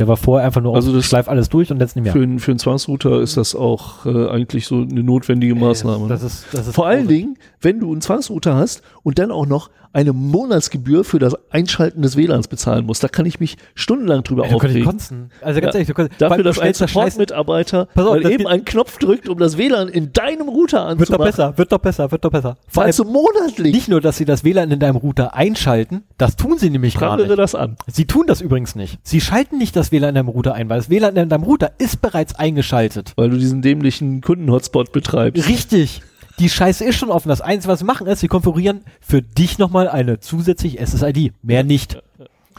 Der 0.00 0.08
war 0.08 0.16
vorher 0.16 0.46
einfach 0.46 0.60
nur 0.62 0.74
Also 0.74 0.92
das- 0.92 1.04
schleif 1.04 1.28
alles 1.28 1.48
durch 1.50 1.70
und 1.70 1.78
jetzt 1.80 1.94
nicht 1.94 2.04
mehr. 2.04 2.12
Für, 2.12 2.22
einen- 2.22 2.38
für 2.40 2.50
einen 2.50 2.58
Zwangsrouter 2.58 3.20
ist 3.20 3.36
das 3.36 3.54
auch 3.54 4.06
äh, 4.06 4.28
eigentlich 4.30 4.66
so 4.66 4.76
eine 4.76 5.02
notwendige 5.04 5.54
Maßnahme. 5.54 6.08
Das 6.08 6.22
ist, 6.22 6.46
das 6.52 6.66
ist 6.68 6.74
Vor 6.74 6.86
allen. 6.86 7.06
Dingen, 7.06 7.36
wenn 7.60 7.78
du 7.80 7.92
einen 7.92 8.00
Zwangsrouter 8.00 8.54
hast 8.56 8.82
und 9.02 9.18
dann 9.18 9.30
auch 9.30 9.46
noch 9.46 9.70
eine 9.92 10.12
Monatsgebühr 10.12 11.02
für 11.04 11.18
das 11.18 11.34
Einschalten 11.50 12.02
des 12.02 12.16
WLANs 12.16 12.46
bezahlen 12.48 12.86
musst, 12.86 13.02
da 13.02 13.08
kann 13.08 13.26
ich 13.26 13.40
mich 13.40 13.56
stundenlang 13.74 14.22
drüber 14.22 14.42
könntest 14.42 14.64
aufregen. 14.64 14.84
kotzen. 14.84 15.30
Also 15.40 15.60
ganz 15.60 15.72
Ja. 15.74 15.78
ehrlich, 15.78 15.88
du 15.88 15.94
könntest, 15.94 16.20
Dafür, 16.20 16.36
weil 16.36 16.42
dass 16.44 16.58
ein 16.60 16.74
Support-Mitarbeiter 16.74 17.88
das 17.94 18.30
eben 18.30 18.46
einen 18.46 18.64
Knopf 18.64 18.98
drückt, 18.98 19.28
um 19.28 19.38
das 19.38 19.58
WLAN 19.58 19.88
in 19.88 20.12
deinem 20.12 20.48
Router 20.48 20.86
wird 20.98 21.10
doch 21.10 21.14
anzumachen. 21.18 21.24
besser, 21.24 21.58
wird 21.58 21.72
doch 21.72 21.78
besser, 21.78 22.10
wird 22.12 22.24
doch 22.24 22.30
besser. 22.30 22.56
Vor 22.68 22.84
allem 22.84 22.94
monatlich. 23.06 23.74
nicht 23.74 23.88
nur, 23.88 24.00
dass 24.00 24.16
sie 24.16 24.24
das 24.24 24.44
WLAN 24.44 24.70
in 24.70 24.78
deinem 24.78 24.96
Router 24.96 25.34
einschalten, 25.34 26.04
das 26.18 26.36
tun 26.36 26.58
sie 26.58 26.70
nämlich 26.70 26.94
gar 26.98 27.10
Prangere 27.10 27.28
nicht. 27.28 27.38
das 27.38 27.54
an. 27.54 27.76
Sie 27.88 28.06
tun 28.06 28.26
das 28.26 28.40
übrigens 28.40 28.74
nicht. 28.76 28.98
Sie 29.02 29.20
schalten 29.20 29.58
nicht 29.58 29.74
das 29.74 29.90
WLAN 29.92 30.10
in 30.10 30.14
deinem 30.16 30.28
Router 30.28 30.54
ein, 30.54 30.68
weil 30.68 30.78
das 30.78 30.88
WLAN 30.90 31.16
in 31.16 31.28
deinem 31.28 31.42
Router 31.44 31.72
ist 31.78 32.00
bereits 32.00 32.34
eingeschaltet. 32.36 33.12
Weil 33.16 33.30
du 33.30 33.36
diesen 33.38 33.60
dämlichen 33.62 34.20
Kunden-Hotspot 34.20 34.92
betreibst. 34.92 35.48
Richtig. 35.48 36.02
Die 36.40 36.48
Scheiße 36.48 36.84
ist 36.84 36.96
schon 36.96 37.10
offen. 37.10 37.28
Das 37.28 37.40
Einzige, 37.42 37.70
was 37.72 37.78
sie 37.80 37.84
machen, 37.84 38.06
ist, 38.06 38.20
sie 38.20 38.28
konfigurieren 38.28 38.80
für 39.00 39.22
dich 39.22 39.58
nochmal 39.58 39.88
eine 39.88 40.20
zusätzliche 40.20 40.84
SSID. 40.84 41.32
Mehr 41.42 41.62
nicht. 41.64 42.02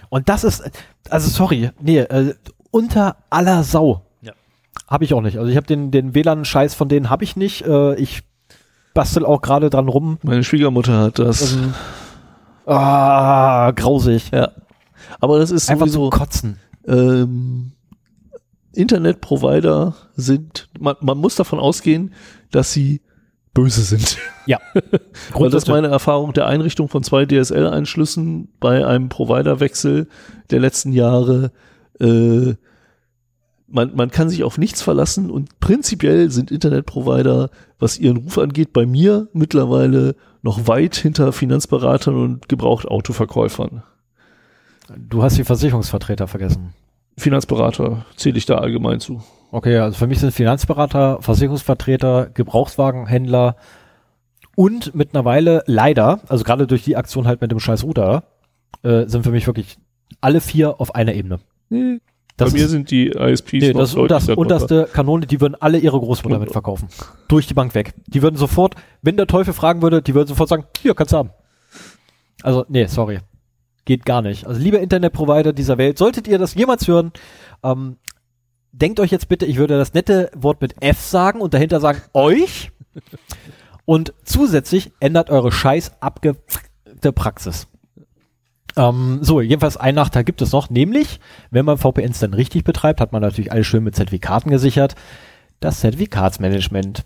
Und 0.10 0.30
das 0.30 0.44
ist, 0.44 0.70
also 1.10 1.30
sorry, 1.30 1.72
nee, 1.82 1.98
äh, 2.00 2.36
unter 2.70 3.18
aller 3.30 3.64
Sau. 3.64 4.06
Ja. 4.22 4.34
Habe 4.88 5.04
ich 5.04 5.14
auch 5.14 5.22
nicht. 5.22 5.38
Also 5.38 5.50
ich 5.50 5.58
habe 5.58 5.68
den, 5.68 5.90
den 5.92 6.14
WLAN-Scheiß 6.14 6.76
von 6.76 6.90
denen 6.90 7.10
habe 7.10 7.24
ich 7.24 7.36
nicht. 7.36 7.66
Äh, 7.66 7.96
ich 7.96 8.22
bastel 8.94 9.26
auch 9.26 9.42
gerade 9.42 9.70
dran 9.70 9.88
rum. 9.88 10.20
Meine 10.22 10.44
Schwiegermutter 10.44 11.00
hat 11.00 11.20
das. 11.20 11.54
Ähm, 11.54 11.74
ah, 12.68 13.72
grausig. 13.72 14.32
Ja. 14.32 14.52
Aber 15.20 15.40
das 15.40 15.50
ist 15.52 15.70
Einfach 15.70 15.88
sowieso, 15.88 16.06
so 16.06 16.10
kotzen. 16.12 16.60
ähm, 16.88 17.72
Internetprovider 18.74 19.96
sind, 20.16 20.70
man, 20.80 20.96
man 21.02 21.18
muss 21.18 21.36
davon 21.36 21.60
ausgehen, 21.60 22.14
dass 22.52 22.72
sie 22.72 23.02
böse 23.54 23.82
sind. 23.82 24.18
Ja. 24.46 24.60
Weil 25.34 25.50
das 25.50 25.64
ist 25.64 25.70
meine 25.70 25.88
Erfahrung 25.88 26.34
der 26.34 26.48
Einrichtung 26.48 26.88
von 26.88 27.04
zwei 27.04 27.26
DSL-Einschlüssen 27.26 28.50
bei 28.60 28.86
einem 28.86 29.10
Providerwechsel 29.10 30.08
der 30.50 30.60
letzten 30.60 30.94
Jahre. 30.94 31.52
Äh, 32.00 32.56
man, 33.68 33.96
man 33.96 34.12
kann 34.12 34.30
sich 34.30 34.44
auf 34.44 34.58
nichts 34.58 34.82
verlassen 34.82 35.32
und 35.32 35.60
prinzipiell 35.60 36.30
sind 36.30 36.52
Internetprovider, 36.52 37.50
was 37.80 37.98
ihren 37.98 38.18
Ruf 38.18 38.38
angeht, 38.38 38.74
bei 38.74 38.86
mir 38.86 39.28
mittlerweile 39.34 40.16
noch 40.42 40.68
weit 40.68 40.96
hinter 40.96 41.32
Finanzberatern 41.32 42.16
und 42.16 42.50
Gebrauchtautoverkäufern. 42.50 43.84
Du 44.98 45.24
hast 45.24 45.38
die 45.38 45.44
Versicherungsvertreter 45.44 46.28
vergessen. 46.28 46.74
Finanzberater 47.18 48.06
zähle 48.16 48.38
ich 48.38 48.46
da 48.46 48.56
allgemein 48.56 49.00
zu. 49.00 49.22
Okay, 49.52 49.78
also 49.78 49.98
für 49.98 50.08
mich 50.08 50.20
sind 50.20 50.32
Finanzberater, 50.32 51.22
Versicherungsvertreter, 51.22 52.30
Gebrauchtwagenhändler 52.34 53.58
und 54.56 54.96
mittlerweile 54.96 55.64
leider, 55.66 56.22
also 56.30 56.44
gerade 56.46 56.68
durch 56.68 56.84
die 56.84 56.96
Aktion 56.96 57.28
halt 57.28 57.42
mit 57.42 57.52
dem 57.52 57.60
scheiß 57.60 57.84
Router, 57.84 58.24
äh, 58.84 59.08
sind 59.08 59.24
für 59.24 59.32
mich 59.32 59.48
wirklich 59.48 59.78
alle 60.22 60.40
vier 60.40 60.80
auf 60.80 60.96
einer 60.96 61.14
Ebene. 61.14 61.40
Nee, 61.70 62.00
Das 62.38 62.52
bei 62.52 62.60
mir 62.60 62.66
ist, 62.66 62.72
sind 62.72 62.92
die 62.92 63.08
ISPs 63.08 63.54
nee, 63.54 63.74
noch 63.74 63.82
das 63.82 63.96
unterste, 63.96 64.36
unterste 64.38 64.90
Kanone, 64.92 65.26
die 65.26 65.42
würden 65.42 65.56
alle 65.60 65.80
ihre 65.80 66.00
Großmutter 66.00 66.40
mitverkaufen. 66.40 66.88
Durch 67.28 67.46
die 67.48 67.54
Bank 67.54 67.76
weg. 67.76 67.94
Die 68.08 68.22
würden 68.22 68.38
sofort, 68.38 68.76
wenn 69.02 69.18
der 69.18 69.28
Teufel 69.28 69.54
fragen 69.54 69.82
würde, 69.82 70.02
die 70.02 70.16
würden 70.16 70.30
sofort 70.30 70.48
sagen, 70.48 70.66
hier, 70.80 70.96
kannst 70.96 71.12
du 71.12 71.18
haben. 71.18 71.32
Also, 72.42 72.66
nee, 72.70 72.86
sorry. 72.86 73.20
Geht 73.84 74.06
gar 74.06 74.22
nicht. 74.22 74.48
Also, 74.48 74.62
liebe 74.62 74.78
Internetprovider 74.78 75.54
dieser 75.54 75.78
Welt, 75.78 75.98
solltet 75.98 76.28
ihr 76.28 76.38
das 76.38 76.54
jemals 76.56 76.88
hören, 76.88 77.12
ähm, 77.64 77.98
denkt 78.72 79.00
euch 79.00 79.12
jetzt 79.12 79.28
bitte, 79.28 79.46
ich 79.46 79.58
würde 79.58 79.78
das 79.78 79.94
nette 79.94 80.32
Wort 80.36 80.62
mit 80.62 80.82
F 80.82 81.00
sagen 81.00 81.42
und 81.42 81.54
dahinter 81.54 81.80
sagen, 81.80 82.02
euch. 82.14 82.72
Und 83.86 84.14
zusätzlich 84.24 84.92
ändert 85.00 85.30
eure 85.30 85.52
scheiß 85.52 86.02
abgefuckte 86.02 87.12
Praxis. 87.14 87.68
Ähm, 88.78 89.20
so, 89.22 89.42
jedenfalls 89.42 89.78
ein 89.78 89.96
Nachteil 89.96 90.24
gibt 90.24 90.42
es 90.42 90.52
noch, 90.52 90.70
nämlich, 90.70 91.20
wenn 91.50 91.66
man 91.66 91.78
VPNs 91.78 92.20
dann 92.20 92.34
richtig 92.34 92.64
betreibt, 92.64 93.02
hat 93.02 93.12
man 93.12 93.22
natürlich 93.22 93.52
alles 93.52 93.68
schön 93.68 93.84
mit 93.84 93.96
Zertifikaten 93.96 94.50
gesichert. 94.50 94.96
Das 95.60 95.82
Zertifikatsmanagement. 95.82 97.06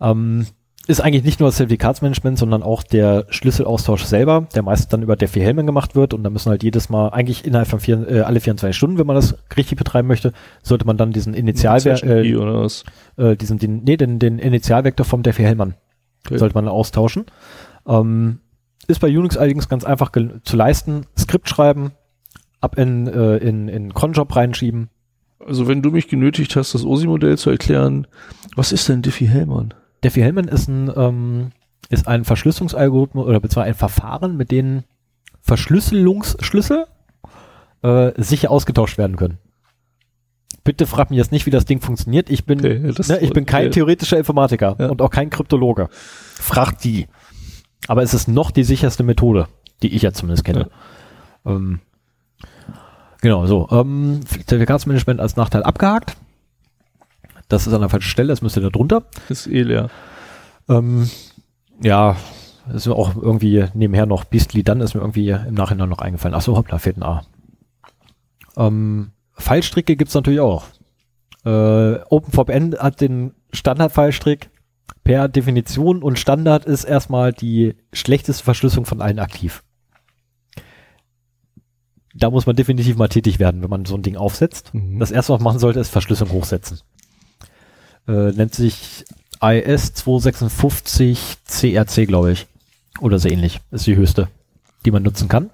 Ähm, 0.00 0.46
ist 0.86 1.00
eigentlich 1.00 1.24
nicht 1.24 1.40
nur 1.40 1.48
das 1.48 1.56
Zertifikatsmanagement, 1.56 2.38
sondern 2.38 2.62
auch 2.62 2.82
der 2.82 3.26
Schlüsselaustausch 3.30 4.04
selber, 4.04 4.46
der 4.54 4.62
meist 4.62 4.92
dann 4.92 5.02
über 5.02 5.16
Defi 5.16 5.40
Hellman 5.40 5.66
gemacht 5.66 5.96
wird 5.96 6.14
und 6.14 6.22
da 6.22 6.30
müssen 6.30 6.50
halt 6.50 6.62
jedes 6.62 6.88
Mal, 6.88 7.08
eigentlich 7.08 7.44
innerhalb 7.44 7.68
von 7.68 7.80
vier, 7.80 8.08
äh, 8.08 8.20
alle 8.20 8.40
24 8.40 8.76
Stunden, 8.76 8.98
wenn 8.98 9.06
man 9.06 9.16
das 9.16 9.36
richtig 9.56 9.78
betreiben 9.78 10.06
möchte, 10.06 10.32
sollte 10.62 10.86
man 10.86 10.96
dann 10.96 11.12
diesen 11.12 11.34
Initialwert, 11.34 12.04
äh, 12.04 12.36
oder 12.36 12.62
was? 12.62 12.84
äh, 13.16 13.36
diesen, 13.36 13.58
den, 13.58 13.82
nee, 13.84 13.96
den, 13.96 14.18
den 14.18 14.38
Initialvektor 14.38 15.04
vom 15.04 15.22
Defi 15.22 15.42
Hellman 15.42 15.74
Okay. 16.26 16.38
sollte 16.38 16.54
man 16.54 16.68
austauschen. 16.68 17.26
Ähm, 17.86 18.40
ist 18.88 19.00
bei 19.00 19.08
Unix 19.08 19.36
allerdings 19.36 19.68
ganz 19.68 19.84
einfach 19.84 20.10
zu 20.42 20.56
leisten. 20.56 21.06
Skript 21.16 21.48
schreiben, 21.48 21.92
ab 22.60 22.78
in, 22.78 23.06
äh, 23.06 23.36
in, 23.38 23.68
in 23.68 23.94
Cronjob 23.94 24.34
reinschieben. 24.34 24.90
Also 25.44 25.68
wenn 25.68 25.82
du 25.82 25.90
mich 25.90 26.08
genötigt 26.08 26.56
hast, 26.56 26.74
das 26.74 26.84
OSI-Modell 26.84 27.38
zu 27.38 27.50
erklären, 27.50 28.06
was 28.56 28.72
ist 28.72 28.88
denn 28.88 29.02
Diffie-Hellman? 29.02 29.74
Defi 30.06 30.20
Hellman 30.20 30.46
ist 30.46 30.68
ein, 30.68 30.88
ähm, 30.96 31.50
ist 31.88 32.06
ein 32.06 32.24
Verschlüsselungsalgorithmus 32.24 33.26
oder 33.26 33.40
beziehungsweise 33.40 33.66
ein 33.70 33.74
Verfahren, 33.74 34.36
mit 34.36 34.52
denen 34.52 34.84
Verschlüsselungsschlüssel 35.40 36.86
äh, 37.82 38.12
sicher 38.16 38.52
ausgetauscht 38.52 38.98
werden 38.98 39.16
können. 39.16 39.38
Bitte 40.62 40.86
frag 40.86 41.10
mich 41.10 41.16
jetzt 41.16 41.32
nicht, 41.32 41.44
wie 41.46 41.50
das 41.50 41.64
Ding 41.64 41.80
funktioniert. 41.80 42.30
Ich 42.30 42.44
bin, 42.44 42.60
Okay, 42.60 42.78
ne, 43.08 43.18
ich 43.20 43.30
bin 43.32 43.46
kein 43.46 43.62
okay. 43.66 43.70
theoretischer 43.70 44.16
Informatiker 44.16 44.76
Ja. 44.78 44.90
und 44.90 45.02
auch 45.02 45.10
kein 45.10 45.28
Kryptologe. 45.28 45.88
Fragt 45.90 46.84
die. 46.84 47.08
Aber 47.88 48.04
es 48.04 48.14
ist 48.14 48.28
noch 48.28 48.52
die 48.52 48.62
sicherste 48.64 49.02
Methode, 49.02 49.48
die 49.82 49.92
ich 49.92 50.02
ja 50.02 50.12
zumindest 50.12 50.44
kenne. 50.44 50.70
Ähm, 51.44 51.80
genau, 53.22 53.46
so. 53.46 53.68
Ähm, 53.72 54.20
Zertifikatsmanagement 54.24 55.18
als 55.18 55.34
Nachteil 55.34 55.64
abgehakt. 55.64 56.16
Das 57.48 57.66
ist 57.66 57.72
an 57.72 57.80
der 57.80 57.88
falschen 57.88 58.08
Stelle, 58.08 58.28
das 58.28 58.42
müsste 58.42 58.60
da 58.60 58.70
drunter. 58.70 59.04
Ist 59.28 59.46
eh 59.46 59.62
leer. 59.62 59.88
Ähm, 60.68 61.08
ja, 61.82 62.16
ist 62.72 62.86
mir 62.86 62.94
auch 62.94 63.14
irgendwie 63.14 63.66
nebenher 63.74 64.06
noch 64.06 64.24
Beastly, 64.24 64.64
dann 64.64 64.80
ist 64.80 64.94
mir 64.94 65.00
irgendwie 65.00 65.30
im 65.30 65.54
Nachhinein 65.54 65.88
noch 65.88 66.00
eingefallen. 66.00 66.34
Achso, 66.34 66.56
hoppla, 66.56 66.78
fehlt 66.78 66.96
ein 66.96 67.02
A. 67.04 67.24
Ähm, 68.56 69.12
Fallstricke 69.34 69.96
gibt's 69.96 70.14
natürlich 70.14 70.40
auch. 70.40 70.64
Äh, 71.44 72.00
OpenVPN 72.08 72.76
hat 72.78 73.00
den 73.00 73.34
Standard-Fallstrick 73.52 74.50
per 75.04 75.28
Definition 75.28 76.02
und 76.02 76.18
Standard 76.18 76.64
ist 76.64 76.84
erstmal 76.84 77.32
die 77.32 77.76
schlechteste 77.92 78.42
Verschlüsselung 78.42 78.86
von 78.86 79.00
allen 79.00 79.20
aktiv. 79.20 79.62
Da 82.14 82.30
muss 82.30 82.46
man 82.46 82.56
definitiv 82.56 82.96
mal 82.96 83.08
tätig 83.08 83.38
werden, 83.38 83.62
wenn 83.62 83.70
man 83.70 83.84
so 83.84 83.94
ein 83.94 84.02
Ding 84.02 84.16
aufsetzt. 84.16 84.74
Mhm. 84.74 84.98
Das 84.98 85.10
erste, 85.10 85.34
was 85.34 85.40
man 85.40 85.52
machen 85.52 85.58
sollte, 85.60 85.78
ist 85.78 85.90
Verschlüsselung 85.90 86.32
hochsetzen. 86.32 86.80
Äh, 88.08 88.32
nennt 88.32 88.54
sich 88.54 89.04
IS 89.42 89.94
256 89.94 91.38
CRC, 91.46 92.06
glaube 92.06 92.32
ich. 92.32 92.46
Oder 93.00 93.18
so 93.18 93.28
ähnlich. 93.28 93.60
Ist 93.70 93.86
die 93.86 93.96
höchste, 93.96 94.28
die 94.84 94.90
man 94.90 95.02
nutzen 95.02 95.28
kann. 95.28 95.50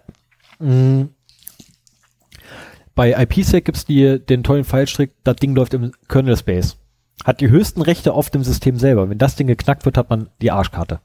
Mm. 0.59 1.09
Bei 2.95 3.13
IPsec 3.23 3.65
gibt's 3.65 3.87
die, 3.87 4.19
den 4.21 4.43
tollen 4.43 4.65
Fallstrick, 4.65 5.13
das 5.25 5.37
Ding 5.37 5.55
läuft 5.55 5.75
im 5.75 5.93
Kernel 6.09 6.37
Space. 6.37 6.77
Hat 7.25 7.41
die 7.41 7.49
höchsten 7.49 7.81
Rechte 7.81 8.13
auf 8.13 8.31
dem 8.31 8.45
System 8.45 8.77
selber. 8.77 9.09
Wenn 9.09 9.19
das 9.19 9.37
Ding 9.37 9.47
geknackt 9.47 9.85
wird, 9.85 9.97
hat 9.97 10.11
man 10.11 10.29
die 10.41 10.51
Arschkarte. 10.51 11.01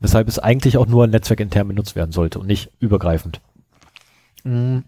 Weshalb 0.00 0.26
es 0.26 0.40
eigentlich 0.40 0.76
auch 0.76 0.86
nur 0.86 1.06
netzwerkintern 1.06 1.68
benutzt 1.68 1.94
werden 1.94 2.10
sollte 2.10 2.40
und 2.40 2.46
nicht 2.46 2.70
übergreifend. 2.80 3.40
Mm. 4.42 4.80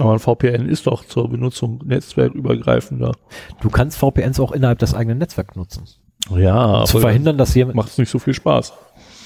Aber 0.00 0.12
ein 0.12 0.18
VPN 0.18 0.68
ist 0.68 0.86
doch 0.86 1.04
zur 1.04 1.28
Benutzung 1.28 1.80
netzwerkübergreifender. 1.84 3.12
Du 3.60 3.70
kannst 3.70 3.96
VPNs 3.98 4.40
auch 4.40 4.52
innerhalb 4.52 4.78
des 4.80 4.94
eigenen 4.94 5.18
Netzwerks 5.18 5.54
nutzen. 5.56 5.84
Ja, 6.30 6.84
zu 6.84 7.00
verhindern, 7.00 7.38
dass 7.38 7.54
jemand. 7.54 7.76
macht 7.76 7.90
es 7.90 7.98
nicht 7.98 8.10
so 8.10 8.18
viel 8.18 8.34
Spaß. 8.34 8.72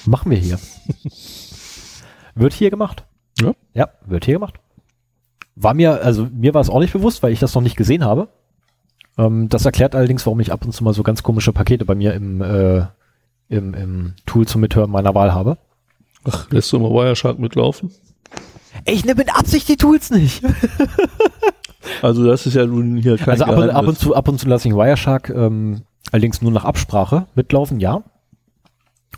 Machen 0.05 0.31
wir 0.31 0.37
hier. 0.37 0.59
wird 2.35 2.53
hier 2.53 2.69
gemacht. 2.69 3.05
Ja. 3.41 3.53
Ja, 3.73 3.89
wird 4.05 4.25
hier 4.25 4.35
gemacht. 4.35 4.55
War 5.55 5.73
mir, 5.73 6.03
also 6.03 6.27
mir 6.31 6.53
war 6.53 6.61
es 6.61 6.69
auch 6.69 6.79
nicht 6.79 6.93
bewusst, 6.93 7.23
weil 7.23 7.31
ich 7.31 7.39
das 7.39 7.55
noch 7.55 7.61
nicht 7.61 7.77
gesehen 7.77 8.03
habe. 8.03 8.29
Ähm, 9.17 9.49
das 9.49 9.65
erklärt 9.65 9.95
allerdings, 9.95 10.25
warum 10.25 10.39
ich 10.39 10.51
ab 10.51 10.65
und 10.65 10.71
zu 10.71 10.83
mal 10.83 10.93
so 10.93 11.03
ganz 11.03 11.23
komische 11.23 11.53
Pakete 11.53 11.85
bei 11.85 11.95
mir 11.95 12.13
im, 12.13 12.41
äh, 12.41 12.85
im, 13.49 13.73
im 13.73 14.13
Tool 14.25 14.47
zum 14.47 14.61
Mithören 14.61 14.91
meiner 14.91 15.15
Wahl 15.15 15.33
habe. 15.33 15.57
Ach, 16.25 16.49
lässt 16.51 16.71
du 16.71 16.77
immer 16.77 16.89
Wireshark 16.89 17.39
mitlaufen? 17.39 17.91
Ich 18.85 19.05
nehme 19.05 19.17
mit 19.17 19.35
Absicht 19.35 19.67
die 19.67 19.77
Tools 19.77 20.09
nicht. 20.09 20.43
Also 22.01 22.25
das 22.25 22.45
ist 22.45 22.53
ja 22.53 22.65
nun 22.65 22.97
hier 22.97 23.17
kein 23.17 23.29
also 23.29 23.45
ab 23.45 23.57
und, 23.57 23.69
ab 23.69 23.87
und 23.87 23.97
zu, 23.97 24.13
ab 24.13 24.27
und 24.27 24.37
zu 24.37 24.47
lasse 24.47 24.67
ich 24.67 24.75
Wireshark 24.75 25.29
ähm, 25.29 25.81
allerdings 26.11 26.41
nur 26.41 26.51
nach 26.51 26.65
Absprache 26.65 27.25
mitlaufen, 27.35 27.79
ja. 27.79 28.03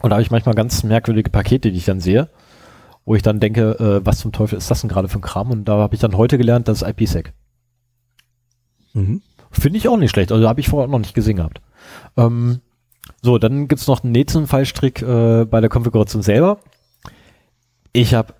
Und 0.01 0.09
da 0.09 0.15
habe 0.15 0.21
ich 0.21 0.31
manchmal 0.31 0.55
ganz 0.55 0.83
merkwürdige 0.83 1.29
Pakete, 1.29 1.71
die 1.71 1.77
ich 1.77 1.85
dann 1.85 1.99
sehe. 1.99 2.29
wo 3.03 3.15
ich 3.15 3.23
dann 3.23 3.39
denke, 3.39 3.71
äh, 3.79 4.05
was 4.05 4.19
zum 4.19 4.31
Teufel 4.31 4.57
ist 4.57 4.69
das 4.69 4.81
denn 4.81 4.89
gerade 4.89 5.07
für 5.07 5.19
ein 5.19 5.23
Kram? 5.23 5.51
Und 5.51 5.65
da 5.65 5.77
habe 5.77 5.95
ich 5.95 6.01
dann 6.01 6.15
heute 6.15 6.37
gelernt, 6.37 6.67
das 6.67 6.81
ist 6.81 6.87
IPsec. 6.87 7.33
Mhm. 8.93 9.21
Finde 9.51 9.77
ich 9.77 9.87
auch 9.87 9.97
nicht 9.97 10.11
schlecht. 10.11 10.31
Also 10.31 10.47
habe 10.47 10.59
ich 10.59 10.69
vorher 10.69 10.87
auch 10.87 10.91
noch 10.91 10.99
nicht 10.99 11.15
gesehen 11.15 11.37
gehabt. 11.37 11.61
Ähm, 12.15 12.61
so, 13.21 13.37
dann 13.37 13.67
gibt's 13.67 13.87
noch 13.87 14.03
einen 14.03 14.13
nächsten 14.13 14.47
Fallstrick 14.47 15.01
äh, 15.01 15.45
bei 15.45 15.61
der 15.61 15.69
Konfiguration 15.69 16.21
selber. 16.21 16.59
Ich 17.91 18.13
habe 18.13 18.33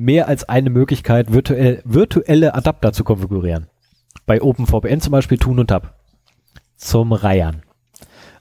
mehr 0.00 0.28
als 0.28 0.48
eine 0.48 0.70
Möglichkeit, 0.70 1.32
virtuell, 1.32 1.82
virtuelle 1.84 2.54
Adapter 2.54 2.92
zu 2.92 3.04
konfigurieren. 3.04 3.66
Bei 4.26 4.40
OpenVPN 4.40 5.00
zum 5.00 5.12
Beispiel 5.12 5.38
Tun 5.38 5.58
und 5.58 5.68
Tab. 5.68 5.94
Zum 6.76 7.12
Reihern. 7.12 7.62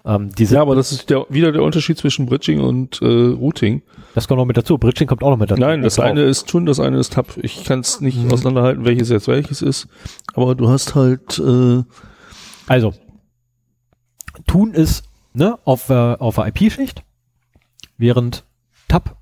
Ähm, 0.05 0.29
Ja, 0.37 0.61
aber 0.61 0.75
das 0.75 0.93
ist 0.93 1.09
der, 1.09 1.25
wieder 1.29 1.51
der 1.51 1.61
Unterschied 1.61 1.97
zwischen 1.97 2.25
Bridging 2.25 2.61
und 2.61 3.01
äh, 3.01 3.05
Routing. 3.05 3.81
das 4.15 4.27
kommt 4.29 4.37
noch 4.39 4.45
mit 4.45 4.55
dazu. 4.55 4.77
Bridging 4.77 5.07
kommt 5.07 5.23
auch 5.23 5.31
noch 5.31 5.37
mit 5.37 5.51
dazu. 5.51 5.59
Nein, 5.59 5.81
das 5.81 5.99
Auch. 5.99 6.03
eine 6.05 6.21
ist 6.23 6.47
Tun, 6.47 6.65
das 6.65 6.79
eine 6.79 6.97
ist 6.97 7.13
Tab. 7.13 7.35
Ich 7.41 7.65
kann 7.65 7.79
es 7.81 7.99
nicht 7.99 8.17
Mhm. 8.17 8.31
auseinanderhalten, 8.31 8.85
welches 8.85 9.09
jetzt 9.09 9.27
welches 9.27 9.61
ist. 9.61 9.87
Aber 10.35 10.55
du 10.55 10.69
hast 10.69 10.95
halt 10.95 11.37
äh, 11.39 11.83
Also, 12.67 12.93
Tun 14.47 14.73
ist 14.73 15.03
ne, 15.33 15.57
auf, 15.65 15.89
äh, 15.89 15.93
auf 15.93 16.35
der 16.35 16.47
IP-Schicht, 16.47 17.03
während 17.97 18.45
Tab 18.87 19.17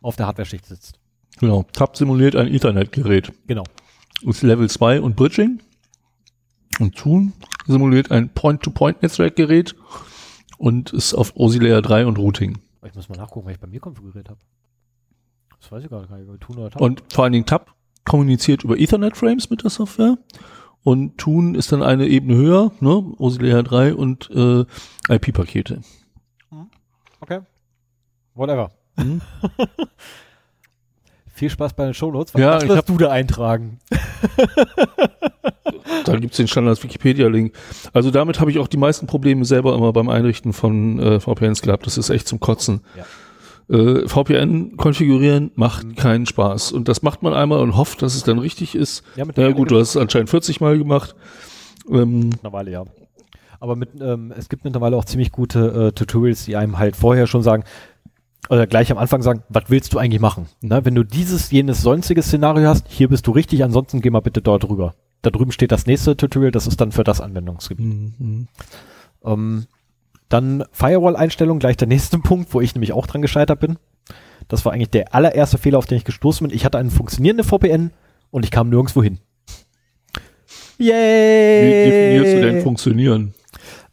auf 0.00 0.16
der 0.16 0.26
Hardware-Schicht 0.26 0.64
sitzt. 0.64 0.98
Genau, 1.38 1.64
Tab 1.72 1.96
simuliert 1.96 2.36
ein 2.36 2.48
Ethernet-Gerät. 2.48 3.32
Genau. 3.46 3.64
Ist 4.22 4.42
Level 4.42 4.68
2 4.68 5.00
und 5.00 5.16
Bridging. 5.16 5.60
Und 6.80 6.96
Tun 6.96 7.32
simuliert 7.66 8.10
ein 8.10 8.30
Point-to-Point-Netzwerkgerät 8.30 9.74
und 10.58 10.92
ist 10.92 11.14
auf 11.14 11.36
OSI 11.36 11.58
Layer 11.58 11.82
3 11.82 12.06
und 12.06 12.18
Routing. 12.18 12.58
Ich 12.84 12.94
muss 12.94 13.08
mal 13.08 13.16
nachgucken, 13.16 13.46
was 13.46 13.54
ich 13.54 13.60
bei 13.60 13.66
mir 13.66 13.80
konfiguriert 13.80 14.28
habe. 14.28 14.40
Das 15.60 15.72
weiß 15.72 15.84
ich 15.84 15.90
gar 15.90 16.00
nicht, 16.00 16.10
über 16.10 16.38
Tun 16.38 16.58
oder 16.58 16.70
Tab. 16.70 16.80
Und 16.82 17.02
vor 17.12 17.24
allen 17.24 17.32
Dingen 17.32 17.46
Tab 17.46 17.74
kommuniziert 18.04 18.64
über 18.64 18.78
Ethernet-Frames 18.78 19.50
mit 19.50 19.62
der 19.62 19.70
Software. 19.70 20.18
Und 20.82 21.16
Tun 21.16 21.54
ist 21.54 21.72
dann 21.72 21.82
eine 21.82 22.06
Ebene 22.06 22.36
höher, 22.36 22.72
ne? 22.80 22.90
OSI 23.18 23.38
Layer 23.38 23.62
3 23.62 23.94
und 23.94 24.30
äh, 24.30 24.64
IP-Pakete. 25.08 25.80
okay. 27.20 27.40
Whatever. 28.34 28.70
Mhm. 28.96 29.22
Viel 31.36 31.50
Spaß 31.50 31.74
bei 31.74 31.84
den 31.84 31.94
Shownotes. 31.94 32.32
Was 32.34 32.40
Ja, 32.40 32.56
ich 32.58 32.68
wirst 32.68 32.76
hab- 32.78 32.86
du 32.86 32.96
da 32.96 33.10
eintragen? 33.10 33.80
Da 36.04 36.16
gibt's 36.16 36.36
den 36.36 36.46
Standard-Wikipedia-Link. 36.48 37.52
Also 37.92 38.10
damit 38.10 38.40
habe 38.40 38.50
ich 38.50 38.58
auch 38.58 38.68
die 38.68 38.76
meisten 38.76 39.06
Probleme 39.06 39.44
selber 39.44 39.74
immer 39.74 39.92
beim 39.92 40.08
Einrichten 40.08 40.52
von 40.52 40.98
äh, 40.98 41.20
VPNs 41.20 41.62
gehabt. 41.62 41.86
Das 41.86 41.98
ist 41.98 42.10
echt 42.10 42.28
zum 42.28 42.40
Kotzen. 42.40 42.82
Äh, 43.68 44.06
VPN 44.06 44.76
konfigurieren 44.76 45.50
macht 45.54 45.96
keinen 45.96 46.26
Spaß. 46.26 46.72
Und 46.72 46.88
das 46.88 47.02
macht 47.02 47.22
man 47.22 47.32
einmal 47.34 47.60
und 47.60 47.76
hofft, 47.76 48.02
dass 48.02 48.14
es 48.14 48.22
dann 48.22 48.38
richtig 48.38 48.74
ist. 48.74 49.02
Ja, 49.16 49.24
mit 49.24 49.36
ja, 49.38 49.50
gut, 49.52 49.70
du 49.70 49.78
hast 49.78 49.90
es 49.90 49.96
anscheinend 49.96 50.30
40 50.30 50.60
Mal 50.60 50.78
gemacht. 50.78 51.14
Ähm, 51.90 52.28
Mittlerweile 52.30 52.70
ja. 52.70 52.84
Aber 53.60 53.76
mit, 53.76 53.88
ähm, 54.00 54.32
es 54.36 54.48
gibt 54.50 54.64
mittlerweile 54.64 54.96
auch 54.96 55.06
ziemlich 55.06 55.32
gute 55.32 55.88
äh, 55.88 55.92
Tutorials, 55.92 56.44
die 56.44 56.56
einem 56.56 56.78
halt 56.78 56.96
vorher 56.96 57.26
schon 57.26 57.42
sagen, 57.42 57.64
oder 58.48 58.66
gleich 58.66 58.90
am 58.90 58.98
Anfang 58.98 59.22
sagen, 59.22 59.42
was 59.48 59.64
willst 59.68 59.92
du 59.92 59.98
eigentlich 59.98 60.20
machen? 60.20 60.46
Ne? 60.60 60.84
Wenn 60.84 60.94
du 60.94 61.04
dieses, 61.04 61.50
jenes, 61.50 61.82
sonstiges 61.82 62.26
Szenario 62.26 62.68
hast, 62.68 62.86
hier 62.88 63.08
bist 63.08 63.26
du 63.26 63.30
richtig, 63.30 63.64
ansonsten 63.64 64.00
geh 64.00 64.10
mal 64.10 64.20
bitte 64.20 64.42
dort 64.42 64.68
rüber. 64.68 64.94
Da 65.22 65.30
drüben 65.30 65.52
steht 65.52 65.72
das 65.72 65.86
nächste 65.86 66.16
Tutorial, 66.16 66.50
das 66.50 66.66
ist 66.66 66.80
dann 66.80 66.92
für 66.92 67.04
das 67.04 67.20
Anwendungsgebiet. 67.20 67.86
mhm. 67.86 68.48
Ähm, 69.24 69.66
dann 70.28 70.64
Firewall-Einstellung, 70.72 71.58
gleich 71.58 71.76
der 71.76 71.88
nächste 71.88 72.18
Punkt, 72.20 72.52
wo 72.52 72.60
ich 72.60 72.74
nämlich 72.74 72.92
auch 72.92 73.06
dran 73.06 73.22
gescheitert 73.22 73.60
bin. 73.60 73.78
Das 74.48 74.64
war 74.64 74.72
eigentlich 74.72 74.90
der 74.90 75.14
allererste 75.14 75.56
Fehler, 75.56 75.78
auf 75.78 75.86
den 75.86 75.96
ich 75.96 76.04
gestoßen 76.04 76.46
bin. 76.46 76.54
Ich 76.54 76.64
hatte 76.64 76.78
einen 76.78 76.90
funktionierenden 76.90 77.46
VPN 77.46 77.92
und 78.30 78.44
ich 78.44 78.50
kam 78.50 78.68
nirgendwo 78.68 79.02
hin. 79.02 79.18
Wie 80.76 80.88
Yay! 80.88 81.84
definierst 81.84 82.36
du 82.36 82.40
denn 82.42 82.62
funktionieren? 82.62 83.34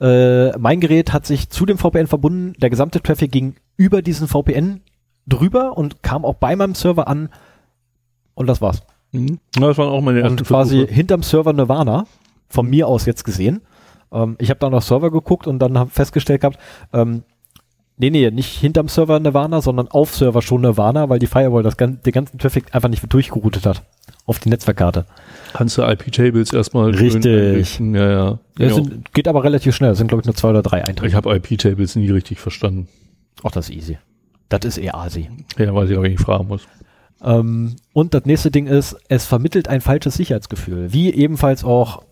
Äh, 0.01 0.57
mein 0.57 0.79
Gerät 0.79 1.13
hat 1.13 1.25
sich 1.25 1.49
zu 1.49 1.65
dem 1.65 1.77
VPN 1.77 2.07
verbunden. 2.07 2.53
Der 2.59 2.69
gesamte 2.69 3.01
Traffic 3.01 3.31
ging 3.31 3.55
über 3.77 4.01
diesen 4.01 4.27
VPN 4.27 4.81
drüber 5.27 5.77
und 5.77 6.01
kam 6.01 6.25
auch 6.25 6.35
bei 6.35 6.55
meinem 6.55 6.73
Server 6.73 7.07
an. 7.07 7.29
Und 8.33 8.47
das 8.47 8.61
war's. 8.61 8.81
Mhm. 9.11 9.39
Das 9.53 9.77
waren 9.77 9.89
auch 9.89 10.01
meine 10.01 10.21
ersten 10.21 10.39
Und 10.39 10.47
quasi 10.47 10.77
Versuche. 10.77 10.93
hinterm 10.93 11.23
Server 11.23 11.53
Nirvana, 11.53 12.05
von 12.49 12.67
mir 12.67 12.87
aus 12.87 13.05
jetzt 13.05 13.23
gesehen. 13.23 13.61
Ähm, 14.11 14.35
ich 14.39 14.49
habe 14.49 14.59
dann 14.59 14.73
auf 14.73 14.83
Server 14.83 15.11
geguckt 15.11 15.45
und 15.45 15.59
dann 15.59 15.77
habe 15.77 15.91
festgestellt 15.91 16.41
gehabt, 16.41 16.57
ähm, 16.93 17.23
nee, 18.01 18.09
nee, 18.09 18.29
nicht 18.31 18.57
hinterm 18.59 18.87
Server 18.89 19.19
Nirvana, 19.19 19.61
sondern 19.61 19.87
auf 19.87 20.13
Server 20.15 20.41
schon 20.41 20.61
Nirvana, 20.61 21.07
weil 21.07 21.19
die 21.19 21.27
Firewall 21.27 21.63
das, 21.63 21.77
gan- 21.77 21.99
den 22.05 22.11
ganzen 22.11 22.37
Traffic 22.39 22.73
einfach 22.75 22.89
nicht 22.89 23.01
durchgeroutet 23.13 23.65
hat 23.65 23.83
auf 24.25 24.39
die 24.39 24.49
Netzwerkkarte. 24.49 25.05
Kannst 25.53 25.77
du 25.77 25.83
IP-Tables 25.83 26.51
erstmal 26.53 26.91
Richtig. 26.91 27.79
Ja, 27.79 28.09
ja. 28.11 28.39
Das 28.57 28.73
Genau. 28.73 28.75
sind, 28.75 29.13
geht 29.13 29.27
aber 29.27 29.43
relativ 29.43 29.75
schnell. 29.75 29.89
Das 29.89 29.97
sind, 29.97 30.07
glaube 30.07 30.21
ich, 30.21 30.25
nur 30.25 30.35
zwei 30.35 30.49
oder 30.49 30.61
drei 30.61 30.83
Einträge. 30.85 31.07
Ich 31.09 31.15
habe 31.15 31.33
IP-Tables 31.35 31.95
nie 31.95 32.09
richtig 32.09 32.39
verstanden. 32.39 32.87
Ach, 33.43 33.51
das 33.51 33.69
ist 33.69 33.75
easy. 33.75 33.97
Das 34.49 34.65
ist 34.65 34.77
eher 34.77 34.95
asi. 34.95 35.29
Ja, 35.57 35.73
weil 35.73 35.89
ich 35.89 35.97
auch 35.97 36.01
nicht 36.03 36.19
fragen 36.19 36.47
muss. 36.47 36.61
Ähm, 37.23 37.75
und 37.93 38.13
das 38.13 38.25
nächste 38.25 38.51
Ding 38.51 38.67
ist, 38.67 38.95
es 39.09 39.25
vermittelt 39.25 39.67
ein 39.67 39.81
falsches 39.81 40.15
Sicherheitsgefühl. 40.15 40.91
Wie 40.93 41.13
ebenfalls 41.13 41.63
auch 41.63 42.03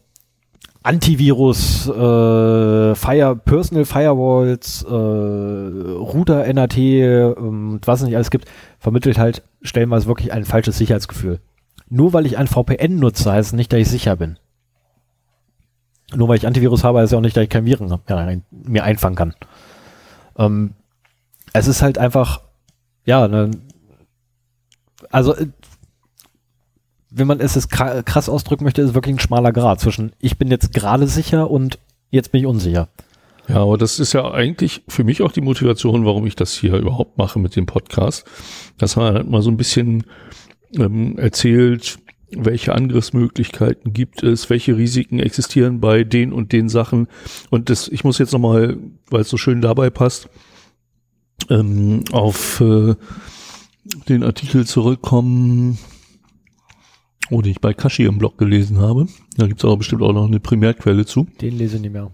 Antivirus, 0.81 1.87
äh, 1.89 2.95
Fire, 2.95 3.35
Personal 3.35 3.85
Firewalls, 3.85 4.83
äh, 4.83 4.93
Router, 4.93 6.51
NAT, 6.53 6.77
ähm, 6.77 7.81
was 7.83 7.99
es 8.01 8.05
nicht 8.07 8.15
alles 8.15 8.31
gibt, 8.31 8.45
vermittelt 8.79 9.17
halt 9.17 9.43
stellenweise 9.61 10.07
wirklich 10.07 10.31
ein 10.31 10.45
falsches 10.45 10.77
Sicherheitsgefühl. 10.77 11.39
Nur 11.89 12.13
weil 12.13 12.25
ich 12.25 12.37
ein 12.37 12.47
VPN 12.47 12.97
nutze, 12.99 13.31
heißt 13.31 13.49
es 13.49 13.53
nicht, 13.53 13.73
dass 13.73 13.79
ich 13.79 13.89
sicher 13.89 14.15
bin. 14.15 14.37
Nur 16.15 16.27
weil 16.29 16.37
ich 16.37 16.47
Antivirus 16.47 16.83
habe, 16.83 16.99
heißt 16.99 17.11
ja 17.11 17.17
auch 17.17 17.21
nicht, 17.23 17.35
dass 17.35 17.43
ich 17.43 17.49
kein 17.49 17.65
Viren 17.65 17.91
hab- 17.91 18.09
mir 18.49 18.83
einfangen 18.83 19.15
kann. 19.15 19.33
Ähm, 20.37 20.73
es 21.53 21.67
ist 21.67 21.81
halt 21.81 21.97
einfach, 21.97 22.41
ja, 23.05 23.27
ne, 23.27 23.51
also 25.11 25.35
äh, 25.35 25.47
wenn 27.19 27.27
man 27.27 27.39
es 27.39 27.67
krass 27.69 28.29
ausdrücken 28.29 28.63
möchte, 28.63 28.81
ist 28.81 28.89
es 28.89 28.93
wirklich 28.95 29.15
ein 29.15 29.19
schmaler 29.19 29.51
Grad 29.51 29.79
zwischen 29.79 30.13
ich 30.19 30.37
bin 30.37 30.49
jetzt 30.49 30.73
gerade 30.73 31.07
sicher 31.07 31.51
und 31.51 31.79
jetzt 32.09 32.31
bin 32.31 32.41
ich 32.41 32.47
unsicher. 32.47 32.89
Ja, 33.47 33.57
aber 33.57 33.77
das 33.77 33.99
ist 33.99 34.13
ja 34.13 34.31
eigentlich 34.31 34.83
für 34.87 35.03
mich 35.03 35.21
auch 35.21 35.31
die 35.31 35.41
Motivation, 35.41 36.05
warum 36.05 36.27
ich 36.27 36.35
das 36.35 36.53
hier 36.53 36.75
überhaupt 36.75 37.17
mache 37.17 37.39
mit 37.39 37.55
dem 37.55 37.65
Podcast. 37.65 38.25
Dass 38.77 38.95
man 38.95 39.13
halt 39.13 39.29
mal 39.29 39.41
so 39.41 39.49
ein 39.49 39.57
bisschen 39.57 40.03
ähm, 40.77 41.17
erzählt, 41.17 41.97
welche 42.31 42.75
Angriffsmöglichkeiten 42.75 43.91
gibt 43.91 44.21
es, 44.21 44.51
welche 44.51 44.77
Risiken 44.77 45.19
existieren 45.19 45.79
bei 45.79 46.03
den 46.03 46.31
und 46.31 46.51
den 46.51 46.69
Sachen. 46.69 47.07
Und 47.49 47.71
das, 47.71 47.87
ich 47.87 48.03
muss 48.03 48.19
jetzt 48.19 48.33
nochmal, 48.33 48.77
weil 49.09 49.21
es 49.21 49.29
so 49.29 49.37
schön 49.37 49.61
dabei 49.61 49.89
passt, 49.89 50.29
ähm, 51.49 52.03
auf 52.11 52.61
äh, 52.61 52.93
den 54.07 54.23
Artikel 54.23 54.67
zurückkommen, 54.67 55.79
oh, 57.31 57.41
den 57.41 57.51
ich 57.51 57.61
bei 57.61 57.73
Kashi 57.73 58.03
im 58.05 58.17
Blog 58.17 58.37
gelesen 58.37 58.79
habe. 58.79 59.07
Da 59.37 59.47
gibt's 59.47 59.63
aber 59.65 59.77
bestimmt 59.77 60.01
auch 60.01 60.13
noch 60.13 60.27
eine 60.27 60.39
Primärquelle 60.39 61.05
zu. 61.05 61.27
Den 61.41 61.57
lese 61.57 61.75
ich 61.77 61.81
nicht 61.83 61.93
mehr. 61.93 62.11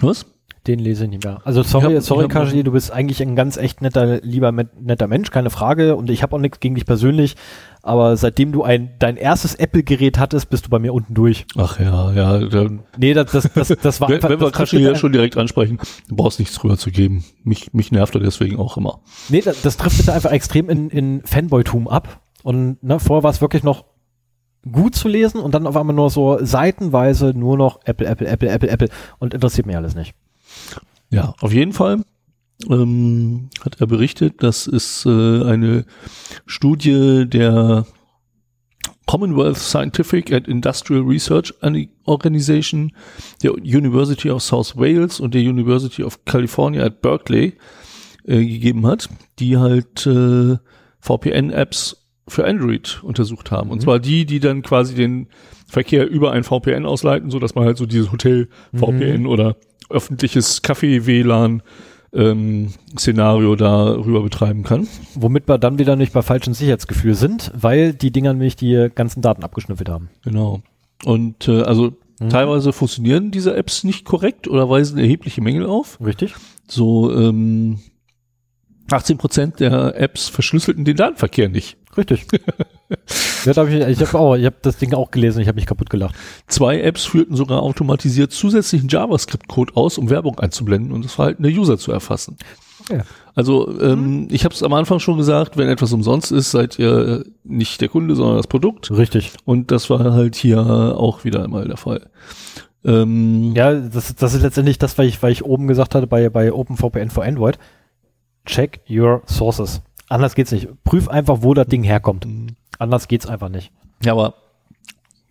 Was? 0.00 0.26
Den 0.68 0.78
lese 0.78 1.04
ich 1.04 1.10
nicht 1.10 1.24
mehr. 1.24 1.40
Also 1.44 1.64
sorry, 1.64 1.94
hab- 1.96 2.02
sorry 2.04 2.28
Kashi, 2.28 2.62
du 2.62 2.70
bist 2.70 2.92
eigentlich 2.92 3.20
ein 3.20 3.34
ganz 3.34 3.56
echt 3.56 3.82
netter, 3.82 4.20
lieber 4.22 4.52
netter 4.52 5.08
Mensch, 5.08 5.32
keine 5.32 5.50
Frage. 5.50 5.96
Und 5.96 6.08
ich 6.08 6.22
habe 6.22 6.36
auch 6.36 6.40
nichts 6.40 6.60
gegen 6.60 6.76
dich 6.76 6.86
persönlich. 6.86 7.34
Aber 7.82 8.16
seitdem 8.16 8.52
du 8.52 8.62
ein 8.62 8.90
dein 9.00 9.16
erstes 9.16 9.56
Apple-Gerät 9.56 10.20
hattest, 10.20 10.50
bist 10.50 10.66
du 10.66 10.70
bei 10.70 10.78
mir 10.78 10.94
unten 10.94 11.14
durch. 11.14 11.46
Ach 11.56 11.80
ja, 11.80 12.12
ja. 12.12 12.38
Dann, 12.46 12.84
Nee, 12.96 13.12
das, 13.12 13.32
das, 13.32 13.52
das, 13.52 13.68
das 13.82 14.00
war 14.00 14.08
wenn, 14.08 14.22
wenn 14.22 14.40
wir 14.40 14.52
Kashi 14.52 14.76
hier 14.78 14.90
dein- 14.92 15.00
schon 15.00 15.10
direkt 15.10 15.36
ansprechen, 15.36 15.78
du 16.08 16.14
brauchst 16.14 16.38
nichts 16.38 16.54
drüber 16.54 16.78
zu 16.78 16.92
geben. 16.92 17.24
Mich, 17.42 17.72
mich 17.72 17.90
nervt 17.90 18.14
er 18.14 18.20
deswegen 18.20 18.56
auch 18.60 18.76
immer. 18.76 19.00
Nee, 19.30 19.40
das, 19.40 19.62
das 19.62 19.76
trifft 19.76 19.96
bitte 19.96 20.12
einfach 20.12 20.30
extrem 20.30 20.68
in, 20.70 20.90
in 20.90 21.22
Fanboytum 21.24 21.88
ab. 21.88 22.20
Und 22.44 22.80
ne, 22.84 23.00
vorher 23.00 23.24
war 23.24 23.30
es 23.32 23.40
wirklich 23.40 23.64
noch 23.64 23.84
gut 24.70 24.94
zu 24.94 25.08
lesen 25.08 25.40
und 25.40 25.54
dann 25.54 25.66
auf 25.66 25.76
einmal 25.76 25.96
nur 25.96 26.10
so 26.10 26.38
seitenweise 26.42 27.32
nur 27.34 27.56
noch 27.56 27.80
Apple, 27.84 28.06
Apple, 28.06 28.28
Apple, 28.28 28.48
Apple, 28.48 28.68
Apple 28.68 28.88
und 29.18 29.34
interessiert 29.34 29.66
mich 29.66 29.76
alles 29.76 29.94
nicht. 29.94 30.14
Ja, 31.10 31.34
auf 31.40 31.52
jeden 31.52 31.72
Fall 31.72 32.04
ähm, 32.70 33.50
hat 33.64 33.80
er 33.80 33.86
berichtet, 33.86 34.42
dass 34.42 34.66
es 34.66 35.04
äh, 35.04 35.44
eine 35.44 35.84
Studie 36.46 37.26
der 37.28 37.86
Commonwealth 39.06 39.58
Scientific 39.58 40.32
and 40.32 40.48
Industrial 40.48 41.02
Research 41.02 41.52
Organization, 42.04 42.92
der 43.42 43.54
University 43.54 44.30
of 44.30 44.42
South 44.42 44.76
Wales 44.76 45.20
und 45.20 45.34
der 45.34 45.42
University 45.42 46.02
of 46.02 46.24
California 46.24 46.84
at 46.84 47.02
Berkeley 47.02 47.54
äh, 48.24 48.44
gegeben 48.44 48.86
hat, 48.86 49.08
die 49.38 49.58
halt 49.58 50.06
äh, 50.06 50.56
VPN-Apps 51.00 52.01
für 52.28 52.44
Android 52.46 53.00
untersucht 53.02 53.50
haben. 53.50 53.70
Und 53.70 53.82
zwar 53.82 53.98
die, 53.98 54.24
die 54.26 54.40
dann 54.40 54.62
quasi 54.62 54.94
den 54.94 55.26
Verkehr 55.66 56.08
über 56.08 56.32
ein 56.32 56.44
VPN 56.44 56.86
ausleiten, 56.86 57.30
so 57.30 57.38
dass 57.38 57.54
man 57.54 57.64
halt 57.64 57.76
so 57.76 57.86
dieses 57.86 58.12
Hotel-VPN 58.12 59.26
oder 59.26 59.56
öffentliches 59.90 60.62
Café-WLAN 60.62 61.62
ähm, 62.14 62.68
Szenario 62.98 63.56
darüber 63.56 64.22
betreiben 64.22 64.62
kann. 64.62 64.86
Womit 65.14 65.48
wir 65.48 65.58
dann 65.58 65.78
wieder 65.78 65.96
nicht 65.96 66.12
bei 66.12 66.22
falschem 66.22 66.54
Sicherheitsgefühl 66.54 67.14
sind, 67.14 67.50
weil 67.54 67.94
die 67.94 68.10
Dinger 68.12 68.32
nämlich 68.32 68.54
die 68.56 68.88
ganzen 68.94 69.22
Daten 69.22 69.42
abgeschnüffelt 69.42 69.88
haben. 69.88 70.10
Genau. 70.22 70.62
Und 71.04 71.48
äh, 71.48 71.62
also 71.62 71.92
Mhm. 72.22 72.30
teilweise 72.30 72.72
funktionieren 72.72 73.30
diese 73.30 73.54
Apps 73.56 73.84
nicht 73.84 74.04
korrekt 74.04 74.46
oder 74.48 74.68
weisen 74.68 74.98
erhebliche 74.98 75.40
Mängel 75.40 75.66
auf. 75.66 75.98
Richtig? 76.00 76.34
So 76.68 77.12
ähm, 77.12 77.80
18 78.90 79.18
Prozent 79.18 79.60
der 79.60 79.98
Apps 79.98 80.28
verschlüsselten 80.28 80.84
den 80.84 80.96
Datenverkehr 80.96 81.48
nicht. 81.48 81.76
Richtig. 81.96 82.26
ja, 83.44 83.52
da 83.52 83.62
hab 83.62 83.68
ich 83.68 83.80
ich 83.86 84.00
habe 84.00 84.18
auch, 84.18 84.34
ich 84.34 84.46
habe 84.46 84.56
das 84.62 84.78
Ding 84.78 84.94
auch 84.94 85.10
gelesen, 85.10 85.40
ich 85.40 85.48
habe 85.48 85.56
mich 85.56 85.66
kaputt 85.66 85.90
gelacht. 85.90 86.14
Zwei 86.46 86.80
Apps 86.80 87.04
führten 87.04 87.36
sogar 87.36 87.62
automatisiert 87.62 88.32
zusätzlichen 88.32 88.88
JavaScript-Code 88.88 89.76
aus, 89.76 89.98
um 89.98 90.10
Werbung 90.10 90.38
einzublenden 90.38 90.92
und 90.92 91.04
das 91.04 91.14
Verhalten 91.14 91.42
der 91.42 91.52
User 91.52 91.76
zu 91.78 91.92
erfassen. 91.92 92.36
Ja. 92.90 93.02
Also 93.34 93.80
ähm, 93.80 94.28
ich 94.30 94.44
habe 94.44 94.54
es 94.54 94.62
am 94.62 94.72
Anfang 94.72 94.98
schon 94.98 95.16
gesagt, 95.16 95.56
wenn 95.56 95.68
etwas 95.68 95.92
umsonst 95.92 96.32
ist, 96.32 96.50
seid 96.50 96.78
ihr 96.78 97.24
nicht 97.44 97.80
der 97.80 97.88
Kunde, 97.88 98.14
sondern 98.14 98.36
das 98.36 98.46
Produkt. 98.46 98.90
Richtig. 98.90 99.32
Und 99.44 99.70
das 99.70 99.88
war 99.90 100.12
halt 100.12 100.34
hier 100.34 100.60
auch 100.60 101.24
wieder 101.24 101.44
einmal 101.44 101.66
der 101.66 101.76
Fall. 101.76 102.10
Ähm, 102.84 103.52
Ja, 103.54 103.74
das, 103.74 104.14
das 104.14 104.34
ist 104.34 104.42
letztendlich 104.42 104.78
das, 104.78 104.98
was 104.98 105.06
ich, 105.06 105.22
was 105.22 105.30
ich 105.30 105.44
oben 105.44 105.66
gesagt 105.66 105.94
hatte 105.94 106.06
bei, 106.06 106.28
bei 106.28 106.52
OpenVPN 106.52 107.10
for 107.10 107.24
Android. 107.24 107.58
Check 108.44 108.80
your 108.90 109.22
sources. 109.26 109.82
Anders 110.12 110.34
geht's 110.34 110.52
nicht. 110.52 110.68
Prüf 110.84 111.08
einfach, 111.08 111.38
wo 111.40 111.54
das 111.54 111.66
Ding 111.68 111.82
herkommt. 111.82 112.26
Anders 112.78 113.08
geht's 113.08 113.26
einfach 113.26 113.48
nicht. 113.48 113.72
ja, 114.04 114.12
aber 114.12 114.34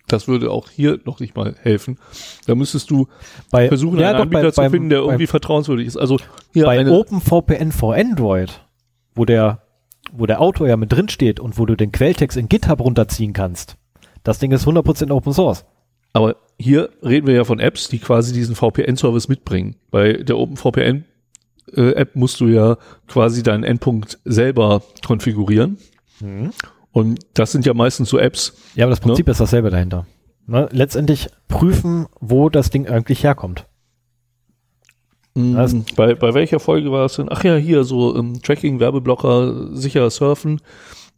das 0.08 0.27
würde 0.27 0.51
auch 0.51 0.69
hier 0.69 1.00
noch 1.06 1.19
nicht 1.22 1.35
mal 1.38 1.56
helfen. 1.61 1.98
Da 2.45 2.53
müsstest 2.56 2.90
du 2.90 3.08
Bei, 3.50 3.69
versuchen, 3.69 3.98
ja, 4.00 4.10
einen 4.10 4.18
doch, 4.18 4.24
Anbieter 4.24 4.42
bei, 4.43 4.51
zu 4.51 4.61
beim- 4.61 4.72
finden, 4.72 4.90
der 4.90 5.00
beim- 5.00 5.10
irgendwie 5.10 5.27
vertrauenswürdig 5.27 5.88
ist. 5.88 5.95
Also 5.98 6.18
hier 6.51 6.66
bei 6.66 6.85
OpenVPN 6.90 7.72
for 7.72 7.95
Android, 7.95 8.61
wo 9.16 9.24
der, 9.24 9.61
wo 10.11 10.26
der 10.26 10.42
Autor 10.42 10.68
ja 10.68 10.76
mit 10.76 10.92
drin 10.92 11.08
steht 11.08 11.40
und 11.40 11.58
wo 11.58 11.66
du 11.66 11.76
den 11.77 11.92
Quelltext 11.93 12.35
in 12.38 12.50
GitHub 12.50 12.82
runterziehen 12.82 13.32
kannst. 13.34 13.77
Das 14.24 14.40
Ding 14.40 14.51
ist 14.51 14.68
100% 14.68 15.11
Open 15.11 15.32
Source. 15.32 15.64
aber 16.14 16.35
hier 16.60 16.90
reden 17.03 17.26
wir 17.27 17.34
ja 17.35 17.43
von 17.45 17.60
Apps, 17.60 17.88
die 17.88 18.00
quasi 18.00 18.34
diesen 18.34 18.56
VPN-Service 18.56 19.30
mitbringen. 19.30 19.77
Bei 19.92 20.14
der 20.14 20.38
OpenVPN-App 21.72 22.16
musst 22.16 22.40
du 22.40 22.48
ja 22.48 22.77
quasi 23.08 23.43
deinen 23.43 23.64
Endpunkt 23.64 24.19
selber 24.25 24.82
konfigurieren. 25.06 25.77
Und 26.91 27.19
das 27.33 27.51
sind 27.51 27.66
ja 27.66 27.74
meistens 27.74 28.09
so 28.09 28.19
Apps. 28.19 28.53
Ja, 28.75 28.85
aber 28.85 28.91
das 28.91 29.00
Prinzip 29.00 29.27
ist 29.27 29.40
dasselbe 29.40 29.69
dahinter. 29.69 30.06
Ne? 30.45 30.67
Letztendlich 30.72 31.30
prüfen, 31.48 32.08
wo 32.19 32.50
das 32.50 32.69
Ding 32.69 32.88
eigentlich 32.88 33.24
herkommt. 33.24 33.66
Mm, 35.33 35.56
bei, 35.95 36.14
bei 36.16 36.33
welcher 36.33 36.59
Folge 36.59 36.91
war 36.91 37.03
das 37.03 37.16
denn? 37.16 37.27
Ach 37.30 37.43
ja, 37.43 37.56
hier 37.56 37.85
so 37.85 38.16
ähm, 38.17 38.41
Tracking, 38.41 38.80
Werbeblocker, 38.80 39.75
sicher 39.75 40.09
surfen. 40.09 40.59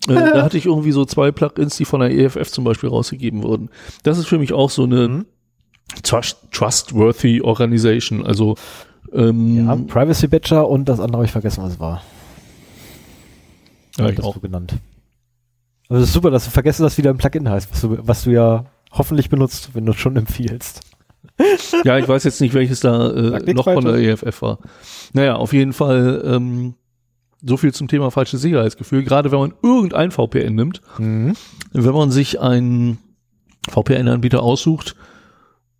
Äh, 0.07 0.13
da 0.13 0.43
hatte 0.43 0.57
ich 0.57 0.67
irgendwie 0.67 0.91
so 0.91 1.03
zwei 1.05 1.31
Plugins, 1.31 1.77
die 1.77 1.85
von 1.85 2.01
der 2.01 2.11
EFF 2.11 2.51
zum 2.51 2.63
Beispiel 2.63 2.89
rausgegeben 2.89 3.41
wurden. 3.41 3.69
Das 4.03 4.19
ist 4.19 4.27
für 4.27 4.37
mich 4.37 4.53
auch 4.53 4.69
so 4.69 4.83
eine 4.83 5.07
Mhm. 5.07 5.25
trust, 6.03 6.37
trustworthy 6.51 7.41
Organization. 7.41 8.25
Also 8.25 8.55
ähm, 9.13 9.65
Ja, 9.67 9.75
Privacy 9.75 10.27
Badger 10.27 10.67
und 10.67 10.85
das 10.85 10.99
andere 10.99 11.17
habe 11.17 11.25
ich 11.25 11.31
vergessen, 11.31 11.63
was 11.63 11.73
es 11.73 11.79
war. 11.79 12.01
ja, 13.97 14.09
ich 14.09 14.15
das 14.15 14.25
auch. 14.25 14.35
so 14.35 14.39
genannt. 14.39 14.75
Ist 15.89 16.13
super, 16.13 16.31
dass 16.31 16.45
du 16.45 16.51
vergessen, 16.51 16.83
dass 16.83 16.97
wieder 16.97 17.11
ein 17.11 17.17
Plugin 17.17 17.47
heißt, 17.49 17.69
was 17.71 17.81
du, 17.81 17.97
was 18.01 18.23
du 18.23 18.31
ja 18.31 18.65
hoffentlich 18.91 19.29
benutzt, 19.29 19.71
wenn 19.73 19.85
du 19.85 19.91
es 19.91 19.97
schon 19.97 20.15
empfiehlst. 20.17 20.81
Ja, 21.83 21.97
ich 21.97 22.07
weiß 22.07 22.23
jetzt 22.25 22.41
nicht, 22.41 22.53
welches 22.53 22.81
da 22.81 23.09
äh, 23.09 23.53
noch 23.53 23.63
von 23.65 23.83
der. 23.83 23.95
EFF 23.95 24.43
war. 24.43 24.59
Naja, 25.13 25.35
auf 25.35 25.51
jeden 25.51 25.73
Fall 25.73 26.21
ähm, 26.25 26.75
so 27.43 27.57
viel 27.57 27.73
zum 27.73 27.87
Thema 27.87 28.11
falsches 28.11 28.41
Sicherheitsgefühl. 28.41 29.03
Gerade 29.03 29.31
wenn 29.31 29.39
man 29.39 29.53
irgendein 29.63 30.11
VPN 30.11 30.53
nimmt, 30.53 30.81
wenn 30.97 31.35
man 31.93 32.11
sich 32.11 32.39
einen 32.39 32.99
VPN-Anbieter 33.69 34.43
aussucht, 34.43 34.95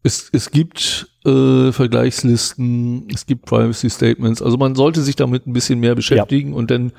es, 0.02 0.28
es 0.34 0.50
gibt 0.50 1.08
äh, 1.26 1.72
Vergleichslisten, 1.72 3.08
es 3.14 3.26
gibt 3.26 3.45
Privacy 3.45 3.90
Statements, 3.90 4.42
also 4.42 4.58
man 4.58 4.76
sollte 4.76 5.02
sich 5.02 5.16
damit 5.16 5.48
ein 5.48 5.53
bisschen 5.53 5.80
mehr 5.80 5.95
beschäftigen 5.95 6.53
und 6.53 6.72
dann 6.72 6.92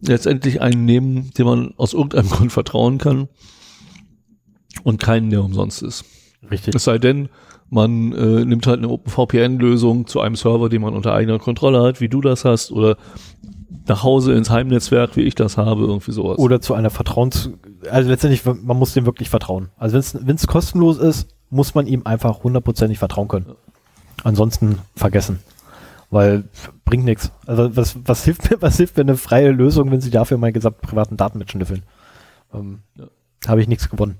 letztendlich 0.00 0.60
einen 0.60 0.84
nehmen, 0.84 1.30
dem 1.36 1.46
man 1.46 1.74
aus 1.76 1.92
irgendeinem 1.92 2.28
Grund 2.30 2.52
vertrauen 2.52 2.98
kann 2.98 3.28
und 4.82 5.02
keinen, 5.02 5.30
der 5.30 5.42
umsonst 5.42 5.82
ist. 5.82 6.04
Richtig. 6.50 6.74
Es 6.74 6.84
sei 6.84 6.98
denn, 6.98 7.28
man 7.68 8.12
äh, 8.12 8.44
nimmt 8.44 8.66
halt 8.66 8.78
eine 8.78 8.88
OpenVPN-Lösung 8.88 10.06
zu 10.06 10.20
einem 10.20 10.36
Server, 10.36 10.68
den 10.68 10.82
man 10.82 10.94
unter 10.94 11.12
eigener 11.12 11.38
Kontrolle 11.38 11.82
hat, 11.82 12.00
wie 12.00 12.08
du 12.08 12.20
das 12.20 12.44
hast, 12.44 12.70
oder 12.70 12.96
nach 13.88 14.02
Hause 14.02 14.34
ins 14.34 14.50
Heimnetzwerk, 14.50 15.16
wie 15.16 15.22
ich 15.22 15.34
das 15.34 15.56
habe, 15.56 15.82
irgendwie 15.82 16.12
sowas. 16.12 16.38
Oder 16.38 16.60
zu 16.60 16.74
einer 16.74 16.90
Vertrauens... 16.90 17.50
Also 17.90 18.10
letztendlich, 18.10 18.44
man 18.44 18.76
muss 18.76 18.94
dem 18.94 19.06
wirklich 19.06 19.30
vertrauen. 19.30 19.68
Also 19.76 20.00
wenn 20.14 20.36
es 20.36 20.46
kostenlos 20.46 20.98
ist, 20.98 21.28
muss 21.50 21.74
man 21.74 21.86
ihm 21.86 22.02
einfach 22.04 22.42
hundertprozentig 22.42 22.98
vertrauen 22.98 23.28
können. 23.28 23.54
Ansonsten 24.24 24.78
vergessen. 24.96 25.40
Weil 26.10 26.44
bringt 26.84 27.04
nichts. 27.04 27.32
Also 27.46 27.76
was, 27.76 27.96
was 28.04 28.24
hilft 28.24 28.50
mir, 28.50 28.60
was 28.62 28.76
hilft 28.76 28.96
mir 28.96 29.02
eine 29.02 29.16
freie 29.16 29.50
Lösung, 29.50 29.90
wenn 29.90 30.00
sie 30.00 30.10
dafür 30.10 30.38
meine 30.38 30.52
gesamten 30.52 30.86
privaten 30.86 31.16
Daten 31.16 31.38
mitschnüffeln? 31.38 31.82
Ähm, 32.52 32.80
Ja. 32.96 33.06
Habe 33.46 33.60
ich 33.60 33.68
nichts 33.68 33.88
gewonnen. 33.88 34.18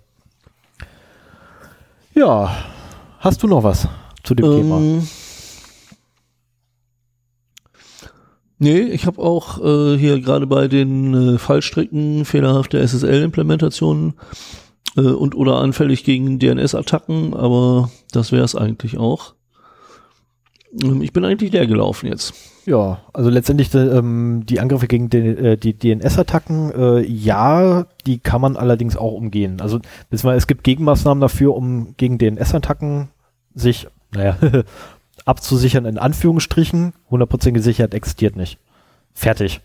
Ja, 2.15 2.55
hast 3.19 3.43
du 3.43 3.49
noch 3.49 3.65
was 3.65 3.89
zu 4.23 4.35
dem 4.35 4.45
Thema? 4.45 4.79
Ähm, 4.79 5.09
Nee, 8.59 8.81
ich 8.81 9.07
habe 9.07 9.21
auch 9.21 9.63
äh, 9.63 9.99
hier 9.99 10.21
gerade 10.21 10.47
bei 10.47 10.67
den 10.69 11.35
äh, 11.35 11.39
Fallstricken 11.39 12.25
fehlerhafte 12.25 12.79
SSL-Implementationen 12.79 14.15
äh, 14.97 15.03
und 15.03 15.35
oder 15.35 15.57
anfällig 15.57 16.05
gegen 16.05 16.39
DNS-Attacken, 16.39 17.35
aber 17.35 17.91
das 18.13 18.33
wäre 18.33 18.45
es 18.45 18.55
eigentlich 18.55 18.97
auch. 18.97 19.35
Ähm, 20.83 21.03
ich 21.03 21.13
bin 21.13 21.25
eigentlich 21.25 21.53
leer 21.53 21.67
gelaufen 21.67 22.07
jetzt. 22.07 22.35
Ja, 22.67 23.03
also 23.13 23.31
letztendlich 23.31 23.73
äh, 23.75 23.79
ähm, 23.79 24.45
die 24.45 24.59
Angriffe 24.59 24.89
gegen 24.89 25.09
den, 25.09 25.37
äh, 25.37 25.57
die 25.57 25.75
DNS-Attacken, 25.79 26.73
äh, 26.73 27.01
ja, 27.03 27.87
die 28.07 28.19
kann 28.19 28.41
man 28.41 28.57
allerdings 28.57 28.97
auch 28.97 29.13
umgehen. 29.13 29.61
Also 29.61 29.81
beziehungsweise 30.11 30.39
es 30.39 30.47
gibt 30.47 30.65
Gegenmaßnahmen 30.65 31.21
dafür, 31.21 31.55
um 31.55 31.95
gegen 31.97 32.19
DNS-Attacken 32.19 33.11
sich, 33.55 33.87
naja, 34.13 34.37
abzusichern, 35.27 35.85
in 35.85 35.99
Anführungsstrichen. 35.99 36.95
Hundertprozentige 37.11 37.63
Sicherheit 37.63 37.93
existiert 37.93 38.37
nicht. 38.37 38.59
Fertig. 39.13 39.61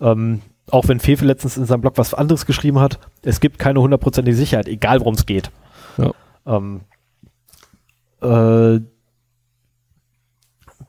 Ähm, 0.00 0.42
auch 0.70 0.88
wenn 0.88 1.00
Fefe 1.00 1.24
letztens 1.24 1.56
in 1.56 1.66
seinem 1.66 1.82
Blog 1.82 1.98
was 1.98 2.14
anderes 2.14 2.46
geschrieben 2.46 2.80
hat, 2.80 2.98
es 3.22 3.40
gibt 3.40 3.58
keine 3.58 3.80
hundertprozentige 3.80 4.36
Sicherheit, 4.36 4.68
egal 4.68 5.00
worum 5.00 5.14
es 5.14 5.26
geht. 5.26 5.50
Ja. 5.98 6.12
Ähm, 6.46 6.80
äh, 8.20 8.80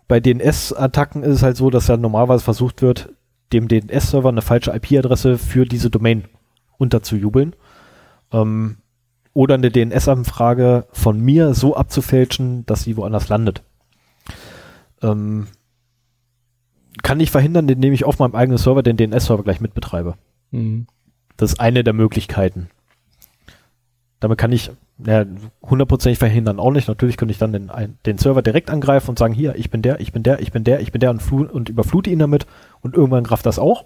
bei 0.07 0.19
DNS-Attacken 0.19 1.23
ist 1.23 1.35
es 1.35 1.43
halt 1.43 1.57
so, 1.57 1.69
dass 1.69 1.87
ja 1.87 1.97
normalerweise 1.97 2.43
versucht 2.43 2.81
wird, 2.81 3.13
dem 3.51 3.67
DNS-Server 3.67 4.29
eine 4.29 4.41
falsche 4.41 4.71
IP-Adresse 4.71 5.37
für 5.37 5.65
diese 5.65 5.89
Domain 5.89 6.25
unterzujubeln. 6.77 7.55
Ähm, 8.31 8.77
oder 9.33 9.55
eine 9.55 9.71
DNS-Anfrage 9.71 10.85
von 10.91 11.19
mir 11.19 11.53
so 11.55 11.75
abzufälschen, 11.75 12.65
dass 12.65 12.83
sie 12.83 12.95
woanders 12.97 13.29
landet. 13.29 13.63
Ähm, 15.03 15.47
kann 17.01 17.19
ich 17.19 17.31
verhindern, 17.31 17.67
indem 17.69 17.93
ich 17.93 18.05
auf 18.05 18.19
meinem 18.19 18.35
eigenen 18.35 18.57
Server 18.57 18.83
den 18.83 18.97
DNS-Server 18.97 19.43
gleich 19.43 19.61
mitbetreibe. 19.61 20.15
Mhm. 20.51 20.87
Das 21.37 21.53
ist 21.53 21.59
eine 21.59 21.83
der 21.83 21.93
Möglichkeiten. 21.93 22.69
Damit 24.19 24.37
kann 24.37 24.51
ich 24.51 24.71
ja, 25.05 25.25
hundertprozentig 25.61 26.19
verhindern 26.19 26.59
auch 26.59 26.71
nicht. 26.71 26.87
Natürlich 26.87 27.17
könnte 27.17 27.31
ich 27.31 27.37
dann 27.37 27.51
den, 27.51 27.71
den 28.05 28.17
Server 28.17 28.41
direkt 28.41 28.69
angreifen 28.69 29.09
und 29.09 29.19
sagen, 29.19 29.33
hier, 29.33 29.55
ich 29.55 29.69
bin 29.69 29.81
der, 29.81 29.99
ich 29.99 30.11
bin 30.11 30.23
der, 30.23 30.39
ich 30.39 30.51
bin 30.51 30.63
der, 30.63 30.79
ich 30.79 30.91
bin 30.91 30.99
der 30.99 31.09
und, 31.09 31.31
und 31.31 31.69
überflute 31.69 32.09
ihn 32.09 32.19
damit 32.19 32.45
und 32.81 32.95
irgendwann 32.95 33.25
kraft 33.25 33.45
das 33.45 33.59
auch. 33.59 33.85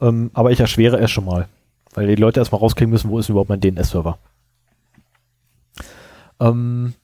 Ähm, 0.00 0.30
aber 0.34 0.50
ich 0.50 0.60
erschwere 0.60 0.98
es 0.98 1.10
schon 1.10 1.26
mal, 1.26 1.48
weil 1.92 2.06
die 2.06 2.14
Leute 2.14 2.40
erstmal 2.40 2.60
rauskriegen 2.60 2.90
müssen, 2.90 3.10
wo 3.10 3.18
ist 3.18 3.28
überhaupt 3.28 3.50
mein 3.50 3.60
DNS-Server. 3.60 4.18
Ähm, 6.40 6.94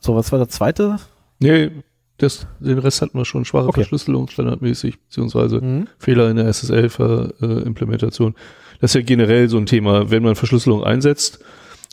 so, 0.00 0.16
was 0.16 0.32
war 0.32 0.38
der 0.38 0.48
zweite? 0.48 0.98
Nee, 1.38 1.70
das, 2.18 2.46
den 2.60 2.78
Rest 2.78 3.02
hatten 3.02 3.18
wir 3.18 3.24
schon. 3.24 3.44
Schwache 3.44 3.66
Okay. 3.68 3.80
Verschlüsselung 3.80 4.28
standardmäßig, 4.28 5.00
beziehungsweise 5.00 5.60
Mhm. 5.60 5.88
Fehler 5.98 6.30
in 6.30 6.36
der 6.36 6.46
SSL-Implementation. 6.46 8.34
Das 8.80 8.90
ist 8.90 8.94
ja 8.94 9.02
generell 9.02 9.48
so 9.48 9.56
ein 9.58 9.66
Thema, 9.66 10.10
wenn 10.10 10.22
man 10.22 10.34
Verschlüsselung 10.36 10.84
einsetzt 10.84 11.40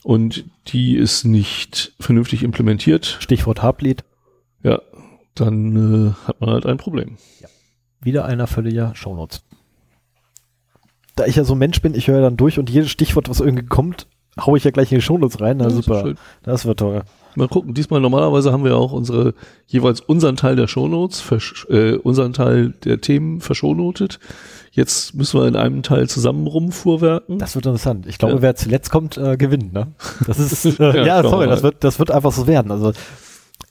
und 0.03 0.45
die 0.67 0.95
ist 0.95 1.23
nicht 1.25 1.93
vernünftig 1.99 2.43
implementiert, 2.43 3.17
Stichwort 3.19 3.61
Heartbleed. 3.63 4.03
ja, 4.63 4.81
dann 5.35 6.07
äh, 6.09 6.27
hat 6.27 6.41
man 6.41 6.49
halt 6.51 6.65
ein 6.65 6.77
Problem. 6.77 7.17
Wieder 8.01 8.25
einer 8.25 8.47
völliger 8.47 8.93
Shownotes. 8.95 9.43
Da 11.15 11.25
ich 11.25 11.35
ja 11.35 11.43
so 11.43 11.53
ein 11.53 11.59
Mensch 11.59 11.81
bin, 11.81 11.93
ich 11.93 12.07
höre 12.07 12.21
dann 12.21 12.37
durch 12.37 12.57
und 12.59 12.69
jedes 12.69 12.89
Stichwort, 12.89 13.29
was 13.29 13.39
irgendwie 13.39 13.65
kommt, 13.65 14.07
haue 14.39 14.57
ich 14.57 14.63
ja 14.63 14.71
gleich 14.71 14.91
in 14.91 14.97
die 14.97 15.01
Shownotes 15.03 15.39
rein. 15.39 15.57
Na 15.57 15.65
Ja, 15.65 15.69
super. 15.69 16.13
Das 16.43 16.65
wird 16.65 16.79
toll. 16.79 17.03
Mal 17.35 17.47
gucken, 17.47 17.73
diesmal 17.73 18.01
normalerweise 18.01 18.51
haben 18.51 18.63
wir 18.63 18.75
auch 18.77 18.91
unsere, 18.91 19.33
jeweils 19.67 20.01
unseren 20.01 20.35
Teil 20.35 20.55
der 20.55 20.67
Shownotes, 20.67 21.23
äh, 21.69 21.93
unseren 21.95 22.33
Teil 22.33 22.73
der 22.83 22.99
Themen 23.01 23.41
verschonotet. 23.41 24.19
Jetzt 24.71 25.15
müssen 25.15 25.39
wir 25.39 25.47
in 25.47 25.55
einem 25.55 25.83
Teil 25.83 26.07
zusammen 26.07 26.47
rumfuhrwerken. 26.47 27.39
Das 27.39 27.55
wird 27.55 27.65
interessant. 27.65 28.05
Ich 28.07 28.17
glaube, 28.17 28.35
Ja. 28.35 28.41
wer 28.41 28.55
zuletzt 28.55 28.89
kommt, 28.89 29.17
äh, 29.17 29.35
gewinnt, 29.37 29.73
ne? 29.73 29.87
Das 30.25 30.39
ist, 30.39 30.65
äh, 30.79 30.97
Ja, 30.97 31.05
ja, 31.05 31.23
sorry, 31.23 31.47
das 31.47 31.63
wird, 31.63 31.83
das 31.83 31.99
wird 31.99 32.11
einfach 32.11 32.31
so 32.31 32.47
werden. 32.47 32.71
Also, 32.71 32.93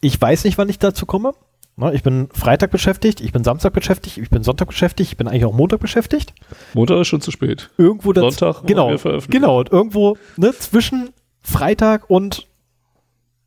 ich 0.01 0.21
weiß 0.21 0.45
nicht, 0.45 0.59
wann 0.59 0.69
ich 0.69 0.79
dazu 0.79 1.07
komme. 1.07 1.33
Ne, 1.77 1.95
Ich 1.95 2.03
bin 2.03 2.29
Freitag 2.33 2.71
beschäftigt, 2.71 3.21
ich 3.21 3.33
bin 3.33 3.45
Samstag 3.45 3.73
beschäftigt, 3.73 4.19
ich 4.19 4.29
bin 4.29 4.43
Sonntag 4.43 4.69
beschäftigt, 4.69 5.13
ich 5.13 5.17
bin 5.17 5.29
eigentlich 5.29 5.47
auch 5.47 5.55
Montag 5.55 5.81
beschäftigt. 5.81 6.35
Montag 6.75 7.01
ist 7.01 7.09
schon 7.09 7.23
zu 7.23 7.31
spät. 7.31 7.71
Irgendwo 7.79 8.13
Sonntag 8.13 8.67
genau, 8.67 8.95
genau, 9.29 9.59
und 9.61 9.73
irgendwo 9.73 10.19
ne, 10.37 10.53
zwischen 10.59 11.11
Freitag 11.41 12.11
und 12.11 12.47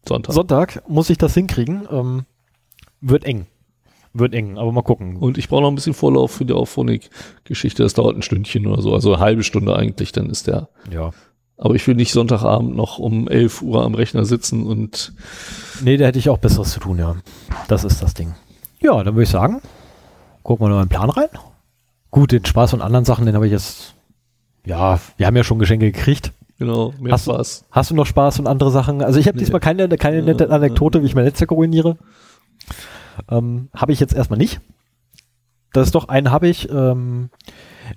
Sonntag. 0.08 0.34
Sonntag 0.34 0.84
muss 0.90 1.10
ich 1.10 1.18
das 1.18 1.34
hinkriegen. 1.34 1.88
Ähm, 1.92 2.26
wird 3.02 3.24
eng. 3.26 3.46
Wird 4.14 4.34
eng, 4.34 4.58
aber 4.58 4.72
mal 4.72 4.84
gucken. 4.84 5.18
Und 5.18 5.38
ich 5.38 5.50
brauche 5.50 5.62
noch 5.62 5.70
ein 5.70 5.76
bisschen 5.76 5.94
Vorlauf 5.96 6.32
für 6.32 6.46
die 6.46 6.54
Auphonic-Geschichte. 6.54 7.82
Das 7.84 7.94
dauert 7.96 8.16
ein 8.16 8.22
Stündchen 8.22 8.68
oder 8.68 8.82
so, 8.82 8.94
also 8.94 9.14
eine 9.14 9.24
halbe 9.24 9.44
Stunde 9.44 9.76
eigentlich, 9.76 10.12
dann 10.12 10.30
ist 10.30 10.48
der. 10.48 10.70
ja. 10.92 11.12
Aber 11.56 11.76
ich 11.76 11.88
will 11.88 11.96
nicht 11.96 12.12
Sonntagabend 12.12 12.76
noch 12.76 12.98
um 12.98 13.28
11 13.28 13.62
Uhr 13.62 13.84
am 13.84 13.94
Rechner 13.94 14.26
sitzen 14.26 14.66
und 14.66 15.14
Nee, 15.82 15.98
da 15.98 16.08
hätte 16.08 16.18
ich 16.18 16.28
auch 16.30 16.40
Besseres 16.40 16.72
zu 16.72 16.80
tun, 16.80 16.98
ja. 16.98 17.16
Das 17.68 17.84
ist 17.84 18.02
das 18.02 18.16
Ding. 18.16 18.34
Ja, 18.82 19.02
dann 19.04 19.14
würde 19.14 19.24
ich 19.24 19.30
sagen, 19.30 19.62
gucken 20.42 20.66
wir 20.66 20.70
noch 20.70 20.78
in 20.82 20.86
den 20.86 20.90
Plan 20.90 21.12
rein. 21.12 21.30
Gut, 22.10 22.32
den 22.32 22.44
Spaß 22.44 22.74
und 22.74 22.82
anderen 22.82 23.06
Sachen, 23.06 23.28
den 23.28 23.36
habe 23.36 23.46
ich 23.46 23.52
jetzt, 23.52 23.94
ja, 24.66 25.00
wir 25.16 25.28
haben 25.28 25.38
ja 25.38 25.44
schon 25.44 25.60
Geschenke 25.60 25.92
gekriegt. 25.92 26.34
Genau, 26.66 26.94
mehr 27.00 27.14
Hast 27.14 27.28
du- 27.28 27.32
Spaß. 27.34 27.66
Hast 27.72 27.92
du 27.92 27.96
noch 27.96 28.06
Spaß 28.06 28.40
und 28.40 28.48
andere 28.48 28.72
Sachen? 28.72 29.02
Also 29.02 29.20
ich 29.20 29.28
habe 29.28 29.38
Nee. 29.38 29.44
diesmal 29.44 29.60
keine, 29.62 29.88
keine 29.90 30.22
nette 30.24 30.50
Anekdote, 30.50 31.02
wie 31.02 31.06
ich 31.06 31.16
mein 31.16 31.26
Netzwerk 31.26 31.52
ruiniere. 31.52 31.98
Ähm, 33.30 33.70
habe 33.76 33.92
ich 33.92 34.00
jetzt 34.00 34.14
erstmal 34.14 34.38
nicht. 34.40 34.62
Das 35.74 35.88
ist 35.88 35.96
doch 35.96 36.08
einen 36.08 36.32
habe 36.32 36.48
ich. 36.48 36.70
Ähm, 36.70 37.30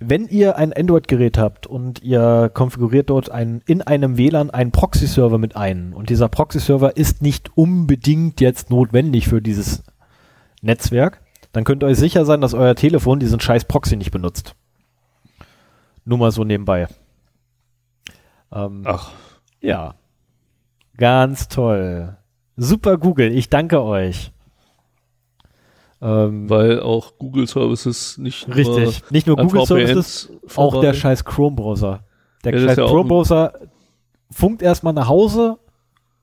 wenn 0.00 0.26
ihr 0.28 0.56
ein 0.56 0.72
Android-Gerät 0.72 1.38
habt 1.38 1.66
und 1.66 2.02
ihr 2.02 2.50
konfiguriert 2.52 3.10
dort 3.10 3.30
ein, 3.30 3.62
in 3.66 3.82
einem 3.82 4.16
WLAN 4.16 4.50
einen 4.50 4.72
Proxy-Server 4.72 5.38
mit 5.38 5.56
ein 5.56 5.92
und 5.92 6.10
dieser 6.10 6.28
Proxy-Server 6.28 6.96
ist 6.96 7.22
nicht 7.22 7.50
unbedingt 7.56 8.40
jetzt 8.40 8.70
notwendig 8.70 9.28
für 9.28 9.40
dieses 9.40 9.84
Netzwerk, 10.62 11.20
dann 11.52 11.64
könnt 11.64 11.82
ihr 11.84 11.86
euch 11.86 11.98
sicher 11.98 12.24
sein, 12.24 12.40
dass 12.40 12.54
euer 12.54 12.74
Telefon 12.74 13.20
diesen 13.20 13.40
scheiß 13.40 13.66
Proxy 13.66 13.96
nicht 13.96 14.10
benutzt. 14.10 14.54
Nur 16.04 16.18
mal 16.18 16.30
so 16.32 16.44
nebenbei. 16.44 16.88
Ähm, 18.52 18.82
Ach, 18.84 19.12
ja. 19.60 19.94
Ganz 20.96 21.48
toll. 21.48 22.16
Super 22.56 22.96
Google, 22.98 23.32
ich 23.32 23.50
danke 23.50 23.82
euch. 23.82 24.32
Ähm, 26.00 26.48
weil 26.48 26.80
auch 26.80 27.18
Google 27.18 27.46
Services 27.46 28.18
nicht 28.18 28.48
nur 28.48 28.56
richtig. 28.56 29.10
Nicht 29.10 29.26
nur 29.26 29.36
Google 29.36 29.66
Services, 29.66 30.30
auch 30.54 30.80
der 30.80 30.94
scheiß 30.94 31.24
Chrome-Browser. 31.24 32.04
Der 32.44 32.54
Ja, 32.54 32.66
scheiß 32.66 32.76
ja 32.76 32.86
Chrome-Browser 32.86 33.52
funkt 34.30 34.62
erstmal 34.62 34.92
nach 34.92 35.08
Hause 35.08 35.58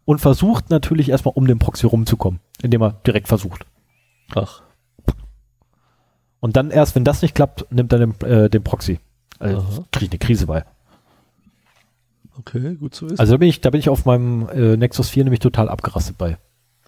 und 0.06 0.20
versucht 0.20 0.70
natürlich 0.70 1.10
erstmal 1.10 1.34
um 1.36 1.48
den 1.48 1.60
Proxy 1.60 1.88
rumzukommen, 1.88 2.40
indem 2.62 2.82
er 2.82 2.92
direkt 3.06 3.28
versucht. 3.28 3.66
Ach, 4.36 4.62
Und 6.40 6.56
dann 6.56 6.72
erst, 6.72 6.96
wenn 6.96 7.04
das 7.04 7.22
nicht 7.22 7.36
klappt, 7.36 7.66
nimmt 7.72 7.92
er 7.94 8.00
den, 8.00 8.22
äh, 8.22 8.50
den 8.50 8.64
Proxy. 8.64 9.00
Also 9.40 9.86
kriege 9.92 10.06
ich 10.06 10.12
eine 10.12 10.20
Krise 10.20 10.46
bei. 10.48 10.66
Okay, 12.40 12.76
gut 12.76 12.96
zu 12.96 13.06
wissen. 13.06 13.20
Also 13.20 13.34
da 13.34 13.38
bin 13.38 13.50
ich, 13.50 13.62
da 13.62 13.70
bin 13.70 13.80
ich 13.80 13.90
auf 13.90 14.06
meinem 14.06 14.48
äh, 14.50 14.78
Nexus 14.78 15.10
4 15.10 15.24
nämlich 15.26 15.40
total 15.40 15.70
abgerastet 15.70 16.18
bei. 16.18 16.38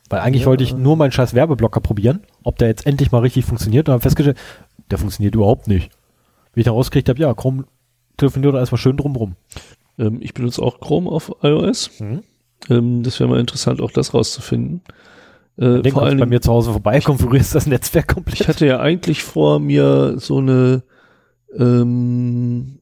Weil 0.10 0.20
eigentlich 0.20 0.44
Ja. 0.44 0.48
wollte 0.48 0.64
ich 0.64 0.76
nur 0.76 0.96
meinen 0.96 1.12
scheiß 1.12 1.34
Werbeblocker 1.34 1.80
probieren, 1.82 2.22
ob 2.44 2.58
der 2.58 2.68
jetzt 2.68 2.86
endlich 2.86 3.12
mal 3.12 3.20
richtig 3.20 3.46
funktioniert 3.46 3.88
und 3.90 3.94
habe 3.94 4.02
festgestellt, 4.04 4.38
der 4.92 4.98
funktioniert 5.00 5.34
überhaupt 5.36 5.68
nicht. 5.68 5.90
Wie 6.54 6.60
ich 6.62 6.66
dann 6.66 6.76
rausgekriegt 6.76 7.10
habe, 7.10 7.20
ja, 7.20 7.34
Chrome 7.34 7.66
telefoniert 8.18 8.54
da 8.54 8.60
erstmal 8.60 8.80
schön 8.80 8.98
drumrum. 8.98 9.36
ähm, 9.98 10.18
ich 10.22 10.34
benutze 10.34 10.62
auch 10.62 10.80
Chrome 10.80 11.10
auf 11.10 11.32
iOS. 11.42 12.00
Mhm. 12.00 12.24
Ähm, 12.70 13.04
das 13.04 13.20
wäre 13.20 13.30
mal 13.30 13.40
interessant, 13.40 13.82
auch 13.82 13.92
das 13.92 14.14
rauszufinden. 14.14 14.82
Äh, 15.58 15.82
Den 15.82 15.94
vor 15.94 16.04
allem, 16.04 16.20
bei 16.20 16.26
mir 16.26 16.42
zu 16.42 16.52
Hause 16.52 16.72
vorbei, 16.72 17.00
konfigurierst 17.00 17.56
das 17.56 17.66
Netzwerk 17.66 18.08
komplett. 18.08 18.42
ich 18.42 18.48
hatte 18.48 18.66
ja 18.68 18.80
eigentlich 18.80 19.24
vor, 19.24 19.60
mir 19.60 20.20
so 20.20 20.38
eine 20.38 20.84
ähm, 21.58 22.80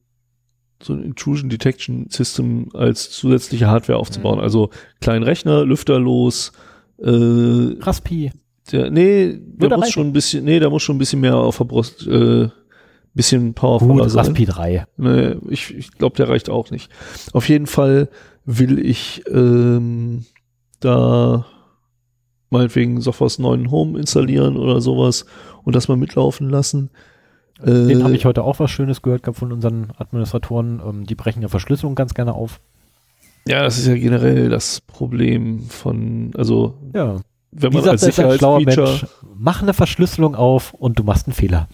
so 0.84 0.94
ein 0.94 1.04
Intrusion 1.04 1.50
Detection 1.50 2.08
System 2.10 2.70
als 2.74 3.12
zusätzliche 3.12 3.68
Hardware 3.68 4.00
aufzubauen. 4.00 4.38
Mhm. 4.38 4.44
Also 4.44 4.70
kleinen 5.02 5.24
Rechner, 5.24 5.66
lüfterlos. 5.66 6.52
Äh, 7.00 7.10
Raspi. 7.80 8.32
der, 8.72 8.92
nee, 8.92 9.38
der 9.40 9.78
muss 9.78 9.92
schon 9.92 10.08
ein 10.08 10.14
bisschen, 10.14 10.46
nee, 10.46 10.60
der 10.60 10.70
muss 10.70 10.84
schon 10.84 10.96
ein 10.96 11.00
bisschen 11.00 11.22
mehr 11.22 11.36
auf 11.36 11.58
der 11.58 11.66
Brust, 11.66 12.08
äh, 12.08 12.50
bisschen 13.14 13.54
powervoller 13.54 14.04
Gut, 14.04 14.12
sein. 14.12 14.26
Raspi 14.26 14.46
3. 14.46 14.86
Nee, 14.98 15.36
ich, 15.50 15.74
ich 15.74 15.92
glaube, 15.92 16.16
der 16.16 16.30
reicht 16.30 16.50
auch 16.50 16.72
nicht. 16.72 16.92
Auf 17.34 17.48
jeden 17.48 17.68
Fall 17.68 18.10
will 18.46 18.80
ich 18.80 19.24
ähm, 19.28 20.26
da 20.80 21.46
meinetwegen 22.50 23.02
Sophos 23.02 23.40
neuen 23.40 23.72
Home 23.72 24.00
installieren 24.00 24.58
oder 24.58 24.82
sowas 24.82 25.26
und 25.64 25.76
das 25.76 25.88
mal 25.88 25.98
mitlaufen 25.98 26.50
lassen. 26.50 26.90
Äh, 27.62 27.66
Den 27.88 28.04
habe 28.04 28.16
ich 28.16 28.26
heute 28.26 28.44
auch 28.44 28.60
was 28.60 28.72
Schönes 28.72 29.02
gehört 29.02 29.24
gehabt 29.24 29.38
von 29.40 29.52
unseren 29.52 29.92
Administratoren. 29.98 30.82
Ähm, 30.86 31.06
die 31.06 31.16
brechen 31.16 31.42
ja 31.42 31.48
Verschlüsselung 31.48 31.96
ganz 31.96 32.14
gerne 32.14 32.34
auf. 32.34 32.60
ja, 33.48 33.62
das 33.64 33.78
ist 33.78 33.88
ja 33.88 33.96
generell 33.96 34.50
das 34.50 34.82
Problem 34.82 35.64
von, 35.70 36.32
also 36.38 36.76
Ja. 36.94 37.18
wenn 37.52 37.72
Wie 37.72 37.76
man 37.76 37.84
sagt 37.86 37.92
als 37.94 38.02
Sicherheitsfeature? 38.04 39.08
Mach 39.38 39.62
eine 39.62 39.74
Verschlüsselung 39.74 40.36
auf 40.36 40.74
und 40.74 40.98
du 41.00 41.04
machst 41.04 41.28
einen 41.28 41.34
Fehler. 41.34 41.68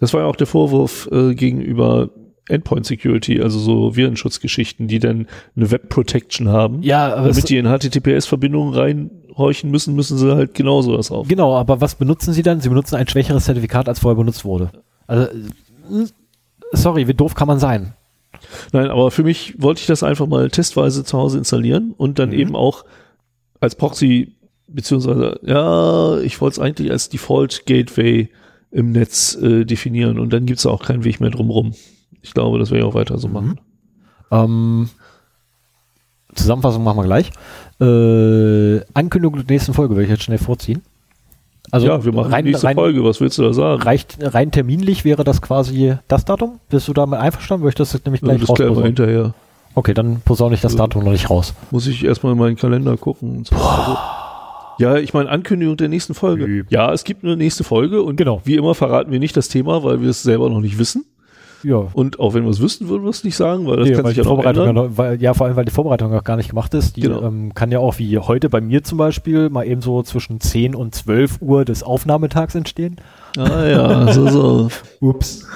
das 0.00 0.12
war 0.12 0.20
ja 0.22 0.26
auch 0.26 0.36
der 0.36 0.46
Vorwurf 0.46 1.08
äh, 1.12 1.34
gegenüber 1.34 2.10
Endpoint 2.48 2.86
Security, 2.86 3.40
also 3.40 3.58
so 3.58 3.96
Virenschutzgeschichten, 3.96 4.86
die 4.88 4.98
dann 4.98 5.26
eine 5.56 5.70
Web 5.70 5.88
Protection 5.88 6.48
haben. 6.48 6.82
Ja, 6.82 7.14
aber 7.14 7.28
Damit 7.28 7.48
die 7.48 7.56
in 7.58 7.66
HTTPS-Verbindungen 7.66 8.74
reinhorchen 8.74 9.70
müssen, 9.70 9.94
müssen 9.96 10.16
sie 10.18 10.32
halt 10.34 10.54
genauso 10.54 10.96
das 10.96 11.10
auf. 11.10 11.26
Genau, 11.28 11.56
aber 11.56 11.80
was 11.80 11.96
benutzen 11.96 12.32
sie 12.32 12.42
dann? 12.42 12.60
Sie 12.60 12.68
benutzen 12.68 12.94
ein 12.96 13.08
schwächeres 13.08 13.44
Zertifikat, 13.46 13.88
als 13.88 13.98
vorher 13.98 14.16
benutzt 14.16 14.44
wurde. 14.44 14.70
Also, 15.08 15.24
äh, 15.24 16.06
sorry, 16.72 17.08
wie 17.08 17.14
doof 17.14 17.34
kann 17.34 17.48
man 17.48 17.58
sein? 17.58 17.94
Nein, 18.72 18.90
aber 18.90 19.10
für 19.10 19.22
mich 19.24 19.54
wollte 19.60 19.80
ich 19.80 19.86
das 19.86 20.02
einfach 20.02 20.26
mal 20.26 20.50
testweise 20.50 21.04
zu 21.04 21.18
Hause 21.18 21.38
installieren 21.38 21.94
und 21.96 22.18
dann 22.18 22.28
Mhm. 22.30 22.38
eben 22.38 22.56
auch 22.56 22.84
als 23.60 23.74
Proxy, 23.74 24.34
beziehungsweise, 24.68 25.40
ja, 25.44 26.18
ich 26.20 26.40
wollte 26.40 26.54
es 26.54 26.58
eigentlich 26.60 26.90
als 26.90 27.08
Default 27.08 27.66
Gateway 27.66 28.28
im 28.70 28.92
Netz 28.92 29.34
äh, 29.40 29.64
definieren 29.64 30.18
und 30.18 30.32
dann 30.32 30.44
gibt 30.46 30.58
es 30.58 30.66
auch 30.66 30.82
keinen 30.84 31.04
Weg 31.04 31.20
mehr 31.20 31.30
drumrum. 31.30 31.72
Ich 32.26 32.34
glaube, 32.34 32.58
das 32.58 32.70
werde 32.70 32.84
ich 32.84 32.90
auch 32.90 32.94
weiter 32.94 33.18
so 33.18 33.28
Mhm. 33.28 33.34
machen. 33.34 33.60
Ähm, 34.30 34.88
Zusammenfassung 36.34 36.84
machen 36.84 36.98
wir 36.98 37.04
gleich. 37.04 37.30
Äh, 37.80 38.84
Ankündigung 38.94 39.36
der 39.46 39.54
nächsten 39.54 39.72
Folge 39.74 39.94
würde 39.94 40.04
ich 40.04 40.10
jetzt 40.10 40.24
schnell 40.24 40.38
vorziehen. 40.38 40.82
Also 41.70 41.86
ja, 41.86 42.04
wir 42.04 42.12
machen 42.12 42.32
rein, 42.32 42.44
die 42.44 42.50
nächste 42.50 42.66
rein, 42.68 42.76
Folge. 42.76 43.02
Was 43.04 43.20
willst 43.20 43.38
du 43.38 43.42
da 43.42 43.52
sagen? 43.52 43.82
Reicht, 43.82 44.18
rein 44.20 44.50
terminlich 44.52 45.04
wäre 45.04 45.24
das 45.24 45.42
quasi 45.42 45.94
das 46.08 46.24
Datum. 46.24 46.60
Bist 46.68 46.86
du 46.88 46.92
damit 46.92 47.18
einverstanden? 47.18 47.62
Würde 47.64 47.70
ich 47.70 47.74
das 47.76 47.92
jetzt 47.92 48.06
nämlich 48.06 48.22
Ja, 48.22 48.28
gleich 48.28 48.40
das 48.44 48.54
klären 48.54 48.76
wir 48.76 48.84
hinterher. 48.84 49.34
Okay, 49.74 49.92
dann 49.94 50.20
posaune 50.24 50.54
ich 50.54 50.60
das 50.60 50.72
Ja. 50.72 50.78
Datum 50.78 51.04
noch 51.04 51.12
nicht 51.12 51.28
raus. 51.28 51.54
Muss 51.70 51.86
ich 51.86 52.04
erstmal 52.04 52.32
in 52.32 52.38
meinen 52.38 52.56
Kalender 52.56 52.96
gucken. 52.96 53.44
So. 53.44 53.56
Also, 53.56 53.96
ja, 54.78 54.96
ich 54.96 55.12
meine 55.12 55.28
Ankündigung 55.28 55.76
der 55.76 55.88
nächsten 55.88 56.14
Folge. 56.14 56.64
Ja, 56.70 56.92
es 56.92 57.04
gibt 57.04 57.24
eine 57.24 57.36
nächste 57.36 57.64
Folge 57.64 58.02
und 58.02 58.16
Genau. 58.16 58.40
wie 58.44 58.54
immer 58.56 58.74
verraten 58.74 59.10
wir 59.10 59.18
nicht 59.18 59.36
das 59.36 59.48
Thema, 59.48 59.82
weil 59.82 60.00
wir 60.02 60.10
es 60.10 60.22
selber 60.22 60.48
noch 60.50 60.60
nicht 60.60 60.78
wissen. 60.78 61.04
Ja. 61.62 61.86
Und 61.92 62.20
auch 62.20 62.34
wenn 62.34 62.44
wir 62.44 62.50
es 62.50 62.60
wüssten, 62.60 62.88
würden 62.88 63.02
wir 63.04 63.10
es 63.10 63.24
nicht 63.24 63.36
sagen, 63.36 63.66
weil 63.66 63.76
das 63.78 63.88
Nee, 63.88 63.94
kann 63.94 64.04
weil 64.04 64.10
sich 64.10 64.18
ja 64.18 64.24
Vorbereitung 64.24 64.74
noch, 64.74 64.88
weil, 64.96 65.20
ja, 65.20 65.34
vor 65.34 65.46
allem, 65.46 65.56
weil 65.56 65.64
die 65.64 65.70
Vorbereitung 65.72 66.10
noch 66.12 66.22
gar 66.24 66.36
nicht 66.36 66.50
gemacht 66.50 66.72
ist. 66.74 66.96
Die 66.96 67.00
Genau. 67.02 67.22
ähm, 67.22 67.54
kann 67.54 67.70
ja 67.72 67.78
auch 67.78 67.98
wie 67.98 68.18
heute 68.18 68.48
bei 68.48 68.60
mir 68.60 68.82
zum 68.84 68.98
Beispiel 68.98 69.48
mal 69.50 69.66
eben 69.66 69.80
so 69.80 70.02
zwischen 70.02 70.40
10 70.40 70.74
und 70.74 70.94
12 70.94 71.40
Uhr 71.40 71.64
des 71.64 71.82
Aufnahmetags 71.82 72.54
entstehen. 72.54 72.96
Ah 73.38 73.64
ja, 73.66 74.12
so, 74.12 74.28
so. 74.28 74.68
Ups. 75.00 75.46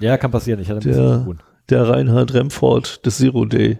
Ja, 0.00 0.16
kann 0.18 0.30
passieren. 0.30 0.60
Ich 0.60 0.68
hatte 0.68 0.80
ein 0.80 0.88
bisschen 0.88 1.02
Der- 1.08 1.18
zu 1.18 1.24
tun. 1.24 1.38
Der 1.70 1.88
Reinhard 1.88 2.34
Remford 2.34 3.06
des 3.06 3.18
Zero 3.18 3.44
Day, 3.44 3.78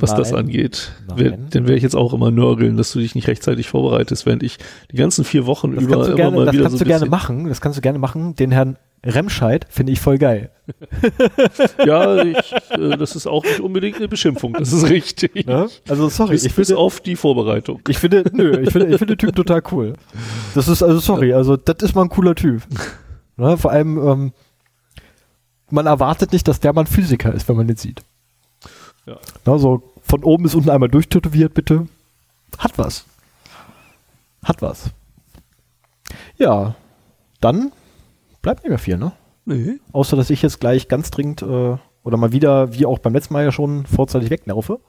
was 0.00 0.14
das 0.14 0.30
Nein. 0.30 0.44
angeht. 0.44 0.92
Nein. 1.08 1.16
Wer, 1.18 1.30
dann 1.30 1.64
werde 1.64 1.76
ich 1.76 1.82
jetzt 1.82 1.96
auch 1.96 2.12
immer 2.12 2.30
nörgeln, 2.30 2.76
dass 2.76 2.92
du 2.92 2.98
dich 2.98 3.14
nicht 3.14 3.28
rechtzeitig 3.28 3.68
vorbereitest, 3.68 4.26
während 4.26 4.42
ich 4.42 4.58
die 4.90 4.96
ganzen 4.96 5.24
vier 5.24 5.46
Wochen 5.46 5.74
Das 5.74 5.84
über 5.84 5.96
du 5.96 6.02
immer 6.04 6.14
gerne, 6.16 6.36
mal 6.36 6.44
das 6.46 6.54
wieder 6.54 6.64
kannst 6.64 6.78
so 6.78 6.84
du 6.84 6.88
gerne 6.88 7.04
ein 7.04 7.10
machen. 7.10 7.48
Das 7.48 7.60
kannst 7.60 7.78
du 7.78 7.82
gerne 7.82 7.98
machen. 7.98 8.34
Den 8.34 8.50
Herrn 8.50 8.76
Remscheid 9.04 9.66
finde 9.70 9.92
ich 9.92 10.00
voll 10.00 10.18
geil. 10.18 10.50
Ja, 11.84 12.22
ich, 12.22 12.52
äh, 12.70 12.96
das 12.96 13.14
ist 13.14 13.26
auch 13.26 13.44
nicht 13.44 13.60
unbedingt 13.60 13.96
eine 13.98 14.08
Beschimpfung, 14.08 14.54
das 14.54 14.72
ist 14.72 14.88
richtig. 14.88 15.46
Ne? 15.46 15.68
Also 15.88 16.08
sorry, 16.08 16.32
Bis, 16.32 16.44
ich 16.44 16.54
bis 16.54 16.68
finde, 16.68 16.80
auf 16.80 17.00
die 17.00 17.14
Vorbereitung. 17.14 17.80
ich 17.88 17.98
finde, 17.98 18.24
nö, 18.32 18.60
ich 18.60 18.70
finde, 18.72 18.88
ich 18.88 18.98
finde 18.98 19.16
den 19.16 19.18
Typ 19.18 19.36
total 19.36 19.62
cool. 19.70 19.94
Das 20.54 20.66
ist 20.66 20.82
also 20.82 20.98
sorry, 20.98 21.32
also 21.32 21.56
das 21.56 21.76
ist 21.82 21.94
mal 21.94 22.02
ein 22.02 22.08
cooler 22.08 22.34
Typ. 22.34 22.62
Ne? 23.36 23.56
Vor 23.56 23.70
allem, 23.70 23.98
ähm, 23.98 24.32
man 25.70 25.86
erwartet 25.86 26.32
nicht, 26.32 26.48
dass 26.48 26.58
der 26.60 26.72
Mann 26.72 26.86
Physiker 26.86 27.32
ist, 27.32 27.48
wenn 27.48 27.56
man 27.56 27.68
den 27.68 27.76
sieht. 27.76 28.02
Ja. 29.06 29.18
Na, 29.44 29.58
so 29.58 29.82
von 30.02 30.22
oben 30.24 30.42
bis 30.44 30.54
unten 30.54 30.70
einmal 30.70 30.88
durchtätowiert, 30.88 31.54
bitte. 31.54 31.86
Hat 32.58 32.76
was. 32.78 33.04
Hat 34.44 34.62
was. 34.62 34.90
Ja, 36.38 36.74
dann 37.40 37.72
bleibt 38.42 38.62
nicht 38.62 38.70
mehr 38.70 38.78
viel, 38.78 38.98
ne? 38.98 39.12
Nee. 39.44 39.78
Außer, 39.92 40.16
dass 40.16 40.30
ich 40.30 40.42
jetzt 40.42 40.60
gleich 40.60 40.88
ganz 40.88 41.10
dringend 41.10 41.42
äh, 41.42 41.76
oder 42.02 42.16
mal 42.16 42.32
wieder, 42.32 42.72
wie 42.72 42.86
auch 42.86 42.98
beim 42.98 43.12
letzten 43.14 43.34
Mal 43.34 43.44
ja 43.44 43.52
schon, 43.52 43.86
vorzeitig 43.86 44.30
weglaufe. 44.30 44.80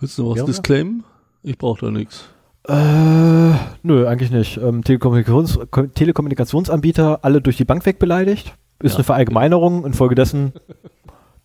Willst 0.00 0.18
du 0.18 0.22
noch 0.22 0.30
was 0.32 0.38
Ja, 0.38 0.44
disclaimen? 0.44 1.04
Ich 1.42 1.58
brauche 1.58 1.86
da 1.86 1.90
nichts. 1.90 2.28
Äh, 2.68 3.54
nö, 3.82 4.06
eigentlich 4.06 4.30
nicht. 4.30 4.58
Ähm, 4.58 4.84
Telekommunikations 4.84 5.58
Ko- 5.70 5.86
Telekommunikationsanbieter 5.86 7.24
alle 7.24 7.40
durch 7.40 7.56
die 7.56 7.64
Bank 7.64 7.84
weg 7.86 7.98
beleidigt. 7.98 8.54
Ist 8.80 8.92
Ja. 8.92 8.98
eine 8.98 9.04
Verallgemeinerung, 9.04 9.84
infolgedessen 9.84 10.52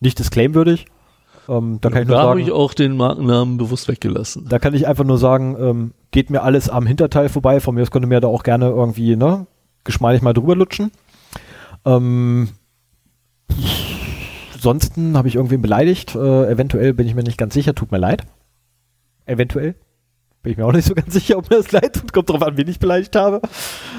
nicht 0.00 0.18
disclaimwürdig. 0.18 0.86
Ähm, 1.48 1.78
da 1.80 1.90
kann 1.90 2.02
ich 2.02 2.08
nur 2.08 2.16
Da 2.16 2.22
habe 2.22 2.30
sagen, 2.32 2.40
ich 2.40 2.52
auch 2.52 2.72
den 2.74 2.96
Markennamen 2.96 3.58
bewusst 3.58 3.88
weggelassen. 3.88 4.46
da 4.48 4.58
kann 4.58 4.72
ich 4.74 4.86
einfach 4.86 5.04
nur 5.04 5.18
sagen, 5.18 5.56
ähm, 5.58 5.92
geht 6.10 6.30
mir 6.30 6.42
alles 6.42 6.68
am 6.70 6.86
Hinterteil 6.86 7.28
vorbei. 7.28 7.60
Von 7.60 7.74
mir 7.74 7.82
aus 7.82 7.90
könnte 7.90 8.08
mir 8.08 8.20
da 8.20 8.28
auch 8.28 8.42
gerne 8.44 8.68
irgendwie, 8.68 9.16
ne, 9.16 9.46
geschmeidig 9.84 10.22
mal 10.22 10.32
drüber 10.32 10.56
lutschen. 10.56 10.90
Ähm, 11.84 12.48
ansonsten 14.54 15.16
habe 15.16 15.28
ich 15.28 15.34
irgendwen 15.34 15.60
beleidigt. 15.62 16.14
Äh, 16.14 16.50
eventuell 16.50 16.94
bin 16.94 17.06
ich 17.06 17.14
mir 17.14 17.22
nicht 17.24 17.36
ganz 17.38 17.52
sicher, 17.54 17.74
tut 17.74 17.92
mir 17.92 17.98
leid. 17.98 18.22
Eventuell. 19.26 19.74
Bin 20.44 20.52
ich 20.52 20.58
mir 20.58 20.66
auch 20.66 20.72
nicht 20.72 20.86
so 20.86 20.94
ganz 20.94 21.12
sicher, 21.12 21.38
ob 21.38 21.50
mir 21.50 21.56
das 21.56 21.72
leid 21.72 21.94
tut. 21.94 22.12
Kommt 22.12 22.28
drauf 22.30 22.42
an, 22.42 22.56
wen 22.56 22.68
ich 22.68 22.78
beleidigt 22.78 23.16
habe. 23.16 23.40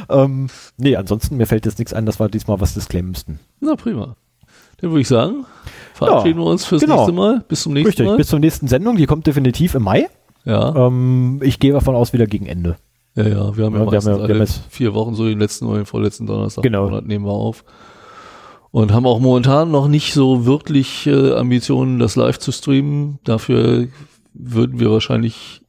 Ähm, 0.09 0.47
nee, 0.77 0.95
ansonsten, 0.95 1.35
mir 1.37 1.47
fällt 1.47 1.65
jetzt 1.65 1.79
nichts 1.79 1.91
ein, 1.93 2.05
dass 2.05 2.19
wir 2.19 2.29
diesmal 2.29 2.61
was 2.61 2.73
disclaimen 2.75 3.09
müssten. 3.09 3.39
Na 3.59 3.75
prima. 3.75 4.15
Dann 4.77 4.91
würde 4.91 5.01
ich 5.01 5.07
sagen, 5.07 5.45
verabschieden 5.95 6.39
wir 6.39 6.45
uns 6.45 6.63
fürs 6.65 6.81
genau. 6.81 6.95
nächste 6.97 7.11
Mal. 7.13 7.43
Bis 7.47 7.63
zum 7.63 7.73
nächsten 7.73 7.87
Richtig, 7.87 8.05
Mal. 8.05 8.17
bis 8.17 8.27
zur 8.27 8.39
nächsten 8.39 8.67
Sendung. 8.67 8.95
Die 8.95 9.05
kommt 9.07 9.25
definitiv 9.27 9.73
im 9.75 9.83
Mai. 9.83 10.07
ja. 10.45 10.87
Ähm, 10.87 11.39
ich 11.43 11.59
gehe 11.59 11.73
davon 11.73 11.95
aus, 11.95 12.13
wieder 12.13 12.27
gegen 12.27 12.45
Ende. 12.45 12.75
ja, 13.15 13.23
ja, 13.23 13.57
wir 13.57 13.65
haben 13.65 13.73
ja, 13.73 13.83
Ja, 13.83 13.91
wir 13.91 13.97
haben 13.99 14.21
ja- 14.21 14.27
wir 14.27 14.39
haben 14.39 14.47
vier 14.69 14.93
Wochen, 14.93 15.15
so 15.15 15.25
den 15.25 15.39
letzten 15.39 15.65
oder 15.65 15.77
den 15.79 15.85
vorletzten 15.85 16.27
Donnerstag 16.27 16.61
Genau. 16.63 16.85
Monat 16.85 17.05
nehmen 17.07 17.25
wir 17.25 17.31
auf. 17.31 17.63
Und 18.71 18.91
haben 18.93 19.05
auch 19.07 19.19
momentan 19.19 19.71
noch 19.71 19.87
nicht 19.87 20.13
so 20.13 20.45
wirklich 20.45 21.07
äh, 21.07 21.33
Ambitionen, 21.33 21.97
das 21.97 22.15
live 22.17 22.37
zu 22.37 22.51
streamen. 22.51 23.17
Dafür 23.23 23.87
würden 24.33 24.79
wir 24.79 24.91
wahrscheinlich 24.91 25.61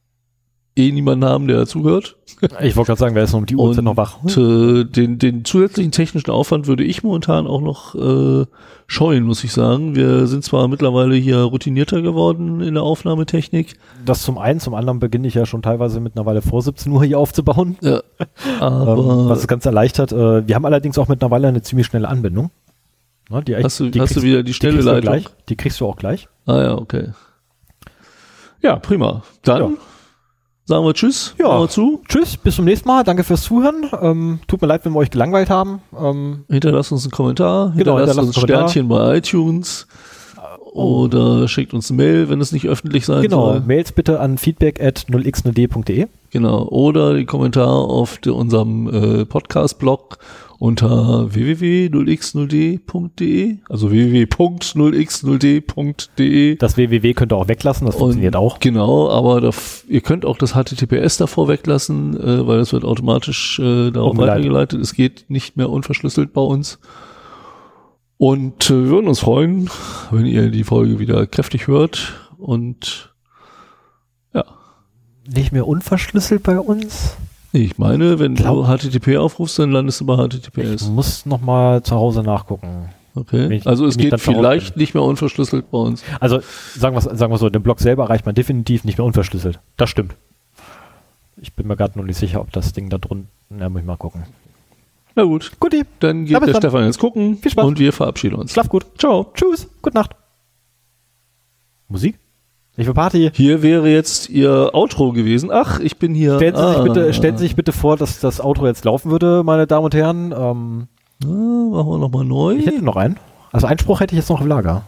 eh 0.77 0.91
niemanden 0.91 1.25
haben, 1.25 1.47
der 1.47 1.65
zuhört. 1.65 2.15
Ich 2.61 2.75
wollte 2.75 2.89
gerade 2.89 2.99
sagen, 2.99 3.15
wer 3.15 3.23
ist 3.23 3.31
noch 3.31 3.39
um 3.39 3.45
die 3.47 3.55
Uhrzeit 3.55 3.83
noch 3.83 3.97
wach? 3.97 4.19
äh, 4.25 4.83
den, 4.83 5.17
den 5.17 5.43
zusätzlichen 5.43 5.91
technischen 5.91 6.29
Aufwand 6.29 6.67
würde 6.67 6.83
ich 6.83 7.01
momentan 7.03 7.47
auch 7.47 7.61
noch 7.61 7.95
äh, 7.95 8.45
scheuen, 8.85 9.23
muss 9.23 9.43
ich 9.43 9.51
sagen. 9.51 9.95
Wir 9.95 10.27
sind 10.27 10.43
zwar 10.43 10.67
mittlerweile 10.67 11.15
hier 11.15 11.37
routinierter 11.39 12.01
geworden 12.01 12.61
in 12.61 12.75
der 12.75 12.83
Aufnahmetechnik, 12.83 13.75
Das 14.05 14.21
zum 14.21 14.37
einen, 14.37 14.59
zum 14.59 14.75
anderen 14.75 14.99
beginne 14.99 15.27
ich 15.27 15.33
ja 15.33 15.45
schon 15.47 15.63
teilweise 15.63 15.99
mittlerweile 15.99 16.41
vor 16.43 16.61
17 16.61 16.91
Uhr 16.91 17.03
hier 17.03 17.17
aufzubauen, 17.17 17.77
ja, 17.81 18.01
aber 18.59 18.97
ähm, 18.97 19.29
was 19.29 19.39
es 19.39 19.47
ganz 19.47 19.65
erleichtert. 19.65 20.11
Äh, 20.11 20.47
wir 20.47 20.53
haben 20.53 20.65
allerdings 20.65 20.97
auch 20.99 21.07
mittlerweile 21.07 21.47
eine 21.47 21.63
ziemlich 21.63 21.87
schnelle 21.87 22.07
Anbindung. 22.07 22.51
Ne, 23.29 23.41
die, 23.43 23.55
hast 23.55 23.79
du, 23.79 23.89
die 23.89 23.99
hast 23.99 24.15
du 24.15 24.21
wieder 24.21 24.37
die 24.43 24.51
die 24.51 24.53
schnelle 24.53 24.77
du 24.77 24.83
Leitung? 24.83 25.01
gleich. 25.01 25.25
Die 25.49 25.55
kriegst 25.55 25.81
du 25.81 25.87
auch 25.87 25.95
gleich. 25.97 26.29
Ah 26.45 26.61
ja, 26.61 26.75
okay. 26.77 27.09
Ja, 28.61 28.77
prima. 28.77 29.23
Dann 29.43 29.61
Ja. 29.61 29.69
Sagen 30.67 30.83
wir 30.85 30.93
Tschüss, 30.93 31.33
Ja. 31.39 31.59
wir 31.59 31.69
zu, 31.69 32.01
Tschüss, 32.07 32.37
bis 32.37 32.55
zum 32.57 32.65
nächsten 32.65 32.87
Mal. 32.87 33.03
Danke 33.03 33.23
fürs 33.23 33.43
Zuhören. 33.43 33.89
Ähm, 34.01 34.39
tut 34.47 34.61
mir 34.61 34.67
leid, 34.67 34.83
wenn 34.85 34.91
wir 34.93 34.99
euch 34.99 35.09
gelangweilt 35.09 35.49
haben. 35.49 35.81
Ähm, 35.97 36.43
hinterlasst 36.49 36.91
uns 36.91 37.03
einen 37.05 37.11
Kommentar, 37.11 37.71
Genau, 37.75 37.97
hinterlasst 37.97 38.09
hinterlasst 38.09 38.27
uns 38.27 38.35
Kommentar. 38.35 38.69
Sternchen 38.69 38.87
bei 38.89 39.17
iTunes 39.17 39.87
oder 40.73 41.47
schickt 41.47 41.73
uns 41.73 41.89
eine 41.89 41.97
Mail, 41.97 42.29
wenn 42.29 42.41
es 42.41 42.51
nicht 42.51 42.67
öffentlich 42.67 43.05
sein 43.05 43.23
genau, 43.23 43.53
soll. 43.53 43.61
Mails 43.61 43.91
bitte 43.91 44.19
an 44.19 44.37
feedback 44.37 44.81
at 44.83 45.05
0x0d.de. 45.09 46.07
Genau, 46.29 46.67
oder 46.67 47.13
die 47.15 47.25
Kommentare 47.25 47.71
auf 47.71 48.17
de, 48.17 48.31
unserem 48.33 48.87
äh, 49.21 49.25
Podcast-Blog 49.25 50.17
unter 50.59 51.33
www.0x0d.de, 51.33 53.57
also 53.69 53.91
www.0x0d.de. 53.91 56.55
Das 56.55 56.77
www 56.77 57.13
könnt 57.13 57.31
ihr 57.31 57.35
auch 57.37 57.47
weglassen, 57.47 57.85
das 57.85 57.95
funktioniert 57.95 58.35
auch. 58.35 58.59
Genau, 58.59 59.07
aber 59.09 59.39
da, 59.41 59.51
ihr 59.87 60.01
könnt 60.01 60.25
auch 60.25 60.37
das 60.37 60.53
HTTPS 60.53 61.17
davor 61.17 61.47
weglassen, 61.47 62.19
äh, 62.19 62.47
weil 62.47 62.57
das 62.57 62.73
wird 62.73 62.83
automatisch 62.85 63.59
äh, 63.59 63.91
darauf 63.91 64.11
Umgeleitet. 64.11 64.45
weitergeleitet. 64.45 64.81
Es 64.81 64.93
geht 64.93 65.25
nicht 65.29 65.57
mehr 65.57 65.69
unverschlüsselt 65.69 66.33
bei 66.33 66.41
uns. 66.41 66.79
Und 68.17 68.71
äh, 68.71 68.83
wir 68.83 68.89
würden 68.89 69.07
uns 69.07 69.19
freuen, 69.19 69.69
wenn 70.09 70.25
ihr 70.25 70.49
die 70.49 70.63
Folge 70.63 70.97
wieder 70.97 71.27
kräftig 71.27 71.67
hört. 71.67 72.13
Und 72.39 73.13
ja, 74.33 74.43
Nicht 75.27 75.51
mehr 75.51 75.67
unverschlüsselt 75.67 76.41
bei 76.41 76.59
uns. 76.59 77.15
Ich 77.53 77.77
meine, 77.77 78.19
wenn 78.19 78.35
du 78.35 78.65
HTTP 78.65 79.17
aufrufst, 79.17 79.57
dann 79.59 79.71
landest 79.71 80.01
du 80.01 80.05
bei 80.05 80.13
Ich 80.15 80.41
HTTPS. 80.41 80.87
muss 80.89 81.25
noch 81.25 81.41
mal 81.41 81.81
zu 81.81 81.95
Hause 81.95 82.21
nachgucken. 82.23 82.89
Okay. 83.15 83.51
ich- 83.55 83.65
Also 83.65 83.85
es 83.85 83.95
ich 83.95 84.01
geht 84.11 84.19
vielleicht 84.21 84.77
nicht 84.77 84.93
mehr 84.93 85.01
unverschlüsselt 85.03 85.71
bei 85.71 85.77
uns. 85.79 86.03
Also 86.19 86.39
sagen 86.75 86.95
wir 86.95 87.01
sagen 87.01 87.31
wir 87.33 87.37
so, 87.37 87.49
den 87.49 87.63
Blog 87.63 87.79
selber 87.79 88.03
erreicht 88.03 88.25
man 88.25 88.35
definitiv 88.35 88.83
nicht 88.83 88.97
mehr 88.99 89.05
unverschlüsselt. 89.05 89.59
Das 89.75 89.89
stimmt. 89.89 90.15
Ich 91.37 91.53
bin 91.53 91.67
mir 91.67 91.75
gerade 91.77 91.97
noch 91.97 92.05
nicht 92.05 92.17
sicher, 92.17 92.41
ob 92.41 92.51
das 92.51 92.73
Ding 92.73 92.89
da 92.89 92.97
drunten. 92.97 93.29
Ja, 93.59 93.69
muss 93.69 93.81
ich 93.81 93.87
mal 93.87 93.95
gucken. 93.97 94.23
Na 95.15 95.23
gut, 95.23 95.51
Guti, 95.59 95.83
dann 95.99 96.25
geht 96.25 96.37
bis 96.39 96.45
der 96.45 96.53
dann. 96.53 96.61
Stefan 96.61 96.85
jetzt 96.85 96.99
gucken 96.99 97.37
Viel 97.37 97.51
Spaß. 97.51 97.65
und 97.65 97.79
wir 97.79 97.91
verabschieden 97.93 98.35
uns. 98.35 98.51
schlaf 98.53 98.69
gut. 98.69 98.85
Ciao. 98.99 99.31
Tschüss, 99.33 99.67
gute 99.81 99.95
Nacht. 99.97 100.11
Musik? 101.87 102.19
Ich 102.79 102.85
will 102.85 102.93
Party. 102.93 103.31
Hier 103.33 103.63
wäre 103.63 103.89
jetzt 103.89 104.29
Ihr 104.29 104.69
Outro 104.73 105.11
gewesen. 105.11 105.49
Ach, 105.51 105.79
ich 105.79 105.97
bin 105.97 106.13
hier. 106.13 106.35
Stellen 106.35 106.55
Sie, 106.55 106.61
ah, 106.61 106.73
sich 106.75 106.83
bitte, 106.83 107.13
stellen 107.13 107.37
Sie 107.37 107.43
sich 107.45 107.55
bitte 107.55 107.71
vor, 107.71 107.97
dass 107.97 108.19
das 108.19 108.39
Outro 108.39 108.67
jetzt 108.67 108.85
laufen 108.85 109.09
würde, 109.09 109.41
meine 109.43 109.65
Damen 109.65 109.85
und 109.85 109.95
Herren. 109.95 110.31
Ähm, 110.37 110.87
Ah, 111.23 111.27
machen 111.27 111.89
wir 111.89 111.97
nochmal 111.97 112.23
neu. 112.25 112.53
ich 112.53 112.67
hätte 112.67 112.85
noch 112.85 112.95
einen. 112.95 113.17
Also 113.51 113.65
Einspruch 113.65 113.99
hätte 114.01 114.13
ich 114.13 114.19
jetzt 114.19 114.29
noch 114.29 114.39
im 114.41 114.47
Lager. 114.47 114.83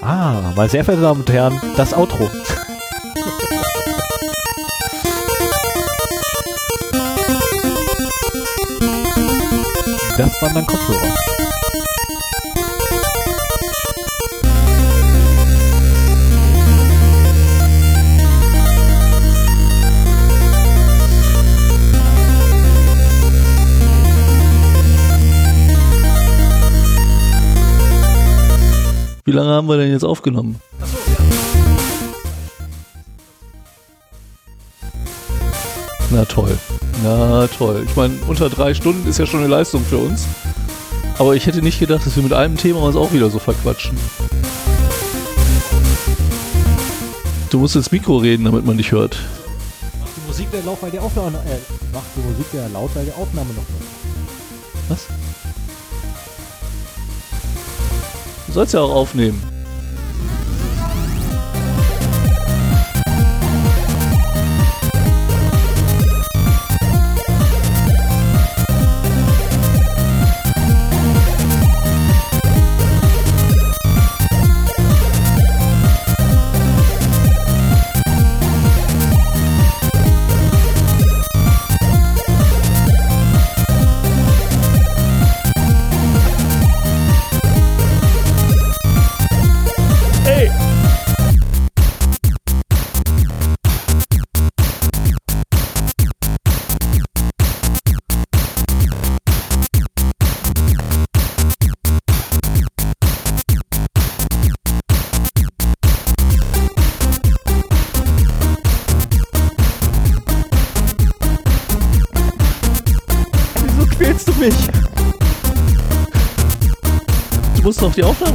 Ah, 0.00 0.52
meine 0.56 0.70
sehr 0.70 0.82
verehrten 0.82 1.02
Damen 1.04 1.20
und 1.20 1.30
Herren, 1.30 1.60
das 1.76 1.92
Outro. 1.92 2.30
Das 10.16 10.40
waren 10.42 10.54
dann 10.54 10.66
Kopfhörer. 10.66 11.33
Wie 29.26 29.32
lange 29.32 29.48
haben 29.48 29.68
wir 29.68 29.78
denn 29.78 29.90
jetzt 29.90 30.04
aufgenommen? 30.04 30.60
Na 36.10 36.26
toll. 36.26 36.58
Na 37.02 37.46
toll. 37.46 37.86
Ich 37.88 37.96
meine, 37.96 38.12
unter 38.28 38.50
drei 38.50 38.74
Stunden 38.74 39.08
ist 39.08 39.18
ja 39.18 39.24
schon 39.24 39.40
eine 39.40 39.48
Leistung 39.48 39.82
für 39.82 39.96
uns. 39.96 40.26
Aber 41.18 41.34
ich 41.34 41.46
hätte 41.46 41.62
nicht 41.62 41.80
gedacht, 41.80 42.04
dass 42.04 42.16
wir 42.16 42.22
mit 42.22 42.34
einem 42.34 42.58
Thema 42.58 42.80
uns 42.82 42.96
auch 42.96 43.14
wieder 43.14 43.30
so 43.30 43.38
verquatschen. 43.38 43.96
Du 47.48 47.58
musst 47.58 47.76
ins 47.76 47.90
Mikro 47.90 48.18
reden, 48.18 48.44
damit 48.44 48.66
man 48.66 48.76
dich 48.76 48.92
hört. 48.92 49.16
Mach 50.00 50.08
die 50.16 50.26
Musik 50.26 50.50
der 50.50 50.62
laut, 50.64 50.82
weil 50.82 50.90
die 50.90 50.98
Aufnahme 50.98 51.38
äh, 51.38 51.56
mach 51.94 52.02
die 52.14 52.28
Musik 52.28 52.46
der 52.52 52.68
laut, 52.68 52.90
weil 52.94 53.06
die 53.06 53.12
Aufnahme 53.12 53.48
noch 53.50 53.56
läuft. 53.56 54.90
Was? 54.90 55.23
Sollst 58.54 58.72
ja 58.72 58.80
auch 58.80 58.94
aufnehmen. 58.94 59.53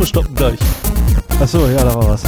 Stoppen 0.09 0.33
gleich. 0.33 0.59
Achso, 1.39 1.67
ja, 1.67 1.83
da 1.83 1.93
war 1.93 2.09
was. 2.09 2.23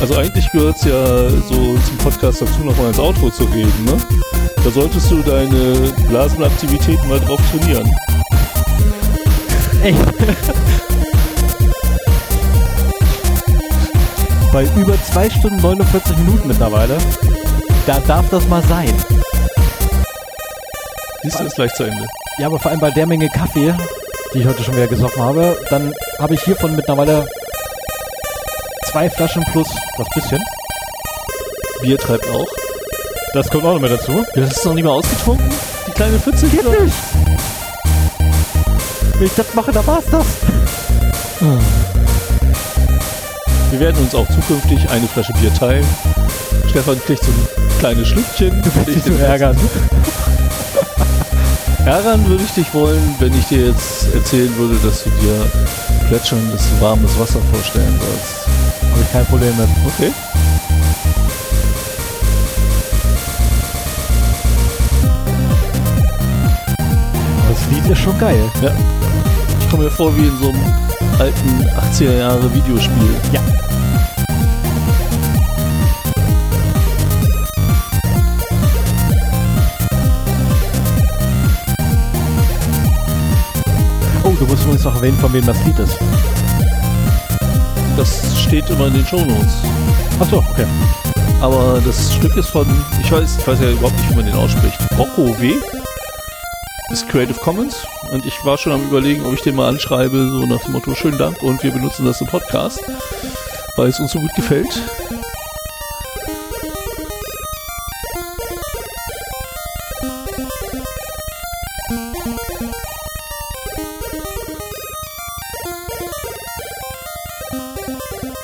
Also 0.00 0.14
eigentlich 0.16 0.48
gehört 0.52 0.76
es 0.76 0.84
ja 0.84 1.28
so 1.28 1.76
zum 1.76 1.98
Podcast 2.04 2.40
dazu, 2.40 2.64
nochmal 2.64 2.88
ins 2.88 3.00
Outro 3.00 3.30
zu 3.30 3.44
reden, 3.44 3.84
ne? 3.84 3.96
Da 4.62 4.70
solltest 4.70 5.10
du 5.10 5.20
deine 5.22 5.92
Blasenaktivitäten 6.08 7.08
mal 7.08 7.18
drauf 7.18 7.40
trainieren. 7.50 7.90
Echt? 9.82 9.98
Bei 14.58 14.64
über 14.76 15.00
2 15.00 15.30
Stunden 15.30 15.60
49 15.60 16.18
Minuten 16.18 16.48
mittlerweile. 16.48 16.98
Da 17.86 18.00
darf 18.00 18.28
das 18.28 18.44
mal 18.48 18.60
sein. 18.64 18.92
Siehst 21.22 21.38
du, 21.38 21.44
ist 21.44 21.54
gleich 21.54 21.72
zu 21.74 21.84
Ende. 21.84 22.04
Ja, 22.38 22.48
aber 22.48 22.58
vor 22.58 22.72
allem 22.72 22.80
bei 22.80 22.90
der 22.90 23.06
Menge 23.06 23.28
Kaffee, 23.28 23.72
die 24.34 24.40
ich 24.40 24.46
heute 24.48 24.64
schon 24.64 24.74
wieder 24.74 24.88
gesoffen 24.88 25.22
habe, 25.22 25.56
dann 25.70 25.94
habe 26.18 26.34
ich 26.34 26.42
hiervon 26.42 26.74
mittlerweile 26.74 27.28
zwei 28.90 29.08
Flaschen 29.08 29.44
plus 29.52 29.68
das 29.96 30.08
bisschen. 30.08 30.42
Bier 31.80 31.96
treibt 31.96 32.28
auch. 32.28 32.48
Das 33.34 33.48
kommt 33.48 33.64
auch 33.64 33.74
noch 33.74 33.80
mit 33.80 33.92
dazu. 33.92 34.24
Ja, 34.34 34.40
das 34.40 34.56
ist 34.56 34.64
noch 34.64 34.74
nicht 34.74 34.82
mal 34.82 34.90
ausgetrunken? 34.90 35.48
Die 35.86 35.92
kleine 35.92 36.18
Pfütze? 36.18 36.48
Geht 36.48 36.64
nicht. 36.64 36.94
Wenn 39.14 39.24
ich 39.24 39.34
das 39.36 39.54
mache, 39.54 39.70
dann 39.70 39.86
war's 39.86 40.04
das. 40.10 40.26
Wir 43.70 43.80
werden 43.80 44.02
uns 44.02 44.14
auch 44.14 44.26
zukünftig 44.28 44.88
eine 44.88 45.06
Flasche 45.06 45.34
Bier 45.34 45.52
teilen. 45.52 45.84
Stefan 46.70 46.98
kriegt 47.00 47.22
so 47.22 47.30
ein 47.30 47.78
kleines 47.78 48.08
Schlückchen. 48.08 48.62
Du 48.62 48.70
willst 48.74 49.06
dich 49.06 49.14
so 49.14 49.22
ärgern. 49.22 49.56
Ärgern 51.84 52.26
würde 52.28 52.44
ich 52.44 52.52
dich 52.52 52.72
wollen, 52.72 53.14
wenn 53.18 53.38
ich 53.38 53.44
dir 53.46 53.66
jetzt 53.66 54.14
erzählen 54.14 54.56
würde, 54.56 54.76
dass 54.82 55.04
du 55.04 55.10
dir 55.10 55.50
plätscherndes, 56.08 56.66
warmes 56.80 57.18
Wasser 57.18 57.40
vorstellen 57.52 58.00
sollst. 58.00 58.46
Habe 58.90 59.02
ich 59.02 59.12
kein 59.12 59.26
Problem 59.26 59.54
mit. 59.58 59.68
Okay. 59.86 60.12
Das 67.50 67.70
Lied 67.70 67.86
ist 67.90 67.98
schon 67.98 68.18
geil. 68.18 68.50
Ja. 68.62 68.70
Ich 69.60 69.68
komme 69.68 69.84
mir 69.84 69.90
vor 69.90 70.16
wie 70.16 70.26
in 70.26 70.38
so 70.38 70.48
einem 70.48 70.88
alten 71.18 71.64
80er 71.92 72.16
Jahre 72.16 72.54
Videospiel. 72.54 73.14
Ja. 73.32 73.40
Oh, 84.22 84.30
du 84.38 84.46
musst 84.46 84.62
übrigens 84.62 84.84
noch 84.84 84.94
erwähnen, 84.94 85.18
von 85.18 85.32
wem 85.32 85.44
das 85.44 85.56
Lied 85.64 85.78
ist. 85.78 85.98
Das 87.96 88.40
steht 88.40 88.70
immer 88.70 88.86
in 88.86 88.94
den 88.94 89.06
Shownotes. 89.06 89.54
Achso, 90.20 90.38
okay. 90.38 90.66
Aber 91.40 91.80
das 91.84 92.14
Stück 92.14 92.36
ist 92.36 92.50
von, 92.50 92.66
ich 93.00 93.10
weiß, 93.10 93.38
ich 93.38 93.46
weiß 93.46 93.60
ja 93.60 93.70
überhaupt 93.70 93.96
nicht, 93.96 94.10
wie 94.10 94.16
man 94.16 94.26
den 94.26 94.34
ausspricht. 94.34 94.78
Rocco 94.96 95.36
W. 95.40 95.54
Ist 96.90 97.08
Creative 97.08 97.38
Commons. 97.40 97.86
Und 98.10 98.24
ich 98.24 98.44
war 98.44 98.56
schon 98.56 98.72
am 98.72 98.84
überlegen, 98.84 99.24
ob 99.26 99.34
ich 99.34 99.42
den 99.42 99.54
mal 99.54 99.68
anschreibe, 99.68 100.28
so 100.30 100.46
nach 100.46 100.62
dem 100.62 100.72
Motto, 100.72 100.94
schönen 100.94 101.18
Dank 101.18 101.42
und 101.42 101.62
wir 101.62 101.70
benutzen 101.70 102.06
das 102.06 102.20
im 102.20 102.26
Podcast, 102.26 102.80
weil 103.76 103.88
es 103.88 104.00
uns 104.00 104.12
so 104.12 104.18
gut 104.18 104.34
gefällt. 104.34 104.80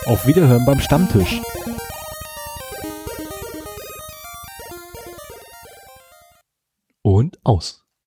Auf 0.06 0.26
Wiederhören 0.26 0.66
beim 0.66 0.80
Stammtisch. 0.80 1.40